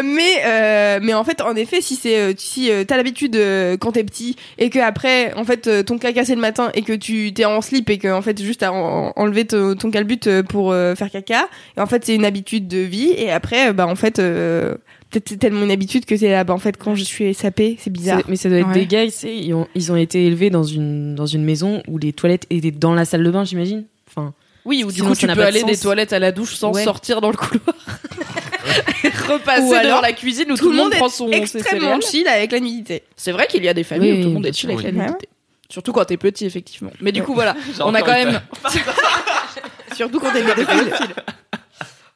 Mais, 0.04 0.42
euh, 0.46 1.00
mais 1.02 1.14
en 1.14 1.24
fait, 1.24 1.42
en 1.42 1.56
effet, 1.56 1.82
si 1.82 1.96
c'est 1.96 2.18
euh, 2.20 2.34
si 2.38 2.72
euh, 2.72 2.84
t'as 2.86 2.96
l'habitude 2.98 3.36
euh, 3.36 3.76
quand 3.78 3.94
t'es 3.94 4.04
petit 4.04 4.36
et 4.58 4.70
que 4.70 4.80
après, 4.80 5.34
en 5.34 5.44
fait, 5.44 5.84
ton 5.86 5.98
caca 5.98 6.24
c'est 6.24 6.36
le 6.36 6.42
matin 6.42 6.70
et 6.76 6.82
que 6.84 6.94
tu 6.94 7.34
t'es 7.34 7.46
en 7.46 7.62
slip 7.62 7.90
et 7.90 7.98
que 7.98 8.08
en 8.08 8.22
fait 8.22 8.42
juste 8.42 8.64
à 8.64 8.72
en- 8.72 9.12
enlever 9.16 9.46
ton, 9.46 9.76
ton 9.76 9.90
calbut 9.92 10.20
pour 10.48 10.72
euh, 10.72 10.96
faire 10.96 11.10
caca. 11.10 11.48
Et 11.78 11.82
en 11.82 11.88
fait, 11.88 12.06
c'est 12.06 12.16
une 12.16 12.26
habitude 12.26 12.68
de 12.68 12.78
vie. 12.78 13.10
Et 13.18 13.32
après, 13.32 13.74
bah 13.74 13.88
en 13.88 13.96
fait, 13.96 14.20
euh, 14.20 14.76
peut-être 15.10 15.28
c'est 15.30 15.38
tellement 15.40 15.64
une 15.64 15.72
habitude 15.72 16.06
que 16.06 16.16
c'est 16.16 16.30
là. 16.30 16.44
Bah 16.44 16.54
en 16.54 16.60
fait, 16.60 16.78
quand 16.78 16.96
je 16.96 17.04
suis 17.04 17.34
sapée, 17.34 17.78
c'est 17.80 17.92
bizarre. 17.92 18.22
Mais 18.28 18.36
ça 18.36 18.48
doit 18.50 18.60
être 18.60 18.68
Ouais. 18.68 18.74
des 18.76 18.86
gars, 18.86 19.04
tu 19.06 19.12
sais, 19.12 19.36
ils 19.36 19.54
ont, 19.54 19.68
ils 19.76 19.92
ont 19.92 19.96
été 19.98 20.26
élevés 20.28 20.50
dans 20.52 20.64
une, 20.64 21.16
dans 21.16 21.26
une 21.26 21.44
maison 21.44 21.82
où 21.88 21.98
les 21.98 22.14
toilettes 22.14 22.46
étaient 22.50 22.72
dans 22.72 22.94
la 22.94 23.06
salle 23.06 23.24
de 23.24 23.32
bain, 23.32 23.44
j'imagine. 23.44 23.84
Enfin, 24.08 24.34
Oui, 24.66 24.84
ou 24.84 24.88
du 24.90 24.96
Sinon, 24.96 25.10
coup, 25.10 25.16
tu 25.16 25.28
peux 25.28 25.34
de 25.34 25.42
aller 25.42 25.64
des 25.64 25.78
toilettes 25.78 26.14
à 26.14 26.20
la 26.20 26.32
douche 26.32 26.56
sans 26.56 26.72
Ouais. 26.74 26.84
sortir 26.84 27.20
dans 27.22 27.32
le 27.32 27.38
couloir. 27.38 27.76
Et 29.04 29.10
repasser 29.10 29.64
Ou 29.64 29.70
devant 29.70 29.80
alors, 29.80 30.02
la 30.02 30.14
cuisine 30.14 30.52
où 30.52 30.56
tout, 30.56 30.70
le 30.70 30.78
monde, 30.78 30.92
prend 30.92 31.10
son 31.10 31.30
extrêmement 31.32 32.00
chill 32.00 32.28
avec 32.28 32.52
la 32.52 32.60
nudité. 32.60 33.04
C'est 33.16 33.32
vrai 33.32 33.48
qu'il 33.48 33.64
y 33.64 33.70
a 33.70 33.74
des 33.74 33.84
familles 33.84 34.12
Oui, 34.12 34.20
où 34.20 34.22
tout 34.22 34.28
le 34.30 34.34
monde 34.36 34.46
est 34.46 34.54
chill 34.54 34.70
avec 34.70 34.86
oui. 34.86 34.92
la 34.92 35.06
nudité. 35.06 35.30
Surtout 35.70 35.94
quand 35.94 36.06
t'es 36.06 36.18
petit, 36.18 36.46
effectivement. 36.46 36.92
Mais 37.02 37.12
du 37.12 37.24
coup, 37.24 37.34
voilà. 37.34 37.56
On 37.80 37.94
a 37.96 38.02
quand 38.02 38.12
même. 38.12 38.42
Surtout 39.96 40.20
quand 40.20 40.32
t'es 40.32 40.44
pédophile. 40.44 40.94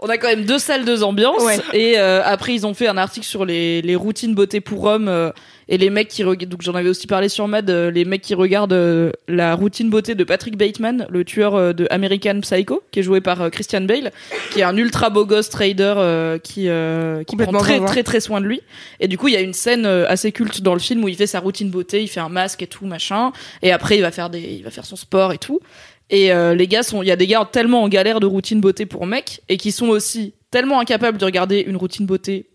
On 0.06 0.10
a 0.10 0.20
quand 0.20 0.28
même 0.28 0.46
deux 0.46 0.60
salles, 0.60 0.86
deux 0.86 1.02
ambiances. 1.02 1.44
Ouais. 1.44 1.58
Et 1.74 1.98
euh, 1.98 2.22
après, 2.24 2.54
ils 2.54 2.68
ont 2.68 2.76
fait 2.76 2.88
un 2.88 2.96
article 2.98 3.26
sur 3.26 3.44
les, 3.44 3.82
les 3.82 3.96
routines 3.96 4.36
beauté 4.36 4.62
pour 4.62 4.84
hommes 4.84 5.08
euh, 5.08 5.32
et 5.68 5.80
les 5.80 5.90
mecs 5.90 6.10
qui 6.10 6.24
regardent. 6.24 6.52
Donc 6.52 6.62
j'en 6.62 6.76
avais 6.76 6.90
aussi 6.90 7.08
parlé 7.08 7.28
sur 7.28 7.48
Mad. 7.48 7.68
euh, 7.72 7.90
les 7.90 8.06
mecs 8.06 8.22
qui 8.22 8.36
regardent 8.36 8.74
euh, 8.74 9.12
la 9.28 9.56
routine 9.56 9.90
beauté 9.90 10.14
de 10.14 10.24
Patrick 10.24 10.58
Bateman, 10.58 11.08
le 11.10 11.26
tueur 11.26 11.56
euh, 11.56 11.74
de 11.74 11.88
American 11.90 12.40
Psycho, 12.42 12.84
qui 12.92 13.00
est 13.00 13.04
joué 13.04 13.20
par 13.20 13.42
euh, 13.42 13.50
Christian 13.50 13.82
Bale, 13.82 14.12
qui 14.52 14.60
est 14.60 14.64
un 14.64 14.78
ultra 14.78 15.10
beau 15.10 15.26
gosse 15.26 15.50
trader 15.50 15.96
euh, 15.98 16.38
qui 16.38 16.70
euh, 16.70 17.24
qui 17.24 17.36
prend 17.36 17.52
très 17.54 17.78
zinzin. 17.80 17.86
très 17.86 18.04
très 18.04 18.20
soin 18.20 18.42
de 18.42 18.46
lui. 18.46 18.62
Et 19.00 19.08
du 19.08 19.18
coup, 19.18 19.28
il 19.28 19.34
y 19.34 19.38
a 19.38 19.42
une 19.42 19.54
scène 19.54 19.88
assez 19.88 20.32
culte 20.32 20.62
dans 20.62 20.74
le 20.74 20.80
film 20.80 21.04
où 21.04 21.08
il 21.08 21.16
fait 21.16 21.26
sa 21.26 21.40
routine 21.40 21.72
beauté, 21.72 22.04
il 22.04 22.08
fait 22.10 22.20
un 22.20 22.30
masque 22.30 22.62
et 22.62 22.68
tout 22.68 22.86
machin. 22.86 23.32
Et 23.64 23.72
après, 23.72 23.98
il 23.98 24.02
va 24.02 24.12
faire 24.12 24.30
des, 24.30 24.40
il 24.42 24.64
va 24.64 24.70
faire 24.70 24.86
son 24.86 24.98
sport 24.98 25.34
et 25.34 25.40
tout. 25.40 25.62
Et 26.10 26.32
euh, 26.32 26.54
les 26.54 26.68
gars 26.68 26.84
sont, 26.84 27.02
il 27.02 27.08
y 27.08 27.12
a 27.12 27.16
des 27.16 27.28
gars 27.28 27.48
tellement 27.52 27.84
en 27.84 27.88
galère 27.88 28.20
de 28.20 28.28
routine 28.28 28.62
beauté 28.62 28.86
pour 28.86 29.06
mecs 29.08 29.42
et 29.50 29.58
qui 29.58 29.72
sont 29.72 29.88
aussi 29.88 30.34
tellement 30.52 30.80
incapables 30.80 31.18
de 31.18 31.26
regarder 31.26 31.62
une 31.62 31.78
routine 31.78 32.06
beauté 32.06 32.48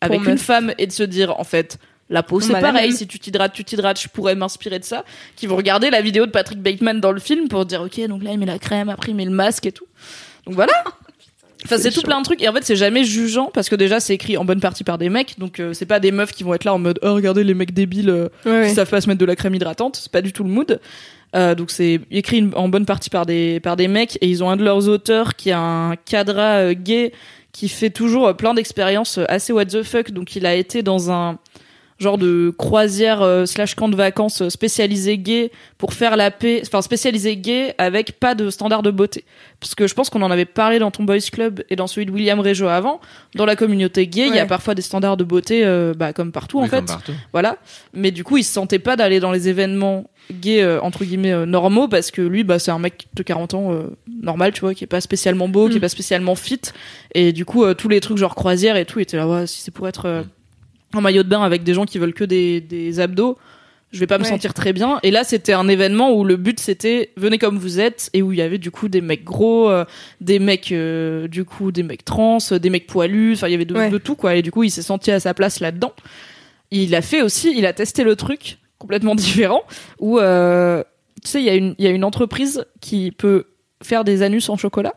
avec 0.00 0.26
une 0.26 0.38
femme 0.38 0.74
et 0.78 0.86
de 0.86 0.92
se 0.92 1.02
dire 1.02 1.38
en 1.38 1.44
fait 1.44 1.78
la 2.08 2.22
peau 2.22 2.40
c'est 2.40 2.52
pareil 2.52 2.92
si 2.92 3.06
tu 3.06 3.18
t'hydrates 3.18 3.52
tu 3.52 3.64
t'hydrates 3.64 4.00
je 4.00 4.08
pourrais 4.08 4.34
m'inspirer 4.34 4.78
de 4.78 4.84
ça 4.84 5.04
qui 5.36 5.46
vont 5.46 5.56
regarder 5.56 5.90
la 5.90 6.02
vidéo 6.02 6.26
de 6.26 6.30
Patrick 6.30 6.60
Bateman 6.60 7.00
dans 7.00 7.12
le 7.12 7.20
film 7.20 7.48
pour 7.48 7.64
dire 7.66 7.82
ok 7.82 8.06
donc 8.08 8.22
là 8.22 8.32
il 8.32 8.38
met 8.38 8.46
la 8.46 8.58
crème 8.58 8.88
après 8.88 9.12
il 9.12 9.14
met 9.14 9.24
le 9.24 9.30
masque 9.30 9.66
et 9.66 9.72
tout. 9.72 9.86
Donc 10.46 10.54
voilà. 10.54 10.72
Enfin, 11.66 11.76
c'est 11.76 11.90
tout 11.90 12.00
plein 12.00 12.18
de 12.18 12.24
trucs. 12.24 12.42
Et 12.42 12.48
en 12.48 12.54
fait 12.54 12.64
c'est 12.64 12.74
jamais 12.74 13.04
jugeant 13.04 13.50
parce 13.52 13.68
que 13.68 13.74
déjà 13.74 14.00
c'est 14.00 14.14
écrit 14.14 14.38
en 14.38 14.46
bonne 14.46 14.60
partie 14.60 14.82
par 14.82 14.96
des 14.96 15.10
mecs. 15.10 15.38
Donc 15.38 15.60
euh, 15.60 15.74
c'est 15.74 15.84
pas 15.84 16.00
des 16.00 16.10
meufs 16.10 16.32
qui 16.32 16.42
vont 16.42 16.54
être 16.54 16.64
là 16.64 16.72
en 16.72 16.78
mode 16.78 16.98
oh 17.02 17.12
regardez 17.12 17.44
les 17.44 17.52
mecs 17.52 17.74
débiles 17.74 18.08
euh, 18.08 18.28
Ouais, 18.46 18.62
qui 18.62 18.68
ouais. 18.68 18.74
savent 18.74 18.88
pas 18.88 19.02
se 19.02 19.08
mettre 19.08 19.20
de 19.20 19.26
la 19.26 19.36
crème 19.36 19.54
hydratante. 19.54 19.96
C'est 19.96 20.10
pas 20.10 20.22
du 20.22 20.32
tout 20.32 20.42
le 20.42 20.48
mood 20.48 20.80
Euh, 21.36 21.54
donc 21.54 21.70
c'est 21.70 22.00
écrit 22.10 22.38
une- 22.38 22.52
en 22.56 22.68
bonne 22.68 22.86
partie 22.86 23.08
par 23.10 23.24
des 23.24 23.60
par 23.60 23.76
des 23.76 23.86
mecs 23.86 24.18
et 24.20 24.26
ils 24.28 24.42
ont 24.42 24.50
un 24.50 24.56
de 24.56 24.64
leurs 24.64 24.88
auteurs 24.88 25.36
qui 25.36 25.52
a 25.52 25.60
un 25.60 25.94
cadra 25.96 26.58
euh, 26.58 26.74
gay 26.74 27.12
qui 27.52 27.68
fait 27.68 27.90
toujours 27.90 28.26
euh, 28.28 28.32
plein 28.32 28.52
d'expériences 28.54 29.18
euh, 29.18 29.24
assez 29.28 29.52
what 29.52 29.66
the 29.66 29.82
fuck. 29.84 30.10
Donc 30.10 30.34
il 30.34 30.44
a 30.44 30.54
été 30.56 30.82
dans 30.82 31.10
un 31.12 31.38
genre 32.00 32.16
de 32.16 32.50
croisière 32.56 33.20
euh, 33.20 33.44
slash 33.44 33.74
camp 33.74 33.88
de 33.90 33.94
vacances 33.94 34.48
spécialisé 34.48 35.18
gay 35.18 35.50
pour 35.76 35.92
faire 35.92 36.16
la 36.16 36.30
paix 36.30 36.62
enfin 36.66 36.80
spécialisé 36.80 37.36
gay 37.36 37.74
avec 37.76 38.18
pas 38.18 38.34
de 38.34 38.48
standard 38.50 38.82
de 38.82 38.90
beauté. 38.90 39.22
Parce 39.60 39.74
que 39.74 39.86
je 39.86 39.94
pense 39.94 40.08
qu'on 40.10 40.22
en 40.22 40.30
avait 40.30 40.46
parlé 40.46 40.78
dans 40.78 40.90
ton 40.90 41.04
boys 41.04 41.18
club 41.30 41.62
et 41.68 41.76
dans 41.76 41.86
celui 41.86 42.06
de 42.06 42.10
William 42.10 42.40
Régeau 42.40 42.68
avant. 42.68 43.00
Dans 43.34 43.44
la 43.44 43.54
communauté 43.54 44.06
gay 44.06 44.26
il 44.28 44.34
y 44.34 44.38
a 44.38 44.46
parfois 44.46 44.74
des 44.74 44.80
standards 44.82 45.18
de 45.18 45.24
beauté 45.24 45.62
euh, 45.64 45.92
bah, 45.94 46.12
comme 46.14 46.32
partout 46.32 46.58
en 46.58 46.64
fait. 46.66 46.76
comme 46.78 46.86
partout. 46.86 47.12
voilà. 47.32 47.58
Mais 47.92 48.10
du 48.12 48.24
coup, 48.24 48.38
il 48.38 48.44
se 48.44 48.52
sentait 48.54 48.78
pas 48.80 48.96
d'aller 48.96 49.20
dans 49.20 49.30
les 49.30 49.48
événements 49.48 50.09
gays 50.32 50.62
euh, 50.62 50.80
entre 50.80 51.04
guillemets 51.04 51.32
euh, 51.32 51.46
normaux 51.46 51.88
parce 51.88 52.10
que 52.10 52.22
lui, 52.22 52.44
bah, 52.44 52.58
c'est 52.58 52.70
un 52.70 52.78
mec 52.78 53.06
de 53.14 53.22
40 53.22 53.54
ans 53.54 53.72
euh, 53.72 53.82
normal, 54.22 54.52
tu 54.52 54.60
vois, 54.60 54.74
qui 54.74 54.84
est 54.84 54.86
pas 54.86 55.00
spécialement 55.00 55.48
beau, 55.48 55.68
qui 55.68 55.74
est 55.74 55.78
Mm. 55.78 55.80
pas 55.80 55.88
spécialement 55.88 56.34
fit. 56.34 56.60
Et 57.14 57.32
du 57.32 57.44
coup, 57.44 57.64
tous 57.74 57.88
les 57.88 58.00
trucs 58.00 58.18
genre 58.18 58.34
croisière 58.34 58.76
et 58.76 58.84
tout 58.84 59.00
étaient 59.00 59.16
là. 59.16 59.28
Ouais, 59.28 59.46
si 59.46 59.60
c'est 59.60 59.70
pour 59.70 59.88
être 59.88 60.06
euh, 60.06 60.22
en 60.94 61.00
maillot 61.00 61.22
de 61.22 61.28
bain 61.28 61.42
avec 61.42 61.62
des 61.62 61.74
gens 61.74 61.84
qui 61.84 61.98
veulent 61.98 62.14
que 62.14 62.24
des, 62.24 62.60
des 62.60 63.00
abdos. 63.00 63.36
Je 63.92 63.98
vais 63.98 64.06
pas 64.06 64.18
me 64.18 64.24
sentir 64.24 64.54
très 64.54 64.72
bien. 64.72 65.00
Et 65.02 65.10
là, 65.10 65.24
c'était 65.24 65.52
un 65.52 65.66
événement 65.66 66.12
où 66.14 66.22
le 66.24 66.36
but 66.36 66.60
c'était 66.60 67.10
venez 67.16 67.38
comme 67.38 67.58
vous 67.58 67.80
êtes 67.80 68.08
et 68.12 68.22
où 68.22 68.30
il 68.32 68.38
y 68.38 68.42
avait 68.42 68.58
du 68.58 68.70
coup 68.70 68.88
des 68.88 69.00
mecs 69.00 69.24
gros, 69.24 69.68
des 70.20 70.38
mecs 70.38 70.72
du 70.72 71.44
coup 71.44 71.72
des 71.72 71.82
mecs 71.82 72.04
trans, 72.04 72.38
des 72.52 72.70
mecs 72.70 72.86
poilus. 72.86 73.32
Enfin, 73.32 73.48
il 73.48 73.50
y 73.50 73.54
avait 73.54 73.64
de, 73.64 73.74
Ouais. 73.74 73.90
de 73.90 73.98
tout 73.98 74.14
quoi. 74.14 74.36
Et 74.36 74.42
du 74.42 74.52
coup, 74.52 74.62
il 74.62 74.70
s'est 74.70 74.82
senti 74.82 75.10
à 75.10 75.18
sa 75.18 75.34
place 75.34 75.58
là-dedans 75.58 75.92
il 76.72 76.94
a 76.94 77.02
fait 77.02 77.20
aussi, 77.20 77.52
il 77.56 77.66
a 77.66 77.72
testé 77.72 78.04
le 78.04 78.14
truc 78.14 78.58
complètement 78.80 79.14
différent 79.14 79.62
où 80.00 80.18
euh, 80.18 80.82
tu 81.22 81.28
sais 81.28 81.40
il 81.40 81.44
y 81.44 81.50
a 81.50 81.54
une 81.54 81.76
il 81.78 81.84
y 81.84 81.88
a 81.88 81.90
une 81.90 82.02
entreprise 82.02 82.64
qui 82.80 83.12
peut 83.12 83.44
faire 83.82 84.02
des 84.02 84.22
anus 84.22 84.48
en 84.48 84.56
chocolat. 84.56 84.94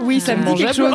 Oui, 0.00 0.20
ça 0.20 0.34
me 0.36 0.46
dit 0.54 0.62
quelque 0.64 0.74
chose. 0.74 0.94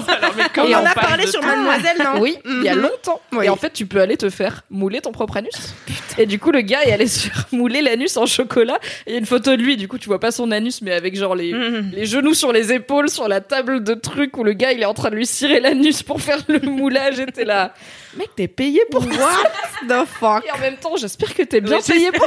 comment 0.56 0.68
On 0.70 0.74
en 0.74 0.82
on 0.82 0.86
a 0.88 0.94
parlé 0.94 1.28
sur 1.28 1.42
ça 1.42 1.48
Mademoiselle, 1.56 1.98
non 2.04 2.20
Oui, 2.20 2.38
il 2.46 2.64
y 2.64 2.70
a 2.70 2.76
Mhm. 2.76 2.82
longtemps. 2.82 3.22
Oui. 3.32 3.46
Et 3.46 3.50
en 3.50 3.56
fait, 3.56 3.72
tu 3.72 3.86
peux 3.86 4.02
aller 4.02 4.18
te 4.18 4.30
faire 4.32 4.64
mouler 4.72 5.02
ton 5.02 5.12
propre 5.12 5.38
anus. 5.38 5.76
Et 6.18 6.26
du 6.26 6.40
coup, 6.40 6.52
le 6.52 6.62
gars 6.62 6.84
est 6.84 6.92
allé 6.92 7.06
se 7.08 7.30
faire 7.30 7.46
mouler 7.52 7.82
l'anus 7.84 8.18
en 8.18 8.26
chocolat. 8.26 8.80
Et 9.06 9.12
il 9.12 9.14
y 9.14 9.16
a 9.16 9.20
une 9.20 9.26
photo 9.28 9.52
de 9.56 9.62
lui. 9.62 9.78
Du 9.78 9.88
coup, 9.88 10.00
tu 10.00 10.08
vois 10.08 10.20
pas 10.20 10.32
son 10.32 10.50
anus, 10.52 10.82
mais 10.82 10.94
avec 10.94 11.16
genre 11.16 11.36
les, 11.36 11.54
Mhm. 11.54 11.92
les 11.94 12.06
genoux 12.06 12.34
sur 12.34 12.52
les 12.52 12.74
épaules, 12.74 13.10
sur 13.10 13.28
la 13.28 13.40
table 13.40 13.84
de 13.84 13.94
trucs 13.94 14.36
où 14.38 14.44
le 14.44 14.54
gars 14.54 14.72
il 14.72 14.82
est 14.82 14.86
en 14.86 14.94
train 14.96 15.12
de 15.12 15.16
lui 15.16 15.28
cirer 15.28 15.60
l'anus 15.60 16.02
pour 16.02 16.20
faire 16.20 16.40
le 16.48 16.60
moulage. 16.70 17.20
Et 17.20 17.28
t'es 17.28 17.46
là, 17.46 17.74
mec, 18.18 18.30
t'es 18.36 18.48
payé 18.48 18.82
pour 18.90 19.04
ça. 19.04 19.10
What 19.10 20.04
the 20.04 20.08
fuck? 20.08 20.44
Et 20.48 20.52
en 20.52 20.58
même 20.60 20.78
temps, 20.78 20.96
j'espère 20.96 21.36
que 21.36 21.44
t'es 21.44 21.62
bien 21.62 21.80
payé 21.82 22.12
pour 22.12 22.26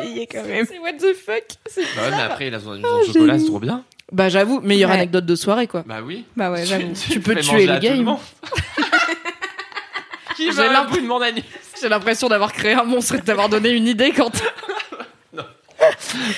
Payé 0.00 0.26
quand 0.30 0.42
même. 0.42 0.66
C'est 0.68 0.78
what 0.80 0.92
the 0.94 1.14
fuck 1.14 1.44
C'est- 1.66 1.82
Bah 1.96 2.02
ouais, 2.02 2.10
mais 2.16 2.22
après, 2.22 2.48
il 2.48 2.54
a 2.54 2.58
son 2.58 2.82
en 2.82 3.02
chocolat, 3.06 3.38
c'est 3.38 3.46
trop 3.46 3.60
bien. 3.60 3.84
Bah 4.14 4.28
j'avoue, 4.28 4.60
meilleure 4.60 4.90
Ouais. 4.90 4.96
anecdote 4.96 5.26
de 5.26 5.34
soirée 5.34 5.66
quoi. 5.66 5.82
Bah 5.86 5.98
oui. 6.04 6.24
Bah 6.36 6.50
ouais, 6.52 6.64
j'avoue. 6.64 6.92
Tu 7.10 7.20
peux 7.20 7.34
fais 7.34 7.40
tuer 7.40 7.52
manger 7.52 7.66
le 7.66 7.72
à 7.72 7.80
tout 7.80 8.02
monde. 8.02 8.18
Qui 10.36 10.50
J'ai 10.52 10.56
l'impression- 10.56 10.84
bout 10.90 11.00
de 11.00 11.06
mon 11.06 11.20
anus 11.20 11.42
J'ai 11.80 11.88
l'impression 11.88 12.28
d'avoir 12.28 12.52
créé 12.52 12.74
un 12.74 12.84
monstre 12.84 13.16
et 13.16 13.18
de 13.18 13.24
t'avoir 13.24 13.48
donné 13.48 13.70
une 13.70 13.86
idée 13.88 14.12
quand. 14.12 14.30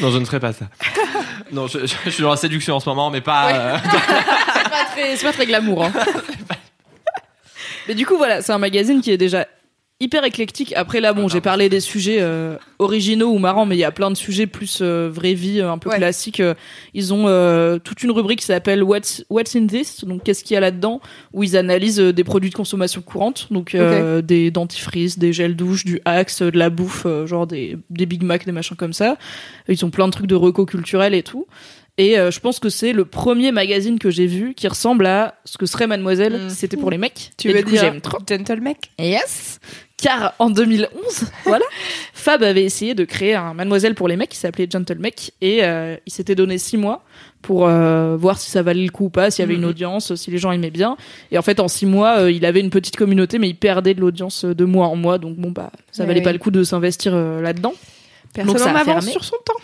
Non, 0.00 0.10
je 0.10 0.18
ne 0.18 0.24
ferai 0.24 0.40
pas 0.40 0.52
ça. 0.52 0.66
Non, 1.52 1.66
je, 1.66 1.80
je- 1.86 1.94
je 2.06 2.10
suis 2.10 2.22
dans 2.22 2.30
la 2.30 2.36
séduction 2.36 2.76
en 2.76 2.80
ce 2.80 2.88
moment, 2.88 3.10
mais 3.10 3.20
pas. 3.20 3.52
euh, 3.52 3.76
c'est 3.84 4.70
pas 4.70 4.84
très, 4.92 5.16
c'est 5.16 5.26
pas 5.26 5.32
très 5.32 5.46
glamour. 5.46 5.84
Hein. 5.84 5.92
Mais 7.88 7.94
du 7.94 8.06
coup 8.06 8.16
voilà, 8.16 8.42
c'est 8.42 8.52
un 8.52 8.58
magazine 8.58 9.00
qui 9.00 9.12
est 9.12 9.16
déjà 9.18 9.46
hyper 9.98 10.24
éclectique. 10.24 10.74
Après 10.76 11.00
là, 11.00 11.12
bon, 11.14 11.26
j'ai 11.28 11.40
parlé 11.40 11.68
des 11.68 11.80
sujets 11.80 12.18
euh, 12.20 12.56
originaux 12.78 13.28
ou 13.30 13.38
marrants, 13.38 13.64
mais 13.64 13.76
il 13.76 13.78
y 13.78 13.84
a 13.84 13.90
plein 13.92 14.10
de 14.10 14.16
sujets 14.16 14.46
plus 14.46 14.80
euh, 14.82 15.08
vraie 15.10 15.32
vie, 15.34 15.60
euh, 15.60 15.70
un 15.70 15.78
peu 15.78 15.88
Ouais. 15.88 15.96
classiques. 15.96 16.40
Euh, 16.40 16.54
Ils 16.92 17.14
ont 17.14 17.24
euh, 17.28 17.78
toute 17.78 18.02
une 18.02 18.10
rubrique 18.10 18.40
qui 18.40 18.44
s'appelle 18.46 18.82
What's 18.82 19.24
What's 19.30 19.56
in 19.56 19.66
this, 19.66 20.04
donc 20.04 20.22
qu'est-ce 20.22 20.44
qu'il 20.44 20.54
y 20.54 20.56
a 20.58 20.60
là-dedans, 20.60 21.00
où 21.32 21.42
ils 21.44 21.56
analysent 21.56 22.00
euh, 22.00 22.12
des 22.12 22.24
produits 22.24 22.50
de 22.50 22.54
consommation 22.54 23.00
courante, 23.00 23.46
donc 23.50 23.74
euh, 23.74 24.20
des 24.20 24.50
dentifrices, 24.50 25.18
des 25.18 25.32
gels 25.32 25.56
douche, 25.56 25.84
du 25.84 26.00
Axe, 26.04 26.42
de 26.42 26.58
la 26.58 26.68
bouffe, 26.68 27.04
euh, 27.06 27.26
genre 27.26 27.46
des 27.46 27.78
des 27.88 28.04
Big 28.06 28.22
Mac, 28.22 28.44
des 28.44 28.52
machins 28.52 28.76
comme 28.76 28.92
ça. 28.92 29.16
Ils 29.68 29.82
ont 29.84 29.90
plein 29.90 30.06
de 30.08 30.12
trucs 30.12 30.26
de 30.26 30.34
reco 30.34 30.66
culturel 30.66 31.14
et 31.14 31.22
tout. 31.22 31.46
Et 31.98 32.18
euh, 32.18 32.30
je 32.30 32.40
pense 32.40 32.58
que 32.58 32.68
c'est 32.68 32.92
le 32.92 33.06
premier 33.06 33.52
magazine 33.52 33.98
que 33.98 34.10
j'ai 34.10 34.26
vu 34.26 34.52
qui 34.52 34.68
ressemble 34.68 35.06
à 35.06 35.36
ce 35.46 35.56
que 35.56 35.64
serait 35.64 35.86
Mademoiselle 35.86 36.34
Mm. 36.44 36.50
si 36.50 36.56
c'était 36.56 36.76
pour 36.76 36.90
les 36.90 36.98
mecs. 36.98 37.30
Tu 37.38 37.48
Et 37.48 37.54
veux 37.54 37.60
du 37.60 37.64
coup, 37.64 37.70
dire 37.70 37.94
trop. 38.02 38.18
Gentle 38.28 38.60
Mec? 38.60 38.90
Yes. 38.98 39.60
Car 39.96 40.34
en 40.38 40.50
2011, 40.50 40.88
voilà, 41.44 41.64
Fab 42.12 42.42
avait 42.42 42.64
essayé 42.64 42.94
de 42.94 43.04
créer 43.04 43.34
un 43.34 43.54
Mademoiselle 43.54 43.94
pour 43.94 44.08
les 44.08 44.16
mecs 44.16 44.28
qui 44.28 44.36
s'appelait 44.36 44.68
Gentle 44.70 44.98
Mec 44.98 45.32
et 45.40 45.64
euh, 45.64 45.96
il 46.06 46.12
s'était 46.12 46.34
donné 46.34 46.58
six 46.58 46.76
mois 46.76 47.02
pour 47.40 47.66
euh, 47.66 48.14
voir 48.16 48.38
si 48.38 48.50
ça 48.50 48.62
valait 48.62 48.84
le 48.84 48.90
coup 48.90 49.06
ou 49.06 49.08
pas, 49.08 49.30
s'il 49.30 49.42
y 49.42 49.44
avait 49.44 49.54
une 49.54 49.62
Mhm. 49.62 49.68
audience, 49.70 50.14
si 50.16 50.30
les 50.30 50.36
gens 50.38 50.52
aimaient 50.52 50.70
bien. 50.70 50.96
Et 51.30 51.38
en 51.38 51.42
fait, 51.42 51.60
en 51.60 51.68
six 51.68 51.86
mois, 51.86 52.18
euh, 52.18 52.30
il 52.30 52.44
avait 52.44 52.60
une 52.60 52.70
petite 52.70 52.96
communauté, 52.96 53.38
mais 53.38 53.48
il 53.48 53.54
perdait 53.56 53.94
de 53.94 54.00
l'audience 54.00 54.44
de 54.44 54.64
mois 54.66 54.88
en 54.88 54.96
mois. 54.96 55.16
Donc 55.18 55.36
bon, 55.36 55.50
bah, 55.50 55.70
ça 55.92 56.04
valait 56.04 56.20
oui. 56.20 56.24
pas 56.24 56.32
le 56.32 56.38
coup 56.38 56.50
de 56.50 56.62
s'investir 56.62 57.14
là-dedans. 57.16 57.72
Personne 58.34 58.58
ça 58.58 58.72
en 58.72 58.74
a 58.74 58.80
avance 58.80 59.08
sur 59.08 59.24
son 59.24 59.36
temps. 59.44 59.54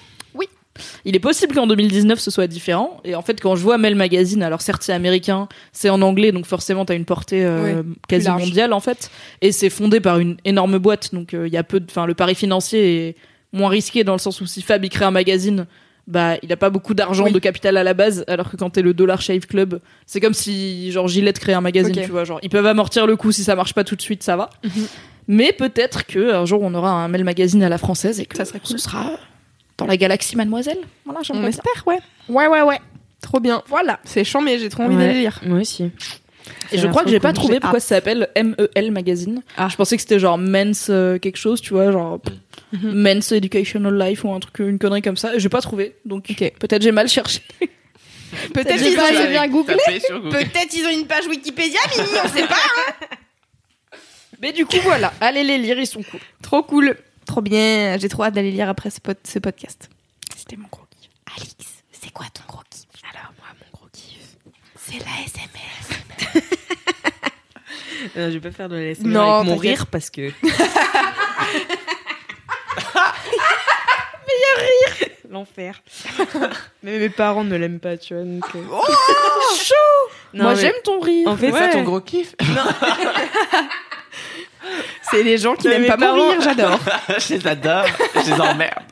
Il 1.04 1.16
est 1.16 1.20
possible 1.20 1.54
qu'en 1.54 1.66
2019 1.66 2.18
ce 2.18 2.30
soit 2.30 2.46
différent. 2.46 3.00
Et 3.04 3.14
en 3.14 3.22
fait, 3.22 3.40
quand 3.40 3.56
je 3.56 3.62
vois 3.62 3.78
Mel 3.78 3.94
Magazine, 3.94 4.42
alors 4.42 4.60
certes 4.62 4.82
c'est 4.82 4.92
américain, 4.92 5.48
c'est 5.72 5.90
en 5.90 6.02
anglais, 6.02 6.32
donc 6.32 6.46
forcément 6.46 6.84
t'as 6.84 6.94
une 6.94 7.04
portée 7.04 7.44
euh, 7.44 7.82
quasi 8.08 8.28
mondiale 8.28 8.72
en 8.72 8.80
fait. 8.80 9.10
Et 9.40 9.52
c'est 9.52 9.70
fondé 9.70 10.00
par 10.00 10.18
une 10.18 10.36
énorme 10.44 10.78
boîte, 10.78 11.14
donc 11.14 11.34
euh, 11.34 11.46
il 11.46 11.52
y 11.52 11.56
a 11.56 11.62
peu 11.64 11.80
de, 11.80 11.86
enfin 11.90 12.06
le 12.06 12.14
pari 12.14 12.34
financier 12.34 13.08
est 13.08 13.16
moins 13.52 13.68
risqué 13.68 14.04
dans 14.04 14.12
le 14.14 14.18
sens 14.18 14.40
où 14.40 14.46
si 14.46 14.62
Fab 14.62 14.84
il 14.84 14.88
crée 14.90 15.04
un 15.04 15.10
magazine, 15.10 15.66
bah 16.08 16.36
il 16.42 16.52
a 16.52 16.56
pas 16.56 16.70
beaucoup 16.70 16.94
d'argent 16.94 17.24
Oui. 17.26 17.32
de 17.32 17.38
capital 17.38 17.76
à 17.76 17.84
la 17.84 17.94
base, 17.94 18.24
alors 18.26 18.50
que 18.50 18.56
quand 18.56 18.70
t'es 18.70 18.82
le 18.82 18.92
Dollar 18.94 19.20
Shave 19.20 19.46
Club, 19.46 19.78
c'est 20.06 20.20
comme 20.20 20.34
si 20.34 20.90
genre 20.90 21.06
Gillette 21.06 21.38
crée 21.38 21.52
un 21.52 21.60
magazine, 21.60 21.94
tu 21.94 22.10
vois, 22.10 22.24
genre 22.24 22.40
ils 22.42 22.48
peuvent 22.50 22.66
amortir 22.66 23.06
le 23.06 23.14
coup 23.16 23.30
si 23.30 23.44
ça 23.44 23.54
marche 23.54 23.74
pas 23.74 23.84
tout 23.84 23.94
de 23.96 24.02
suite, 24.02 24.22
ça 24.22 24.36
va. 24.36 24.50
Mhm. 24.64 24.70
Mais 25.28 25.52
peut-être 25.52 26.04
que 26.06 26.34
un 26.34 26.44
jour 26.46 26.62
on 26.62 26.74
aura 26.74 26.90
un 26.90 27.06
Mel 27.08 27.22
Magazine 27.22 27.62
à 27.62 27.68
la 27.68 27.78
française 27.78 28.18
et 28.18 28.26
que 28.26 28.36
Ça 28.36 28.44
serait 28.44 28.58
cool. 28.58 28.68
ce 28.70 28.78
sera 28.78 29.10
dans 29.78 29.86
la 29.86 29.96
galaxie 29.96 30.36
Mademoiselle. 30.36 30.78
Voilà, 31.04 31.20
On 31.32 31.44
espère, 31.46 31.82
ouais. 31.86 31.98
Ouais, 32.28 32.46
ouais, 32.46 32.62
ouais. 32.62 32.78
Trop 33.20 33.40
bien. 33.40 33.62
Voilà. 33.68 34.00
C'est 34.04 34.24
chiant, 34.24 34.40
mais 34.40 34.58
j'ai 34.58 34.68
trop 34.68 34.82
envie 34.84 34.96
Ouais. 34.96 35.06
d'aller 35.06 35.20
lire. 35.20 35.40
Moi 35.44 35.60
aussi. 35.60 35.90
Et 36.72 36.78
je 36.78 36.86
crois 36.88 37.04
que 37.04 37.10
j'ai 37.10 37.20
pas 37.20 37.32
trouvé 37.32 37.60
pourquoi 37.60 37.78
ça 37.80 37.96
s'appelle 37.96 38.28
MEL 38.36 38.90
Magazine. 38.90 39.42
Ah. 39.56 39.68
Je 39.70 39.76
pensais 39.76 39.94
que 39.96 40.02
c'était 40.02 40.18
genre 40.18 40.38
Men's 40.38 40.88
euh, 40.90 41.18
quelque 41.18 41.36
chose, 41.38 41.60
tu 41.60 41.72
vois, 41.74 41.92
genre 41.92 42.20
Mhm. 42.72 42.92
Men's 42.94 43.30
Educational 43.32 43.96
Life 43.96 44.24
ou 44.24 44.32
un 44.32 44.40
truc, 44.40 44.58
une 44.58 44.78
connerie 44.78 45.02
comme 45.02 45.16
ça. 45.16 45.38
J'ai 45.38 45.48
pas 45.48 45.60
trouvé. 45.60 45.94
Donc 46.04 46.26
Ok. 46.30 46.52
peut-être 46.58 46.82
j'ai 46.82 46.92
mal 46.92 47.08
cherché. 47.08 47.40
Peut-être 48.54 48.78
J'ai 48.78 48.92
ils, 48.92 48.98
ont- 48.98 49.28
bien 49.30 49.46
Google. 49.46 49.76
peut-être 49.86 50.74
ils 50.74 50.86
ont 50.86 50.90
une 50.98 51.06
page 51.06 51.26
Wikipédia, 51.26 51.78
Mimi, 51.94 52.08
on 52.24 52.28
sait 52.30 52.46
pas. 52.46 52.56
Mais 54.40 54.52
du 54.52 54.64
coup, 54.64 54.78
voilà. 54.82 55.12
Allez 55.20 55.44
les 55.44 55.58
lire, 55.58 55.78
ils 55.78 55.86
sont 55.86 56.02
cool. 56.02 56.18
Trop 56.42 56.62
cool. 56.62 56.96
Trop 57.26 57.40
bien. 57.40 57.96
J'ai 57.98 58.08
trop 58.08 58.24
hâte 58.24 58.34
d'aller 58.34 58.50
lire 58.50 58.68
après 58.68 58.90
ce, 58.90 59.00
pod- 59.00 59.16
ce 59.24 59.38
podcast. 59.38 59.88
C'était 60.36 60.56
mon 60.56 60.66
gros 60.70 60.82
kiff. 61.00 61.10
Alix, 61.36 61.54
c'est 61.92 62.10
quoi 62.12 62.26
ton 62.34 62.42
gros 62.48 62.62
kiff? 62.70 62.86
Alors, 63.14 63.32
moi, 63.38 63.46
mon 63.60 63.78
gros 63.78 63.88
kiff, 63.92 64.36
c'est 64.78 64.98
la 64.98 65.24
SMS. 65.24 65.88
Euh, 68.16 68.28
je 68.30 68.38
vais 68.38 68.40
pas 68.40 68.50
faire 68.50 68.68
de 68.68 68.76
la 68.76 68.94
Non, 69.08 69.36
avec 69.40 69.48
mon 69.50 69.56
rire 69.56 69.86
parce 69.86 70.10
que. 70.10 70.30
L'enfer. 75.30 75.80
mais 76.82 76.98
mes 76.98 77.08
parents 77.08 77.44
ne 77.44 77.56
l'aiment 77.56 77.80
pas, 77.80 77.96
tu 77.96 78.14
vois. 78.14 78.22
Donc, 78.24 78.44
euh. 78.54 78.62
chaud 79.56 79.74
Non, 80.34 80.44
Moi 80.44 80.54
mais 80.54 80.60
j'aime 80.60 80.74
ton 80.84 81.00
rire. 81.00 81.28
En 81.28 81.36
fait, 81.36 81.50
C'est 81.50 81.58
ça 81.58 81.64
ouais. 81.66 81.72
ton 81.72 81.82
gros 81.84 82.00
kiff 82.02 82.34
C'est 85.10 85.22
les 85.22 85.38
gens 85.38 85.54
qui 85.54 85.68
n'aiment 85.68 85.86
pas 85.86 85.96
parents- 85.96 86.30
rire, 86.30 86.40
j'adore. 86.40 86.78
Je 87.18 87.34
les 87.34 87.46
adore, 87.46 87.86
je 88.14 88.30
les 88.30 88.40
emmerde. 88.40 88.82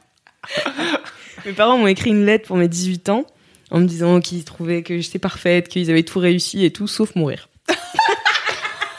Mes 1.47 1.53
parents 1.53 1.79
m'ont 1.79 1.87
écrit 1.87 2.11
une 2.11 2.27
lettre 2.27 2.47
pour 2.47 2.57
mes 2.57 2.69
18 2.69 3.09
ans 3.09 3.25
en 3.71 3.79
me 3.79 3.87
disant 3.87 4.21
qu'ils 4.21 4.45
trouvaient 4.45 4.83
que 4.83 4.99
j'étais 5.01 5.19
parfaite, 5.19 5.69
qu'ils 5.69 5.91
avaient 5.91 6.03
tout 6.03 6.19
réussi 6.19 6.65
et 6.65 6.71
tout, 6.73 6.87
sauf 6.87 7.15
mourir. 7.15 7.49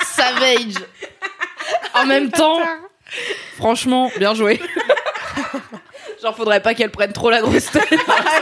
Savage. 0.03 0.73
En 1.93 2.05
même 2.05 2.31
temps, 2.31 2.61
franchement, 3.57 4.11
bien 4.17 4.33
joué. 4.33 4.59
Genre, 6.21 6.35
faudrait 6.35 6.61
pas 6.61 6.73
qu'elle 6.73 6.91
prenne 6.91 7.13
trop 7.13 7.29
la 7.29 7.41
grosse 7.41 7.69
tête. 7.71 7.87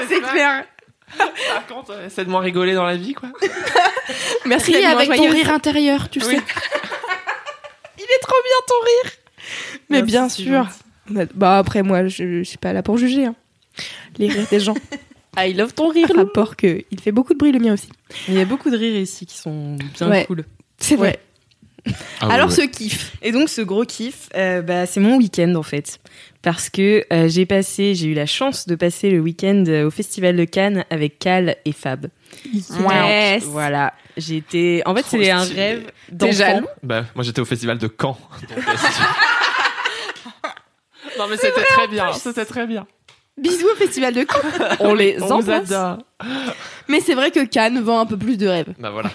c'est 0.07 0.22
clair. 0.22 0.64
Par 1.18 1.65
contre, 1.68 1.91
euh, 1.91 2.06
essaie 2.07 2.23
de 2.23 2.30
moins 2.30 2.41
rigoler 2.41 2.73
dans 2.73 2.85
la 2.85 2.95
vie, 2.95 3.14
quoi. 3.14 3.30
Merci 4.45 4.76
avec 4.85 5.10
ton 5.15 5.30
rire 5.30 5.49
intérieur, 5.51 6.10
tu 6.10 6.19
sais. 6.19 6.39
Il 8.10 8.14
est 8.14 8.19
trop 8.22 8.36
bien 8.44 8.57
ton 8.68 8.73
rire. 8.86 9.11
Mais 9.90 10.02
Merci, 10.02 10.44
bien 10.45 10.68
sûr. 10.68 11.27
Bah 11.36 11.57
après 11.57 11.84
moi, 11.84 12.07
je, 12.07 12.40
je 12.40 12.44
suis 12.44 12.57
pas 12.57 12.73
là 12.73 12.84
pour 12.84 12.98
juger. 12.98 13.26
hein. 13.26 13.36
Les 14.18 14.27
rires 14.27 14.48
des 14.49 14.60
gens. 14.60 14.76
I 15.38 15.53
love 15.53 15.73
ton 15.73 15.90
rire. 15.90 16.10
Rapport 16.15 16.56
que 16.56 16.84
il 16.91 16.99
fait 16.99 17.11
beaucoup 17.11 17.34
de 17.34 17.38
bruit 17.38 17.52
le 17.52 17.60
mien 17.60 17.73
aussi. 17.73 17.90
Il 18.27 18.34
y 18.34 18.40
a 18.40 18.45
beaucoup 18.45 18.69
de 18.69 18.77
rires 18.77 18.99
ici 18.99 19.26
qui 19.26 19.38
sont 19.38 19.76
bien 19.98 20.10
Ouais. 20.10 20.26
cool. 20.26 20.44
C'est 20.77 20.95
vrai. 20.95 21.19
Ah 22.19 22.27
Alors 22.34 22.52
ce 22.52 22.61
kiff. 22.61 23.14
Et 23.22 23.31
donc 23.31 23.48
ce 23.49 23.61
gros 23.61 23.86
kiff, 23.86 24.27
euh, 24.36 24.61
bah, 24.61 24.86
c'est 24.86 24.99
mon 24.99 25.18
week-end 25.18 25.56
en 25.56 25.64
fait. 25.64 25.99
Parce 26.41 26.69
que 26.69 27.06
euh, 27.11 27.27
j'ai 27.30 27.45
passé, 27.45 27.95
j'ai 27.95 28.07
eu 28.07 28.14
la 28.14 28.26
chance 28.26 28.68
de 28.68 28.76
passer 28.76 29.10
le 29.10 29.19
week-end 29.19 29.64
euh, 29.68 29.88
au 29.88 29.90
Festival 29.91 30.36
de 30.36 30.44
Cannes 30.44 30.84
avec 30.90 31.19
Cal 31.19 31.56
et 31.65 31.72
Fab. 31.72 32.07
Yes. 32.45 33.43
Voilà. 33.43 33.93
J'ai 34.18 34.38
été. 34.38 34.81
En 34.85 34.95
fait, 34.95 35.03
Trop 35.03 35.18
c'est 35.18 35.31
un 35.31 35.43
rêve 35.43 35.91
d'enfant. 36.11 36.61
Bah, 36.84 37.06
moi 37.15 37.23
j'étais 37.23 37.41
au 37.41 37.45
festival 37.45 37.77
de 37.77 37.89
Caen. 37.99 38.18
euh, 38.51 38.56
non 41.18 41.27
mais 41.30 41.38
c'était 41.38 41.64
très 41.64 41.88
bien, 41.88 42.14
c'était 42.14 42.45
très 42.45 42.68
bien. 42.68 42.85
Bisous 43.38 43.68
au 43.72 43.76
festival 43.76 44.14
de 44.14 44.26
Caen. 44.30 44.76
On 44.80 44.93
les 44.93 45.18
On 45.22 45.26
vous 45.27 45.31
embrasse. 45.34 45.72
adore. 45.72 45.97
Mais 46.88 46.99
c'est 46.99 47.14
vrai 47.15 47.31
que 47.31 47.45
Cannes 47.45 47.80
vend 47.81 47.99
un 48.01 48.06
peu 48.06 48.18
plus 48.18 48.38
de 48.38 48.47
rêves. 48.47 48.73
Bah 48.80 48.89
voilà. 48.89 49.11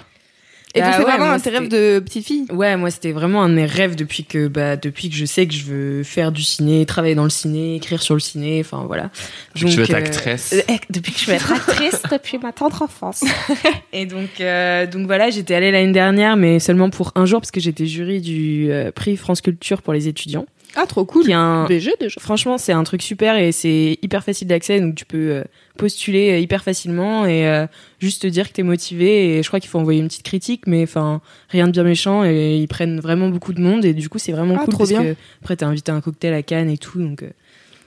Et 0.77 0.81
Bah 0.81 0.87
donc 0.87 0.95
c'est 0.97 1.05
ouais, 1.05 1.17
vraiment 1.17 1.31
un 1.33 1.39
tes 1.39 1.51
rêves 1.51 1.69
de 1.69 2.01
petite 2.01 2.27
fille? 2.27 2.47
Ouais, 2.53 2.77
moi 2.77 2.91
c'était 2.91 3.13
vraiment 3.13 3.43
un 3.45 3.49
de 3.49 3.55
mes 3.55 3.65
rêves 3.67 3.95
depuis 3.95 4.25
que 4.25 4.49
bah 4.49 4.77
depuis 4.77 5.09
que 5.09 5.15
je 5.15 5.25
sais 5.25 5.47
que 5.47 5.55
je 5.55 5.63
veux 5.65 6.03
faire 6.03 6.33
du 6.33 6.43
ciné, 6.43 6.85
travailler 6.85 7.15
dans 7.15 7.23
le 7.25 7.31
ciné, 7.31 7.77
écrire 7.77 8.03
sur 8.03 8.15
le 8.15 8.21
ciné, 8.21 8.61
enfin 8.61 8.83
voilà. 8.87 9.11
Depuis 9.55 9.67
que 9.67 9.71
tu 9.71 9.77
veux 9.77 9.85
être 9.85 9.95
euh, 9.95 9.97
actrice. 9.99 10.53
euh, 10.53 10.61
eh, 10.69 10.81
depuis 10.91 11.13
que 11.13 11.21
je 11.21 11.27
veux 11.27 11.35
être 11.35 11.53
actrice 11.53 12.03
depuis 12.11 12.39
ma 12.39 12.53
tendre 12.53 12.83
enfance. 12.83 13.23
Et 13.93 14.07
donc 14.07 14.41
euh, 14.41 14.87
donc 14.87 15.07
voilà, 15.07 15.31
j'étais 15.31 15.55
allée 15.55 15.71
l'année 15.71 15.93
dernière 15.93 16.37
mais 16.37 16.59
seulement 16.59 16.91
pour 16.91 17.13
un 17.15 17.25
jour 17.25 17.41
parce 17.41 17.53
que 17.53 17.61
j'étais 17.61 17.87
jury 17.87 18.21
du 18.21 18.67
euh, 18.73 18.91
prix 18.91 19.17
France 19.17 19.41
Culture 19.43 19.81
pour 19.81 19.93
les 19.93 20.09
étudiants. 20.09 20.47
Ah 20.77 20.87
trop 20.87 21.05
cool. 21.05 21.31
Un 21.33 21.67
BG 21.67 21.93
déjà. 22.01 22.21
Franchement, 22.21 22.59
c'est 22.59 22.73
un 22.73 22.83
truc 22.85 23.03
super 23.03 23.37
et 23.37 23.53
c'est 23.53 23.99
hyper 24.03 24.25
facile 24.25 24.49
d'accès, 24.49 24.81
donc 24.81 24.95
tu 24.97 25.05
peux 25.05 25.31
euh, 25.31 25.45
postuler 25.79 26.33
euh, 26.33 26.39
hyper 26.39 26.65
facilement 26.65 27.27
et 27.27 27.47
euh, 27.49 27.67
juste 28.01 28.23
te 28.23 28.27
dire 28.27 28.49
que 28.49 28.55
t'es 28.55 28.63
motivé. 28.65 29.37
Et 29.39 29.43
je 29.43 29.49
crois 29.49 29.61
qu'il 29.61 29.71
faut 29.71 29.79
envoyer 29.79 30.01
une 30.01 30.09
petite 30.09 30.25
critique, 30.25 30.63
mais 30.67 30.83
enfin 30.83 31.21
rien 31.49 31.67
de 31.67 31.73
bien 31.73 31.85
méchant. 31.85 32.25
Et 32.25 32.57
ils 32.57 32.67
prennent 32.69 32.99
vraiment 33.01 33.29
beaucoup 33.29 33.53
de 33.53 33.61
monde 33.61 33.85
et 33.85 33.95
du 33.95 34.09
coup 34.09 34.19
c'est 34.19 34.33
vraiment 34.33 34.57
Ah, 34.59 34.65
cool 34.65 34.75
trop 34.75 34.79
parce 34.79 34.91
bien. 34.91 35.03
que 35.05 35.15
après 35.43 35.57
t'es 35.57 35.65
invité 35.65 35.93
à 35.93 35.95
un 35.95 36.01
cocktail 36.01 36.35
à 36.35 36.43
Cannes 36.43 36.71
et 36.71 36.79
tout, 36.79 37.01
donc. 37.01 37.23
euh, 37.23 37.29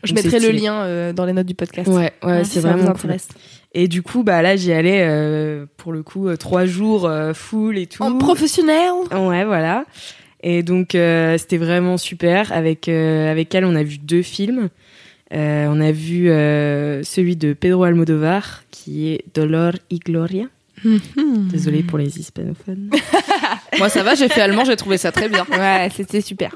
Je 0.04 0.14
donc 0.14 0.24
mettrai 0.24 0.40
le 0.40 0.52
lien 0.52 0.76
euh, 0.84 1.12
dans 1.14 1.26
les 1.26 1.34
notes 1.34 1.48
du 1.48 1.56
podcast. 1.56 1.90
Ouais, 1.90 2.14
ouais, 2.24 2.44
si 2.46 2.52
c'est 2.52 2.62
ça 2.62 2.72
vraiment 2.74 2.94
vous 2.94 3.02
cool. 3.02 3.16
Et 3.74 3.88
du 3.90 4.02
coup, 4.02 4.24
bah 4.24 4.42
là 4.42 4.56
j'y 4.56 4.72
allais 4.72 5.06
pour 5.76 5.92
le 5.92 6.04
coup 6.04 6.34
trois 6.38 6.66
jours 6.66 7.12
full 7.34 7.78
et 7.78 7.86
tout. 7.86 8.02
En 8.02 8.18
professionnel. 8.18 8.92
Ouais, 9.12 9.44
voilà. 9.44 9.84
Et 10.44 10.64
donc 10.64 10.96
euh, 10.96 11.38
c'était 11.38 11.58
vraiment 11.58 11.98
super. 11.98 12.52
Avec 12.52 12.88
euh, 12.90 13.32
avec 13.32 13.54
elle, 13.56 13.66
on 13.66 13.76
a 13.76 13.84
vu 13.84 13.98
deux 13.98 14.22
films. 14.22 14.70
Euh, 15.34 15.68
on 15.70 15.82
a 15.82 15.92
vu 15.92 16.28
celui 17.06 17.36
de 17.36 17.54
Pedro 17.54 17.84
Almodovar 17.84 18.64
qui 18.72 19.10
est 19.10 19.24
Dolor 19.34 19.74
y 19.90 20.00
Gloria. 20.00 20.46
Désolée 21.52 21.82
pour 21.84 21.98
les 21.98 22.20
hispanophones. 22.20 22.92
Moi, 23.80 23.90
ça 23.90 24.04
va, 24.04 24.14
j'ai 24.16 24.30
fait 24.30 24.42
allemand, 24.42 24.64
j'ai 24.64 24.76
trouvé 24.76 24.98
ça 24.98 25.12
très 25.12 25.28
bien. 25.28 25.46
Ouais, 25.52 25.90
c'était 25.94 26.22
super. 26.22 26.56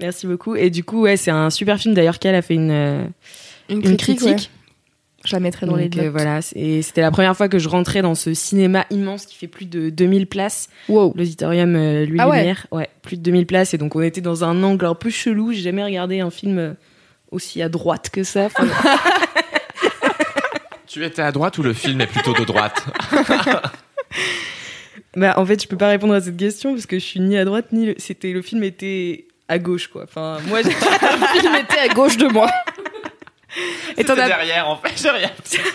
Merci 0.00 0.26
beaucoup. 0.26 0.56
Et 0.56 0.68
du 0.68 0.82
coup, 0.84 1.02
ouais, 1.02 1.16
c'est 1.16 1.30
un 1.30 1.48
super 1.48 1.78
film 1.78 1.94
d'ailleurs 1.94 2.18
qu'elle 2.18 2.34
a 2.34 2.42
fait 2.42 2.54
une 2.54 2.70
Une 3.70 3.76
une 3.76 3.80
critique. 3.96 4.18
critique. 4.18 4.50
ouais. 4.50 4.61
Je 5.24 5.32
la 5.36 5.40
mettrai 5.40 5.66
dans 5.66 5.76
les 5.76 5.88
Donc, 5.88 6.02
notes. 6.02 6.12
voilà, 6.12 6.42
c'était 6.42 7.00
la 7.00 7.10
première 7.12 7.36
fois 7.36 7.48
que 7.48 7.58
je 7.58 7.68
rentrais 7.68 8.02
dans 8.02 8.14
ce 8.16 8.34
cinéma 8.34 8.84
immense 8.90 9.24
qui 9.26 9.36
fait 9.36 9.46
plus 9.46 9.66
de 9.66 9.88
2000 9.90 10.26
places. 10.26 10.68
Wow. 10.88 11.12
L'auditorium 11.16 11.76
euh, 11.76 12.04
Louis 12.06 12.18
Ah 12.20 12.28
ouais. 12.28 12.38
Lumière. 12.38 12.66
Ouais, 12.72 12.88
plus 13.02 13.16
de 13.18 13.22
2000 13.22 13.46
places. 13.46 13.72
Et 13.74 13.78
donc, 13.78 13.94
on 13.94 14.02
était 14.02 14.20
dans 14.20 14.42
un 14.44 14.62
angle 14.64 14.84
un 14.86 14.94
peu 14.96 15.10
chelou. 15.10 15.52
J'ai 15.52 15.60
jamais 15.62 15.84
regardé 15.84 16.20
un 16.20 16.30
film 16.30 16.58
euh, 16.58 16.72
aussi 17.30 17.62
à 17.62 17.68
droite 17.68 18.10
que 18.10 18.24
ça. 18.24 18.46
Enfin, 18.46 18.66
Tu 20.86 21.04
étais 21.04 21.22
à 21.22 21.32
droite 21.32 21.56
ou 21.56 21.62
le 21.62 21.72
film 21.72 22.00
est 22.02 22.06
plutôt 22.06 22.34
de 22.34 22.44
droite? 22.44 22.84
Bah, 25.14 25.34
en 25.36 25.44
fait, 25.44 25.62
je 25.62 25.68
peux 25.68 25.76
pas 25.76 25.88
répondre 25.88 26.14
à 26.14 26.22
cette 26.22 26.38
question 26.38 26.72
parce 26.72 26.86
que 26.86 26.98
je 26.98 27.04
suis 27.04 27.20
ni 27.20 27.36
à 27.36 27.44
droite 27.44 27.66
ni. 27.72 27.84
le- 27.86 27.94
C'était 27.98 28.32
le 28.32 28.40
film 28.40 28.64
était 28.64 29.26
à 29.46 29.58
gauche, 29.58 29.88
quoi. 29.88 30.04
Enfin, 30.04 30.38
moi, 30.46 30.62
Le 30.62 30.70
film 30.70 31.54
était 31.56 31.78
à 31.78 31.88
gauche 31.92 32.16
de 32.16 32.28
moi. 32.28 32.50
Et 33.96 34.04
t'en 34.04 34.14
as, 34.14 34.26
derrière 34.28 34.68
en 34.68 34.76
fait, 34.76 34.92
j'ai 35.00 35.10
rien. 35.10 35.30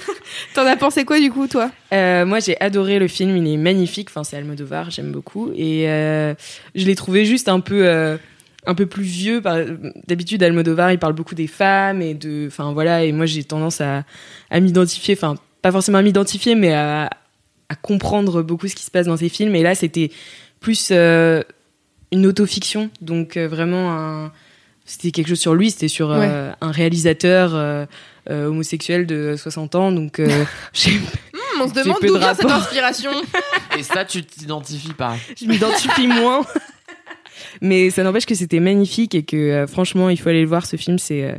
t'en 0.56 0.66
as 0.66 0.76
pensé 0.76 1.06
quoi 1.06 1.20
du 1.20 1.32
coup, 1.32 1.48
toi? 1.48 1.72
Euh, 1.94 2.26
moi, 2.26 2.40
j'ai 2.40 2.60
adoré 2.60 3.00
le 3.00 3.08
film. 3.08 3.38
Il 3.38 3.48
est 3.54 3.58
magnifique. 3.58 4.10
Enfin, 4.10 4.24
c'est 4.24 4.38
Almodovar. 4.38 4.90
J'aime 4.92 5.12
beaucoup. 5.12 5.52
Et 5.56 5.90
euh, 5.90 6.34
je 6.76 6.86
l'ai 6.86 6.96
trouvé 6.96 7.26
juste 7.26 7.50
un 7.50 7.60
peu. 7.60 7.86
euh, 7.88 8.18
un 8.66 8.76
peu 8.76 8.86
plus 8.86 9.04
vieux. 9.04 9.42
Par- 9.42 9.60
D'habitude, 10.08 10.44
Almodovar, 10.44 10.92
il 10.92 11.00
parle 11.00 11.14
beaucoup 11.14 11.36
des 11.36 11.48
femmes 11.48 12.02
et 12.02 12.14
de, 12.14 12.48
enfin 12.48 12.74
voilà. 12.74 13.04
Et 13.06 13.12
moi, 13.14 13.26
j'ai 13.26 13.44
tendance 13.44 13.80
à, 13.80 14.04
à 14.50 14.60
m'identifier, 14.60 15.16
enfin 15.16 15.36
pas 15.62 15.72
forcément 15.72 16.00
à 16.00 16.02
m'identifier, 16.02 16.54
mais 16.56 16.74
à, 16.74 17.10
à 17.70 17.76
comprendre 17.76 18.42
beaucoup 18.42 18.68
ce 18.68 18.76
qui 18.76 18.84
se 18.84 18.92
passe 18.92 19.06
dans 19.06 19.16
ses 19.18 19.30
films. 19.30 19.56
Et 19.56 19.64
là, 19.64 19.74
c'était 19.74 20.12
plus 20.60 20.90
euh, 20.92 21.44
une 22.12 22.26
autofiction, 22.26 22.90
donc 23.00 23.38
euh, 23.38 23.48
vraiment 23.48 23.92
un, 23.94 24.32
c'était 24.88 25.12
quelque 25.12 25.28
chose 25.28 25.40
sur 25.40 25.54
lui. 25.54 25.70
C'était 25.70 25.88
sur 25.90 26.12
euh, 26.12 26.52
un 26.60 26.72
réalisateur 26.72 27.54
euh, 27.54 27.86
euh, 28.32 28.48
homosexuel 28.48 29.06
de 29.06 29.36
60 29.38 29.76
ans, 29.76 29.92
donc 29.92 30.20
euh, 30.20 30.46
j'ai 30.74 30.92
Hmm, 31.58 31.62
On 31.62 31.68
se 31.68 31.74
demande 31.74 31.98
d'où 32.02 32.14
de 32.14 32.20
vient 32.20 32.34
cette 32.34 32.50
inspiration. 32.50 33.12
Et 33.78 33.84
ça, 33.84 34.06
tu 34.06 34.24
t'identifies 34.24 34.94
pas. 34.94 35.16
je 35.40 35.46
m'identifie 35.46 36.08
moins. 36.08 36.46
Mais 37.62 37.90
ça 37.90 38.04
n'empêche 38.04 38.26
que 38.26 38.36
c'était 38.36 38.60
magnifique 38.60 39.14
et 39.14 39.24
que 39.24 39.38
euh, 39.38 39.68
franchement, 39.68 40.10
il 40.10 40.20
faut 40.20 40.30
aller 40.30 40.42
le 40.42 40.48
voir. 40.48 40.66
Ce 40.66 40.76
film, 40.76 40.98
c'est 40.98 41.24
euh, 41.24 41.36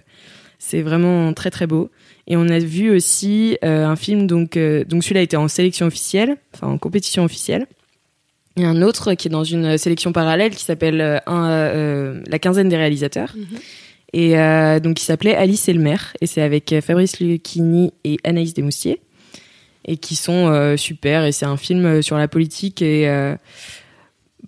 c'est 0.59 0.83
vraiment 0.83 1.33
très 1.33 1.51
très 1.51 1.67
beau. 1.67 1.91
Et 2.27 2.37
on 2.37 2.49
a 2.49 2.59
vu 2.59 2.91
aussi 2.91 3.57
euh, 3.65 3.87
un 3.87 3.97
film 3.97 4.27
donc 4.27 4.57
euh, 4.57 4.85
donc 4.85 5.03
celui-là 5.03 5.23
était 5.23 5.37
en 5.37 5.49
sélection 5.49 5.87
officielle, 5.87 6.37
enfin 6.55 6.69
en 6.69 6.79
compétition 6.79 7.25
officielle. 7.25 7.67
Et 8.59 8.65
un 8.65 8.83
autre 8.83 9.15
qui 9.15 9.29
est 9.29 9.31
dans 9.31 9.45
une 9.45 9.79
sélection 9.79 10.13
parallèle 10.13 10.55
qui 10.55 10.65
s'appelle 10.65 11.01
euh, 11.01 11.19
euh, 11.29 12.21
la 12.27 12.39
quinzaine 12.39 12.69
des 12.69 12.77
réalisateurs. 12.77 13.35
Et 14.13 14.39
euh, 14.39 14.81
donc 14.81 15.01
il 15.01 15.05
s'appelait 15.05 15.35
Alice 15.35 15.69
et 15.69 15.73
le 15.73 15.81
maire. 15.81 16.15
Et 16.21 16.27
c'est 16.27 16.43
avec 16.43 16.73
euh, 16.73 16.81
Fabrice 16.81 17.21
Lucchini 17.21 17.93
et 18.05 18.17
Anaïs 18.25 18.55
Desmoustiers 18.55 19.01
et 19.85 19.97
qui 19.97 20.17
sont 20.17 20.49
euh, 20.49 20.77
super. 20.77 21.25
Et 21.25 21.33
c'est 21.33 21.47
un 21.47 21.57
film 21.57 21.85
euh, 21.85 22.03
sur 22.03 22.17
la 22.17 22.29
politique. 22.29 22.83
Et 22.83 23.09
euh, 23.09 23.35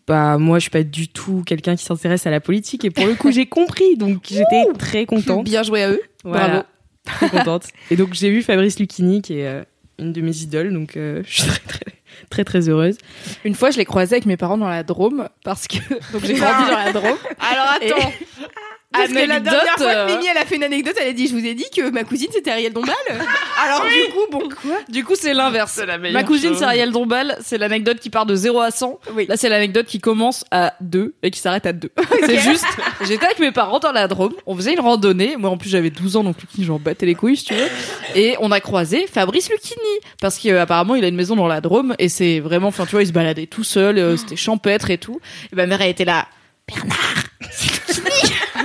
bah 0.06 0.38
moi 0.38 0.58
je 0.58 0.62
suis 0.62 0.70
pas 0.70 0.82
du 0.82 1.08
tout 1.08 1.42
quelqu'un 1.46 1.76
qui 1.76 1.84
s'intéresse 1.84 2.26
à 2.26 2.30
la 2.30 2.40
politique. 2.40 2.84
Et 2.84 2.90
pour 2.90 3.06
le 3.06 3.14
coup 3.14 3.32
j'ai 3.32 3.46
compris. 3.48 3.96
Donc 3.96 4.22
j'étais 4.28 4.64
très 4.78 5.06
contente. 5.06 5.44
Bien 5.44 5.62
joué 5.62 5.82
à 5.82 5.90
eux. 5.90 6.00
Voilà. 6.24 6.46
Bravo. 6.48 6.64
très 7.04 7.28
contente. 7.30 7.64
Et 7.90 7.96
donc 7.96 8.14
j'ai 8.14 8.30
vu 8.30 8.42
Fabrice 8.42 8.78
Lucchini 8.78 9.22
qui 9.22 9.38
est 9.38 9.46
euh, 9.46 9.62
une 9.98 10.12
de 10.12 10.20
mes 10.20 10.36
idoles. 10.36 10.72
Donc 10.72 10.96
euh, 10.96 11.22
je 11.26 11.42
suis 11.42 11.48
très 11.48 11.60
très 11.66 11.92
très 12.30 12.44
très 12.44 12.68
heureuse 12.68 12.96
Une 13.44 13.54
fois, 13.54 13.70
je 13.70 13.76
l'ai 13.76 13.84
croisé 13.84 14.14
avec 14.14 14.26
mes 14.26 14.36
parents 14.36 14.56
dans 14.56 14.68
la 14.68 14.82
Drôme 14.82 15.28
parce 15.44 15.66
que 15.66 15.76
donc 16.12 16.24
j'ai 16.24 16.34
grandi 16.34 16.70
dans 16.70 16.78
la 16.78 16.92
Drôme. 16.92 17.18
Alors 17.38 17.74
attends. 17.76 18.12
Parce 18.92 19.08
que 19.08 19.14
la 19.14 19.20
Anecdote, 19.36 19.52
dernière 19.52 19.74
fois 19.76 19.86
que 19.94 19.98
euh, 19.98 20.06
Mimi 20.16 20.26
elle 20.28 20.36
a 20.36 20.44
fait 20.44 20.56
une 20.56 20.64
anecdote, 20.64 20.94
elle 21.00 21.08
a 21.08 21.12
dit 21.12 21.28
Je 21.28 21.32
vous 21.32 21.46
ai 21.46 21.54
dit 21.54 21.66
que 21.74 21.90
ma 21.90 22.02
cousine 22.02 22.26
c'était 22.32 22.50
Ariel 22.50 22.72
Dombal. 22.72 22.94
Alors 23.64 23.82
du 23.84 24.12
coup, 24.12 24.26
bon. 24.32 24.48
Quoi? 24.48 24.78
Du 24.88 25.04
coup, 25.04 25.14
c'est 25.14 25.32
l'inverse. 25.32 25.72
C'est 25.76 25.86
Ma 26.12 26.24
cousine, 26.24 26.54
c'est 26.56 26.64
Ariel 26.64 26.90
Dombal. 26.90 27.38
C'est 27.40 27.56
l'anecdote 27.58 28.00
qui 28.00 28.10
part 28.10 28.26
de 28.26 28.34
0 28.34 28.60
à 28.60 28.70
100. 28.72 28.98
Oui. 29.14 29.26
Là, 29.26 29.36
c'est 29.36 29.48
l'anecdote 29.48 29.86
qui 29.86 30.00
commence 30.00 30.44
à 30.50 30.74
2 30.80 31.14
et 31.22 31.30
qui 31.30 31.38
s'arrête 31.38 31.66
à 31.66 31.72
2. 31.72 31.90
C'est 32.26 32.38
juste, 32.40 32.66
j'étais 33.02 33.24
avec 33.26 33.38
mes 33.38 33.52
parents 33.52 33.78
dans 33.78 33.92
la 33.92 34.08
Drôme. 34.08 34.34
On 34.46 34.56
faisait 34.56 34.72
une 34.72 34.80
randonnée. 34.80 35.36
Moi, 35.36 35.50
en 35.50 35.56
plus, 35.56 35.68
j'avais 35.70 35.90
12 35.90 36.16
ans, 36.16 36.24
donc 36.24 36.40
Lucchini, 36.40 36.66
j'en 36.66 36.78
battais 36.78 37.06
les 37.06 37.14
couilles, 37.14 37.36
si 37.36 37.44
tu 37.44 37.54
veux. 37.54 37.68
Et 38.16 38.34
on 38.40 38.50
a 38.50 38.60
croisé 38.60 39.06
Fabrice 39.06 39.50
Lucchini. 39.50 39.76
Parce 40.20 40.38
qu'apparemment, 40.38 40.94
il 40.96 41.04
a 41.04 41.08
une 41.08 41.16
maison 41.16 41.36
dans 41.36 41.46
la 41.48 41.60
Drôme 41.60 41.94
et 41.98 42.08
c'est 42.08 42.40
vraiment, 42.40 42.68
enfin, 42.68 42.84
tu 42.86 42.92
vois, 42.92 43.02
il 43.02 43.06
se 43.06 43.12
baladait 43.12 43.46
tout 43.46 43.64
seul. 43.64 43.98
euh, 43.98 44.16
C'était 44.16 44.36
champêtre 44.36 44.90
et 44.90 44.98
tout. 44.98 45.20
Et 45.52 45.56
ma 45.56 45.66
mère, 45.66 45.80
elle 45.80 45.90
était 45.90 46.04
là. 46.04 46.26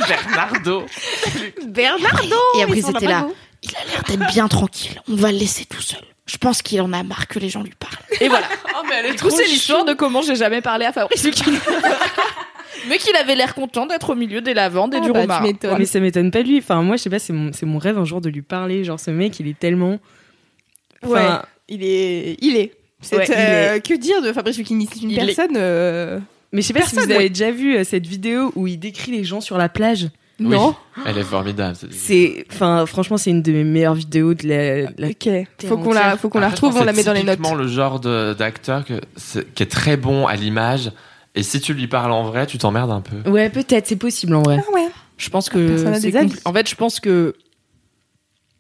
Bernardo. 0.07 0.86
Bernardo 1.68 2.36
Et 2.57 2.64
après, 2.64 2.82
c'était 2.82 3.07
là. 3.07 3.27
il 3.64 3.72
a 3.76 3.80
l'air 3.91 4.03
d'être 4.07 4.32
bien 4.34 4.48
tranquille. 4.48 5.02
On 5.10 5.15
va 5.15 5.32
le 5.32 5.38
laisser 5.38 5.65
tout 5.65 5.82
seul. 5.82 6.02
Je 6.26 6.38
pense 6.38 6.61
qu'il 6.61 6.82
en 6.82 6.91
a 6.94 7.03
marre 7.03 7.27
que 7.27 7.38
les 7.40 7.49
gens 7.49 7.61
lui 7.61 7.73
parlent. 7.77 7.94
Et 8.22 8.27
voilà. 8.30 8.48
Oh, 8.77 8.84
mais 8.90 8.95
elle 9.06 9.15
coup, 9.15 9.30
c'est 9.30 9.45
l'histoire 9.45 9.86
de 9.86 9.94
comment 9.94 10.22
j'ai 10.22 10.36
jamais 10.36 10.60
parlé 10.61 10.86
à 10.86 10.91
Fabrice 10.91 11.23
Lucchini. 11.23 11.57
Mais 12.90 12.98
qu'il 12.98 13.15
avait 13.15 13.36
l'air 13.36 13.56
content 13.56 13.86
d'être 13.86 14.10
au 14.11 14.15
milieu 14.15 14.41
des 14.41 14.53
lavandes 14.53 14.94
et 14.94 14.98
Ah 14.98 14.99
du 14.99 15.11
bah, 15.14 15.22
tu 15.23 15.32
romarin. 15.32 15.77
Mais 15.80 15.86
ça 15.86 15.99
m'étonne 16.02 16.30
pas 16.30 16.44
de 16.44 16.49
lui. 16.49 16.57
Enfin, 16.60 16.82
moi, 16.82 16.98
je 16.98 17.03
sais 17.03 17.10
pas, 17.10 17.19
c'est 17.19 17.32
mon, 17.34 17.53
c'est 17.53 17.65
mon 17.65 17.80
rêve 17.80 17.98
un 17.98 18.03
jour 18.03 18.19
de 18.22 18.30
lui 18.30 18.41
parler. 18.41 18.84
Genre, 18.84 18.99
ce 18.99 19.11
mec, 19.11 19.40
il 19.40 19.48
est 19.48 19.57
tellement. 19.57 19.98
Ouais, 21.03 21.26
il 21.69 21.84
est. 21.84 22.36
Il 22.41 22.57
est. 22.57 22.73
C'est, 23.02 23.15
Ouais, 23.18 23.26
il 23.27 23.34
euh, 23.36 23.80
Que 23.80 23.94
dire 23.94 24.22
de 24.22 24.34
Fabrice 24.34 24.57
Lucchini 24.57 24.88
C'est 24.91 24.99
une 25.02 25.11
Il 25.11 25.19
est. 25.19 25.26
personne. 25.34 25.56
euh, 25.57 26.19
Mais 26.56 26.61
je 26.61 26.68
sais 26.68 26.73
pas 26.73 26.82
si 26.86 26.95
vous 26.95 27.02
avez 27.03 27.15
ouais. 27.18 27.30
déjà 27.30 27.52
vu 27.52 27.76
euh, 27.76 27.84
cette 27.84 28.07
vidéo 28.07 28.52
où 28.56 28.65
il 28.65 28.77
décrit 28.80 29.11
les 29.11 29.23
gens 29.23 29.41
sur 29.41 29.57
la 29.57 29.69
plage. 29.69 30.10
Oui. 30.40 30.48
Non. 30.48 30.76
Elle 31.06 31.18
est 31.18 31.23
formidable. 31.23 31.76
cette 31.76 31.91
vidéo. 31.94 32.03
C'est, 32.06 32.45
enfin, 32.52 32.86
franchement, 32.86 33.18
c'est 33.18 33.30
une 33.30 33.41
de 33.41 33.52
mes 33.52 33.64
meilleures 33.64 33.94
vidéos 33.95 34.34
de 34.34 34.48
la. 34.48 34.82
la- 34.98 35.07
Ok. 35.10 35.30
Faut 35.68 35.77
qu'on 35.77 35.94
la, 35.94 36.18
faut 36.18 36.30
qu'on 36.30 36.40
la 36.40 36.48
Après, 36.48 36.57
je 36.57 36.61
retrouve. 36.61 36.72
pense 36.73 36.82
On 36.82 36.86
la 36.86 36.94
met 36.94 37.03
dans 37.03 37.14
les 37.14 37.19
c'est 37.19 37.26
notes. 37.26 37.36
typiquement 37.38 37.56
le 37.56 37.68
genre 37.68 37.99
de- 37.99 38.34
d'acteur 38.34 38.84
que 38.86 38.99
c'est- 39.15 39.53
qui 39.53 39.64
est 39.64 39.68
très 39.72 39.95
bon 39.98 40.26
à 40.27 40.36
l'image. 40.36 40.91
Et 41.36 41.44
si 41.44 41.60
tu 41.61 41.73
lui 41.73 41.88
parles 41.88 42.11
en 42.14 42.23
vrai, 42.23 42.48
tu 42.48 42.57
t'emmerdes 42.57 42.91
un 42.91 43.02
peu. 43.02 43.30
Ouais, 43.30 43.49
peut-être, 43.49 43.88
c'est 43.88 43.95
possible 43.98 44.34
en 44.36 44.41
vrai. 44.41 44.57
Ah 44.65 44.73
ouais. 44.73 44.88
Je 45.18 45.30
pense 45.30 45.49
Personne 45.49 45.77
que 45.77 45.82
n'a 45.90 45.99
c'est 45.99 46.11
des 46.11 46.18
avis. 46.18 46.34
En 46.45 46.53
fait, 46.53 46.69
je 46.69 46.76
pense 46.76 46.99
que 47.02 47.36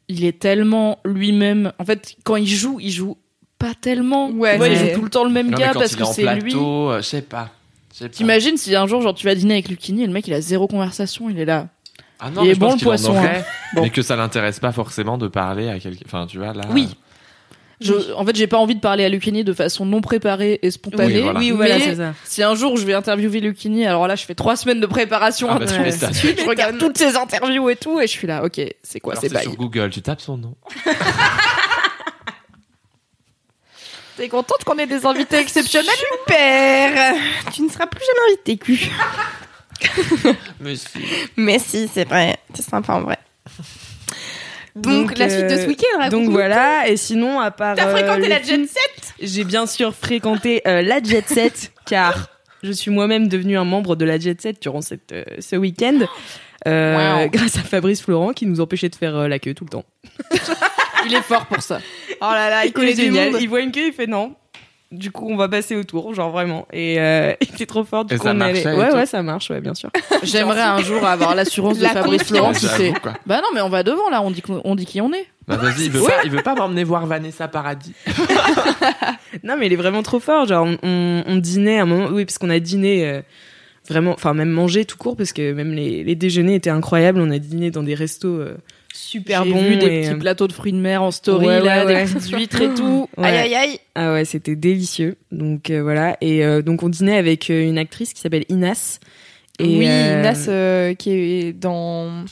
il 0.07 0.23
est 0.23 0.39
tellement 0.39 0.99
lui-même. 1.05 1.71
En 1.79 1.85
fait, 1.85 2.15
quand 2.23 2.35
il 2.35 2.47
joue, 2.47 2.79
il 2.81 2.91
joue 2.91 3.17
pas 3.57 3.73
tellement. 3.79 4.29
Ouais, 4.29 4.51
Tu 4.53 4.57
vois, 4.57 4.67
il 4.67 4.77
joue 4.77 4.93
tout 4.95 5.01
le 5.03 5.09
temps 5.09 5.23
le 5.23 5.31
même 5.31 5.47
Non, 5.49 5.57
mais 5.57 5.63
gars 5.63 5.73
quand 5.73 5.79
parce 5.79 5.91
il 5.93 5.97
que 5.97 6.03
est 6.03 6.05
en 6.05 6.13
c'est 6.13 6.33
lui. 6.35 6.41
plateau, 6.51 6.91
euh, 6.91 6.97
je 6.97 7.01
sais 7.07 7.21
pas. 7.21 7.51
Pas. 7.99 8.09
T'imagines 8.09 8.57
si 8.57 8.75
un 8.75 8.87
jour, 8.87 9.01
genre, 9.01 9.13
tu 9.13 9.25
vas 9.25 9.35
dîner 9.35 9.55
avec 9.55 9.69
Lucchini 9.69 10.03
et 10.03 10.07
le 10.07 10.13
mec, 10.13 10.27
il 10.27 10.33
a 10.33 10.41
zéro 10.41 10.67
conversation, 10.67 11.29
il 11.29 11.39
est 11.39 11.45
là. 11.45 11.67
Ah 12.19 12.29
non, 12.29 12.41
Il 12.43 12.45
mais 12.45 12.51
est 12.51 12.55
je 12.55 12.59
bon, 12.59 12.69
pense 12.71 12.81
le 12.81 12.87
en 12.87 12.89
poisson, 12.89 13.11
aurait, 13.11 13.39
hein. 13.39 13.43
Bon. 13.75 13.81
Mais 13.83 13.89
que 13.89 14.01
ça 14.01 14.15
l'intéresse 14.15 14.59
pas 14.59 14.71
forcément 14.71 15.17
de 15.17 15.27
parler 15.27 15.69
à 15.69 15.79
quelqu'un. 15.79 16.03
Enfin, 16.05 16.27
tu 16.27 16.37
vois, 16.37 16.53
là. 16.53 16.63
Oui. 16.71 16.89
Je, 17.81 17.93
en 18.15 18.25
fait, 18.25 18.33
j'ai 18.37 18.47
pas 18.47 18.57
envie 18.57 18.75
de 18.75 18.79
parler 18.79 19.03
à 19.03 19.09
Lucchini 19.09 19.43
de 19.43 19.51
façon 19.51 19.85
non 19.85 19.99
préparée 19.99 20.59
et 20.61 20.71
spontanée. 20.71 21.15
Oui, 21.15 21.21
voilà. 21.21 21.39
Oui, 21.39 21.51
voilà, 21.51 21.77
mais 21.77 21.95
ça. 21.95 22.13
si 22.23 22.41
un 22.41 22.55
jour 22.55 22.77
je 22.77 22.85
vais 22.85 22.93
interviewer 22.93 23.41
Lucchini, 23.41 23.85
alors 23.85 24.07
là, 24.07 24.15
je 24.15 24.23
fais 24.23 24.33
trois 24.33 24.55
semaines 24.55 24.79
de 24.79 24.85
préparation. 24.85 25.49
Ah 25.51 25.59
bah, 25.59 25.65
Ouais. 25.65 25.91
je 25.91 26.47
regarde 26.47 26.77
toutes 26.77 26.97
ses 26.97 27.17
interviews 27.17 27.69
et 27.69 27.75
tout, 27.75 27.99
et 27.99 28.07
je 28.07 28.11
suis 28.11 28.27
là, 28.27 28.45
ok, 28.45 28.61
c'est 28.81 29.01
quoi 29.01 29.15
c'est 29.17 29.27
bails? 29.31 29.43
Sur 29.43 29.55
Google, 29.57 29.89
tu 29.89 30.01
tapes 30.01 30.21
son 30.21 30.37
nom. 30.37 30.55
T'es 34.17 34.29
contente 34.29 34.63
qu'on 34.63 34.77
ait 34.77 34.87
des 34.87 35.05
invités 35.05 35.37
exceptionnels 35.39 35.89
Super. 36.27 37.15
Tu 37.53 37.61
ne 37.63 37.69
seras 37.69 37.87
plus 37.87 38.01
jamais 38.05 38.33
invité, 38.33 38.57
cul. 38.57 38.89
Mais 40.61 40.75
si. 40.75 40.87
Mais 41.35 41.59
si, 41.59 41.89
c'est 41.93 42.05
vrai. 42.07 42.37
C'est 42.53 42.63
sympa 42.63 42.93
en 42.93 43.01
vrai. 43.01 43.17
Donc, 44.75 45.07
Donc, 45.09 45.17
la 45.17 45.29
suite 45.29 45.45
de 45.47 45.55
ce 45.55 45.61
euh, 45.63 45.67
week-end. 45.67 46.09
Donc 46.09 46.29
voilà, 46.29 46.87
et 46.89 46.97
sinon, 46.97 47.39
à 47.39 47.49
part. 47.51 47.75
T'as 47.75 47.87
euh, 47.87 47.91
fréquenté 47.91 48.23
le 48.23 48.27
la 48.27 48.39
film, 48.41 48.63
jet 48.63 48.69
set? 48.69 49.13
J'ai 49.21 49.43
bien 49.45 49.65
sûr 49.67 49.93
fréquenté 49.95 50.61
euh, 50.67 50.81
la 50.81 51.01
jet 51.01 51.25
set, 51.27 51.71
car 51.85 52.27
je 52.61 52.71
suis 52.73 52.91
moi-même 52.91 53.27
devenu 53.29 53.57
un 53.57 53.63
membre 53.63 53.95
de 53.95 54.03
la 54.03 54.19
jet 54.19 54.39
set 54.41 54.61
durant 54.61 54.81
cette, 54.81 55.11
euh, 55.13 55.23
ce 55.39 55.55
week-end. 55.55 55.99
euh, 56.67 57.23
Wow. 57.23 57.29
Grâce 57.29 57.57
à 57.57 57.61
Fabrice 57.61 58.01
Florent 58.01 58.33
qui 58.33 58.45
nous 58.45 58.59
empêchait 58.59 58.89
de 58.89 58.95
faire 58.95 59.15
euh, 59.15 59.27
la 59.29 59.39
queue 59.39 59.53
tout 59.53 59.63
le 59.63 59.69
temps. 59.69 59.85
Il 61.05 61.13
est 61.13 61.21
fort 61.21 61.45
pour 61.45 61.61
ça. 61.61 61.79
Oh 62.21 62.25
là 62.31 62.49
là, 62.49 62.65
il 62.65 62.69
Il 62.69 62.73
connaît 62.73 62.93
du 62.93 63.11
monde. 63.11 63.37
Il 63.39 63.49
voit 63.49 63.61
une 63.61 63.71
queue, 63.71 63.87
il 63.87 63.93
fait 63.93 64.07
non. 64.07 64.33
Du 64.91 65.11
coup, 65.11 65.27
on 65.29 65.35
va 65.35 65.49
passer 65.49 65.75
autour, 65.75 66.13
genre 66.13 66.29
vraiment. 66.31 66.67
Et 66.71 66.99
euh, 66.99 67.33
il 67.41 67.49
était 67.49 67.65
trop 67.65 67.83
fort. 67.83 68.05
Du 68.05 68.13
Et 68.13 68.17
coup, 68.17 68.23
ça 68.27 68.33
on 68.33 68.39
allait- 68.39 68.65
Ouais, 68.65 68.93
ouais, 68.93 69.05
ça 69.05 69.21
marche, 69.23 69.49
ouais, 69.49 69.59
bien 69.59 69.73
sûr. 69.73 69.89
J'aimerais 70.23 70.61
un 70.61 70.79
jour 70.81 71.05
avoir 71.05 71.35
l'assurance 71.35 71.77
de 71.79 71.83
La 71.83 71.89
Fabrice. 71.89 72.23
Florent 72.23 72.53
qui 72.53 72.67
quoi. 73.01 73.13
Bah 73.25 73.41
non, 73.41 73.49
mais 73.53 73.61
on 73.61 73.67
va 73.69 73.83
devant 73.83 74.09
là, 74.09 74.21
on 74.21 74.31
dit, 74.31 74.43
on 74.63 74.75
dit 74.75 74.85
qui 74.85 75.01
on 75.01 75.11
est. 75.11 75.25
Bah 75.47 75.57
vas-y, 75.57 75.85
il 75.85 75.91
veut 75.91 76.01
pas, 76.01 76.23
il 76.23 76.31
veut 76.31 76.41
pas 76.43 76.55
m'emmener 76.55 76.83
voir 76.83 77.05
Vanessa 77.07 77.47
Paradis. 77.47 77.93
Non, 79.43 79.57
mais 79.59 79.67
il 79.67 79.73
est 79.73 79.77
vraiment 79.77 80.01
trop 80.03 80.19
fort. 80.19 80.45
Genre, 80.47 80.65
on, 80.65 80.77
on- 80.83 81.23
on 81.27 81.35
dînait 81.35 81.79
à 81.79 81.83
un 81.83 81.85
moment, 81.85 82.07
oui, 82.11 82.25
parce 82.25 82.37
qu'on 82.37 82.49
a 82.49 82.59
dîné 82.59 83.05
euh, 83.07 83.21
vraiment, 83.87 84.11
enfin, 84.13 84.33
même 84.33 84.49
mangé 84.49 84.85
tout 84.85 84.97
court, 84.97 85.15
parce 85.17 85.33
que 85.33 85.51
même 85.51 85.73
les, 85.73 86.03
les 86.03 86.15
déjeuners 86.15 86.55
étaient 86.55 86.69
incroyables. 86.69 87.19
On 87.19 87.31
a 87.31 87.37
dîné 87.39 87.69
dans 87.71 87.83
des 87.83 87.95
restos 87.95 88.27
euh, 88.39 88.57
super 88.95 89.43
J'ai 89.43 89.51
bons. 89.51 89.61
vu 89.61 89.77
des 89.77 89.85
et, 89.85 90.01
petits 90.01 90.13
euh, 90.13 90.17
plateaux 90.17 90.47
de 90.47 90.53
fruits 90.53 90.71
de 90.73 90.77
mer 90.77 91.03
en 91.03 91.11
story, 91.11 91.45
Ouais, 91.47 91.59
là, 91.61 91.85
ouais, 91.85 91.87
des 91.87 91.93
ouais. 91.93 92.05
petites 92.05 92.35
huîtres 92.35 92.61
et 92.61 92.73
tout. 92.73 93.09
Ouais. 93.17 93.27
Aïe 93.27 93.37
aïe 93.37 93.55
aïe. 93.55 93.79
Ah 93.95 94.13
ouais, 94.13 94.25
c'était 94.25 94.55
délicieux. 94.55 95.17
Donc 95.31 95.69
euh, 95.69 95.81
voilà. 95.83 96.17
Et 96.21 96.43
euh, 96.45 96.61
donc 96.61 96.83
on 96.83 96.89
dînait 96.89 97.17
avec 97.17 97.49
euh, 97.49 97.63
une 97.67 97.77
actrice 97.77 98.13
qui 98.13 98.21
s'appelle 98.21 98.45
Inas. 98.49 98.99
Et, 99.59 99.63
oui, 99.77 99.85
euh, 99.87 100.21
Nas 100.21 100.45
euh, 100.49 100.93
qui 100.95 101.11
est 101.11 101.53
dans. 101.53 102.25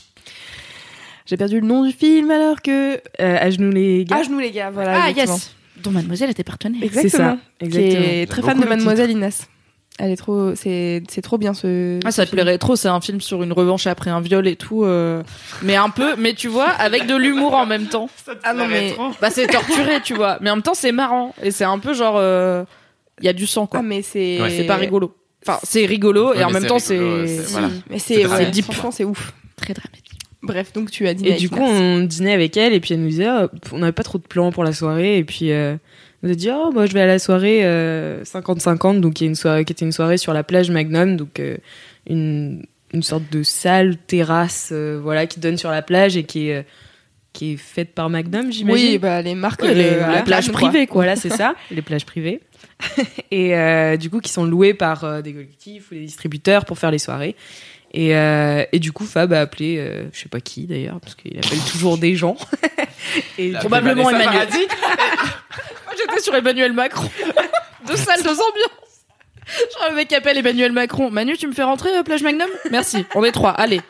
J'ai 1.26 1.36
perdu 1.38 1.60
le 1.60 1.66
nom 1.66 1.84
du 1.86 1.92
film 1.92 2.30
alors 2.30 2.60
que. 2.60 2.96
euh, 2.96 2.98
à 3.18 3.50
genoux 3.50 3.70
les 3.70 4.04
gars. 4.04 4.16
À 4.16 4.22
genoux 4.22 4.38
les 4.40 4.50
gars, 4.50 4.70
voilà. 4.70 5.04
Ah 5.04 5.10
exactement. 5.10 5.36
yes. 5.36 5.54
Dont 5.82 5.90
Mademoiselle 5.90 6.30
était 6.30 6.44
partenaire. 6.44 6.80
c'est 6.82 6.86
Exactement. 6.86 7.30
ça. 7.30 7.38
Qui 7.60 7.64
Exactement. 7.66 8.02
est 8.04 8.26
très 8.30 8.42
fan 8.42 8.60
de 8.60 8.66
Mademoiselle 8.66 9.10
Inas. 9.10 9.46
Elle 9.98 10.10
est 10.10 10.16
trop. 10.16 10.54
C'est 10.56 11.02
c'est 11.08 11.22
trop 11.22 11.38
bien 11.38 11.54
ce. 11.54 12.00
Ah, 12.04 12.10
ça 12.10 12.24
ce 12.24 12.30
te 12.30 12.34
plairait 12.34 12.58
trop, 12.58 12.74
c'est 12.74 12.88
un 12.88 13.00
film 13.00 13.20
sur 13.20 13.42
une 13.44 13.52
revanche 13.52 13.86
après 13.86 14.10
un 14.10 14.20
viol 14.20 14.46
et 14.48 14.56
tout. 14.56 14.82
euh, 14.84 15.22
Mais 15.62 15.76
un 15.76 15.88
peu, 15.88 16.16
mais 16.16 16.34
tu 16.34 16.48
vois, 16.48 16.68
avec 16.68 17.06
de 17.06 17.14
l'humour 17.14 17.54
en 17.54 17.64
même 17.66 17.86
temps. 17.86 18.08
Ah 18.42 18.54
non, 18.54 18.66
mais- 18.66 18.94
Bah, 19.20 19.30
c'est 19.30 19.46
torturé, 19.46 20.00
tu 20.02 20.14
vois. 20.14 20.38
Mais 20.40 20.50
en 20.50 20.56
même 20.56 20.62
temps, 20.62 20.74
c'est 20.74 20.90
marrant. 20.92 21.32
Et 21.42 21.50
c'est 21.52 21.64
un 21.64 21.78
peu 21.78 21.94
genre. 21.94 22.16
euh, 22.18 22.64
Il 23.20 23.26
y 23.26 23.28
a 23.28 23.32
du 23.32 23.46
sang, 23.46 23.66
quoi. 23.68 23.80
Ah, 23.80 23.82
mais 23.84 24.02
c'est. 24.02 24.40
Ouais, 24.42 24.50
C'est 24.50 24.64
pas 24.64 24.76
rigolo. 24.76 25.14
Enfin, 25.46 25.60
c'est 25.62 25.86
rigolo 25.86 26.30
Ouais, 26.30 26.40
et 26.40 26.44
en 26.44 26.50
même 26.50 26.66
temps, 26.66 26.78
rigolo, 26.78 27.26
c'est 27.26 27.36
c'est- 27.38 27.52
voilà. 27.52 27.68
Mais 27.88 27.98
C'est 28.00 28.26
Ouais, 28.26 28.50
deep. 28.50 28.64
franchement, 28.64 28.90
c'est 28.90 29.04
ouf. 29.04 29.32
très 29.56 29.74
dramatique. 29.74 30.10
Bref, 30.42 30.72
donc 30.74 30.90
tu 30.90 31.06
as 31.06 31.14
dîné 31.14 31.28
Et 31.28 31.32
avec 31.32 31.40
du 31.40 31.48
coup, 31.48 31.60
on 31.62 32.00
dînait 32.00 32.32
avec 32.34 32.56
elle 32.56 32.72
et 32.74 32.80
puis 32.80 32.92
elle 32.94 33.00
nous 33.00 33.08
disait, 33.08 33.28
oh, 33.30 33.46
on 33.72 33.78
n'avait 33.78 33.92
pas 33.92 34.02
trop 34.02 34.18
de 34.18 34.24
plans 34.24 34.50
pour 34.52 34.64
la 34.64 34.72
soirée 34.74 35.16
et 35.18 35.24
puis 35.24 35.52
euh, 35.52 35.76
on 36.26 36.30
a 36.30 36.34
dit, 36.34 36.48
oh, 36.50 36.70
moi 36.72 36.86
je 36.86 36.92
vais 36.94 37.02
à 37.02 37.06
la 37.06 37.18
soirée 37.18 37.60
euh, 37.64 38.24
50-50, 38.24 39.00
donc 39.00 39.20
il 39.20 39.24
y 39.24 39.26
a 39.26 39.28
une 39.28 39.34
soirée 39.34 39.64
qui 39.64 39.72
était 39.72 39.84
une 39.84 39.92
soirée 39.92 40.16
sur 40.16 40.32
la 40.32 40.42
plage 40.42 40.70
Magnum, 40.70 41.16
donc 41.16 41.38
euh, 41.38 41.56
une, 42.08 42.64
une 42.94 43.02
sorte 43.02 43.24
de 43.30 43.42
salle 43.42 43.96
terrasse, 43.98 44.70
euh, 44.72 44.98
voilà, 45.02 45.26
qui 45.26 45.38
donne 45.38 45.58
sur 45.58 45.70
la 45.70 45.82
plage 45.82 46.16
et 46.16 46.24
qui 46.24 46.48
est 46.48 46.56
euh, 46.56 46.62
qui 47.34 47.54
est 47.54 47.56
faite 47.56 47.94
par 47.94 48.08
Magnum, 48.10 48.52
j'imagine. 48.52 48.90
Oui, 48.92 48.98
bah 48.98 49.20
les 49.20 49.34
marques. 49.34 49.60
Ouais, 49.62 49.74
les- 49.74 49.90
la 49.96 50.12
la 50.12 50.22
plage 50.22 50.44
quoi. 50.52 50.52
privée, 50.54 50.86
quoi. 50.86 51.02
Voilà, 51.02 51.16
c'est 51.16 51.30
ça, 51.30 51.54
les 51.72 51.82
plages 51.82 52.06
privées. 52.06 52.40
et 53.32 53.56
euh, 53.56 53.96
du 53.96 54.08
coup, 54.08 54.20
qui 54.20 54.30
sont 54.30 54.44
louées 54.44 54.72
par 54.72 55.02
euh, 55.04 55.20
des 55.20 55.32
collectifs 55.32 55.90
ou 55.90 55.94
des 55.94 56.00
distributeurs 56.02 56.64
pour 56.64 56.78
faire 56.78 56.92
les 56.92 56.98
soirées. 56.98 57.34
Et, 57.92 58.16
euh, 58.16 58.64
et 58.72 58.78
du 58.78 58.92
coup, 58.92 59.04
Fab 59.04 59.32
a 59.32 59.40
appelé, 59.40 59.76
euh, 59.78 60.04
je 60.12 60.20
sais 60.20 60.28
pas 60.28 60.40
qui 60.40 60.66
d'ailleurs, 60.66 61.00
parce 61.00 61.14
qu'il 61.16 61.36
appelle 61.36 61.58
toujours 61.70 61.98
des 61.98 62.14
gens. 62.16 62.36
et 63.38 63.50
Probablement 63.52 64.10
Emmanuel. 64.10 64.48
Sur 66.22 66.34
Emmanuel 66.34 66.72
Macron. 66.72 67.08
Deux 67.86 67.96
salles, 67.96 68.22
deux 68.22 68.30
ambiances. 68.30 69.04
Genre, 69.46 69.90
le 69.90 69.96
mec 69.96 70.10
appelle 70.14 70.38
Emmanuel 70.38 70.72
Macron. 70.72 71.10
Manu, 71.10 71.36
tu 71.36 71.46
me 71.46 71.52
fais 71.52 71.62
rentrer, 71.64 71.94
euh, 71.98 72.02
plage 72.02 72.22
Magnum? 72.22 72.48
Merci. 72.70 73.04
On 73.14 73.22
est 73.24 73.32
trois. 73.32 73.50
Allez. 73.50 73.82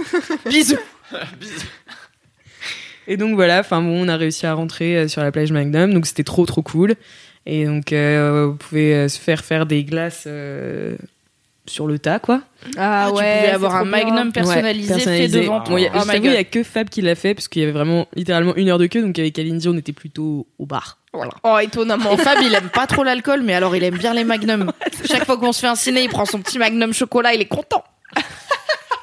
Bisous. 0.46 0.76
Bisous. 1.38 1.66
Et 3.08 3.16
donc 3.16 3.34
voilà, 3.34 3.60
enfin 3.60 3.82
bon, 3.82 4.04
on 4.06 4.08
a 4.08 4.16
réussi 4.16 4.46
à 4.46 4.54
rentrer 4.54 4.96
euh, 4.96 5.08
sur 5.08 5.22
la 5.22 5.32
plage 5.32 5.52
Magnum, 5.52 5.92
donc 5.92 6.06
c'était 6.06 6.22
trop 6.24 6.46
trop 6.46 6.62
cool. 6.62 6.94
Et 7.44 7.66
donc 7.66 7.92
euh, 7.92 8.46
vous 8.46 8.54
pouvez 8.56 8.94
euh, 8.94 9.08
se 9.08 9.18
faire 9.18 9.44
faire 9.44 9.66
des 9.66 9.82
glaces 9.84 10.24
euh, 10.28 10.96
sur 11.66 11.86
le 11.88 11.98
tas, 11.98 12.20
quoi. 12.20 12.40
Ah 12.78 13.08
tu 13.10 13.16
ouais. 13.18 13.36
pouvais 13.40 13.52
avoir 13.52 13.74
un. 13.76 13.84
Magnum 13.84 14.32
personnalisé, 14.32 14.98
fait 15.00 15.28
devant 15.28 15.58
Bon, 15.58 15.64
toi. 15.64 15.80
y 15.80 15.86
a- 15.88 15.92
Oh 15.96 16.04
my 16.06 16.16
il 16.16 16.24
y 16.24 16.28
God. 16.28 16.36
a 16.36 16.44
que 16.44 16.62
Fab 16.62 16.88
qui 16.88 17.02
l'a 17.02 17.16
fait 17.16 17.34
parce 17.34 17.48
qu'il 17.48 17.60
y 17.60 17.64
avait 17.64 17.72
vraiment 17.72 18.06
littéralement 18.14 18.54
une 18.56 18.68
heure 18.70 18.78
de 18.78 18.86
queue, 18.86 19.02
donc 19.02 19.18
avec 19.18 19.34
Kalindi, 19.34 19.68
on 19.68 19.76
était 19.76 19.92
plutôt 19.92 20.46
au 20.58 20.64
bar. 20.64 20.98
Oh, 21.42 21.58
étonnamment. 21.58 22.12
Et 22.12 22.16
Fab, 22.16 22.38
il 22.42 22.54
aime 22.54 22.70
pas 22.70 22.86
trop 22.86 23.04
l'alcool, 23.04 23.42
mais 23.42 23.54
alors 23.54 23.76
il 23.76 23.84
aime 23.84 23.98
bien 23.98 24.14
les 24.14 24.24
magnums. 24.24 24.72
Chaque 25.06 25.26
fois 25.26 25.36
qu'on 25.36 25.52
se 25.52 25.60
fait 25.60 25.66
un 25.66 25.74
ciné, 25.74 26.02
il 26.04 26.08
prend 26.08 26.24
son 26.24 26.40
petit 26.40 26.58
magnum 26.58 26.92
chocolat, 26.94 27.34
il 27.34 27.40
est 27.42 27.46
content. 27.48 27.84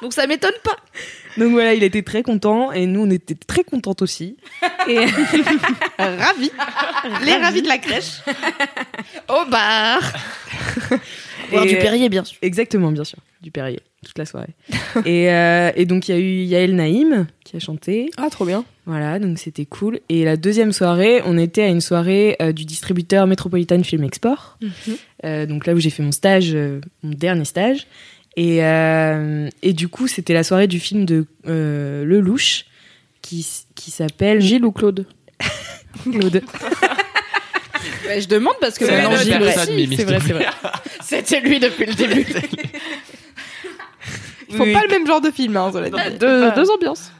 Donc 0.02 0.12
ça 0.14 0.26
m'étonne 0.26 0.54
pas. 0.64 0.76
Donc 1.36 1.52
voilà, 1.52 1.74
il 1.74 1.82
était 1.84 2.02
très 2.02 2.22
content 2.22 2.72
et 2.72 2.86
nous 2.86 3.02
on 3.06 3.10
était 3.10 3.34
très 3.36 3.62
contentes 3.64 4.02
aussi. 4.02 4.36
Et 4.88 4.98
Ravi. 5.98 6.50
Les 7.24 7.36
ravis 7.36 7.62
de 7.62 7.68
la 7.68 7.78
crèche. 7.78 8.20
Au 9.28 9.44
bar. 9.48 10.00
Boire 11.50 11.64
Et- 11.64 11.68
du 11.68 11.76
Perrier, 11.78 12.08
bien 12.08 12.24
sûr. 12.24 12.38
Exactement, 12.42 12.90
bien 12.92 13.04
sûr, 13.04 13.18
du 13.42 13.50
Perrier 13.50 13.80
toute 14.04 14.16
la 14.18 14.24
soirée. 14.24 14.54
et, 15.04 15.30
euh, 15.30 15.70
et 15.76 15.84
donc 15.84 16.08
il 16.08 16.14
y 16.14 16.18
a 16.18 16.20
eu 16.20 16.42
Yael 16.44 16.74
Naïm 16.74 17.26
qui 17.44 17.56
a 17.56 17.60
chanté. 17.60 18.10
Ah, 18.16 18.30
trop 18.30 18.44
bien. 18.46 18.64
Voilà, 18.90 19.20
donc 19.20 19.38
c'était 19.38 19.66
cool. 19.66 20.00
Et 20.08 20.24
la 20.24 20.36
deuxième 20.36 20.72
soirée, 20.72 21.22
on 21.24 21.38
était 21.38 21.62
à 21.62 21.68
une 21.68 21.80
soirée 21.80 22.34
euh, 22.42 22.50
du 22.50 22.64
distributeur 22.64 23.28
Metropolitan 23.28 23.80
Film 23.84 24.02
Export. 24.02 24.58
Euh, 25.24 25.46
donc 25.46 25.64
là 25.68 25.74
où 25.74 25.78
j'ai 25.78 25.90
fait 25.90 26.02
mon 26.02 26.10
stage, 26.10 26.50
euh, 26.54 26.80
mon 27.04 27.10
dernier 27.12 27.44
stage. 27.44 27.86
Et, 28.36 28.64
euh, 28.64 29.48
et 29.62 29.72
du 29.74 29.86
coup, 29.86 30.08
c'était 30.08 30.34
la 30.34 30.42
soirée 30.42 30.66
du 30.66 30.80
film 30.80 31.04
de 31.04 31.24
euh, 31.46 32.04
Lelouch 32.04 32.64
qui, 33.22 33.46
qui 33.76 33.92
s'appelle 33.92 34.40
Gilles 34.40 34.64
ou 34.64 34.72
Claude 34.72 35.06
Claude. 36.10 36.42
Je 38.18 38.26
demande 38.26 38.54
parce 38.60 38.76
que 38.76 38.86
C'est 38.86 39.02
maintenant 39.02 39.16
Gilles 39.18 39.40
aussi. 39.40 39.96
C'est 39.96 40.02
vrai, 40.04 40.18
c'est 40.26 40.32
vrai. 40.32 40.46
C'était 41.00 41.40
lui 41.40 41.60
depuis 41.60 41.86
le 41.86 41.94
début. 41.94 42.26
Ils 44.48 44.56
font 44.56 44.64
Oui. 44.64 44.72
pas 44.72 44.82
le 44.82 44.88
même 44.88 45.06
genre 45.06 45.20
de 45.20 45.30
film, 45.30 45.56
hein, 45.56 45.70
deux, 46.18 46.50
deux 46.56 46.70
ambiances. 46.72 47.12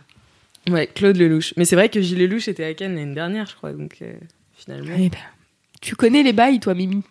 Ouais, 0.71 0.87
Claude 0.87 1.17
Lelouch. 1.17 1.53
Mais 1.57 1.65
c'est 1.65 1.77
vrai 1.77 1.89
que 1.89 2.01
Gilles 2.01 2.19
Lelouch 2.19 2.49
était 2.49 2.65
à 2.65 2.75
Cannes 2.75 2.95
l'année 2.97 3.15
dernière, 3.15 3.47
je 3.47 3.55
crois. 3.57 3.73
Donc 3.73 3.97
euh, 4.03 4.13
finalement. 4.55 4.95
Eh 4.99 5.09
ben, 5.09 5.19
tu 5.81 5.97
connais 5.97 6.23
les 6.23 6.33
bails, 6.33 6.61
toi, 6.61 6.75
Mimi? 6.75 7.03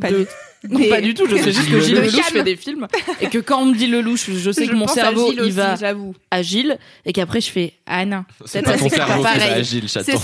Pas 0.00 0.10
De- 0.10 0.18
du 0.18 0.24
Non, 0.68 0.78
Mais- 0.80 0.88
pas 0.88 1.00
du 1.00 1.14
tout. 1.14 1.26
Je 1.28 1.36
sais 1.36 1.52
juste 1.52 1.70
que 1.70 1.80
Gilles 1.80 1.94
Lelouch. 1.96 2.20
Fait 2.32 2.42
des 2.42 2.56
films 2.56 2.88
et 3.20 3.28
que 3.28 3.38
quand 3.38 3.62
on 3.62 3.66
me 3.66 3.74
dit 3.76 3.86
Lelouch, 3.86 4.28
je 4.30 4.50
sais 4.50 4.64
Je 4.66 4.70
que 4.70 4.74
mon 4.76 4.88
cerveau 4.88 5.30
il 5.32 5.40
aussi, 5.40 5.50
va 5.52 5.76
j'avoue. 5.76 6.14
à 6.32 6.42
Gilles 6.42 6.78
et 7.04 7.12
qu'après 7.12 7.40
je 7.40 7.50
fais 7.50 7.74
ah 7.86 8.04
non. 8.04 8.24
C'est 8.44 8.62
pas 8.62 8.76
ton 8.76 8.88
c'est 8.88 8.96
pas 8.98 9.06
cerveau 9.06 9.22
qui 9.22 9.38
pareil. 9.38 9.80
va 9.80 9.86
chaton. 9.88 10.18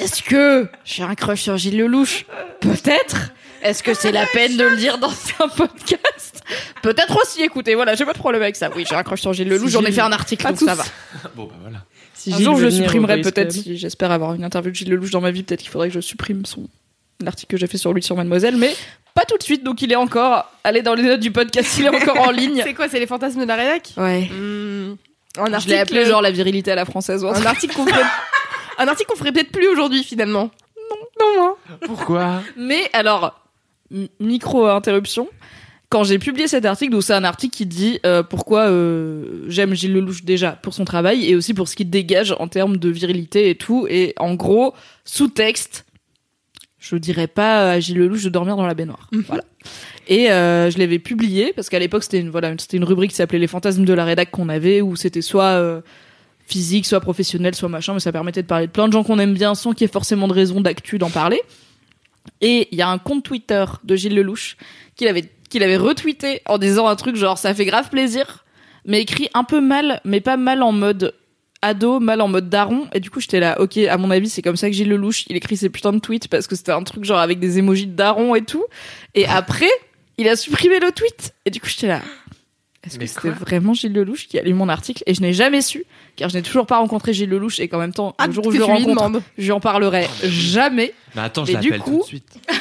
Est-ce 0.00 0.22
que 0.22 0.68
j'ai 0.84 1.02
un 1.02 1.14
crush 1.16 1.42
sur 1.42 1.56
Gilles 1.56 1.78
Lelouch? 1.78 2.24
Peut-être. 2.60 3.32
Est-ce 3.62 3.82
que 3.82 3.94
c'est 3.94 4.12
la 4.12 4.26
peine 4.32 4.56
de 4.56 4.64
le 4.64 4.76
dire 4.76 4.98
dans 4.98 5.10
un 5.40 5.48
podcast 5.48 6.42
Peut-être 6.82 7.20
aussi. 7.22 7.42
Écoutez, 7.42 7.74
voilà, 7.74 7.94
j'ai 7.94 8.04
pas 8.04 8.12
de 8.12 8.18
problème 8.18 8.42
avec 8.42 8.56
ça. 8.56 8.70
Oui, 8.74 8.84
j'ai 8.88 8.94
un 8.94 9.02
crush 9.02 9.20
sur 9.20 9.32
Gilles 9.32 9.48
Lelouch. 9.48 9.66
Si 9.66 9.72
J'en 9.72 9.84
ai 9.84 9.92
fait 9.92 10.00
un 10.00 10.12
article, 10.12 10.46
donc 10.46 10.58
ça 10.58 10.74
va. 10.74 10.84
Bon, 11.36 11.44
bah 11.44 11.54
voilà. 11.60 11.78
Si 12.14 12.32
Un 12.32 12.38
jour, 12.38 12.56
je 12.58 12.68
supprimerai 12.68 13.20
peut-être, 13.20 13.52
si 13.52 13.76
j'espère 13.76 14.10
avoir 14.10 14.34
une 14.34 14.44
interview 14.44 14.70
de 14.70 14.76
Gilles 14.76 14.90
Lelouch 14.90 15.10
dans 15.10 15.20
ma 15.20 15.30
vie, 15.30 15.42
peut-être 15.42 15.60
qu'il 15.60 15.70
faudrait 15.70 15.88
que 15.88 15.94
je 15.94 16.00
supprime 16.00 16.44
son 16.46 16.68
l'article 17.20 17.50
que 17.52 17.56
j'ai 17.56 17.66
fait 17.66 17.78
sur 17.78 17.92
lui 17.92 18.02
sur 18.02 18.16
Mademoiselle, 18.16 18.56
mais 18.56 18.74
pas 19.14 19.24
tout 19.24 19.36
de 19.36 19.42
suite, 19.42 19.64
donc 19.64 19.82
il 19.82 19.90
est 19.92 19.96
encore, 19.96 20.50
allez 20.64 20.82
dans 20.82 20.94
les 20.94 21.02
notes 21.02 21.20
du 21.20 21.32
podcast, 21.32 21.76
il 21.78 21.86
est 21.86 21.88
encore 21.88 22.20
en 22.20 22.30
ligne. 22.30 22.62
C'est 22.64 22.74
quoi 22.74 22.88
C'est 22.88 23.00
les 23.00 23.06
fantasmes 23.06 23.40
de 23.40 23.46
la 23.46 23.56
rédac? 23.56 23.92
Ouais. 23.96 24.26
Hmm. 24.26 24.94
Un 25.36 25.46
Je 25.46 25.52
article, 25.52 25.72
l'ai 25.72 25.78
appelé 25.78 26.06
genre 26.06 26.22
la 26.22 26.30
virilité 26.30 26.70
à 26.72 26.74
la 26.74 26.84
française. 26.84 27.24
ou 27.24 27.28
un 27.28 27.46
article 27.46 27.74
qu'on 27.74 27.86
ferait... 27.86 28.04
un 28.78 28.88
article 28.88 29.10
qu'on 29.10 29.16
ferait 29.18 29.32
peut-être 29.32 29.52
plus 29.52 29.68
aujourd'hui 29.68 30.02
finalement. 30.04 30.50
Non, 30.90 30.96
non, 31.20 31.36
moi. 31.36 31.58
Pourquoi? 31.84 32.42
Mais 32.56 32.88
alors, 32.92 33.38
micro-interruption. 34.20 35.28
Quand 35.90 36.04
j'ai 36.04 36.18
publié 36.18 36.48
cet 36.48 36.66
article, 36.66 36.92
donc 36.92 37.02
c'est 37.02 37.14
un 37.14 37.24
article 37.24 37.56
qui 37.56 37.64
dit 37.64 37.98
euh, 38.04 38.22
pourquoi 38.22 38.68
euh, 38.68 39.44
j'aime 39.48 39.74
Gilles 39.74 39.94
Lelouch 39.94 40.22
déjà 40.22 40.52
pour 40.52 40.74
son 40.74 40.84
travail 40.84 41.26
et 41.26 41.34
aussi 41.34 41.54
pour 41.54 41.66
ce 41.66 41.74
qu'il 41.74 41.88
dégage 41.88 42.34
en 42.38 42.46
termes 42.46 42.76
de 42.76 42.90
virilité 42.90 43.48
et 43.48 43.54
tout. 43.54 43.86
Et 43.88 44.12
en 44.18 44.34
gros, 44.34 44.74
sous-texte, 45.06 45.86
je 46.78 46.96
dirais 46.96 47.26
pas 47.26 47.72
à 47.72 47.80
Gilles 47.80 47.98
Lelouch 47.98 48.22
de 48.22 48.28
dormir 48.28 48.56
dans 48.56 48.66
la 48.66 48.74
baignoire. 48.74 49.08
Voilà. 49.26 49.44
Et 50.08 50.30
euh, 50.30 50.70
je 50.70 50.78
l'avais 50.78 50.98
publié 50.98 51.52
parce 51.54 51.68
qu'à 51.68 51.78
l'époque 51.78 52.02
c'était 52.02 52.20
une 52.20 52.30
voilà 52.30 52.52
c'était 52.58 52.78
une 52.78 52.84
rubrique 52.84 53.10
qui 53.10 53.16
s'appelait 53.16 53.38
les 53.38 53.46
fantasmes 53.46 53.84
de 53.84 53.92
la 53.92 54.04
rédac 54.04 54.30
qu'on 54.30 54.48
avait 54.48 54.80
où 54.80 54.96
c'était 54.96 55.20
soit 55.20 55.44
euh, 55.44 55.82
physique, 56.46 56.86
soit 56.86 57.00
professionnel, 57.00 57.54
soit 57.54 57.68
machin, 57.68 57.92
mais 57.92 58.00
ça 58.00 58.10
permettait 58.10 58.42
de 58.42 58.46
parler 58.46 58.66
de 58.66 58.72
plein 58.72 58.88
de 58.88 58.92
gens 58.92 59.04
qu'on 59.04 59.18
aime 59.18 59.34
bien 59.34 59.54
sans 59.54 59.72
qu'il 59.72 59.82
y 59.82 59.84
ait 59.84 59.92
forcément 59.92 60.26
de 60.28 60.32
raison 60.32 60.60
d'actu 60.62 60.98
d'en 60.98 61.10
parler. 61.10 61.40
Et 62.40 62.68
il 62.70 62.78
y 62.78 62.82
a 62.82 62.88
un 62.88 62.98
compte 62.98 63.24
Twitter 63.24 63.64
de 63.84 63.96
Gilles 63.96 64.14
Lelouch 64.14 64.56
qu'il 64.96 65.08
avait, 65.08 65.30
qu'il 65.48 65.62
avait 65.62 65.76
retweeté 65.76 66.42
en 66.46 66.58
disant 66.58 66.86
un 66.86 66.96
truc 66.96 67.16
genre 67.16 67.38
ça 67.38 67.54
fait 67.54 67.64
grave 67.64 67.88
plaisir, 67.88 68.44
mais 68.84 69.00
écrit 69.00 69.28
un 69.34 69.44
peu 69.44 69.60
mal, 69.60 70.00
mais 70.04 70.20
pas 70.20 70.36
mal 70.36 70.62
en 70.62 70.72
mode 70.72 71.14
ado, 71.62 72.00
mal 72.00 72.20
en 72.20 72.28
mode 72.28 72.48
daron. 72.48 72.88
Et 72.92 73.00
du 73.00 73.10
coup, 73.10 73.20
j'étais 73.20 73.40
là, 73.40 73.60
ok, 73.60 73.76
à 73.78 73.96
mon 73.96 74.10
avis, 74.10 74.28
c'est 74.28 74.42
comme 74.42 74.56
ça 74.56 74.68
que 74.68 74.74
Gilles 74.74 74.88
Lelouch, 74.88 75.24
il 75.28 75.36
écrit 75.36 75.56
ses 75.56 75.70
putains 75.70 75.92
de 75.92 75.98
tweets 75.98 76.28
parce 76.28 76.46
que 76.46 76.56
c'était 76.56 76.72
un 76.72 76.82
truc 76.82 77.04
genre 77.04 77.18
avec 77.18 77.38
des 77.38 77.58
émojis 77.58 77.86
de 77.86 77.94
daron 77.94 78.34
et 78.34 78.44
tout. 78.44 78.64
Et 79.14 79.26
après, 79.28 79.70
il 80.16 80.28
a 80.28 80.36
supprimé 80.36 80.80
le 80.80 80.92
tweet. 80.92 81.34
Et 81.44 81.50
du 81.50 81.60
coup, 81.60 81.68
j'étais 81.68 81.88
là. 81.88 82.02
Est-ce 82.88 82.98
que 82.98 83.06
c'était 83.06 83.30
vraiment 83.30 83.74
Gilles 83.74 83.92
Lelouch 83.92 84.26
qui 84.28 84.38
a 84.38 84.42
lu 84.42 84.54
mon 84.54 84.68
article 84.68 85.02
Et 85.06 85.14
je 85.14 85.20
n'ai 85.20 85.32
jamais 85.32 85.60
su, 85.62 85.84
car 86.16 86.28
je 86.28 86.36
n'ai 86.36 86.42
toujours 86.42 86.66
pas 86.66 86.78
rencontré 86.78 87.12
Gilles 87.12 87.28
Lelouch 87.30 87.60
et 87.60 87.68
qu'en 87.68 87.78
même 87.78 87.92
temps, 87.94 88.14
Ah, 88.18 88.26
le 88.26 88.32
jour 88.32 88.46
où 88.46 88.52
je 88.52 88.58
le 88.58 88.64
rencontre, 88.64 89.20
je 89.38 89.44
lui 89.44 89.52
en 89.52 89.60
parlerai 89.60 90.08
jamais. 90.24 90.94
Mais 91.14 91.22
attends, 91.22 91.44
je 91.44 91.52
l'appelle 91.52 91.80
coup- 91.80 91.90
tout 91.92 91.98
de 92.00 92.04
suite. 92.04 92.38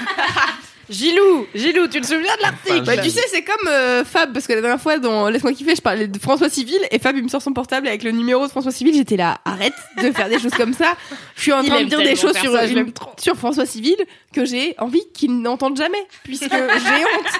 Gilou, 0.89 1.45
Gilou, 1.53 1.87
tu 1.89 1.99
te 1.99 2.05
souviens 2.07 2.33
de 2.37 2.41
l'article 2.41 2.83
Bah, 2.85 2.95
tu 2.95 3.09
sais, 3.09 3.19
c'est 3.29 3.43
comme 3.43 3.67
euh, 3.67 4.05
Fab, 4.05 4.31
parce 4.31 4.47
que 4.47 4.53
la 4.53 4.61
dernière 4.61 4.79
fois, 4.79 4.97
dans 4.99 5.27
Laisse-moi 5.27 5.51
kiffer, 5.51 5.75
je 5.75 5.81
parlais 5.81 6.07
de 6.07 6.17
François 6.17 6.47
Civil, 6.47 6.77
et 6.91 6.97
Fab, 6.97 7.13
il 7.17 7.23
me 7.23 7.27
sort 7.27 7.41
son 7.41 7.51
portable 7.51 7.89
avec 7.89 8.03
le 8.03 8.11
numéro 8.11 8.45
de 8.45 8.49
François 8.49 8.71
Civil. 8.71 8.93
J'étais 8.95 9.17
là, 9.17 9.39
arrête 9.43 9.73
de 10.01 10.11
faire 10.13 10.29
des 10.29 10.39
choses 10.39 10.53
comme 10.53 10.73
ça. 10.73 10.95
Je 11.35 11.41
suis 11.41 11.51
en 11.51 11.61
Il 11.61 11.67
train 11.69 11.81
de 11.83 11.89
dire 11.89 11.97
des 12.01 12.15
choses 12.15 12.37
sur, 12.37 12.53
ça, 12.53 12.65
une- 12.67 12.93
sur 13.17 13.35
François 13.35 13.65
Civil 13.65 13.97
que 14.31 14.45
j'ai 14.45 14.75
envie 14.77 15.01
qu'il 15.13 15.41
n'entende 15.41 15.75
jamais, 15.75 16.01
puisque 16.23 16.43
j'ai 16.49 16.55
honte. 16.55 17.33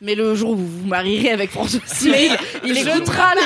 Mais 0.00 0.14
le 0.14 0.34
jour 0.34 0.50
où 0.50 0.56
vous 0.56 0.66
vous 0.80 0.86
marierez 0.86 1.30
avec 1.30 1.50
François 1.50 1.80
Civil, 1.86 2.30
il 2.64 2.74
Je 2.74 2.88
écoutera 2.88 3.34
le 3.34 3.40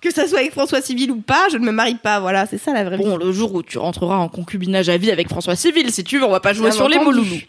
Que 0.00 0.10
ça 0.12 0.26
soit 0.26 0.40
avec 0.40 0.52
François 0.52 0.82
Civil 0.82 1.10
ou 1.10 1.20
pas, 1.20 1.48
je 1.50 1.56
ne 1.58 1.64
me 1.64 1.72
marie 1.72 1.94
pas. 1.94 2.20
Voilà, 2.20 2.46
c'est 2.46 2.58
ça 2.58 2.72
la 2.72 2.84
vraie 2.84 2.96
vie. 2.98 3.04
Bon, 3.04 3.16
le 3.16 3.32
jour 3.32 3.54
où 3.54 3.62
tu 3.62 3.78
rentreras 3.78 4.16
en 4.16 4.28
concubinage 4.28 4.88
à 4.88 4.96
vie 4.96 5.10
avec 5.10 5.28
François 5.28 5.56
Civil, 5.56 5.90
si 5.92 6.04
tu 6.04 6.18
veux, 6.18 6.24
on 6.24 6.30
va 6.30 6.40
pas 6.40 6.52
jouer 6.52 6.68
Bien 6.68 6.76
sur 6.76 6.88
les 6.88 6.96
mots 6.98 7.10
entendu. 7.12 7.18
loulous. 7.30 7.40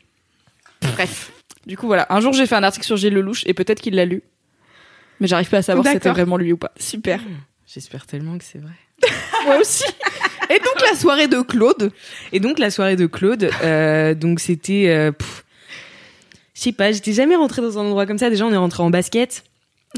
Bref. 0.93 1.31
Du 1.65 1.77
coup, 1.77 1.87
voilà. 1.87 2.05
Un 2.09 2.19
jour, 2.21 2.33
j'ai 2.33 2.45
fait 2.45 2.55
un 2.55 2.63
article 2.63 2.85
sur 2.85 2.97
Gilles 2.97 3.13
Lelouch 3.13 3.43
et 3.45 3.53
peut-être 3.53 3.81
qu'il 3.81 3.95
l'a 3.95 4.05
lu. 4.05 4.21
Mais 5.19 5.27
j'arrive 5.27 5.49
pas 5.49 5.57
à 5.57 5.61
savoir 5.61 5.85
si 5.85 5.93
c'était 5.93 6.09
D'accord. 6.09 6.15
vraiment 6.17 6.37
lui 6.37 6.51
ou 6.53 6.57
pas. 6.57 6.71
Super. 6.77 7.19
J'espère 7.73 8.05
tellement 8.05 8.37
que 8.37 8.43
c'est 8.43 8.59
vrai. 8.59 8.73
Moi 9.45 9.57
aussi. 9.57 9.83
Et 10.49 10.59
donc 10.59 10.81
la 10.89 10.95
soirée 10.95 11.27
de 11.27 11.41
Claude. 11.41 11.91
Et 12.33 12.39
donc 12.39 12.59
la 12.59 12.69
soirée 12.69 12.95
de 12.97 13.05
Claude, 13.07 13.49
euh, 13.63 14.13
donc 14.13 14.39
c'était, 14.39 14.89
euh, 14.89 15.11
pff, 15.11 15.42
sais 16.63 16.71
pas, 16.71 16.91
j'étais 16.91 17.13
jamais 17.13 17.35
rentrée 17.35 17.61
dans 17.61 17.77
un 17.79 17.83
endroit 17.83 18.05
comme 18.05 18.17
ça. 18.17 18.29
Déjà 18.29 18.45
on 18.45 18.51
est 18.51 18.57
rentré 18.57 18.81
en 18.83 18.89
basket, 18.89 19.43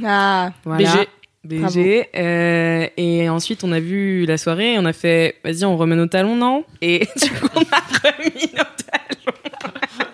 Ah. 0.03 0.51
voilà, 0.63 0.83
BG. 0.83 1.07
BG, 1.45 2.09
euh, 2.15 2.87
et 2.97 3.29
ensuite 3.29 3.63
on 3.63 3.71
a 3.71 3.79
vu 3.79 4.25
la 4.25 4.37
soirée, 4.37 4.73
et 4.73 4.79
on 4.79 4.85
a 4.85 4.93
fait, 4.93 5.35
vas-y 5.43 5.63
on 5.63 5.77
remet 5.77 5.95
nos 5.95 6.07
talons 6.07 6.35
non? 6.35 6.63
Et 6.81 6.99
du 7.21 7.29
coup 7.29 7.47
on 7.55 7.61
a 7.61 8.09
remis 8.09 8.51
nos 8.53 8.63
talons. 8.63 10.09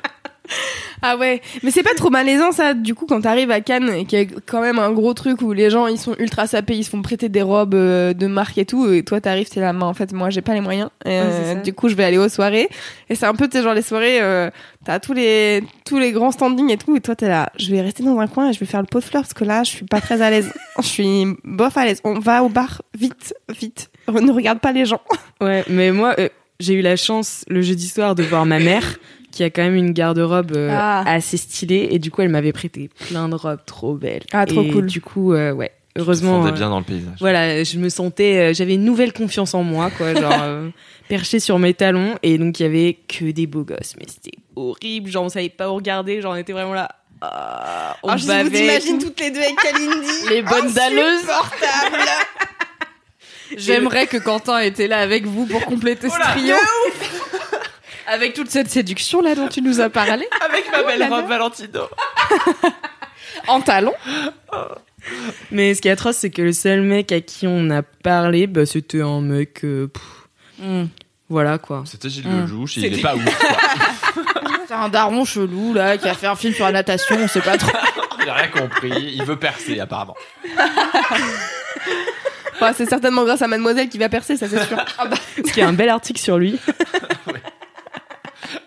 Ah 1.03 1.17
ouais, 1.17 1.41
mais 1.63 1.71
c'est 1.71 1.83
pas 1.83 1.93
trop 1.95 2.09
malaisant 2.09 2.51
ça, 2.51 2.73
du 2.73 2.93
coup, 2.93 3.05
quand 3.07 3.21
t'arrives 3.21 3.49
à 3.49 3.59
Cannes 3.61 3.89
et 3.89 4.05
qu'il 4.05 4.19
y 4.19 4.21
a 4.21 4.25
quand 4.45 4.61
même 4.61 4.77
un 4.77 4.91
gros 4.91 5.13
truc 5.13 5.41
où 5.41 5.51
les 5.51 5.69
gens 5.69 5.87
ils 5.87 5.97
sont 5.97 6.15
ultra 6.19 6.45
sapés, 6.45 6.75
ils 6.75 6.83
se 6.83 6.91
font 6.91 7.01
prêter 7.01 7.27
des 7.27 7.41
robes 7.41 7.73
euh, 7.73 8.13
de 8.13 8.27
marque 8.27 8.57
et 8.57 8.65
tout, 8.65 8.87
et 8.91 9.03
toi 9.03 9.19
t'arrives, 9.19 9.49
t'es 9.49 9.59
là, 9.61 9.73
mais 9.73 9.83
en 9.83 9.93
fait, 9.95 10.13
moi 10.13 10.29
j'ai 10.29 10.41
pas 10.41 10.53
les 10.53 10.61
moyens, 10.61 10.89
Ouais, 11.05 11.21
euh, 11.23 11.55
du 11.55 11.73
coup 11.73 11.89
je 11.89 11.95
vais 11.95 12.03
aller 12.03 12.19
aux 12.19 12.29
soirées, 12.29 12.69
et 13.09 13.15
c'est 13.15 13.25
un 13.25 13.33
peu, 13.33 13.47
tu 13.47 13.61
genre 13.61 13.73
les 13.73 13.81
soirées, 13.81 14.21
euh, 14.21 14.49
t'as 14.85 14.99
tous 14.99 15.13
les, 15.13 15.63
tous 15.85 15.97
les 15.97 16.11
grands 16.11 16.31
standings 16.31 16.71
et 16.71 16.77
tout, 16.77 16.95
et 16.95 17.01
toi 17.01 17.15
t'es 17.15 17.27
là, 17.27 17.51
je 17.57 17.71
vais 17.71 17.81
rester 17.81 18.03
dans 18.03 18.19
un 18.19 18.27
coin 18.27 18.49
et 18.49 18.53
je 18.53 18.59
vais 18.59 18.65
faire 18.67 18.81
le 18.81 18.87
pot 18.87 18.99
de 18.99 19.03
fleurs 19.03 19.23
parce 19.23 19.33
que 19.33 19.43
là 19.43 19.63
je 19.63 19.69
suis 19.71 19.85
pas 19.85 20.01
très 20.01 20.21
à 20.21 20.29
l'aise, 20.29 20.53
je 20.79 20.87
suis 20.87 21.25
bof 21.43 21.75
à 21.77 21.85
l'aise, 21.85 22.01
on 22.03 22.19
va 22.19 22.43
au 22.43 22.49
bar, 22.49 22.83
vite, 22.97 23.33
vite, 23.49 23.89
ne 24.07 24.31
regarde 24.31 24.59
pas 24.59 24.71
les 24.71 24.85
gens. 24.85 25.01
Ouais, 25.41 25.63
mais 25.67 25.91
moi 25.91 26.13
euh, 26.19 26.29
j'ai 26.59 26.75
eu 26.75 26.81
la 26.81 26.95
chance 26.95 27.43
le 27.47 27.63
jeudi 27.63 27.87
soir 27.89 28.13
de 28.13 28.21
voir 28.21 28.45
ma 28.45 28.59
mère 28.59 28.97
qui 29.31 29.43
a 29.43 29.49
quand 29.49 29.61
même 29.63 29.75
une 29.75 29.91
garde-robe 29.91 30.51
euh, 30.55 30.69
Ah. 30.71 31.03
assez 31.07 31.37
stylée 31.37 31.87
et 31.91 31.99
du 31.99 32.11
coup 32.11 32.21
elle 32.21 32.29
m'avait 32.29 32.53
prêté 32.53 32.89
plein 33.07 33.29
de 33.29 33.35
robes 33.35 33.59
trop 33.65 33.95
belles. 33.95 34.23
Ah, 34.31 34.45
trop 34.45 34.61
Et 34.61 34.69
cool. 34.71 34.85
Du 34.85 35.01
coup 35.01 35.33
euh, 35.33 35.51
ouais, 35.53 35.71
heureusement. 35.97 36.33
Heureusement. 36.41 36.47
euh, 36.47 36.51
bien 36.51 36.69
dans 36.69 36.79
le 36.79 36.85
paysage. 36.85 37.17
Voilà, 37.19 37.63
je 37.63 37.77
me 37.77 37.89
sentais, 37.89 38.51
euh, 38.51 38.53
j'avais 38.53 38.75
une 38.75 38.83
nouvelle 38.85 39.13
confiance 39.13 39.53
en 39.53 39.63
moi, 39.63 39.89
quoi, 39.97 40.13
genre 40.13 40.31
euh, 40.43 40.69
perché 41.09 41.39
sur 41.39 41.57
mes 41.59 41.73
talons, 41.73 42.15
et 42.23 42.37
donc 42.37 42.59
il 42.59 42.63
y 42.63 42.65
avait 42.65 42.97
que 43.07 43.31
des 43.31 43.47
beaux 43.47 43.63
gosses, 43.63 43.95
mais 43.99 44.05
c'était 44.07 44.37
horrible, 44.55 45.09
genre 45.09 45.23
on 45.25 45.29
savait 45.29 45.49
pas 45.49 45.69
où 45.71 45.75
regarder, 45.75 46.21
genre 46.21 46.33
on 46.33 46.37
était 46.37 46.53
vraiment 46.53 46.73
là. 46.73 46.89
ah, 47.21 47.95
on 48.03 48.07
Alors, 48.09 48.17
je 48.19 48.25
vous 48.25 48.55
imagine 48.57 48.97
toutes 48.99 49.19
les 49.19 49.31
deux 49.31 49.39
avec 49.41 49.55
Kalindi. 49.55 50.07
Les 50.29 50.41
bonnes 50.41 50.71
dalleuses. 50.73 51.19
Insupportable. 51.23 52.03
J'aimerais 53.57 54.07
que 54.07 54.15
Quentin 54.17 54.59
était 54.59 54.87
là 54.87 54.99
avec 54.99 55.25
vous 55.25 55.45
pour 55.45 55.65
compléter 55.65 56.09
ce 56.09 56.15
trio. 56.31 56.55
Avec 58.07 58.33
toute 58.33 58.49
cette 58.49 58.69
séduction 58.69 59.21
là 59.21 59.35
dont 59.35 59.47
tu 59.47 59.61
nous 59.61 59.79
as 59.79 59.89
parlé. 59.89 60.27
Avec 60.49 60.71
ma 60.71 60.83
belle 60.83 61.03
robe 61.11 61.27
Valentino. 61.27 61.81
En 63.47 63.61
talons. 63.61 63.93
Mais 65.51 65.73
ce 65.73 65.81
qui 65.81 65.87
est 65.87 65.91
atroce, 65.91 66.17
c'est 66.17 66.29
que 66.29 66.41
le 66.41 66.53
seul 66.53 66.81
mec 66.81 67.11
à 67.11 67.21
qui 67.21 67.47
on 67.47 67.69
a 67.71 67.81
parlé, 67.81 68.45
bah, 68.45 68.65
c'était 68.67 69.01
un 69.01 69.21
mec, 69.21 69.63
euh, 69.63 69.87
pff, 69.87 70.87
voilà 71.29 71.57
quoi. 71.57 71.83
C'était 71.87 72.09
Gilles 72.09 72.27
Mm. 72.27 72.45
Lelouch, 72.45 72.77
il 72.77 72.85
est 72.85 73.01
pas 73.01 73.15
ouf. 73.15 73.23
quoi. 73.23 73.57
C'est 74.67 74.73
un 74.73 74.89
daron 74.89 75.25
chelou 75.25 75.73
là 75.73 75.97
qui 75.97 76.07
a 76.07 76.13
fait 76.13 76.27
un 76.27 76.35
film 76.35 76.53
sur 76.53 76.65
la 76.65 76.71
natation, 76.73 77.15
on 77.19 77.27
sait 77.27 77.41
pas 77.41 77.57
trop. 77.57 77.71
Il 78.21 78.29
a 78.29 78.33
rien 78.35 78.49
compris, 78.49 78.91
il 79.15 79.23
veut 79.23 79.39
percer 79.39 79.79
apparemment. 79.79 80.15
Enfin, 82.55 82.73
c'est 82.77 82.85
certainement 82.87 83.23
grâce 83.23 83.41
à 83.41 83.47
Mademoiselle 83.47 83.89
qui 83.89 83.97
va 83.97 84.07
percer, 84.09 84.37
ça 84.37 84.47
c'est 84.47 84.63
sûr. 84.67 84.77
Parce 84.77 85.19
qu'il 85.51 85.57
y 85.57 85.61
a 85.61 85.67
un 85.67 85.73
bel 85.73 85.89
article 85.89 86.21
sur 86.21 86.37
lui. 86.37 86.59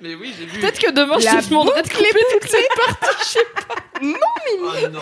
Mais 0.01 0.15
oui, 0.15 0.33
j'ai 0.39 0.47
vu. 0.47 0.61
Peut-être 0.61 0.79
que 0.79 0.91
demain 0.91 1.19
je 1.19 1.27
te 1.27 1.49
demanderai 1.49 1.83
de 1.83 1.89
couper 1.89 2.09
toute 2.33 2.51
cette 2.51 2.69
partie. 2.77 3.39
Oh 4.03 4.89
non. 4.93 5.01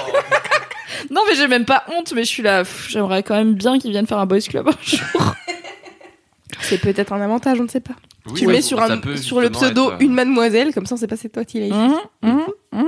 Non 1.11 1.23
mais 1.27 1.35
j'ai 1.35 1.49
même 1.49 1.65
pas 1.65 1.85
honte, 1.89 2.13
mais 2.15 2.25
je 2.25 2.29
suis 2.29 2.43
là. 2.43 2.63
J'aimerais 2.89 3.23
quand 3.23 3.35
même 3.35 3.55
bien 3.55 3.79
qu'ils 3.79 3.91
viennent 3.91 4.07
faire 4.07 4.19
un 4.19 4.27
boys 4.27 4.41
club 4.41 4.69
un 4.69 4.77
jour. 4.83 5.35
C'est 6.61 6.79
peut-être 6.79 7.13
un 7.13 7.21
avantage, 7.21 7.59
on 7.61 7.65
ne 7.65 7.69
sait 7.69 7.81
pas. 7.81 7.95
Oui, 8.27 8.35
tu 8.35 8.47
ouais, 8.47 8.53
mets 8.53 8.63
sur, 8.63 8.81
un, 8.81 8.97
le 8.97 9.51
pseudo 9.51 9.91
être, 9.91 9.95
euh, 9.95 10.05
une 10.05 10.13
Mademoiselle, 10.13 10.73
comme 10.73 10.87
ça 10.87 10.95
on 10.95 10.99
sait 10.99 11.09
pas 11.09 11.17
c'est 11.17 11.31
toi 11.31 11.45
qui 11.45 11.59
l'as 11.59 11.67
écrit. 11.67 11.97
Mhm, 12.23 12.87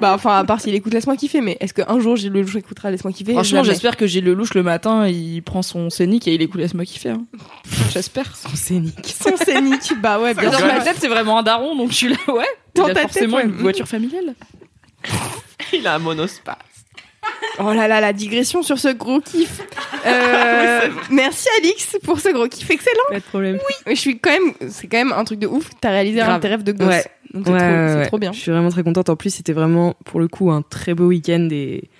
Bah 0.00 0.12
enfin, 0.14 0.36
à 0.36 0.44
part 0.44 0.60
s'il 0.60 0.74
écoute 0.74 0.92
Laisse-moi 0.92 1.16
kiffer, 1.16 1.40
mais 1.40 1.56
est-ce 1.60 1.72
qu'un 1.72 1.98
jour 2.00 2.16
Gilles 2.16 2.32
Lelouch 2.32 2.54
écoutera 2.56 2.90
Laisse-moi 2.90 3.12
kiffer? 3.12 3.32
Franchement, 3.32 3.64
j'espère 3.64 3.96
que 3.96 4.06
Gilles 4.06 4.24
Lelouch 4.24 4.52
le 4.54 4.62
matin, 4.62 5.08
il 5.08 5.42
prend 5.42 5.62
son 5.62 5.88
scénic 5.88 6.28
et 6.28 6.34
il 6.34 6.42
écoute 6.42 6.60
Laisse-moi 6.60 6.84
kiffer. 6.84 7.10
hein. 7.10 7.24
J'espère. 7.90 8.36
Son 8.36 8.54
scénique. 8.54 9.14
Son 9.18 9.36
scénique, 9.36 9.92
bah 10.02 10.20
ouais, 10.20 10.34
bien 10.34 10.50
Dans 10.50 10.60
ma 10.60 10.80
tête, 10.80 10.96
c'est 10.98 11.08
vraiment 11.08 11.38
un 11.38 11.42
daron, 11.42 11.74
donc 11.76 11.90
je 11.92 11.96
suis 11.96 12.08
là, 12.08 12.16
ouais. 12.28 12.44
Dans 12.74 12.86
il 12.86 12.90
a 12.90 12.94
ta 12.94 13.00
tête, 13.02 13.12
forcément 13.12 13.36
ouais. 13.38 13.44
une 13.44 13.52
voiture 13.52 13.88
familiale. 13.88 14.34
Il 15.72 15.86
a 15.86 15.94
un 15.94 15.98
monospace. 15.98 16.56
Oh 17.58 17.72
là 17.72 17.88
là, 17.88 18.00
la 18.00 18.12
digression 18.12 18.62
sur 18.62 18.78
ce 18.78 18.88
gros 18.88 19.20
kiff. 19.20 19.60
Euh, 20.06 20.80
merci 21.10 21.48
Alix 21.58 21.96
pour 22.04 22.20
ce 22.20 22.28
gros 22.28 22.46
kiff 22.46 22.70
excellent. 22.70 23.02
Pas 23.08 23.16
de 23.18 23.24
problème. 23.24 23.58
Je 23.88 23.94
suis 23.94 24.20
quand 24.20 24.30
même, 24.30 24.52
c'est 24.68 24.86
quand 24.86 24.98
même 24.98 25.12
un 25.12 25.24
truc 25.24 25.40
de 25.40 25.48
ouf. 25.48 25.68
T'as 25.80 25.90
réalisé 25.90 26.20
un 26.20 26.26
Grave. 26.26 26.36
de 26.36 26.42
tes 26.42 26.48
rêves 26.48 26.62
de 26.62 26.70
gosse. 26.72 26.86
Ouais. 26.88 27.04
Donc 27.34 27.46
c'est 27.46 27.52
Ouais, 27.52 28.06
trop, 28.06 28.16
ouais, 28.16 28.20
bien. 28.20 28.32
Je 28.32 28.38
suis 28.38 28.52
vraiment 28.52 28.68
très 28.68 28.84
contente. 28.84 29.08
En 29.10 29.16
plus, 29.16 29.30
c'était 29.34 29.52
vraiment, 29.52 29.94
pour 30.04 30.20
le 30.20 30.28
coup, 30.28 30.52
un 30.52 30.62
très 30.62 30.94
beau 30.94 31.06
week-end 31.06 31.48
et 31.50 31.90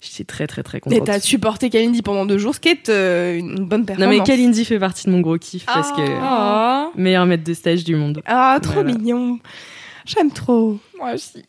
j'étais 0.00 0.22
très, 0.22 0.46
très, 0.46 0.62
très 0.62 0.78
Et 0.78 0.80
contente. 0.82 1.04
t'as 1.06 1.18
supporté 1.18 1.68
Kalindi 1.68 2.02
pendant 2.02 2.26
deux 2.26 2.38
jours, 2.38 2.54
ce 2.54 2.60
qui 2.60 2.68
est 2.68 2.88
euh, 2.90 3.36
une 3.36 3.64
bonne 3.64 3.80
Non, 3.80 3.86
performance. 3.86 4.16
mais 4.18 4.22
Kalindi 4.24 4.64
fait 4.64 4.78
partie 4.78 5.06
de 5.06 5.10
mon 5.10 5.20
gros 5.20 5.38
kiff 5.38 5.66
parce 5.66 5.90
que 5.90 6.02
Oh. 6.02 6.92
meilleur 6.96 7.26
maître 7.26 7.42
de 7.44 7.54
stage 7.54 7.82
du 7.82 7.96
monde. 7.96 8.22
Ah, 8.24 8.58
trop 8.62 8.74
Voilà. 8.74 8.92
mignon. 8.92 9.40
J'aime 10.08 10.30
trop. 10.32 10.78
Moi 10.96 11.12
aussi. 11.12 11.44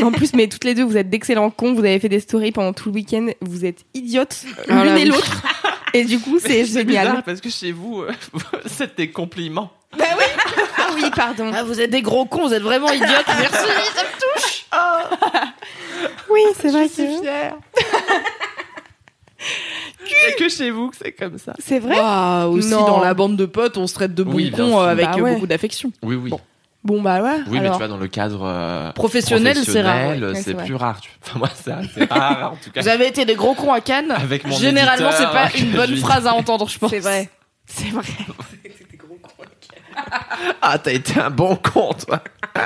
En 0.00 0.12
plus, 0.12 0.34
mais 0.34 0.46
toutes 0.46 0.62
les 0.64 0.74
deux, 0.74 0.84
vous 0.84 0.96
êtes 0.96 1.10
d'excellents 1.10 1.50
cons. 1.50 1.74
Vous 1.74 1.80
avez 1.80 1.98
fait 1.98 2.08
des 2.08 2.20
stories 2.20 2.52
pendant 2.52 2.72
tout 2.72 2.88
le 2.90 2.94
week-end. 2.94 3.26
Vous 3.40 3.64
êtes 3.64 3.84
idiotes 3.92 4.44
Ah 4.68 4.84
l'une 4.84 4.96
et 4.98 5.04
l'autre. 5.04 5.42
Et 5.94 6.04
du 6.04 6.20
coup, 6.20 6.38
c'est 6.38 6.64
génial. 6.64 7.06
bizarre 7.08 7.22
parce 7.24 7.40
que 7.40 7.50
chez 7.50 7.72
vous, 7.72 8.02
euh, 8.02 8.12
c'est 8.66 8.96
des 8.96 9.10
compliments. 9.10 9.72
Bah 9.98 10.04
oui. 10.16 10.24
Ah 10.76 10.90
oui, 10.94 11.04
pardon. 11.14 11.50
Ah, 11.52 11.64
vous 11.64 11.80
êtes 11.80 11.90
des 11.90 12.02
gros 12.02 12.24
cons, 12.24 12.46
vous 12.48 12.54
êtes 12.54 12.62
vraiment 12.62 12.90
idiotes. 12.92 13.10
Merci, 13.26 13.68
ça 13.94 14.02
me 14.04 14.20
touche. 14.20 14.64
Oui, 16.30 16.40
c'est 16.60 16.70
vrai 16.70 16.88
que 16.88 16.94
fière. 16.94 17.56
Il 20.06 20.32
a 20.32 20.36
que 20.36 20.48
chez 20.48 20.70
vous 20.70 20.90
que 20.90 20.96
c'est 20.96 21.12
comme 21.12 21.38
ça. 21.38 21.54
c'est 21.58 21.78
vrai. 21.78 21.96
Bah, 21.96 22.46
aussi 22.48 22.68
Non. 22.70 22.86
dans 22.86 23.00
la 23.00 23.14
bande 23.14 23.36
de 23.36 23.46
potes, 23.46 23.76
on 23.76 23.86
se 23.86 23.94
traite 23.94 24.14
de 24.14 24.22
Oui, 24.22 24.52
avec 24.56 25.06
Bah 25.06 25.14
euh, 25.16 25.20
ouais. 25.20 25.34
beaucoup 25.34 25.46
d'affection. 25.46 25.92
Oui, 26.02 26.16
oui. 26.16 26.30
Bon. 26.30 26.40
Bon 26.84 27.00
bah 27.00 27.22
ouais. 27.22 27.36
Oui, 27.48 27.60
mais 27.60 27.70
tu 27.70 27.76
vois, 27.78 27.88
dans 27.88 27.96
le 27.96 28.08
cadre 28.08 28.42
euh, 28.44 28.92
Professionnel, 28.92 29.56
c'est 29.56 29.80
rare. 29.80 29.94
professionnel, 29.94 30.34
ouais. 30.34 30.42
C'est 30.42 30.54
plus 30.54 30.74
rare. 30.74 31.00
tu- 31.00 31.10
Enfin, 31.24 31.38
moi, 31.38 31.48
c'est 31.54 31.72
rare, 32.12 32.52
en 32.52 32.56
tout 32.62 32.70
cas. 32.70 32.82
Vous 32.82 32.88
avez 32.88 33.06
été 33.06 33.24
des 33.24 33.34
gros 33.34 33.54
cons 33.54 33.72
à 33.72 33.80
Cannes. 33.80 34.10
Avec 34.10 34.46
mon 34.46 34.54
Généralement, 34.54 35.10
c'est 35.12 35.24
pas 35.24 35.48
une 35.58 35.72
bonne 35.72 35.96
phrase 35.96 36.26
à 36.26 36.34
entendre, 36.34 36.68
je 36.68 36.78
pense. 36.78 36.90
C'est 36.90 37.00
vrai. 37.00 37.30
C'est 37.66 37.88
vrai. 37.88 38.04
Ah, 40.60 40.78
t'as 40.78 40.92
été 40.92 41.18
un 41.20 41.30
bon 41.30 41.56
con, 41.56 41.92
toi. 41.94 42.20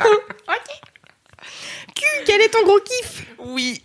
Quel 2.27 2.41
est 2.41 2.49
ton 2.49 2.63
gros 2.65 2.79
kiff? 2.81 3.27
Oui. 3.47 3.83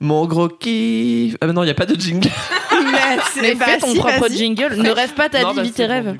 Mon 0.00 0.26
gros 0.26 0.48
kiff. 0.48 1.36
Ah, 1.40 1.46
mais 1.46 1.52
non, 1.52 1.62
il 1.62 1.66
n'y 1.66 1.70
a 1.70 1.74
pas 1.74 1.86
de 1.86 1.98
jingle. 1.98 2.28
Mais 2.92 3.16
Mais 3.40 3.54
fais 3.54 3.78
ton 3.78 3.92
si, 3.92 3.98
propre 3.98 4.28
jingle. 4.28 4.74
Ne 4.76 4.90
rêve 4.90 5.14
pas 5.14 5.28
ta 5.28 5.42
Non, 5.42 5.50
vie, 5.50 5.56
bah, 5.56 5.62
vis 5.62 5.72
tes 5.72 5.86
bon, 5.86 5.92
rêves. 5.92 6.18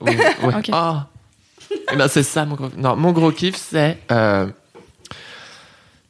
Oui, 0.00 0.16
ouais. 0.16 0.54
Ok. 0.56 0.70
Ah. 0.72 1.06
Eh 1.92 1.96
ben, 1.96 2.08
c'est 2.08 2.22
ça, 2.22 2.44
mon 2.44 2.54
gros 2.54 2.68
Non, 2.76 2.96
mon 2.96 3.12
gros 3.12 3.30
kiff, 3.30 3.56
c'est. 3.56 3.98
euh, 4.10 4.46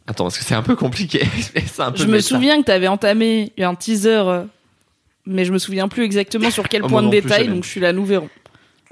Attends, 0.07 0.25
parce 0.25 0.39
que 0.39 0.45
c'est 0.45 0.55
un 0.55 0.63
peu 0.63 0.77
compliqué. 0.77 1.27
c'est 1.67 1.81
un 1.81 1.91
peu 1.93 1.99
Je 1.99 2.07
me 2.07 2.21
souviens 2.21 2.61
que 2.61 2.67
t'avais 2.67 2.89
entamé 2.89 3.53
un 3.59 3.75
teaser, 3.75 4.09
euh, 4.27 4.45
mais 5.27 5.45
je 5.45 5.53
me 5.53 5.59
souviens 5.59 5.89
plus 5.89 6.05
exactement 6.05 6.51
sur 6.51 6.69
quel 6.69 6.83
Oh, 6.85 6.89
point 6.89 7.03
de 7.03 7.09
détail, 7.11 7.49
donc 7.49 7.65
je 7.65 7.69
suis 7.71 7.81
là, 7.81 7.93
nous 7.93 8.05
verrons. 8.05 8.29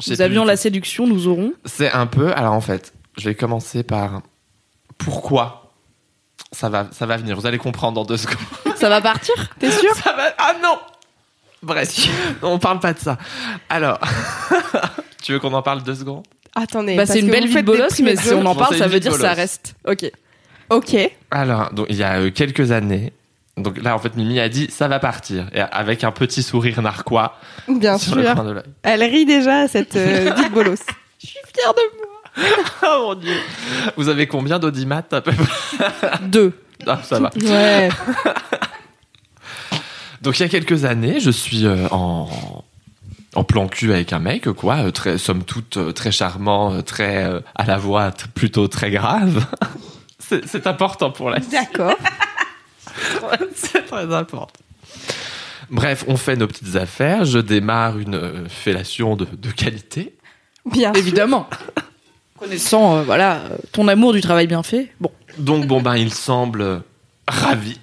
Nous 0.09 0.21
avions 0.21 0.45
la 0.45 0.57
séduction, 0.57 1.07
nous 1.07 1.29
aurons. 1.29 1.53
C'est 1.65 1.93
un 1.93 2.07
peu. 2.07 2.33
Alors, 2.33 2.55
en 2.55 2.61
fait, 2.61 2.93
je 3.19 3.25
vais 3.29 3.35
commencer 3.35 3.83
par. 3.85 4.23
Pourquoi 4.99 5.71
ça 6.51 6.69
va, 6.69 6.89
ça 6.93 7.07
va 7.07 7.17
venir. 7.17 7.37
Vous 7.37 7.47
allez 7.47 7.59
comprendre 7.59 7.95
dans 7.95 8.05
deux 8.05 8.17
secondes. 8.17 8.37
Ça 8.77 8.89
va 8.89 9.01
partir 9.01 9.33
T'es 9.61 9.71
sûr 9.71 9.95
Ça 9.95 10.13
va... 10.13 10.25
Ah 10.39 10.55
non 10.63 10.77
Bref, 11.63 12.09
on 12.43 12.59
parle 12.59 12.81
pas 12.81 12.93
de 12.93 12.99
ça. 12.99 13.17
Alors, 13.69 14.01
tu 15.23 15.33
veux 15.33 15.39
qu'on 15.39 15.53
en 15.53 15.63
parle 15.63 15.83
deux 15.85 15.95
secondes? 15.95 16.25
Attendez. 16.55 16.97
Bah, 16.97 17.03
parce 17.03 17.13
c'est 17.13 17.21
une 17.21 17.27
que 17.27 17.33
belle 17.33 17.47
vie 17.47 17.55
de 17.57 17.63
bolos, 17.63 18.01
mais 18.03 18.17
si 18.17 18.35
on 18.35 18.45
en 18.45 18.55
parle, 18.55 18.77
ça 18.77 18.87
veut 18.87 19.01
dire 19.01 19.15
ça 19.15 19.33
reste. 19.33 19.75
Ok. 19.87 20.11
Ok. 20.71 20.97
Alors, 21.31 21.73
donc, 21.73 21.87
il 21.91 21.97
y 21.97 22.03
a 22.03 22.19
euh, 22.21 22.31
quelques 22.31 22.73
années, 22.73 23.13
donc 23.57 23.83
là, 23.83 23.95
en 23.95 23.99
fait, 23.99 24.17
Mimi 24.17 24.41
a 24.41 24.49
dit 24.49 24.69
ça 24.71 24.89
va 24.89 24.99
partir, 24.99 25.47
et 25.53 25.61
avec 25.61 26.05
un 26.05 26.13
petit 26.13 26.43
sourire 26.43 26.81
narquois 26.81 27.37
Bien 27.69 27.99
sur 27.99 28.17
le 28.17 28.25
sûr. 28.25 28.35
coin 28.35 28.45
de 28.45 28.53
l'œil. 28.53 28.65
Elle 28.83 29.03
rit 29.03 29.27
déjà 29.27 29.69
cette 29.69 29.97
euh, 29.97 30.33
vie 30.37 30.49
de 30.49 30.55
bolos. 30.55 30.81
Fière 31.19 31.75
de 31.75 31.97
moi. 31.97 32.09
Oh 32.83 33.09
mon 33.09 33.15
dieu 33.15 33.37
Vous 33.99 34.09
avez 34.09 34.27
combien 34.27 34.59
d'audimat 34.59 35.03
à 35.11 35.21
peu 35.21 35.33
près? 35.33 36.19
Deux. 36.23 36.53
Ah, 36.85 36.99
ça 37.05 37.21
va. 37.21 37.31
Ouais. 37.37 37.91
Donc, 40.21 40.41
il 40.41 40.43
y 40.43 40.47
a 40.47 40.49
quelques 40.49 40.85
années, 40.85 41.21
je 41.21 41.31
suis 41.31 41.65
euh, 41.65 41.87
en, 41.93 42.29
en 43.35 43.45
plan 43.45 43.67
cul 43.69 43.93
avec 43.93 44.13
un 44.13 44.19
mec, 44.19 44.51
quoi, 44.53 44.77
euh, 44.87 44.91
très, 44.91 45.19
somme 45.19 45.45
toute 45.45 45.77
euh, 45.79 45.93
très 45.93 46.13
charmant, 46.13 46.73
euh, 46.75 46.83
très 46.83 47.25
euh, 47.25 47.41
à 47.55 47.65
la 47.65 47.79
voix 47.79 48.11
t- 48.13 48.25
plutôt 48.35 48.69
très 48.69 48.91
grave. 48.91 49.47
C'est 50.19 50.47
c'est 50.49 50.67
important 50.67 51.11
pour 51.11 51.31
la 51.31 51.41
D'accord. 51.41 51.97
C'est 53.55 53.85
très 53.87 54.15
important. 54.15 54.61
Bref, 55.71 56.05
on 56.09 56.17
fait 56.17 56.37
nos 56.37 56.47
petites 56.47 56.77
affaires. 56.77 57.25
Je 57.25 57.39
démarre 57.39 57.99
une 57.99 58.15
euh, 58.15 58.49
fellation 58.49 59.17
de, 59.17 59.25
de 59.27 59.51
qualité. 59.51 60.15
Bien. 60.65 60.93
Évidemment. 60.93 61.49
Connaissant, 62.39 62.97
euh, 62.97 63.03
voilà, 63.03 63.41
ton 63.73 63.89
amour 63.89 64.13
du 64.13 64.21
travail 64.21 64.47
bien 64.47 64.63
fait. 64.63 64.93
Bon. 65.01 65.11
Donc, 65.39 65.67
bon, 65.67 65.81
ben, 65.83 65.97
il 65.97 66.13
semble 66.13 66.83
ravi. 67.29 67.79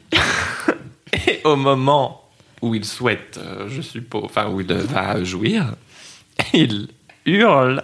Et 1.28 1.42
au 1.44 1.56
moment 1.56 2.22
où 2.61 2.76
il 2.76 2.86
souhaite, 2.86 3.38
euh, 3.38 3.68
je 3.69 3.81
suppose, 3.81 4.23
enfin, 4.26 4.48
où 4.49 4.61
il 4.61 4.72
va 4.73 5.23
jouir, 5.23 5.76
il 6.53 6.90
hurle 7.26 7.84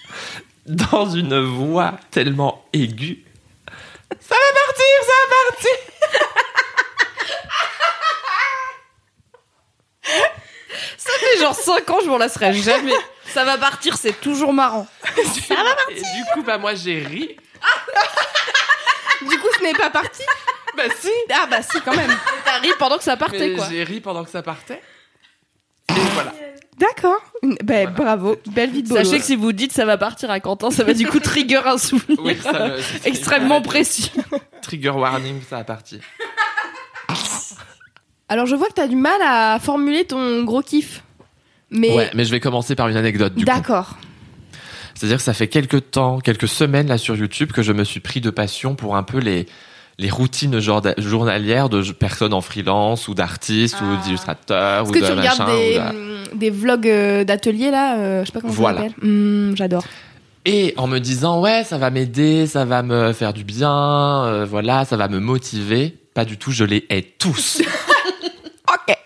dans 0.66 1.08
une 1.10 1.38
voix 1.40 1.94
tellement 2.10 2.64
aiguë. 2.72 3.24
Ça 4.18 4.34
va 4.34 4.52
partir, 4.66 4.86
ça 5.06 5.12
va 5.22 5.28
partir 5.50 5.76
Ça 10.96 11.12
fait 11.18 11.38
genre 11.40 11.54
5 11.54 11.90
ans, 11.90 11.98
je 12.02 12.08
m'en 12.08 12.18
lasserai 12.18 12.52
jamais. 12.54 12.94
Ça 13.26 13.44
va 13.44 13.56
partir, 13.58 13.96
c'est 13.96 14.20
toujours 14.20 14.52
marrant. 14.52 14.88
Et 15.16 15.94
du 15.94 16.24
coup, 16.34 16.42
bah, 16.42 16.58
moi, 16.58 16.74
j'ai 16.74 16.98
ri. 16.98 17.36
Du 19.22 19.38
coup, 19.38 19.48
ce 19.56 19.62
n'est 19.62 19.74
pas 19.74 19.90
parti. 19.90 20.22
Bah, 20.88 20.94
si 21.00 21.08
Ah 21.32 21.46
bah 21.50 21.62
si 21.62 21.80
quand 21.82 21.94
même. 21.96 22.10
T'as 22.44 22.58
ri 22.60 22.68
pendant 22.78 22.96
que 22.98 23.04
ça 23.04 23.16
partait, 23.16 23.48
Mais 23.50 23.54
quoi. 23.56 23.66
j'ai 23.70 23.84
ri 23.84 24.00
pendant 24.00 24.24
que 24.24 24.30
ça 24.30 24.42
partait. 24.42 24.80
Et 25.90 25.92
voilà. 26.14 26.32
D'accord. 26.78 27.20
Ben 27.42 27.58
Voilà. 27.64 27.90
bravo. 27.90 28.36
Belle 28.52 28.70
vie 28.70 28.82
de 28.82 28.88
bolos. 28.88 29.04
Sachez 29.04 29.18
que 29.18 29.24
si 29.24 29.36
vous 29.36 29.52
dites 29.52 29.72
ça 29.72 29.84
va 29.84 29.98
partir 29.98 30.30
à 30.30 30.40
Quentin, 30.40 30.70
ça 30.70 30.82
va 30.84 30.94
du 30.94 31.06
coup 31.06 31.20
trigger 31.20 31.60
un 31.66 31.76
souvenir 31.78 32.18
Oui, 32.22 32.36
ça 32.42 32.68
me- 32.68 32.78
extrêmement 33.06 33.60
précis. 33.60 34.10
Trigger 34.62 34.90
warning, 34.90 35.42
ça 35.48 35.58
a 35.58 35.64
parti. 35.64 36.00
Alors 38.28 38.46
je 38.46 38.54
vois 38.54 38.68
que 38.68 38.74
t'as 38.74 38.86
du 38.86 38.96
mal 38.96 39.20
à 39.22 39.58
formuler 39.60 40.04
ton 40.04 40.44
gros 40.44 40.62
kiff. 40.62 41.02
Mais 41.70 41.94
Ouais, 41.94 42.10
mais 42.14 42.24
je 42.24 42.30
vais 42.30 42.40
commencer 42.40 42.74
par 42.74 42.88
une 42.88 42.96
anecdote 42.96 43.34
du 43.34 43.44
coup. 43.44 43.50
d'accord. 43.50 43.96
C'est-à-dire 44.94 45.18
que 45.18 45.22
ça 45.22 45.34
fait 45.34 45.48
quelques 45.48 45.90
temps, 45.92 46.18
quelques 46.18 46.48
semaines 46.48 46.88
là 46.88 46.98
sur 46.98 47.16
YouTube 47.16 47.52
que 47.52 47.62
je 47.62 47.72
me 47.72 47.84
suis 47.84 48.00
pris 48.00 48.20
de 48.20 48.30
passion 48.30 48.74
pour 48.74 48.96
un 48.96 49.02
peu 49.02 49.18
les 49.18 49.46
les 50.00 50.10
routines 50.10 50.58
journalières 50.98 51.68
de 51.68 51.82
personnes 51.92 52.32
en 52.32 52.40
freelance 52.40 53.06
ou 53.08 53.14
d'artistes 53.14 53.76
Ah. 53.80 53.84
ou 53.84 54.02
d'illustrateurs 54.02 54.82
Est-ce 54.82 54.90
ou 54.90 54.92
que 54.94 54.98
de 54.98 55.04
tu 55.06 55.12
regardes 55.12 55.38
machin. 55.40 55.54
des, 55.54 55.78
ou 55.78 55.80
de- 55.82 56.30
hum, 56.32 56.38
des 56.38 56.50
vlogs 56.50 56.88
euh, 56.88 57.24
d'atelier 57.24 57.70
là 57.70 57.98
euh, 57.98 58.20
Je 58.22 58.26
sais 58.26 58.32
pas 58.32 58.40
comment 58.40 58.52
Voilà. 58.52 58.80
ça 58.80 58.88
s'appelle. 58.88 59.04
Hum, 59.08 59.52
J'adore. 59.56 59.84
Et 60.46 60.72
en 60.78 60.86
me 60.86 60.98
disant 61.00 61.40
ouais, 61.42 61.64
ça 61.64 61.76
va 61.76 61.90
m'aider, 61.90 62.46
ça 62.46 62.64
va 62.64 62.82
me 62.82 63.12
faire 63.12 63.34
du 63.34 63.44
bien, 63.44 64.24
euh, 64.24 64.46
voilà, 64.48 64.86
ça 64.86 64.96
va 64.96 65.06
me 65.08 65.20
motiver. 65.20 65.96
Pas 66.14 66.24
du 66.24 66.38
tout, 66.38 66.50
je 66.50 66.64
les 66.64 66.86
hais 66.90 67.02
tous. 67.18 67.60
Ok. 68.72 68.96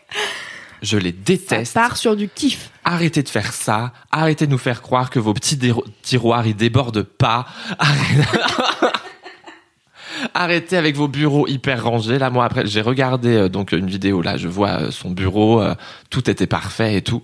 Je 0.83 0.99
les 0.99 1.11
Ça 1.11 1.16
déteste. 1.25 1.73
part 1.75 1.97
sur 1.97 2.15
du 2.16 2.29
kiff. 2.29 2.69
Arrêtez 2.85 3.23
de 3.23 3.29
faire 3.31 3.53
ça. 3.55 3.93
Arrêtez 4.12 4.47
de 4.47 4.51
nous 4.51 4.59
faire 4.59 4.83
croire 4.83 5.09
que 5.09 5.19
vos 5.19 5.33
petits 5.33 5.59
tiroirs 6.03 6.47
ils 6.47 6.55
débordent 6.55 7.03
pas. 7.03 7.47
Arrêtez... 7.79 8.29
Arrêtez 10.32 10.76
avec 10.76 10.96
vos 10.96 11.09
bureaux 11.09 11.46
hyper 11.46 11.84
rangés. 11.84 12.18
Là, 12.18 12.30
moi 12.30 12.44
après, 12.44 12.66
j'ai 12.66 12.80
regardé 12.80 13.34
euh, 13.34 13.48
donc 13.48 13.72
une 13.72 13.88
vidéo. 13.88 14.22
Là, 14.22 14.36
je 14.36 14.48
vois 14.48 14.80
euh, 14.80 14.90
son 14.90 15.10
bureau, 15.10 15.60
euh, 15.60 15.74
tout 16.10 16.30
était 16.30 16.46
parfait 16.46 16.96
et 16.96 17.02
tout. 17.02 17.22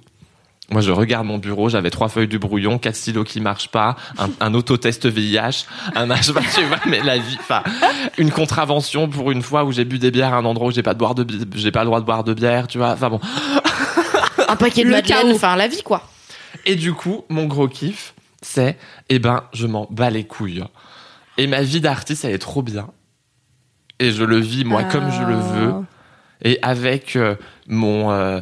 Moi, 0.71 0.83
je 0.83 0.93
regarde 0.93 1.27
mon 1.27 1.39
bureau. 1.39 1.69
J'avais 1.69 1.91
trois 1.91 2.09
feuilles 2.09 2.29
de 2.29 2.39
brouillon, 2.39 2.79
quatre 2.79 2.95
stylos 2.95 3.25
qui 3.25 3.41
marchent 3.41 3.71
pas, 3.71 3.97
un, 4.19 4.29
un 4.41 4.55
autotest 4.55 5.07
VIH, 5.07 5.67
un 5.97 6.07
bah, 6.07 6.17
tu 6.23 6.31
vois, 6.65 6.79
mais 6.87 7.01
la 7.03 7.19
vie, 7.19 7.37
enfin, 7.41 7.63
une 8.19 8.31
contravention 8.31 9.09
pour 9.09 9.33
une 9.33 9.43
fois 9.43 9.65
où 9.65 9.73
j'ai 9.73 9.85
bu 9.85 9.99
des 9.99 10.13
bières 10.13 10.33
à 10.33 10.37
un 10.37 10.45
endroit 10.45 10.69
où 10.69 10.71
j'ai 10.71 10.85
pas 10.85 10.95
de 10.95 10.99
boire 10.99 11.17
de, 11.17 11.27
j'ai 11.57 11.73
pas 11.73 11.81
le 11.81 11.87
droit 11.87 12.01
de 12.01 12.07
boire 12.07 12.23
de 12.23 12.35
bière, 12.35 12.69
tu 12.69 12.79
vois. 12.79 12.93
Enfin 12.93 13.11
bon. 13.11 13.21
Un 14.49 14.57
paquet 14.57 14.83
de 14.83 14.89
Le 14.89 14.95
madeleine, 14.95 15.33
enfin 15.33 15.57
la 15.57 15.67
vie 15.67 15.83
quoi. 15.83 16.03
Et 16.67 16.77
du 16.77 16.93
coup, 16.93 17.25
mon 17.29 17.47
gros 17.47 17.69
kiff, 17.69 18.15
c'est, 18.43 18.79
eh 19.09 19.19
ben, 19.19 19.45
je 19.53 19.67
m'en 19.67 19.87
bats 19.91 20.11
les 20.11 20.25
couilles. 20.25 20.65
Et 21.41 21.47
ma 21.47 21.63
vie 21.63 21.81
d'artiste, 21.81 22.25
elle 22.25 22.35
est 22.35 22.39
trop 22.39 22.63
bien. 22.63 22.91
Et 23.99 24.11
je 24.13 24.25
le 24.25 24.39
vis, 24.39 24.65
moi, 24.65 24.85
comme 24.85 25.11
je 25.11 25.23
le 25.23 25.35
veux. 25.37 25.71
Ah. 25.73 25.83
Et 26.43 26.59
avec 26.63 27.17
euh, 27.17 27.35
mon, 27.67 28.11
euh, 28.11 28.41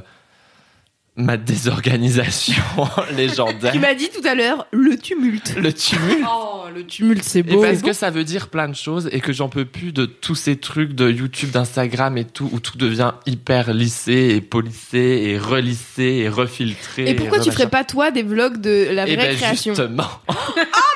ma 1.17 1.37
désorganisation 1.37 2.63
légendaire. 3.17 3.73
Tu 3.73 3.79
m'as 3.81 3.95
dit 3.95 4.09
tout 4.09 4.27
à 4.27 4.35
l'heure 4.35 4.67
le 4.73 4.97
tumulte. 4.97 5.55
Le 5.57 5.73
tumulte. 5.73 6.25
Oh, 6.29 6.65
le 6.75 6.85
tumulte, 6.87 7.25
c'est 7.25 7.41
Et 7.41 7.43
beau. 7.43 7.61
parce 7.63 7.83
que 7.83 7.93
ça 7.93 8.11
veut 8.11 8.23
dire 8.25 8.49
plein 8.51 8.69
de 8.69 8.75
choses 8.77 9.09
et 9.13 9.21
que 9.21 9.33
j'en 9.33 9.49
peux 9.49 9.65
plus 9.65 9.93
de 9.93 10.07
tous 10.07 10.37
ces 10.37 10.57
trucs 10.59 10.93
de 10.93 11.11
YouTube, 11.11 11.51
d'Instagram 11.51 12.17
et 12.19 12.25
tout, 12.25 12.49
où 12.53 12.61
tout 12.61 12.79
devient 12.79 13.15
hyper 13.27 13.73
lissé 13.73 14.35
et 14.37 14.41
polissé 14.41 14.99
et 15.27 15.39
relissé 15.39 16.03
et 16.25 16.29
refiltré. 16.29 17.11
Et 17.11 17.15
pourquoi 17.15 17.39
tu 17.39 17.45
remachin. 17.51 17.53
ferais 17.53 17.71
pas 17.71 17.85
toi 17.85 18.11
des 18.13 18.23
vlogs 18.23 18.61
de 18.61 18.89
la 18.93 19.05
vraie 19.05 19.15
Eh 19.15 19.17
ben 19.17 19.37
création? 19.37 19.75
justement, 19.75 20.09
Oh 20.29 20.35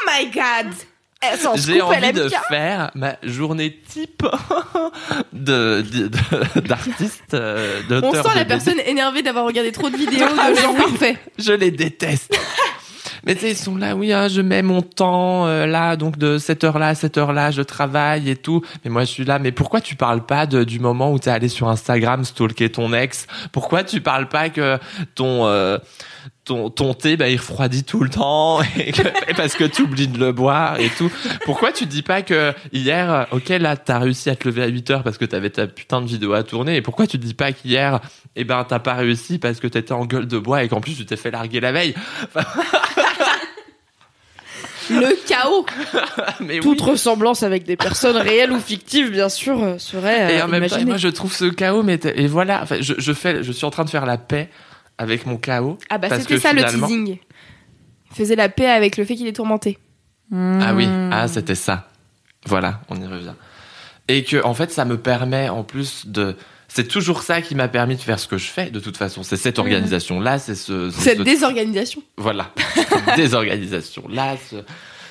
my 0.07 0.31
god 0.31 0.73
j'ai 1.57 1.81
envie 1.81 2.13
de 2.13 2.29
faire 2.49 2.91
ma 2.95 3.17
journée 3.23 3.81
type 3.89 4.25
de 5.33 5.83
d'artiste, 6.61 7.35
euh, 7.35 7.83
On 8.03 8.13
sent 8.13 8.35
la 8.35 8.45
personne 8.45 8.81
énervée 8.87 9.23
d'avoir 9.23 9.45
regardé 9.45 9.73
trop 9.73 9.91
de 9.91 9.97
vidéos 9.97 10.27
de 10.29 10.55
gens 10.61 10.75
parfaits. 10.75 11.19
Je 11.39 11.53
les 11.53 11.71
déteste. 11.71 12.37
Mais 13.25 13.37
tu 13.37 13.47
ils 13.47 13.57
sont 13.57 13.77
là, 13.77 13.95
oui, 13.95 14.13
hein, 14.13 14.27
je 14.27 14.41
mets 14.41 14.63
mon 14.63 14.83
temps 14.83 15.47
euh, 15.47 15.65
là, 15.67 15.97
donc 15.97 16.19
de 16.19 16.39
cette 16.39 16.65
heure-là 16.65 16.89
à 16.89 16.95
cette 16.97 17.19
heure-là, 17.19 17.53
je 17.53 17.63
travaille 17.63 18.29
et 18.29 18.37
tout. 18.37 18.63
Mais 18.85 18.91
moi, 18.91 19.05
je 19.05 19.11
suis 19.11 19.25
là, 19.25 19.39
mais 19.39 19.53
pourquoi 19.53 19.81
tu 19.81 19.95
parles 19.95 20.27
pas 20.27 20.47
de, 20.47 20.65
du 20.65 20.81
moment 20.81 21.13
où 21.13 21.19
t'es 21.21 21.31
allé 21.31 21.49
sur 21.49 21.69
Instagram 21.69 22.25
stalker 22.25 22.71
ton 22.71 22.93
ex? 22.93 23.29
Pourquoi 23.53 23.85
tu 23.85 24.01
parles 24.01 24.29
pas 24.29 24.49
que 24.49 24.79
ton 25.15 25.47
euh, 25.47 25.79
ton, 26.45 26.71
ton 26.71 26.93
thé, 26.95 27.17
bah, 27.17 27.29
il 27.29 27.37
refroidit 27.37 27.85
tout 27.85 28.03
le 28.03 28.11
temps 28.11 28.61
et, 28.77 28.91
que- 28.93 29.35
parce 29.37 29.55
que 29.55 29.65
tu 29.65 29.83
oublies 29.83 30.09
de 30.09 30.19
le 30.19 30.33
boire 30.33 30.81
et 30.81 30.89
tout. 30.89 31.11
Pourquoi 31.45 31.71
tu 31.73 31.87
dis 31.87 32.03
pas 32.03 32.23
que 32.23 32.53
hier, 32.73 33.13
euh, 33.13 33.25
ok, 33.31 33.49
là, 33.51 33.77
t'as 33.77 33.99
réussi 34.01 34.29
à 34.29 34.35
te 34.37 34.49
lever 34.49 34.63
à 34.65 34.67
8 34.67 34.91
heures 34.91 35.03
parce 35.05 35.19
que 35.19 35.25
t'avais 35.25 35.51
ta 35.51 35.67
putain 35.69 36.01
de 36.03 36.07
vidéo 36.07 36.33
à 36.33 36.43
tourner 36.43 36.77
et 36.77 36.83
pourquoi 36.83 37.07
tu 37.07 37.17
dis 37.19 37.35
pas 37.35 37.53
qu'hier, 37.53 38.01
eh 38.35 38.45
ben, 38.45 38.65
t'as 38.69 38.81
pas 38.81 38.95
réussi 38.95 39.39
parce 39.39 39.61
que 39.61 39.69
t'étais 39.69 39.93
en 39.93 40.05
gueule 40.05 40.27
de 40.27 40.39
bois 40.39 40.65
et 40.65 40.69
qu'en 40.69 40.81
plus 40.81 40.95
tu 40.97 41.07
t'es 41.07 41.17
fait 41.17 41.31
larguer 41.31 41.61
la 41.61 41.71
veille? 41.73 41.95
Le 44.91 45.17
chaos. 45.27 45.65
Mais 46.41 46.59
Toute 46.59 46.81
oui. 46.83 46.91
ressemblance 46.91 47.43
avec 47.45 47.63
des 47.65 47.77
personnes 47.77 48.17
réelles 48.17 48.51
ou 48.53 48.59
fictives, 48.59 49.11
bien 49.11 49.29
sûr, 49.29 49.63
euh, 49.63 49.79
serait 49.79 50.35
Et 50.35 50.41
euh, 50.41 50.45
en 50.45 50.49
même 50.49 50.67
temps, 50.67 50.85
moi, 50.85 50.97
je 50.97 51.09
trouve 51.09 51.33
ce 51.33 51.45
chaos, 51.47 51.83
mais 51.85 52.01
et 52.17 52.27
voilà, 52.27 52.61
enfin, 52.63 52.77
je, 52.81 52.95
je 52.99 53.13
fais, 53.13 53.43
je 53.45 53.53
suis 53.53 53.65
en 53.65 53.71
train 53.71 53.85
de 53.85 53.91
faire 53.91 54.05
la 54.07 54.19
paix 54.19 54.49
avec 54.99 55.27
mon 55.27 55.37
chaos. 55.37 55.79
Ah 55.91 55.99
bah 55.99 56.09
c'était 56.19 56.39
ça 56.39 56.53
le 56.53 56.59
finalement- 56.61 56.87
teasing. 56.87 57.19
Il 58.11 58.17
faisait 58.17 58.37
la 58.37 58.49
paix 58.49 58.69
avec 58.69 58.97
le 58.97 59.05
fait 59.05 59.15
qu'il 59.17 59.27
est 59.27 59.33
tourmenté. 59.33 59.79
Ah 60.33 60.75
oui, 60.75 60.87
ah 61.11 61.29
c'était 61.29 61.55
ça. 61.55 61.89
Voilà, 62.47 62.81
on 62.89 62.97
y 63.01 63.07
revient. 63.07 63.35
Et 64.09 64.25
que 64.25 64.43
en 64.45 64.55
fait, 64.55 64.71
ça 64.71 64.85
me 64.85 64.99
permet 64.99 65.49
en 65.49 65.63
plus 65.65 66.07
de. 66.07 66.37
C'est 66.69 66.89
toujours 66.89 67.23
ça 67.23 67.43
qui 67.43 67.55
m'a 67.55 67.69
permis 67.69 67.97
de 67.97 68.01
faire 68.01 68.19
ce 68.19 68.27
que 68.27 68.39
je 68.39 68.47
fais. 68.49 68.71
De 68.71 68.81
toute 68.81 68.97
façon, 68.97 69.23
c'est 69.23 69.37
cette 69.37 69.59
organisation 69.59 70.21
là, 70.21 70.39
c'est 70.39 70.55
ce, 70.55 70.89
Cette 70.91 71.19
ce- 71.19 71.23
désorganisation. 71.23 72.03
voilà, 72.17 72.51
cette 72.75 72.89
désorganisation 73.17 74.05
là, 74.09 74.37
ce, 74.51 74.57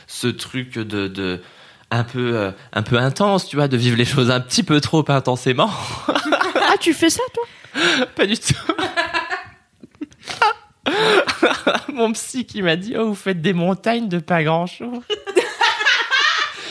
ce 0.08 0.28
truc 0.28 0.74
de, 0.74 1.08
de 1.08 1.40
un 1.92 2.04
peu 2.04 2.36
euh, 2.36 2.52
un 2.74 2.82
peu 2.82 2.98
intense, 2.98 3.48
tu 3.48 3.56
vois, 3.58 3.68
de 3.68 3.78
vivre 3.78 3.96
les 3.98 4.06
choses 4.06 4.32
un 4.32 4.40
petit 4.40 4.64
peu 4.64 4.82
trop 4.82 5.06
intensément. 5.08 5.70
Ah, 6.08 6.76
tu 6.80 6.94
fais 6.94 7.10
ça, 7.12 7.22
toi? 7.34 7.44
Pas 8.16 8.26
du 8.26 8.38
tout. 8.38 8.54
Mon 11.94 12.12
psy 12.14 12.46
qui 12.46 12.62
m'a 12.62 12.76
dit 12.76 12.96
Oh, 12.98 13.08
vous 13.08 13.16
faites 13.16 13.42
des 13.42 13.54
montagnes 13.54 14.08
de 14.10 14.20
pas 14.20 14.44
grand 14.44 14.68
chose. 14.68 15.02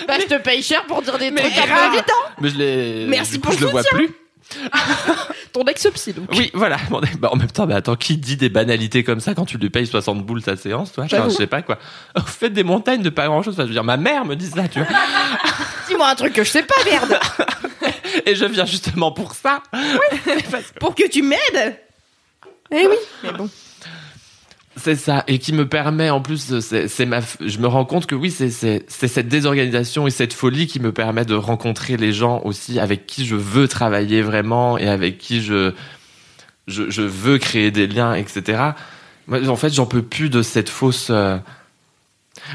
Bah, 0.08 0.14
je 0.18 0.26
te 0.26 0.42
paye 0.42 0.60
cher 0.62 0.84
pour 0.86 1.02
dire 1.02 1.18
des 1.18 1.30
Mais 1.30 1.42
trucs 1.42 1.58
un 1.58 1.66
grave. 1.66 1.90
peu 1.90 1.96
évidents. 1.98 2.14
Mais 2.40 2.48
je 2.48 2.56
l'ai. 2.56 3.06
Merci 3.06 3.32
du 3.32 3.40
coup, 3.40 3.50
pour 3.50 3.58
je 3.58 3.64
le 3.64 3.70
vois 3.70 3.82
plus. 3.84 4.10
Ton 5.52 5.62
ex-psy, 5.64 6.14
donc. 6.14 6.28
Oui, 6.32 6.50
voilà. 6.52 6.78
Bon, 6.88 7.00
bah, 7.18 7.28
en 7.30 7.36
même 7.36 7.50
temps, 7.50 7.66
bah, 7.66 7.76
attends, 7.76 7.94
qui 7.94 8.16
dit 8.16 8.36
des 8.36 8.48
banalités 8.48 9.04
comme 9.04 9.20
ça 9.20 9.34
quand 9.34 9.44
tu 9.44 9.58
lui 9.58 9.70
payes 9.70 9.86
60 9.86 10.24
boules 10.24 10.42
sa 10.42 10.56
séance, 10.56 10.92
toi? 10.92 11.04
Enfin. 11.04 11.28
Je 11.28 11.34
sais 11.34 11.46
pas 11.46 11.62
quoi. 11.62 11.78
Oh, 12.16 12.20
vous 12.20 12.26
faites 12.32 12.52
des 12.52 12.64
montagnes 12.64 13.02
de 13.02 13.10
pas 13.10 13.26
grand 13.26 13.42
chose. 13.42 13.54
Enfin, 13.54 13.64
je 13.64 13.68
veux 13.68 13.74
dire, 13.74 13.84
ma 13.84 13.98
mère 13.98 14.24
me 14.24 14.34
dit 14.34 14.46
ça, 14.48 14.66
tu 14.66 14.80
vois. 14.80 14.88
Dis-moi 15.86 16.08
un 16.08 16.14
truc 16.16 16.32
que 16.32 16.42
je 16.42 16.50
sais 16.50 16.64
pas, 16.64 16.74
merde. 16.84 17.20
Et 18.26 18.34
je 18.34 18.46
viens 18.46 18.66
justement 18.66 19.12
pour 19.12 19.34
ça. 19.34 19.62
Pour 20.80 20.94
que 20.96 21.06
tu 21.08 21.22
m'aides 21.22 21.78
Eh 22.72 22.86
oui. 22.86 22.96
Mais 23.24 23.32
bon. 23.32 23.48
C'est 24.76 24.94
ça, 24.96 25.24
et 25.26 25.38
qui 25.38 25.52
me 25.52 25.68
permet 25.68 26.08
en 26.10 26.22
plus, 26.22 26.58
c'est 26.60 27.04
ma, 27.04 27.20
je 27.40 27.58
me 27.58 27.66
rends 27.66 27.84
compte 27.84 28.06
que 28.06 28.14
oui, 28.14 28.30
c'est 28.30 28.48
cette 28.88 29.28
désorganisation 29.28 30.06
et 30.06 30.10
cette 30.10 30.32
folie 30.32 30.68
qui 30.68 30.80
me 30.80 30.92
permet 30.92 31.24
de 31.24 31.34
rencontrer 31.34 31.96
les 31.96 32.12
gens 32.12 32.40
aussi 32.44 32.78
avec 32.78 33.04
qui 33.06 33.26
je 33.26 33.34
veux 33.36 33.68
travailler 33.68 34.22
vraiment 34.22 34.78
et 34.78 34.88
avec 34.88 35.18
qui 35.18 35.42
je 35.42 35.72
je, 36.68 36.88
je 36.88 37.02
veux 37.02 37.38
créer 37.38 37.70
des 37.72 37.88
liens, 37.88 38.14
etc. 38.14 38.62
Moi, 39.26 39.46
en 39.48 39.56
fait, 39.56 39.70
j'en 39.74 39.86
peux 39.86 40.02
plus 40.02 40.30
de 40.30 40.40
cette 40.40 40.68
fausse. 40.68 41.08
euh, 41.10 41.36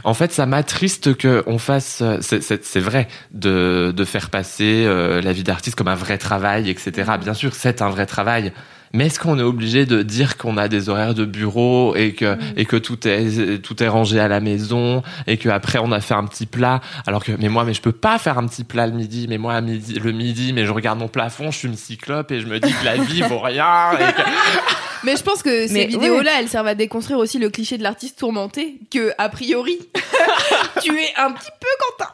En 0.04 0.14
fait, 0.14 0.32
ça 0.32 0.46
m'attriste 0.46 1.16
que 1.18 1.44
on 1.48 1.58
fasse. 1.58 2.00
euh, 2.02 2.18
C'est 2.22 2.80
vrai 2.80 3.08
de 3.32 3.94
de 3.96 4.06
faire 4.06 4.30
passer 4.30 4.86
euh, 4.86 5.22
la 5.22 5.34
vie 5.34 5.44
d'artiste 5.44 5.76
comme 5.76 5.90
un 5.90 5.96
vrai 5.96 6.18
travail, 6.18 6.70
etc. 6.70 7.12
Bien 7.22 7.34
sûr, 7.34 7.54
c'est 7.56 7.82
un 7.82 7.90
vrai 7.90 8.06
travail. 8.06 8.54
Mais 8.96 9.08
est-ce 9.08 9.20
qu'on 9.20 9.38
est 9.38 9.44
obligé 9.44 9.86
de 9.86 10.02
dire 10.02 10.38
qu'on 10.38 10.58
a 10.58 10.68
des 10.68 10.88
horaires 10.90 11.14
de 11.14 11.26
bureau 11.26 11.96
et 11.96 12.14
que 12.14 12.38
et 12.56 12.66
que 12.66 12.78
tout 12.78 13.08
est 13.08 13.62
tout 13.62 13.84
est 13.84 13.88
rangé 13.90 14.20
à 14.20 14.28
la 14.28 14.40
maison 14.40 15.04
et 15.28 15.38
que 15.38 15.50
après 15.50 15.80
on 15.80 15.92
a 15.92 16.00
fait 16.00 16.14
un 16.14 16.24
petit 16.26 16.46
plat? 16.46 16.80
Alors 17.06 17.24
que 17.24 17.34
mais 17.38 17.50
moi 17.50 17.66
mais 17.66 17.74
je 17.74 17.82
peux 17.82 17.92
pas 17.92 18.18
faire 18.18 18.38
un 18.38 18.48
petit 18.48 18.64
plat 18.64 18.88
le 18.88 18.94
midi 18.94 19.28
mais 19.30 19.38
moi 19.38 19.54
à 19.54 19.62
midi 19.62 20.00
le 20.00 20.12
midi 20.12 20.54
mais 20.54 20.66
je 20.66 20.72
regarde 20.72 20.98
mon 20.98 21.10
plafond 21.10 21.52
je 21.52 21.58
suis 21.58 21.68
une 21.68 21.76
cyclope 21.76 22.32
et 22.32 22.40
je 22.40 22.48
me 22.48 22.60
dis 22.60 22.72
que 22.72 22.86
la 22.86 22.96
vie 22.98 23.22
vaut 23.22 23.40
rien 23.40 23.92
et 23.94 24.14
que- 24.14 24.22
Mais 25.04 25.16
je 25.18 25.22
pense 25.22 25.44
que 25.44 25.68
ces 25.68 25.74
Mais 25.74 25.86
vidéos-là, 25.86 26.32
elles 26.40 26.48
servent 26.48 26.66
à 26.66 26.74
déconstruire 26.74 27.20
aussi 27.20 27.38
le 27.38 27.52
cliché 27.52 27.78
de 27.78 27.84
l'artiste 27.84 28.18
tourmenté, 28.18 28.80
que 28.92 29.12
a 29.20 29.30
priori, 29.30 29.78
tu 30.82 30.98
es 30.98 31.14
un 31.18 31.32
petit 31.32 31.52
peu 31.60 31.68
Quentin. 31.80 32.12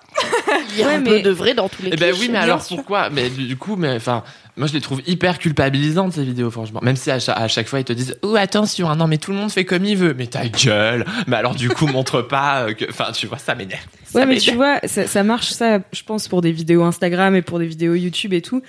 Il 0.73 0.79
y 0.79 0.83
a 0.83 0.87
Ouais, 0.87 0.93
un 0.95 0.99
mais- 0.99 1.09
peu 1.09 1.21
de 1.21 1.29
vrai 1.31 1.53
dans 1.53 1.67
tous 1.69 1.81
les 1.83 1.89
Eh 1.93 1.95
ben 1.97 2.11
clichés, 2.11 2.27
oui, 2.27 2.29
mais 2.31 2.37
alors 2.39 2.61
sûr. 2.63 2.77
pourquoi? 2.77 3.09
Mais 3.09 3.29
du 3.29 3.45
du 3.47 3.57
coup, 3.57 3.75
mais 3.75 3.95
enfin, 3.95 4.23
moi 4.57 4.67
je 4.67 4.73
les 4.73 4.81
trouve 4.81 5.01
hyper 5.07 5.37
culpabilisantes 5.39 6.13
ces 6.13 6.23
vidéos, 6.23 6.49
franchement. 6.51 6.79
Même 6.83 6.95
si 6.95 7.11
à 7.11 7.19
chaque, 7.19 7.37
à 7.37 7.47
chaque 7.47 7.67
fois 7.67 7.79
ils 7.79 7.85
te 7.85 7.93
disent, 7.93 8.17
oh 8.21 8.35
attention, 8.35 8.89
hein, 8.89 8.95
non 8.95 9.07
mais 9.07 9.17
tout 9.17 9.31
le 9.31 9.37
monde 9.37 9.51
fait 9.51 9.65
comme 9.65 9.85
il 9.85 9.97
veut. 9.97 10.13
Mais 10.17 10.27
ta 10.27 10.47
gueule. 10.47 11.05
Mais 11.27 11.35
alors 11.35 11.55
du 11.55 11.69
coup, 11.69 11.87
montre 11.87 12.21
pas 12.27 12.63
euh, 12.67 12.73
que, 12.73 12.85
enfin, 12.89 13.11
tu 13.13 13.27
vois, 13.27 13.37
ça 13.37 13.55
m'énerve. 13.55 13.81
Ouais, 14.15 14.25
mais 14.25 14.37
tu 14.37 14.53
vois, 14.55 14.79
ça, 14.85 15.07
ça 15.07 15.23
marche, 15.23 15.49
ça, 15.51 15.79
je 15.91 16.03
pense, 16.03 16.27
pour 16.27 16.41
des 16.41 16.51
vidéos 16.51 16.83
Instagram 16.83 17.35
et 17.35 17.41
pour 17.41 17.59
des 17.59 17.67
vidéos 17.67 17.93
YouTube 17.95 18.33
et 18.33 18.41
tout. 18.41 18.61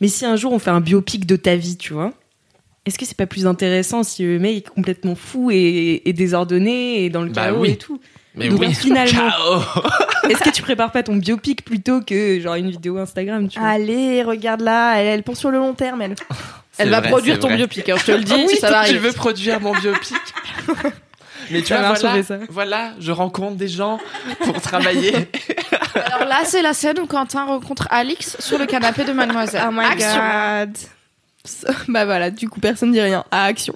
Mais 0.00 0.08
si 0.08 0.24
un 0.24 0.36
jour 0.36 0.52
on 0.52 0.58
fait 0.58 0.70
un 0.70 0.80
biopic 0.80 1.26
de 1.26 1.36
ta 1.36 1.56
vie, 1.56 1.76
tu 1.76 1.92
vois, 1.92 2.12
est-ce 2.86 2.98
que 2.98 3.04
c'est 3.04 3.16
pas 3.16 3.26
plus 3.26 3.46
intéressant 3.46 4.02
si 4.02 4.22
le 4.22 4.38
mec 4.38 4.56
est 4.56 4.68
complètement 4.68 5.14
fou 5.14 5.50
et, 5.50 6.02
et 6.04 6.12
désordonné 6.12 7.04
et 7.04 7.10
dans 7.10 7.22
le 7.22 7.30
Bah 7.30 7.46
chaos 7.46 7.60
oui. 7.62 7.70
et 7.70 7.76
tout? 7.76 8.00
Mais 8.34 8.48
Donc, 8.48 8.60
oui, 8.60 8.74
finalement- 8.74 9.30
Ciao. 9.30 9.60
Est-ce 10.30 10.42
que 10.42 10.50
tu 10.50 10.62
prépares 10.62 10.92
pas 10.92 11.02
ton 11.02 11.16
biopic 11.16 11.64
plutôt 11.64 12.00
que 12.02 12.38
genre 12.40 12.54
une 12.56 12.70
vidéo 12.70 12.98
Instagram, 12.98 13.48
tu 13.48 13.58
vois? 13.58 13.68
Allez, 13.68 14.22
regarde 14.22 14.60
là, 14.60 14.96
elle, 14.96 15.06
elle 15.06 15.22
pense 15.22 15.38
sur 15.38 15.50
le 15.50 15.58
long 15.58 15.72
terme, 15.74 16.02
elle. 16.02 16.14
Elle 16.76 16.90
va 16.90 17.00
vrai, 17.00 17.08
produire 17.08 17.40
ton 17.40 17.48
vrai. 17.48 17.56
biopic, 17.56 17.88
hein, 17.88 17.96
je 17.98 18.04
te 18.04 18.12
le 18.12 18.22
dis, 18.24 18.34
Oui, 18.46 18.56
ça 18.60 18.68
va 18.70 18.84
tu 18.84 18.90
arriver. 18.90 18.98
veux 19.08 19.12
produire 19.12 19.60
mon 19.60 19.72
biopic? 19.74 20.16
Mais 21.50 21.60
tu 21.62 21.68
Ça 21.68 21.78
vois, 21.78 21.94
voilà, 21.94 22.22
ça. 22.22 22.36
voilà, 22.50 22.92
je 23.00 23.10
rencontre 23.10 23.56
des 23.56 23.68
gens 23.68 23.98
pour 24.44 24.60
travailler. 24.60 25.14
Alors 25.94 26.28
là, 26.28 26.40
c'est 26.44 26.60
la 26.60 26.74
scène 26.74 26.98
où 27.00 27.06
Quentin 27.06 27.46
rencontre 27.46 27.88
Alix 27.90 28.36
sur 28.38 28.58
le 28.58 28.66
canapé 28.66 29.04
de 29.04 29.12
Mademoiselle. 29.12 29.62
Oh 29.66 29.72
my 29.72 29.84
Action. 29.86 30.20
god. 30.64 30.76
Bah 31.88 32.04
voilà, 32.04 32.30
du 32.30 32.48
coup, 32.50 32.60
personne 32.60 32.92
dit 32.92 33.00
rien. 33.00 33.24
À 33.30 33.44
action. 33.44 33.74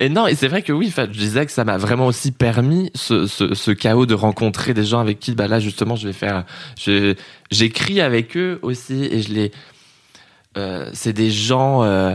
Et 0.00 0.08
non, 0.08 0.26
et 0.26 0.34
c'est 0.34 0.48
vrai 0.48 0.62
que 0.62 0.72
oui, 0.72 0.92
je 0.96 1.04
disais 1.06 1.46
que 1.46 1.52
ça 1.52 1.64
m'a 1.64 1.76
vraiment 1.78 2.06
aussi 2.06 2.32
permis 2.32 2.90
ce, 2.94 3.26
ce, 3.26 3.54
ce 3.54 3.70
chaos 3.70 4.06
de 4.06 4.14
rencontrer 4.14 4.74
des 4.74 4.84
gens 4.84 5.00
avec 5.00 5.18
qui, 5.20 5.34
bah 5.34 5.48
là 5.48 5.60
justement, 5.60 5.96
je 5.96 6.06
vais 6.06 6.12
faire, 6.12 6.44
j'écris 7.50 8.00
avec 8.00 8.36
eux 8.36 8.58
aussi 8.62 9.04
et 9.04 9.22
je 9.22 9.32
les, 9.32 9.52
euh, 10.56 10.90
c'est 10.92 11.12
des 11.12 11.30
gens, 11.30 11.82
euh, 11.84 12.14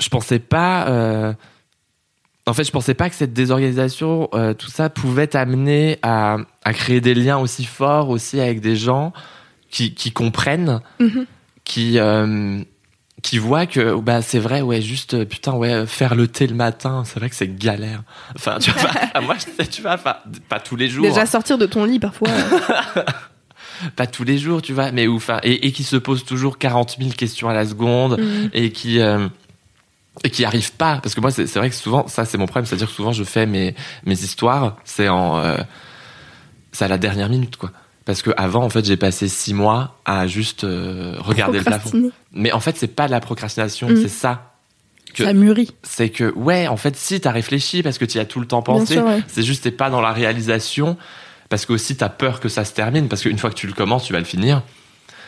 je 0.00 0.08
pensais 0.08 0.38
pas, 0.38 0.88
euh, 0.88 1.32
en 2.46 2.54
fait, 2.54 2.64
je 2.64 2.70
pensais 2.72 2.94
pas 2.94 3.08
que 3.10 3.14
cette 3.14 3.32
désorganisation, 3.32 4.28
euh, 4.34 4.54
tout 4.54 4.70
ça 4.70 4.88
pouvait 4.90 5.26
t'amener 5.28 5.98
à, 6.02 6.38
à 6.64 6.72
créer 6.72 7.00
des 7.00 7.14
liens 7.14 7.38
aussi 7.38 7.64
forts 7.64 8.08
aussi 8.08 8.40
avec 8.40 8.60
des 8.60 8.76
gens 8.76 9.12
qui, 9.70 9.94
qui 9.94 10.10
comprennent, 10.10 10.80
Mhm. 10.98 11.26
qui, 11.64 11.98
euh, 11.98 12.62
qui 13.22 13.38
voient 13.38 13.66
que 13.66 13.98
bah 14.00 14.22
c'est 14.22 14.38
vrai 14.38 14.60
ouais 14.62 14.80
juste 14.80 15.14
euh, 15.14 15.24
putain 15.24 15.52
ouais 15.52 15.86
faire 15.86 16.14
le 16.14 16.26
thé 16.28 16.46
le 16.46 16.54
matin 16.54 17.02
c'est 17.04 17.18
vrai 17.18 17.28
que 17.28 17.36
c'est 17.36 17.54
galère. 17.54 18.02
Enfin 18.36 18.58
tu 18.60 18.70
vois 18.70 18.90
enfin, 19.14 19.20
moi 19.20 19.34
je 19.34 19.62
sais, 19.62 19.68
tu 19.68 19.82
vois 19.82 19.98
pas 19.98 20.22
tous 20.64 20.76
les 20.76 20.88
jours. 20.88 21.04
Déjà 21.04 21.26
sortir 21.26 21.58
de 21.58 21.66
ton 21.66 21.84
lit 21.84 21.98
parfois. 21.98 22.28
pas 23.96 24.06
tous 24.06 24.24
les 24.24 24.38
jours 24.38 24.60
tu 24.62 24.72
vois 24.72 24.90
mais 24.92 25.06
ou, 25.06 25.16
enfin 25.16 25.40
et, 25.42 25.66
et 25.66 25.72
qui 25.72 25.84
se 25.84 25.96
posent 25.96 26.24
toujours 26.24 26.58
40 26.58 26.96
000 26.98 27.10
questions 27.12 27.48
à 27.48 27.54
la 27.54 27.64
seconde 27.66 28.18
Mhm. 28.18 28.50
et 28.52 28.72
qui 28.72 29.00
euh, 29.00 29.26
et 30.24 30.30
qui 30.30 30.44
arrivent 30.44 30.72
pas. 30.72 30.98
Parce 31.02 31.14
que 31.14 31.20
moi 31.20 31.30
c'est 31.30 31.46
c'est 31.46 31.58
vrai 31.58 31.70
que 31.70 31.76
souvent 31.76 32.06
ça 32.08 32.24
c'est 32.24 32.36
mon 32.38 32.46
problème. 32.46 32.66
C'est 32.66 32.74
à 32.74 32.78
dire 32.78 32.88
que 32.88 32.94
souvent 32.94 33.12
je 33.12 33.24
fais 33.24 33.46
mes 33.46 33.74
mes 34.04 34.14
histoires 34.22 34.76
c'est 34.84 35.08
en 35.08 35.38
euh, 35.38 35.56
c'est 36.72 36.84
à 36.84 36.88
la 36.88 36.98
dernière 36.98 37.28
minute 37.28 37.56
quoi 37.56 37.70
parce 38.10 38.22
que 38.22 38.30
avant 38.36 38.64
en 38.64 38.68
fait 38.70 38.84
j'ai 38.84 38.96
passé 38.96 39.28
six 39.28 39.54
mois 39.54 40.00
à 40.04 40.26
juste 40.26 40.64
euh, 40.64 41.14
regarder 41.20 41.58
le 41.58 41.64
plafond 41.64 42.10
mais 42.32 42.50
en 42.50 42.58
fait 42.58 42.76
c'est 42.76 42.88
pas 42.88 43.06
de 43.06 43.12
la 43.12 43.20
procrastination 43.20 43.88
Mhm. 43.88 44.02
c'est 44.02 44.08
ça 44.08 44.52
que 45.14 45.24
Ça 45.24 45.32
mûrit. 45.32 45.70
c'est 45.82 46.08
que 46.10 46.32
ouais, 46.36 46.66
en 46.68 46.76
fait, 46.76 46.96
si 46.96 47.20
t'as 47.20 47.30
réfléchi 47.32 47.82
parce 47.82 47.98
que 47.98 48.04
tu 48.04 48.18
y 48.18 48.20
as 48.20 48.24
tout 48.24 48.38
le 48.40 48.46
temps 48.46 48.62
pensé, 48.62 48.98
ouais. 49.00 49.22
c'est 49.28 49.42
juste 49.42 49.64
t'es 49.64 49.70
pas 49.70 49.90
dans 49.90 50.00
la 50.00 50.12
réalisation 50.12 50.96
parce 51.48 51.66
que 51.66 51.72
aussi 51.72 51.96
t'as 51.96 52.08
peur 52.08 52.38
que 52.40 52.48
ça 52.48 52.64
se 52.64 52.72
termine 52.72 53.08
parce 53.08 53.22
qu'une 53.22 53.38
fois 53.38 53.50
que 53.50 53.56
tu 53.56 53.66
le 53.66 53.72
commences, 53.72 54.04
tu 54.04 54.12
vas 54.12 54.18
le 54.20 54.24
finir. 54.24 54.62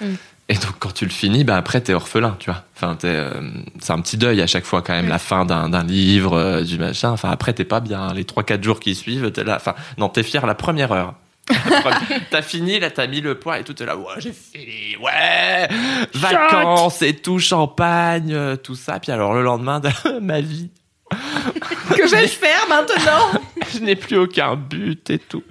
Mm. 0.01 0.07
Et 0.49 0.55
donc 0.55 0.75
quand 0.79 0.93
tu 0.95 1.05
le 1.05 1.11
finis, 1.11 1.43
bah 1.45 1.57
après 1.57 1.81
t'es 1.81 1.95
orphelin, 1.95 2.37
tu 2.39 2.51
vois. 2.51 2.63
Enfin, 2.77 2.97
euh, 3.05 3.33
c'est 3.81 3.93
un 3.93 4.01
petit 4.01 4.17
deuil 4.19 4.41
à 4.43 4.47
chaque 4.47 4.65
fois 4.65 4.83
quand 4.83 4.93
même 4.93 5.07
Ouais. 5.07 5.11
la 5.11 5.19
fin 5.19 5.45
d'un, 5.45 5.69
d'un 5.69 5.83
livre, 5.85 6.35
euh, 6.35 6.63
du 6.63 6.79
machin. 6.79 7.11
Enfin 7.11 7.31
après 7.31 7.53
t'es 7.53 7.65
pas 7.65 7.81
bien. 7.81 8.13
Les 8.13 8.23
3-4 8.25 8.63
jours 8.63 8.79
qui 8.81 8.95
suivent, 8.95 9.31
t'es 9.33 9.43
là. 9.45 9.57
Enfin 9.57 9.75
non, 9.99 10.09
t'es 10.11 10.23
fier 10.23 10.47
la 10.47 10.55
première 10.55 10.93
heure. 10.93 11.15
T'as 12.31 12.43
fini, 12.43 12.79
là 12.79 12.91
t'as 12.91 13.07
mis 13.07 13.21
le 13.21 13.39
poids 13.39 13.59
et 13.59 13.65
tout, 13.65 13.73
t'es 13.75 13.85
là, 13.85 13.97
ouais 13.97 14.05
j'ai 14.19 14.33
fini, 14.33 14.97
ouais, 15.03 15.69
vacances 16.15 17.03
et 17.03 17.15
tout, 17.15 17.39
champagne, 17.41 18.33
euh, 18.33 18.57
tout 18.57 18.77
ça. 18.77 19.01
Puis 19.01 19.11
alors 19.13 19.35
le 19.35 19.43
lendemain 19.43 19.81
de 19.81 19.91
ma 20.21 20.41
vie, 20.41 20.71
Que 21.91 22.09
vais-je 22.09 22.33
faire 22.33 22.67
maintenant 22.69 23.41
je 23.75 23.79
n'ai 23.79 23.97
plus 23.97 24.19
aucun 24.19 24.55
but 24.57 25.09
et 25.11 25.19
tout. 25.19 25.43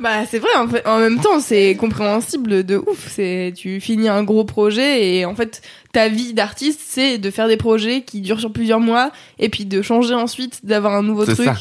Bah 0.00 0.26
c'est 0.28 0.38
vrai, 0.38 0.50
en, 0.58 0.68
fait, 0.68 0.86
en 0.86 0.98
même 0.98 1.18
temps 1.20 1.40
c'est 1.40 1.74
compréhensible 1.76 2.64
de 2.64 2.76
ouf. 2.76 3.08
C'est 3.08 3.54
tu 3.56 3.80
finis 3.80 4.08
un 4.08 4.22
gros 4.24 4.44
projet 4.44 5.14
et 5.16 5.24
en 5.24 5.34
fait 5.34 5.62
ta 5.92 6.08
vie 6.08 6.34
d'artiste 6.34 6.80
c'est 6.84 7.16
de 7.18 7.30
faire 7.30 7.48
des 7.48 7.56
projets 7.56 8.02
qui 8.02 8.20
durent 8.20 8.40
sur 8.40 8.52
plusieurs 8.52 8.80
mois 8.80 9.10
et 9.38 9.48
puis 9.48 9.64
de 9.64 9.80
changer 9.82 10.14
ensuite, 10.14 10.64
d'avoir 10.66 10.94
un 10.94 11.02
nouveau 11.02 11.24
C'est 11.24 11.34
truc. 11.34 11.46
ça. 11.46 11.54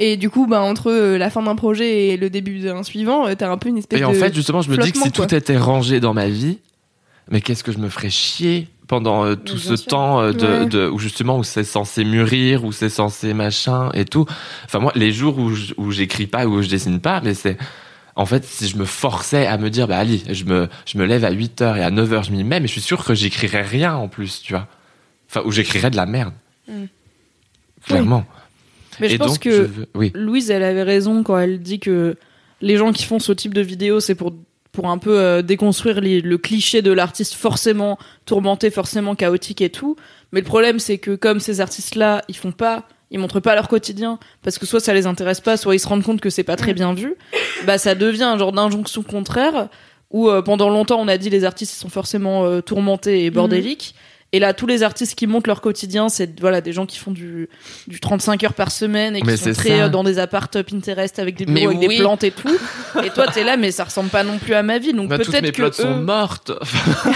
Et 0.00 0.16
du 0.16 0.30
coup 0.30 0.46
bah 0.46 0.60
entre 0.62 0.90
euh, 0.90 1.18
la 1.18 1.28
fin 1.28 1.42
d'un 1.42 1.56
projet 1.56 2.06
et 2.08 2.16
le 2.16 2.30
début 2.30 2.60
d'un 2.60 2.82
suivant, 2.84 3.26
euh, 3.26 3.34
t'as 3.36 3.50
un 3.50 3.58
peu 3.58 3.68
une 3.68 3.78
espèce 3.78 3.98
Et 3.98 4.02
de 4.02 4.06
en 4.06 4.12
fait, 4.12 4.32
justement, 4.32 4.62
je 4.62 4.70
me 4.70 4.76
dis 4.76 4.92
que 4.92 4.98
si 4.98 5.10
tout 5.10 5.34
était 5.34 5.58
rangé 5.58 5.98
dans 5.98 6.14
ma 6.14 6.28
vie, 6.28 6.58
mais 7.30 7.40
qu'est-ce 7.40 7.64
que 7.64 7.72
je 7.72 7.78
me 7.78 7.88
ferais 7.88 8.10
chier 8.10 8.68
pendant 8.86 9.24
euh, 9.24 9.34
tout 9.34 9.58
ce 9.58 9.76
sûr. 9.76 9.86
temps 9.86 10.20
euh, 10.20 10.32
de, 10.32 10.46
Ouais. 10.46 10.66
de 10.66 10.88
où 10.88 10.98
justement 10.98 11.36
où 11.36 11.44
c'est 11.44 11.64
censé 11.64 12.04
mûrir, 12.04 12.64
où 12.64 12.72
c'est 12.72 12.88
censé 12.88 13.34
machin 13.34 13.90
et 13.92 14.04
tout. 14.04 14.24
Enfin 14.64 14.78
moi, 14.78 14.92
les 14.94 15.12
jours 15.12 15.38
où 15.38 15.52
où 15.76 15.90
j'écris 15.90 16.26
pas, 16.26 16.46
où 16.46 16.62
je 16.62 16.68
dessine 16.68 17.00
pas, 17.00 17.20
mais 17.20 17.34
c'est 17.34 17.58
en 18.14 18.26
fait, 18.26 18.44
si 18.44 18.66
je 18.66 18.76
me 18.76 18.84
forçais 18.84 19.46
à 19.46 19.58
me 19.58 19.70
dire, 19.70 19.86
bah 19.86 19.98
Ali, 19.98 20.24
je 20.28 20.44
me, 20.44 20.68
je 20.86 20.98
me 20.98 21.04
lève 21.04 21.24
à 21.24 21.30
8 21.30 21.62
heures 21.62 21.76
et 21.76 21.84
à 21.84 21.90
9 21.90 22.12
heures 22.12 22.22
je 22.24 22.32
m'y 22.32 22.42
mets, 22.42 22.58
mais 22.58 22.66
je 22.66 22.72
suis 22.72 22.80
sûr 22.80 23.04
que 23.04 23.14
j'écrirais 23.14 23.62
rien 23.62 23.94
en 23.94 24.08
plus, 24.08 24.42
tu 24.42 24.54
vois. 24.54 24.66
Enfin, 25.30 25.42
ou 25.44 25.52
j'écrirais 25.52 25.90
de 25.90 25.96
la 25.96 26.04
merde. 26.06 26.34
Mm. 26.66 26.84
Clairement. 27.86 28.24
Mais 29.00 29.08
je 29.08 29.14
et 29.14 29.18
pense 29.18 29.32
donc, 29.32 29.38
que 29.40 29.50
je 29.50 29.62
veux- 29.62 29.86
oui. 29.94 30.12
Louise, 30.14 30.50
elle 30.50 30.62
avait 30.62 30.82
raison 30.82 31.22
quand 31.22 31.38
elle 31.38 31.60
dit 31.60 31.78
que 31.80 32.16
les 32.60 32.76
gens 32.76 32.92
qui 32.92 33.04
font 33.04 33.18
ce 33.18 33.32
type 33.32 33.54
de 33.54 33.60
vidéo, 33.60 34.00
c'est 34.00 34.14
pour 34.14 34.32
pour 34.72 34.90
un 34.90 34.98
peu 34.98 35.18
euh, 35.18 35.42
déconstruire 35.42 36.00
les- 36.00 36.20
le 36.20 36.38
cliché 36.38 36.82
de 36.82 36.92
l'artiste 36.92 37.34
forcément 37.34 37.98
tourmenté, 38.26 38.70
forcément 38.70 39.14
chaotique 39.16 39.60
et 39.60 39.70
tout. 39.70 39.96
Mais 40.30 40.40
le 40.40 40.46
problème, 40.46 40.78
c'est 40.78 40.98
que 40.98 41.16
comme 41.16 41.40
ces 41.40 41.60
artistes-là, 41.60 42.22
ils 42.28 42.36
font 42.36 42.52
pas, 42.52 42.84
ils 43.10 43.18
montrent 43.18 43.40
pas 43.40 43.54
leur 43.56 43.66
quotidien 43.66 44.18
parce 44.42 44.56
que 44.58 44.66
soit 44.66 44.78
ça 44.78 44.94
les 44.94 45.06
intéresse 45.06 45.40
pas, 45.40 45.56
soit 45.56 45.74
ils 45.74 45.80
se 45.80 45.88
rendent 45.88 46.04
compte 46.04 46.20
que 46.20 46.30
c'est 46.30 46.44
pas 46.44 46.54
très 46.56 46.74
bien 46.74 46.92
vu. 46.94 47.14
Bah, 47.66 47.78
ça 47.78 47.94
devient 47.96 48.24
un 48.24 48.38
genre 48.38 48.52
d'injonction 48.52 49.02
contraire 49.02 49.68
où 50.10 50.28
euh, 50.28 50.42
pendant 50.42 50.68
longtemps 50.68 51.00
on 51.00 51.08
a 51.08 51.18
dit 51.18 51.30
les 51.30 51.44
artistes 51.44 51.74
ils 51.74 51.80
sont 51.80 51.88
forcément 51.88 52.44
euh, 52.44 52.60
tourmentés 52.60 53.24
et 53.24 53.30
bordéliques. 53.30 53.94
Et 54.32 54.40
là, 54.40 54.52
tous 54.52 54.66
les 54.66 54.82
artistes 54.82 55.14
qui 55.14 55.26
montrent 55.26 55.48
leur 55.48 55.62
quotidien, 55.62 56.10
c'est 56.10 56.38
voilà 56.38 56.60
des 56.60 56.74
gens 56.74 56.84
qui 56.84 56.98
font 56.98 57.12
du, 57.12 57.48
du 57.86 57.98
35 57.98 58.44
heures 58.44 58.52
par 58.52 58.70
semaine 58.70 59.16
et 59.16 59.20
qui 59.22 59.26
Mais 59.26 59.38
sont 59.38 59.52
très 59.54 59.70
ça. 59.70 59.84
euh, 59.84 59.88
dans 59.88 60.04
des 60.04 60.18
apparts 60.18 60.48
Pinterest 60.50 61.18
avec 61.18 61.34
des 61.36 61.46
Mais 61.46 61.60
bureaux 61.62 61.68
avec 61.76 61.88
oui. 61.88 61.96
des 61.96 62.02
plantes 62.02 62.24
et 62.24 62.30
tout. 62.30 62.54
Et 63.02 63.08
toi, 63.08 63.26
t'es 63.28 63.42
là, 63.42 63.56
mais 63.56 63.70
ça 63.70 63.84
ressemble 63.84 64.10
pas 64.10 64.24
non 64.24 64.36
plus 64.38 64.52
à 64.52 64.62
ma 64.62 64.76
vie. 64.78 64.92
Donc 64.92 65.08
Bah, 65.08 65.16
peut-être 65.16 65.42
mes 65.42 65.50
que 65.50 65.56
plots 65.56 65.72
sont 65.72 65.96
eux- 65.96 66.02
mortes. 66.02 66.50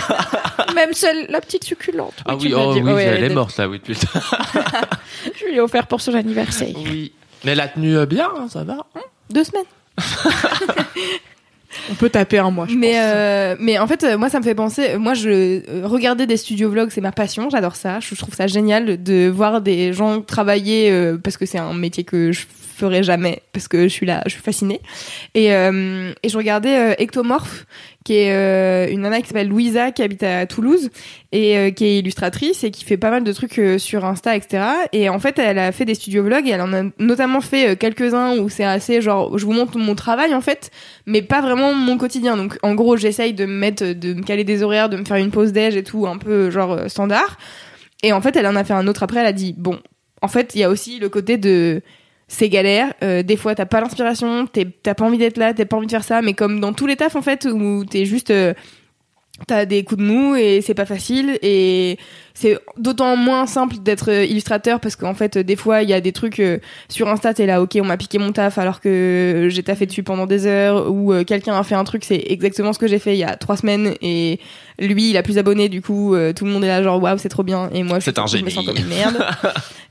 même 0.74 0.94
celle, 0.94 1.26
la 1.28 1.42
petite 1.42 1.64
succulente. 1.64 2.14
Ah 2.24 2.34
oui, 2.36 2.54
oh 2.56 2.72
oui, 2.74 2.80
Ouais, 2.80 3.04
elle 3.04 3.24
est 3.24 3.34
morte 3.34 3.58
là, 3.58 3.68
oui, 3.68 3.78
putain. 3.78 4.08
Je 5.38 5.44
lui 5.46 5.56
ai 5.56 5.60
offert 5.60 5.86
pour 5.88 6.00
son 6.00 6.14
anniversaire. 6.14 6.74
Oui. 6.76 7.12
Mais 7.44 7.52
elle 7.52 7.60
a 7.60 7.68
tenu 7.68 7.94
euh, 7.94 8.06
bien, 8.06 8.30
hein, 8.34 8.46
ça 8.50 8.64
va. 8.64 8.86
deux 9.28 9.44
semaines. 9.44 9.64
On 11.90 11.94
peut 11.94 12.10
taper 12.10 12.38
un 12.38 12.50
mois, 12.50 12.66
je 12.68 12.74
mais 12.76 12.92
pense. 12.92 13.00
euh, 13.02 13.56
mais 13.60 13.78
en 13.78 13.86
fait 13.86 14.04
euh, 14.04 14.18
moi 14.18 14.28
ça 14.28 14.38
me 14.38 14.44
fait 14.44 14.54
penser 14.54 14.90
euh, 14.90 14.98
moi 14.98 15.14
je 15.14 15.84
regarder 15.84 16.26
des 16.26 16.36
studio 16.36 16.68
vlogs 16.70 16.90
c'est 16.90 17.00
ma 17.00 17.12
passion 17.12 17.48
j'adore 17.50 17.76
ça 17.76 17.98
je 18.00 18.14
trouve 18.14 18.34
ça 18.34 18.46
génial 18.46 19.02
de 19.02 19.28
voir 19.28 19.60
des 19.62 19.92
gens 19.92 20.20
travailler 20.20 20.90
euh, 20.90 21.16
parce 21.16 21.36
que 21.36 21.46
c'est 21.46 21.58
un 21.58 21.72
métier 21.74 22.04
que 22.04 22.30
je 22.32 22.42
ferai 22.72 23.02
jamais 23.02 23.42
parce 23.52 23.68
que 23.68 23.82
je 23.82 23.92
suis 23.92 24.06
là 24.06 24.22
je 24.26 24.32
suis 24.32 24.42
fascinée 24.42 24.80
et 25.34 25.54
euh, 25.54 26.12
et 26.22 26.28
je 26.28 26.36
regardais 26.36 26.76
euh, 26.76 27.02
Ectomorph 27.02 27.66
qui 28.04 28.14
est 28.14 28.32
euh, 28.32 28.90
une 28.90 29.02
nana 29.02 29.20
qui 29.20 29.28
s'appelle 29.28 29.48
Louisa 29.48 29.92
qui 29.92 30.02
habite 30.02 30.22
à 30.22 30.46
Toulouse 30.46 30.90
et 31.30 31.72
qui 31.74 31.84
est 31.84 31.98
illustratrice 31.98 32.64
et 32.64 32.70
qui 32.70 32.84
fait 32.84 32.96
pas 32.96 33.10
mal 33.10 33.22
de 33.22 33.32
trucs 33.32 33.60
sur 33.78 34.04
Insta 34.04 34.34
etc 34.36 34.64
et 34.92 35.08
en 35.08 35.18
fait 35.18 35.38
elle 35.38 35.58
a 35.58 35.72
fait 35.72 35.84
des 35.84 35.94
studio 35.94 36.24
vlogs 36.24 36.48
et 36.48 36.50
elle 36.50 36.62
en 36.62 36.72
a 36.72 36.82
notamment 36.98 37.40
fait 37.40 37.76
quelques-uns 37.76 38.38
où 38.38 38.48
c'est 38.48 38.64
assez 38.64 39.00
genre 39.00 39.38
je 39.38 39.44
vous 39.44 39.52
montre 39.52 39.78
mon 39.78 39.94
travail 39.94 40.34
en 40.34 40.40
fait 40.40 40.70
mais 41.06 41.22
pas 41.22 41.40
vraiment 41.40 41.74
mon 41.74 41.98
quotidien. 41.98 42.36
Donc 42.36 42.58
en 42.62 42.74
gros, 42.74 42.96
j'essaye 42.96 43.32
de 43.34 43.44
me 43.44 43.52
mettre, 43.52 43.92
de 43.92 44.14
me 44.14 44.22
caler 44.22 44.44
des 44.44 44.62
horaires, 44.62 44.88
de 44.88 44.96
me 44.96 45.04
faire 45.04 45.16
une 45.16 45.30
pause 45.30 45.52
déj 45.52 45.76
et 45.76 45.84
tout, 45.84 46.06
un 46.06 46.18
peu 46.18 46.50
genre 46.50 46.88
standard. 46.88 47.38
Et 48.02 48.12
en 48.12 48.20
fait, 48.20 48.36
elle 48.36 48.46
en 48.46 48.56
a 48.56 48.64
fait 48.64 48.74
un 48.74 48.86
autre 48.86 49.02
après. 49.02 49.20
Elle 49.20 49.26
a 49.26 49.32
dit 49.32 49.54
bon, 49.56 49.78
en 50.20 50.28
fait, 50.28 50.54
il 50.54 50.60
y 50.60 50.64
a 50.64 50.70
aussi 50.70 50.98
le 50.98 51.08
côté 51.08 51.36
de 51.36 51.82
c'est 52.32 52.48
galère. 52.48 52.94
euh, 53.04 53.22
des 53.22 53.36
fois, 53.36 53.54
t'as 53.54 53.66
pas 53.66 53.82
l'inspiration, 53.82 54.46
t'as 54.46 54.94
pas 54.94 55.04
envie 55.04 55.18
d'être 55.18 55.36
là, 55.36 55.52
t'as 55.52 55.66
pas 55.66 55.76
envie 55.76 55.86
de 55.86 55.90
faire 55.90 56.02
ça. 56.02 56.22
Mais 56.22 56.32
comme 56.32 56.60
dans 56.60 56.72
tous 56.72 56.86
les 56.86 56.96
tafs 56.96 57.14
en 57.14 57.20
fait, 57.20 57.44
où 57.44 57.84
t'es 57.84 58.06
juste 58.06 58.30
euh, 58.30 58.54
T'as 59.46 59.64
des 59.64 59.82
coups 59.82 59.98
de 59.98 60.06
mou 60.06 60.36
et 60.36 60.60
c'est 60.60 60.74
pas 60.74 60.84
facile 60.84 61.38
et 61.42 61.98
c'est 62.42 62.58
d'autant 62.76 63.14
moins 63.14 63.46
simple 63.46 63.76
d'être 63.78 64.10
euh, 64.10 64.24
illustrateur 64.24 64.80
parce 64.80 64.96
qu'en 64.96 65.14
fait 65.14 65.36
euh, 65.36 65.44
des 65.44 65.54
fois 65.54 65.82
il 65.82 65.88
y 65.88 65.92
a 65.92 66.00
des 66.00 66.10
trucs 66.10 66.40
euh, 66.40 66.58
sur 66.88 67.08
Insta 67.08 67.32
t'es 67.32 67.46
là 67.46 67.62
ok 67.62 67.78
on 67.80 67.84
m'a 67.84 67.96
piqué 67.96 68.18
mon 68.18 68.32
taf 68.32 68.58
alors 68.58 68.80
que 68.80 69.46
j'ai 69.48 69.62
taffé 69.62 69.86
dessus 69.86 70.02
pendant 70.02 70.26
des 70.26 70.46
heures 70.46 70.90
ou 70.90 71.12
euh, 71.12 71.22
quelqu'un 71.22 71.56
a 71.56 71.62
fait 71.62 71.76
un 71.76 71.84
truc 71.84 72.02
c'est 72.04 72.24
exactement 72.26 72.72
ce 72.72 72.80
que 72.80 72.88
j'ai 72.88 72.98
fait 72.98 73.14
il 73.14 73.18
y 73.18 73.24
a 73.24 73.36
trois 73.36 73.56
semaines 73.56 73.94
et 74.02 74.40
lui 74.80 75.10
il 75.10 75.16
a 75.16 75.22
plus 75.22 75.36
d'abonnés 75.36 75.68
du 75.68 75.82
coup 75.82 76.14
euh, 76.14 76.32
tout 76.32 76.44
le 76.44 76.50
monde 76.50 76.64
est 76.64 76.68
là 76.68 76.82
genre 76.82 77.00
waouh 77.00 77.18
c'est 77.18 77.28
trop 77.28 77.42
bien. 77.42 77.70
Et 77.72 77.82
moi 77.82 78.00
je, 78.00 78.10
un 78.10 78.26
je 78.26 78.38
me 78.38 78.50
sens 78.50 78.64
génie. 78.64 78.66
comme 78.66 78.76
une 78.76 78.88
merde. 78.88 79.24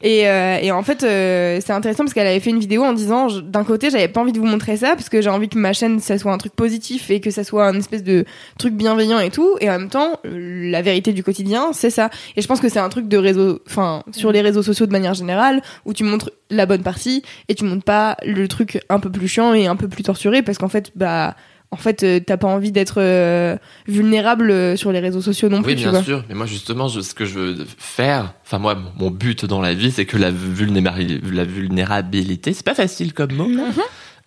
Et, 0.03 0.21
et 0.21 0.71
en 0.71 0.81
fait 0.81 1.01
c'est 1.01 1.69
intéressant 1.69 2.03
parce 2.03 2.15
qu'elle 2.15 2.25
avait 2.25 2.39
fait 2.39 2.49
une 2.49 2.59
vidéo 2.59 2.83
en 2.83 2.91
disant 2.91 3.27
d'un 3.39 3.63
côté 3.63 3.91
j'avais 3.91 4.07
pas 4.07 4.19
envie 4.19 4.31
de 4.31 4.39
vous 4.39 4.47
montrer 4.47 4.75
ça 4.75 4.95
parce 4.95 5.09
que 5.09 5.21
j'ai 5.21 5.29
envie 5.29 5.47
que 5.47 5.59
ma 5.59 5.73
chaîne 5.73 5.99
ça 5.99 6.17
soit 6.17 6.33
un 6.33 6.39
truc 6.39 6.53
positif 6.53 7.11
et 7.11 7.19
que 7.19 7.29
ça 7.29 7.43
soit 7.43 7.67
un 7.67 7.77
espèce 7.77 8.03
de 8.03 8.25
truc 8.57 8.73
bienveillant 8.73 9.19
et 9.19 9.29
tout. 9.29 9.57
Et 9.59 9.69
en 9.69 9.77
même 9.77 9.89
temps 9.89 10.19
la 10.23 10.81
vérité 10.81 11.13
du 11.13 11.23
quotidien 11.23 11.69
c'est 11.73 11.91
ça. 11.91 12.09
Et 12.35 12.40
je 12.41 12.47
pense 12.47 12.59
que 12.59 12.69
c'est 12.69 12.79
un 12.79 12.89
truc 12.89 13.07
de 13.07 13.17
réseau 13.17 13.59
enfin 13.67 14.03
sur 14.11 14.31
les 14.31 14.41
réseaux 14.41 14.63
sociaux 14.63 14.85
de 14.85 14.91
manière 14.91 15.13
générale 15.13 15.61
où 15.85 15.93
tu 15.93 16.03
montres 16.03 16.29
la 16.49 16.65
bonne 16.65 16.83
partie 16.83 17.23
et 17.47 17.55
tu 17.55 17.63
montres 17.63 17.83
pas 17.85 18.17
le 18.25 18.47
truc 18.47 18.81
un 18.89 18.99
peu 18.99 19.09
plus 19.11 19.27
chiant 19.27 19.53
et 19.53 19.67
un 19.67 19.75
peu 19.75 19.87
plus 19.87 20.03
torturé 20.03 20.41
parce 20.41 20.57
qu'en 20.57 20.67
fait 20.69 20.91
bah 20.95 21.35
en 21.73 21.77
fait 21.77 22.03
euh, 22.03 22.19
t'as 22.19 22.35
pas 22.35 22.47
envie 22.49 22.73
d'être 22.73 22.95
euh, 22.97 23.55
vulnérable 23.87 24.51
euh, 24.51 24.75
sur 24.75 24.91
les 24.91 24.99
réseaux 24.99 25.21
sociaux 25.21 25.47
non 25.47 25.61
plus 25.61 25.71
Oui, 25.71 25.75
tu 25.77 25.83
bien 25.83 25.91
vois. 25.91 26.03
sûr. 26.03 26.23
Mais 26.27 26.35
moi, 26.35 26.45
justement, 26.45 26.89
je- 26.89 26.99
ce 26.99 27.13
que 27.13 27.23
je 27.23 27.39
veux 27.39 27.65
faire, 27.77 28.33
enfin, 28.45 28.59
moi, 28.59 28.75
mon- 28.99 29.09
but 29.09 29.45
dans 29.45 29.61
la 29.61 29.73
vie, 29.73 29.89
c'est 29.89 30.05
que 30.05 30.17
la, 30.17 30.31
vulnéra- 30.31 30.97
la 31.31 31.45
vulnérabilité, 31.45 32.51
c'est 32.53 32.65
pas 32.65 32.75
facile 32.75 33.13
comme 33.13 33.31
mot, 33.33 33.47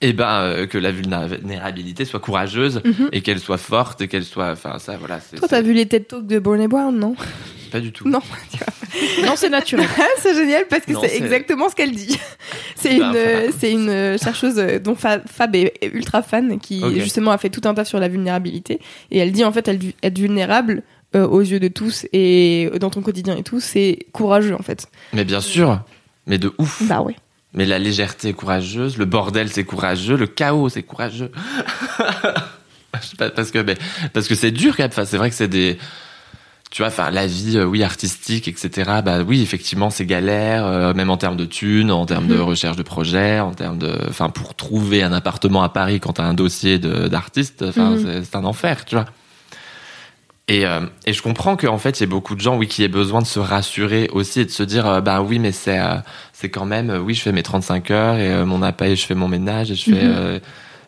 et 0.01 0.13
ben, 0.13 0.41
euh, 0.43 0.67
que 0.67 0.79
la 0.79 0.91
vulnérabilité 0.93 2.05
soit 2.05 2.21
courageuse 2.21 2.81
Mhm. 2.85 3.09
et 3.13 3.21
qu'elle 3.23 3.39
soit 3.41 3.59
forte 3.59 4.01
et 4.01 4.09
qu'elle 4.09 4.25
soit, 4.25 4.51
enfin, 4.53 4.79
ça, 4.79 4.97
voilà. 4.99 5.21
c'est- 5.21 5.37
toi 5.37 5.49
t'as 5.49 5.57
c'est 5.59 5.63
vu 5.63 5.73
les 5.73 5.87
TED 5.87 6.07
Talks 6.07 6.27
de 6.27 6.39
Brené 6.39 6.69
Brown 6.69 6.97
non? 6.99 7.15
Pas 7.71 7.81
du 7.81 7.93
tout. 7.93 8.09
Non. 8.09 8.21
Non, 9.25 9.33
c'est 9.35 9.49
naturel. 9.49 9.89
C'est 10.19 10.35
génial 10.37 10.67
parce 10.71 10.85
que 10.87 10.95
c'est 10.95 11.09
c'est- 11.09 11.17
exactement 11.17 11.69
ce 11.69 11.75
qu'elle 11.75 11.91
dit. 11.91 12.17
C'est 12.77 12.95
une, 12.97 13.13
euh, 13.17 13.51
c'est 13.59 13.73
une 13.73 13.89
euh, 13.89 14.19
chercheuse 14.19 14.59
euh, 14.59 14.79
dont 14.79 14.95
Fa- 14.95 15.21
Fab 15.27 15.57
est 15.57 15.73
ultra 15.93 16.23
fan 16.23 16.61
qui 16.61 16.81
justement 17.01 17.33
a 17.33 17.39
fait 17.39 17.51
tout 17.51 17.63
un 17.65 17.75
tas 17.75 17.85
sur 17.85 17.99
la 17.99 18.07
vulnérabilité 18.09 18.79
et 19.11 19.19
elle 19.19 19.33
dit 19.33 19.43
en 19.45 19.51
fait 19.53 19.67
elle, 19.67 19.81
être 20.03 20.19
vulnérable 20.19 20.83
euh, 21.17 21.27
aux 21.27 21.41
yeux 21.41 21.59
de 21.59 21.67
tous 21.69 22.07
et 22.13 22.71
dans 22.79 22.91
ton 22.91 23.01
quotidien 23.03 23.37
et 23.37 23.43
tout 23.43 23.59
c'est 23.59 23.99
courageux 24.13 24.55
en 24.55 24.63
fait. 24.63 24.87
Mais 25.13 25.25
bien 25.25 25.41
sûr. 25.41 25.81
Mais 26.27 26.39
de 26.39 26.53
ouf. 26.59 26.83
Bah 26.85 27.01
ouais. 27.03 27.17
Mais 27.55 27.65
la 27.67 27.79
légèreté 27.79 28.29
est 28.31 28.33
courageuse, 28.33 28.97
le 28.99 29.05
bordel 29.05 29.49
c'est 29.49 29.65
courageux, 29.65 30.17
le 30.17 30.27
chaos 30.27 30.69
c'est 30.69 30.83
courageux. 30.83 31.31
Parce 33.35 33.51
que 33.51 33.59
mais, 33.59 33.77
parce 34.13 34.29
que 34.29 34.35
c'est 34.37 34.53
dur 34.53 34.77
quand 34.77 34.85
même. 34.85 34.91
Enfin, 34.93 35.05
c'est 35.05 35.17
vrai 35.17 35.29
que 35.31 35.35
c'est 35.37 35.49
des 35.49 35.79
tu 36.71 36.83
vois, 36.83 36.89
enfin 36.89 37.11
la 37.11 37.27
vie, 37.27 37.57
euh, 37.57 37.65
oui 37.65 37.83
artistique, 37.85 38.49
etc. 38.49 38.91
Bah 39.05 39.21
oui, 39.27 39.43
effectivement 39.43 39.91
c'est 39.91 40.07
galère, 40.07 40.65
euh, 40.67 40.93
même 40.95 41.11
en 41.11 41.17
termes 41.17 41.37
de 41.37 41.45
thunes, 41.45 41.91
en 41.93 42.05
termes 42.07 42.27
de 42.27 42.39
recherche 42.39 42.77
de 42.77 42.83
projet, 42.83 43.39
en 43.41 43.53
termes 43.53 43.79
de, 43.79 43.97
enfin 44.09 44.29
pour 44.29 44.55
trouver 44.57 45.03
un 45.03 45.13
appartement 45.13 45.63
à 45.63 45.69
Paris 45.69 46.01
quand 46.01 46.15
t'as 46.15 46.25
un 46.25 46.35
dossier 46.35 46.79
d'artiste, 46.79 47.63
enfin 47.69 47.91
Mhm. 47.91 47.99
c'est- 48.03 48.25
c'est 48.25 48.37
un 48.37 48.45
enfer, 48.45 48.85
tu 48.85 48.95
vois. 48.97 49.05
Et, 50.49 50.67
euh, 50.67 50.81
et 51.07 51.15
je 51.15 51.23
comprends 51.23 51.57
qu'en 51.57 51.79
fait, 51.79 51.99
il 51.99 52.03
y 52.03 52.05
a 52.05 52.09
beaucoup 52.09 52.35
de 52.35 52.41
gens, 52.43 52.57
oui, 52.59 52.69
qui 52.69 52.83
aient 52.85 52.89
besoin 52.89 53.23
de 53.23 53.27
se 53.27 53.39
rassurer 53.39 54.11
aussi 54.13 54.41
et 54.41 54.45
de 54.45 54.51
se 54.51 54.63
dire, 54.63 54.87
euh, 54.87 55.01
ben 55.01 55.23
oui, 55.23 55.39
mais 55.39 55.53
c'est, 55.53 55.79
euh, 55.79 55.95
c'est 56.35 56.51
quand 56.51 56.67
même, 56.67 56.91
euh, 56.91 56.99
oui, 56.99 57.15
je 57.15 57.23
fais 57.23 57.33
mes 57.33 57.43
35 57.43 57.91
heures 57.91 58.17
et 58.19 58.45
mon 58.45 58.61
appel, 58.63 58.93
et 58.93 58.97
je 58.97 59.07
fais 59.07 59.15
mon 59.15 59.27
ménage 59.29 59.71
et 59.71 59.75
je 59.75 59.85
fais, 59.91 60.05
Mhm. 60.05 60.41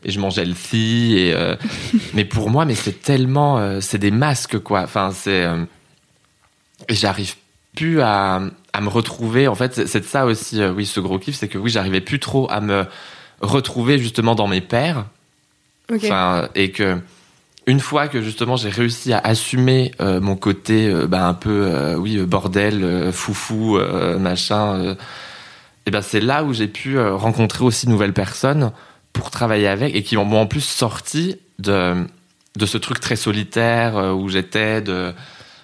et 0.04 0.10
je 0.10 0.20
mange 0.20 0.38
healthy 0.38 1.16
et, 1.18 1.34
mais 2.14 2.26
pour 2.26 2.50
moi, 2.50 2.66
mais 2.66 2.74
c'est 2.74 3.00
tellement, 3.00 3.80
c'est 3.80 3.98
des 3.98 4.10
masques, 4.10 4.58
quoi. 4.58 4.82
Enfin, 4.82 5.10
c'est, 5.14 5.46
et 6.88 6.94
j'arrive, 6.94 7.34
plus 7.74 8.00
à, 8.02 8.40
à 8.74 8.80
me 8.80 8.88
retrouver. 8.88 9.48
En 9.48 9.54
fait, 9.54 9.86
c'est- 9.86 10.00
de 10.00 10.04
ça 10.04 10.26
aussi, 10.26 10.62
oui, 10.64 10.84
ce 10.86 11.00
gros 11.00 11.18
kiff, 11.18 11.34
c'est 11.36 11.48
que 11.48 11.58
oui, 11.58 11.70
j'arrivais 11.70 12.00
plus 12.02 12.20
trop 12.20 12.46
à 12.50 12.60
me 12.60 12.84
retrouver 13.40 13.98
justement 13.98 14.34
dans 14.34 14.46
mes 14.48 14.60
pairs. 14.60 15.06
Ok. 15.90 16.00
Enfin, 16.04 16.48
et 16.54 16.70
que 16.72 16.98
une 17.66 17.80
fois 17.80 18.09
que 18.09 18.22
justement 18.22 18.56
j'ai 18.56 18.70
réussi 18.70 19.12
à 19.12 19.18
assumer 19.18 19.93
euh, 20.01 20.20
mon 20.20 20.36
côté 20.36 20.88
euh, 20.88 21.06
bah, 21.06 21.26
un 21.26 21.34
peu 21.34 21.66
euh, 21.66 21.97
oui 21.97 22.16
euh, 22.16 22.26
bordel 22.26 22.84
euh, 22.84 23.12
foufou 23.12 23.76
euh, 23.76 24.18
machin 24.18 24.74
euh, 24.74 24.94
et 25.84 25.90
ben 25.90 26.02
c'est 26.02 26.20
là 26.20 26.44
où 26.44 26.52
j'ai 26.52 26.68
pu 26.68 26.97
euh, 26.97 27.14
rencontrer 27.14 27.64
aussi 27.64 27.86
de 27.86 27.90
nouvelles 27.90 28.12
personnes 28.12 28.72
pour 29.12 29.30
travailler 29.30 29.68
avec 29.68 29.94
et 29.94 30.02
qui 30.02 30.16
m'ont 30.16 30.40
en 30.40 30.47
plus 30.47 30.64
sorti 30.64 31.36
de 31.59 32.06
de 32.56 32.66
ce 32.66 32.78
truc 32.78 33.01
très 33.01 33.16
solitaire 33.16 33.97
où 34.16 34.28
j'étais 34.28 34.80
de 34.80 35.12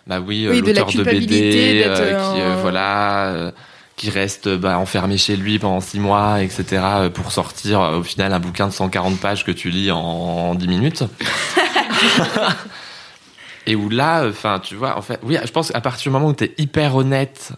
bah 0.06 0.20
oui, 0.20 0.48
Oui, 0.50 0.62
de 0.62 0.72
la 0.72 0.80
l'auteur 0.80 0.92
de, 0.92 1.04
BD 1.04 1.84
euh, 1.86 2.34
qui 2.34 2.40
euh, 2.40 2.56
voilà 2.60 3.26
euh, 3.26 3.50
qui 3.96 4.10
reste 4.10 4.48
bah, 4.48 4.78
enfermé 4.78 5.16
chez 5.16 5.36
lui 5.36 5.58
pendant 5.58 5.80
six 5.80 6.00
mois, 6.00 6.42
etc., 6.42 6.82
pour 7.14 7.30
sortir 7.30 7.80
au 7.80 8.02
final 8.02 8.32
un 8.32 8.40
bouquin 8.40 8.66
de 8.66 8.72
140 8.72 9.20
pages 9.20 9.44
que 9.44 9.52
tu 9.52 9.70
lis 9.70 9.92
en, 9.92 9.98
en 9.98 10.54
10 10.54 10.66
minutes. 10.66 11.04
Et 13.66 13.76
où 13.76 13.88
là, 13.88 14.26
enfin, 14.28 14.58
tu 14.58 14.74
vois, 14.74 14.98
en 14.98 15.02
fait, 15.02 15.20
oui, 15.22 15.36
je 15.44 15.50
pense 15.52 15.70
qu'à 15.70 15.80
partir 15.80 16.10
du 16.10 16.14
moment 16.14 16.28
où 16.28 16.34
tu 16.34 16.44
es 16.44 16.54
hyper 16.58 16.96
honnête 16.96 17.52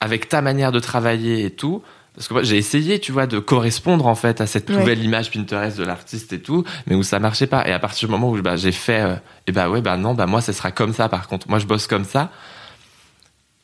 avec 0.00 0.28
ta 0.28 0.42
manière 0.42 0.72
de 0.72 0.78
travailler 0.78 1.44
et 1.46 1.50
tout, 1.50 1.82
parce 2.14 2.28
que 2.28 2.34
moi, 2.34 2.42
j'ai 2.42 2.56
essayé, 2.58 2.98
tu 2.98 3.12
vois, 3.12 3.26
de 3.26 3.38
correspondre 3.38 4.06
en 4.06 4.14
fait 4.14 4.40
à 4.40 4.46
cette 4.46 4.68
Ouais. 4.68 4.76
nouvelle 4.76 5.02
image 5.02 5.30
Pinterest 5.30 5.78
de 5.78 5.84
l'artiste 5.84 6.32
et 6.34 6.40
tout, 6.42 6.64
mais 6.86 6.94
où 6.96 7.02
ça 7.02 7.18
marchait 7.18 7.46
pas. 7.46 7.66
Et 7.66 7.72
à 7.72 7.78
partir 7.78 8.08
du 8.08 8.12
moment 8.12 8.28
où 8.30 8.42
bah, 8.42 8.56
j'ai 8.56 8.72
fait, 8.72 9.00
euh, 9.00 9.14
et 9.46 9.52
bah 9.52 9.70
ouais, 9.70 9.80
bah 9.80 9.96
non, 9.96 10.14
bah 10.14 10.26
moi, 10.26 10.40
ça 10.42 10.52
sera 10.52 10.70
comme 10.70 10.92
ça 10.92 11.08
par 11.08 11.28
contre. 11.28 11.48
Moi, 11.48 11.58
je 11.60 11.66
bosse 11.66 11.86
comme 11.86 12.04
ça. 12.04 12.30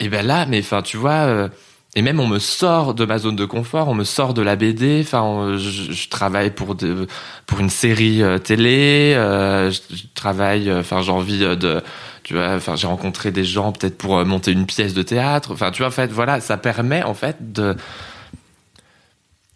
Et 0.01 0.09
ben 0.09 0.25
là, 0.27 0.47
mais 0.47 0.61
enfin, 0.61 0.83
tu 0.83 0.97
vois, 0.97 1.13
euh, 1.27 1.49
et 1.97 2.03
même 2.03 2.19
on 2.21 2.27
me 2.27 2.39
sort 2.39 2.95
de 2.95 3.05
ma 3.05 3.19
zone 3.19 3.37
de 3.37 3.45
confort, 3.45 3.89
on 3.89 3.95
me 3.95 4.05
sort 4.05 4.35
de 4.35 4.43
la 4.43 4.57
BD. 4.57 5.01
Enfin, 5.05 5.23
on- 5.23 5.57
je, 5.59 5.93
je 5.93 6.09
travaille 6.09 6.51
pour 6.51 6.75
de, 6.75 7.07
pour 7.47 7.61
une 7.61 7.71
série 7.71 8.23
euh, 8.23 8.39
télé. 8.39 9.15
euh, 9.16 9.71
je, 9.71 9.81
je 9.97 10.05
travaille. 10.15 10.69
euh, 10.71 10.81
Enfin, 10.81 11.03
j'ai 11.03 11.12
envie 11.12 11.39
de, 11.41 11.81
tu 12.25 12.35
vois. 12.35 12.55
Enfin, 12.55 12.75
j'ai 12.77 12.87
rencontré 12.89 13.31
des 13.31 13.45
gens 13.45 13.71
peut-être 13.73 13.97
pour 13.97 14.25
monter 14.27 14.51
une 14.53 14.66
pièce 14.66 14.93
de 14.95 15.03
théâtre. 15.03 15.53
Enfin, 15.53 15.71
tu 15.71 15.79
vois, 15.83 15.89
en 15.89 15.93
fait, 15.93 16.11
voilà, 16.11 16.41
ça 16.41 16.57
permet 16.57 17.03
en 17.05 17.15
fait 17.15 17.53
de 17.53 17.77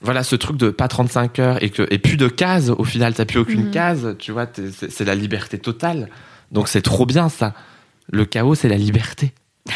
voilà 0.00 0.22
ce 0.22 0.36
truc 0.36 0.56
de 0.56 0.70
pas 0.70 0.86
35 0.86 1.38
heures 1.40 1.62
et 1.62 1.70
que 1.70 1.84
et 1.90 1.98
plus 1.98 2.16
de 2.16 2.28
cases 2.28 2.68
au 2.70 2.84
final 2.84 3.14
t'as 3.14 3.24
plus 3.24 3.40
aucune 3.40 3.64
Mhm. 3.64 3.70
case 3.72 4.14
tu 4.20 4.30
vois 4.30 4.46
c'est 4.72 5.04
la 5.04 5.16
liberté 5.16 5.58
totale 5.58 6.08
donc 6.52 6.68
c'est 6.68 6.82
trop 6.82 7.04
bien 7.04 7.28
ça 7.28 7.52
le 8.08 8.24
chaos 8.24 8.54
c'est 8.54 8.68
la 8.68 8.76
liberté 8.76 9.32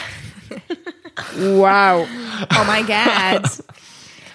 Waouh. 1.39 2.07
Oh 2.51 2.65
my 2.69 2.83
god. 2.83 3.43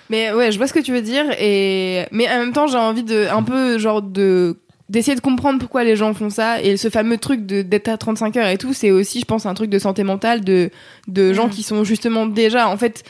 Mais 0.09 0.31
ouais, 0.31 0.51
je 0.51 0.57
vois 0.57 0.67
ce 0.67 0.73
que 0.73 0.79
tu 0.79 0.93
veux 0.93 1.01
dire 1.01 1.25
et 1.39 2.05
mais 2.11 2.29
en 2.29 2.39
même 2.39 2.53
temps, 2.53 2.67
j'ai 2.67 2.77
envie 2.77 3.03
de 3.03 3.27
un 3.29 3.43
peu 3.43 3.77
genre 3.77 4.01
de 4.01 4.57
d'essayer 4.89 5.15
de 5.15 5.21
comprendre 5.21 5.59
pourquoi 5.59 5.83
les 5.83 5.97
gens 5.97 6.13
font 6.13 6.29
ça 6.29 6.61
et 6.61 6.77
ce 6.77 6.89
fameux 6.89 7.17
truc 7.17 7.45
de 7.45 7.61
d'être 7.61 7.89
à 7.89 7.97
35 7.97 8.37
heures 8.37 8.47
et 8.47 8.57
tout, 8.57 8.73
c'est 8.73 8.89
aussi 8.91 9.19
je 9.19 9.25
pense 9.25 9.45
un 9.45 9.53
truc 9.53 9.69
de 9.69 9.79
santé 9.79 10.03
mentale 10.03 10.45
de 10.45 10.69
de 11.09 11.33
gens 11.33 11.47
Mm. 11.47 11.51
qui 11.51 11.63
sont 11.63 11.83
justement 11.83 12.25
déjà 12.25 12.69
en 12.69 12.77
fait 12.77 13.03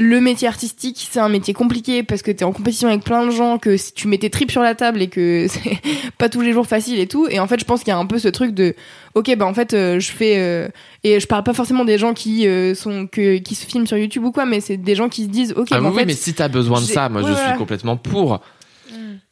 le 0.00 0.18
métier 0.22 0.48
artistique, 0.48 1.06
c'est 1.10 1.20
un 1.20 1.28
métier 1.28 1.52
compliqué 1.52 2.02
parce 2.02 2.22
que 2.22 2.30
t'es 2.30 2.44
en 2.46 2.52
compétition 2.52 2.88
avec 2.88 3.04
plein 3.04 3.26
de 3.26 3.30
gens, 3.30 3.58
que 3.58 3.76
si 3.76 3.92
tu 3.92 4.08
mets 4.08 4.16
tes 4.16 4.30
tripes 4.30 4.50
sur 4.50 4.62
la 4.62 4.74
table 4.74 5.02
et 5.02 5.08
que 5.08 5.46
c'est 5.50 5.78
pas 6.16 6.30
tous 6.30 6.40
les 6.40 6.54
jours 6.54 6.66
facile 6.66 6.98
et 6.98 7.06
tout. 7.06 7.26
Et 7.28 7.38
en 7.38 7.46
fait, 7.46 7.60
je 7.60 7.66
pense 7.66 7.80
qu'il 7.80 7.88
y 7.88 7.94
a 7.94 7.98
un 7.98 8.06
peu 8.06 8.18
ce 8.18 8.28
truc 8.28 8.54
de, 8.54 8.74
ok, 9.14 9.36
bah 9.36 9.44
en 9.44 9.52
fait, 9.52 9.74
euh, 9.74 10.00
je 10.00 10.10
fais 10.10 10.38
euh, 10.38 10.68
et 11.04 11.20
je 11.20 11.26
parle 11.26 11.42
pas 11.42 11.52
forcément 11.52 11.84
des 11.84 11.98
gens 11.98 12.14
qui 12.14 12.48
euh, 12.48 12.74
sont 12.74 13.06
que 13.06 13.36
qui 13.36 13.54
se 13.54 13.66
filment 13.66 13.86
sur 13.86 13.98
YouTube 13.98 14.24
ou 14.24 14.32
quoi, 14.32 14.46
mais 14.46 14.60
c'est 14.60 14.78
des 14.78 14.94
gens 14.94 15.10
qui 15.10 15.24
se 15.24 15.28
disent, 15.28 15.52
ok, 15.54 15.68
ah 15.70 15.74
bah, 15.76 15.82
oui, 15.82 15.88
en 15.88 15.92
fait, 15.98 16.06
mais 16.06 16.14
si 16.14 16.32
t'as 16.32 16.48
besoin 16.48 16.80
de 16.80 16.86
ça 16.86 17.10
moi 17.10 17.20
je 17.20 17.34
suis 17.34 17.50
ouais. 17.50 17.58
complètement 17.58 17.96
pour 17.96 18.40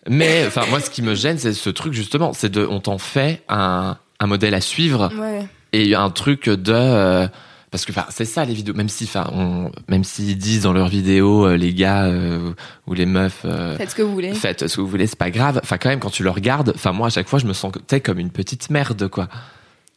mais 0.09 0.45
enfin 0.47 0.62
moi 0.70 0.81
ce 0.81 0.90
qui 0.90 1.03
me 1.03 1.15
gêne 1.15 1.39
c'est 1.39 1.53
ce 1.53 1.69
truc 1.69 1.93
justement 1.93 2.32
c'est 2.32 2.49
de 2.49 2.65
on 2.65 2.81
t'en 2.81 2.97
fait 2.97 3.43
un 3.49 3.99
un 4.20 4.27
modèle 4.27 4.55
à 4.55 4.61
suivre 4.61 5.11
ouais, 5.19 5.47
et 5.73 5.95
un 5.95 6.11
truc 6.11 6.49
de 6.49 6.73
euh, 6.73 7.28
parce 7.70 7.85
que 7.85 7.93
enfin 7.93 8.07
c'est 8.09 8.24
ça 8.24 8.45
les 8.45 8.55
vidéos 8.55 8.74
même 8.74 8.89
si 8.89 9.05
enfin 9.05 9.28
on 9.32 9.70
même 9.89 10.05
s'ils 10.05 10.36
disent 10.39 10.62
dans 10.62 10.73
leurs 10.73 10.89
vidéos 10.89 11.47
euh, 11.47 11.57
les 11.57 11.74
gars 11.74 12.05
euh, 12.07 12.53
ou 12.86 12.95
les 12.95 13.07
meufs 13.07 13.43
euh, 13.45 13.77
faites 13.77 13.90
ce 13.90 13.95
que 13.95 14.03
vous 14.03 14.12
voulez. 14.12 14.32
faites 14.35 14.66
ce 14.69 14.77
que 14.77 14.81
vous 14.81 14.86
voulez 14.86 15.07
c'est 15.07 15.19
pas 15.19 15.31
grave 15.31 15.61
enfin 15.62 15.77
quand 15.78 15.89
même 15.90 16.01
quand 16.01 16.11
tu 16.11 16.23
le 16.23 16.31
regardes 16.31 16.73
enfin 16.74 16.93
moi 16.93 17.09
à 17.09 17.11
chaque 17.11 17.28
fois 17.28 17.39
je 17.39 17.47
me 17.47 17.53
sens 17.53 17.73
tu 17.86 18.01
comme 18.01 18.19
une 18.19 18.31
petite 18.31 18.70
merde 18.70 19.09
quoi 19.09 19.28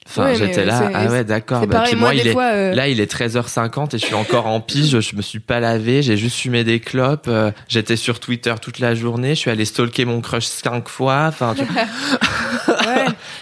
enfin 0.07 0.33
j'étais 0.33 0.65
là 0.65 0.89
ah 0.93 1.05
ouais 1.07 1.23
d'accord 1.23 1.65
bah, 1.67 1.83
moi, 1.93 1.95
moi 1.99 2.15
il 2.15 2.27
est 2.27 2.31
fois. 2.33 2.51
euh, 2.51 2.73
Là, 2.73 2.87
il 2.89 2.99
est 2.99 3.11
13h50 3.13 3.95
et 3.95 3.99
je 3.99 4.05
suis 4.05 4.15
encore 4.15 4.47
en 4.47 4.59
pige. 4.59 4.99
Je 4.99 5.15
me 5.15 5.21
suis 5.21 5.39
pas 5.39 5.59
lavé. 5.59 6.01
J'ai 6.01 6.17
juste 6.17 6.37
fumé 6.37 6.63
des 6.63 6.79
clopes. 6.79 7.27
euh, 7.27 7.51
J'étais 7.67 7.95
sur 7.97 8.19
Twitter 8.19 8.53
toute 8.61 8.79
la 8.79 8.95
journée. 8.95 9.29
Je 9.35 9.39
suis 9.41 9.51
allé 9.51 9.63
stalker 9.63 10.05
mon 10.05 10.19
crush 10.21 10.45
cinq 10.45 10.89
fois. 10.89 11.25
Enfin, 11.27 11.53
tu- 11.55 11.63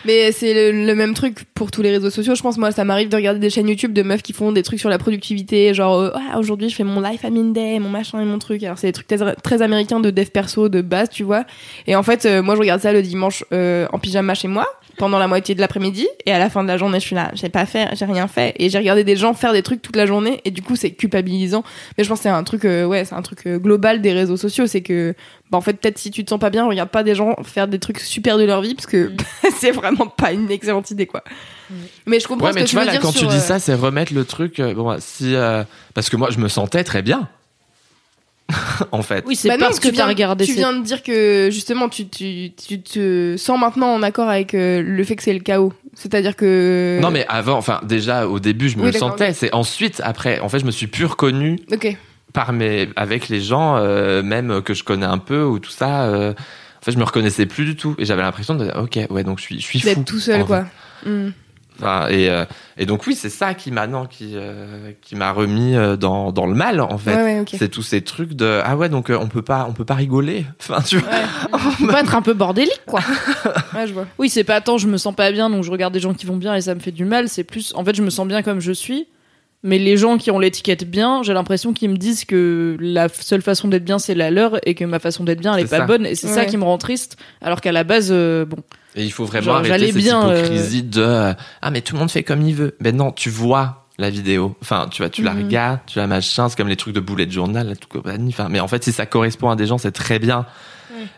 mais 0.06 0.32
c'est 0.32 0.72
le, 0.72 0.96
même 0.96 1.14
truc 1.14 1.46
pour 1.54 1.72
tous 1.72 1.82
les 1.82 1.92
réseaux 1.92 2.10
sociaux. 2.10 2.36
Je 2.36 2.42
pense, 2.42 2.58
moi, 2.58 2.72
ça 2.72 2.84
m'arrive 2.84 3.10
de 3.10 3.16
regarder 3.16 3.40
des 3.40 3.50
chaînes 3.50 3.68
YouTube 3.68 3.94
de 3.94 4.02
meufs 4.02 4.22
qui 4.22 4.34
font 4.34 4.52
des 4.52 4.64
trucs 4.64 4.80
sur 4.80 4.90
la 4.90 4.98
productivité, 4.98 5.74
genre, 5.74 6.00
euh, 6.00 6.12
Ah, 6.14 6.40
aujourd'hui, 6.40 6.70
je 6.70 6.76
fais 6.76 6.84
mon 6.84 7.02
life 7.02 7.26
admin 7.26 7.52
day, 7.52 7.80
mon 7.80 7.90
machin 7.90 8.22
et 8.22 8.26
mon 8.26 8.40
truc. 8.40 8.64
Alors, 8.64 8.78
c'est 8.78 8.88
des 8.88 8.94
trucs 8.94 9.08
très, 9.08 9.36
très 9.36 9.62
américains 9.62 10.00
de 10.00 10.10
dev 10.10 10.28
perso, 10.28 10.70
de 10.70 10.82
base, 10.82 11.10
tu 11.10 11.24
vois. 11.24 11.46
Et 11.88 11.96
en 11.96 12.04
fait, 12.04 12.26
euh, 12.26 12.42
moi, 12.42 12.56
je 12.56 12.60
regarde 12.60 12.82
ça 12.82 12.94
le 12.94 13.02
dimanche 13.02 13.44
euh, 13.54 13.88
en 13.92 14.00
pyjama 14.00 14.34
chez 14.34 14.48
moi, 14.48 14.68
pendant 15.00 15.18
la 15.18 15.28
moitié 15.28 15.56
de 15.56 15.62
l'après-midi, 15.62 16.08
et 16.28 16.32
à 16.32 16.38
la 16.38 16.50
fin 16.52 16.62
de 16.62 16.68
la 16.68 16.78
journée, 16.78 17.00
je 17.00 17.06
suis 17.06 17.16
là, 17.16 17.32
j'ai 17.34 17.50
pas 17.50 17.66
fait, 17.66 17.88
j'ai 17.96 18.06
rien 18.06 18.28
fait. 18.28 18.54
Et 18.60 18.70
j'ai 18.70 18.78
regardé 18.78 19.04
des 19.04 19.16
gens 19.16 19.34
faire 19.34 19.54
des 19.54 19.64
trucs 19.64 19.82
toute 19.82 19.96
la 19.96 20.06
journée, 20.06 20.42
et 20.46 20.52
du 20.52 20.62
coup, 20.62 20.76
c'est 20.76 20.92
culpabilisant. 20.92 21.64
Mais 21.98 22.04
je 22.04 22.10
pense 22.10 22.20
que 22.20 22.24
c'est 22.24 22.30
un 22.30 22.44
truc, 22.44 22.66
euh, 22.66 22.86
ouais, 22.86 23.06
c'est 23.06 23.16
un 23.16 23.22
truc 23.24 23.48
euh, 23.48 23.58
global 23.58 24.02
des 24.02 24.14
réseaux 24.14 24.38
sociaux, 24.38 24.68
c'est 24.68 24.82
que, 24.82 25.16
bah, 25.50 25.58
en 25.58 25.62
fait, 25.62 25.74
peut-être 25.74 25.98
si 25.98 26.12
tu 26.12 26.24
te 26.24 26.30
sens 26.30 26.40
pas 26.40 26.52
bien, 26.52 26.68
regarde 26.68 26.90
pas 26.90 27.02
des 27.04 27.16
gens 27.16 27.36
faire 27.44 27.68
des 27.68 27.80
trucs 27.80 28.00
super 28.00 28.38
de 28.38 28.44
leur 28.44 28.62
vie, 28.62 28.76
parce 28.76 28.86
que 28.86 29.12
c'est 29.60 29.72
vraiment 29.72 30.06
pas 30.06 30.32
une 30.34 30.52
excellente 30.52 30.92
idée, 30.92 31.08
quoi. 31.08 31.24
Mais 32.06 32.20
je 32.20 32.28
comprends 32.28 32.48
ouais, 32.48 32.54
ce 32.54 32.56
mais 32.56 32.62
que 32.62 32.66
tu 32.66 32.70
tu 32.72 32.76
vois 32.76 32.84
veux 32.84 32.88
là 32.88 32.92
dire 32.94 33.02
quand 33.02 33.12
sur, 33.12 33.22
tu 33.22 33.28
dis 33.28 33.36
euh, 33.36 33.40
ça, 33.40 33.60
c'est 33.60 33.74
remettre 33.76 34.14
le 34.14 34.26
truc. 34.26 34.60
euh, 34.60 34.74
bon, 34.74 34.96
si 35.00 35.36
euh, 35.36 35.64
parce 35.94 36.10
que 36.10 36.18
moi, 36.18 36.30
je 36.32 36.40
me 36.40 36.48
sentais 36.48 36.84
très 36.84 37.02
bien. 37.02 37.30
en 38.92 39.02
fait. 39.02 39.24
Oui, 39.28 39.36
c'est 39.36 39.48
bah 39.48 39.58
non, 39.58 39.66
parce 39.68 39.80
que 39.80 39.88
tu 39.90 39.94
viens- 39.94 40.08
regardé. 40.08 40.46
Tu 40.46 40.54
viens 40.54 40.74
de 40.74 40.84
dire 40.84 41.04
que 41.04 41.50
justement, 41.52 41.88
tu, 41.90 42.08
tu, 42.08 42.52
tu 42.56 42.82
te 42.82 43.36
sens 43.38 43.60
maintenant 43.60 43.94
en 43.94 44.02
accord 44.04 44.28
avec 44.30 44.54
euh, 44.54 44.82
le 44.84 45.04
fait 45.04 45.16
que 45.16 45.24
c'est 45.24 45.34
le 45.34 45.40
chaos. 45.40 45.74
C'est-à-dire 45.94 46.36
que. 46.36 47.00
Non 47.02 47.12
mais 47.12 47.26
avant, 47.28 47.58
enfin 47.58 47.82
déjà 47.84 48.28
au 48.28 48.40
début 48.40 48.70
je 48.70 48.78
me 48.78 48.84
Oui, 48.86 48.92
le 48.92 48.98
sentais. 48.98 49.34
C'est 49.34 49.54
ensuite 49.54 50.02
après, 50.04 50.40
en 50.40 50.50
fait 50.50 50.60
je 50.60 50.66
me 50.66 50.72
suis 50.72 50.88
plus 50.88 51.06
reconnu 51.06 51.60
Ok. 51.72 51.96
par 52.34 52.54
mes 52.54 52.90
avec 52.96 53.28
les 53.30 53.42
gens 53.42 53.76
euh, 53.78 54.24
même 54.24 54.62
que 54.62 54.74
je 54.74 54.84
connais 54.84 55.06
un 55.06 55.18
peu 55.18 55.44
ou 55.44 55.60
tout 55.60 55.72
ça. 55.72 56.04
euh, 56.04 56.32
en 56.32 56.86
fait 56.86 56.92
je 56.94 56.98
me 56.98 57.04
reconnaissais 57.04 57.46
plus 57.46 57.66
du 57.66 57.76
tout 57.76 57.96
et 57.98 58.06
j'avais 58.06 58.22
l'impression 58.22 58.56
de 58.56 58.70
ok 58.72 59.00
ouais 59.10 59.24
donc 59.24 59.40
je 59.40 59.44
suis 59.44 59.60
je 59.60 59.66
suis 59.66 59.80
fou. 59.80 59.88
D'être 59.88 60.06
tout 60.06 60.20
seul, 60.20 60.46
quoi. 60.46 60.66
Fait. 61.80 61.86
Enfin, 61.86 62.08
et 62.10 62.30
euh, 62.30 62.46
et 62.78 62.86
donc 62.86 63.06
oui 63.08 63.16
c'est 63.16 63.30
ça 63.30 63.54
qui 63.54 63.72
m'a 63.72 63.88
non 63.88 64.06
qui 64.06 64.34
euh, 64.36 64.92
qui 65.02 65.16
m'a 65.16 65.32
remis 65.32 65.76
euh, 65.76 65.96
dans 65.96 66.32
dans 66.32 66.46
le 66.46 66.56
mal 66.56 66.82
en 66.82 66.98
fait. 66.98 67.16
Ouais, 67.16 67.24
ouais, 67.24 67.40
ok. 67.40 67.56
C'est 67.58 67.70
tous 67.70 67.82
ces 67.82 68.02
trucs 68.02 68.34
de 68.34 68.62
ah 68.64 68.78
ouais 68.78 68.90
donc 68.90 69.10
euh, 69.10 69.18
on 69.20 69.28
peut 69.28 69.42
pas 69.42 69.66
on 69.70 69.74
peut 69.74 69.86
pas 69.86 69.96
rigoler. 69.96 70.46
Enfin 70.62 70.82
tu 70.82 70.98
vois. 70.98 71.10
Ouais, 71.10 71.26
On 71.82 71.88
peut 71.88 71.96
être 71.96 72.16
un 72.16 72.22
peu 72.22 72.34
bordélique, 72.34 72.82
quoi. 72.86 73.02
ouais, 73.74 73.88
je 73.88 73.94
vois. 73.94 74.06
Oui, 74.18 74.30
c'est 74.30 74.44
pas 74.44 74.62
tant 74.62 74.78
je 74.78 74.88
me 74.88 74.98
sens 74.98 75.16
pas 75.16 75.32
bien, 75.32 75.50
donc 75.50 75.64
je 75.64 75.72
regarde 75.72 75.94
des 75.94 76.00
gens 76.00 76.14
qui 76.14 76.26
vont 76.26 76.38
bien 76.38 76.56
et 76.56 76.62
ça 76.62 76.76
me 76.76 76.80
fait 76.80 76.92
du 76.92 77.06
mal. 77.06 77.30
C'est 77.30 77.44
plus, 77.44 77.74
en 77.76 77.84
fait, 77.84 77.96
je 77.96 78.02
me 78.02 78.10
sens 78.10 78.28
bien 78.28 78.42
comme 78.42 78.60
je 78.60 78.72
suis. 78.72 79.08
Mais 79.62 79.78
les 79.78 79.98
gens 79.98 80.18
qui 80.18 80.32
ont 80.32 80.40
l'étiquette 80.40 80.90
bien, 80.90 81.22
j'ai 81.22 81.34
l'impression 81.34 81.74
qu'ils 81.74 81.90
me 81.90 81.98
disent 81.98 82.24
que 82.24 82.78
la 82.80 83.10
seule 83.10 83.42
façon 83.42 83.68
d'être 83.68 83.84
bien, 83.84 84.00
c'est 84.00 84.16
la 84.16 84.32
leur 84.32 84.66
et 84.66 84.74
que 84.74 84.86
ma 84.86 85.00
façon 85.00 85.26
d'être 85.26 85.42
bien, 85.42 85.54
elle 85.54 85.66
est, 85.66 85.70
pas 85.70 85.80
ça. 85.80 85.86
bonne. 85.86 86.06
Et 86.06 86.16
c'est 86.16 86.28
ça 86.28 86.46
qui 86.46 86.56
me 86.56 86.64
rend 86.64 86.78
triste. 86.78 87.18
Alors 87.42 87.60
qu'à 87.60 87.74
la 87.74 87.84
base, 87.84 88.10
euh, 88.12 88.46
bon. 88.46 88.58
Et 89.00 89.04
il 89.06 89.12
faut 89.12 89.26
vraiment 89.26 89.46
Genre, 89.46 89.56
arrêter 89.56 89.88
cette 89.88 89.96
bien, 89.96 90.30
euh, 90.30 90.38
hypocrisie 90.40 90.84
de 90.84 91.02
euh, 91.02 91.34
ah 91.62 91.72
mais 91.72 91.82
tout 91.82 91.94
le 91.96 92.00
monde 92.00 92.12
fait 92.12 92.24
comme 92.24 92.42
il 92.42 92.54
veut. 92.54 92.76
Mais 92.82 92.92
non, 92.92 93.12
tu 93.12 93.30
vois 93.30 93.88
la 93.98 94.10
vidéo. 94.10 94.56
Enfin, 94.62 94.88
tu 94.92 95.02
vois, 95.02 95.10
tu 95.10 95.24
la 95.24 95.34
Mhm. 95.34 95.44
regardes, 95.46 95.80
tu 95.88 95.98
la 96.00 96.08
machin, 96.08 96.50
c'est 96.50 96.58
comme 96.58 96.68
les 96.68 96.76
trucs 96.76 96.94
de 96.96 97.00
bullet 97.00 97.30
journal, 97.30 97.68
là, 97.70 97.76
tout 97.76 97.88
compagnie. 97.90 98.30
Enfin, 98.30 98.48
mais 98.50 98.60
en 98.60 98.68
fait, 98.68 98.84
si 98.84 98.92
ça 98.92 99.06
correspond 99.06 99.50
à 99.50 99.56
des 99.56 99.66
gens, 99.68 99.78
c'est 99.78 99.92
très 99.92 100.20
bien. 100.20 100.46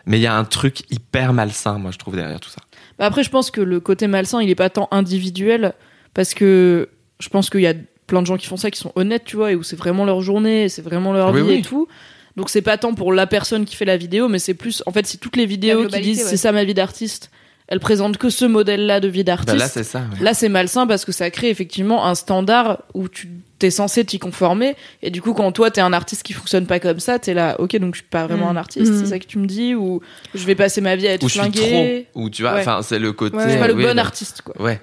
Mais 0.06 0.18
il 0.18 0.22
y 0.22 0.26
a 0.28 0.34
un 0.34 0.44
truc 0.44 0.82
hyper 0.92 1.32
malsain, 1.32 1.78
moi, 1.78 1.90
je 1.90 1.98
trouve 1.98 2.14
derrière 2.14 2.38
tout 2.38 2.50
ça. 2.50 2.60
Bah 2.98 3.06
après, 3.06 3.24
je 3.24 3.30
pense 3.30 3.50
que 3.50 3.60
le 3.60 3.80
côté 3.80 4.06
malsain, 4.06 4.40
il 4.40 4.48
est 4.50 4.54
pas 4.54 4.70
tant 4.70 4.86
individuel 4.92 5.72
parce 6.14 6.34
que 6.34 6.88
je 7.18 7.28
pense 7.28 7.50
qu'il 7.50 7.60
y 7.62 7.66
a 7.66 7.74
plein 8.06 8.20
de 8.22 8.26
gens 8.26 8.36
qui 8.36 8.46
font 8.46 8.56
ça, 8.56 8.70
qui 8.70 8.78
sont 8.78 8.92
honnêtes, 8.94 9.24
tu 9.24 9.36
vois, 9.36 9.50
et 9.52 9.54
où 9.56 9.62
c'est 9.62 9.76
vraiment 9.76 10.04
leur 10.04 10.20
journée, 10.20 10.68
c'est 10.68 10.82
vraiment 10.82 11.12
leur 11.12 11.32
Oui, 11.32 11.40
vie 11.42 11.48
oui. 11.48 11.54
et 11.58 11.62
tout. 11.62 11.88
Donc 12.36 12.48
c'est 12.50 12.62
pas 12.62 12.78
tant 12.78 12.94
pour 12.94 13.12
la 13.12 13.26
personne 13.26 13.64
qui 13.64 13.74
fait 13.76 13.84
la 13.84 13.96
vidéo, 13.96 14.28
mais 14.28 14.38
c'est 14.38 14.54
plus, 14.54 14.82
en 14.86 14.92
fait, 14.92 15.06
c'est 15.06 15.18
toutes 15.18 15.36
les 15.36 15.46
vidéos 15.46 15.86
qui 15.86 16.00
disent 16.00 16.18
ouais. 16.22 16.30
c'est 16.30 16.36
ça 16.36 16.52
ma 16.52 16.64
vie 16.64 16.74
d'artiste. 16.74 17.30
Elles 17.68 17.80
présentent 17.80 18.18
que 18.18 18.28
ce 18.28 18.44
modèle-là 18.44 19.00
de 19.00 19.08
vie 19.08 19.24
Bah, 19.24 19.36
d'artiste. 19.36 19.58
là, 19.58 19.68
c'est 19.68 19.84
ça. 19.84 20.00
ouais. 20.00 20.22
Là, 20.24 20.34
c'est 20.34 20.48
malsain 20.48 20.86
parce 20.86 21.04
que 21.04 21.12
ça 21.12 21.30
crée 21.30 21.48
effectivement 21.48 22.04
un 22.06 22.14
standard 22.14 22.82
où 22.94 23.08
tu 23.08 23.28
t'es 23.58 23.70
censé 23.70 24.04
t'y 24.04 24.18
conformer. 24.18 24.74
Et 25.02 25.10
du 25.10 25.22
coup, 25.22 25.32
quand 25.34 25.50
toi, 25.52 25.70
t'es 25.70 25.80
un 25.80 25.92
artiste 25.92 26.24
qui 26.24 26.32
fonctionne 26.32 26.66
pas 26.66 26.80
comme 26.80 26.98
ça, 27.00 27.18
t'es 27.20 27.32
là, 27.32 27.58
ok, 27.60 27.76
donc 27.76 27.94
je 27.94 28.00
suis 28.00 28.08
pas 28.10 28.26
vraiment 28.26 28.46
Mm. 28.52 28.56
un 28.56 28.60
artiste, 28.60 28.92
Mm. 28.92 28.98
c'est 29.00 29.06
ça 29.06 29.18
que 29.20 29.24
tu 29.26 29.38
me 29.38 29.46
dis, 29.46 29.74
ou 29.74 30.00
je 30.34 30.44
vais 30.44 30.56
passer 30.56 30.80
ma 30.80 30.96
vie 30.96 31.06
à 31.06 31.12
être 31.12 31.22
Ou 31.22 31.28
je 31.28 31.32
suis 31.34 31.40
flingué. 31.40 32.06
trop. 32.12 32.22
Ou 32.22 32.28
tu 32.30 32.42
vois, 32.42 32.54
Ouais. 32.54 32.60
enfin, 32.60 32.80
c'est 32.82 32.98
le 32.98 33.12
côté. 33.12 33.36
Ouais. 33.36 33.44
Je 33.44 33.50
suis 33.50 33.58
pas 33.60 33.68
le 33.68 33.74
oui, 33.74 33.84
bon 33.84 33.98
artiste, 33.98 34.42
quoi. 34.42 34.60
Ouais. 34.60 34.80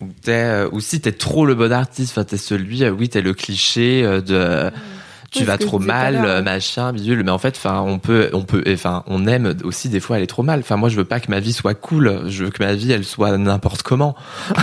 Ou, 0.00 0.06
t'es, 0.22 0.30
euh, 0.32 0.68
ou 0.72 0.80
si 0.80 1.00
t'es 1.00 1.10
trop 1.12 1.44
le 1.46 1.54
bon 1.54 1.72
artiste, 1.72 2.12
enfin 2.12 2.24
t'es 2.24 2.36
celui, 2.36 2.84
euh, 2.84 2.90
oui 2.90 3.08
t'es 3.08 3.22
le 3.22 3.32
cliché 3.34 4.02
euh, 4.04 4.20
de 4.20 4.70
tu 5.30 5.40
Oui, 5.40 5.44
vas 5.44 5.58
trop 5.58 5.78
mal, 5.78 6.24
euh, 6.24 6.42
machin, 6.42 6.92
bidule. 6.92 7.22
Mais 7.24 7.30
en 7.30 7.38
fait, 7.38 7.56
enfin 7.56 7.80
on 7.80 7.98
peut, 7.98 8.30
on 8.32 8.42
peut, 8.42 8.62
enfin 8.68 9.02
on 9.06 9.26
aime 9.26 9.54
aussi 9.64 9.88
des 9.88 10.00
fois 10.00 10.16
aller 10.16 10.26
trop 10.26 10.42
mal. 10.42 10.60
Enfin 10.60 10.76
moi 10.76 10.88
je 10.88 10.96
veux 10.96 11.04
pas 11.04 11.20
que 11.20 11.30
ma 11.30 11.40
vie 11.40 11.52
soit 11.52 11.74
cool, 11.74 12.22
je 12.28 12.44
veux 12.44 12.50
que 12.50 12.62
ma 12.62 12.74
vie 12.74 12.92
elle 12.92 13.04
soit 13.04 13.36
n'importe 13.36 13.82
comment. 13.82 14.14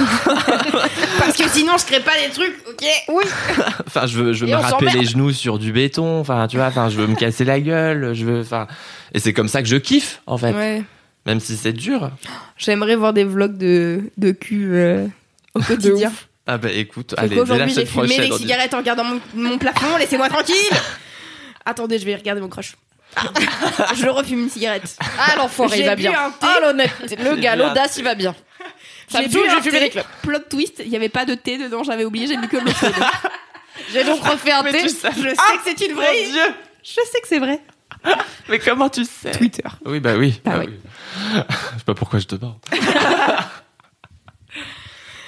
Parce 1.19 1.37
que 1.37 1.47
sinon, 1.49 1.73
je 1.79 1.85
crée 1.85 1.99
pas 2.01 2.11
des 2.25 2.31
trucs, 2.33 2.55
ok 2.67 2.85
Oui. 3.09 3.23
Enfin 3.87 4.05
je 4.07 4.17
veux, 4.21 4.33
je 4.33 4.45
veux 4.45 4.51
me 4.51 4.55
râper 4.57 4.87
les 4.93 5.05
genoux 5.05 5.31
sur 5.31 5.59
du 5.59 5.71
béton. 5.71 6.19
Enfin 6.19 6.47
tu 6.47 6.57
vois, 6.57 6.67
enfin 6.67 6.89
je 6.89 6.97
veux 6.97 7.07
me 7.07 7.15
casser 7.15 7.45
la 7.45 7.59
gueule, 7.59 8.13
je 8.13 8.25
veux, 8.25 8.41
enfin 8.41 8.67
et 9.13 9.19
c'est 9.19 9.33
comme 9.33 9.47
ça 9.47 9.61
que 9.61 9.67
je 9.67 9.75
kiffe 9.77 10.21
en 10.25 10.37
fait, 10.37 10.53
Ouais. 10.53 10.83
même 11.25 11.39
si 11.39 11.55
c'est 11.55 11.73
dur. 11.73 12.09
J'aimerais 12.57 12.95
voir 12.95 13.13
des 13.13 13.23
vlogs 13.23 13.57
de, 13.57 14.01
de 14.17 14.31
cul 14.31 14.69
euh, 14.73 15.05
au 15.53 15.59
quotidien. 15.67 16.11
Ah 16.45 16.57
bah 16.57 16.69
écoute, 16.71 17.13
allez, 17.17 17.35
dès 17.43 17.57
la 17.57 17.67
j'ai 17.67 17.85
fumé 17.85 18.07
prochaine. 18.07 18.29
les 18.31 18.37
cigarettes 18.37 18.73
en 18.73 18.77
regardant 18.79 19.03
mon, 19.05 19.21
mon 19.33 19.57
plafond, 19.57 19.95
laissez-moi 19.97 20.27
tranquille 20.29 20.55
Attendez, 21.65 21.97
je 21.99 22.05
vais 22.05 22.15
regarder 22.15 22.41
mon 22.41 22.49
crush. 22.49 22.75
Ah, 23.15 23.93
je 23.95 24.07
refume 24.07 24.39
une 24.43 24.49
cigarette. 24.49 24.97
Ah, 25.19 25.35
l'enfoiré, 25.37 25.77
il 25.77 25.81
J'ai 25.83 25.87
va 25.87 25.95
bien. 25.95 26.11
un 26.11 26.31
thé. 26.31 26.47
Ah. 26.47 27.23
Le 27.23 27.35
gars, 27.37 27.55
l'audace, 27.55 27.95
il 27.97 28.03
va 28.03 28.15
bien. 28.15 28.35
Ça 29.07 29.19
J'ai 29.21 29.27
me 29.27 29.31
fumé 29.31 29.61
thé, 29.71 29.79
des 29.79 29.89
clopes. 29.91 30.07
Plot 30.23 30.39
twist, 30.49 30.81
il 30.83 30.89
n'y 30.89 30.95
avait 30.95 31.09
pas 31.09 31.23
de 31.25 31.35
thé 31.35 31.57
dedans, 31.57 31.83
j'avais 31.83 32.03
oublié, 32.05 32.27
j'ai 32.27 32.37
bu 32.37 32.47
que 32.47 32.57
l'eau 32.57 32.71
chaude. 32.71 32.93
J'ai 33.91 34.03
donc 34.03 34.23
refait 34.23 34.51
un 34.51 34.63
thé. 34.63 34.83
tu 34.83 34.89
sais- 34.89 35.09
Je 35.15 35.29
sais 35.29 35.35
que 35.35 35.61
c'est 35.65 35.85
une 35.87 35.93
vraie. 35.95 36.05
Mon 36.25 36.31
Dieu 36.31 36.41
Je 36.83 36.89
sais 36.91 37.21
que 37.21 37.27
c'est 37.27 37.39
vrai. 37.39 37.59
Mais 38.49 38.59
comment 38.59 38.87
tu 38.89 39.03
sais? 39.03 39.31
Twitter. 39.31 39.63
Oui, 39.85 39.99
bah 39.99 40.13
oui. 40.15 40.39
Bah 40.45 40.51
bah 40.57 40.59
oui. 40.59 40.69
oui. 40.69 41.41
Je 41.73 41.79
sais 41.79 41.83
pas 41.85 41.93
pourquoi 41.95 42.19
je 42.19 42.25
te 42.27 42.35
demande. 42.35 42.57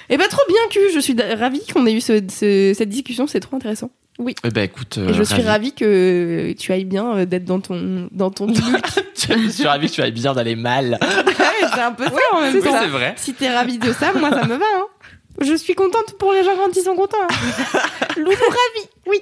Et 0.09 0.17
bah 0.17 0.27
trop 0.29 0.41
bien 0.47 0.57
que 0.71 0.91
je 0.93 0.99
suis 0.99 1.15
ravie 1.39 1.61
qu'on 1.73 1.85
ait 1.85 1.93
eu 1.93 2.01
ce- 2.01 2.21
ce- 2.29 2.73
cette 2.75 2.89
discussion, 2.89 3.27
c'est 3.27 3.39
trop 3.39 3.55
intéressant. 3.55 3.89
Eh 4.45 4.49
ben 4.49 4.63
écoute, 4.63 4.97
euh, 4.97 5.09
Et 5.09 5.13
je 5.13 5.23
suis 5.23 5.35
ravi. 5.35 5.47
ravie 5.47 5.73
que 5.73 6.53
tu 6.57 6.71
ailles 6.71 6.85
bien 6.85 7.17
euh, 7.17 7.25
d'être 7.25 7.43
dans 7.43 7.59
ton 7.59 8.07
dans 8.11 8.31
ton 8.31 8.47
tumulte. 8.53 9.03
je 9.43 9.49
suis 9.49 9.67
ravi 9.67 9.87
que 9.89 9.93
tu 9.93 10.01
ailles 10.01 10.11
bien 10.13 10.33
d'aller 10.33 10.55
mal. 10.55 10.97
c'est 11.73 11.81
un 11.81 11.91
peu 11.91 12.05
ça 12.05 12.11
en 12.33 12.41
même 12.41 12.55
Oui, 12.55 12.61
temps. 12.61 12.77
c'est 12.81 12.87
vrai. 12.87 13.13
Si 13.17 13.33
t'es 13.33 13.49
ravie 13.49 13.77
de 13.77 13.91
ça, 13.91 14.13
moi 14.13 14.29
ça 14.29 14.45
me 14.45 14.55
va. 14.55 14.65
Hein. 14.77 14.85
Je 15.41 15.53
suis 15.53 15.75
contente 15.75 16.15
pour 16.17 16.31
les 16.31 16.45
gens 16.45 16.55
quand 16.55 16.73
ils 16.73 16.81
sont 16.83 16.95
contents. 16.95 17.17
hein. 17.29 17.79
Loulou 18.15 18.29
ravi, 18.31 18.87
oui. 19.07 19.19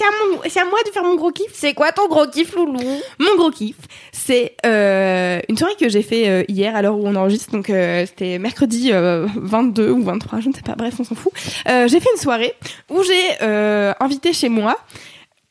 C'est 0.00 0.06
à, 0.06 0.10
mon- 0.30 0.40
c'est 0.48 0.60
à 0.60 0.64
moi 0.64 0.78
de 0.86 0.90
faire 0.90 1.04
mon 1.04 1.14
gros 1.14 1.30
kiff. 1.30 1.50
C'est 1.52 1.74
quoi 1.74 1.92
ton 1.92 2.08
gros 2.08 2.26
kiff, 2.26 2.54
loulou? 2.54 2.80
Mon 3.18 3.36
gros 3.36 3.50
kiff, 3.50 3.76
c'est 4.12 4.56
euh, 4.64 5.40
une 5.50 5.58
soirée 5.58 5.74
que 5.78 5.90
j'ai 5.90 6.00
fait 6.00 6.26
euh, 6.26 6.42
hier 6.48 6.74
à 6.74 6.80
l'heure 6.80 6.96
où 6.96 7.06
on 7.06 7.14
enregistre. 7.16 7.50
Donc 7.52 7.68
euh, 7.68 8.06
c'était 8.06 8.38
mercredi 8.38 8.92
euh, 8.92 9.26
22 9.36 9.90
ou 9.90 10.02
23, 10.02 10.40
je 10.40 10.48
ne 10.48 10.54
sais 10.54 10.62
pas. 10.62 10.74
Bref, 10.74 10.94
on 11.00 11.04
s'en 11.04 11.14
fout. 11.14 11.32
J'ai 11.66 12.00
fait 12.00 12.08
une 12.14 12.20
soirée 12.20 12.54
où 12.88 13.02
j'ai 13.02 13.40
invité 14.00 14.32
chez 14.32 14.48
moi 14.48 14.78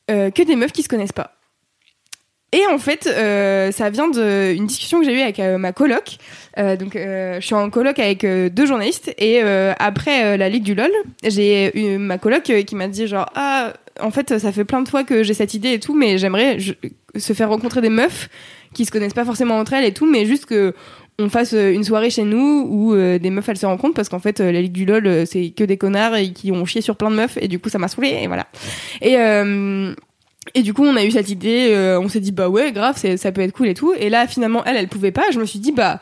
que 0.08 0.44
des 0.44 0.56
meufs 0.56 0.72
qui 0.72 0.82
se 0.82 0.90
connaissent 0.90 1.12
pas. 1.12 1.36
Et 2.52 2.66
en 2.66 2.80
fait, 2.80 3.08
euh, 3.08 3.72
ça 3.72 3.90
vient 3.90 4.10
d'une 4.10 4.66
discussion 4.66 5.00
que 5.00 5.06
j'ai 5.06 5.14
eue 5.14 5.22
avec 5.22 5.40
euh, 5.40 5.58
ma 5.58 5.72
coloc. 5.72 6.18
Euh, 6.58 6.76
donc, 6.76 6.94
je 6.96 7.40
suis 7.42 7.54
en 7.54 7.70
coloc 7.70 8.00
avec 8.00 8.26
deux 8.26 8.66
journalistes. 8.66 9.14
Et 9.18 9.42
après 9.42 10.38
la 10.38 10.50
Ligue 10.50 10.64
du 10.64 10.76
LOL, 10.76 10.92
j'ai 11.24 11.78
eu 11.80 11.98
ma 11.98 12.18
coloc 12.18 12.44
qui 12.44 12.76
m'a 12.76 12.88
dit 12.88 13.08
genre 13.08 13.28
ah 13.36 13.74
en 14.02 14.12
fait 14.12 14.40
ça 14.40 14.52
fait 14.52 14.66
plein 14.66 14.82
de 14.82 14.90
fois 14.90 15.04
que 15.04 15.24
j'ai 15.24 15.34
cette 15.34 15.54
idée 15.54 15.74
et 15.74 15.80
tout, 15.80 15.94
mais 15.94 16.18
j'aimerais 16.18 16.58
se 17.16 17.34
faire 17.34 17.50
rencontrer 17.50 17.82
des 17.82 17.90
meufs 17.90 18.30
qui 18.74 18.86
se 18.86 18.92
connaissent 18.92 19.14
pas 19.14 19.26
forcément 19.26 19.58
entre 19.58 19.74
elles 19.74 19.86
et 19.86 19.94
tout, 19.94 20.10
mais 20.10 20.26
juste 20.26 20.46
que 20.46 20.74
on 21.22 21.28
fasse 21.28 21.52
une 21.54 21.84
soirée 21.84 22.10
chez 22.10 22.24
nous 22.24 22.68
où 22.70 22.96
des 22.96 23.30
meufs 23.30 23.48
elles 23.48 23.58
se 23.58 23.66
rencontrent 23.66 23.94
parce 23.94 24.10
qu'en 24.10 24.20
fait 24.20 24.40
la 24.40 24.62
Ligue 24.62 24.72
du 24.72 24.86
LOL 24.86 25.28
c'est 25.28 25.52
que 25.52 25.64
des 25.64 25.78
connards 25.78 26.16
et 26.16 26.32
qui 26.32 26.52
ont 26.52 26.66
chié 26.66 26.82
sur 26.82 26.96
plein 26.96 27.12
de 27.12 27.16
meufs 27.16 27.38
et 27.40 27.48
du 27.48 27.60
coup 27.60 27.70
ça 27.70 27.78
m'a 27.78 27.88
saoulé 27.88 28.20
et 28.22 28.28
voilà. 28.28 28.48
Et 29.02 29.16
et 30.56 30.62
du 30.62 30.74
coup, 30.74 30.84
on 30.84 30.96
a 30.96 31.04
eu 31.04 31.12
cette 31.12 31.30
idée, 31.30 31.70
euh, 31.72 32.00
on 32.00 32.10
s'est 32.10 32.20
dit, 32.20 32.32
bah 32.32 32.50
ouais, 32.50 32.72
grave, 32.72 32.98
ça 32.98 33.32
peut 33.32 33.42
être 33.42 33.54
cool 33.54 33.68
et 33.68 33.74
tout. 33.74 33.94
Et 33.98 34.10
là, 34.10 34.28
finalement, 34.28 34.64
elle, 34.66 34.78
elle 34.78 34.88
pouvait 34.88 35.12
pas. 35.12 35.24
Je 35.32 35.40
me 35.40 35.46
suis 35.46 35.60
dit, 35.60 35.72
bah, 35.72 36.00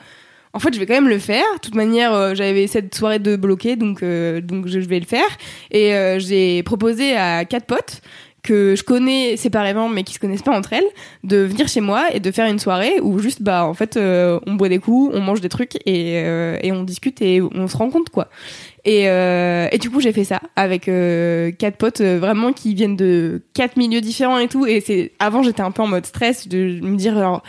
en 0.53 0.60
fait, 0.60 0.74
je 0.74 0.80
vais 0.80 0.86
quand 0.86 0.94
même 0.94 1.10
le 1.10 1.19
faire. 1.19 1.45
De 1.56 1.60
toute 1.60 1.76
manière, 1.76 2.14
euh, 2.14 2.34
j'avais 2.34 2.68
cette 2.68 2.94
soirée 2.95 3.19
de 3.19 3.36
bloquer, 3.36 3.76
donc, 3.76 4.03
euh, 4.03 4.41
donc 4.41 4.68
je 4.68 4.80
vais 4.80 4.99
le 4.99 5.06
faire. 5.06 5.28
Et 5.72 5.94
j'ai 6.19 6.64
proposé 6.64 7.15
à 7.15 7.45
quatre 7.45 7.65
potes 7.65 8.02
que 8.44 8.76
je 8.76 8.84
connais 8.84 9.36
séparément, 9.36 9.90
mais 9.90 10.03
qui 10.03 10.14
se 10.14 10.19
connaissent 10.19 10.41
pas 10.41 10.56
entre 10.56 10.72
elles, 10.72 10.88
de 11.26 11.38
venir 11.38 11.68
chez 11.68 11.82
moi 11.82 12.06
et 12.14 12.22
de 12.22 12.32
faire 12.32 12.48
une 12.48 12.60
soirée 12.60 13.02
où 13.02 13.19
juste, 13.19 13.41
bah, 13.41 13.65
en 13.65 13.74
fait, 13.74 13.98
on 13.98 14.53
boit 14.53 14.69
des 14.69 14.80
coups, 14.80 15.14
on 15.14 15.19
mange 15.19 15.41
des 15.41 15.49
trucs 15.49 15.76
et, 15.86 16.14
et 16.14 16.72
on 16.72 16.84
discute 16.84 17.22
et 17.22 17.41
on 17.41 17.68
se 17.68 17.76
rend 17.76 17.90
compte, 17.90 18.10
quoi. 18.10 18.30
Et, 18.88 19.09
euh, 19.09 19.68
et 19.73 19.80
du 19.80 19.89
coup, 19.89 19.99
j'ai 19.99 20.14
fait 20.14 20.23
ça 20.23 20.39
avec 20.55 20.88
euh, 20.88 21.51
quatre 21.51 21.76
potes 21.76 21.99
euh, 21.99 22.18
vraiment 22.19 22.53
qui 22.53 22.73
viennent 22.73 22.95
de 22.95 23.41
quatre 23.53 23.76
milieux 23.76 23.99
différents 23.99 24.38
et 24.38 24.47
tout. 24.47 24.65
Et 24.65 24.80
c'est 24.80 25.11
avant, 25.19 25.43
j'étais 25.43 25.61
un 25.61 25.72
peu 25.72 25.81
en 25.81 25.88
mode 25.88 26.05
stress 26.05 26.47
de 26.47 26.80
me 26.81 26.95
dire 26.95 27.19
genre, 27.19 27.43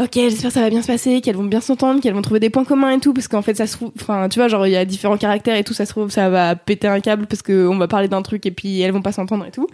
ok, 0.00 0.10
j'espère 0.14 0.48
que 0.48 0.54
ça 0.54 0.62
va 0.62 0.68
bien 0.68 0.82
se 0.82 0.88
passer, 0.88 1.20
qu'elles 1.20 1.36
vont 1.36 1.44
bien 1.44 1.60
s'entendre, 1.60 2.00
qu'elles 2.00 2.14
vont 2.14 2.22
trouver 2.22 2.40
des 2.40 2.50
points 2.50 2.64
communs 2.64 2.90
et 2.90 2.98
tout, 2.98 3.14
parce 3.14 3.28
qu'en 3.28 3.42
fait, 3.42 3.54
ça 3.54 3.68
se 3.68 3.76
trouve, 3.76 3.92
enfin, 4.00 4.28
tu 4.28 4.40
vois, 4.40 4.48
genre 4.48 4.66
il 4.66 4.72
y 4.72 4.76
a 4.76 4.84
différents 4.84 5.16
caractères 5.16 5.56
et 5.56 5.62
tout, 5.62 5.72
ça 5.72 5.86
se 5.86 5.92
trouve, 5.92 6.10
ça 6.10 6.30
va 6.30 6.56
péter 6.56 6.88
un 6.88 6.98
câble 6.98 7.28
parce 7.28 7.42
que 7.42 7.68
on 7.68 7.78
va 7.78 7.86
parler 7.86 8.08
d'un 8.08 8.22
truc 8.22 8.44
et 8.44 8.50
puis 8.50 8.80
elles 8.80 8.92
vont 8.92 9.02
pas 9.02 9.12
s'entendre 9.12 9.46
et 9.46 9.52
tout. 9.52 9.68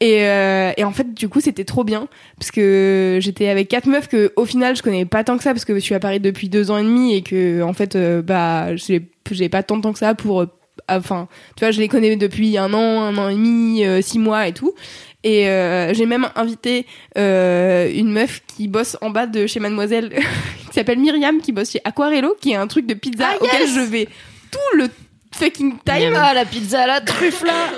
Et, 0.00 0.22
euh, 0.22 0.72
en 0.82 0.92
fait, 0.92 1.12
du 1.12 1.28
coup, 1.28 1.42
c'était 1.42 1.64
trop 1.64 1.84
bien 1.84 2.08
parce 2.38 2.50
que 2.50 3.18
j'étais 3.20 3.50
avec 3.50 3.68
quatre 3.68 3.86
meufs 3.86 4.08
que 4.08 4.32
au 4.36 4.46
final, 4.46 4.74
je 4.74 4.82
connais 4.82 5.04
pas 5.04 5.22
tant 5.22 5.36
que 5.36 5.42
ça 5.42 5.52
parce 5.52 5.66
que 5.66 5.74
je 5.74 5.80
suis 5.80 5.94
à 5.94 6.00
Paris 6.00 6.18
depuis 6.18 6.48
deux 6.48 6.70
ans 6.70 6.78
et 6.78 6.82
demi 6.82 7.14
et 7.14 7.20
que 7.20 7.60
en 7.60 7.74
fait, 7.74 7.98
bah, 8.24 8.74
j'ai 8.74 9.09
j'ai 9.30 9.48
pas 9.48 9.62
tant 9.62 9.76
de 9.76 9.82
temps 9.82 9.92
que 9.92 9.98
ça 9.98 10.14
pour, 10.14 10.42
euh, 10.42 10.46
enfin, 10.88 11.28
tu 11.56 11.64
vois, 11.64 11.70
je 11.70 11.80
les 11.80 11.88
connais 11.88 12.16
depuis 12.16 12.58
un 12.58 12.72
an, 12.72 13.02
un 13.02 13.16
an 13.18 13.28
et 13.28 13.34
demi, 13.34 13.84
euh, 13.84 14.02
six 14.02 14.18
mois 14.18 14.48
et 14.48 14.52
tout. 14.52 14.74
Et 15.22 15.48
euh, 15.48 15.92
j'ai 15.92 16.06
même 16.06 16.28
invité 16.34 16.86
euh, 17.18 17.90
une 17.94 18.10
meuf 18.10 18.42
qui 18.46 18.68
bosse 18.68 18.96
en 19.02 19.10
bas 19.10 19.26
de 19.26 19.46
chez 19.46 19.60
Mademoiselle, 19.60 20.10
qui 20.68 20.74
s'appelle 20.74 20.98
Myriam, 20.98 21.40
qui 21.40 21.52
bosse 21.52 21.72
chez 21.72 21.80
Aquarello, 21.84 22.36
qui 22.40 22.52
est 22.52 22.56
un 22.56 22.66
truc 22.66 22.86
de 22.86 22.94
pizza 22.94 23.26
Ah, 23.32 23.36
auquel 23.40 23.60
yes 23.60 23.74
je 23.74 23.80
vais 23.80 24.08
tout 24.50 24.78
le 24.78 24.88
fucking 25.34 25.74
time. 25.84 26.14
Ah, 26.16 26.32
la 26.32 26.44
pizza 26.44 26.86
la 26.86 27.00
truffe, 27.00 27.44
là 27.44 27.68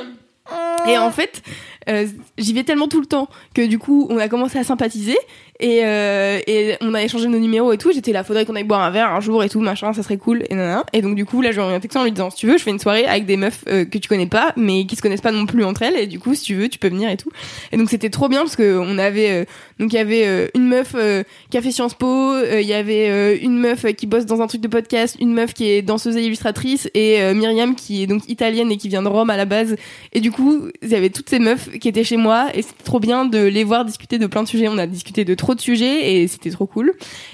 Et 0.89 0.97
en 0.99 1.11
fait, 1.11 1.43
j'y 2.39 2.53
vais 2.53 2.63
tellement 2.63 2.87
tout 2.87 3.01
le 3.01 3.07
temps 3.07 3.29
que 3.55 3.67
du 3.67 3.79
coup, 3.81 4.07
on 4.09 4.19
a 4.19 4.29
commencé 4.29 4.59
à 4.59 4.65
sympathiser 4.65 5.19
et, 5.61 5.81
euh, 5.85 6.41
et 6.47 6.77
on 6.81 6.95
a 6.95 7.03
échangé 7.03 7.29
nos 7.29 7.39
numéros 7.39 7.73
et 7.73 7.79
tout. 7.79 7.93
J'étais 7.93 8.13
là, 8.13 8.25
faudrait 8.25 8.45
qu'on 8.45 8.57
aille 8.57 8.65
boire 8.65 8.83
un 8.83 8.91
verre 8.91 9.13
un 9.13 9.21
jour 9.21 9.45
et 9.45 9.49
tout, 9.49 9.61
machin, 9.61 9.93
ça 9.93 10.03
serait 10.03 10.17
cool. 10.17 10.45
Et, 10.51 10.55
nanana. 10.55 10.85
et 10.93 11.03
donc, 11.03 11.15
du 11.15 11.25
coup, 11.25 11.41
là, 11.41 11.53
j'ai 11.53 11.61
envoyé 11.61 11.77
un 11.77 11.81
texte 11.81 11.97
en 11.97 12.05
lui 12.05 12.13
disant 12.13 12.31
si 12.31 12.37
tu 12.37 12.47
veux, 12.47 12.59
je 12.59 12.63
fais 12.63 12.71
une 12.71 12.79
soirée 12.79 13.07
avec 13.07 13.27
des 13.27 13.37
meufs 13.37 13.65
euh, 13.69 13.85
que 13.85 13.99
tu 13.99 14.09
connais 14.09 14.27
pas, 14.27 14.53
mais 14.57 14.87
qui 14.87 14.97
se 14.97 15.03
connaissent 15.03 15.21
pas 15.21 15.31
non 15.31 15.47
plus 15.47 15.65
entre 15.65 15.83
elles. 15.83 15.97
Et 15.97 16.07
du 16.07 16.19
coup, 16.19 16.35
si 16.35 16.43
tu 16.43 16.55
veux, 16.55 16.69
tu 16.69 16.79
peux 16.79 16.89
venir 16.89 17.11
et 17.11 17.17
tout. 17.17 17.31
Et 17.71 17.77
donc, 17.77 17.91
c'était 17.91 18.11
trop 18.11 18.29
bien 18.29 18.41
parce 18.41 18.57
que 18.57 18.79
on 18.79 18.99
avait, 18.99 19.31
euh, 19.31 19.45
donc, 19.79 19.93
il 19.93 19.97
y 19.97 20.01
avait 20.01 20.27
euh, 20.27 20.49
une 20.55 20.67
meuf 20.67 20.97
qui 21.51 21.59
a 21.59 21.63
fait 21.63 21.71
Sciences 21.71 21.95
Po, 21.95 22.35
il 22.43 22.67
y 22.67 22.75
avait 22.75 23.37
une 23.39 23.59
meuf 23.59 23.85
qui 23.95 24.07
bosse 24.07 24.27
dans 24.27 24.41
un 24.41 24.47
truc 24.47 24.61
de 24.61 24.69
podcast, 24.69 25.17
une 25.21 25.33
meuf 25.33 25.55
qui 25.55 25.69
est 25.69 25.83
danseuse 25.83 26.17
et 26.17 26.25
illustratrice, 26.25 26.89
et 26.95 27.33
Myriam 27.35 27.75
qui 27.75 28.03
est 28.03 28.07
donc 28.07 28.29
italienne 28.29 28.71
et 28.73 28.77
qui 28.77 28.89
vient 28.89 29.03
de 29.03 29.09
Rome 29.09 29.31
à 29.31 29.37
la 29.37 29.45
base. 29.45 29.77
Et 30.13 30.21
du 30.21 30.31
coup, 30.31 30.69
il 30.83 30.89
y 30.89 30.95
avait 30.95 31.11
toutes 31.11 31.29
ces 31.29 31.39
meufs 31.39 31.71
qui 31.79 31.89
étaient 31.89 32.05
chez 32.05 32.17
moi 32.17 32.49
et 32.55 32.63
c'était 32.63 32.85
trop 32.85 33.01
bien 33.01 33.25
de 33.25 33.39
les 33.39 33.65
voir 33.65 33.85
discuter 33.85 34.19
de 34.19 34.27
plein 34.27 34.43
de 34.43 34.49
sujets. 34.49 34.69
On 34.69 34.79
a 34.79 34.87
discuté 34.87 35.25
de 35.25 35.35
trop 35.43 35.55
de 35.55 35.61
sujets 35.61 36.15
et 36.15 36.29
c'était 36.29 36.51
trop 36.51 36.67
cool. 36.67 36.93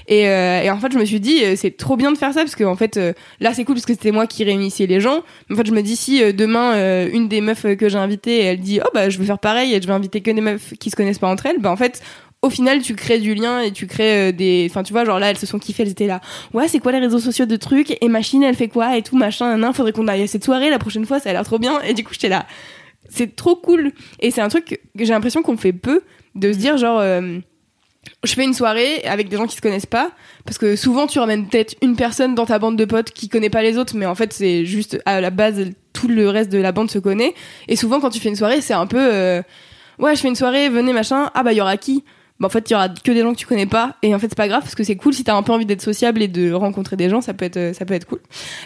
Et, 0.09 0.29
euh, 0.29 0.73
en 0.73 0.81
fait, 0.81 0.91
je 0.91 0.99
me 0.99 1.05
suis 1.05 1.21
dit, 1.21 1.45
euh, 1.45 1.55
c'est 1.57 1.77
trop 1.77 1.97
bien 1.97 2.11
de 2.11 2.19
faire 2.19 2.33
ça 2.33 2.41
parce 2.41 2.57
que 2.57 2.65
en 2.65 2.75
fait, 2.75 2.97
euh, 2.97 3.13
là, 3.39 3.53
c'est 3.53 3.65
cool 3.65 3.75
parce 3.75 3.85
que 3.85 3.93
c'était 3.93 4.13
moi 4.13 4.27
qui 4.27 4.45
réunissais 4.45 4.87
les 4.87 5.01
gens. 5.01 5.23
En 5.53 5.55
fait, 5.55 5.67
je 5.67 5.73
me 5.73 5.83
dis, 5.83 5.95
si 5.95 6.33
demain, 6.33 7.07
une 7.09 7.29
des 7.29 7.41
meufs 7.41 7.77
que 7.77 7.89
j'ai 7.89 7.99
invitées, 7.99 8.43
elle 8.43 8.61
dit, 8.61 8.81
oh 8.85 8.89
bah, 8.95 9.11
je 9.11 9.19
veux 9.19 9.25
faire 9.25 9.39
pareil 9.39 9.75
et 9.75 9.83
je 9.83 9.87
vais 9.87 9.93
inviter 9.93 10.21
que 10.23 10.31
des 10.31 10.41
meufs 10.41 10.73
qui 10.81 10.91
se 10.91 10.97
connaissent 10.97 11.19
pas 11.19 11.29
entre 11.29 11.47
elles, 11.47 11.59
bah 11.59 11.71
en 11.71 11.77
fait, 11.77 12.03
au 12.41 12.51
final, 12.51 12.81
tu 12.81 12.95
crées 12.95 13.19
du 13.19 13.35
lien 13.35 13.61
et 13.61 13.73
tu 13.73 13.87
crées 13.87 14.33
des. 14.33 14.67
Enfin, 14.71 14.83
tu 14.83 14.93
vois, 14.93 15.05
genre 15.05 15.19
là, 15.19 15.31
elles 15.31 15.39
se 15.39 15.47
sont 15.47 15.59
kiffées, 15.59 15.83
elles 15.83 15.91
étaient 15.91 16.07
là. 16.07 16.21
Ouais, 16.55 16.69
c'est 16.69 16.79
quoi 16.79 16.93
les 16.93 17.01
réseaux 17.01 17.19
sociaux 17.19 17.47
de 17.47 17.57
trucs 17.57 17.97
Et 18.01 18.09
machine, 18.09 18.43
elle 18.43 18.55
fait 18.55 18.69
quoi 18.69 18.97
Et 18.97 19.03
tout, 19.03 19.17
machin, 19.17 19.49
nan, 19.49 19.61
nan, 19.61 19.75
faudrait 19.75 19.93
qu'on 19.93 20.09
aille 20.09 20.23
à 20.23 20.27
cette 20.27 20.45
soirée 20.45 20.71
la 20.71 20.79
prochaine 20.79 21.05
fois, 21.05 21.21
ça 21.21 21.31
a 21.31 21.33
l'air 21.33 21.45
trop 21.45 21.59
bien. 21.59 21.81
Et 21.83 21.95
du 21.95 22.05
coup, 22.05 22.13
j'étais 22.15 22.29
là. 22.29 22.47
C'est 23.11 23.37
trop 23.37 23.57
cool. 23.57 23.93
Et 24.21 24.31
c'est 24.31 24.41
un 24.41 24.49
truc 24.49 24.81
que 24.97 25.05
j'ai 25.05 25.13
l'impression 25.13 25.43
qu'on 25.43 25.57
fait 25.57 25.73
peu, 25.73 26.03
de 26.35 26.53
se 26.53 26.59
dire, 26.59 26.79
genre. 26.79 27.03
Je 28.25 28.33
fais 28.35 28.45
une 28.45 28.55
soirée 28.55 29.03
avec 29.05 29.29
des 29.29 29.37
gens 29.37 29.47
qui 29.47 29.57
se 29.57 29.61
connaissent 29.61 29.87
pas 29.87 30.11
parce 30.45 30.59
que 30.59 30.77
souvent 30.77 31.07
tu 31.07 31.19
ramènes 31.19 31.49
peut-être 31.49 31.77
une 31.83 31.97
personne 31.97 32.35
dans 32.35 32.47
ta 32.47 32.59
bande 32.59 32.77
de 32.77 32.85
potes 32.85 33.11
qui 33.11 33.29
connaît 33.29 33.51
pas 33.51 33.63
les 33.63 33.79
autres 33.79 33.97
mais 33.97 34.07
en 34.07 34.15
fait 34.15 34.33
c'est 34.33 34.65
juste 34.65 35.01
à 35.07 35.21
la 35.21 35.31
base 35.31 35.71
tout 35.93 36.09
le 36.09 36.29
reste 36.29 36.51
de 36.51 36.59
la 36.59 36.73
bande 36.73 36.91
se 36.91 36.99
connaît. 36.99 37.35
Et 37.67 37.77
souvent 37.77 38.01
quand 38.01 38.11
tu 38.11 38.21
fais 38.21 38.29
une 38.29 38.37
soirée 38.37 38.61
c'est 38.61 38.75
un 38.75 38.87
peu 38.87 38.99
euh, 39.01 39.43
ouais 39.99 40.15
je 40.15 40.21
fais 40.21 40.29
une 40.29 40.37
soirée 40.37 40.69
venez 40.69 40.93
machin 40.93 41.31
ah 41.35 41.43
bah 41.43 41.53
y 41.53 41.61
aura 41.61 41.77
qui? 41.77 42.05
Bah 42.41 42.47
en 42.47 42.51
fait 42.51 42.71
il 42.71 42.73
y 42.73 42.77
aura 42.77 42.89
que 42.89 43.11
des 43.13 43.21
gens 43.23 43.33
que 43.33 43.39
tu 43.39 43.47
connais 43.47 43.67
pas. 43.67 43.97
Et 44.03 44.15
en 44.15 44.19
fait 44.19 44.29
c'est 44.29 44.37
pas 44.37 44.49
grave 44.49 44.63
parce 44.63 44.75
que 44.75 44.85
c'est 44.85 44.97
cool. 44.97 45.13
Si 45.13 45.25
t'as 45.25 45.35
un 45.35 45.43
peu 45.43 45.53
envie 45.53 45.67
d'être 45.67 45.83
sociable 45.83 46.23
et 46.23 46.29
de 46.29 46.53
rencontrer 46.53 46.97
des 46.97 47.09
gens 47.09 47.21
ça 47.21 47.35
peut 47.35 47.45
être 47.45 47.75
ça 47.75 47.85
peut 47.85 47.95
être 47.95 48.07
cool. 48.07 48.21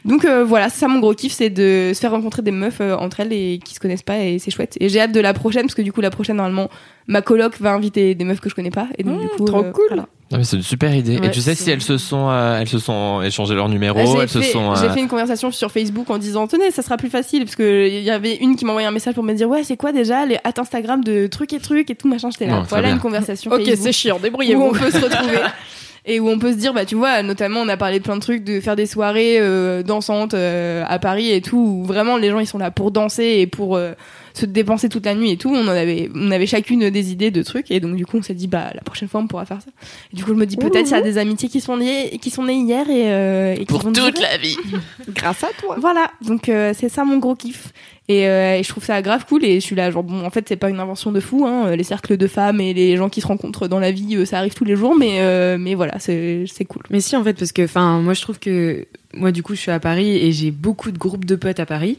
Donc 0.05 0.24
euh, 0.24 0.44
voilà 0.44 0.69
c'est 0.69 0.81
ça 0.81 0.89
mon 0.89 0.99
gros 1.01 1.15
kiff 1.15 1.32
c'est 1.32 1.51
de 1.51 1.93
se 1.94 1.99
faire 2.01 2.11
rencontrer 2.11 2.43
des 2.43 2.51
meufs 2.51 2.81
euh, 2.81 2.97
entre 2.97 3.20
elles 3.20 3.32
et 3.32 3.59
qui 3.65 3.74
se 3.74 3.81
connaissent 3.81 4.03
pas 4.03 4.19
et 4.19 4.39
c'est 4.39 4.51
chouette. 4.51 4.77
Et 4.81 4.89
j'ai 4.89 5.01
hâte 5.01 5.12
de 5.12 5.20
la 5.20 5.32
prochaine 5.32 5.62
parce 5.62 5.74
que 5.74 5.82
du 5.82 5.93
coup 5.93 6.01
la 6.03 6.11
prochaine 6.11 6.36
normalement 6.36 6.69
ma 7.07 7.23
coloc 7.23 7.59
va 7.61 7.73
inviter 7.73 8.15
des 8.15 8.24
meufs 8.24 8.40
que 8.40 8.49
je 8.51 8.55
connais 8.55 8.70
pas. 8.70 8.89
Et 8.99 9.05
donc 9.05 9.19
Mmh, 9.19 9.23
du 9.23 9.28
coup 9.28 9.44
trop 9.44 9.65
euh, 9.65 9.73
cool. 9.73 9.85
voilà. 9.89 10.07
Non, 10.33 10.39
mais 10.39 10.45
c'est 10.45 10.57
une 10.57 10.63
super 10.63 10.95
idée. 10.95 11.19
Ouais, 11.19 11.27
et 11.27 11.31
tu 11.31 11.41
sais 11.43 11.55
si 11.55 11.71
elles 11.71 11.83
se 11.83 11.99
sont, 11.99 12.31
euh, 12.31 12.59
elles 12.59 12.69
se 12.69 12.79
sont 12.79 13.21
échangé 13.23 13.55
leur 13.55 13.69
numéro, 13.69 13.97
Bah, 13.97 14.23
elles 14.23 14.29
j'ai 14.29 14.29
se 14.29 14.39
fait, 14.41 14.51
sont. 14.53 14.75
j'ai 14.77 14.87
euh, 14.87 14.91
fait 14.91 15.01
une 15.01 15.09
conversation 15.09 15.51
sur 15.53 15.71
Facebook 15.71 16.09
en 16.11 16.17
disant 16.19 16.47
tenez 16.47 16.71
ça 16.71 16.81
sera 16.83 16.97
plus 16.97 17.11
facile 17.11 17.45
parce 17.45 17.55
que 17.55 17.87
il 17.87 18.03
y 18.03 18.11
avait 18.11 18.37
une 18.37 18.57
qui 18.57 18.65
m'a 18.65 18.71
envoyé 18.71 18.89
un 18.89 18.93
message 18.93 19.15
pour 19.15 19.23
me 19.25 19.35
dire 19.35 19.49
ouais 19.49 19.63
c'est 19.63 19.77
quoi 19.77 19.93
déjà 19.93 20.25
les 20.25 20.39
hâte 20.45 20.59
Instagram 20.59 21.05
de 21.05 21.27
trucs 21.27 21.53
et 21.53 21.59
trucs 21.61 21.91
et 21.91 21.95
tout 21.95 22.09
machin 22.09 22.31
j'étais 22.31 22.47
là 22.47 22.57
Non, 22.61 22.63
voilà 22.69 22.89
une 22.91 22.99
conversation 22.99 23.53
Ok, 23.53 23.63
c'est 23.77 23.93
chiant, 23.93 24.15
où 24.15 24.19
on 24.19 24.23
débrouillez-vous. 24.23 24.73
peut 24.73 24.91
se 24.91 24.99
retrouver 25.05 25.39
et 26.07 26.19
où 26.19 26.29
on 26.31 26.39
peut 26.39 26.53
se 26.53 26.57
dire 26.57 26.73
bah 26.73 26.85
tu 26.87 26.95
vois 26.95 27.23
notamment 27.23 27.61
on 27.61 27.69
a 27.69 27.77
parlé 27.77 27.99
de 27.99 28.05
plein 28.05 28.17
de 28.17 28.21
trucs 28.23 28.43
de 28.43 28.59
faire 28.61 28.75
des 28.75 28.87
soirées 28.87 29.37
euh, 29.39 29.83
dansantes 29.83 30.35
euh, 30.35 30.83
à 30.89 30.99
Paris 30.99 31.31
et 31.31 31.43
tout 31.43 31.59
où 31.59 31.85
vraiment 31.85 32.17
les 32.17 32.31
gens 32.31 32.41
ils 32.41 32.47
sont 32.47 32.59
là 32.59 32.71
pour 32.71 32.91
danser 32.91 33.37
et 33.39 33.47
pour 33.47 33.77
euh, 33.77 33.93
se 34.35 34.47
dépenser 34.47 34.89
toute 34.89 35.05
la 35.07 35.15
nuit 35.15 35.31
et 35.31 35.37
tout 35.37 35.51
on 35.51 35.63
en 35.67 35.69
avait 35.69 36.11
on 36.15 36.31
avait 36.31 36.47
chacune 36.47 36.91
des 36.91 37.13
idées 37.13 37.31
de 37.31 37.43
trucs 37.43 37.71
et 37.71 37.81
donc 37.81 37.97
du 37.97 38.07
coup 38.07 38.17
on 38.19 38.23
s'est 38.23 38.35
dit 38.35 38.47
bah 38.47 38.71
la 38.75 38.81
prochaine 38.81 39.09
fois 39.09 39.21
on 39.21 39.27
pourra 39.27 39.45
faire 39.45 39.61
ça 39.61 39.71
et 40.13 40.17
du 40.17 40.25
coup 40.25 40.31
je 40.31 40.37
me 40.37 40.47
dis 40.47 40.57
peut-être 40.57 40.89
il 40.89 40.93
y 40.93 40.95
a 40.95 41.03
des 41.03 41.19
amitiés 41.19 41.49
qui 41.49 41.61
sont 41.61 41.77
liées 41.77 42.19
qui 42.21 42.31
sont 42.31 42.45
nées 42.45 42.55
hier 42.55 42.89
et, 42.89 43.13
euh, 43.13 43.55
et 43.55 43.59
qui 43.61 43.65
Pour 43.67 43.81
vont 43.81 43.93
toute 43.93 44.15
durer. 44.15 44.29
la 44.31 44.39
vie. 44.39 44.57
Grâce 45.11 45.45
à 45.45 45.49
toi. 45.61 45.77
Voilà, 45.79 46.11
donc 46.27 46.49
euh, 46.49 46.73
c'est 46.77 46.89
ça 46.89 47.05
mon 47.05 47.19
gros 47.19 47.35
kiff. 47.35 47.73
Et, 48.09 48.29
euh, 48.29 48.57
et 48.59 48.63
je 48.63 48.69
trouve 48.69 48.85
ça 48.85 49.01
grave 49.01 49.25
cool. 49.27 49.45
Et 49.45 49.55
je 49.61 49.65
suis 49.65 49.77
là, 49.77 49.91
genre, 49.91 50.03
bon, 50.03 50.25
en 50.25 50.31
fait, 50.31 50.45
c'est 50.49 50.57
pas 50.57 50.69
une 50.69 50.81
invention 50.81 51.13
de 51.13 51.21
fou. 51.21 51.47
Hein. 51.47 51.77
Les 51.77 51.85
cercles 51.85 52.17
de 52.17 52.27
femmes 52.27 52.61
et 52.61 52.75
les 52.75 52.97
gens 52.97 53.09
qui 53.09 53.21
se 53.21 53.27
rencontrent 53.27 53.69
dans 53.69 53.79
la 53.79 53.93
vie, 53.93 54.17
euh, 54.17 54.25
ça 54.25 54.39
arrive 54.39 54.55
tous 54.55 54.65
les 54.65 54.77
jours. 54.77 54.97
Mais, 54.97 55.21
euh, 55.21 55.57
mais 55.59 55.75
voilà, 55.75 55.99
c'est 55.99 56.45
c'est 56.53 56.65
cool. 56.65 56.83
Mais 56.91 57.01
si, 57.01 57.17
en 57.17 57.23
fait, 57.23 57.35
parce 57.35 57.53
que, 57.53 57.63
enfin, 57.63 58.01
moi, 58.01 58.15
je 58.15 58.21
trouve 58.23 58.39
que, 58.39 58.87
moi, 59.15 59.31
du 59.31 59.43
coup, 59.43 59.55
je 59.55 59.61
suis 59.61 59.71
à 59.71 59.79
Paris 59.81 60.17
et 60.17 60.33
j'ai 60.33 60.51
beaucoup 60.51 60.91
de 60.91 60.99
groupes 60.99 61.25
de 61.25 61.37
potes 61.37 61.61
à 61.61 61.67
Paris. 61.67 61.99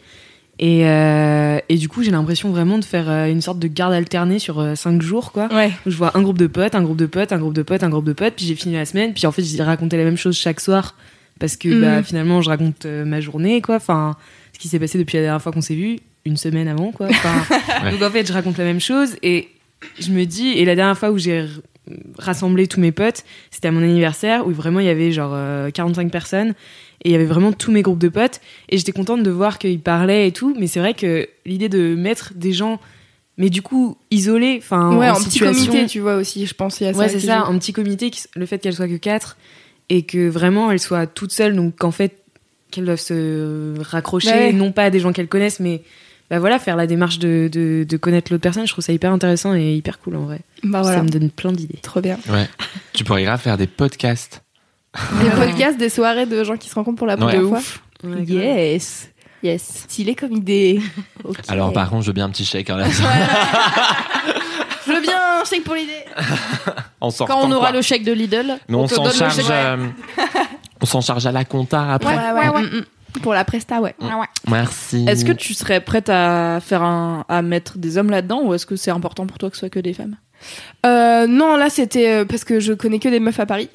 Et, 0.59 0.87
euh, 0.87 1.57
et 1.67 1.75
du 1.77 1.89
coup, 1.89 2.03
j'ai 2.03 2.11
l'impression 2.11 2.51
vraiment 2.51 2.77
de 2.77 2.85
faire 2.85 3.09
euh, 3.09 3.25
une 3.27 3.41
sorte 3.41 3.57
de 3.59 3.67
garde 3.67 3.93
alternée 3.93 4.37
sur 4.39 4.59
euh, 4.59 4.75
cinq 4.75 5.01
jours, 5.01 5.31
quoi. 5.31 5.47
Ouais. 5.53 5.71
Où 5.85 5.89
je 5.89 5.97
vois 5.97 6.15
un 6.15 6.21
groupe 6.21 6.37
de 6.37 6.47
potes, 6.47 6.75
un 6.75 6.83
groupe 6.83 6.97
de 6.97 7.07
potes, 7.07 7.31
un 7.31 7.39
groupe 7.39 7.53
de 7.55 7.63
potes, 7.63 7.83
un 7.83 7.89
groupe 7.89 8.05
de 8.05 8.13
potes, 8.13 8.35
puis 8.35 8.45
j'ai 8.45 8.55
fini 8.55 8.75
la 8.75 8.85
semaine, 8.85 9.13
puis 9.13 9.25
en 9.25 9.31
fait, 9.31 9.41
j'ai 9.43 9.61
raconté 9.63 9.97
la 9.97 10.03
même 10.03 10.17
chose 10.17 10.35
chaque 10.37 10.59
soir. 10.59 10.95
Parce 11.39 11.57
que, 11.57 11.81
bah, 11.81 11.97
Mhm. 11.97 12.03
finalement, 12.03 12.41
je 12.43 12.49
raconte 12.49 12.85
ma 12.85 13.19
journée, 13.19 13.61
quoi. 13.61 13.77
Enfin, 13.77 14.15
ce 14.53 14.59
qui 14.59 14.67
s'est 14.67 14.79
passé 14.79 14.99
depuis 14.99 15.17
la 15.17 15.23
dernière 15.23 15.41
fois 15.41 15.51
qu'on 15.51 15.61
s'est 15.61 15.75
vu, 15.75 15.97
une 16.25 16.37
semaine 16.37 16.67
avant, 16.67 16.91
quoi. 16.91 17.07
Enfin, 17.09 17.55
Ouais. 17.83 17.91
Donc, 17.91 18.03
en 18.03 18.11
fait, 18.11 18.25
je 18.27 18.31
raconte 18.33 18.57
la 18.59 18.63
même 18.65 18.79
chose 18.79 19.15
et 19.23 19.49
je 19.99 20.11
me 20.11 20.25
dis, 20.25 20.49
et 20.49 20.63
la 20.65 20.75
dernière 20.75 20.97
fois 20.97 21.09
où 21.09 21.17
j'ai 21.17 21.45
rassemblé 22.17 22.67
tous 22.67 22.79
mes 22.79 22.91
potes, 22.91 23.23
c'était 23.51 23.67
à 23.67 23.71
mon 23.71 23.81
anniversaire 23.81 24.47
où 24.47 24.51
vraiment 24.51 24.79
il 24.79 24.85
y 24.85 24.89
avait 24.89 25.11
genre 25.11 25.31
euh, 25.33 25.69
45 25.71 26.09
personnes 26.11 26.53
et 27.03 27.09
il 27.09 27.11
y 27.11 27.15
avait 27.15 27.25
vraiment 27.25 27.51
tous 27.51 27.71
mes 27.71 27.81
groupes 27.81 27.99
de 27.99 28.09
potes 28.09 28.39
et 28.69 28.77
j'étais 28.77 28.91
contente 28.91 29.23
de 29.23 29.29
voir 29.31 29.57
qu'ils 29.59 29.79
parlaient 29.79 30.27
et 30.27 30.31
tout 30.31 30.55
mais 30.59 30.67
c'est 30.67 30.79
vrai 30.79 30.93
que 30.93 31.27
l'idée 31.45 31.69
de 31.69 31.95
mettre 31.95 32.33
des 32.35 32.53
gens 32.53 32.79
mais 33.37 33.49
du 33.49 33.61
coup 33.61 33.97
isolés 34.11 34.59
enfin 34.61 34.95
ouais, 34.97 35.09
en, 35.09 35.13
en 35.13 35.23
petit 35.23 35.39
comité, 35.39 35.85
tu 35.87 35.99
vois 35.99 36.15
aussi, 36.15 36.45
je 36.45 36.53
pense. 36.53 36.79
il 36.79 36.83
y 36.85 36.87
a 36.87 36.91
ouais 36.91 37.09
c'est 37.09 37.19
ça 37.19 37.41
un 37.45 37.57
petit 37.57 37.73
comité 37.73 38.09
qui- 38.11 38.23
le 38.35 38.45
fait 38.45 38.59
qu'elles 38.59 38.75
soient 38.75 38.87
que 38.87 38.97
quatre 38.97 39.37
et 39.89 40.03
que 40.03 40.29
vraiment 40.29 40.71
elles 40.71 40.79
soient 40.79 41.07
toutes 41.07 41.31
seules 41.31 41.55
donc 41.55 41.75
qu'en 41.77 41.91
fait 41.91 42.17
qu'elles 42.71 42.85
doivent 42.85 42.99
se 42.99 43.73
raccrocher 43.81 44.29
ouais. 44.29 44.53
non 44.53 44.71
pas 44.71 44.83
à 44.85 44.89
des 44.91 44.99
gens 44.99 45.11
qu'elles 45.13 45.27
connaissent 45.27 45.59
mais 45.59 45.81
bah 46.29 46.39
voilà 46.39 46.57
faire 46.57 46.75
la 46.77 46.87
démarche 46.87 47.19
de, 47.19 47.49
de, 47.51 47.85
de 47.87 47.97
connaître 47.97 48.31
l'autre 48.31 48.41
personne 48.43 48.65
je 48.65 48.71
trouve 48.71 48.83
ça 48.85 48.93
hyper 48.93 49.11
intéressant 49.11 49.53
et 49.55 49.73
hyper 49.75 49.99
cool 49.99 50.15
en 50.15 50.21
vrai 50.25 50.39
Bah 50.63 50.83
ça 50.83 51.01
me 51.03 51.09
donne 51.09 51.29
plein 51.31 51.51
d'idées 51.51 51.79
trop 51.81 52.01
bien. 52.01 52.17
Ouais. 52.29 52.47
tu 52.93 53.03
pourrais 53.03 53.23
grave 53.23 53.41
faire 53.41 53.57
des 53.57 53.67
podcasts. 53.67 54.42
Des 55.23 55.29
podcasts, 55.31 55.77
des 55.77 55.89
soirées 55.89 56.25
de 56.25 56.43
gens 56.43 56.55
qui 56.57 56.69
se 56.69 56.75
rencontrent 56.75 56.97
pour 56.99 57.07
la 57.07 57.17
première 57.17 57.41
fois. 57.41 57.59
Ouais. 58.03 58.23
Yes. 58.23 59.09
Yes. 59.41 59.83
Stylé 59.89 60.13
comme 60.15 60.33
idée. 60.33 60.79
Alors 61.47 61.73
par 61.73 61.89
contre, 61.89 62.03
je 62.03 62.07
veux 62.07 62.13
bien 62.13 62.25
un 62.25 62.29
petit 62.29 62.45
chèque. 62.45 62.69
hein, 62.69 62.77
là. 62.77 62.85
je 64.85 64.91
veux 64.93 65.01
bien 65.01 65.17
un 65.41 65.45
chèque 65.45 65.63
pour 65.63 65.75
l'idée. 65.75 66.05
en 67.01 67.09
sortant, 67.11 67.41
Quand 67.41 67.47
on 67.47 67.51
aura 67.51 67.69
quoi. 67.69 67.77
le 67.77 67.81
chèque 67.81 68.03
de 68.03 68.11
Lidl, 68.13 68.57
Mais 68.69 68.75
on 68.75 68.87
s'en 68.87 69.09
charge. 69.11 69.39
euh, 69.49 69.87
on 70.81 70.85
s'en 70.85 71.01
charge 71.01 71.25
à 71.25 71.31
la 71.31 71.43
compta 71.43 71.91
après. 71.93 72.15
Ouais, 72.15 72.49
ouais, 72.49 72.61
mm, 72.61 72.77
mm. 72.77 73.19
Pour 73.21 73.33
la 73.33 73.43
presta, 73.45 73.79
ouais. 73.81 73.95
Merci. 74.49 75.05
Est-ce 75.07 75.25
que 75.25 75.31
tu 75.33 75.53
serais 75.53 75.81
prête 75.81 76.09
à 76.09 76.59
faire 76.61 76.81
un, 76.83 77.25
à 77.29 77.41
mettre 77.41 77.77
des 77.77 77.97
hommes 77.97 78.09
là-dedans 78.09 78.41
ou 78.43 78.53
est-ce 78.53 78.65
que 78.65 78.75
c'est 78.75 78.91
important 78.91 79.27
pour 79.27 79.37
toi 79.37 79.49
que 79.49 79.55
ce 79.55 79.61
soit 79.61 79.69
que 79.69 79.79
des 79.79 79.93
femmes? 79.93 80.15
Euh, 80.85 81.25
non, 81.27 81.55
là 81.55 81.69
c'était 81.69 82.09
euh, 82.09 82.25
parce 82.25 82.43
que 82.43 82.59
je 82.59 82.73
connais 82.73 82.99
que 82.99 83.07
des 83.07 83.19
meufs 83.21 83.39
à 83.39 83.45
Paris. 83.45 83.69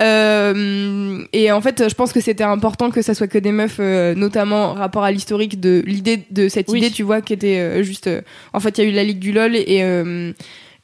Euh, 0.00 1.24
et 1.32 1.52
en 1.52 1.60
fait, 1.60 1.88
je 1.88 1.94
pense 1.94 2.12
que 2.12 2.20
c'était 2.20 2.44
important 2.44 2.90
que 2.90 3.02
ça 3.02 3.14
soit 3.14 3.28
que 3.28 3.38
des 3.38 3.52
meufs, 3.52 3.76
euh, 3.80 4.14
notamment 4.14 4.72
rapport 4.74 5.04
à 5.04 5.10
l'historique 5.12 5.60
de 5.60 5.82
l'idée 5.86 6.20
de 6.30 6.48
cette 6.48 6.68
Oui. 6.68 6.78
idée, 6.78 6.90
tu 6.90 7.02
vois, 7.02 7.20
qui 7.20 7.32
était 7.32 7.58
euh, 7.58 7.82
juste. 7.82 8.06
euh, 8.08 8.20
en 8.52 8.60
fait, 8.60 8.78
il 8.78 8.84
y 8.84 8.86
a 8.86 8.90
eu 8.90 8.92
la 8.92 9.04
Ligue 9.04 9.18
du 9.20 9.32
LOL 9.32 9.54
et. 9.56 9.82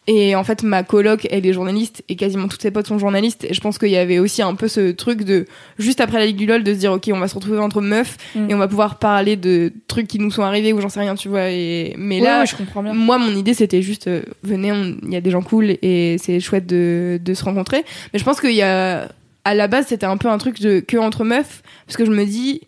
Et 0.07 0.35
en 0.35 0.43
fait, 0.45 0.63
ma 0.63 0.83
coloc, 0.83 1.29
elle 1.31 1.47
est 1.47 1.53
journaliste 1.53 2.03
et 2.09 2.17
quasiment 2.17 2.49
toutes 2.49 2.63
ses 2.63 2.71
potes 2.71 2.87
sont 2.89 2.99
journalistes. 2.99 3.45
Et 3.45 3.55
je 3.55 3.61
pense 3.61 3.79
qu'il 3.79 3.91
y 3.91 3.97
avait 3.97 4.19
aussi 4.19 4.43
un 4.43 4.55
peu 4.55 4.67
ce 4.67 4.91
truc 4.91 5.23
de, 5.25 5.47
juste 5.79 6.01
après 6.01 6.19
la 6.19 6.27
Ligue 6.27 6.37
du 6.37 6.47
LOL, 6.47 6.65
de 6.65 6.73
se 6.75 6.79
dire, 6.79 6.93
OK, 6.93 7.09
on 7.13 7.19
va 7.21 7.29
se 7.29 7.35
retrouver 7.35 7.59
entre 7.61 7.81
meufs 7.81 8.17
Mm. 8.35 8.51
et 8.51 8.55
on 8.55 8.59
va 8.59 8.67
pouvoir 8.67 8.99
parler 8.99 9.37
de 9.37 9.73
trucs 9.89 10.09
qui 10.09 10.19
nous 10.19 10.31
sont 10.31 10.43
arrivés 10.43 10.73
ou 10.73 10.81
j'en 10.81 10.89
sais 10.89 11.01
rien, 11.01 11.15
tu 11.15 11.29
vois. 11.29 11.51
Et, 11.51 11.95
mais 11.99 12.19
Ouais, 12.19 12.25
là, 12.27 12.41
ouais, 12.41 12.47
je 12.47 12.57
comprends 12.57 12.83
bien. 12.83 12.93
moi, 12.95 13.19
mon 13.19 13.37
idée, 13.37 13.55
c'était 13.55 13.83
juste, 13.83 14.09
euh, 14.09 14.23
venez, 14.43 14.73
on- 14.73 14.97
il 15.05 15.13
y 15.13 15.17
a 15.17 15.21
des 15.21 15.31
gens 15.31 15.43
cool 15.43 15.77
et 15.83 16.17
c'est 16.19 16.41
chouette 16.41 16.67
de, 16.67 17.21
de 17.23 17.35
se 17.35 17.45
rencontrer. 17.45 17.85
Mais 18.13 18.19
je 18.19 18.25
pense 18.25 18.41
qu'il 18.41 18.55
y 18.55 18.63
a, 18.63 19.09
à 19.45 19.55
la 19.55 19.69
base, 19.69 19.87
c'était 19.89 20.07
un 20.07 20.17
peu 20.17 20.29
un 20.29 20.39
truc 20.39 20.61
de 20.61 20.81
que 20.81 20.97
entre 20.97 21.25
meufs, 21.25 21.63
parce 21.87 21.97
que 21.97 22.05
je 22.05 22.11
me 22.11 22.25
dis, 22.25 22.63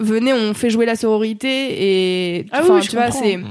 venez, 0.00 0.32
on 0.32 0.52
fait 0.54 0.70
jouer 0.70 0.86
la 0.86 0.96
sororité 0.96 1.48
et, 2.38 2.46
Ah 2.52 2.58
oui, 2.60 2.64
enfin, 2.64 2.74
oui, 2.76 2.82
je 2.82 2.90
tu 2.90 2.96
vois, 2.96 3.10
c'est, 3.10 3.36
euh, 3.36 3.42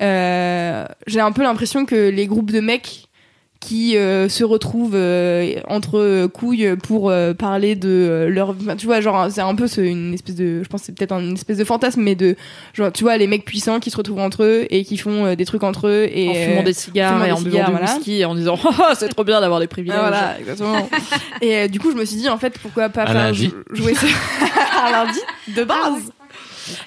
j'ai 0.00 1.20
un 1.20 1.32
peu 1.32 1.42
l'impression 1.42 1.84
que 1.86 2.08
les 2.10 2.26
groupes 2.26 2.50
de 2.50 2.60
mecs 2.60 3.08
qui 3.60 3.96
euh, 3.96 4.28
se 4.28 4.44
retrouvent 4.44 4.92
euh, 4.94 5.54
entre 5.68 6.26
couilles 6.26 6.76
pour 6.82 7.08
euh, 7.08 7.32
parler 7.32 7.74
de 7.76 7.88
euh, 7.88 8.28
leur 8.28 8.54
tu 8.76 8.84
vois 8.84 9.00
genre 9.00 9.28
c'est 9.30 9.40
un 9.40 9.54
peu 9.54 9.66
ce- 9.68 9.80
une 9.80 10.12
espèce 10.12 10.34
de 10.34 10.62
je 10.62 10.68
pense 10.68 10.82
que 10.82 10.86
c'est 10.86 10.92
peut-être 10.92 11.12
une 11.14 11.32
espèce 11.32 11.56
de 11.56 11.64
fantasme 11.64 12.02
mais 12.02 12.14
de 12.14 12.36
genre 12.74 12.92
tu 12.92 13.04
vois 13.04 13.16
les 13.16 13.26
mecs 13.26 13.46
puissants 13.46 13.80
qui 13.80 13.90
se 13.90 13.96
retrouvent 13.96 14.18
entre 14.20 14.42
eux 14.44 14.66
et 14.68 14.84
qui 14.84 14.98
font 14.98 15.24
euh, 15.24 15.34
des 15.34 15.46
trucs 15.46 15.62
entre 15.62 15.88
eux 15.88 16.06
et 16.12 16.28
en 16.28 16.34
fumant 16.34 16.60
euh, 16.60 16.62
des 16.64 16.72
cigares 16.74 17.12
fumant 17.14 17.24
et 17.24 17.28
des 17.28 17.32
en 17.32 17.40
buvant 17.40 17.64
du 17.64 17.70
voilà. 17.70 17.94
whisky 17.96 18.20
et 18.20 18.24
en 18.26 18.34
disant 18.34 18.58
Ah, 18.82 18.92
c'est 18.98 19.08
trop 19.08 19.24
bien 19.24 19.40
d'avoir 19.40 19.60
des 19.60 19.66
privilèges. 19.66 19.96
ah, 19.98 20.08
voilà 20.10 20.38
exactement 20.40 20.86
et 21.40 21.56
euh, 21.56 21.68
du 21.68 21.80
coup 21.80 21.90
je 21.90 21.96
me 21.96 22.04
suis 22.04 22.16
dit 22.18 22.28
en 22.28 22.36
fait 22.36 22.58
pourquoi 22.58 22.90
pas 22.90 23.06
faire 23.06 23.32
jouer 23.32 23.94
ça 23.94 24.06
un 24.86 24.90
lundi 25.06 25.20
de 25.56 25.64
base 25.64 26.12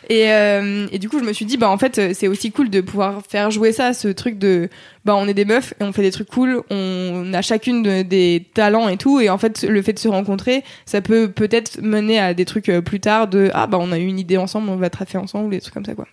et, 0.10 0.32
euh, 0.32 0.88
et 0.92 1.00
du 1.00 1.10
coup, 1.10 1.20
je 1.20 1.24
me 1.24 1.34
suis 1.34 1.46
dit, 1.46 1.58
bah 1.58 1.70
en 1.70 1.78
fait, 1.78 2.14
c'est 2.14 2.28
aussi 2.28 2.52
cool 2.52 2.70
de 2.70 2.82
pouvoir 2.82 3.22
faire 3.28 3.52
jouer 3.52 3.72
ça, 3.72 3.94
ce 3.94 4.08
truc 4.08 4.38
de, 4.40 4.70
bah 5.06 5.16
on 5.16 5.28
est 5.28 5.34
des 5.34 5.46
meufs 5.46 5.74
et 5.80 5.84
on 5.84 5.92
fait 5.94 6.02
des 6.02 6.12
trucs 6.12 6.30
cool, 6.30 6.62
on 6.70 7.32
a 7.34 7.42
chacune 7.42 7.84
de- 7.84 8.02
des 8.02 8.46
talents 8.54 8.88
et 8.90 8.98
tout, 8.98 9.20
et 9.20 9.30
en 9.30 9.38
fait, 9.38 9.64
le 9.64 9.82
fait 9.82 9.94
de 9.94 10.00
se 10.00 10.08
rencontrer, 10.08 10.64
ça 10.86 11.02
peut 11.02 11.30
peut-être 11.30 11.82
mener 11.82 12.20
à 12.20 12.34
des 12.34 12.46
trucs 12.46 12.70
euh, 12.70 12.82
plus 12.82 13.00
tard 13.00 13.28
de, 13.28 13.50
ah 13.54 13.68
bah 13.68 13.78
on 13.80 13.92
a 13.92 13.98
eu 14.00 14.06
une 14.06 14.20
idée 14.20 14.38
ensemble, 14.38 14.70
on 14.70 14.76
va 14.78 14.90
traffer 14.90 15.18
ensemble, 15.18 15.50
des 15.52 15.62
trucs 15.62 15.74
comme 15.74 15.86
ça 15.86 15.96
quoi. 15.96 16.08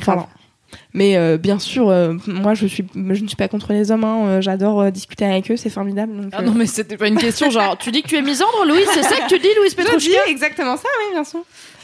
Voilà. 0.00 0.26
Mais 0.92 1.16
euh, 1.16 1.38
bien 1.38 1.58
sûr, 1.58 1.88
euh, 1.90 2.14
moi 2.26 2.54
je 2.54 2.66
suis, 2.66 2.84
je 2.94 2.98
ne 3.22 3.26
suis 3.28 3.36
pas 3.36 3.48
contre 3.48 3.72
les 3.72 3.90
hommes, 3.92 4.04
hein, 4.04 4.26
euh, 4.26 4.40
j'adore 4.40 4.90
discuter 4.90 5.24
avec 5.24 5.50
eux, 5.50 5.56
c'est 5.56 5.70
formidable. 5.70 6.14
Donc, 6.20 6.32
Ah 6.36 6.42
non, 6.42 6.52
mais 6.54 6.66
c'était 6.66 6.96
pas 6.96 7.06
une 7.08 7.16
question. 7.16 7.50
Genre, 7.50 7.78
tu 7.78 7.90
dis 7.92 8.02
que 8.02 8.08
tu 8.08 8.16
es 8.16 8.22
misandre, 8.22 8.64
Louis 8.66 8.82
C'est 8.92 9.02
ça 9.02 9.16
que 9.16 9.28
tu 9.28 9.38
dis, 9.38 9.48
Louis 9.56 9.68
je 9.70 9.76
Petrouchka? 9.76 9.98
dis 10.26 10.30
exactement 10.30 10.76
ça, 10.76 10.88
oui, 11.00 11.12
bien 11.14 11.24
sûr. 11.24 11.40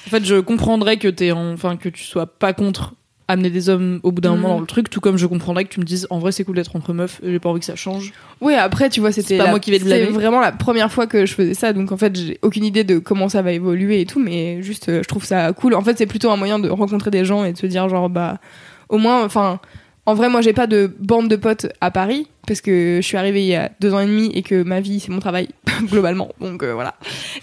En 0.06 0.10
fait, 0.10 0.24
je 0.24 0.36
comprendrais 0.40 0.96
que 0.96 1.08
t'es, 1.08 1.32
en- 1.32 1.52
enfin, 1.52 1.76
que 1.76 1.88
tu 1.88 2.02
sois 2.04 2.26
pas 2.26 2.52
contre 2.52 2.94
amener 3.28 3.50
des 3.50 3.68
hommes 3.70 4.00
au 4.02 4.12
bout 4.12 4.20
d'un 4.20 4.34
Mhm. 4.34 4.40
moment 4.40 4.54
dans 4.56 4.60
le 4.60 4.66
truc, 4.66 4.90
tout 4.90 5.00
comme 5.00 5.16
je 5.16 5.26
comprendrais 5.26 5.64
que 5.64 5.70
tu 5.70 5.80
me 5.80 5.84
dises, 5.84 6.06
en 6.10 6.18
vrai, 6.18 6.32
c'est 6.32 6.44
cool 6.44 6.56
d'être 6.56 6.74
entre 6.76 6.92
meufs. 6.92 7.20
et 7.22 7.30
J'ai 7.30 7.38
pas 7.38 7.48
envie 7.48 7.60
que 7.60 7.64
ça 7.66 7.76
change. 7.76 8.12
Oui, 8.42 8.52
après, 8.54 8.90
tu 8.90 9.00
vois, 9.00 9.10
c'était 9.12 9.38
pas 9.38 9.44
la- 9.44 9.50
moi 9.50 9.60
qui 9.60 9.70
vais 9.70 9.78
te 9.78 9.84
c'était 9.84 10.00
blâmer. 10.00 10.12
vraiment 10.12 10.40
la 10.40 10.52
première 10.52 10.92
fois 10.92 11.06
que 11.06 11.24
je 11.24 11.32
faisais 11.32 11.54
ça, 11.54 11.72
donc 11.72 11.92
en 11.92 11.96
fait, 11.96 12.14
j'ai 12.16 12.38
aucune 12.42 12.64
idée 12.64 12.84
de 12.84 12.98
comment 12.98 13.28
ça 13.30 13.40
va 13.40 13.52
évoluer 13.52 14.00
et 14.02 14.06
tout, 14.06 14.18
mais 14.20 14.60
juste, 14.62 14.88
euh, 14.90 15.02
je 15.02 15.08
trouve 15.08 15.24
ça 15.24 15.50
cool. 15.54 15.74
En 15.74 15.82
fait, 15.82 15.96
c'est 15.96 16.06
plutôt 16.06 16.30
un 16.30 16.36
moyen 16.36 16.58
de 16.58 16.68
rencontrer 16.68 17.10
des 17.10 17.24
gens 17.24 17.44
et 17.44 17.52
de 17.52 17.58
se 17.58 17.66
dire, 17.66 17.88
genre, 17.88 18.10
bah, 18.10 18.38
au 18.90 18.98
moins, 18.98 19.24
enfin, 19.24 19.60
en 20.04 20.14
vrai, 20.14 20.28
moi, 20.28 20.42
j'ai 20.42 20.52
pas 20.52 20.66
de 20.66 20.94
bande 20.98 21.28
de 21.30 21.36
potes 21.36 21.68
à 21.80 21.90
Paris, 21.92 22.26
parce 22.46 22.60
que 22.60 22.98
je 23.00 23.06
suis 23.06 23.16
arrivée 23.16 23.42
il 23.42 23.48
y 23.48 23.54
a 23.54 23.70
deux 23.80 23.94
ans 23.94 24.00
et 24.00 24.06
demi 24.06 24.30
et 24.34 24.42
que 24.42 24.62
ma 24.62 24.80
vie, 24.80 25.00
c'est 25.00 25.10
mon 25.10 25.20
travail, 25.20 25.48
globalement, 25.84 26.28
donc 26.40 26.64
euh, 26.64 26.74
voilà. 26.74 26.96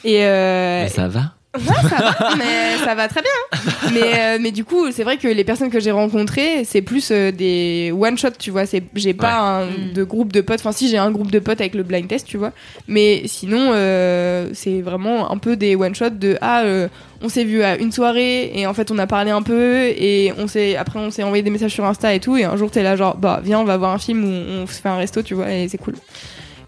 Et, 0.04 0.24
euh, 0.26 0.84
Mais 0.84 0.90
ça 0.90 1.08
va. 1.08 1.34
Ça 1.58 1.96
va, 2.20 2.36
mais 2.38 2.78
ça 2.86 2.94
va 2.94 3.08
très 3.08 3.22
bien. 3.22 3.92
Mais, 3.92 4.20
euh, 4.20 4.38
mais 4.40 4.52
du 4.52 4.64
coup, 4.64 4.92
c'est 4.92 5.04
vrai 5.04 5.18
que 5.18 5.28
les 5.28 5.44
personnes 5.44 5.72
que 5.72 5.80
j'ai 5.80 5.90
rencontrées, 5.90 6.64
c'est 6.64 6.84
plus 6.84 7.10
euh, 7.12 7.32
des 7.32 7.92
one 7.98 8.18
shot, 8.20 8.30
tu 8.38 8.52
vois. 8.52 8.68
C'est, 8.68 8.84
j'ai 8.94 9.14
pas 9.16 9.40
un, 9.40 9.66
Mm. 9.66 9.94
de 9.96 10.04
groupe 10.04 10.32
de 10.32 10.42
potes. 10.42 10.60
Enfin, 10.60 10.72
si 10.72 10.90
j'ai 10.90 10.98
un 11.00 11.10
groupe 11.12 11.32
de 11.32 11.40
potes 11.40 11.60
avec 11.60 11.74
le 11.74 11.82
blind 11.84 12.08
test, 12.08 12.28
tu 12.28 12.38
vois. 12.38 12.52
Mais 12.88 13.24
sinon, 13.26 13.72
euh, 13.74 14.50
c'est 14.54 14.82
vraiment 14.82 15.32
un 15.32 15.38
peu 15.40 15.56
des 15.56 15.76
one 15.76 15.96
shot 15.96 16.12
de 16.12 16.38
ah, 16.42 16.62
euh, 16.66 16.88
on 17.24 17.30
s'est 17.30 17.44
vu 17.46 17.64
à 17.64 17.78
une 17.78 17.92
soirée 17.92 18.52
et 18.58 18.66
en 18.68 18.74
fait 18.74 18.92
on 18.92 18.98
a 19.00 19.08
parlé 19.08 19.32
un 19.32 19.42
peu 19.42 19.88
et 19.88 20.32
on 20.38 20.48
s'est 20.48 20.76
après 20.78 21.00
on 21.00 21.12
s'est 21.12 21.24
envoyé 21.24 21.44
des 21.44 21.50
messages 21.50 21.74
sur 21.74 21.84
Insta 21.84 22.14
et 22.14 22.20
tout 22.22 22.38
et 22.38 22.46
un 22.46 22.56
jour 22.56 22.72
t'es 22.72 22.82
là 22.82 22.96
genre 22.96 23.18
bah 23.18 23.42
viens 23.44 23.60
on 23.60 23.66
va 23.66 23.76
voir 23.76 23.92
un 23.92 23.98
film 23.98 24.24
ou 24.24 24.28
on 24.64 24.68
se 24.68 24.80
fait 24.82 24.88
un 24.88 24.96
resto, 24.96 25.22
tu 25.22 25.34
vois 25.34 25.52
et 25.52 25.68
c'est 25.68 25.78
cool. 25.78 25.96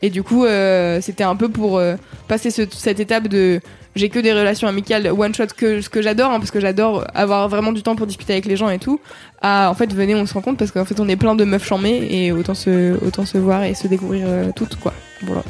Et 0.01 0.09
du 0.09 0.23
coup, 0.23 0.43
euh, 0.45 0.99
c'était 0.99 1.23
un 1.23 1.35
peu 1.35 1.47
pour 1.47 1.77
euh, 1.77 1.95
passer 2.27 2.49
ce- 2.51 2.63
cette 2.71 2.99
étape 2.99 3.27
de 3.27 3.61
j'ai 3.95 4.09
que 4.09 4.19
des 4.19 4.31
relations 4.31 4.67
amicales 4.67 5.07
one 5.07 5.33
shot 5.35 5.47
que 5.55 5.81
ce 5.81 5.89
que 5.89 6.01
j'adore 6.01 6.31
hein, 6.31 6.39
parce 6.39 6.51
que 6.51 6.59
j'adore 6.59 7.05
avoir 7.13 7.49
vraiment 7.49 7.71
du 7.71 7.83
temps 7.83 7.95
pour 7.95 8.07
discuter 8.07 8.33
avec 8.33 8.45
les 8.45 8.55
gens 8.55 8.69
et 8.69 8.79
tout 8.79 8.99
à 9.41 9.69
en 9.69 9.73
fait 9.73 9.93
venez 9.93 10.15
on 10.15 10.25
se 10.25 10.33
rencontre 10.33 10.57
parce 10.57 10.71
qu'en 10.71 10.85
fait 10.85 10.99
on 10.99 11.07
est 11.09 11.15
plein 11.15 11.35
de 11.35 11.43
meufs 11.43 11.65
chamées 11.65 12.07
et 12.09 12.31
autant 12.31 12.53
se 12.53 12.97
autant 13.05 13.25
se 13.25 13.37
voir 13.37 13.63
et 13.63 13.73
se 13.73 13.87
découvrir 13.87 14.25
euh, 14.27 14.51
toutes 14.55 14.75
quoi 14.75 14.93
Voilà. 15.23 15.43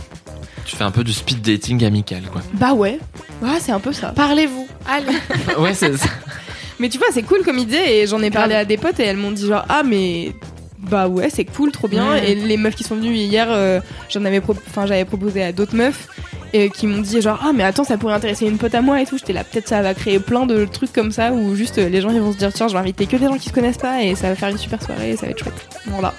Tu 0.65 0.75
fais 0.75 0.83
un 0.83 0.91
peu 0.91 1.03
du 1.03 1.11
speed 1.11 1.41
dating 1.41 1.83
amical, 1.83 2.21
quoi. 2.31 2.41
Bah 2.53 2.73
ouais. 2.73 2.99
Ouais, 3.41 3.59
c'est 3.59 3.71
un 3.71 3.79
peu 3.79 3.91
ça. 3.91 4.09
Parlez-vous. 4.09 4.67
Allez. 4.87 5.17
ouais, 5.59 5.73
c'est 5.73 5.97
ça. 5.97 6.07
Mais 6.79 6.87
tu 6.87 6.97
vois, 6.97 7.07
c'est 7.11 7.23
cool 7.23 7.43
comme 7.43 7.57
idée 7.57 7.77
et 7.77 8.07
j'en 8.07 8.21
ai 8.21 8.31
parlé 8.31 8.55
à 8.55 8.63
des 8.63 8.77
potes 8.77 8.99
et 8.99 9.03
elles 9.03 9.17
m'ont 9.17 9.31
dit 9.31 9.47
genre 9.47 9.65
ah 9.69 9.83
mais 9.83 10.33
bah 10.89 11.07
ouais 11.07 11.29
c'est 11.29 11.45
cool 11.45 11.71
trop 11.71 11.87
bien 11.87 12.09
Ouais. 12.11 12.31
et 12.31 12.35
les 12.35 12.57
meufs 12.57 12.75
qui 12.75 12.83
sont 12.83 12.95
venues 12.95 13.13
hier 13.13 13.47
euh, 13.49 13.79
j'en 14.09 14.25
avais 14.25 14.41
pro- 14.41 14.55
enfin 14.67 14.85
j'avais 14.87 15.05
proposé 15.05 15.43
à 15.43 15.51
d'autres 15.51 15.75
meufs 15.75 16.07
et 16.53 16.69
qui 16.69 16.87
m'ont 16.87 17.01
dit 17.01 17.21
genre 17.21 17.39
ah 17.43 17.51
mais 17.53 17.63
attends 17.63 17.83
ça 17.83 17.97
pourrait 17.97 18.15
intéresser 18.15 18.45
une 18.47 18.57
pote 18.57 18.73
à 18.75 18.81
moi 18.81 18.99
et 19.01 19.05
tout 19.05 19.17
j'étais 19.17 19.31
là 19.33 19.43
peut-être 19.43 19.67
ça 19.67 19.81
va 19.81 19.93
créer 19.93 20.19
plein 20.19 20.45
de 20.45 20.65
trucs 20.65 20.91
comme 20.91 21.11
ça 21.11 21.31
où 21.31 21.55
juste 21.55 21.77
euh, 21.77 21.87
les 21.87 22.01
gens 22.01 22.09
ils 22.09 22.19
vont 22.19 22.33
se 22.33 22.37
dire 22.37 22.51
tiens 22.51 22.67
je 22.67 22.73
vais 22.73 22.79
inviter 22.79 23.05
que 23.05 23.15
des 23.15 23.25
gens 23.27 23.37
qui 23.37 23.49
se 23.49 23.53
connaissent 23.53 23.77
pas 23.77 24.01
et 24.03 24.15
ça 24.15 24.29
va 24.29 24.35
faire 24.35 24.49
une 24.49 24.57
super 24.57 24.81
soirée 24.81 25.11
et 25.11 25.17
ça 25.17 25.27
va 25.27 25.31
être 25.33 25.39
chouette 25.43 25.67
voilà 25.85 26.13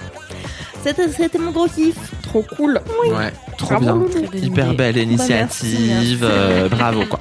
c'était 0.84 1.08
c'était 1.08 1.38
mon 1.38 1.50
gros 1.52 1.66
kiff 1.68 1.96
Trop 2.22 2.44
cool. 2.56 2.80
Ouais, 3.12 3.30
trop 3.58 3.74
Bravo, 3.78 4.06
bien. 4.08 4.08
Très 4.08 4.20
belle 4.28 4.44
Hyper 4.44 4.66
idée. 4.68 4.76
belle 4.76 4.96
initiative. 4.96 5.88
merci. 5.90 6.18
euh, 6.22 6.68
bravo, 6.68 7.04
quoi. 7.04 7.20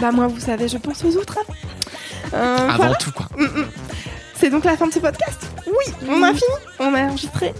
bah 0.00 0.10
moi 0.10 0.26
vous 0.26 0.40
savez 0.40 0.66
je 0.68 0.78
pense 0.78 1.04
aux 1.04 1.16
autres 1.16 1.38
hein. 1.38 1.52
Euh, 2.34 2.56
Avant 2.68 2.76
voilà. 2.76 2.94
tout, 2.96 3.12
quoi. 3.12 3.26
C'est 4.42 4.50
donc 4.50 4.64
la 4.64 4.76
fin 4.76 4.88
de 4.88 4.92
ce 4.92 4.98
podcast. 4.98 5.52
Oui, 5.68 5.94
on 6.08 6.20
a 6.20 6.34
fini. 6.34 6.42
On 6.80 6.92
a 6.94 7.02
enregistré 7.04 7.54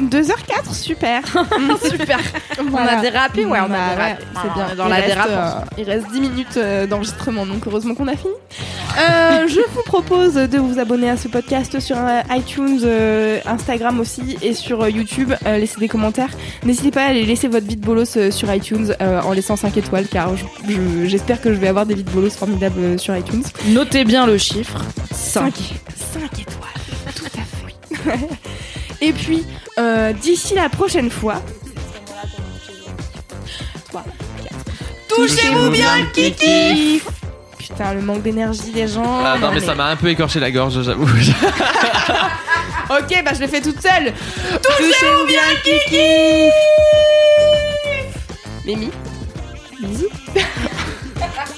2h04, 0.00 0.72
super. 0.74 1.22
super. 1.82 2.18
On 2.72 2.76
a 2.76 3.00
dérapé, 3.00 3.44
ouais, 3.44 3.58
on 3.60 3.64
a 3.64 3.68
Bah 3.68 3.94
dérapé. 3.96 4.24
c'est 4.42 4.54
bien. 4.54 4.74
Dans 4.76 4.86
il 4.86 4.90
la 4.90 4.96
reste, 4.96 5.18
euh, 5.28 5.50
il 5.78 5.84
reste 5.84 6.06
10 6.12 6.20
minutes 6.20 6.56
euh, 6.56 6.86
d'enregistrement, 6.86 7.46
donc 7.46 7.66
heureusement 7.66 7.94
qu'on 7.94 8.08
a 8.08 8.16
fini. 8.16 8.32
Euh, 8.98 9.46
je 9.48 9.60
vous 9.74 9.82
propose 9.82 10.34
de 10.34 10.58
vous 10.58 10.78
abonner 10.78 11.10
à 11.10 11.16
ce 11.16 11.28
podcast 11.28 11.80
sur 11.80 11.96
iTunes, 12.30 12.80
Instagram 13.46 14.00
aussi 14.00 14.36
et 14.42 14.54
sur 14.54 14.88
YouTube. 14.88 15.32
Laissez 15.44 15.78
des 15.80 15.88
commentaires. 15.88 16.30
N'hésitez 16.64 16.90
pas 16.90 17.02
à 17.02 17.06
aller 17.08 17.24
laisser 17.24 17.48
votre 17.48 17.66
vide 17.66 17.80
bolos 17.80 18.18
sur 18.30 18.52
iTunes 18.54 18.94
en 19.00 19.32
laissant 19.32 19.56
5 19.56 19.76
étoiles 19.76 20.06
car 20.08 20.36
je- 20.36 20.44
je- 20.68 21.06
j'espère 21.06 21.40
que 21.40 21.52
je 21.52 21.58
vais 21.58 21.68
avoir 21.68 21.86
des 21.86 21.94
vides 21.94 22.10
bolos 22.10 22.36
formidables 22.36 22.98
sur 22.98 23.16
iTunes. 23.16 23.42
Notez 23.68 24.04
bien 24.04 24.26
le 24.26 24.38
chiffre. 24.38 24.78
5. 25.12 25.54
5 26.14 26.22
étoiles, 26.40 27.14
tout 27.14 27.24
à 27.26 28.08
fait. 28.10 28.28
Et 29.00 29.12
puis, 29.12 29.46
euh, 29.78 30.12
d'ici 30.12 30.54
la 30.54 30.68
prochaine 30.68 31.10
fois. 31.10 31.42
Touchez-vous 35.08 35.70
bien 35.70 35.98
le 35.98 36.06
kiki 36.12 37.02
Putain, 37.58 37.94
le 37.94 38.02
manque 38.02 38.22
d'énergie 38.22 38.70
des 38.70 38.86
gens. 38.88 39.20
Ah, 39.24 39.36
non, 39.38 39.50
mais 39.52 39.60
ça 39.60 39.74
m'a 39.74 39.86
un 39.86 39.96
peu 39.96 40.08
écorché 40.08 40.40
la 40.40 40.50
gorge, 40.50 40.82
j'avoue. 40.82 41.08
Ok, 42.90 43.22
bah 43.22 43.32
je 43.34 43.40
le 43.40 43.48
fais 43.48 43.60
toute 43.60 43.82
seule. 43.82 44.14
Touchez-vous 44.62 45.26
bien 45.26 45.42
le 45.50 45.56
kiki 45.62 46.50
Mimi 48.64 48.90
Bisous. 49.78 50.08